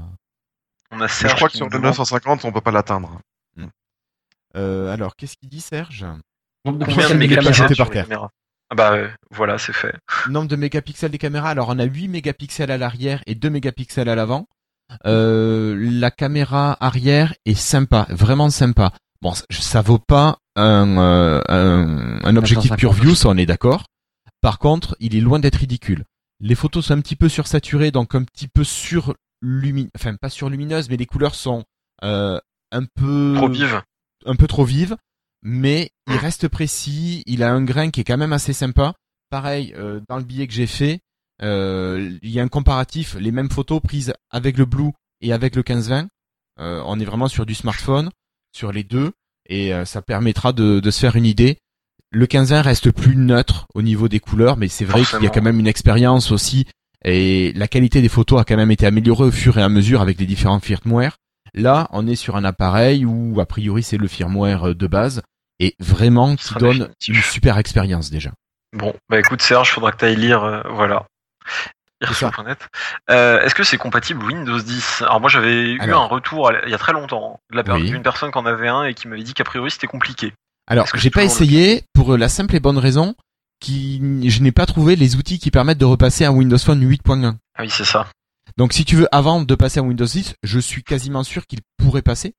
On 0.92 1.00
a 1.02 1.08
Serge 1.08 1.32
je 1.32 1.36
crois 1.38 1.50
que 1.50 1.56
sur 1.56 1.66
le 1.66 1.72
demande 1.72 1.86
950 1.86 2.46
on 2.46 2.52
peut 2.52 2.62
pas 2.62 2.72
l'atteindre. 2.72 3.20
euh, 4.56 4.94
alors, 4.94 5.16
qu'est-ce 5.16 5.36
qu'il 5.38 5.50
dit, 5.50 5.62
Serge? 5.62 6.06
Combien 6.66 6.86
de 6.88 6.92
Pixels 6.92 7.18
mégapixels 7.18 7.76
sur 7.76 7.86
par 7.86 7.90
terre. 7.90 8.04
caméras. 8.06 8.30
Ah 8.70 8.76
bah 8.76 8.92
euh, 8.94 9.10
voilà, 9.32 9.58
c'est 9.58 9.74
fait. 9.74 9.94
Nombre 10.30 10.48
de 10.48 10.56
mégapixels 10.56 11.12
des 11.12 11.18
caméras. 11.18 11.50
Alors, 11.50 11.70
on 11.70 11.80
a 11.80 11.84
8 11.86 12.08
mégapixels 12.10 12.72
à 12.72 12.78
l'arrière 12.78 13.22
et 13.26 13.36
2 13.36 13.50
mégapixels 13.50 14.10
à 14.10 14.16
l'avant. 14.16 14.48
Euh, 15.06 15.76
la 15.80 16.12
caméra 16.12 16.78
arrière 16.82 17.34
est 17.46 17.54
sympa, 17.56 18.06
vraiment 18.10 18.50
sympa. 18.50 18.92
Bon, 19.22 19.34
ça, 19.34 19.46
ça 19.52 19.82
vaut 19.82 20.00
pas 20.00 20.38
un, 20.58 20.98
euh, 20.98 21.42
un, 21.48 22.20
un 22.24 22.36
objectif 22.36 22.72
950. 22.72 22.78
pure 22.80 22.92
view, 22.94 23.16
ça 23.16 23.30
on 23.30 23.38
est 23.38 23.46
d'accord. 23.46 23.86
Par 24.42 24.60
contre, 24.60 24.96
il 25.00 25.16
est 25.16 25.22
loin 25.22 25.40
d'être 25.40 25.56
ridicule. 25.56 26.04
Les 26.42 26.56
photos 26.56 26.88
sont 26.88 26.94
un 26.94 27.02
petit 27.02 27.16
peu 27.16 27.30
sursaturées, 27.30 27.92
donc 27.92 28.16
un 28.16 28.24
petit 28.24 28.48
peu 28.50 28.64
surlumineuses, 29.42 29.90
enfin 29.96 30.16
pas 30.16 30.30
surlumineuses, 30.30 30.90
mais 30.90 30.98
les 30.98 31.06
couleurs 31.06 31.36
sont 31.36 31.64
euh, 32.04 32.40
un 32.72 32.86
peu 32.86 33.34
Trop 33.36 33.50
vive. 33.50 33.82
un 34.26 34.36
peu 34.36 34.48
trop 34.48 34.64
vive, 34.64 34.98
mais 35.42 35.92
il 36.08 36.16
reste 36.18 36.48
précis. 36.48 37.24
Il 37.26 37.44
a 37.44 37.52
un 37.52 37.64
grain 37.64 37.90
qui 37.90 38.02
est 38.02 38.04
quand 38.04 38.18
même 38.18 38.34
assez 38.34 38.54
sympa. 38.54 38.94
Pareil, 39.30 39.74
euh, 39.78 40.02
dans 40.10 40.18
le 40.18 40.24
billet 40.24 40.48
que 40.48 40.54
j'ai 40.54 40.68
fait, 40.68 41.00
euh, 41.42 42.18
il 42.22 42.30
y 42.30 42.40
a 42.40 42.44
un 42.44 42.48
comparatif, 42.48 43.16
les 43.20 43.32
mêmes 43.32 43.50
photos 43.50 43.82
prises 43.82 44.14
avec 44.30 44.58
le 44.58 44.66
Blue 44.66 44.92
et 45.22 45.34
avec 45.34 45.56
le 45.56 45.62
1520. 45.68 46.08
Euh, 46.60 46.84
on 46.86 47.00
est 47.00 47.06
vraiment 47.06 47.28
sur 47.28 47.46
du 47.46 47.56
smartphone, 47.56 48.10
sur 48.52 48.72
les 48.72 48.84
deux, 48.84 49.12
et 49.48 49.74
euh, 49.74 49.86
ça 49.86 50.02
permettra 50.02 50.54
de, 50.54 50.80
de 50.80 50.92
se 50.92 51.00
faire 51.00 51.16
une 51.16 51.26
idée. 51.26 51.58
Le 52.12 52.26
1520 52.26 52.62
reste 52.62 52.92
plus 52.92 53.16
neutre 53.16 53.68
au 53.74 53.82
niveau 53.82 54.10
des 54.10 54.20
couleurs, 54.20 54.58
mais 54.58 54.68
c'est 54.68 54.84
vrai 54.86 55.04
qu'il 55.04 55.24
y 55.24 55.28
a 55.28 55.30
quand 55.30 55.42
même 55.42 55.60
une 55.62 55.68
expérience 55.68 56.32
aussi, 56.32 56.66
et 57.04 57.52
la 57.56 57.68
qualité 57.68 58.02
des 58.02 58.10
photos 58.10 58.40
a 58.42 58.44
quand 58.44 58.58
même 58.58 58.72
été 58.72 58.86
améliorée 58.86 59.26
au 59.26 59.32
fur 59.32 59.58
et 59.58 59.62
à 59.64 59.70
mesure 59.70 60.02
avec 60.02 60.20
les 60.20 60.26
différents 60.26 60.60
firmware. 60.60 61.18
Là, 61.54 61.88
on 61.92 62.08
est 62.08 62.16
sur 62.16 62.36
un 62.38 62.44
appareil 62.46 63.06
où, 63.06 63.40
a 63.42 63.46
priori, 63.46 63.84
c'est 63.84 63.98
le 63.98 64.08
firmware 64.08 64.74
de 64.76 64.88
base 64.88 65.22
et 65.60 65.76
vraiment 65.80 66.36
qui 66.36 66.54
donne 66.56 66.72
définitif. 66.78 67.16
une 67.16 67.22
super 67.22 67.58
expérience 67.58 68.10
déjà. 68.10 68.32
Bon, 68.74 68.94
bah 69.10 69.20
écoute 69.20 69.42
Serge, 69.42 69.70
faudra 69.72 69.92
que 69.92 69.98
tu 69.98 70.06
ailles 70.06 70.16
lire, 70.16 70.44
euh, 70.44 70.62
voilà. 70.74 71.06
Euh, 73.12 73.42
Est-ce 73.42 73.54
que 73.54 73.64
c'est 73.64 73.78
compatible 73.78 74.24
Windows 74.24 74.60
10 74.60 75.04
Alors 75.04 75.22
moi 75.22 75.30
j'avais 75.30 75.74
eu 75.74 75.80
un 75.94 76.06
retour 76.06 76.52
il 76.66 76.72
y 76.72 76.74
a 76.74 76.78
très 76.80 76.94
longtemps 76.94 77.40
Oui. 77.54 77.92
d'une 77.92 78.02
personne 78.02 78.32
qui 78.32 78.38
en 78.40 78.46
avait 78.46 78.70
un 78.70 78.86
et 78.86 78.94
qui 78.96 79.08
m'avait 79.08 79.22
dit 79.24 79.34
qu'a 79.36 79.44
priori 79.44 79.70
c'était 79.70 79.88
compliqué. 79.88 80.34
Alors, 80.68 80.88
j'ai 80.96 81.10
pas 81.10 81.24
essayé 81.24 81.84
pour 81.94 82.18
la 82.18 82.30
simple 82.30 82.56
et 82.56 82.60
bonne 82.60 82.78
raison 82.78 83.14
qui 83.62 84.30
je 84.30 84.42
n'ai 84.42 84.52
pas 84.52 84.66
trouvé 84.66 84.98
les 84.98 85.16
outils 85.16 85.40
qui 85.40 85.52
permettent 85.52 85.78
de 85.78 85.86
repasser 85.86 86.26
à 86.26 86.34
Windows 86.34 86.58
Phone 86.58 86.84
8.1. 86.84 87.36
Ah 87.56 87.62
oui, 87.62 87.70
c'est 87.70 87.86
ça. 87.86 88.08
Donc 88.58 88.74
si 88.74 88.84
tu 88.84 88.98
veux 88.98 89.08
avant 89.16 89.42
de 89.42 89.56
passer 89.56 89.80
à 89.80 89.84
Windows 89.84 90.04
10, 90.06 90.34
je 90.44 90.60
suis 90.60 90.84
quasiment 90.84 91.24
sûr 91.24 91.48
qu'il 91.48 91.60
pourrait 91.78 92.02
passer 92.02 92.34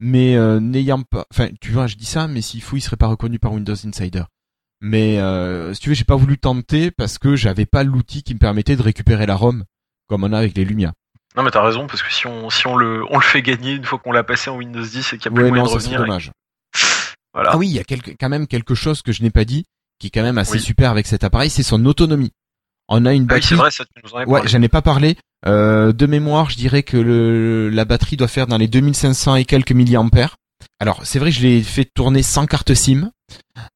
mais 0.00 0.36
euh, 0.36 0.60
n'ayant 0.60 1.02
pas 1.02 1.26
enfin 1.32 1.48
tu 1.60 1.72
vois, 1.72 1.88
je 1.88 1.96
dis 1.96 2.04
ça 2.06 2.28
mais 2.28 2.40
s'il 2.40 2.62
faut, 2.62 2.76
il 2.76 2.80
serait 2.80 2.96
pas 2.96 3.08
reconnu 3.08 3.40
par 3.40 3.52
Windows 3.52 3.74
Insider. 3.84 4.22
Mais 4.80 5.18
euh, 5.18 5.74
si 5.74 5.80
tu 5.80 5.88
veux, 5.88 5.94
j'ai 5.96 6.04
pas 6.04 6.14
voulu 6.14 6.38
tenter 6.38 6.92
parce 6.92 7.18
que 7.18 7.34
j'avais 7.34 7.66
pas 7.66 7.82
l'outil 7.82 8.22
qui 8.22 8.32
me 8.34 8.38
permettait 8.38 8.76
de 8.76 8.82
récupérer 8.82 9.26
la 9.26 9.34
ROM 9.34 9.64
comme 10.06 10.22
on 10.22 10.32
a 10.32 10.38
avec 10.38 10.56
les 10.56 10.64
Lumia. 10.64 10.92
Non 11.36 11.42
mais 11.42 11.50
t'as 11.50 11.62
raison 11.64 11.86
parce 11.88 12.02
que 12.02 12.12
si 12.12 12.26
on 12.28 12.48
si 12.50 12.66
on 12.68 12.76
le 12.76 13.04
on 13.10 13.16
le 13.16 13.22
fait 13.24 13.42
gagner 13.42 13.72
une 13.72 13.84
fois 13.84 13.98
qu'on 13.98 14.12
l'a 14.12 14.22
passé 14.22 14.50
en 14.50 14.56
Windows 14.56 14.80
10 14.84 15.12
et 15.14 15.18
qu'il 15.18 15.24
y 15.24 15.28
a 15.28 15.34
plus 15.34 15.42
Ouais, 15.44 15.48
moyen 15.48 15.64
non, 15.64 15.70
de 15.70 15.74
revenir. 15.74 16.00
dommage. 16.00 16.30
Voilà. 17.34 17.50
Ah 17.52 17.56
oui, 17.58 17.68
il 17.68 17.74
y 17.74 17.78
a 17.78 17.84
quelque, 17.84 18.12
quand 18.18 18.30
même 18.30 18.46
quelque 18.46 18.74
chose 18.74 19.02
que 19.02 19.12
je 19.12 19.22
n'ai 19.22 19.30
pas 19.30 19.44
dit, 19.44 19.64
qui 19.98 20.08
est 20.08 20.10
quand 20.10 20.22
même 20.22 20.38
assez 20.38 20.54
Oui. 20.54 20.60
super 20.60 20.90
avec 20.90 21.06
cet 21.06 21.24
appareil, 21.24 21.50
c'est 21.50 21.62
son 21.62 21.84
autonomie. 21.86 22.32
On 22.88 23.04
a 23.04 23.12
une 23.12 23.22
Ah 23.28 23.34
oui, 23.34 23.40
batterie. 23.40 23.48
c'est 23.48 23.54
vrai, 23.56 23.70
ça 23.70 23.84
tu 23.84 24.02
nous 24.02 24.14
en 24.14 24.24
ouais, 24.24 24.42
j'en 24.46 24.62
ai 24.62 24.68
pas 24.68 24.82
parlé. 24.82 25.16
Euh, 25.46 25.92
de 25.92 26.06
mémoire, 26.06 26.50
je 26.50 26.56
dirais 26.56 26.82
que 26.82 26.96
le, 26.96 27.68
la 27.68 27.84
batterie 27.84 28.16
doit 28.16 28.28
faire 28.28 28.46
dans 28.46 28.56
les 28.56 28.68
2500 28.68 29.36
et 29.36 29.44
quelques 29.44 29.72
milliampères. 29.72 30.36
Alors, 30.80 31.04
c'est 31.04 31.18
vrai, 31.18 31.30
je 31.30 31.42
l'ai 31.42 31.62
fait 31.62 31.84
tourner 31.84 32.22
sans 32.22 32.46
carte 32.46 32.72
SIM. 32.74 33.10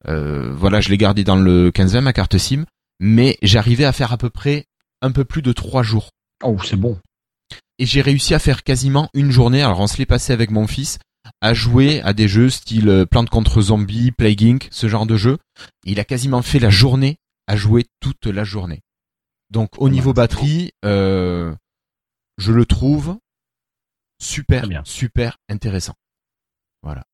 Euh, 0.09 0.53
voilà, 0.55 0.81
je 0.81 0.89
l'ai 0.89 0.97
gardé 0.99 1.25
dans 1.25 1.37
le 1.37 1.71
15 1.71 1.97
ma 1.97 2.13
carte 2.13 2.39
SIM, 2.39 2.65
mais 3.01 3.37
j'arrivais 3.43 3.85
à 3.85 3.93
faire 3.93 4.13
à 4.13 4.17
peu 4.17 4.31
près 4.31 4.65
un 5.03 5.11
peu 5.13 5.25
plus 5.25 5.43
de 5.43 5.53
trois 5.53 5.83
jours. 5.83 6.11
Oh, 6.43 6.57
c'est 6.65 6.77
bon. 6.77 6.99
Et 7.79 7.87
j'ai 7.87 8.01
réussi 8.01 8.35
à 8.35 8.39
faire 8.39 8.63
quasiment 8.63 9.09
une 9.15 9.31
journée. 9.31 9.63
Alors, 9.63 9.81
on 9.81 9.87
se 9.87 9.99
l'est 9.99 10.07
passé 10.07 10.33
avec 10.33 10.51
mon 10.51 10.67
fils 10.67 10.99
à 11.43 11.53
jouer 11.53 12.01
à 12.03 12.15
des 12.15 12.29
jeux 12.29 12.49
style 12.49 12.89
euh, 12.89 13.05
Plante 13.05 13.29
contre 13.29 13.61
Zombie, 13.61 14.13
Plague 14.13 14.45
Inc, 14.45 14.69
ce 14.71 14.89
genre 14.89 15.05
de 15.05 15.17
jeu. 15.17 15.39
Il 15.85 16.01
a 16.01 16.05
quasiment 16.05 16.41
fait 16.41 16.61
la 16.61 16.71
journée 16.71 17.19
à 17.47 17.57
jouer 17.57 17.85
toute 18.01 18.27
la 18.27 18.45
journée. 18.45 18.81
Donc 19.51 19.71
au 19.77 19.91
niveau 19.91 20.15
batterie, 20.15 20.71
euh, 20.85 21.55
je 22.39 22.53
le 22.53 22.65
trouve 22.65 23.19
super, 24.21 24.67
super 24.85 25.37
intéressant. 25.51 25.95
Voilà. 26.83 27.05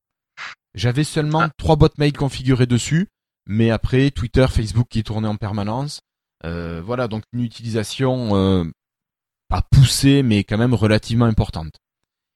J'avais 0.75 1.05
seulement 1.05 1.49
trois 1.57 1.77
boîtes 1.77 1.99
mail 1.99 2.13
configurées 2.13 2.67
dessus, 2.67 3.09
mais 3.47 3.71
après 3.71 4.11
Twitter, 4.11 4.47
Facebook 4.49 4.87
qui 4.89 5.03
tournaient 5.03 5.27
en 5.27 5.37
permanence. 5.37 6.01
Euh, 6.45 6.81
voilà, 6.83 7.09
donc 7.09 7.25
une 7.33 7.43
utilisation 7.43 8.37
euh, 8.37 8.65
pas 9.49 9.63
poussée, 9.73 10.23
mais 10.23 10.45
quand 10.45 10.59
même 10.59 10.75
relativement 10.75 11.25
importante. 11.25 11.73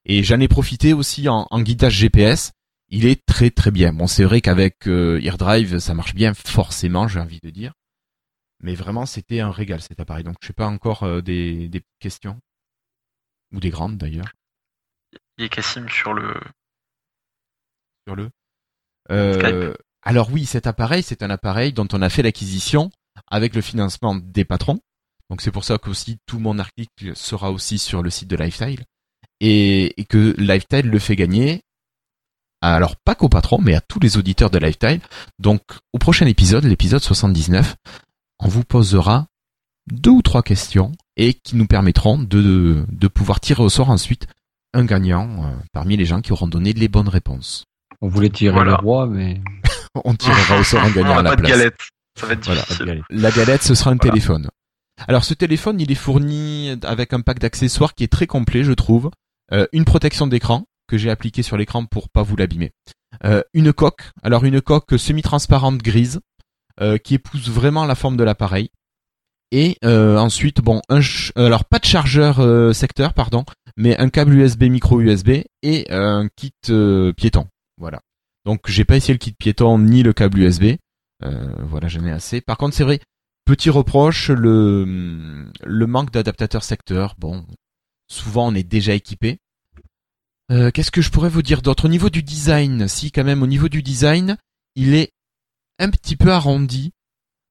Et 0.05 0.25
j'en 0.25 0.41
ai 0.41 0.49
profité 0.49 0.93
aussi 0.93 1.29
en, 1.29 1.47
en 1.51 1.61
guidage 1.61 1.95
GPS. 1.95 2.53
Il 2.89 3.07
est 3.07 3.25
très 3.25 3.51
très 3.51 3.71
bien. 3.71 3.93
Bon, 3.93 4.07
c'est 4.07 4.25
vrai 4.25 4.41
qu'avec 4.41 4.87
euh, 4.87 5.21
AirDrive, 5.23 5.79
ça 5.79 5.95
marche 5.95 6.15
bien 6.15 6.35
forcément, 6.35 7.09
j'ai 7.09 7.21
envie 7.21 7.41
de 7.41 7.51
dire. 7.51 7.73
Mais 8.61 8.75
vraiment, 8.75 9.07
c'était 9.07 9.41
un 9.41 9.51
régal 9.51 9.81
cet 9.81 9.99
appareil. 9.99 10.25
Donc, 10.25 10.37
je 10.41 10.49
sais 10.49 10.53
pas 10.53 10.67
encore 10.67 11.05
euh, 11.05 11.21
des, 11.21 11.69
des 11.69 11.83
questions 12.01 12.39
ou 13.53 13.61
des 13.61 13.71
grandes 13.71 13.97
d'ailleurs. 13.97 14.33
Il 15.39 15.43
y 15.43 15.45
a 15.45 15.49
Cassim 15.49 15.89
sur 15.89 16.13
le 16.13 16.35
sur 18.07 18.17
le. 18.17 18.31
Euh, 19.11 19.75
alors 20.03 20.31
oui, 20.31 20.45
cet 20.47 20.67
appareil, 20.67 21.03
c'est 21.03 21.23
un 21.23 21.31
appareil 21.31 21.73
dont 21.73 21.89
on 21.93 22.03
a 22.03 22.09
fait 22.09 22.23
l'acquisition 22.23 22.91
avec 23.27 23.55
le 23.55 23.63
financement 23.63 24.15
des 24.15 24.45
patrons. 24.45 24.81
Donc 25.31 25.41
c'est 25.41 25.51
pour 25.51 25.65
ça 25.65 25.79
qu'aussi 25.79 26.19
tout 26.27 26.39
mon 26.39 26.59
article 26.59 27.17
sera 27.17 27.51
aussi 27.51 27.79
sur 27.79 28.03
le 28.03 28.11
site 28.11 28.29
de 28.29 28.37
Lifestyle 28.37 28.85
et, 29.43 30.01
et 30.01 30.05
que 30.05 30.35
Lifestyle 30.39 30.87
le 30.89 30.99
fait 30.99 31.17
gagner. 31.17 31.61
Alors 32.63 32.95
pas 32.97 33.15
qu'aux 33.17 33.29
patrons, 33.29 33.61
mais 33.61 33.75
à 33.75 33.81
tous 33.81 33.99
les 34.01 34.17
auditeurs 34.17 34.49
de 34.51 34.59
Lifestyle. 34.59 35.01
Donc 35.39 35.63
au 35.93 35.99
prochain 35.99 36.27
épisode, 36.27 36.65
l'épisode 36.65 37.03
79, 37.03 37.75
on 38.39 38.49
vous 38.49 38.63
posera 38.65 39.27
deux 39.91 40.11
ou 40.13 40.23
trois 40.23 40.43
questions 40.45 40.93
et 41.17 41.35
qui 41.35 41.57
nous 41.57 41.67
permettront 41.67 42.19
de, 42.19 42.85
de 42.89 43.09
pouvoir 43.09 43.41
tirer 43.41 43.63
au 43.65 43.69
sort 43.69 43.91
ensuite 43.91 44.29
un 44.75 44.85
gagnant 44.85 45.45
euh, 45.45 45.57
parmi 45.73 45.97
les 45.97 46.05
gens 46.07 46.21
qui 46.21 46.33
auront 46.33 46.47
donné 46.47 46.73
les 46.73 46.89
bonnes 46.89 47.09
réponses. 47.09 47.65
On 48.01 48.09
voulait 48.09 48.31
tirer 48.31 48.55
Voilà. 48.55 48.71
le 48.71 48.77
roi, 48.87 49.07
mais 49.09 49.41
On 50.05 50.15
tirera 50.15 50.59
au 50.59 50.63
sort 50.65 50.83
un 50.85 50.91
gagnant 50.91 51.15
On 51.17 51.19
à 51.19 51.23
la 51.23 51.31
pas 51.31 51.37
de 51.37 51.41
place. 51.43 51.51
galette. 51.59 51.79
Ça 52.19 52.27
va 52.27 52.33
être 52.35 52.45
Voilà. 52.47 52.61
difficile. 52.63 53.03
La 53.11 53.31
galette, 53.33 53.63
ce 53.65 53.75
sera 53.75 53.91
un 53.91 53.97
Voilà. 53.97 54.13
téléphone. 54.13 54.49
Alors 55.09 55.25
ce 55.25 55.35
téléphone, 55.35 55.81
il 55.81 55.91
est 55.91 55.97
fourni 55.97 56.77
avec 56.85 57.13
un 57.13 57.21
pack 57.23 57.41
d'accessoires 57.41 57.95
qui 57.95 58.05
est 58.05 58.13
très 58.13 58.27
complet, 58.29 58.63
je 58.63 58.73
trouve. 58.73 59.11
Euh, 59.53 59.67
une 59.73 59.85
protection 59.85 60.27
d'écran 60.27 60.67
que 60.89 60.97
j'ai 60.97 61.11
appliquée 61.11 61.43
sur 61.43 61.57
l'écran 61.57 61.85
pour 61.85 62.09
pas 62.09 62.23
vous 62.23 62.37
l'abîmer. 62.37 62.73
Euh, 63.25 63.43
une 63.53 63.73
coque, 63.73 64.11
alors 64.23 64.45
une 64.45 64.63
coque 64.63 64.99
semi-transparente 64.99 65.79
grise 65.79 66.21
euh, 66.81 66.97
qui 66.97 67.15
épouse 67.15 67.51
vraiment 67.51 67.85
la 67.85 67.95
forme 67.95 68.17
de 68.17 68.25
l'appareil. 68.25 68.71
Et 69.55 69.77
ensuite, 69.85 70.63
bon, 70.63 70.81
un 70.89 71.01
alors 71.37 71.67
pas 71.67 71.79
de 71.79 71.85
chargeur 71.85 72.37
secteur, 72.75 73.13
pardon, 73.13 73.45
mais 73.77 73.95
un 73.99 74.09
câble 74.09 74.33
USB 74.33 74.63
micro 74.63 74.99
USB 74.99 75.43
et 75.63 75.87
un 75.91 76.29
kit 76.35 76.55
piéton. 77.19 77.47
Voilà. 77.77 78.01
Donc 78.47 78.71
j'ai 78.71 78.87
pas 78.87 78.97
essayé 78.97 79.13
le 79.13 79.19
kit 79.19 79.35
piéton 79.39 79.79
ni 79.79 80.03
le 80.03 80.15
câble 80.15 80.39
USB. 80.39 80.77
Voilà, 81.21 81.89
j'en 81.89 82.03
ai 82.07 82.13
assez. 82.13 82.41
Par 82.41 82.57
contre, 82.57 82.75
c'est 82.75 82.83
vrai, 82.83 83.01
petit 83.45 83.69
reproche, 83.69 84.31
le 84.31 85.51
le 85.63 85.87
manque 85.87 86.13
d'adaptateur 86.13 86.65
secteur. 86.65 87.15
Bon, 87.19 87.45
souvent 88.09 88.49
on 88.49 88.55
est 88.55 88.63
déjà 88.63 88.95
équipé. 88.95 89.42
Euh, 90.51 90.71
Qu'est-ce 90.71 90.91
que 90.91 91.03
je 91.03 91.11
pourrais 91.11 91.29
vous 91.29 91.43
dire 91.43 91.63
d'autre? 91.63 91.87
Au 91.87 91.89
niveau 91.89 92.11
du 92.11 92.23
design 92.23 92.89
Si 92.89 93.13
quand 93.13 93.25
même 93.25 93.43
au 93.43 93.47
niveau 93.47 93.69
du 93.69 93.83
design, 93.83 94.37
il 94.75 94.95
est 94.95 95.13
un 95.79 95.91
petit 95.91 96.17
peu 96.17 96.33
arrondi 96.33 96.93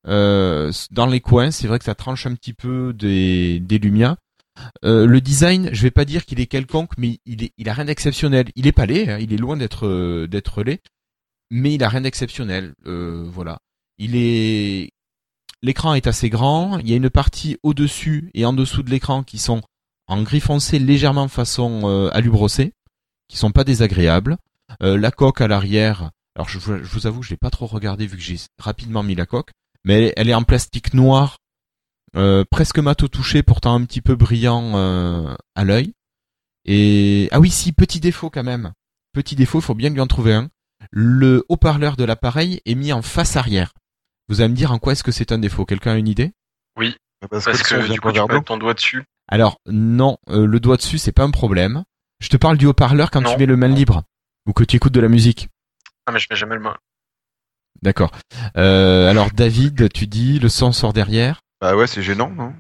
euh, 0.08 0.72
dans 0.92 1.06
les 1.06 1.22
coins. 1.22 1.52
C'est 1.52 1.68
vrai 1.68 1.80
que 1.80 1.86
ça 1.86 1.96
tranche 1.96 2.26
un 2.26 2.36
petit 2.36 2.54
peu 2.54 2.94
des 2.94 3.60
des. 3.60 3.80
Euh, 4.84 5.06
le 5.06 5.22
design, 5.22 5.70
je 5.72 5.82
vais 5.82 5.92
pas 5.92 6.06
dire 6.06 6.26
qu'il 6.26 6.40
est 6.40 6.48
quelconque, 6.48 6.92
mais 6.98 7.20
il 7.26 7.44
est, 7.44 7.52
il 7.58 7.70
a 7.70 7.74
rien 7.74 7.86
d'exceptionnel. 7.86 8.48
Il 8.56 8.68
est 8.68 8.72
pas 8.72 8.86
laid, 8.86 9.10
hein, 9.10 9.18
il 9.20 9.34
est 9.34 9.38
loin 9.38 9.58
d'être 9.58 9.88
euh, 9.88 10.28
d'être 10.28 10.64
laid, 10.64 10.82
mais 11.50 11.74
il 11.74 11.84
a 11.84 11.90
rien 11.90 12.02
d'exceptionnel. 12.02 12.74
Euh, 12.86 13.28
voilà. 13.32 13.60
Il 13.98 14.16
est, 14.16 14.90
l'écran 15.62 15.94
est 15.94 16.08
assez 16.08 16.30
grand. 16.30 16.80
Il 16.80 16.90
y 16.90 16.94
a 16.94 16.98
une 16.98 17.10
partie 17.10 17.58
au-dessus 17.64 18.32
et 18.34 18.46
en 18.46 18.54
dessous 18.54 18.84
de 18.84 18.90
l'écran 18.90 19.24
qui 19.24 19.38
sont 19.38 19.62
en 20.08 20.24
gris 20.24 20.40
foncé 20.42 20.80
légèrement 20.80 21.28
façon 21.28 21.82
euh, 21.86 22.10
qui 23.32 23.38
sont 23.38 23.52
pas 23.52 23.64
désagréables. 23.64 24.38
Euh, 24.84 24.98
la 24.98 25.10
coque 25.10 25.40
à 25.42 25.48
l'arrière, 25.48 26.12
alors 26.36 26.50
je, 26.50 26.60
vous- 26.60 26.78
je 26.84 26.92
vous 26.92 27.08
avoue, 27.08 27.24
je 27.24 27.30
l'ai 27.30 27.38
pas 27.38 27.50
trop 27.50 27.66
regardé 27.66 28.06
vu 28.06 28.18
que 28.18 28.24
j'ai 28.24 28.38
rapidement 28.60 29.04
mis 29.04 29.16
la 29.16 29.26
coque, 29.26 29.52
mais 29.86 30.04
elle, 30.08 30.14
elle 30.18 30.30
est 30.30 30.34
en 30.34 30.44
plastique 30.44 30.94
noir, 30.94 31.38
euh, 32.18 32.44
presque 32.50 32.78
mat 32.80 33.02
au 33.04 33.08
toucher, 33.08 33.42
pourtant 33.42 33.74
un 33.74 33.86
petit 33.86 34.02
peu 34.02 34.16
brillant 34.16 34.74
euh, 34.76 35.34
à 35.56 35.64
l'œil. 35.64 35.94
Et 36.66 37.30
ah 37.32 37.40
oui, 37.40 37.50
si 37.50 37.72
petit 37.72 38.00
défaut 38.00 38.30
quand 38.30 38.44
même, 38.44 38.74
petit 39.14 39.36
défaut, 39.36 39.60
il 39.60 39.64
faut 39.64 39.76
bien 39.76 39.90
lui 39.90 40.02
en 40.02 40.08
trouver 40.08 40.34
un. 40.34 40.50
Le 40.92 41.46
haut-parleur 41.48 41.96
de 41.96 42.04
l'appareil 42.04 42.60
est 42.66 42.76
mis 42.76 42.92
en 42.92 43.02
face 43.02 43.36
arrière. 43.38 43.74
Vous 44.28 44.42
allez 44.42 44.50
me 44.50 44.56
dire 44.56 44.72
en 44.72 44.80
quoi 44.80 44.94
est-ce 44.94 45.04
que 45.04 45.12
c'est 45.12 45.32
un 45.32 45.40
défaut? 45.40 45.66
Quelqu'un 45.66 45.94
a 45.94 45.98
une 45.98 46.08
idée? 46.08 46.32
Oui. 46.78 46.96
Parce, 47.30 47.46
Parce 47.46 47.64
que, 47.64 47.76
que 47.76 47.94
du 47.94 48.00
pas 48.00 48.10
coup, 48.10 48.12
tu 48.18 48.26
peux 48.28 48.34
mettre 48.34 48.46
ton 48.46 48.58
doigt 48.58 48.74
dessus. 48.74 49.04
Alors 49.28 49.60
non, 49.68 50.18
euh, 50.30 50.46
le 50.46 50.60
doigt 50.60 50.78
dessus 50.78 50.98
c'est 50.98 51.12
pas 51.12 51.24
un 51.24 51.32
problème. 51.32 51.84
Je 52.22 52.30
te 52.30 52.38
parle 52.38 52.58
du 52.58 52.66
haut-parleur 52.68 53.12
quand 53.12 53.22
Non. 53.22 53.34
tu 53.34 53.38
mets 53.40 53.46
le 53.46 53.58
main 53.58 53.68
libre 53.68 54.04
ou 54.48 54.54
que 54.54 54.64
tu 54.64 54.78
écoutes 54.78 54.94
de 54.94 55.00
la 55.02 55.08
musique. 55.10 55.50
Ah, 56.06 56.12
mais 56.12 56.20
je 56.20 56.28
mets 56.30 56.36
jamais 56.38 56.56
le 56.56 56.62
main. 56.62 56.78
D'accord. 57.82 58.12
Euh, 58.58 59.10
alors 59.10 59.32
David, 59.32 59.92
tu 59.92 60.08
dis 60.08 60.40
le 60.40 60.50
son 60.50 60.72
sort 60.72 60.94
derrière. 60.94 61.42
Bah 61.62 61.76
ouais, 61.76 61.88
c'est 61.88 62.02
gênant, 62.04 62.30
non? 62.30 62.54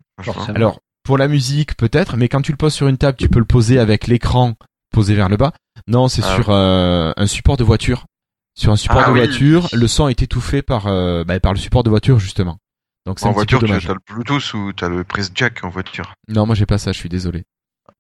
Alors 0.53 0.79
pour 1.03 1.17
la 1.17 1.27
musique 1.27 1.75
peut-être, 1.77 2.17
mais 2.17 2.27
quand 2.27 2.41
tu 2.41 2.51
le 2.51 2.57
poses 2.57 2.73
sur 2.73 2.88
une 2.88 2.97
table, 2.97 3.17
tu 3.17 3.29
peux 3.29 3.39
le 3.39 3.45
poser 3.45 3.79
avec 3.79 4.07
l'écran 4.07 4.55
posé 4.91 5.15
vers 5.15 5.29
le 5.29 5.38
bas. 5.38 5.53
Non, 5.88 6.07
c'est 6.07 6.21
Ah 6.23 6.35
sur 6.35 6.49
euh, 6.49 7.11
un 7.15 7.27
support 7.27 7.57
de 7.57 7.63
voiture. 7.63 8.05
Sur 8.57 8.71
un 8.71 8.75
support 8.75 9.03
Ah 9.05 9.07
de 9.07 9.13
oui. 9.13 9.19
voiture, 9.19 9.67
le 9.73 9.88
son 9.88 10.07
est 10.07 10.21
étouffé 10.21 10.61
par 10.61 10.88
euh, 10.88 11.23
bah, 11.23 11.39
par 11.39 11.53
le 11.53 11.59
support 11.59 11.83
de 11.83 11.89
voiture 11.89 12.19
justement. 12.19 12.57
Donc 13.05 13.19
c'est 13.19 13.25
en 13.25 13.29
un 13.29 13.31
petit 13.33 13.55
voiture, 13.55 13.59
peu 13.61 13.65
tu 13.67 13.71
as 13.73 13.75
dommage. 13.79 13.88
t'as 13.88 13.93
le 13.93 13.99
Bluetooth 14.15 14.53
ou 14.53 14.73
t'as 14.73 14.89
le 14.89 15.03
prise 15.03 15.31
jack 15.33 15.63
en 15.63 15.69
voiture? 15.69 16.13
Non, 16.27 16.45
moi 16.45 16.53
j'ai 16.55 16.65
pas 16.67 16.77
ça, 16.77 16.91
je 16.91 16.97
suis 16.97 17.09
désolé. 17.09 17.43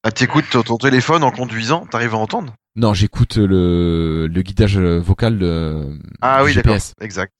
Ah, 0.03 0.11
t'écoutes 0.11 0.49
ton 0.49 0.63
ton 0.63 0.77
téléphone 0.77 1.23
en 1.23 1.31
conduisant, 1.31 1.85
t'arrives 1.85 2.13
à 2.15 2.17
entendre? 2.17 2.55
Non, 2.75 2.93
j'écoute 2.93 3.37
le 3.37 4.27
le 4.27 4.41
guidage 4.41 4.77
vocal 4.77 5.37
de 5.37 5.97
Ah 6.21 6.39
du 6.39 6.45
oui, 6.45 6.55
d'accord, 6.55 6.77
exact. 7.01 7.33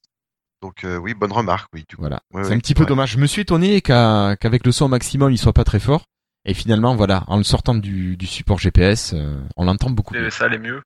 Donc 0.62 0.84
euh, 0.84 0.96
oui, 0.96 1.14
bonne 1.14 1.32
remarque, 1.32 1.68
oui. 1.74 1.84
Du 1.88 1.96
coup. 1.96 2.02
Voilà. 2.02 2.20
Ouais, 2.32 2.44
c'est 2.44 2.50
ouais, 2.50 2.56
un 2.56 2.58
petit 2.58 2.74
peu 2.74 2.82
ouais. 2.82 2.86
dommage. 2.88 3.12
Je 3.12 3.18
me 3.18 3.26
suis 3.26 3.42
étonné 3.42 3.80
qu'avec 3.80 4.64
le 4.64 4.70
son 4.72 4.84
au 4.84 4.88
maximum, 4.88 5.32
il 5.32 5.38
soit 5.38 5.52
pas 5.52 5.64
très 5.64 5.80
fort. 5.80 6.04
Et 6.44 6.54
finalement, 6.54 6.94
voilà, 6.96 7.24
en 7.28 7.36
le 7.36 7.44
sortant 7.44 7.74
du, 7.74 8.16
du 8.16 8.26
support 8.26 8.58
GPS, 8.58 9.12
euh, 9.14 9.40
on 9.56 9.64
l'entend 9.64 9.90
beaucoup 9.90 10.14
Et 10.14 10.30
ça 10.30 10.44
allait 10.46 10.58
mieux? 10.58 10.82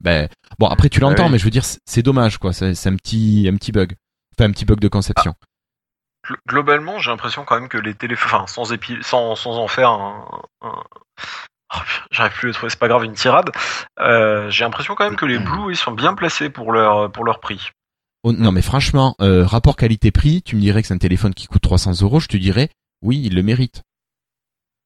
Ben, 0.00 0.28
bon, 0.58 0.66
après 0.66 0.88
tu 0.90 1.00
l'entends, 1.00 1.24
Ah 1.24 1.26
oui. 1.26 1.32
mais 1.32 1.38
je 1.38 1.44
veux 1.44 1.50
dire, 1.50 1.64
c'est- 1.64 1.78
c'est 1.86 2.02
dommage, 2.02 2.38
quoi. 2.38 2.52
C'est 2.52 2.74
c'est 2.74 2.88
un 2.88 2.96
petit, 2.96 3.48
un 3.50 3.56
petit 3.56 3.72
bug. 3.72 3.94
Enfin, 4.36 4.48
un 4.48 4.52
petit 4.52 4.64
bug 4.64 4.80
de 4.80 4.88
conception. 4.88 5.34
Globalement, 6.48 6.98
j'ai 6.98 7.10
l'impression 7.10 7.44
quand 7.44 7.58
même 7.58 7.68
que 7.68 7.78
les 7.78 7.94
téléphones, 7.94 8.30
enfin, 8.32 8.46
sans, 8.46 8.72
épi... 8.72 8.96
sans, 9.02 9.34
sans 9.34 9.58
en 9.58 9.68
faire 9.68 9.90
un. 9.90 10.26
un- 10.62 10.82
Oh, 11.74 11.78
J'arrive 12.10 12.32
plus 12.34 12.46
à 12.46 12.48
le 12.48 12.54
trouver, 12.54 12.68
c'est 12.68 12.78
pas 12.78 12.86
grave, 12.88 13.02
une 13.04 13.14
tirade. 13.14 13.50
Euh, 13.98 14.50
j'ai 14.50 14.62
l'impression 14.62 14.94
quand 14.94 15.04
même 15.04 15.16
que 15.16 15.24
les 15.24 15.38
Blue, 15.38 15.70
ils 15.72 15.76
sont 15.76 15.92
bien 15.92 16.12
placés 16.12 16.50
pour 16.50 16.70
leur, 16.70 17.10
pour 17.10 17.24
leur 17.24 17.40
prix. 17.40 17.70
Oh, 18.24 18.32
non, 18.32 18.52
mais 18.52 18.60
franchement, 18.60 19.16
euh, 19.22 19.46
rapport 19.46 19.76
qualité-prix, 19.76 20.42
tu 20.42 20.54
me 20.54 20.60
dirais 20.60 20.82
que 20.82 20.88
c'est 20.88 20.92
un 20.94 20.98
téléphone 20.98 21.32
qui 21.32 21.46
coûte 21.46 21.62
300 21.62 22.02
euros, 22.02 22.20
je 22.20 22.28
te 22.28 22.36
dirais, 22.36 22.68
oui, 23.00 23.22
il 23.24 23.34
le 23.34 23.42
mérite. 23.42 23.80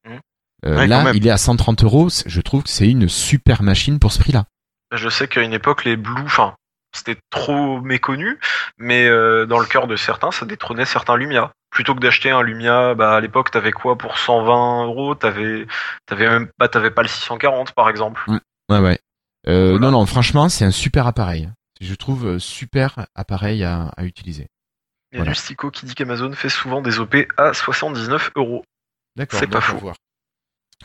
Mhm. 0.08 0.20
Euh, 0.64 0.76
Ouais, 0.76 0.86
là, 0.86 1.12
il 1.12 1.26
est 1.26 1.30
à 1.30 1.38
130 1.38 1.82
euros. 1.82 2.08
Je 2.24 2.40
trouve 2.40 2.62
que 2.62 2.70
c'est 2.70 2.88
une 2.88 3.08
super 3.08 3.64
machine 3.64 3.98
pour 3.98 4.12
ce 4.12 4.20
prix-là. 4.20 4.44
Je 4.94 5.08
sais 5.08 5.26
qu'à 5.26 5.42
une 5.42 5.52
époque, 5.54 5.84
les 5.84 5.96
Blue, 5.96 6.22
enfin, 6.24 6.54
c'était 6.96 7.20
trop 7.30 7.80
méconnu, 7.80 8.38
mais 8.78 9.06
euh, 9.08 9.46
dans 9.46 9.58
le 9.58 9.66
cœur 9.66 9.86
de 9.86 9.96
certains, 9.96 10.30
ça 10.30 10.46
détrônait 10.46 10.84
certains 10.84 11.16
Lumia. 11.16 11.52
Plutôt 11.70 11.94
que 11.94 12.00
d'acheter 12.00 12.30
un 12.30 12.42
Lumia, 12.42 12.94
bah, 12.94 13.14
à 13.16 13.20
l'époque, 13.20 13.50
t'avais 13.50 13.72
quoi 13.72 13.96
pour 13.98 14.18
120 14.18 14.84
euros? 14.86 15.14
T'avais, 15.14 15.66
t'avais 16.06 16.28
même, 16.28 16.48
bah, 16.58 16.68
t'avais 16.68 16.90
pas 16.90 17.02
le 17.02 17.08
640 17.08 17.72
par 17.72 17.88
exemple. 17.88 18.22
Ouais, 18.70 18.78
ouais. 18.80 18.98
Euh, 19.46 19.78
Non, 19.78 19.90
non, 19.90 20.06
franchement, 20.06 20.48
c'est 20.48 20.64
un 20.64 20.70
super 20.70 21.06
appareil. 21.06 21.50
Je 21.80 21.94
trouve 21.94 22.26
euh, 22.26 22.38
super 22.38 23.06
appareil 23.14 23.62
à, 23.62 23.92
à 23.96 24.04
utiliser. 24.04 24.48
Il 25.12 25.18
y 25.18 25.22
a 25.22 25.24
du 25.24 25.34
Stico 25.34 25.70
qui 25.70 25.86
dit 25.86 25.94
qu'Amazon 25.94 26.32
fait 26.32 26.48
souvent 26.48 26.80
des 26.82 26.98
OP 26.98 27.16
à 27.36 27.52
79 27.54 28.30
euros. 28.36 28.64
D'accord. 29.16 29.38
C'est 29.38 29.46
pas 29.46 29.60
faux. 29.60 29.76
voir. 29.78 29.96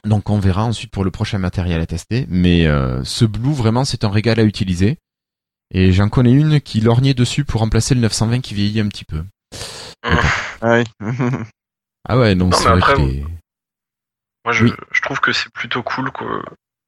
Donc 0.06 0.30
on 0.30 0.40
verra 0.40 0.64
ensuite 0.64 0.92
pour 0.92 1.04
le 1.04 1.12
prochain 1.12 1.38
matériel 1.38 1.82
à 1.82 1.86
tester. 1.86 2.26
Mais 2.30 2.66
euh, 2.68 3.04
ce 3.04 3.26
Blue, 3.26 3.54
vraiment, 3.54 3.84
c'est 3.86 4.04
un 4.04 4.10
régal 4.10 4.40
à 4.40 4.44
utiliser. 4.44 5.00
Et 5.74 5.92
j'en 5.94 6.10
connais 6.10 6.32
une 6.34 6.60
qui 6.62 6.82
lorgnait 6.82 7.14
dessus 7.14 7.46
pour 7.46 7.62
remplacer 7.62 7.96
le 7.96 8.02
920 8.02 8.42
qui 8.42 8.54
vieillit 8.54 8.82
un 8.82 8.88
petit 8.90 9.06
peu. 9.06 9.24
Ah. 10.62 10.84
Ah 12.10 12.18
ouais, 12.18 12.34
donc 12.34 12.52
Non, 12.54 12.58
c'est 12.58 12.68
vrai 12.70 12.94
est- 13.04 13.24
Moi, 14.44 14.54
je, 14.54 14.66
Oui. 14.66 14.74
je 14.92 15.02
trouve 15.04 15.20
que 15.20 15.32
c'est 15.32 15.52
plutôt 15.54 15.84
cool 15.84 16.12
que, 16.12 16.24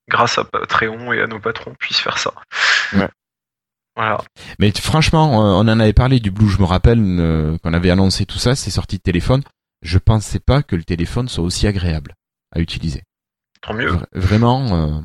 grâce 0.09 0.39
à 0.39 0.43
Patreon 0.43 1.13
et 1.13 1.21
à 1.21 1.27
nos 1.27 1.39
patrons, 1.39 1.69
on 1.71 1.75
puisse 1.75 1.99
faire 1.99 2.17
ça. 2.17 2.33
Ouais. 2.93 3.07
Voilà. 3.95 4.19
Mais 4.57 4.71
franchement, 4.71 5.45
euh, 5.45 5.51
on 5.53 5.67
en 5.69 5.79
avait 5.79 5.93
parlé 5.93 6.19
du 6.19 6.31
Blue, 6.31 6.49
je 6.49 6.57
me 6.57 6.65
rappelle 6.65 6.99
euh, 6.99 7.57
qu'on 7.59 7.75
avait 7.75 7.91
annoncé 7.91 8.25
tout 8.25 8.39
ça, 8.39 8.55
c'est 8.55 8.71
sorti 8.71 8.97
de 8.97 9.03
téléphone. 9.03 9.43
Je 9.83 9.99
pensais 9.99 10.39
pas 10.39 10.63
que 10.63 10.75
le 10.75 10.83
téléphone 10.83 11.29
soit 11.29 11.43
aussi 11.43 11.67
agréable 11.67 12.15
à 12.51 12.59
utiliser. 12.59 13.03
Tant 13.61 13.75
mieux. 13.75 13.91
Vra- 13.91 14.07
Vraiment, 14.13 14.65
euh, 14.97 14.99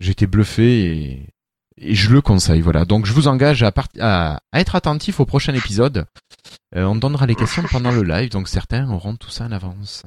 j'étais 0.00 0.26
bluffé 0.26 0.86
et, 0.86 1.28
et 1.76 1.94
je 1.94 2.10
le 2.10 2.20
conseille. 2.20 2.60
Voilà. 2.60 2.84
Donc 2.84 3.06
je 3.06 3.12
vous 3.12 3.28
engage 3.28 3.62
à, 3.62 3.72
part- 3.72 3.88
à, 4.00 4.38
à 4.52 4.60
être 4.60 4.74
attentif 4.74 5.20
au 5.20 5.26
prochain 5.26 5.54
épisode. 5.54 6.06
Euh, 6.76 6.84
on 6.84 6.96
donnera 6.96 7.26
les 7.26 7.34
questions 7.34 7.62
pendant 7.70 7.90
le 7.90 8.02
live, 8.02 8.30
donc 8.30 8.48
certains 8.48 8.88
auront 8.90 9.16
tout 9.16 9.30
ça 9.30 9.44
en 9.44 9.52
avance. 9.52 10.04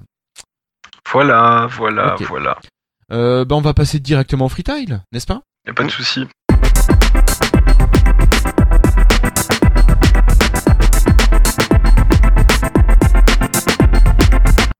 Voilà, 1.11 1.67
voilà, 1.71 2.15
voilà. 2.27 2.57
Euh, 3.11 3.45
ben 3.45 3.55
on 3.55 3.61
va 3.61 3.73
passer 3.75 3.99
directement 3.99 4.45
au 4.45 4.49
freetile, 4.49 5.03
n'est-ce 5.11 5.27
pas? 5.27 5.41
Y 5.67 5.69
a 5.69 5.73
pas 5.73 5.83
de 5.83 5.91
souci. 5.91 6.25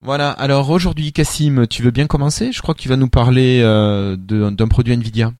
Voilà. 0.02 0.30
Alors 0.32 0.70
aujourd'hui, 0.70 1.12
Cassim, 1.12 1.66
tu 1.68 1.82
veux 1.82 1.92
bien 1.92 2.06
commencer? 2.08 2.52
Je 2.52 2.62
crois 2.62 2.76
que 2.76 2.80
tu 2.80 2.90
vas 2.90 2.96
nous 2.96 3.10
parler 3.10 3.62
euh, 3.64 4.16
d'un 4.18 4.68
produit 4.68 4.94
Nvidia. 4.94 5.32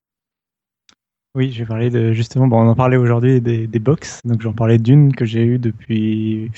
Oui, 1.36 1.52
je 1.52 1.58
vais 1.58 1.66
parler 1.66 1.90
de 1.90 2.12
justement. 2.12 2.48
Bon, 2.48 2.62
on 2.62 2.68
en 2.68 2.74
parlait 2.74 2.96
aujourd'hui 2.96 3.42
des, 3.42 3.66
des 3.66 3.78
box. 3.78 4.20
Donc 4.24 4.40
j'en 4.40 4.54
parlais 4.54 4.78
d'une 4.78 5.14
que 5.14 5.26
j'ai 5.26 5.44
eue 5.44 5.58
depuis 5.58 6.50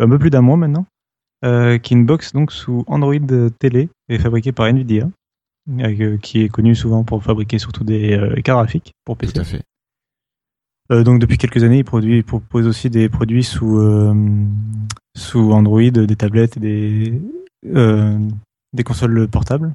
un 0.00 0.08
peu 0.08 0.18
plus 0.18 0.30
d'un 0.30 0.40
mois 0.40 0.56
maintenant, 0.56 0.86
euh, 1.44 1.78
qui 1.78 1.94
est 1.94 1.96
une 1.96 2.04
box 2.04 2.32
donc 2.32 2.50
sous 2.50 2.84
Android 2.88 3.14
télé 3.60 3.88
et 4.08 4.18
fabriquée 4.18 4.50
par 4.50 4.66
Nvidia, 4.66 5.08
euh, 5.80 6.16
qui 6.18 6.42
est 6.42 6.48
connue 6.48 6.74
souvent 6.74 7.04
pour 7.04 7.22
fabriquer 7.22 7.60
surtout 7.60 7.84
des 7.84 8.14
euh, 8.14 8.34
cartes 8.42 8.58
graphiques 8.58 8.92
pour 9.04 9.16
PC. 9.16 9.34
Tout 9.34 9.40
à 9.40 9.44
fait. 9.44 9.62
Euh, 10.90 11.04
donc 11.04 11.20
depuis 11.20 11.38
quelques 11.38 11.62
années, 11.62 11.78
ils, 11.78 11.84
produisent, 11.84 12.18
ils 12.18 12.24
proposent 12.24 12.66
aussi 12.66 12.90
des 12.90 13.08
produits 13.08 13.44
sous 13.44 13.78
sous 15.16 15.52
Android, 15.52 15.90
des 15.90 16.16
tablettes 16.16 16.56
et 16.56 16.60
des 16.60 17.22
des 17.62 18.84
consoles 18.84 19.28
portables. 19.28 19.74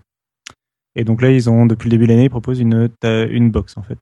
Et 0.95 1.05
donc 1.05 1.21
là, 1.21 1.31
ils 1.31 1.49
ont 1.49 1.65
depuis 1.65 1.89
le 1.89 1.91
début 1.91 2.07
de 2.07 2.11
l'année, 2.11 2.25
ils 2.25 2.29
proposent 2.29 2.59
une 2.59 2.89
une 3.03 3.51
box 3.51 3.77
en 3.77 3.83
fait, 3.83 3.99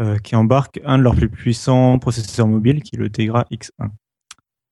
euh, 0.00 0.18
qui 0.18 0.34
embarque 0.34 0.80
un 0.84 0.98
de 0.98 1.02
leurs 1.02 1.14
plus 1.14 1.28
puissants 1.28 1.98
processeurs 1.98 2.48
mobiles, 2.48 2.82
qui 2.82 2.96
est 2.96 2.98
le 2.98 3.10
Tegra 3.10 3.46
X1. 3.52 3.90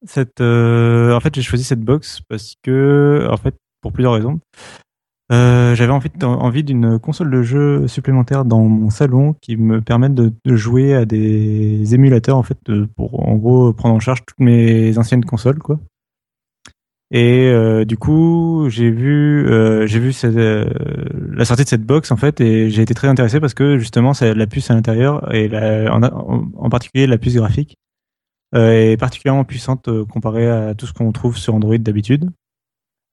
Cette, 0.04 0.40
euh, 0.40 1.14
en 1.14 1.20
fait, 1.20 1.34
j'ai 1.34 1.42
choisi 1.42 1.62
cette 1.62 1.80
box 1.80 2.20
parce 2.28 2.54
que, 2.62 3.28
en 3.30 3.36
fait, 3.36 3.54
pour 3.80 3.92
plusieurs 3.92 4.14
raisons. 4.14 4.40
Euh, 5.30 5.74
j'avais 5.74 5.92
envie, 5.92 6.10
envie 6.22 6.64
d'une 6.64 6.98
console 6.98 7.30
de 7.30 7.42
jeu 7.42 7.86
supplémentaire 7.88 8.44
dans 8.44 8.60
mon 8.60 8.90
salon 8.90 9.34
qui 9.40 9.56
me 9.56 9.80
permette 9.80 10.14
de, 10.14 10.32
jouer 10.44 10.94
à 10.94 11.04
des 11.04 11.94
émulateurs 11.94 12.36
en 12.36 12.42
fait 12.42 12.58
pour 12.96 13.26
en 13.26 13.36
gros 13.36 13.72
prendre 13.72 13.94
en 13.94 14.00
charge 14.00 14.24
toutes 14.26 14.40
mes 14.40 14.98
anciennes 14.98 15.24
consoles 15.24 15.58
quoi. 15.58 15.78
Et 17.14 17.50
euh, 17.50 17.84
du 17.84 17.98
coup 17.98 18.68
j'ai 18.70 18.90
vu 18.90 19.46
euh, 19.46 19.86
j'ai 19.86 20.00
vu 20.00 20.14
euh, 20.24 20.64
la 21.30 21.44
sortie 21.44 21.64
de 21.64 21.68
cette 21.68 21.84
box 21.84 22.10
en 22.10 22.16
fait 22.16 22.40
et 22.40 22.70
j'ai 22.70 22.80
été 22.80 22.94
très 22.94 23.06
intéressé 23.06 23.38
parce 23.38 23.52
que 23.52 23.76
justement 23.76 24.14
c'est 24.14 24.34
la 24.34 24.46
puce 24.46 24.70
à 24.70 24.74
l'intérieur 24.74 25.32
et 25.34 25.50
en, 25.90 26.70
particulier 26.70 27.06
la 27.06 27.18
puce 27.18 27.34
graphique 27.34 27.76
est 28.54 28.98
particulièrement 28.98 29.44
puissante 29.44 29.90
comparée 30.06 30.48
à 30.48 30.74
tout 30.74 30.86
ce 30.86 30.94
qu'on 30.94 31.12
trouve 31.12 31.36
sur 31.36 31.54
Android 31.54 31.76
d'habitude. 31.76 32.30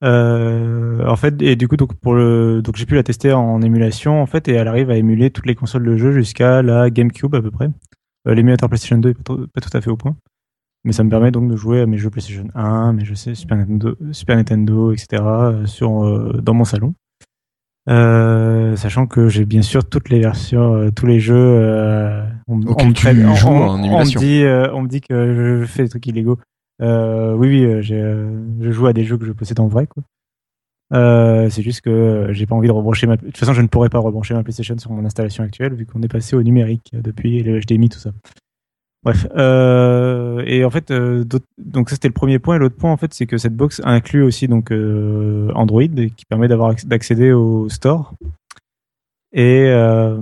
En 0.02 1.16
fait, 1.18 1.42
et 1.42 1.56
du 1.56 1.68
coup, 1.68 1.76
donc 1.78 1.94
pour 1.96 2.14
le, 2.14 2.62
donc 2.62 2.76
j'ai 2.78 2.86
pu 2.86 2.96
la 2.96 3.04
tester 3.04 3.34
en 3.34 3.62
émulation 3.62 4.22
en 4.22 4.26
fait, 4.26 4.48
et 4.48 4.54
elle 4.54 4.68
arrive 4.68 4.90
à 4.90 4.96
émuler 4.98 5.30
toutes 5.30 5.46
les 5.46 5.56
consoles 5.56 5.86
de 5.86 5.98
jeu 5.98 6.12
jusqu'à 6.12 6.62
la 6.62 6.90
GameCube 6.90 7.36
à 7.36 7.42
peu 7.42 7.52
près. 7.52 7.70
L'émulateur 8.26 8.70
PlayStation 8.70 8.98
2 8.98 9.10
est 9.10 9.14
pas, 9.14 9.24
trop- 9.24 9.48
pas 9.48 9.62
tout 9.62 9.76
à 9.78 9.82
fait 9.82 9.90
au 9.90 9.98
point, 9.98 10.16
mais 10.84 10.92
ça 10.94 11.04
me 11.04 11.10
permet 11.10 11.32
donc 11.32 11.50
de 11.50 11.56
jouer 11.56 11.82
à 11.82 11.86
mes 11.86 11.98
jeux 11.98 12.10
PlayStation 12.10 12.48
1, 12.56 12.94
mes 12.94 13.06
jeux 13.06 13.16
Super 13.16 13.58
Nintendo, 13.58 13.96
Super 14.12 14.36
Nintendo, 14.38 14.92
etc. 14.92 15.08
euh, 15.24 15.66
sur 15.66 16.04
euh, 16.06 16.40
dans 16.42 16.54
mon 16.54 16.64
salon. 16.66 16.94
Euh, 17.90 18.76
sachant 18.76 19.08
que 19.08 19.30
j'ai 19.30 19.46
bien 19.46 19.62
sûr 19.64 19.84
toutes 19.88 20.10
les 20.10 20.20
versions, 20.20 20.92
tous 20.92 21.06
les 21.08 21.20
jeux. 21.20 21.36
Euh, 21.36 22.24
on, 22.48 22.86
me 22.90 22.94
traite- 22.94 23.18
on- 23.50 23.80
en 23.90 24.00
me 24.00 24.06
dit, 24.20 24.44
on 24.74 24.82
me 24.84 24.88
dit 24.88 25.02
que 25.02 25.60
je 25.62 25.66
fais 25.66 25.84
des 25.84 25.90
trucs 25.90 26.06
illégaux. 26.08 26.38
Oui, 26.82 27.48
oui, 27.66 27.82
je 27.84 28.72
joue 28.72 28.88
à 28.88 28.94
des 28.94 29.04
jeux 29.06 29.18
que 29.18 29.26
je 29.26 29.32
possède 29.32 29.60
en 29.60 29.68
vrai, 29.68 29.88
quoi. 29.88 30.04
Euh, 30.92 31.50
c'est 31.52 31.62
juste 31.62 31.82
que 31.82 32.28
j'ai 32.32 32.46
pas 32.48 32.56
envie 32.56 32.68
de 32.68 32.74
rebrancher 32.74 33.06
ma. 33.06 33.16
De 33.16 33.26
toute 33.26 33.38
façon, 33.38 33.54
je 33.54 33.62
ne 33.62 33.68
pourrais 33.68 33.90
pas 33.90 34.00
rebrancher 34.00 34.34
ma 34.34 34.42
PlayStation 34.44 34.76
sur 34.78 34.92
mon 34.92 35.06
installation 35.06 35.44
actuelle 35.44 35.74
vu 35.76 35.86
qu'on 35.86 36.02
est 36.02 36.08
passé 36.08 36.36
au 36.36 36.42
numérique 36.42 36.90
depuis 36.94 37.44
le 37.44 37.60
HDMI, 37.60 37.90
tout 37.90 38.00
ça. 38.00 38.10
Bref, 39.04 39.28
euh, 39.38 40.44
et 40.46 40.66
en 40.66 40.70
fait, 40.70 40.92
euh, 40.92 41.24
donc 41.58 41.90
ça 41.90 41.96
c'était 41.96 42.10
le 42.10 42.14
premier 42.14 42.38
point. 42.38 42.58
Et 42.58 42.60
l'autre 42.60 42.76
point, 42.76 42.92
en 42.92 42.98
fait, 42.98 43.14
c'est 43.14 43.26
que 43.28 43.38
cette 43.38 43.56
box 43.56 43.82
inclut 43.86 44.24
aussi 44.24 44.48
donc 44.50 44.72
euh, 44.72 45.50
Android 45.56 45.84
qui 45.88 46.26
permet 46.28 46.50
d'avoir 46.50 46.74
acc- 46.74 46.86
d'accéder 46.86 47.32
au 47.32 47.70
store. 47.70 48.14
Et 49.32 49.66
euh, 49.68 50.20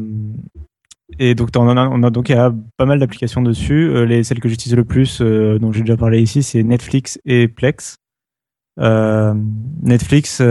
et 1.17 1.33
donc 1.33 1.49
on 1.55 1.67
a, 1.75 1.87
on 1.87 2.03
a 2.03 2.09
donc 2.11 2.29
il 2.29 2.33
y 2.33 2.35
a 2.35 2.53
pas 2.77 2.85
mal 2.85 2.99
d'applications 2.99 3.41
dessus. 3.41 3.89
Euh, 3.89 4.05
les 4.05 4.23
celles 4.23 4.39
que 4.39 4.49
j'utilise 4.49 4.75
le 4.75 4.83
plus, 4.85 5.21
dont 5.21 5.71
j'ai 5.71 5.81
déjà 5.81 5.97
parlé 5.97 6.21
ici, 6.21 6.43
c'est 6.43 6.61
Netflix 6.61 7.19
et 7.25 7.47
Plex. 7.47 7.95
Netflix 9.81 10.41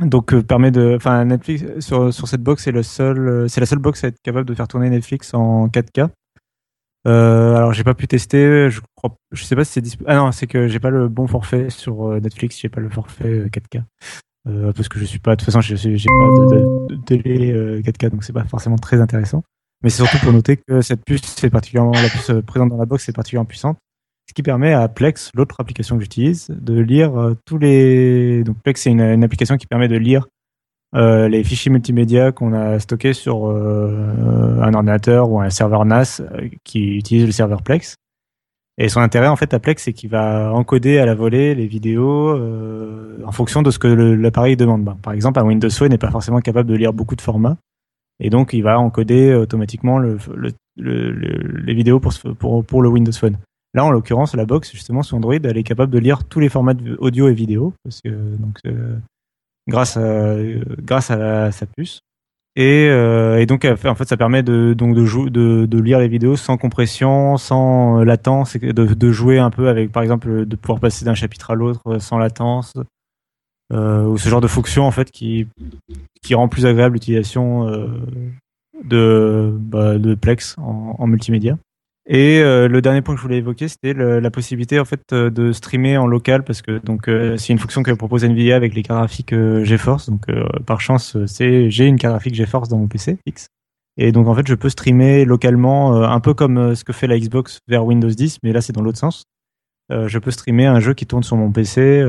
donc 0.00 0.34
permet 0.40 0.70
de, 0.70 0.94
enfin 0.96 1.24
Netflix 1.26 1.64
sur 1.80 2.12
sur 2.12 2.26
cette 2.26 2.42
box 2.42 2.64
c'est 2.64 2.72
le 2.72 2.82
seul, 2.82 3.48
c'est 3.50 3.60
la 3.60 3.66
seule 3.66 3.78
box 3.78 4.02
à 4.04 4.08
être 4.08 4.20
capable 4.22 4.48
de 4.48 4.54
faire 4.54 4.66
tourner 4.66 4.88
Netflix 4.90 5.34
en 5.34 5.68
4K. 5.68 6.08
Euh, 7.06 7.54
alors 7.56 7.72
j'ai 7.74 7.84
pas 7.84 7.94
pu 7.94 8.06
tester, 8.08 8.70
je 8.70 8.80
crois, 8.94 9.14
je 9.32 9.44
sais 9.44 9.54
pas 9.56 9.64
si 9.64 9.72
c'est 9.72 9.80
dispo- 9.84 10.04
ah 10.06 10.16
non 10.16 10.32
c'est 10.32 10.46
que 10.46 10.68
j'ai 10.68 10.80
pas 10.80 10.90
le 10.90 11.08
bon 11.08 11.26
forfait 11.26 11.68
sur 11.68 12.08
euh, 12.12 12.20
Netflix, 12.20 12.58
j'ai 12.58 12.70
pas 12.70 12.80
le 12.80 12.88
forfait 12.88 13.28
euh, 13.28 13.48
4K. 13.48 13.82
Euh, 14.46 14.72
parce 14.74 14.88
que 14.88 14.98
je 14.98 15.04
suis 15.04 15.18
pas 15.18 15.32
de 15.36 15.40
toute 15.40 15.46
façon 15.46 15.60
j'ai 15.62 15.74
pas 15.76 16.54
de, 16.90 16.96
télé 17.06 17.52
euh, 17.52 17.80
4K 17.82 18.10
donc 18.10 18.24
c'est 18.24 18.32
pas 18.34 18.44
forcément 18.44 18.76
très 18.76 19.00
intéressant 19.00 19.42
mais 19.82 19.88
c'est 19.90 20.02
surtout 20.02 20.18
pour 20.22 20.32
noter 20.34 20.58
que 20.58 20.82
cette 20.82 21.02
puce 21.04 21.22
c'est 21.24 21.48
particulièrement 21.50 21.92
la 21.92 22.08
puce 22.10 22.28
euh, 22.30 22.42
présente 22.42 22.68
dans 22.68 22.76
la 22.76 22.84
box 22.84 23.04
c'est 23.04 23.14
particulièrement 23.14 23.46
puissante 23.46 23.78
ce 24.28 24.34
qui 24.34 24.42
permet 24.42 24.72
à 24.74 24.86
Plex 24.88 25.30
l'autre 25.34 25.56
application 25.60 25.96
que 25.96 26.02
j'utilise 26.02 26.48
de 26.50 26.78
lire 26.78 27.18
euh, 27.18 27.34
tous 27.46 27.56
les 27.58 28.44
donc 28.44 28.56
Plex 28.62 28.82
c'est 28.82 28.90
une, 28.90 29.00
une 29.00 29.24
application 29.24 29.56
qui 29.56 29.66
permet 29.66 29.88
de 29.88 29.96
lire 29.96 30.26
euh, 30.94 31.28
les 31.28 31.42
fichiers 31.44 31.70
multimédia 31.72 32.32
qu'on 32.32 32.52
a 32.52 32.78
stockés 32.78 33.12
sur 33.14 33.48
euh, 33.48 34.60
un 34.62 34.72
ordinateur 34.74 35.30
ou 35.30 35.40
un 35.40 35.50
serveur 35.50 35.84
NAS 35.84 36.20
euh, 36.20 36.48
qui 36.64 36.96
utilise 36.96 37.26
le 37.26 37.32
serveur 37.32 37.62
Plex 37.62 37.96
et 38.76 38.88
son 38.88 39.00
intérêt 39.00 39.28
en 39.28 39.36
fait 39.36 39.54
à 39.54 39.60
Plex, 39.60 39.84
c'est 39.84 39.92
qu'il 39.92 40.10
va 40.10 40.52
encoder 40.52 40.98
à 40.98 41.06
la 41.06 41.14
volée 41.14 41.54
les 41.54 41.68
vidéos 41.68 42.36
en 43.24 43.30
fonction 43.30 43.62
de 43.62 43.70
ce 43.70 43.78
que 43.78 43.86
l'appareil 43.86 44.56
demande. 44.56 44.82
Ben, 44.82 44.96
par 45.00 45.12
exemple, 45.12 45.38
un 45.38 45.44
Windows 45.44 45.70
Phone 45.70 45.90
n'est 45.90 45.98
pas 45.98 46.10
forcément 46.10 46.40
capable 46.40 46.68
de 46.68 46.74
lire 46.74 46.92
beaucoup 46.92 47.14
de 47.14 47.20
formats, 47.20 47.56
et 48.18 48.30
donc 48.30 48.52
il 48.52 48.62
va 48.62 48.80
encoder 48.80 49.32
automatiquement 49.32 49.98
le, 49.98 50.18
le- 50.34 50.50
le- 50.76 51.12
le- 51.12 51.60
les 51.64 51.74
vidéos 51.74 52.00
pour, 52.00 52.12
pour, 52.36 52.64
pour 52.64 52.82
le 52.82 52.88
Windows 52.88 53.12
Phone. 53.12 53.36
Là, 53.74 53.84
en 53.84 53.92
l'occurrence, 53.92 54.34
la 54.34 54.44
box 54.44 54.72
justement 54.72 55.04
sur 55.04 55.16
Android, 55.18 55.34
elle 55.34 55.56
est 55.56 55.62
capable 55.62 55.92
de 55.92 55.98
lire 56.00 56.24
tous 56.24 56.40
les 56.40 56.48
formats 56.48 56.74
audio 56.98 57.28
et 57.28 57.34
vidéo, 57.34 57.74
parce 57.84 58.00
que 58.00 58.10
grâce 59.68 59.96
à 59.96 60.00
euh, 60.00 60.62
grâce 60.82 61.10
à 61.10 61.50
sa 61.52 61.66
puce. 61.66 62.00
Et, 62.56 62.86
euh, 62.88 63.40
et 63.40 63.46
donc 63.46 63.64
en 63.64 63.94
fait 63.96 64.08
ça 64.08 64.16
permet 64.16 64.44
de 64.44 64.74
donc 64.74 64.94
de, 64.94 65.04
jou- 65.04 65.28
de 65.28 65.66
de 65.66 65.78
lire 65.80 65.98
les 65.98 66.06
vidéos 66.06 66.36
sans 66.36 66.56
compression, 66.56 67.36
sans 67.36 67.98
euh, 68.00 68.04
latence, 68.04 68.56
de, 68.56 68.70
de 68.70 69.10
jouer 69.10 69.40
un 69.40 69.50
peu 69.50 69.68
avec 69.68 69.90
par 69.90 70.04
exemple 70.04 70.46
de 70.46 70.56
pouvoir 70.56 70.78
passer 70.78 71.04
d'un 71.04 71.14
chapitre 71.16 71.50
à 71.50 71.56
l'autre 71.56 71.80
euh, 71.88 71.98
sans 71.98 72.16
latence, 72.16 72.74
euh, 73.72 74.04
ou 74.04 74.18
ce 74.18 74.28
genre 74.28 74.40
de 74.40 74.46
fonction 74.46 74.84
en 74.84 74.92
fait 74.92 75.10
qui 75.10 75.48
qui 76.22 76.36
rend 76.36 76.46
plus 76.46 76.64
agréable 76.64 76.94
l'utilisation 76.94 77.66
euh, 77.68 77.88
de 78.84 79.52
bah, 79.58 79.98
de 79.98 80.14
Plex 80.14 80.54
en 80.58 81.06
multimédia. 81.08 81.58
Et 82.06 82.40
euh, 82.40 82.68
le 82.68 82.82
dernier 82.82 83.00
point 83.00 83.14
que 83.14 83.18
je 83.18 83.22
voulais 83.22 83.38
évoquer, 83.38 83.66
c'était 83.68 83.94
la 83.94 84.30
possibilité 84.30 84.78
en 84.78 84.84
fait 84.84 85.00
euh, 85.12 85.30
de 85.30 85.52
streamer 85.52 85.96
en 85.96 86.06
local 86.06 86.44
parce 86.44 86.60
que 86.60 86.78
donc 86.78 87.08
euh, 87.08 87.38
c'est 87.38 87.52
une 87.54 87.58
fonction 87.58 87.82
que 87.82 87.90
propose 87.92 88.24
Nvidia 88.24 88.56
avec 88.56 88.74
les 88.74 88.82
cartes 88.82 88.98
graphiques 88.98 89.32
euh, 89.32 89.64
GeForce. 89.64 90.10
Donc 90.10 90.26
par 90.66 90.80
chance, 90.80 91.16
c'est 91.26 91.70
j'ai 91.70 91.86
une 91.86 91.98
carte 91.98 92.12
graphique 92.12 92.34
GeForce 92.34 92.68
dans 92.68 92.78
mon 92.78 92.88
PC 92.88 93.16
X. 93.26 93.48
Et 93.96 94.12
donc 94.12 94.26
en 94.26 94.34
fait, 94.34 94.46
je 94.46 94.54
peux 94.54 94.68
streamer 94.68 95.24
localement, 95.24 96.02
un 96.02 96.20
peu 96.20 96.34
comme 96.34 96.74
ce 96.74 96.82
que 96.82 96.92
fait 96.92 97.06
la 97.06 97.16
Xbox 97.18 97.60
vers 97.68 97.84
Windows 97.86 98.08
10, 98.08 98.38
mais 98.42 98.52
là 98.52 98.60
c'est 98.60 98.72
dans 98.72 98.82
l'autre 98.82 98.98
sens. 98.98 99.22
Je 99.90 100.18
peux 100.18 100.32
streamer 100.32 100.66
un 100.66 100.80
jeu 100.80 100.94
qui 100.94 101.06
tourne 101.06 101.22
sur 101.22 101.36
mon 101.36 101.52
PC, 101.52 102.02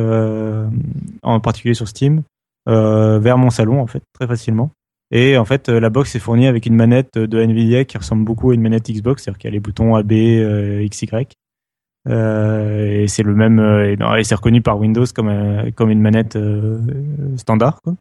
en 1.21 1.39
particulier 1.39 1.75
sur 1.75 1.87
Steam, 1.87 2.23
vers 2.65 3.37
mon 3.37 3.51
salon 3.51 3.81
en 3.81 3.85
fait 3.85 4.01
très 4.13 4.25
facilement. 4.25 4.71
Et 5.17 5.37
en 5.37 5.45
fait, 5.45 5.69
euh, 5.69 5.79
la 5.79 5.89
box 5.89 6.13
est 6.15 6.19
fournie 6.19 6.45
avec 6.45 6.65
une 6.65 6.75
manette 6.75 7.17
de 7.17 7.39
Nvidia 7.39 7.85
qui 7.85 7.97
ressemble 7.97 8.25
beaucoup 8.25 8.51
à 8.51 8.53
une 8.53 8.61
manette 8.61 8.91
Xbox, 8.91 9.23
c'est-à-dire 9.23 9.37
qu'il 9.37 9.47
y 9.49 9.53
a 9.53 9.55
les 9.55 9.61
boutons 9.61 9.95
AB, 9.95 10.11
euh, 10.11 10.85
XY. 10.89 11.07
Euh, 12.09 13.03
et 13.03 13.07
c'est 13.07 13.23
le 13.23 13.33
même, 13.33 13.59
euh, 13.59 14.17
et, 14.17 14.23
c'est 14.25 14.35
reconnu 14.35 14.61
par 14.61 14.77
Windows 14.77 15.05
comme, 15.15 15.29
euh, 15.29 15.71
comme 15.73 15.89
une 15.89 16.01
manette 16.01 16.35
euh, 16.35 16.81
standard. 17.37 17.79
Quoi. 17.81 17.95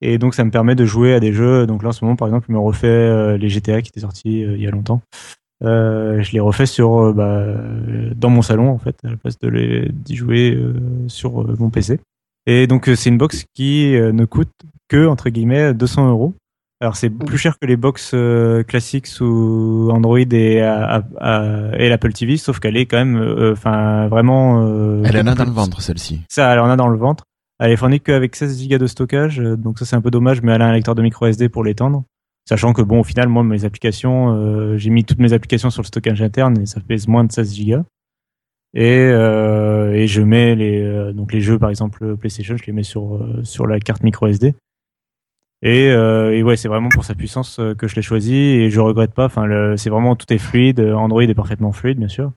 Et 0.00 0.18
donc 0.18 0.34
ça 0.34 0.44
me 0.44 0.52
permet 0.52 0.76
de 0.76 0.84
jouer 0.84 1.12
à 1.12 1.18
des 1.18 1.32
jeux. 1.32 1.66
Donc 1.66 1.82
là 1.82 1.88
en 1.88 1.92
ce 1.92 2.04
moment, 2.04 2.14
par 2.14 2.28
exemple, 2.28 2.46
je 2.48 2.52
me 2.52 2.60
refais 2.60 2.86
euh, 2.86 3.36
les 3.36 3.48
GTA 3.48 3.82
qui 3.82 3.88
étaient 3.88 4.00
sortis 4.00 4.44
euh, 4.44 4.56
il 4.56 4.62
y 4.62 4.68
a 4.68 4.70
longtemps. 4.70 5.02
Euh, 5.64 6.22
je 6.22 6.30
les 6.30 6.40
refais 6.40 6.66
sur 6.66 6.98
euh, 6.98 7.12
bah, 7.12 7.24
euh, 7.24 8.12
dans 8.14 8.30
mon 8.30 8.42
salon 8.42 8.70
en 8.70 8.78
fait, 8.78 8.96
à 9.02 9.10
la 9.10 9.16
place 9.16 9.40
de 9.40 9.48
les 9.48 9.88
d'y 9.92 10.14
jouer 10.14 10.54
euh, 10.54 10.74
sur 11.08 11.42
euh, 11.42 11.56
mon 11.58 11.68
PC. 11.68 11.98
Et 12.46 12.68
donc 12.68 12.88
euh, 12.88 12.94
c'est 12.94 13.10
une 13.10 13.18
box 13.18 13.44
qui 13.54 13.96
euh, 13.96 14.12
ne 14.12 14.24
coûte 14.24 14.52
que 14.88 15.06
entre 15.06 15.30
guillemets 15.30 15.74
200 15.74 16.08
euros. 16.08 16.34
Alors 16.82 16.96
c'est 16.96 17.10
plus 17.10 17.36
cher 17.36 17.58
que 17.60 17.66
les 17.66 17.76
box 17.76 18.12
euh, 18.14 18.62
classiques 18.62 19.06
sous 19.06 19.90
Android 19.92 20.18
et, 20.18 20.62
à- 20.62 21.04
à- 21.18 21.76
et 21.78 21.88
l'Apple 21.90 22.12
TV, 22.12 22.38
sauf 22.38 22.58
qu'elle 22.58 22.76
est 22.78 22.86
quand 22.86 22.96
même, 22.96 23.16
euh, 23.18 23.52
enfin 23.52 24.08
vraiment. 24.08 24.64
euh, 24.66 25.02
Elle 25.04 25.18
en 25.18 25.26
a 25.26 25.34
dans 25.34 25.44
le 25.44 25.50
ventre, 25.50 25.82
celle-ci. 25.82 26.22
Ça, 26.30 26.50
elle 26.52 26.58
en 26.60 26.70
a 26.70 26.76
dans 26.76 26.88
le 26.88 26.96
ventre. 26.96 27.24
Elle 27.58 27.70
est 27.72 27.76
fournie 27.76 28.00
qu'avec 28.00 28.34
16 28.34 28.66
Go 28.68 28.78
de 28.78 28.86
stockage, 28.86 29.40
euh, 29.40 29.56
donc 29.56 29.78
ça 29.78 29.84
c'est 29.84 29.94
un 29.96 30.00
peu 30.00 30.10
dommage, 30.10 30.40
mais 30.40 30.52
elle 30.52 30.62
a 30.62 30.66
un 30.68 30.72
lecteur 30.72 30.94
de 30.94 31.02
micro 31.02 31.26
SD 31.26 31.50
pour 31.50 31.64
l'étendre. 31.64 32.04
Sachant 32.48 32.72
que 32.72 32.80
bon, 32.80 33.00
au 33.00 33.04
final, 33.04 33.28
moi 33.28 33.44
mes 33.44 33.66
applications, 33.66 34.34
euh, 34.34 34.78
j'ai 34.78 34.88
mis 34.88 35.04
toutes 35.04 35.18
mes 35.18 35.34
applications 35.34 35.68
sur 35.68 35.82
le 35.82 35.86
stockage 35.86 36.22
interne 36.22 36.58
et 36.62 36.66
ça 36.66 36.80
pèse 36.80 37.06
moins 37.06 37.24
de 37.24 37.30
16 37.30 37.54
Go. 37.66 37.82
Et, 38.72 38.96
euh, 38.98 39.92
et 39.92 40.06
je 40.06 40.22
mets 40.22 40.54
les 40.54 40.80
euh, 40.80 41.12
donc 41.12 41.32
les 41.34 41.40
jeux 41.42 41.58
par 41.58 41.68
exemple 41.68 42.16
PlayStation, 42.16 42.56
je 42.56 42.64
les 42.66 42.72
mets 42.72 42.84
sur 42.84 43.16
euh, 43.16 43.40
sur 43.44 43.66
la 43.66 43.78
carte 43.80 44.02
micro 44.02 44.26
SD. 44.28 44.54
Et, 45.62 45.90
euh, 45.90 46.34
et 46.34 46.42
ouais, 46.42 46.56
c'est 46.56 46.68
vraiment 46.68 46.88
pour 46.88 47.04
sa 47.04 47.14
puissance 47.14 47.58
euh, 47.58 47.74
que 47.74 47.86
je 47.86 47.94
l'ai 47.96 48.02
choisi 48.02 48.34
et 48.34 48.70
je 48.70 48.80
regrette 48.80 49.12
pas. 49.12 49.26
Enfin, 49.26 49.74
c'est 49.76 49.90
vraiment 49.90 50.16
tout 50.16 50.32
est 50.32 50.38
fluide. 50.38 50.80
Android 50.80 51.22
est 51.22 51.34
parfaitement 51.34 51.72
fluide, 51.72 51.98
bien 51.98 52.08
sûr. 52.08 52.32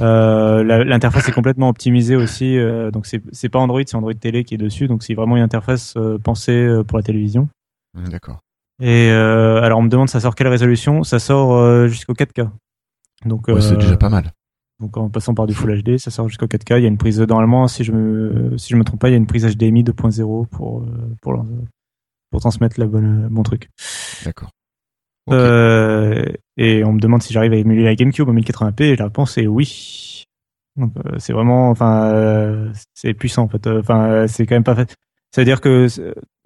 Euh, 0.00 0.64
L'interface 0.84 1.28
est 1.28 1.32
complètement 1.32 1.68
optimisée 1.68 2.16
aussi. 2.16 2.58
euh, 2.58 2.90
donc 2.90 3.06
c'est 3.06 3.48
pas 3.48 3.60
Android, 3.60 3.80
c'est 3.86 3.94
Android 3.94 4.12
télé 4.14 4.42
qui 4.44 4.54
est 4.54 4.58
dessus. 4.58 4.88
Donc 4.88 5.02
c'est 5.04 5.14
vraiment 5.14 5.36
une 5.36 5.42
interface 5.44 5.94
euh, 5.96 6.18
pensée 6.18 6.52
euh, 6.66 6.82
pour 6.82 6.98
la 6.98 7.04
télévision. 7.04 7.48
Hum, 7.96 8.08
D'accord. 8.08 8.40
Et 8.82 9.10
euh, 9.10 9.62
alors 9.62 9.78
on 9.78 9.82
me 9.82 9.88
demande 9.88 10.08
ça 10.10 10.20
sort 10.20 10.34
quelle 10.34 10.48
résolution? 10.48 11.02
Ça 11.04 11.18
sort 11.18 11.54
euh, 11.54 11.86
jusqu'au 11.86 12.12
4K. 12.14 12.48
Donc 13.24 13.46
Ouais, 13.48 13.60
c'est 13.60 13.74
euh, 13.74 13.76
déjà 13.76 13.96
pas 13.96 14.10
mal. 14.10 14.32
Donc 14.80 14.96
en 14.98 15.08
passant 15.08 15.32
par 15.34 15.46
du 15.46 15.54
Full 15.54 15.82
HD, 15.82 15.96
ça 15.98 16.10
sort 16.10 16.28
jusqu'au 16.28 16.46
4K. 16.46 16.78
Il 16.78 16.82
y 16.82 16.84
a 16.84 16.88
une 16.88 16.98
prise 16.98 17.20
normalement, 17.20 17.68
si 17.68 17.84
je 17.84 17.92
me 17.92 18.58
si 18.58 18.70
je 18.70 18.76
me 18.76 18.84
trompe 18.84 19.00
pas, 19.00 19.08
il 19.08 19.12
y 19.12 19.14
a 19.14 19.18
une 19.18 19.26
prise 19.26 19.46
HDMI 19.46 19.84
2.0 19.84 20.46
pour 20.48 20.80
euh, 20.80 20.84
pour 21.22 21.32
pour 22.30 22.40
transmettre 22.40 22.78
la 22.80 22.86
bonne 22.86 23.28
bon 23.30 23.42
truc. 23.42 23.68
D'accord. 24.24 24.50
Euh, 25.30 26.24
et 26.56 26.84
on 26.84 26.92
me 26.92 27.00
demande 27.00 27.22
si 27.22 27.32
j'arrive 27.32 27.52
à 27.52 27.56
émuler 27.56 27.82
la 27.84 27.94
GameCube 27.94 28.28
en 28.28 28.34
1080p 28.34 28.82
et 28.82 28.96
la 28.96 29.04
réponse 29.06 29.38
est 29.38 29.46
oui. 29.46 30.24
Euh, 30.78 30.84
c'est 31.18 31.32
vraiment, 31.32 31.70
enfin, 31.70 32.12
euh, 32.12 32.70
c'est 32.94 33.14
puissant 33.14 33.44
en 33.44 33.48
fait. 33.48 33.66
Euh, 33.66 33.80
Enfin, 33.80 34.10
euh, 34.10 34.26
c'est 34.28 34.46
quand 34.46 34.54
même 34.54 34.64
pas 34.64 34.74
fait. 34.76 34.94
Ça 35.34 35.40
veut 35.40 35.44
dire 35.46 35.60
que 35.60 35.88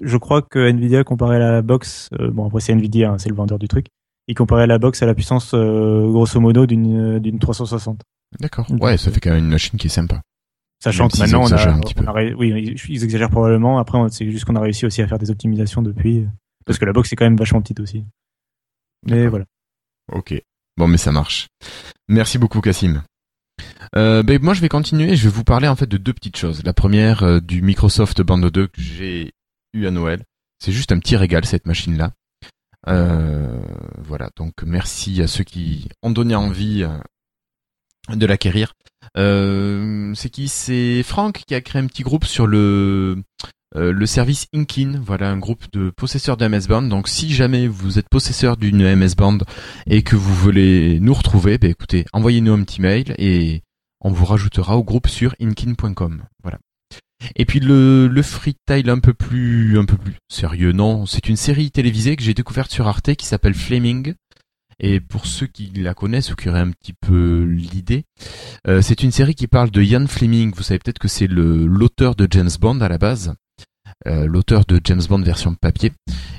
je 0.00 0.16
crois 0.16 0.42
que 0.42 0.58
Nvidia 0.70 1.04
comparé 1.04 1.36
à 1.36 1.38
la 1.38 1.62
box, 1.62 2.08
euh, 2.18 2.30
bon 2.30 2.46
après 2.46 2.60
c'est 2.60 2.72
Nvidia, 2.72 3.10
hein, 3.12 3.18
c'est 3.18 3.28
le 3.28 3.34
vendeur 3.34 3.58
du 3.58 3.68
truc, 3.68 3.86
il 4.26 4.34
comparait 4.34 4.66
la 4.66 4.78
box 4.78 5.02
à 5.02 5.06
la 5.06 5.14
puissance 5.14 5.52
euh, 5.54 6.08
grosso 6.10 6.40
modo 6.40 6.66
d'une 6.66 7.18
d'une 7.18 7.38
360. 7.38 8.00
D'accord. 8.40 8.66
Ouais, 8.80 8.96
ça 8.96 9.10
fait 9.10 9.20
quand 9.20 9.30
même 9.30 9.44
une 9.44 9.50
machine 9.50 9.78
qui 9.78 9.88
est 9.88 9.90
sympa. 9.90 10.22
Sachant 10.82 11.08
que 11.08 11.18
maintenant 11.18 11.42
on 11.42 11.52
a, 11.52 11.76
on 11.76 12.36
oui, 12.38 12.74
ils 12.88 13.04
exagèrent 13.04 13.30
probablement. 13.30 13.78
Après, 13.78 13.98
c'est 14.10 14.30
juste 14.30 14.46
qu'on 14.46 14.56
a 14.56 14.60
réussi 14.60 14.86
aussi 14.86 15.02
à 15.02 15.06
faire 15.06 15.18
des 15.18 15.30
optimisations 15.30 15.82
depuis, 15.82 16.26
parce 16.64 16.78
que 16.78 16.86
la 16.86 16.92
box 16.92 17.12
est 17.12 17.16
quand 17.16 17.26
même 17.26 17.36
vachement 17.36 17.60
petite 17.60 17.80
aussi. 17.80 18.04
Mais 19.06 19.26
voilà. 19.26 19.44
Ok. 20.12 20.34
Bon, 20.76 20.88
mais 20.88 20.96
ça 20.96 21.12
marche. 21.12 21.48
Merci 22.08 22.38
beaucoup, 22.38 22.60
Cassim. 22.60 23.02
Euh, 23.96 24.22
ben, 24.22 24.40
moi, 24.42 24.54
je 24.54 24.60
vais 24.60 24.68
continuer. 24.68 25.16
Je 25.16 25.24
vais 25.24 25.34
vous 25.34 25.44
parler 25.44 25.68
en 25.68 25.76
fait 25.76 25.86
de 25.86 25.96
deux 25.96 26.12
petites 26.12 26.36
choses. 26.36 26.62
La 26.64 26.72
première, 26.72 27.22
euh, 27.22 27.40
du 27.40 27.60
Microsoft 27.60 28.22
Band 28.22 28.38
2 28.38 28.66
que 28.66 28.80
j'ai 28.80 29.32
eu 29.74 29.86
à 29.86 29.90
Noël. 29.90 30.24
C'est 30.58 30.72
juste 30.72 30.92
un 30.92 30.98
petit 30.98 31.16
régal 31.16 31.44
cette 31.44 31.66
machine-là. 31.66 32.12
Euh, 32.88 33.60
voilà. 33.98 34.30
Donc, 34.36 34.62
merci 34.64 35.20
à 35.22 35.26
ceux 35.26 35.44
qui 35.44 35.88
ont 36.02 36.10
donné 36.10 36.34
envie 36.34 36.82
euh, 36.82 38.16
de 38.16 38.26
l'acquérir. 38.26 38.74
Euh, 39.16 40.12
c'est 40.14 40.30
qui? 40.30 40.48
C'est 40.48 41.02
Franck 41.02 41.44
qui 41.46 41.54
a 41.54 41.60
créé 41.60 41.82
un 41.82 41.86
petit 41.86 42.02
groupe 42.02 42.24
sur 42.24 42.46
le 42.46 43.22
euh, 43.76 43.92
le 43.92 44.06
service 44.06 44.48
Inkin, 44.52 45.00
voilà 45.00 45.30
un 45.30 45.38
groupe 45.38 45.64
de 45.72 45.90
possesseurs 45.90 46.36
de 46.36 46.46
MS 46.46 46.66
Band. 46.68 46.82
Donc 46.82 47.08
si 47.08 47.32
jamais 47.32 47.68
vous 47.68 47.98
êtes 48.00 48.08
possesseur 48.08 48.56
d'une 48.56 48.96
MS 48.96 49.14
Band 49.16 49.38
et 49.86 50.02
que 50.02 50.16
vous 50.16 50.34
voulez 50.34 50.98
nous 51.00 51.14
retrouver, 51.14 51.56
ben 51.56 51.70
écoutez, 51.70 52.04
envoyez-nous 52.12 52.52
un 52.52 52.62
petit 52.64 52.80
mail 52.80 53.14
et 53.18 53.62
on 54.00 54.10
vous 54.10 54.24
rajoutera 54.24 54.76
au 54.76 54.82
groupe 54.82 55.06
sur 55.06 55.36
inkin.com. 55.40 56.22
Voilà. 56.42 56.58
Et 57.36 57.44
puis 57.44 57.60
le, 57.60 58.08
le 58.08 58.22
freestyle 58.22 58.90
un 58.90 58.98
peu 58.98 59.14
plus 59.14 59.78
un 59.78 59.84
peu 59.84 59.96
plus 59.96 60.16
sérieux, 60.28 60.72
non, 60.72 61.06
c'est 61.06 61.28
une 61.28 61.36
série 61.36 61.70
télévisée 61.70 62.16
que 62.16 62.22
j'ai 62.22 62.34
découverte 62.34 62.72
sur 62.72 62.88
Arte 62.88 63.14
qui 63.14 63.26
s'appelle 63.26 63.54
Flaming. 63.54 64.14
Et 64.80 64.98
pour 64.98 65.26
ceux 65.26 65.46
qui 65.46 65.70
la 65.76 65.92
connaissent 65.92 66.32
ou 66.32 66.36
qui 66.36 66.48
auraient 66.48 66.60
un 66.60 66.70
petit 66.70 66.94
peu 66.94 67.44
l'idée, 67.44 68.04
euh, 68.66 68.80
c'est 68.80 69.02
une 69.02 69.12
série 69.12 69.34
qui 69.34 69.46
parle 69.46 69.70
de 69.70 69.82
Ian 69.82 70.06
Fleming. 70.06 70.52
Vous 70.56 70.62
savez 70.62 70.78
peut-être 70.78 70.98
que 70.98 71.08
c'est 71.08 71.28
l'auteur 71.28 72.14
de 72.14 72.26
James 72.30 72.50
Bond 72.58 72.80
à 72.80 72.88
la 72.88 72.96
base, 72.96 73.34
euh, 74.06 74.26
l'auteur 74.26 74.64
de 74.64 74.80
James 74.82 75.02
Bond 75.06 75.22
version 75.22 75.54
papier. 75.54 75.92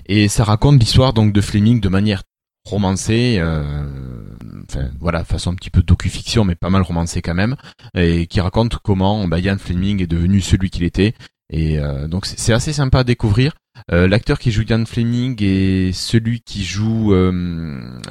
Et 0.08 0.28
ça 0.28 0.44
raconte 0.44 0.80
l'histoire 0.80 1.14
donc 1.14 1.34
de 1.34 1.42
Fleming 1.42 1.80
de 1.80 1.90
manière 1.90 2.24
romancée, 2.66 3.38
euh, 3.40 4.24
enfin 4.68 4.90
voilà, 5.00 5.24
façon 5.24 5.52
un 5.52 5.56
petit 5.56 5.70
peu 5.70 5.84
docu-fiction, 5.84 6.44
mais 6.44 6.56
pas 6.56 6.70
mal 6.70 6.82
romancée 6.82 7.22
quand 7.22 7.34
même, 7.34 7.56
et 7.96 8.26
qui 8.26 8.42
raconte 8.42 8.78
comment 8.78 9.28
bah, 9.28 9.40
Ian 9.40 9.58
Fleming 9.60 10.02
est 10.02 10.08
devenu 10.08 10.42
celui 10.42 10.72
qu'il 10.72 10.84
était. 10.84 11.14
Et 11.52 11.80
euh, 11.80 12.08
donc 12.08 12.26
c'est 12.26 12.54
assez 12.54 12.74
sympa 12.74 13.00
à 13.00 13.04
découvrir. 13.04 13.54
Euh, 13.92 14.08
L'acteur 14.08 14.40
qui 14.40 14.52
joue 14.52 14.64
Ian 14.64 14.86
Fleming 14.86 15.38
est 15.42 15.92
celui 15.92 16.42
qui 16.42 16.64
joue 16.64 17.14
euh, 17.14 17.32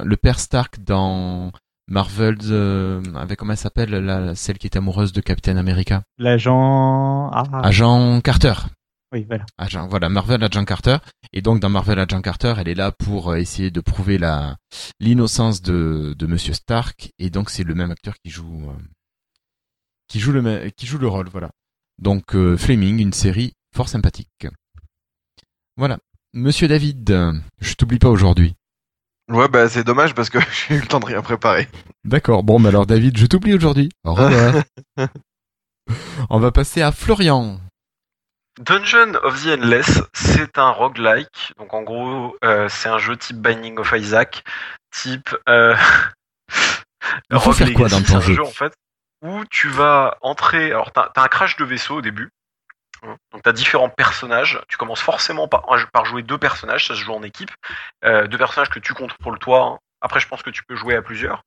le 0.03 0.17
père 0.17 0.39
Stark 0.39 0.79
dans 0.83 1.51
Marvel, 1.87 2.37
euh, 2.49 3.01
avec 3.15 3.39
comment 3.39 3.53
elle 3.53 3.57
s'appelle, 3.57 3.89
la, 3.89 4.35
celle 4.35 4.57
qui 4.57 4.67
est 4.67 4.77
amoureuse 4.77 5.11
de 5.11 5.21
Captain 5.21 5.57
America? 5.57 6.03
L'agent. 6.17 7.29
Ah. 7.31 7.43
Agent 7.63 8.21
Carter. 8.21 8.53
Oui, 9.13 9.25
voilà. 9.27 9.45
Agent, 9.57 9.87
voilà, 9.89 10.07
Marvel 10.07 10.41
Agent 10.43 10.63
Carter. 10.63 10.97
Et 11.33 11.41
donc 11.41 11.59
dans 11.59 11.69
Marvel 11.69 11.99
Agent 11.99 12.21
Carter, 12.21 12.53
elle 12.57 12.69
est 12.69 12.75
là 12.75 12.91
pour 12.91 13.31
euh, 13.31 13.35
essayer 13.35 13.71
de 13.71 13.81
prouver 13.81 14.17
la 14.17 14.55
l'innocence 14.99 15.61
de, 15.61 16.15
de 16.17 16.27
Monsieur 16.27 16.53
Stark. 16.53 17.11
Et 17.19 17.29
donc 17.29 17.49
c'est 17.49 17.63
le 17.63 17.75
même 17.75 17.91
acteur 17.91 18.13
qui 18.23 18.31
joue 18.31 18.69
euh, 18.69 18.81
qui 20.07 20.19
joue 20.19 20.31
le 20.31 20.69
qui 20.69 20.85
joue 20.85 20.97
le 20.97 21.07
rôle, 21.07 21.27
voilà. 21.29 21.49
Donc 22.01 22.35
euh, 22.35 22.57
Fleming, 22.57 22.99
une 22.99 23.13
série 23.13 23.53
fort 23.75 23.87
sympathique. 23.87 24.47
Voilà, 25.77 25.99
Monsieur 26.33 26.67
David, 26.67 27.33
je 27.59 27.73
t'oublie 27.75 27.99
pas 27.99 28.09
aujourd'hui. 28.09 28.55
Ouais, 29.29 29.47
bah 29.47 29.69
c'est 29.69 29.83
dommage 29.83 30.13
parce 30.13 30.29
que 30.29 30.39
j'ai 30.67 30.75
eu 30.75 30.81
le 30.81 30.87
temps 30.87 30.99
de 30.99 31.05
rien 31.05 31.21
préparer. 31.21 31.67
D'accord. 32.03 32.43
Bon, 32.43 32.59
bah 32.59 32.69
alors 32.69 32.85
David, 32.85 33.17
je 33.17 33.25
t'oublie 33.25 33.53
aujourd'hui. 33.53 33.89
Au 34.03 34.13
revoir. 34.13 34.63
On 36.29 36.39
va 36.39 36.51
passer 36.51 36.81
à 36.81 36.91
Florian. 36.91 37.59
Dungeon 38.59 39.15
of 39.23 39.43
the 39.43 39.47
Endless, 39.47 40.01
c'est 40.13 40.57
un 40.57 40.71
roguelike. 40.71 41.53
Donc 41.57 41.73
en 41.73 41.83
gros, 41.83 42.35
euh, 42.43 42.67
c'est 42.69 42.89
un 42.89 42.97
jeu 42.97 43.15
type 43.15 43.37
Binding 43.37 43.77
of 43.77 43.93
Isaac, 43.95 44.43
type 44.91 45.35
euh, 45.47 45.75
Il 47.31 47.39
faut 47.39 47.53
faire 47.53 47.73
quoi 47.73 47.87
dans 47.87 48.01
ton 48.01 48.19
jeu 48.19 48.41
en 48.41 48.45
fait 48.45 48.73
où 49.21 49.43
tu 49.45 49.67
vas 49.69 50.17
entrer. 50.21 50.67
Alors 50.71 50.91
t'as 50.91 51.09
as 51.15 51.21
un 51.23 51.27
crash 51.27 51.55
de 51.57 51.65
vaisseau 51.65 51.97
au 51.97 52.01
début. 52.01 52.29
Donc 53.31 53.41
t'as 53.43 53.51
différents 53.51 53.89
personnages. 53.89 54.61
Tu 54.67 54.77
commences 54.77 55.01
forcément 55.01 55.47
par, 55.47 55.65
par 55.91 56.05
jouer 56.05 56.21
deux 56.23 56.37
personnages, 56.37 56.87
ça 56.87 56.95
se 56.95 57.01
joue 57.01 57.13
en 57.13 57.23
équipe. 57.23 57.49
Euh, 58.05 58.27
deux 58.27 58.37
personnages 58.37 58.69
que 58.69 58.79
tu 58.79 58.93
contrôles 58.93 59.39
toi. 59.39 59.63
hein. 59.65 59.79
Après, 60.03 60.19
je 60.19 60.27
pense 60.27 60.41
que 60.41 60.49
tu 60.49 60.63
peux 60.63 60.75
jouer 60.75 60.95
à 60.95 61.03
plusieurs. 61.03 61.43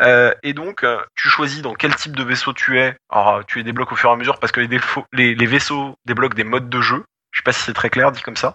Euh, 0.00 0.32
et 0.44 0.52
donc, 0.52 0.84
euh, 0.84 1.02
tu 1.16 1.28
choisis 1.28 1.60
dans 1.60 1.74
quel 1.74 1.94
type 1.96 2.14
de 2.14 2.22
vaisseau 2.22 2.52
tu 2.52 2.78
es. 2.78 2.96
Alors, 3.08 3.44
tu 3.46 3.58
les 3.58 3.64
débloques 3.64 3.90
au 3.90 3.96
fur 3.96 4.10
et 4.10 4.12
à 4.12 4.16
mesure 4.16 4.38
parce 4.38 4.52
que 4.52 4.60
les, 4.60 4.68
défauts- 4.68 5.06
les, 5.12 5.34
les 5.34 5.46
vaisseaux 5.46 5.96
débloquent 6.04 6.36
des 6.36 6.44
modes 6.44 6.68
de 6.68 6.80
jeu. 6.80 7.04
Je 7.32 7.38
sais 7.38 7.42
pas 7.44 7.52
si 7.52 7.60
c'est 7.62 7.72
très 7.74 7.90
clair 7.90 8.12
dit 8.12 8.22
comme 8.22 8.36
ça. 8.36 8.54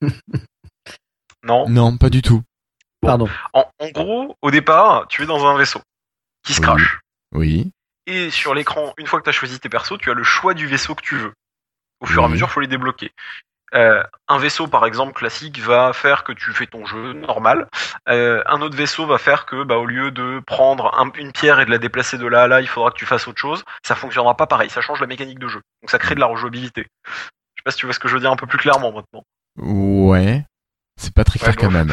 non? 1.42 1.68
Non, 1.68 1.96
pas 1.96 2.10
du 2.10 2.22
tout. 2.22 2.42
Pardon. 3.00 3.28
En, 3.52 3.68
en 3.78 3.88
gros, 3.90 4.36
au 4.42 4.50
départ, 4.50 5.06
tu 5.08 5.22
es 5.22 5.26
dans 5.26 5.46
un 5.46 5.56
vaisseau 5.56 5.80
qui 6.44 6.54
se 6.54 6.60
crache. 6.60 7.00
Oui. 7.32 7.70
Et 8.10 8.30
sur 8.30 8.54
l'écran, 8.54 8.94
une 8.96 9.06
fois 9.06 9.18
que 9.20 9.24
tu 9.24 9.28
as 9.28 9.32
choisi 9.34 9.60
tes 9.60 9.68
persos, 9.68 9.98
tu 9.98 10.10
as 10.10 10.14
le 10.14 10.24
choix 10.24 10.54
du 10.54 10.66
vaisseau 10.66 10.94
que 10.94 11.02
tu 11.02 11.16
veux. 11.16 11.32
Au 12.00 12.06
fur 12.06 12.22
et 12.22 12.24
à 12.24 12.26
Oui. 12.26 12.32
mesure, 12.32 12.46
il 12.48 12.50
faut 12.52 12.60
les 12.60 12.66
débloquer. 12.66 13.12
Euh, 13.74 14.02
un 14.28 14.38
vaisseau, 14.38 14.66
par 14.66 14.86
exemple, 14.86 15.12
classique, 15.12 15.58
va 15.60 15.92
faire 15.92 16.24
que 16.24 16.32
tu 16.32 16.52
fais 16.54 16.66
ton 16.66 16.86
jeu 16.86 17.12
normal. 17.12 17.68
Euh, 18.08 18.42
un 18.46 18.62
autre 18.62 18.76
vaisseau 18.76 19.04
va 19.06 19.18
faire 19.18 19.44
que, 19.44 19.62
bah, 19.62 19.76
au 19.76 19.84
lieu 19.84 20.10
de 20.10 20.40
prendre 20.46 20.98
un- 20.98 21.10
une 21.18 21.32
pierre 21.32 21.60
et 21.60 21.66
de 21.66 21.70
la 21.70 21.76
déplacer 21.76 22.16
de 22.16 22.26
là 22.26 22.44
à 22.44 22.48
là, 22.48 22.62
il 22.62 22.66
faudra 22.68 22.90
que 22.90 22.96
tu 22.96 23.04
fasses 23.04 23.28
autre 23.28 23.38
chose. 23.40 23.62
Ça 23.86 23.94
fonctionnera 23.94 24.34
pas 24.38 24.46
pareil. 24.46 24.70
Ça 24.70 24.80
change 24.80 25.02
la 25.02 25.06
mécanique 25.06 25.38
de 25.38 25.48
jeu. 25.48 25.60
Donc 25.82 25.90
ça 25.90 25.98
crée 25.98 26.14
de 26.14 26.20
la 26.20 26.26
rejouabilité. 26.26 26.86
Je 27.04 27.10
sais 27.10 27.62
pas 27.64 27.70
si 27.72 27.76
tu 27.76 27.84
vois 27.84 27.92
ce 27.92 27.98
que 27.98 28.08
je 28.08 28.14
veux 28.14 28.20
dire 28.20 28.32
un 28.32 28.36
peu 28.36 28.46
plus 28.46 28.58
clairement 28.58 28.90
maintenant. 28.90 29.22
Ouais. 29.58 30.44
C'est 30.98 31.12
pas 31.12 31.24
très 31.24 31.38
clair 31.38 31.50
Ouais, 31.50 31.56
quand 31.56 31.70
même. 31.70 31.92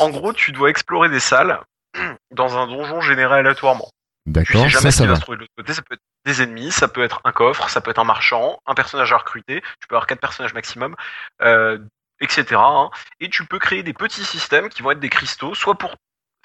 En 0.00 0.10
gros, 0.10 0.32
tu 0.32 0.50
dois 0.50 0.70
explorer 0.70 1.08
des 1.08 1.20
salles 1.20 1.60
dans 2.32 2.58
un 2.58 2.66
donjon 2.66 3.00
généré 3.00 3.36
aléatoirement. 3.38 3.88
D'accord, 4.28 4.70
sais 4.70 4.78
ça, 4.80 4.90
ça 4.90 5.04
va 5.04 5.10
va. 5.10 5.16
se 5.16 5.20
trouver 5.22 5.36
de 5.36 5.42
l'autre 5.42 5.52
côté. 5.56 5.72
Ça 5.72 5.82
peut 5.82 5.94
être 5.94 6.02
des 6.24 6.42
ennemis, 6.42 6.70
ça 6.70 6.88
peut 6.88 7.02
être 7.02 7.20
un 7.24 7.32
coffre, 7.32 7.68
ça 7.68 7.80
peut 7.80 7.90
être 7.90 7.98
un 7.98 8.04
marchand, 8.04 8.60
un 8.66 8.74
personnage 8.74 9.12
à 9.12 9.18
recruter. 9.18 9.60
Tu 9.80 9.88
peux 9.88 9.94
avoir 9.94 10.06
quatre 10.06 10.20
personnages 10.20 10.54
maximum, 10.54 10.94
euh, 11.42 11.78
etc. 12.20 12.56
hein. 12.56 12.90
Et 13.20 13.30
tu 13.30 13.44
peux 13.46 13.58
créer 13.58 13.82
des 13.82 13.92
petits 13.94 14.24
systèmes 14.24 14.68
qui 14.68 14.82
vont 14.82 14.90
être 14.90 15.00
des 15.00 15.08
cristaux, 15.08 15.54
soit 15.54 15.76
pour 15.76 15.94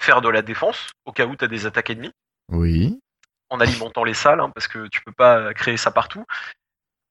faire 0.02 0.20
de 0.22 0.28
la 0.28 0.42
défense 0.42 0.88
au 1.04 1.12
cas 1.12 1.26
où 1.26 1.36
tu 1.36 1.44
as 1.44 1.48
des 1.48 1.66
attaques 1.66 1.90
ennemies, 1.90 2.12
Oui. 2.50 2.98
en 3.50 3.60
alimentant 3.60 4.04
les 4.04 4.14
salles, 4.14 4.40
hein, 4.40 4.50
parce 4.54 4.68
que 4.68 4.86
tu 4.88 5.00
peux 5.02 5.12
pas 5.12 5.52
créer 5.54 5.76
ça 5.76 5.90
partout. 5.90 6.24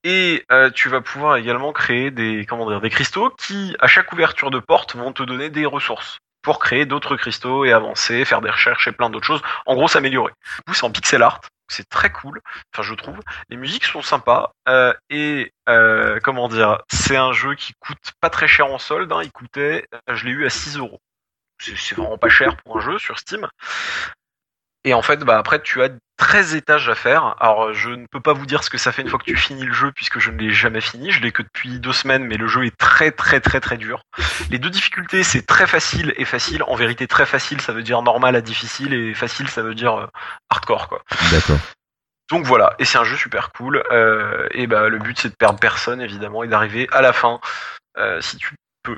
Et 0.03 0.43
euh, 0.51 0.69
tu 0.69 0.89
vas 0.89 0.99
pouvoir 1.01 1.37
également 1.37 1.71
créer 1.71 2.11
des 2.11 2.45
comment 2.45 2.67
dire 2.69 2.81
des 2.81 2.89
cristaux 2.89 3.29
qui, 3.29 3.75
à 3.79 3.87
chaque 3.87 4.11
ouverture 4.11 4.51
de 4.51 4.59
porte, 4.59 4.95
vont 4.95 5.13
te 5.13 5.23
donner 5.23 5.49
des 5.49 5.65
ressources 5.65 6.17
pour 6.43 6.59
créer 6.59 6.85
d'autres 6.85 7.15
cristaux 7.15 7.65
et 7.65 7.71
avancer, 7.73 8.25
faire 8.25 8.41
des 8.41 8.51
recherches 8.51 8.87
et 8.87 8.91
plein 8.91 9.09
d'autres 9.09 9.25
choses. 9.25 9.41
En 9.65 9.75
gros, 9.75 9.87
s'améliorer. 9.87 10.33
Du 10.57 10.61
coup, 10.67 10.73
c'est 10.75 10.85
en 10.85 10.91
pixel 10.91 11.23
art. 11.23 11.41
C'est 11.69 11.87
très 11.89 12.11
cool. 12.11 12.41
Enfin, 12.73 12.83
je 12.83 12.93
trouve. 12.93 13.19
Les 13.49 13.57
musiques 13.57 13.85
sont 13.85 14.01
sympas. 14.03 14.51
euh, 14.67 14.93
et 15.09 15.51
euh, 15.69 16.19
comment 16.23 16.47
dire, 16.49 16.79
c'est 16.89 17.15
un 17.17 17.31
jeu 17.33 17.55
qui 17.55 17.73
coûte 17.79 18.11
pas 18.21 18.29
très 18.29 18.47
cher 18.47 18.67
en 18.67 18.77
solde. 18.77 19.11
hein. 19.11 19.21
Il 19.23 19.31
coûtait, 19.31 19.87
euh, 20.09 20.15
je 20.15 20.25
l'ai 20.25 20.31
eu 20.31 20.45
à 20.45 20.49
6 20.49 20.77
euros. 20.77 20.99
C'est 21.59 21.77
c'est 21.77 21.95
vraiment 21.95 22.17
pas 22.17 22.29
cher 22.29 22.57
pour 22.57 22.77
un 22.77 22.81
jeu 22.81 22.99
sur 22.99 23.17
Steam. 23.17 23.47
Et 24.85 24.93
en 24.93 25.01
fait, 25.01 25.19
bah 25.21 25.37
après, 25.37 25.61
tu 25.61 25.81
as 25.81 25.89
13 26.17 26.55
étages 26.55 26.89
à 26.89 26.95
faire. 26.95 27.35
Alors, 27.39 27.73
je 27.73 27.89
ne 27.89 28.05
peux 28.11 28.19
pas 28.19 28.33
vous 28.33 28.45
dire 28.45 28.63
ce 28.63 28.69
que 28.69 28.77
ça 28.77 28.91
fait 28.91 29.01
une 29.01 29.09
fois 29.09 29.17
que 29.19 29.23
tu 29.25 29.35
finis 29.37 29.65
le 29.65 29.73
jeu, 29.73 29.91
puisque 29.95 30.19
je 30.19 30.29
ne 30.29 30.37
l'ai 30.37 30.51
jamais 30.51 30.81
fini. 30.81 31.11
Je 31.11 31.21
l'ai 31.21 31.31
que 31.31 31.41
depuis 31.41 31.79
deux 31.79 31.93
semaines, 31.93 32.25
mais 32.25 32.37
le 32.37 32.47
jeu 32.47 32.65
est 32.65 32.77
très, 32.77 33.11
très, 33.11 33.39
très, 33.39 33.59
très 33.59 33.77
dur. 33.77 34.01
Les 34.49 34.59
deux 34.59 34.69
difficultés, 34.69 35.23
c'est 35.23 35.45
très 35.45 35.67
facile 35.67 36.13
et 36.17 36.25
facile. 36.25 36.63
En 36.67 36.75
vérité, 36.75 37.07
très 37.07 37.25
facile, 37.25 37.61
ça 37.61 37.71
veut 37.73 37.83
dire 37.83 38.01
normal 38.01 38.35
à 38.35 38.41
difficile, 38.41 38.93
et 38.93 39.13
facile, 39.13 39.49
ça 39.49 39.61
veut 39.61 39.75
dire 39.75 39.95
euh, 39.95 40.07
hardcore, 40.49 40.87
quoi. 40.89 41.01
D'accord. 41.31 41.57
Donc 42.31 42.45
voilà, 42.45 42.73
et 42.79 42.85
c'est 42.85 42.97
un 42.97 43.03
jeu 43.03 43.17
super 43.17 43.51
cool. 43.51 43.83
Euh, 43.91 44.47
et 44.51 44.65
bah 44.65 44.87
le 44.89 44.97
but 44.97 45.19
c'est 45.19 45.29
de 45.29 45.35
perdre 45.35 45.59
personne 45.59 46.01
évidemment 46.01 46.41
et 46.43 46.47
d'arriver 46.47 46.87
à 46.91 47.01
la 47.01 47.13
fin 47.13 47.39
euh, 47.97 48.21
si 48.21 48.37
tu 48.37 48.55
peux. 48.81 48.97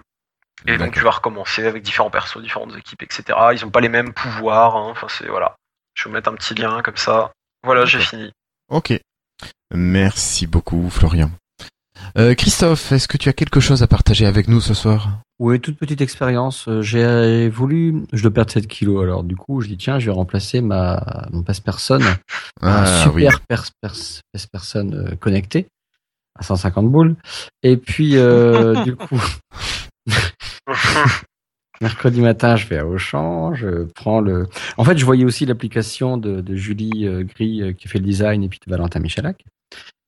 Et 0.67 0.77
donc 0.77 0.93
tu 0.93 1.01
vas 1.01 1.09
recommencer 1.11 1.65
avec 1.65 1.81
différents 1.83 2.11
persos, 2.11 2.41
différentes 2.41 2.77
équipes, 2.77 3.01
etc. 3.01 3.37
Ils 3.51 3.65
ont 3.65 3.71
pas 3.71 3.81
les 3.81 3.89
mêmes 3.89 4.13
pouvoirs. 4.13 4.77
hein. 4.77 4.87
Enfin 4.91 5.07
c'est 5.09 5.27
voilà. 5.27 5.55
Je 5.95 6.03
vais 6.03 6.09
vous 6.09 6.13
mettre 6.15 6.29
un 6.29 6.35
petit 6.35 6.53
lien 6.53 6.81
comme 6.83 6.97
ça. 6.97 7.31
Voilà, 7.63 7.85
j'ai 7.85 7.99
fini. 7.99 8.31
Ok. 8.69 8.93
Merci 9.73 10.45
beaucoup, 10.47 10.89
Florian. 10.89 11.31
Euh, 12.17 12.35
Christophe, 12.35 12.91
est-ce 12.91 13.07
que 13.07 13.17
tu 13.17 13.29
as 13.29 13.33
quelque 13.33 13.59
chose 13.59 13.81
à 13.81 13.87
partager 13.87 14.25
avec 14.25 14.47
nous 14.47 14.61
ce 14.61 14.73
soir? 14.73 15.09
Oui, 15.39 15.59
toute 15.59 15.77
petite 15.77 16.01
expérience. 16.01 16.67
Euh, 16.67 16.81
J'ai 16.81 17.49
voulu, 17.49 18.03
je 18.13 18.21
dois 18.21 18.31
perdre 18.31 18.51
7 18.51 18.67
kilos, 18.67 19.03
alors 19.03 19.23
du 19.23 19.35
coup, 19.35 19.59
je 19.61 19.67
dis 19.67 19.77
tiens, 19.77 19.99
je 19.99 20.05
vais 20.05 20.11
remplacer 20.13 20.61
ma 20.61 21.27
mon 21.31 21.43
passe 21.43 21.59
personne, 21.59 22.03
Ah, 22.61 22.81
un 22.83 23.03
super 23.03 23.13
oui. 23.15 23.23
pers- 23.23 23.41
pers- 23.47 23.71
passe 23.81 24.47
personne 24.51 24.93
euh, 25.11 25.15
connecté 25.15 25.67
à 26.39 26.43
150 26.43 26.89
boules. 26.89 27.15
Et 27.63 27.75
puis 27.77 28.17
euh, 28.17 28.83
du 28.85 28.95
coup, 28.95 29.21
mercredi 31.81 32.21
matin, 32.21 32.55
je 32.55 32.67
vais 32.67 32.77
à 32.77 32.85
Auchan, 32.85 33.53
je 33.53 33.83
prends 33.95 34.21
le. 34.21 34.47
En 34.77 34.83
fait, 34.83 34.97
je 34.97 35.05
voyais 35.05 35.25
aussi 35.25 35.45
l'application 35.45 36.17
de, 36.17 36.55
Julie 36.55 37.07
euh, 37.07 37.23
Gris 37.23 37.61
euh, 37.61 37.73
qui 37.73 37.87
fait 37.87 37.99
le 37.99 38.05
design 38.05 38.43
et 38.43 38.49
puis 38.49 38.59
de 38.65 38.69
Valentin 38.69 38.99
Michalak 38.99 39.43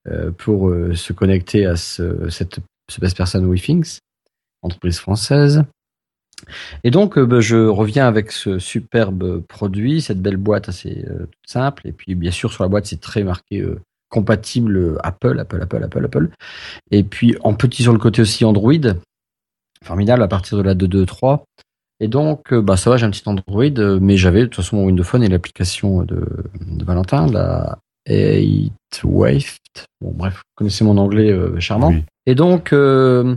euh, 0.07 0.31
pour 0.31 0.73
se 0.93 1.13
connecter 1.13 1.65
à 1.65 1.75
ce, 1.75 2.29
cette, 2.29 2.59
ce 2.89 3.01
best 3.01 3.17
person 3.17 3.43
WeThings, 3.43 3.99
entreprise 4.61 4.99
française. 4.99 5.63
Et 6.83 6.91
donc, 6.91 7.17
bah, 7.17 7.39
je 7.39 7.57
reviens 7.57 8.07
avec 8.07 8.31
ce 8.31 8.59
superbe 8.59 9.41
produit, 9.41 10.01
cette 10.01 10.21
belle 10.21 10.37
boîte 10.37 10.69
assez 10.69 11.03
simple. 11.45 11.87
Et 11.87 11.91
puis, 11.91 12.13
bien 12.13 12.29
sûr, 12.29 12.53
sur 12.53 12.63
la 12.63 12.69
boîte, 12.69 12.85
c'est 12.85 13.01
très 13.01 13.23
marqué 13.23 13.65
compatible 14.09 14.99
Apple, 15.03 15.39
Apple, 15.39 15.61
Apple, 15.61 15.83
Apple, 15.83 16.05
Apple. 16.05 16.29
Et 16.91 17.03
puis, 17.03 17.35
en 17.41 17.55
petit 17.55 17.81
sur 17.81 17.91
le 17.91 17.97
côté 17.97 18.21
aussi 18.21 18.45
Android. 18.45 18.73
Formidable 19.83 20.23
à 20.23 20.27
partir 20.27 20.57
de 20.57 20.63
la 20.63 20.75
2.2.3. 20.75 21.41
Et 21.99 22.07
donc, 22.07 22.53
euh, 22.53 22.61
bah, 22.61 22.77
ça 22.77 22.89
va, 22.89 22.97
j'ai 22.97 23.05
un 23.05 23.11
petit 23.11 23.23
Android, 23.25 23.63
euh, 23.63 23.99
mais 24.01 24.17
j'avais 24.17 24.41
de 24.41 24.45
toute 24.45 24.55
façon 24.55 24.77
mon 24.77 24.85
Windows 24.85 25.03
Phone 25.03 25.23
et 25.23 25.29
l'application 25.29 26.03
de, 26.03 26.27
de 26.61 26.85
Valentin, 26.85 27.27
la 27.27 27.79
8 28.07 28.71
Wave. 29.03 29.57
Bon, 30.01 30.11
bref, 30.13 30.35
vous 30.35 30.41
connaissez 30.55 30.83
mon 30.83 30.97
anglais 30.97 31.31
euh, 31.31 31.59
charmant. 31.59 31.93
Et 32.25 32.35
donc, 32.35 32.73
euh, 32.73 33.35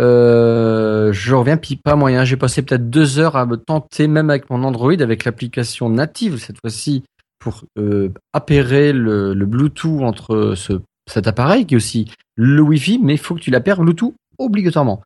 euh, 0.00 1.12
je 1.12 1.34
reviens, 1.34 1.56
puis 1.56 1.76
pas 1.76 1.96
moyen. 1.96 2.24
J'ai 2.24 2.36
passé 2.36 2.62
peut-être 2.62 2.90
deux 2.90 3.18
heures 3.18 3.36
à 3.36 3.46
me 3.46 3.56
tenter, 3.56 4.06
même 4.06 4.30
avec 4.30 4.50
mon 4.50 4.64
Android, 4.64 5.00
avec 5.00 5.24
l'application 5.24 5.88
native 5.88 6.38
cette 6.38 6.58
fois-ci, 6.60 7.04
pour 7.38 7.64
appairer 8.32 8.92
le, 8.92 9.34
le 9.34 9.46
Bluetooth 9.46 10.02
entre 10.02 10.54
ce, 10.56 10.80
cet 11.10 11.26
appareil, 11.26 11.66
qui 11.66 11.74
est 11.74 11.76
aussi 11.76 12.10
le 12.36 12.62
Wi-Fi, 12.62 12.98
mais 13.02 13.14
il 13.14 13.18
faut 13.18 13.34
que 13.34 13.40
tu 13.40 13.50
l'appères 13.50 13.80
Bluetooth 13.80 14.14
obligatoirement. 14.38 15.02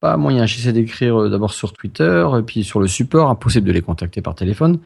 Pas 0.00 0.16
moyen. 0.16 0.46
J'essaie 0.46 0.72
d'écrire 0.72 1.20
euh, 1.20 1.28
d'abord 1.28 1.52
sur 1.52 1.74
Twitter, 1.74 2.26
puis 2.46 2.64
sur 2.64 2.80
le 2.80 2.88
support, 2.88 3.28
impossible 3.28 3.66
de 3.66 3.72
les 3.72 3.82
contacter 3.82 4.22
par 4.22 4.34
téléphone. 4.34 4.78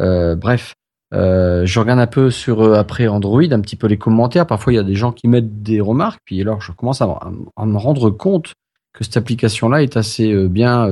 Euh, 0.00 0.34
bref, 0.34 0.74
euh, 1.14 1.64
je 1.64 1.78
regarde 1.78 2.00
un 2.00 2.08
peu 2.08 2.30
sur 2.30 2.74
après 2.74 3.06
Android, 3.06 3.42
un 3.42 3.60
petit 3.60 3.76
peu 3.76 3.86
les 3.86 3.98
commentaires. 3.98 4.46
Parfois, 4.46 4.72
il 4.72 4.76
y 4.76 4.80
a 4.80 4.84
des 4.84 4.96
gens 4.96 5.12
qui 5.12 5.28
mettent 5.28 5.62
des 5.62 5.80
remarques, 5.80 6.20
puis 6.24 6.40
alors 6.40 6.60
je 6.60 6.72
commence 6.72 7.00
à, 7.00 7.06
me 7.06 7.78
rendre 7.78 8.10
compte 8.10 8.54
que 8.92 9.04
cette 9.04 9.16
application-là 9.16 9.82
est 9.82 9.96
assez 9.96 10.48
bien. 10.48 10.88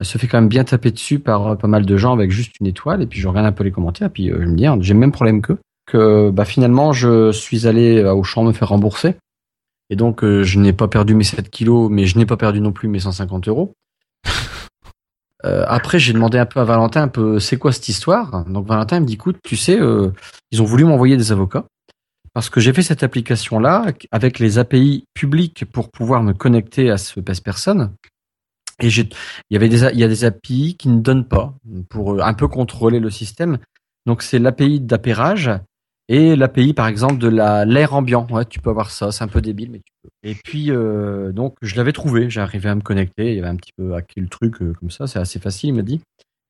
elle 0.00 0.06
se 0.06 0.18
fait 0.18 0.26
quand 0.26 0.40
même 0.40 0.48
bien 0.48 0.64
taper 0.64 0.90
dessus 0.90 1.20
par 1.20 1.56
pas 1.56 1.68
mal 1.68 1.86
de 1.86 1.96
gens 1.96 2.12
avec 2.12 2.32
juste 2.32 2.58
une 2.60 2.66
étoile. 2.66 3.02
Et 3.02 3.06
puis 3.06 3.20
je 3.20 3.28
regarde 3.28 3.46
un 3.46 3.52
peu 3.52 3.62
les 3.62 3.70
commentaires, 3.70 4.10
puis 4.10 4.28
je 4.28 4.44
me 4.44 4.56
dis, 4.56 4.66
ah, 4.66 4.76
j'ai 4.80 4.94
le 4.94 5.00
même 5.00 5.12
problème 5.12 5.40
qu'eux. 5.40 5.58
Que 5.86 6.30
bah, 6.30 6.44
finalement, 6.44 6.92
je 6.92 7.30
suis 7.30 7.68
allé 7.68 8.04
au 8.04 8.24
champ 8.24 8.42
me 8.42 8.52
faire 8.52 8.68
rembourser. 8.68 9.14
Et 9.90 9.96
donc, 9.96 10.22
euh, 10.22 10.42
je 10.42 10.58
n'ai 10.58 10.72
pas 10.72 10.88
perdu 10.88 11.14
mes 11.14 11.24
7 11.24 11.50
kilos, 11.50 11.90
mais 11.90 12.06
je 12.06 12.18
n'ai 12.18 12.26
pas 12.26 12.36
perdu 12.36 12.60
non 12.60 12.72
plus 12.72 12.88
mes 12.88 13.00
150 13.00 13.48
euros. 13.48 13.74
Euh, 15.44 15.64
après, 15.68 16.00
j'ai 16.00 16.12
demandé 16.12 16.36
un 16.36 16.46
peu 16.46 16.58
à 16.58 16.64
Valentin, 16.64 17.02
un 17.02 17.08
peu, 17.08 17.38
c'est 17.38 17.58
quoi 17.58 17.70
cette 17.70 17.88
histoire? 17.88 18.44
Donc 18.46 18.66
Valentin 18.66 18.98
me 18.98 19.06
dit, 19.06 19.14
écoute, 19.14 19.36
tu 19.44 19.56
sais, 19.56 19.78
euh, 19.78 20.10
ils 20.50 20.60
ont 20.60 20.64
voulu 20.64 20.82
m'envoyer 20.82 21.16
des 21.16 21.30
avocats 21.30 21.64
parce 22.34 22.50
que 22.50 22.60
j'ai 22.60 22.72
fait 22.72 22.82
cette 22.82 23.02
application-là 23.02 23.86
avec 24.10 24.38
les 24.38 24.58
API 24.58 25.04
publiques 25.14 25.64
pour 25.72 25.90
pouvoir 25.90 26.22
me 26.22 26.32
connecter 26.32 26.90
à 26.90 26.98
ce 26.98 27.20
PES 27.20 27.40
personne. 27.44 27.94
Et 28.80 28.90
j'ai, 28.90 29.08
il 29.50 29.54
y 29.54 29.56
avait 29.56 29.68
des, 29.68 29.82
il 29.92 29.98
y 29.98 30.04
a 30.04 30.08
des 30.08 30.24
API 30.24 30.76
qui 30.76 30.88
ne 30.88 31.00
donnent 31.00 31.26
pas 31.26 31.54
pour 31.88 32.14
euh, 32.14 32.20
un 32.20 32.34
peu 32.34 32.48
contrôler 32.48 33.00
le 33.00 33.10
système. 33.10 33.58
Donc 34.06 34.22
c'est 34.22 34.38
l'API 34.38 34.80
d'appairage 34.80 35.50
et 36.08 36.36
l'API 36.36 36.72
par 36.72 36.86
exemple 36.86 37.18
de 37.18 37.28
la 37.28 37.64
l'air 37.64 37.94
ambiant. 37.94 38.26
Tu 38.48 38.60
peux 38.60 38.70
avoir 38.70 38.90
ça. 38.90 39.12
C'est 39.12 39.24
un 39.24 39.28
peu 39.28 39.40
débile, 39.40 39.70
mais 39.70 39.78
tu 39.80 39.92
peux. 40.02 40.08
Et 40.22 40.34
puis 40.34 40.70
euh, 40.70 41.32
donc 41.32 41.54
je 41.60 41.76
l'avais 41.76 41.92
trouvé. 41.92 42.30
J'ai 42.30 42.40
arrivé 42.40 42.68
à 42.68 42.74
me 42.74 42.80
connecter. 42.80 43.30
Il 43.30 43.36
y 43.36 43.38
avait 43.38 43.48
un 43.48 43.56
petit 43.56 43.72
peu 43.76 43.94
hacké 43.94 44.20
le 44.20 44.28
truc 44.28 44.62
euh, 44.62 44.72
comme 44.80 44.90
ça. 44.90 45.06
C'est 45.06 45.18
assez 45.18 45.38
facile, 45.38 45.70
il 45.70 45.74
m'a 45.74 45.82
dit. 45.82 46.00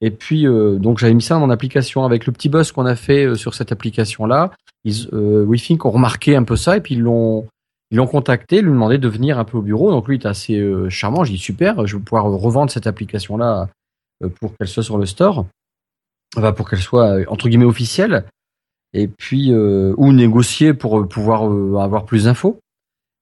Et 0.00 0.12
puis 0.12 0.46
euh, 0.46 0.78
donc 0.78 0.98
j'avais 0.98 1.14
mis 1.14 1.22
ça 1.22 1.38
dans 1.38 1.50
application 1.50 2.04
avec 2.04 2.26
le 2.26 2.32
petit 2.32 2.48
buzz 2.48 2.70
qu'on 2.70 2.86
a 2.86 2.94
fait 2.94 3.34
sur 3.34 3.54
cette 3.54 3.72
application 3.72 4.26
là. 4.26 4.52
Ils, 4.84 5.08
euh, 5.12 5.44
WeThink 5.44 5.84
ont 5.84 5.90
remarqué 5.90 6.36
un 6.36 6.44
peu 6.44 6.54
ça 6.54 6.76
et 6.76 6.80
puis 6.80 6.94
ils 6.94 7.00
l'ont 7.00 7.48
ils 7.90 7.96
l'ont 7.96 8.06
contacté, 8.06 8.60
lui 8.60 8.70
demander 8.70 8.98
de 8.98 9.08
venir 9.08 9.38
un 9.38 9.44
peu 9.44 9.58
au 9.58 9.62
bureau. 9.62 9.90
Donc 9.90 10.06
lui 10.06 10.16
il 10.16 10.22
est 10.22 10.26
assez 10.26 10.62
charmant. 10.88 11.24
J'ai 11.24 11.32
dit 11.32 11.38
super, 11.38 11.84
je 11.86 11.96
vais 11.96 12.02
pouvoir 12.02 12.26
revendre 12.26 12.70
cette 12.70 12.86
application 12.86 13.38
là 13.38 13.68
pour 14.40 14.56
qu'elle 14.56 14.68
soit 14.68 14.82
sur 14.82 14.98
le 14.98 15.06
store, 15.06 15.46
enfin 16.36 16.52
pour 16.52 16.68
qu'elle 16.68 16.80
soit 16.80 17.18
entre 17.28 17.48
guillemets 17.48 17.64
officielle. 17.64 18.24
Et 18.94 19.08
puis 19.08 19.52
euh, 19.52 19.94
ou 19.96 20.12
négocier 20.12 20.74
pour 20.74 21.00
euh, 21.00 21.06
pouvoir 21.06 21.50
euh, 21.50 21.76
avoir 21.78 22.04
plus 22.04 22.24
d'infos. 22.24 22.58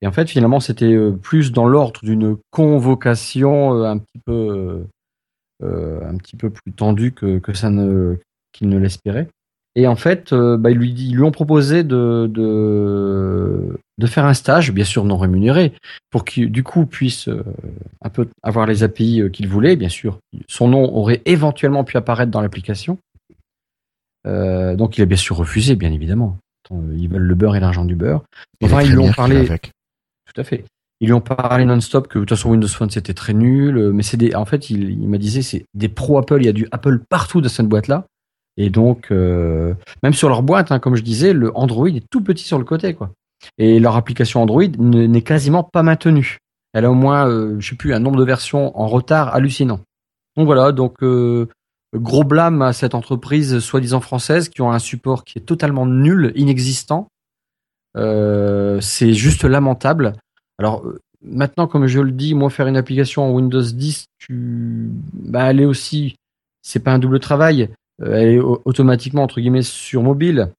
Et 0.02 0.06
en 0.06 0.12
fait 0.12 0.28
finalement 0.28 0.60
c'était 0.60 0.94
plus 1.22 1.52
dans 1.52 1.66
l'ordre 1.66 2.00
d'une 2.02 2.36
convocation 2.50 3.82
un 3.82 3.96
petit 3.96 4.18
peu 4.24 4.84
un 5.62 6.18
petit 6.18 6.36
peu 6.36 6.50
plus 6.50 6.72
tendu 6.72 7.12
que, 7.12 7.38
que 7.38 7.54
ça 7.54 7.70
ne 7.70 8.18
qu'il 8.52 8.68
ne 8.68 8.78
l'espérait. 8.78 9.28
Et 9.74 9.86
en 9.86 9.96
fait, 9.96 10.34
bah, 10.34 10.70
ils, 10.70 10.76
lui, 10.76 10.90
ils 10.90 11.14
lui 11.14 11.22
ont 11.22 11.30
proposé 11.30 11.82
de, 11.82 12.30
de, 12.30 13.78
de 13.96 14.06
faire 14.06 14.26
un 14.26 14.34
stage, 14.34 14.70
bien 14.70 14.84
sûr 14.84 15.04
non 15.04 15.16
rémunéré, 15.16 15.72
pour 16.10 16.26
qu'il 16.26 16.52
du 16.52 16.62
coup 16.62 16.84
puisse 16.84 17.30
un 18.02 18.08
peu 18.10 18.28
avoir 18.42 18.66
les 18.66 18.82
API 18.82 19.30
qu'il 19.32 19.48
voulait, 19.48 19.76
bien 19.76 19.88
sûr. 19.88 20.18
Son 20.46 20.68
nom 20.68 20.94
aurait 20.94 21.22
éventuellement 21.24 21.84
pu 21.84 21.96
apparaître 21.96 22.30
dans 22.30 22.42
l'application. 22.42 22.98
Euh, 24.26 24.74
donc 24.76 24.98
il 24.98 25.02
a 25.02 25.06
bien 25.06 25.16
sûr 25.16 25.36
refusé, 25.36 25.76
bien 25.76 25.92
évidemment. 25.92 26.36
Euh, 26.72 26.94
Ils 26.96 27.08
veulent 27.08 27.22
le 27.22 27.34
beurre 27.34 27.56
et 27.56 27.60
l'argent 27.60 27.84
du 27.84 27.94
beurre. 27.94 28.24
Enfin, 28.62 28.82
ils 28.82 28.90
lui 28.92 28.98
ont 28.98 29.12
parlé. 29.12 29.36
avec. 29.36 29.70
Tout 30.32 30.40
à 30.40 30.44
fait. 30.44 30.64
Ils 31.00 31.06
lui 31.08 31.12
ont 31.12 31.20
parlé 31.20 31.64
non-stop 31.66 32.08
que 32.08 32.18
de 32.18 32.24
toute 32.24 32.30
façon 32.36 32.50
Windows 32.50 32.66
Phone 32.68 32.88
c'était 32.90 33.12
très 33.14 33.34
nul, 33.34 33.76
euh, 33.76 33.92
mais 33.92 34.02
c'est 34.02 34.16
des, 34.16 34.34
en 34.34 34.46
fait 34.46 34.70
il, 34.70 34.90
il 34.90 35.08
m'a 35.08 35.18
disait 35.18 35.42
c'est 35.42 35.66
des 35.74 35.88
pro 35.90 36.18
Apple, 36.18 36.38
il 36.40 36.46
y 36.46 36.48
a 36.48 36.52
du 36.54 36.66
Apple 36.72 37.00
partout 37.10 37.42
dans 37.42 37.50
cette 37.50 37.68
boîte 37.68 37.86
là, 37.86 38.06
et 38.56 38.70
donc 38.70 39.08
euh, 39.10 39.74
même 40.02 40.14
sur 40.14 40.30
leur 40.30 40.42
boîte, 40.42 40.72
hein, 40.72 40.78
comme 40.78 40.96
je 40.96 41.02
disais, 41.02 41.34
le 41.34 41.54
Android 41.54 41.88
est 41.88 42.02
tout 42.10 42.22
petit 42.22 42.44
sur 42.44 42.58
le 42.58 42.64
côté 42.64 42.94
quoi, 42.94 43.10
et 43.58 43.78
leur 43.78 43.94
application 43.94 44.40
Android 44.42 44.64
ne- 44.78 45.06
n'est 45.06 45.20
quasiment 45.20 45.62
pas 45.62 45.82
maintenue. 45.82 46.38
Elle 46.72 46.86
a 46.86 46.90
au 46.90 46.94
moins, 46.94 47.28
euh, 47.28 47.56
je 47.58 47.68
sais 47.70 47.76
plus, 47.76 47.92
un 47.92 47.98
nombre 48.00 48.18
de 48.18 48.24
versions 48.24 48.78
en 48.80 48.86
retard 48.86 49.34
hallucinant. 49.34 49.80
Donc 50.38 50.46
voilà, 50.46 50.72
donc 50.72 50.94
euh, 51.02 51.46
gros 51.98 52.24
blâme 52.24 52.62
à 52.62 52.72
cette 52.72 52.94
entreprise 52.94 53.58
soi-disant 53.58 54.00
française 54.00 54.48
qui 54.48 54.62
ont 54.62 54.70
un 54.72 54.78
support 54.78 55.24
qui 55.24 55.38
est 55.38 55.42
totalement 55.42 55.86
nul, 55.86 56.32
inexistant. 56.36 57.08
Euh, 57.96 58.80
c'est 58.80 59.12
juste 59.14 59.44
lamentable. 59.44 60.14
Alors 60.58 60.84
euh, 60.86 61.00
maintenant, 61.22 61.66
comme 61.66 61.86
je 61.86 62.00
le 62.00 62.10
dis, 62.12 62.34
moi 62.34 62.50
faire 62.50 62.66
une 62.66 62.76
application 62.76 63.24
en 63.24 63.30
Windows 63.32 63.62
10, 63.62 64.06
tu, 64.18 64.90
bah, 65.12 65.50
elle 65.50 65.60
est 65.60 65.64
aussi, 65.66 66.16
c'est 66.62 66.80
pas 66.80 66.92
un 66.92 66.98
double 66.98 67.20
travail. 67.20 67.70
Euh, 68.02 68.14
elle 68.14 68.28
est 68.28 68.38
au- 68.38 68.60
automatiquement 68.64 69.22
entre 69.22 69.40
guillemets 69.40 69.62
sur 69.62 70.02
mobile. 70.02 70.52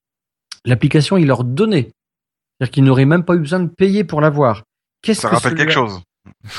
L'application, 0.66 1.18
il 1.18 1.28
leur 1.28 1.44
donnait, 1.44 1.92
c'est-à-dire 2.60 2.72
qu'ils 2.72 2.84
n'auraient 2.84 3.06
même 3.06 3.24
pas 3.24 3.36
eu 3.36 3.40
besoin 3.40 3.60
de 3.60 3.70
payer 3.70 4.04
pour 4.04 4.20
l'avoir. 4.22 4.64
Qu'est-ce 5.02 5.22
Ça 5.22 5.30
que 5.30 5.36
rappelle 5.36 5.56
quelque 5.56 5.72
chose. 5.72 6.02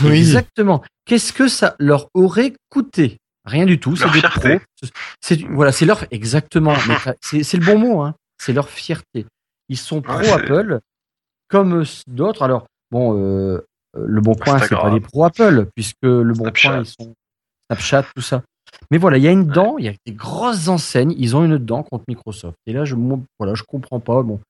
Exactement. 0.07 0.83
Qu'est-ce 1.05 1.33
que 1.33 1.49
ça 1.49 1.75
leur 1.79 2.09
aurait 2.15 2.55
coûté? 2.71 3.19
Rien 3.49 3.67
du 3.67 3.81
tout. 3.81 3.97
C'est 3.97 4.11
des 4.11 4.21
fierté. 4.21 4.59
pros. 4.59 4.89
C'est 5.21 5.43
voilà, 5.49 5.73
c'est 5.73 5.87
leur 5.87 6.05
exactement. 6.11 6.75
C'est 7.23 7.57
le 7.57 7.65
bon 7.65 7.79
mot. 7.79 8.03
Hein. 8.03 8.15
C'est 8.39 8.53
leur 8.53 8.69
fierté. 8.69 9.27
Ils 9.69 9.77
sont 9.77 10.01
pro 10.01 10.19
Ouais, 10.19 10.31
Apple, 10.31 10.81
comme 11.49 11.81
euh, 11.81 11.85
d'autres. 12.07 12.43
Alors 12.43 12.67
bon, 12.91 13.15
euh, 13.15 13.67
euh, 13.97 14.05
le 14.07 14.21
bon 14.21 14.35
coin, 14.35 14.59
c'est 14.59 14.75
pas 14.75 14.91
des 14.91 15.01
pro 15.01 15.25
Apple, 15.25 15.67
puisque 15.75 15.97
le 16.03 16.33
bon 16.33 16.45
Snapchat. 16.45 16.71
coin, 16.71 16.81
ils 16.81 16.87
sont 16.87 17.15
Snapchat, 17.67 18.05
tout 18.15 18.23
ça. 18.23 18.43
Mais 18.91 18.99
voilà, 18.99 19.17
il 19.17 19.25
y 19.25 19.29
a 19.29 19.33
une 19.33 19.47
dent, 19.47 19.77
il 19.79 19.87
y 19.87 19.89
a 19.89 19.95
des 20.07 20.13
grosses 20.13 20.69
enseignes, 20.69 21.15
ils 21.17 21.37
ont 21.37 21.45
une 21.45 21.59
dent 21.59 21.83
contre 21.83 22.05
Microsoft. 22.07 22.57
Et 22.67 22.73
là, 22.73 22.85
je, 22.85 22.95
voilà, 23.39 23.55
je 23.55 23.63
comprends 23.63 24.01
pas. 24.01 24.23
Bon, 24.23 24.41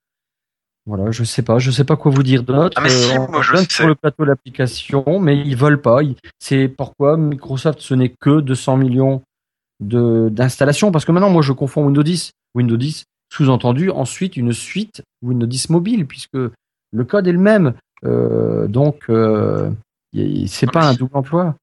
voilà, 0.89 1.11
je 1.11 1.23
sais 1.23 1.43
pas, 1.43 1.59
je 1.59 1.71
sais 1.71 1.85
pas 1.85 1.97
quoi 1.97 2.11
vous 2.11 2.23
dire 2.23 2.43
d'autre. 2.43 2.75
Ah, 2.77 2.81
mais 2.81 2.89
si, 2.89 3.15
Euh, 3.15 3.27
moi, 3.29 3.43
je 3.43 3.57
sais. 3.57 3.67
sur 3.69 3.87
le 3.87 3.95
plateau 3.95 4.25
l'application, 4.25 5.21
mais 5.21 5.37
ils 5.39 5.55
veulent 5.55 5.83
pas. 5.83 5.99
C'est 6.39 6.67
pourquoi 6.67 7.19
Microsoft, 7.19 7.81
ce 7.81 7.93
n'est 7.93 8.09
que 8.09 8.41
200 8.41 8.79
millions 8.79 9.21
de 9.81 10.31
d'installations, 10.31 10.91
parce 10.91 11.05
que 11.05 11.13
maintenant, 11.13 11.29
moi, 11.29 11.43
je 11.43 11.53
confonds 11.53 11.85
Windows 11.85 12.03
10, 12.03 12.33
Windows 12.55 12.77
10, 12.79 13.05
sous-entendu 13.31 13.91
ensuite 13.91 14.39
une 14.39 14.55
suite 14.55 15.03
Windows 15.23 15.47
10 15.47 15.69
mobile, 15.69 16.07
puisque 16.07 16.39
le 16.39 17.05
code 17.05 17.29
est 17.29 17.33
le 17.33 17.39
même. 17.39 17.75
Euh, 18.07 18.67
donc, 18.67 19.05
euh, 19.11 19.71
c'est 20.47 20.71
pas 20.73 20.89
un 20.89 20.95
double 20.95 21.15
emploi. 21.19 21.55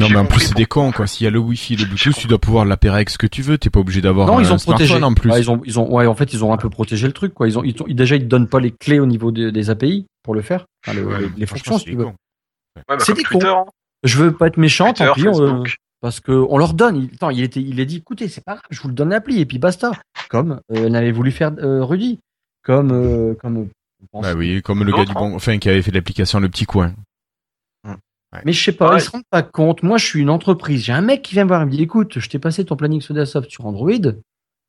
Non, 0.00 0.08
mais 0.08 0.16
en 0.16 0.26
plus, 0.26 0.40
c'est 0.40 0.54
des 0.56 0.66
cons, 0.66 0.92
quoi. 0.92 1.06
S'il 1.06 1.24
y 1.24 1.28
a 1.28 1.30
le 1.30 1.38
Wi-Fi 1.38 1.76
le 1.76 1.84
Bluetooth, 1.86 2.14
tu 2.14 2.26
dois 2.26 2.38
pouvoir 2.38 2.64
l'appairer 2.64 2.96
avec 2.96 3.10
ce 3.10 3.18
que 3.18 3.26
tu 3.26 3.42
veux. 3.42 3.58
T'es 3.58 3.70
pas 3.70 3.80
obligé 3.80 4.00
d'avoir 4.00 4.26
Non, 4.26 4.38
un 4.38 4.42
ils 4.42 4.52
ont 4.52 4.58
smartphone 4.58 4.86
protégé. 4.86 5.02
en 5.04 5.14
plus. 5.14 5.30
Ouais, 5.30 5.40
ils 5.40 5.50
ont, 5.50 5.60
ils 5.64 5.78
ont, 5.80 5.90
ouais, 5.92 6.06
en 6.06 6.14
fait, 6.14 6.32
ils 6.32 6.44
ont 6.44 6.52
un 6.52 6.56
peu 6.56 6.70
protégé 6.70 7.06
le 7.06 7.12
truc, 7.12 7.34
quoi. 7.34 7.48
Ils 7.48 7.58
ont, 7.58 7.64
ils 7.64 7.74
ont- 7.82 7.86
déjà, 7.88 8.16
ils 8.16 8.22
te 8.22 8.26
donnent 8.26 8.48
pas 8.48 8.60
les 8.60 8.70
clés 8.72 8.98
au 9.00 9.06
niveau 9.06 9.30
des, 9.32 9.52
des 9.52 9.70
API 9.70 10.06
pour 10.22 10.34
le 10.34 10.42
faire, 10.42 10.66
Enfin, 10.86 10.96
le- 10.98 11.06
Ouais, 11.06 11.18
les, 11.36 11.46
fonctions, 11.46 11.74
c'est 11.74 11.78
si 11.78 11.84
tu 11.84 11.90
des 11.92 11.96
veux. 11.96 12.04
Ouais, 12.06 12.12
bah, 12.88 12.96
c'est 12.98 13.14
des 13.14 13.22
Twitter, 13.22 13.46
cons. 13.46 13.60
hein. 13.60 13.64
Je 14.04 14.18
veux 14.18 14.32
pas 14.32 14.46
être 14.48 14.56
méchant, 14.58 14.92
Twitter, 14.92 15.06
tant 15.06 15.14
pis, 15.14 15.28
on, 15.28 15.34
Facebook. 15.34 15.76
parce 16.00 16.20
que 16.20 16.32
on 16.32 16.58
leur 16.58 16.74
donne. 16.74 16.96
Il, 16.96 17.10
attends, 17.14 17.30
il 17.30 17.42
était, 17.42 17.60
il 17.62 17.80
a 17.80 17.84
dit, 17.84 17.96
écoutez, 17.96 18.28
c'est 18.28 18.44
pas 18.44 18.52
grave, 18.54 18.64
je 18.70 18.80
vous 18.80 18.88
le 18.88 18.94
donne 18.94 19.08
l'appli 19.10 19.40
et 19.40 19.46
puis 19.46 19.58
basta. 19.58 19.92
Comme 20.28 20.60
euh, 20.72 20.88
n'avait 20.88 21.12
voulu 21.12 21.30
faire 21.30 21.52
euh, 21.58 21.82
Rudy, 21.84 22.18
comme, 22.64 22.90
euh, 22.92 23.34
comme. 23.40 23.56
euh, 23.58 24.20
Bah 24.20 24.34
oui, 24.36 24.60
comme 24.62 24.84
le 24.84 24.92
gars 24.92 25.04
du 25.04 25.14
bon, 25.14 25.34
enfin, 25.34 25.58
qui 25.58 25.68
avait 25.68 25.82
fait 25.82 25.90
l'application 25.92 26.38
Le 26.40 26.48
Petit 26.48 26.66
Coin. 26.66 26.92
Mais 28.44 28.52
je 28.52 28.62
sais 28.62 28.72
pas, 28.72 28.90
Ouais. 28.90 28.98
ils 28.98 29.00
se 29.02 29.10
rendent 29.10 29.22
pas 29.30 29.42
compte. 29.42 29.82
Moi, 29.82 29.98
je 29.98 30.04
suis 30.06 30.20
une 30.20 30.30
entreprise. 30.30 30.84
J'ai 30.84 30.92
un 30.92 31.00
mec 31.00 31.22
qui 31.22 31.34
vient 31.34 31.44
me 31.44 31.48
voir 31.48 31.62
et 31.62 31.66
me 31.66 31.70
dit 31.70 31.82
écoute, 31.82 32.18
je 32.18 32.28
t'ai 32.28 32.38
passé 32.38 32.64
ton 32.64 32.76
planning 32.76 33.00
Sodasoft 33.00 33.50
sur 33.50 33.66
Android. 33.66 33.90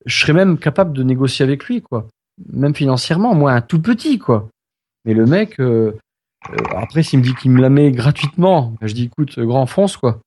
Je 0.06 0.20
serais 0.20 0.34
même 0.34 0.58
capable 0.58 0.94
de 0.94 1.04
négocier 1.04 1.44
avec 1.44 1.66
lui, 1.66 1.82
quoi. 1.82 2.08
Même 2.54 2.76
financièrement, 2.76 3.34
moi, 3.36 3.52
un 3.54 3.62
tout 3.62 3.82
petit, 3.82 4.20
quoi. 4.20 4.48
Mais 5.06 5.14
le 5.14 5.26
mec, 5.26 5.60
euh, 5.60 5.94
euh, 6.52 6.56
après, 6.76 7.04
s'il 7.04 7.20
me 7.20 7.24
dit 7.24 7.34
qu'il 7.36 7.52
me 7.52 7.62
la 7.62 7.70
met 7.70 7.92
gratuitement, 7.92 8.76
je 8.82 8.94
dis 8.94 9.06
écoute, 9.06 9.40
grand 9.40 9.66
fonce, 9.66 9.98
quoi. 9.98 10.20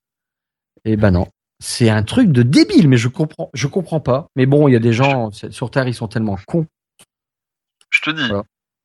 Et 0.85 0.97
ben 0.97 1.11
non. 1.13 1.27
C'est 1.63 1.91
un 1.91 2.03
truc 2.03 2.33
de 2.33 2.43
débile, 2.43 2.89
mais 2.89 2.97
je 2.97 3.09
comprends, 3.09 3.51
je 3.53 3.67
comprends 3.67 4.01
pas. 4.01 4.27
Mais 4.35 4.47
bon, 4.47 4.67
il 4.67 4.73
y 4.73 4.77
a 4.77 4.81
des 4.81 4.93
gens 4.95 5.31
sur 5.31 5.71
Terre, 5.71 5.87
ils 5.87 5.95
sont 5.95 6.09
tellement 6.09 6.39
cons. 6.47 6.67
Je 7.91 8.01
te 8.01 8.11
dis. 8.11 8.23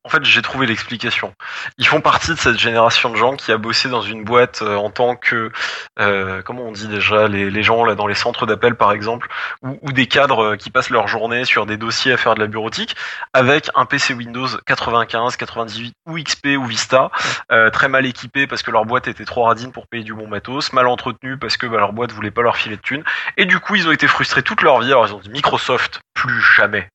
En 0.05 0.09
fait, 0.09 0.23
j'ai 0.23 0.43
trouvé 0.43 0.67
l'explication. 0.67 1.33
Ils 1.79 1.87
font 1.87 1.99
partie 1.99 2.29
de 2.29 2.35
cette 2.35 2.59
génération 2.59 3.09
de 3.09 3.15
gens 3.15 3.35
qui 3.35 3.51
a 3.51 3.57
bossé 3.57 3.89
dans 3.89 4.03
une 4.03 4.23
boîte 4.23 4.61
euh, 4.61 4.75
en 4.75 4.91
tant 4.91 5.15
que, 5.15 5.51
euh, 5.99 6.43
comment 6.43 6.61
on 6.61 6.71
dit 6.71 6.87
déjà, 6.87 7.27
les, 7.27 7.49
les 7.49 7.63
gens 7.63 7.83
là 7.83 7.95
dans 7.95 8.05
les 8.05 8.13
centres 8.13 8.45
d'appel 8.45 8.75
par 8.75 8.91
exemple, 8.91 9.27
ou, 9.63 9.79
ou 9.81 9.91
des 9.91 10.05
cadres 10.05 10.43
euh, 10.43 10.55
qui 10.57 10.69
passent 10.69 10.91
leur 10.91 11.07
journée 11.07 11.43
sur 11.43 11.65
des 11.65 11.77
dossiers 11.77 12.13
à 12.13 12.17
faire 12.17 12.35
de 12.35 12.39
la 12.39 12.45
bureautique, 12.45 12.95
avec 13.33 13.71
un 13.73 13.87
PC 13.87 14.13
Windows 14.13 14.45
95, 14.67 15.37
98 15.37 15.95
ou 16.05 16.19
XP 16.21 16.49
ou 16.59 16.65
Vista, 16.65 17.09
euh, 17.51 17.71
très 17.71 17.87
mal 17.87 18.05
équipé 18.05 18.45
parce 18.45 18.61
que 18.61 18.69
leur 18.69 18.85
boîte 18.85 19.07
était 19.07 19.25
trop 19.25 19.45
radine 19.45 19.71
pour 19.71 19.87
payer 19.87 20.03
du 20.03 20.13
bon 20.13 20.27
matos, 20.27 20.71
mal 20.71 20.85
entretenu 20.85 21.39
parce 21.39 21.57
que 21.57 21.65
bah, 21.65 21.79
leur 21.79 21.93
boîte 21.93 22.11
voulait 22.11 22.29
pas 22.29 22.43
leur 22.43 22.57
filer 22.57 22.77
de 22.77 22.81
thunes, 22.81 23.03
et 23.37 23.45
du 23.45 23.59
coup 23.59 23.73
ils 23.73 23.87
ont 23.87 23.91
été 23.91 24.07
frustrés 24.07 24.43
toute 24.43 24.61
leur 24.61 24.81
vie. 24.81 24.91
Alors 24.91 25.07
ils 25.07 25.15
ont 25.15 25.19
dit 25.19 25.29
Microsoft 25.29 26.01
plus 26.13 26.41
jamais. 26.41 26.89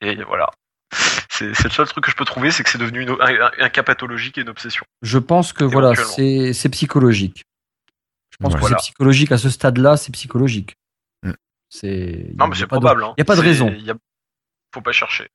Et 0.00 0.16
voilà. 0.24 0.50
C'est 1.54 1.64
le 1.64 1.70
seul 1.70 1.86
truc 1.86 2.04
que 2.04 2.10
je 2.10 2.16
peux 2.16 2.24
trouver, 2.24 2.50
c'est 2.50 2.62
que 2.64 2.70
c'est 2.70 2.78
devenu 2.78 3.02
une- 3.02 3.16
un, 3.20 3.68
cas 3.68 3.82
pathologique 3.82 4.38
et 4.38 4.42
une 4.42 4.48
obsession. 4.48 4.84
Je 5.02 5.18
pense 5.18 5.52
que 5.52 5.64
voilà, 5.64 5.94
c'est 5.94 6.52
c'est 6.52 6.68
psychologique. 6.68 7.44
Je 8.30 8.36
pense 8.38 8.52
Ouais. 8.52 8.56
que 8.56 8.60
Voilà. 8.60 8.76
c'est 8.78 8.82
psychologique 8.84 9.32
à 9.32 9.38
ce 9.38 9.50
stade-là, 9.50 9.96
c'est 9.96 10.12
psychologique. 10.12 10.74
Mm. 11.22 11.32
C'est 11.70 12.32
Non, 12.36 12.46
mais 12.48 12.54
y 12.54 12.58
a 12.58 12.60
c'est 12.60 12.66
pas 12.66 12.76
de- 12.76 12.80
probable. 12.80 13.04
hein. 13.04 13.14
Il 13.16 13.20
y 13.20 13.22
a 13.22 13.24
pas 13.24 13.36
de 13.36 13.40
raison. 13.40 13.68
il 13.68 13.84
y 13.84 13.90
a- 13.90 13.96
Faut 14.74 14.82
pas 14.82 14.92
chercher. 14.92 15.28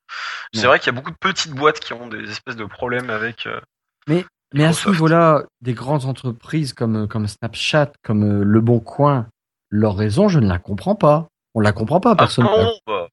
C'est 0.54 0.68
vrai 0.68 0.78
qu'il 0.80 0.88
y 0.88 0.90
a 0.90 0.94
beaucoup 0.94 1.10
de 1.10 1.18
petites 1.20 1.54
boîtes 1.54 1.80
qui 1.80 1.92
ont 1.94 2.08
des 2.08 2.30
espèces 2.30 2.56
de 2.56 2.66
problèmes 2.66 3.10
avec. 3.10 3.48
euh, 3.48 3.60
Mais 4.08 4.26
mais 4.54 4.64
à 4.66 4.74
ce 4.74 4.90
niveau-là, 4.90 5.44
des 5.62 5.74
grandes 5.74 6.06
entreprises 6.06 6.74
comme 6.74 7.08
comme 7.08 7.28
Snapchat, 7.28 7.94
comme 8.04 8.24
euh, 8.42 8.44
Le 8.44 8.62
Bon 8.62 8.80
Coin, 8.80 9.26
leur 9.72 9.96
raison, 9.98 10.28
je 10.30 10.38
ne 10.40 10.48
la 10.48 10.60
comprends 10.60 10.94
pas. 10.96 11.30
On 11.56 11.62
la 11.62 11.72
comprend 11.72 12.00
pas, 12.00 12.16
personne. 12.16 12.46
Ah 12.48 12.64
non, 12.64 12.74
bah, 12.86 13.08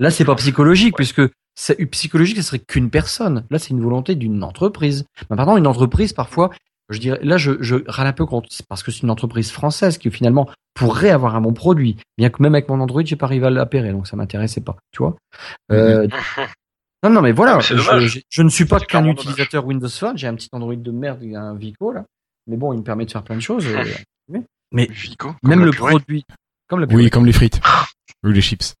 Là, 0.00 0.10
c'est 0.10 0.24
pas 0.24 0.34
psychologique 0.34 0.96
puisque 0.96 1.22
c'est 1.54 1.76
psychologique, 1.86 2.36
ce 2.38 2.42
serait 2.42 2.58
qu'une 2.58 2.90
personne. 2.90 3.44
Là, 3.50 3.58
c'est 3.58 3.70
une 3.70 3.82
volonté 3.82 4.14
d'une 4.14 4.42
entreprise. 4.42 5.04
Mais 5.30 5.36
pardon, 5.36 5.56
une 5.56 5.66
entreprise 5.66 6.12
parfois, 6.12 6.50
je 6.88 6.98
dirais, 6.98 7.20
là, 7.22 7.36
je, 7.38 7.52
je 7.60 7.76
râle 7.86 8.06
un 8.06 8.12
peu 8.12 8.26
contre, 8.26 8.48
c'est 8.50 8.66
parce 8.66 8.82
que 8.82 8.90
c'est 8.90 9.02
une 9.02 9.10
entreprise 9.10 9.50
française 9.50 9.98
qui 9.98 10.10
finalement 10.10 10.48
pourrait 10.74 11.10
avoir 11.10 11.36
un 11.36 11.40
bon 11.40 11.52
produit, 11.52 11.96
bien 12.18 12.28
que 12.30 12.42
même 12.42 12.54
avec 12.54 12.68
mon 12.68 12.80
Android, 12.80 13.02
j'ai 13.04 13.16
pas 13.16 13.26
arrivé 13.26 13.46
à 13.46 13.50
l'appairer, 13.50 13.92
donc 13.92 14.06
ça 14.06 14.16
m'intéressait 14.16 14.60
pas, 14.62 14.76
tu 14.90 15.02
vois. 15.02 15.16
Euh, 15.70 16.08
non, 17.02 17.10
non, 17.10 17.20
mais 17.22 17.32
voilà, 17.32 17.52
Ah, 17.54 17.56
mais 17.58 17.62
je, 17.62 17.74
dommage. 17.74 18.06
je- 18.06 18.20
je 18.28 18.42
ne 18.42 18.48
suis 18.48 18.64
pas 18.64 18.80
qu'un 18.80 19.04
utilisateur 19.04 19.66
Windows 19.66 19.88
Phone, 19.88 20.16
j'ai 20.16 20.26
un 20.28 20.34
petit 20.34 20.48
Android 20.52 20.74
de 20.76 20.90
merde, 20.90 21.18
il 21.22 21.32
y 21.32 21.36
a 21.36 21.42
un 21.42 21.54
Vico 21.54 21.92
là, 21.92 22.04
mais 22.46 22.56
bon, 22.56 22.72
il 22.72 22.78
me 22.78 22.84
permet 22.84 23.04
de 23.06 23.10
faire 23.10 23.22
plein 23.22 23.36
de 23.36 23.40
choses. 23.40 23.66
euh, 23.66 23.84
mais- 24.28 24.44
mais 24.72 24.86
Vico, 24.90 25.34
même 25.42 25.64
le 25.64 25.70
purée. 25.72 25.90
produit, 25.90 26.24
comme 26.68 26.80
la 26.80 26.86
Oui, 26.86 27.10
comme 27.10 27.26
les 27.26 27.32
frites. 27.32 27.60
Ou 28.24 28.28
les 28.28 28.40
chips. 28.40 28.74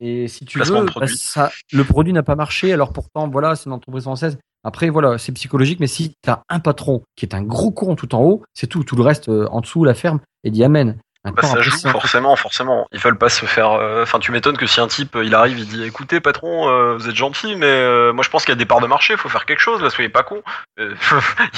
Et 0.00 0.28
si 0.28 0.44
tu 0.44 0.58
Placement 0.58 0.82
veux, 0.82 0.90
bah, 1.00 1.06
ça, 1.06 1.50
le 1.72 1.84
produit 1.84 2.12
n'a 2.12 2.22
pas 2.22 2.34
marché. 2.36 2.72
Alors 2.72 2.92
pourtant, 2.92 3.28
voilà, 3.28 3.56
c'est 3.56 3.66
une 3.66 3.72
entreprise 3.72 4.04
française. 4.04 4.38
Après, 4.64 4.88
voilà, 4.90 5.16
c'est 5.18 5.32
psychologique. 5.32 5.80
Mais 5.80 5.86
si 5.86 6.12
tu 6.22 6.30
as 6.30 6.42
un 6.48 6.60
patron 6.60 7.02
qui 7.16 7.24
est 7.24 7.34
un 7.34 7.42
gros 7.42 7.70
con 7.70 7.94
tout 7.96 8.14
en 8.14 8.22
haut, 8.22 8.42
c'est 8.52 8.66
tout. 8.66 8.84
Tout 8.84 8.96
le 8.96 9.02
reste 9.02 9.28
euh, 9.28 9.46
en 9.50 9.60
dessous, 9.60 9.84
la 9.84 9.94
ferme, 9.94 10.20
et 10.44 10.50
dit 10.50 10.62
amen. 10.64 10.98
bah, 11.24 11.42
ça 11.42 11.60
joue 11.60 11.70
forcément, 11.88 12.36
forcément. 12.36 12.86
Ils 12.92 12.98
veulent 13.00 13.16
pas 13.18 13.28
se 13.28 13.46
faire. 13.46 13.72
euh, 13.72 14.02
Enfin, 14.02 14.18
tu 14.18 14.32
m'étonnes 14.32 14.56
que 14.58 14.66
si 14.66 14.80
un 14.80 14.86
type, 14.88 15.16
il 15.22 15.34
arrive, 15.34 15.58
il 15.60 15.66
dit, 15.66 15.82
écoutez, 15.84 16.20
patron, 16.20 16.68
euh, 16.68 16.96
vous 16.96 17.08
êtes 17.08 17.16
gentil, 17.16 17.56
mais 17.56 17.66
euh, 17.66 18.12
moi 18.12 18.22
je 18.24 18.28
pense 18.30 18.44
qu'il 18.44 18.52
y 18.52 18.56
a 18.56 18.58
des 18.58 18.66
parts 18.66 18.80
de 18.80 18.86
marché, 18.86 19.16
faut 19.16 19.28
faire 19.28 19.46
quelque 19.46 19.60
chose. 19.60 19.80
Là, 19.82 19.88
soyez 19.90 20.08
pas 20.10 20.22
con. 20.24 20.42
Il 20.78 20.84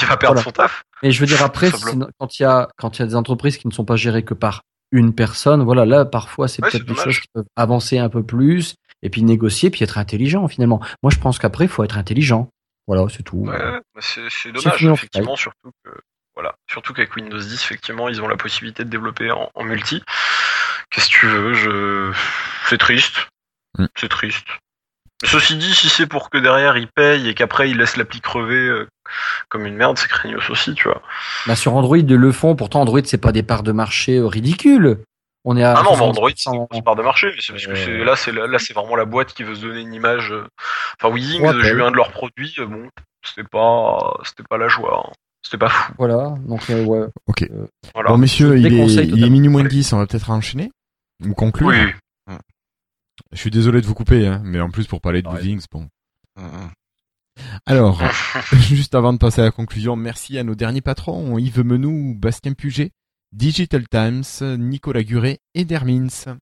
va 0.07 0.17
perdre 0.17 0.35
Voilà. 0.35 0.43
son 0.43 0.53
taf. 0.53 0.83
Et 1.03 1.11
je 1.11 1.21
veux 1.21 1.27
dire 1.27 1.43
après, 1.43 1.71
quand 2.19 2.39
il 2.39 2.43
y 2.43 2.47
a 2.47 2.69
quand 2.79 2.99
il 2.99 3.03
y 3.03 3.05
a 3.05 3.07
des 3.07 3.17
entreprises 3.17 3.57
qui 3.59 3.67
ne 3.69 3.73
sont 3.73 3.85
pas 3.85 3.97
gérées 3.97 4.23
que 4.25 4.35
par 4.35 4.63
une 4.93 5.15
personne, 5.15 5.63
voilà, 5.63 5.85
là 5.85 6.05
parfois 6.05 6.49
c'est 6.49 6.63
Ouais, 6.63 6.71
peut-être 6.71 6.87
des 6.87 6.95
choses 6.95 7.21
qui 7.21 7.29
peuvent 7.33 7.45
avancer 7.57 7.99
un 7.99 8.09
peu 8.09 8.23
plus 8.23 8.75
et 9.03 9.11
puis 9.11 9.23
négocier 9.23 9.71
puis 9.71 9.85
être 9.85 9.99
intelligent 9.99 10.49
finalement. 10.49 10.81
Moi, 11.03 11.11
je 11.13 11.19
pense 11.19 11.39
qu'après, 11.39 11.65
il 11.65 11.69
faut 11.71 11.85
être 11.85 11.99
intelligent. 11.99 12.51
Voilà, 12.87 13.05
c'est 13.11 13.23
tout. 13.23 13.39
Ouais, 13.47 13.81
c'est 14.01 14.51
dommage, 14.53 14.85
effectivement, 14.85 15.37
surtout 15.37 15.71
que 15.85 15.91
voilà, 16.35 16.55
surtout 16.71 16.95
qu'avec 16.95 17.15
Windows 17.17 17.39
10, 17.39 17.53
effectivement, 17.55 18.09
ils 18.09 18.23
ont 18.23 18.29
la 18.29 18.37
possibilité 18.37 18.85
de 18.85 18.89
développer 18.91 19.31
en, 19.31 19.51
en 19.55 19.65
multi. 19.65 20.03
Qu'est-ce 20.91 21.09
que 21.11 21.15
tu 21.19 21.27
veux 21.27 21.53
Je, 21.55 22.13
c'est 22.69 22.79
triste, 22.79 23.29
Mm. 23.79 23.87
c'est 23.97 24.09
triste. 24.09 24.47
Ceci 25.25 25.57
dit, 25.59 25.75
si 25.75 25.89
c'est 25.91 26.07
pour 26.07 26.31
que 26.31 26.39
derrière 26.39 26.77
ils 26.79 26.89
payent 26.89 27.29
et 27.29 27.35
qu'après 27.35 27.69
ils 27.71 27.77
laissent 27.77 27.97
l'appli 27.99 28.21
crever 28.21 28.55
euh, 28.69 28.89
comme 29.49 29.67
une 29.67 29.77
merde, 29.77 29.99
c'est 29.99 30.09
craignos 30.09 30.49
aussi, 30.51 30.75
tu 30.75 30.85
vois. 30.89 31.03
Bah, 31.47 31.57
sur 31.57 31.75
Android, 31.75 31.97
ils 31.99 32.07
le 32.07 32.33
font. 32.33 32.55
Pourtant, 32.57 32.81
Android, 32.83 33.01
c'est 33.05 33.19
pas 33.19 33.33
des 33.33 33.43
parts 33.43 33.63
de 33.63 33.73
marché 33.73 34.19
euh, 34.19 34.27
ridicules. 34.27 34.99
On 35.45 35.57
est 35.57 35.63
à 35.63 35.75
Ah 35.79 35.83
non, 35.83 35.91
mais 35.93 35.97
70%. 35.99 36.03
Android, 36.09 36.31
c'est 36.37 36.51
une 36.51 36.65
grosse 36.67 36.85
part 36.85 36.97
de 36.97 37.03
marché, 37.03 37.29
c'est 37.41 37.53
parce 37.53 37.65
que 37.67 37.71
Euh. 37.73 37.77
c'est 37.77 38.05
là, 38.05 38.17
c'est 38.17 38.33
là, 38.33 38.59
c'est 38.59 38.75
vraiment 38.75 38.97
la 38.97 39.05
boîte 39.05 39.33
qui 39.33 39.45
veut 39.45 39.55
se 39.55 39.63
donner 39.63 39.81
une 39.81 39.95
image. 39.95 40.33
euh, 40.33 40.47
Enfin, 41.01 41.15
Wings, 41.15 41.41
Trop 41.43 41.53
j'ai 41.61 41.69
eu 41.69 41.71
appel. 41.73 41.83
un 41.83 41.91
de 41.93 41.97
leurs 41.97 42.11
produits, 42.11 42.55
euh, 42.59 42.67
bon, 42.67 42.89
c'était 43.25 43.49
pas, 43.49 44.19
c'était 44.25 44.43
pas 44.49 44.59
la 44.59 44.69
joie, 44.69 45.05
hein. 45.07 45.13
c'était 45.43 45.57
pas 45.59 45.69
fou. 45.69 45.93
Voilà, 45.97 46.35
donc 46.41 46.69
euh, 46.71 46.85
ouais. 46.85 47.07
Ok. 47.29 47.49
Voilà. 47.95 48.11
Bon, 48.11 48.19
messieurs, 48.19 48.59
il 48.59 48.67
est, 48.67 48.71
il 48.71 48.99
est 48.99 49.07
totalement. 49.07 49.31
minuit 49.31 49.49
moins 49.49 49.63
de 49.63 49.69
10, 49.69 49.93
on 49.93 49.99
va 49.99 50.07
peut-être 50.07 50.29
enchaîner 50.31 50.71
Ou 51.25 51.33
conclure 51.35 51.69
Oui. 51.69 51.77
Je 53.33 53.37
suis 53.39 53.51
désolé 53.51 53.81
de 53.81 53.87
vous 53.87 53.95
couper, 53.95 54.27
hein, 54.27 54.41
mais 54.45 54.61
en 54.61 54.71
plus 54.71 54.87
pour 54.87 55.01
parler 55.01 55.23
de 55.23 55.29
Wings, 55.29 55.65
bon. 55.73 55.89
Alors, 57.67 58.03
juste 58.53 58.95
avant 58.95 59.13
de 59.13 59.19
passer 59.19 59.41
à 59.41 59.45
la 59.45 59.51
conclusion, 59.51 59.97
merci 59.97 60.39
à 60.39 60.45
nos 60.45 60.55
derniers 60.55 60.81
patrons, 60.81 61.39
Yves 61.39 61.65
Menou, 61.65 62.15
Bastien 62.15 62.53
Puget, 62.53 62.93
Digital 63.33 63.87
Times, 63.89 64.57
Nicolas 64.59 65.03
Guret 65.03 65.39
et 65.55 65.65
Dermins. 65.65 66.37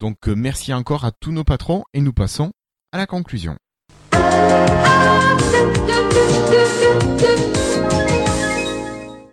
Donc 0.00 0.28
euh, 0.28 0.34
merci 0.34 0.72
encore 0.72 1.04
à 1.04 1.12
tous 1.12 1.30
nos 1.30 1.44
patrons 1.44 1.84
et 1.94 2.00
nous 2.00 2.12
passons 2.12 2.52
à 2.90 2.98
la 2.98 3.06
conclusion. 3.06 3.56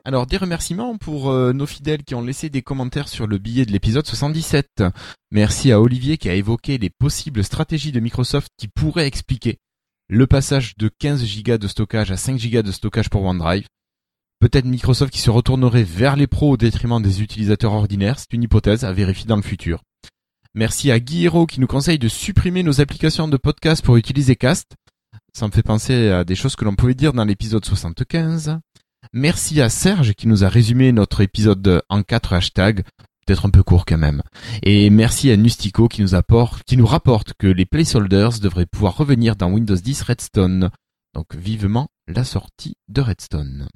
Alors 0.06 0.26
des 0.26 0.38
remerciements 0.38 0.98
pour 0.98 1.30
euh, 1.30 1.54
nos 1.54 1.66
fidèles 1.66 2.04
qui 2.04 2.16
ont 2.16 2.22
laissé 2.22 2.50
des 2.50 2.62
commentaires 2.62 3.08
sur 3.08 3.28
le 3.28 3.38
billet 3.38 3.66
de 3.66 3.72
l'épisode 3.72 4.06
77. 4.06 4.84
Merci 5.32 5.72
à 5.72 5.82
Olivier 5.82 6.18
qui 6.18 6.30
a 6.30 6.36
évoqué 6.36 6.78
les 6.78 6.90
possibles 6.90 7.44
stratégies 7.44 7.92
de 7.92 8.00
Microsoft 8.00 8.50
qui 8.58 8.68
pourraient 8.68 9.08
expliquer 9.08 9.58
le 10.10 10.26
passage 10.26 10.76
de 10.78 10.90
15 10.90 11.24
Go 11.44 11.58
de 11.58 11.68
stockage 11.68 12.12
à 12.12 12.18
5 12.18 12.42
Go 12.52 12.62
de 12.64 12.72
stockage 12.72 13.10
pour 13.10 13.24
OneDrive. 13.24 13.68
Peut-être 14.40 14.66
Microsoft 14.66 15.14
qui 15.14 15.20
se 15.20 15.30
retournerait 15.30 15.84
vers 15.84 16.16
les 16.16 16.26
pros 16.26 16.52
au 16.52 16.58
détriment 16.58 17.02
des 17.02 17.22
utilisateurs 17.22 17.74
ordinaires, 17.74 18.18
c'est 18.18 18.34
une 18.34 18.44
hypothèse 18.44 18.84
à 18.84 18.92
vérifier 18.92 19.28
dans 19.28 19.36
le 19.36 19.44
futur. 19.44 19.84
Merci 20.56 20.90
à 20.90 21.00
Guy 21.00 21.26
Hero 21.26 21.46
qui 21.46 21.60
nous 21.60 21.68
conseille 21.68 22.00
de 22.00 22.08
supprimer 22.08 22.64
nos 22.64 22.82
applications 22.82 23.28
de 23.28 23.38
podcast 23.38 23.86
pour 23.86 23.98
utiliser 23.98 24.36
Cast. 24.36 24.74
Ça 25.32 25.46
me 25.46 25.52
fait 25.52 25.62
penser 25.62 26.10
à 26.10 26.24
des 26.24 26.36
choses 26.36 26.56
que 26.56 26.66
l'on 26.66 26.76
pouvait 26.76 26.96
dire 26.96 27.14
dans 27.14 27.26
l'épisode 27.26 27.64
75. 27.64 28.58
Merci 29.14 29.62
à 29.62 29.70
Serge 29.70 30.14
qui 30.14 30.28
nous 30.28 30.44
a 30.44 30.50
résumé 30.50 30.92
notre 30.92 31.22
épisode 31.22 31.84
en 31.88 32.02
quatre 32.02 32.34
hashtags. 32.34 32.84
Peut-être 33.30 33.46
un 33.46 33.52
peu 33.52 33.62
court 33.62 33.86
quand 33.86 34.00
même. 34.00 34.24
Et 34.64 34.90
merci 34.90 35.30
à 35.30 35.38
Nustico 35.38 35.88
qui 35.88 36.02
nous 36.02 36.16
apporte, 36.16 36.64
qui 36.64 36.78
nous 36.78 36.88
rapporte 36.88 37.34
que 37.38 37.46
les 37.46 37.66
placeholders 37.66 38.40
devraient 38.40 38.66
pouvoir 38.66 38.98
revenir 38.98 39.36
dans 39.36 39.52
Windows 39.52 39.76
10 39.76 40.02
Redstone. 40.02 40.72
Donc 41.14 41.36
vivement 41.36 41.90
la 42.08 42.24
sortie 42.24 42.74
de 42.88 43.02
Redstone. 43.02 43.68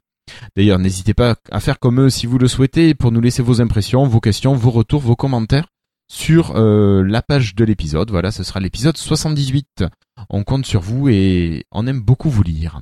D'ailleurs, 0.55 0.79
n'hésitez 0.79 1.13
pas 1.13 1.35
à 1.51 1.59
faire 1.59 1.77
comme 1.77 2.01
eux 2.01 2.09
si 2.09 2.25
vous 2.25 2.39
le 2.39 2.47
souhaitez 2.47 2.95
pour 2.95 3.11
nous 3.11 3.21
laisser 3.21 3.43
vos 3.43 3.61
impressions, 3.61 4.07
vos 4.07 4.19
questions, 4.19 4.55
vos 4.55 4.71
retours, 4.71 5.01
vos 5.01 5.15
commentaires 5.15 5.67
sur 6.11 6.55
euh, 6.55 7.03
la 7.03 7.21
page 7.21 7.53
de 7.53 7.63
l'épisode. 7.63 8.09
Voilà, 8.09 8.31
ce 8.31 8.43
sera 8.43 8.59
l'épisode 8.59 8.97
78. 8.97 9.83
On 10.31 10.43
compte 10.43 10.65
sur 10.65 10.81
vous 10.81 11.09
et 11.09 11.65
on 11.71 11.85
aime 11.85 12.01
beaucoup 12.01 12.31
vous 12.31 12.43
lire. 12.43 12.79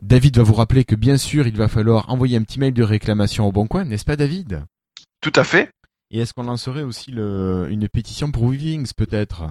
David 0.00 0.36
va 0.36 0.44
vous 0.44 0.54
rappeler 0.54 0.84
que 0.84 0.94
bien 0.94 1.16
sûr, 1.16 1.48
il 1.48 1.56
va 1.56 1.66
falloir 1.66 2.08
envoyer 2.08 2.36
un 2.36 2.42
petit 2.42 2.60
mail 2.60 2.72
de 2.72 2.84
réclamation 2.84 3.48
au 3.48 3.52
Bon 3.52 3.66
Coin, 3.66 3.84
n'est-ce 3.84 4.04
pas 4.04 4.16
David? 4.16 4.62
Tout 5.20 5.32
à 5.34 5.42
fait. 5.42 5.70
Et 6.10 6.20
est-ce 6.20 6.32
qu'on 6.34 6.44
lancerait 6.44 6.82
aussi 6.82 7.10
le, 7.10 7.66
une 7.70 7.88
pétition 7.88 8.30
pour 8.30 8.44
Weavings 8.44 8.92
peut-être? 8.96 9.44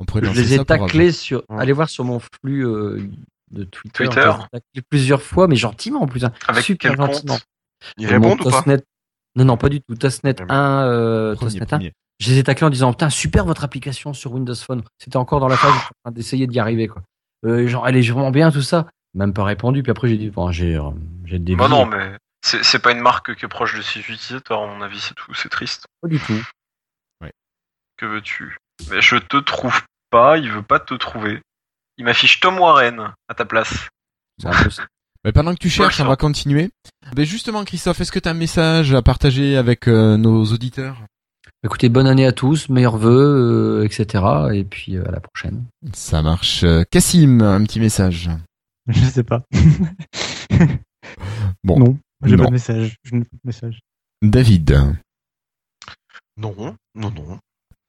On 0.00 0.04
pourrait 0.04 0.22
Je 0.24 0.30
les 0.40 0.54
ai 0.54 0.64
taclés 0.64 1.00
avoir- 1.08 1.14
sur. 1.14 1.42
Allez 1.48 1.72
voir 1.72 1.88
sur 1.88 2.04
mon 2.04 2.20
flux 2.20 2.64
euh, 2.64 3.02
de 3.50 3.64
Twitter. 3.64 4.04
Twitter. 4.04 4.30
Taclés 4.52 4.82
plusieurs 4.88 5.22
fois, 5.22 5.48
mais 5.48 5.56
gentiment 5.56 6.02
en 6.02 6.06
plus. 6.06 6.24
hein. 6.24 6.32
Avec 6.46 6.62
Super 6.64 6.90
quel 6.90 6.98
compte 6.98 7.14
gentiment. 7.14 7.38
Ils 7.96 8.06
Euh, 8.06 8.18
mon 8.20 8.30
répondent 8.30 8.46
ou 8.46 8.50
pas? 8.50 8.76
Non, 9.34 9.44
non, 9.44 9.56
pas 9.56 9.68
du 9.68 9.80
tout. 9.80 9.94
Tosnet 9.96 10.34
1, 10.48 10.84
euh, 10.84 11.34
Premier, 11.34 11.50
Tosnet 11.50 11.62
1. 11.62 11.66
premier. 11.66 11.92
Je 12.20 12.30
les 12.30 12.38
ai 12.38 12.42
taclés 12.44 12.66
en 12.66 12.70
disant 12.70 12.92
Putain, 12.92 13.10
super 13.10 13.44
votre 13.44 13.64
application 13.64 14.12
sur 14.14 14.32
Windows 14.32 14.54
Phone. 14.54 14.82
C'était 14.98 15.16
encore 15.16 15.40
dans 15.40 15.48
la 15.48 15.56
phase 15.56 15.72
d'essayer 16.12 16.46
d'y 16.46 16.58
arriver. 16.60 16.86
Quoi. 16.88 17.02
Euh, 17.44 17.66
genre, 17.68 17.86
elle 17.88 17.96
est 17.96 18.08
vraiment 18.10 18.30
bien, 18.30 18.50
tout 18.52 18.62
ça. 18.62 18.86
Même 19.14 19.32
pas 19.32 19.44
répondu. 19.44 19.82
Puis 19.82 19.90
après, 19.90 20.08
j'ai 20.08 20.16
dit 20.18 20.30
Bon, 20.30 20.50
j'ai 20.52 20.76
euh, 20.76 20.90
j'ai 21.24 21.38
des. 21.38 21.54
Bah 21.56 21.68
non, 21.68 21.86
mais 21.86 22.16
c'est 22.42 22.78
pas 22.78 22.92
une 22.92 23.00
marque 23.00 23.34
qui 23.34 23.44
est 23.44 23.48
proche 23.48 23.76
de 23.76 23.82
ses 23.82 24.00
utilisateurs, 24.00 24.62
à 24.62 24.66
mon 24.66 24.80
avis, 24.80 25.00
c'est 25.00 25.14
tout. 25.14 25.34
C'est 25.34 25.48
triste. 25.48 25.86
Pas 26.00 26.08
du 26.08 26.18
tout. 26.18 26.42
Que 27.96 28.06
veux-tu? 28.06 28.56
Mais 28.90 29.00
je 29.02 29.16
te 29.16 29.38
trouve 29.38 29.82
pas, 30.10 30.38
il 30.38 30.52
veut 30.52 30.62
pas 30.62 30.78
te 30.78 30.94
trouver. 30.94 31.42
Il 31.96 32.04
m'affiche 32.04 32.38
Tom 32.38 32.58
Warren 32.60 33.12
à 33.26 33.34
ta 33.34 33.44
place. 33.44 33.88
C'est 34.40 34.46
un 34.46 34.62
peu 34.62 34.70
ça. 34.70 34.86
Mais 35.24 35.32
pendant 35.32 35.52
que 35.52 35.58
tu 35.58 35.68
cherches, 35.68 36.00
on 36.00 36.06
va 36.06 36.14
continuer. 36.14 36.70
Mais 37.16 37.24
justement, 37.24 37.64
Christophe, 37.64 38.00
est-ce 38.00 38.12
que 38.12 38.20
tu 38.20 38.28
as 38.28 38.30
un 38.30 38.34
message 38.34 38.94
à 38.94 39.02
partager 39.02 39.56
avec 39.56 39.88
euh, 39.88 40.16
nos 40.16 40.44
auditeurs? 40.44 40.96
Écoutez, 41.64 41.88
bonne 41.88 42.06
année 42.06 42.24
à 42.24 42.30
tous, 42.30 42.68
meilleurs 42.68 42.98
vœux, 42.98 43.80
euh, 43.80 43.84
etc. 43.84 44.24
Et 44.52 44.62
puis 44.62 44.96
euh, 44.96 45.08
à 45.08 45.10
la 45.10 45.18
prochaine. 45.18 45.64
Ça 45.92 46.22
marche. 46.22 46.62
Euh, 46.62 46.84
Cassim, 46.88 47.40
un 47.40 47.64
petit 47.64 47.80
message. 47.80 48.30
Je 48.86 49.04
sais 49.04 49.24
pas. 49.24 49.42
Bon. 51.64 51.78
Non, 51.78 51.98
j'ai 52.24 52.36
pas 52.36 52.46
de 52.46 52.52
message. 52.52 52.96
Je 53.04 53.14
n'ai 53.14 53.24
pas 53.24 53.36
de 53.36 53.46
message. 53.46 53.80
David. 54.22 54.96
Non, 56.36 56.76
non, 56.94 57.10
non. 57.10 57.38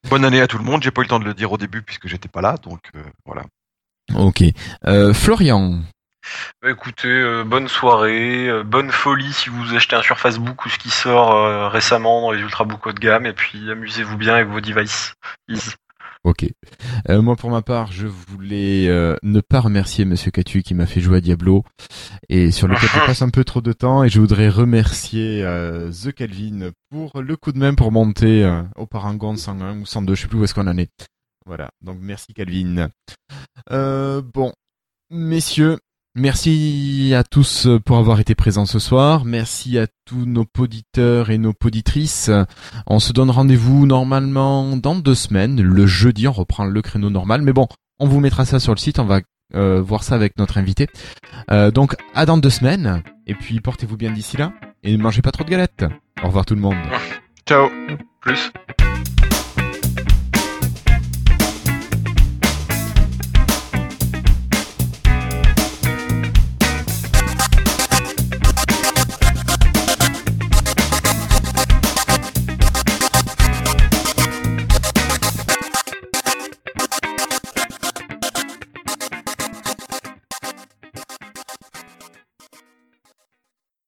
Bonne 0.09 0.25
année 0.25 0.41
à 0.41 0.47
tout 0.47 0.57
le 0.57 0.63
monde. 0.63 0.81
J'ai 0.83 0.91
pas 0.91 1.01
eu 1.01 1.05
le 1.05 1.09
temps 1.09 1.19
de 1.19 1.25
le 1.25 1.33
dire 1.33 1.51
au 1.51 1.57
début 1.57 1.81
puisque 1.81 2.07
j'étais 2.07 2.29
pas 2.29 2.41
là, 2.41 2.55
donc 2.57 2.79
euh, 2.95 3.03
voilà. 3.25 3.43
Ok. 4.15 4.43
Euh, 4.85 5.13
Florian. 5.13 5.81
Bah, 6.61 6.71
écoutez, 6.71 7.07
euh, 7.07 7.43
bonne 7.43 7.67
soirée, 7.67 8.47
euh, 8.47 8.63
bonne 8.63 8.91
folie 8.91 9.31
si 9.33 9.49
vous 9.49 9.75
achetez 9.75 9.95
un 9.95 10.01
Surface 10.01 10.37
Book 10.37 10.65
ou 10.65 10.69
ce 10.69 10.77
qui 10.77 10.89
sort 10.89 11.35
euh, 11.35 11.69
récemment 11.69 12.21
dans 12.21 12.31
les 12.31 12.41
Ultrabook 12.41 12.85
haut 12.87 12.93
de 12.93 12.99
gamme, 12.99 13.25
et 13.25 13.33
puis 13.33 13.71
amusez-vous 13.71 14.17
bien 14.17 14.35
avec 14.35 14.47
vos 14.47 14.61
devices. 14.61 15.13
Ok. 16.25 16.45
Euh, 17.09 17.21
moi, 17.21 17.35
pour 17.37 17.49
ma 17.49 17.61
part, 17.61 17.91
je 17.91 18.05
voulais 18.05 18.87
euh, 18.89 19.15
ne 19.23 19.39
pas 19.39 19.61
remercier 19.61 20.03
Monsieur 20.03 20.31
Catu 20.31 20.63
qui 20.63 20.73
m'a 20.73 20.85
fait 20.85 20.99
jouer 20.99 21.17
à 21.17 21.21
Diablo 21.21 21.63
et 22.27 22.51
sur 22.51 22.67
lequel 22.67 22.89
je 22.89 22.99
passe 23.05 23.21
un 23.21 23.29
peu 23.29 23.45
trop 23.45 23.61
de 23.61 23.71
temps. 23.71 24.03
Et 24.03 24.09
je 24.09 24.19
voudrais 24.19 24.49
remercier 24.49 25.43
euh, 25.43 25.91
The 25.91 26.11
Calvin 26.11 26.71
pour 26.89 27.21
le 27.21 27.37
coup 27.37 27.53
de 27.53 27.57
main 27.57 27.73
pour 27.73 27.91
monter 27.91 28.43
euh, 28.43 28.63
au 28.75 28.85
Parangon 28.85 29.35
101 29.35 29.79
ou 29.79 29.85
102, 29.85 30.15
je 30.15 30.21
sais 30.21 30.27
plus 30.27 30.39
où 30.39 30.43
est-ce 30.43 30.53
qu'on 30.53 30.67
en 30.67 30.77
est. 30.77 30.91
Voilà. 31.45 31.69
Donc 31.81 31.97
merci 32.01 32.33
Calvin. 32.33 32.89
Euh, 33.71 34.21
bon, 34.21 34.51
messieurs, 35.09 35.77
merci 36.19 37.13
à 37.15 37.23
tous 37.23 37.67
pour 37.85 37.97
avoir 37.97 38.19
été 38.19 38.35
présents 38.35 38.65
ce 38.65 38.79
soir. 38.79 39.25
Merci 39.25 39.77
à 39.77 39.87
tous 40.05 40.25
nos 40.25 40.45
poditeurs 40.45 41.29
et 41.29 41.37
nos 41.37 41.53
poditrices. 41.53 42.29
On 42.87 42.99
se 42.99 43.13
donne 43.13 43.29
rendez-vous 43.29 43.85
normalement 43.85 44.75
dans 44.75 44.95
deux 44.95 45.15
semaines. 45.15 45.61
Le 45.61 45.87
jeudi, 45.87 46.27
on 46.27 46.31
reprend 46.31 46.65
le 46.65 46.81
créneau 46.81 47.09
normal. 47.09 47.41
Mais 47.41 47.53
bon, 47.53 47.67
on 47.99 48.07
vous 48.07 48.19
mettra 48.19 48.45
ça 48.45 48.59
sur 48.59 48.73
le 48.73 48.79
site. 48.79 48.99
On 48.99 49.05
va 49.05 49.21
euh, 49.55 49.81
voir 49.81 50.03
ça 50.03 50.15
avec 50.15 50.37
notre 50.37 50.57
invité. 50.57 50.87
Euh, 51.51 51.71
donc, 51.71 51.95
à 52.13 52.25
dans 52.25 52.37
deux 52.37 52.49
semaines. 52.49 53.01
Et 53.25 53.33
puis, 53.33 53.59
portez-vous 53.61 53.97
bien 53.97 54.11
d'ici 54.11 54.37
là. 54.37 54.51
Et 54.83 54.95
ne 54.95 55.01
mangez 55.01 55.21
pas 55.21 55.31
trop 55.31 55.43
de 55.43 55.49
galettes. 55.49 55.85
Au 56.23 56.27
revoir 56.27 56.45
tout 56.45 56.55
le 56.55 56.61
monde. 56.61 56.77
Ciao. 57.47 57.69
Plus. 58.21 58.51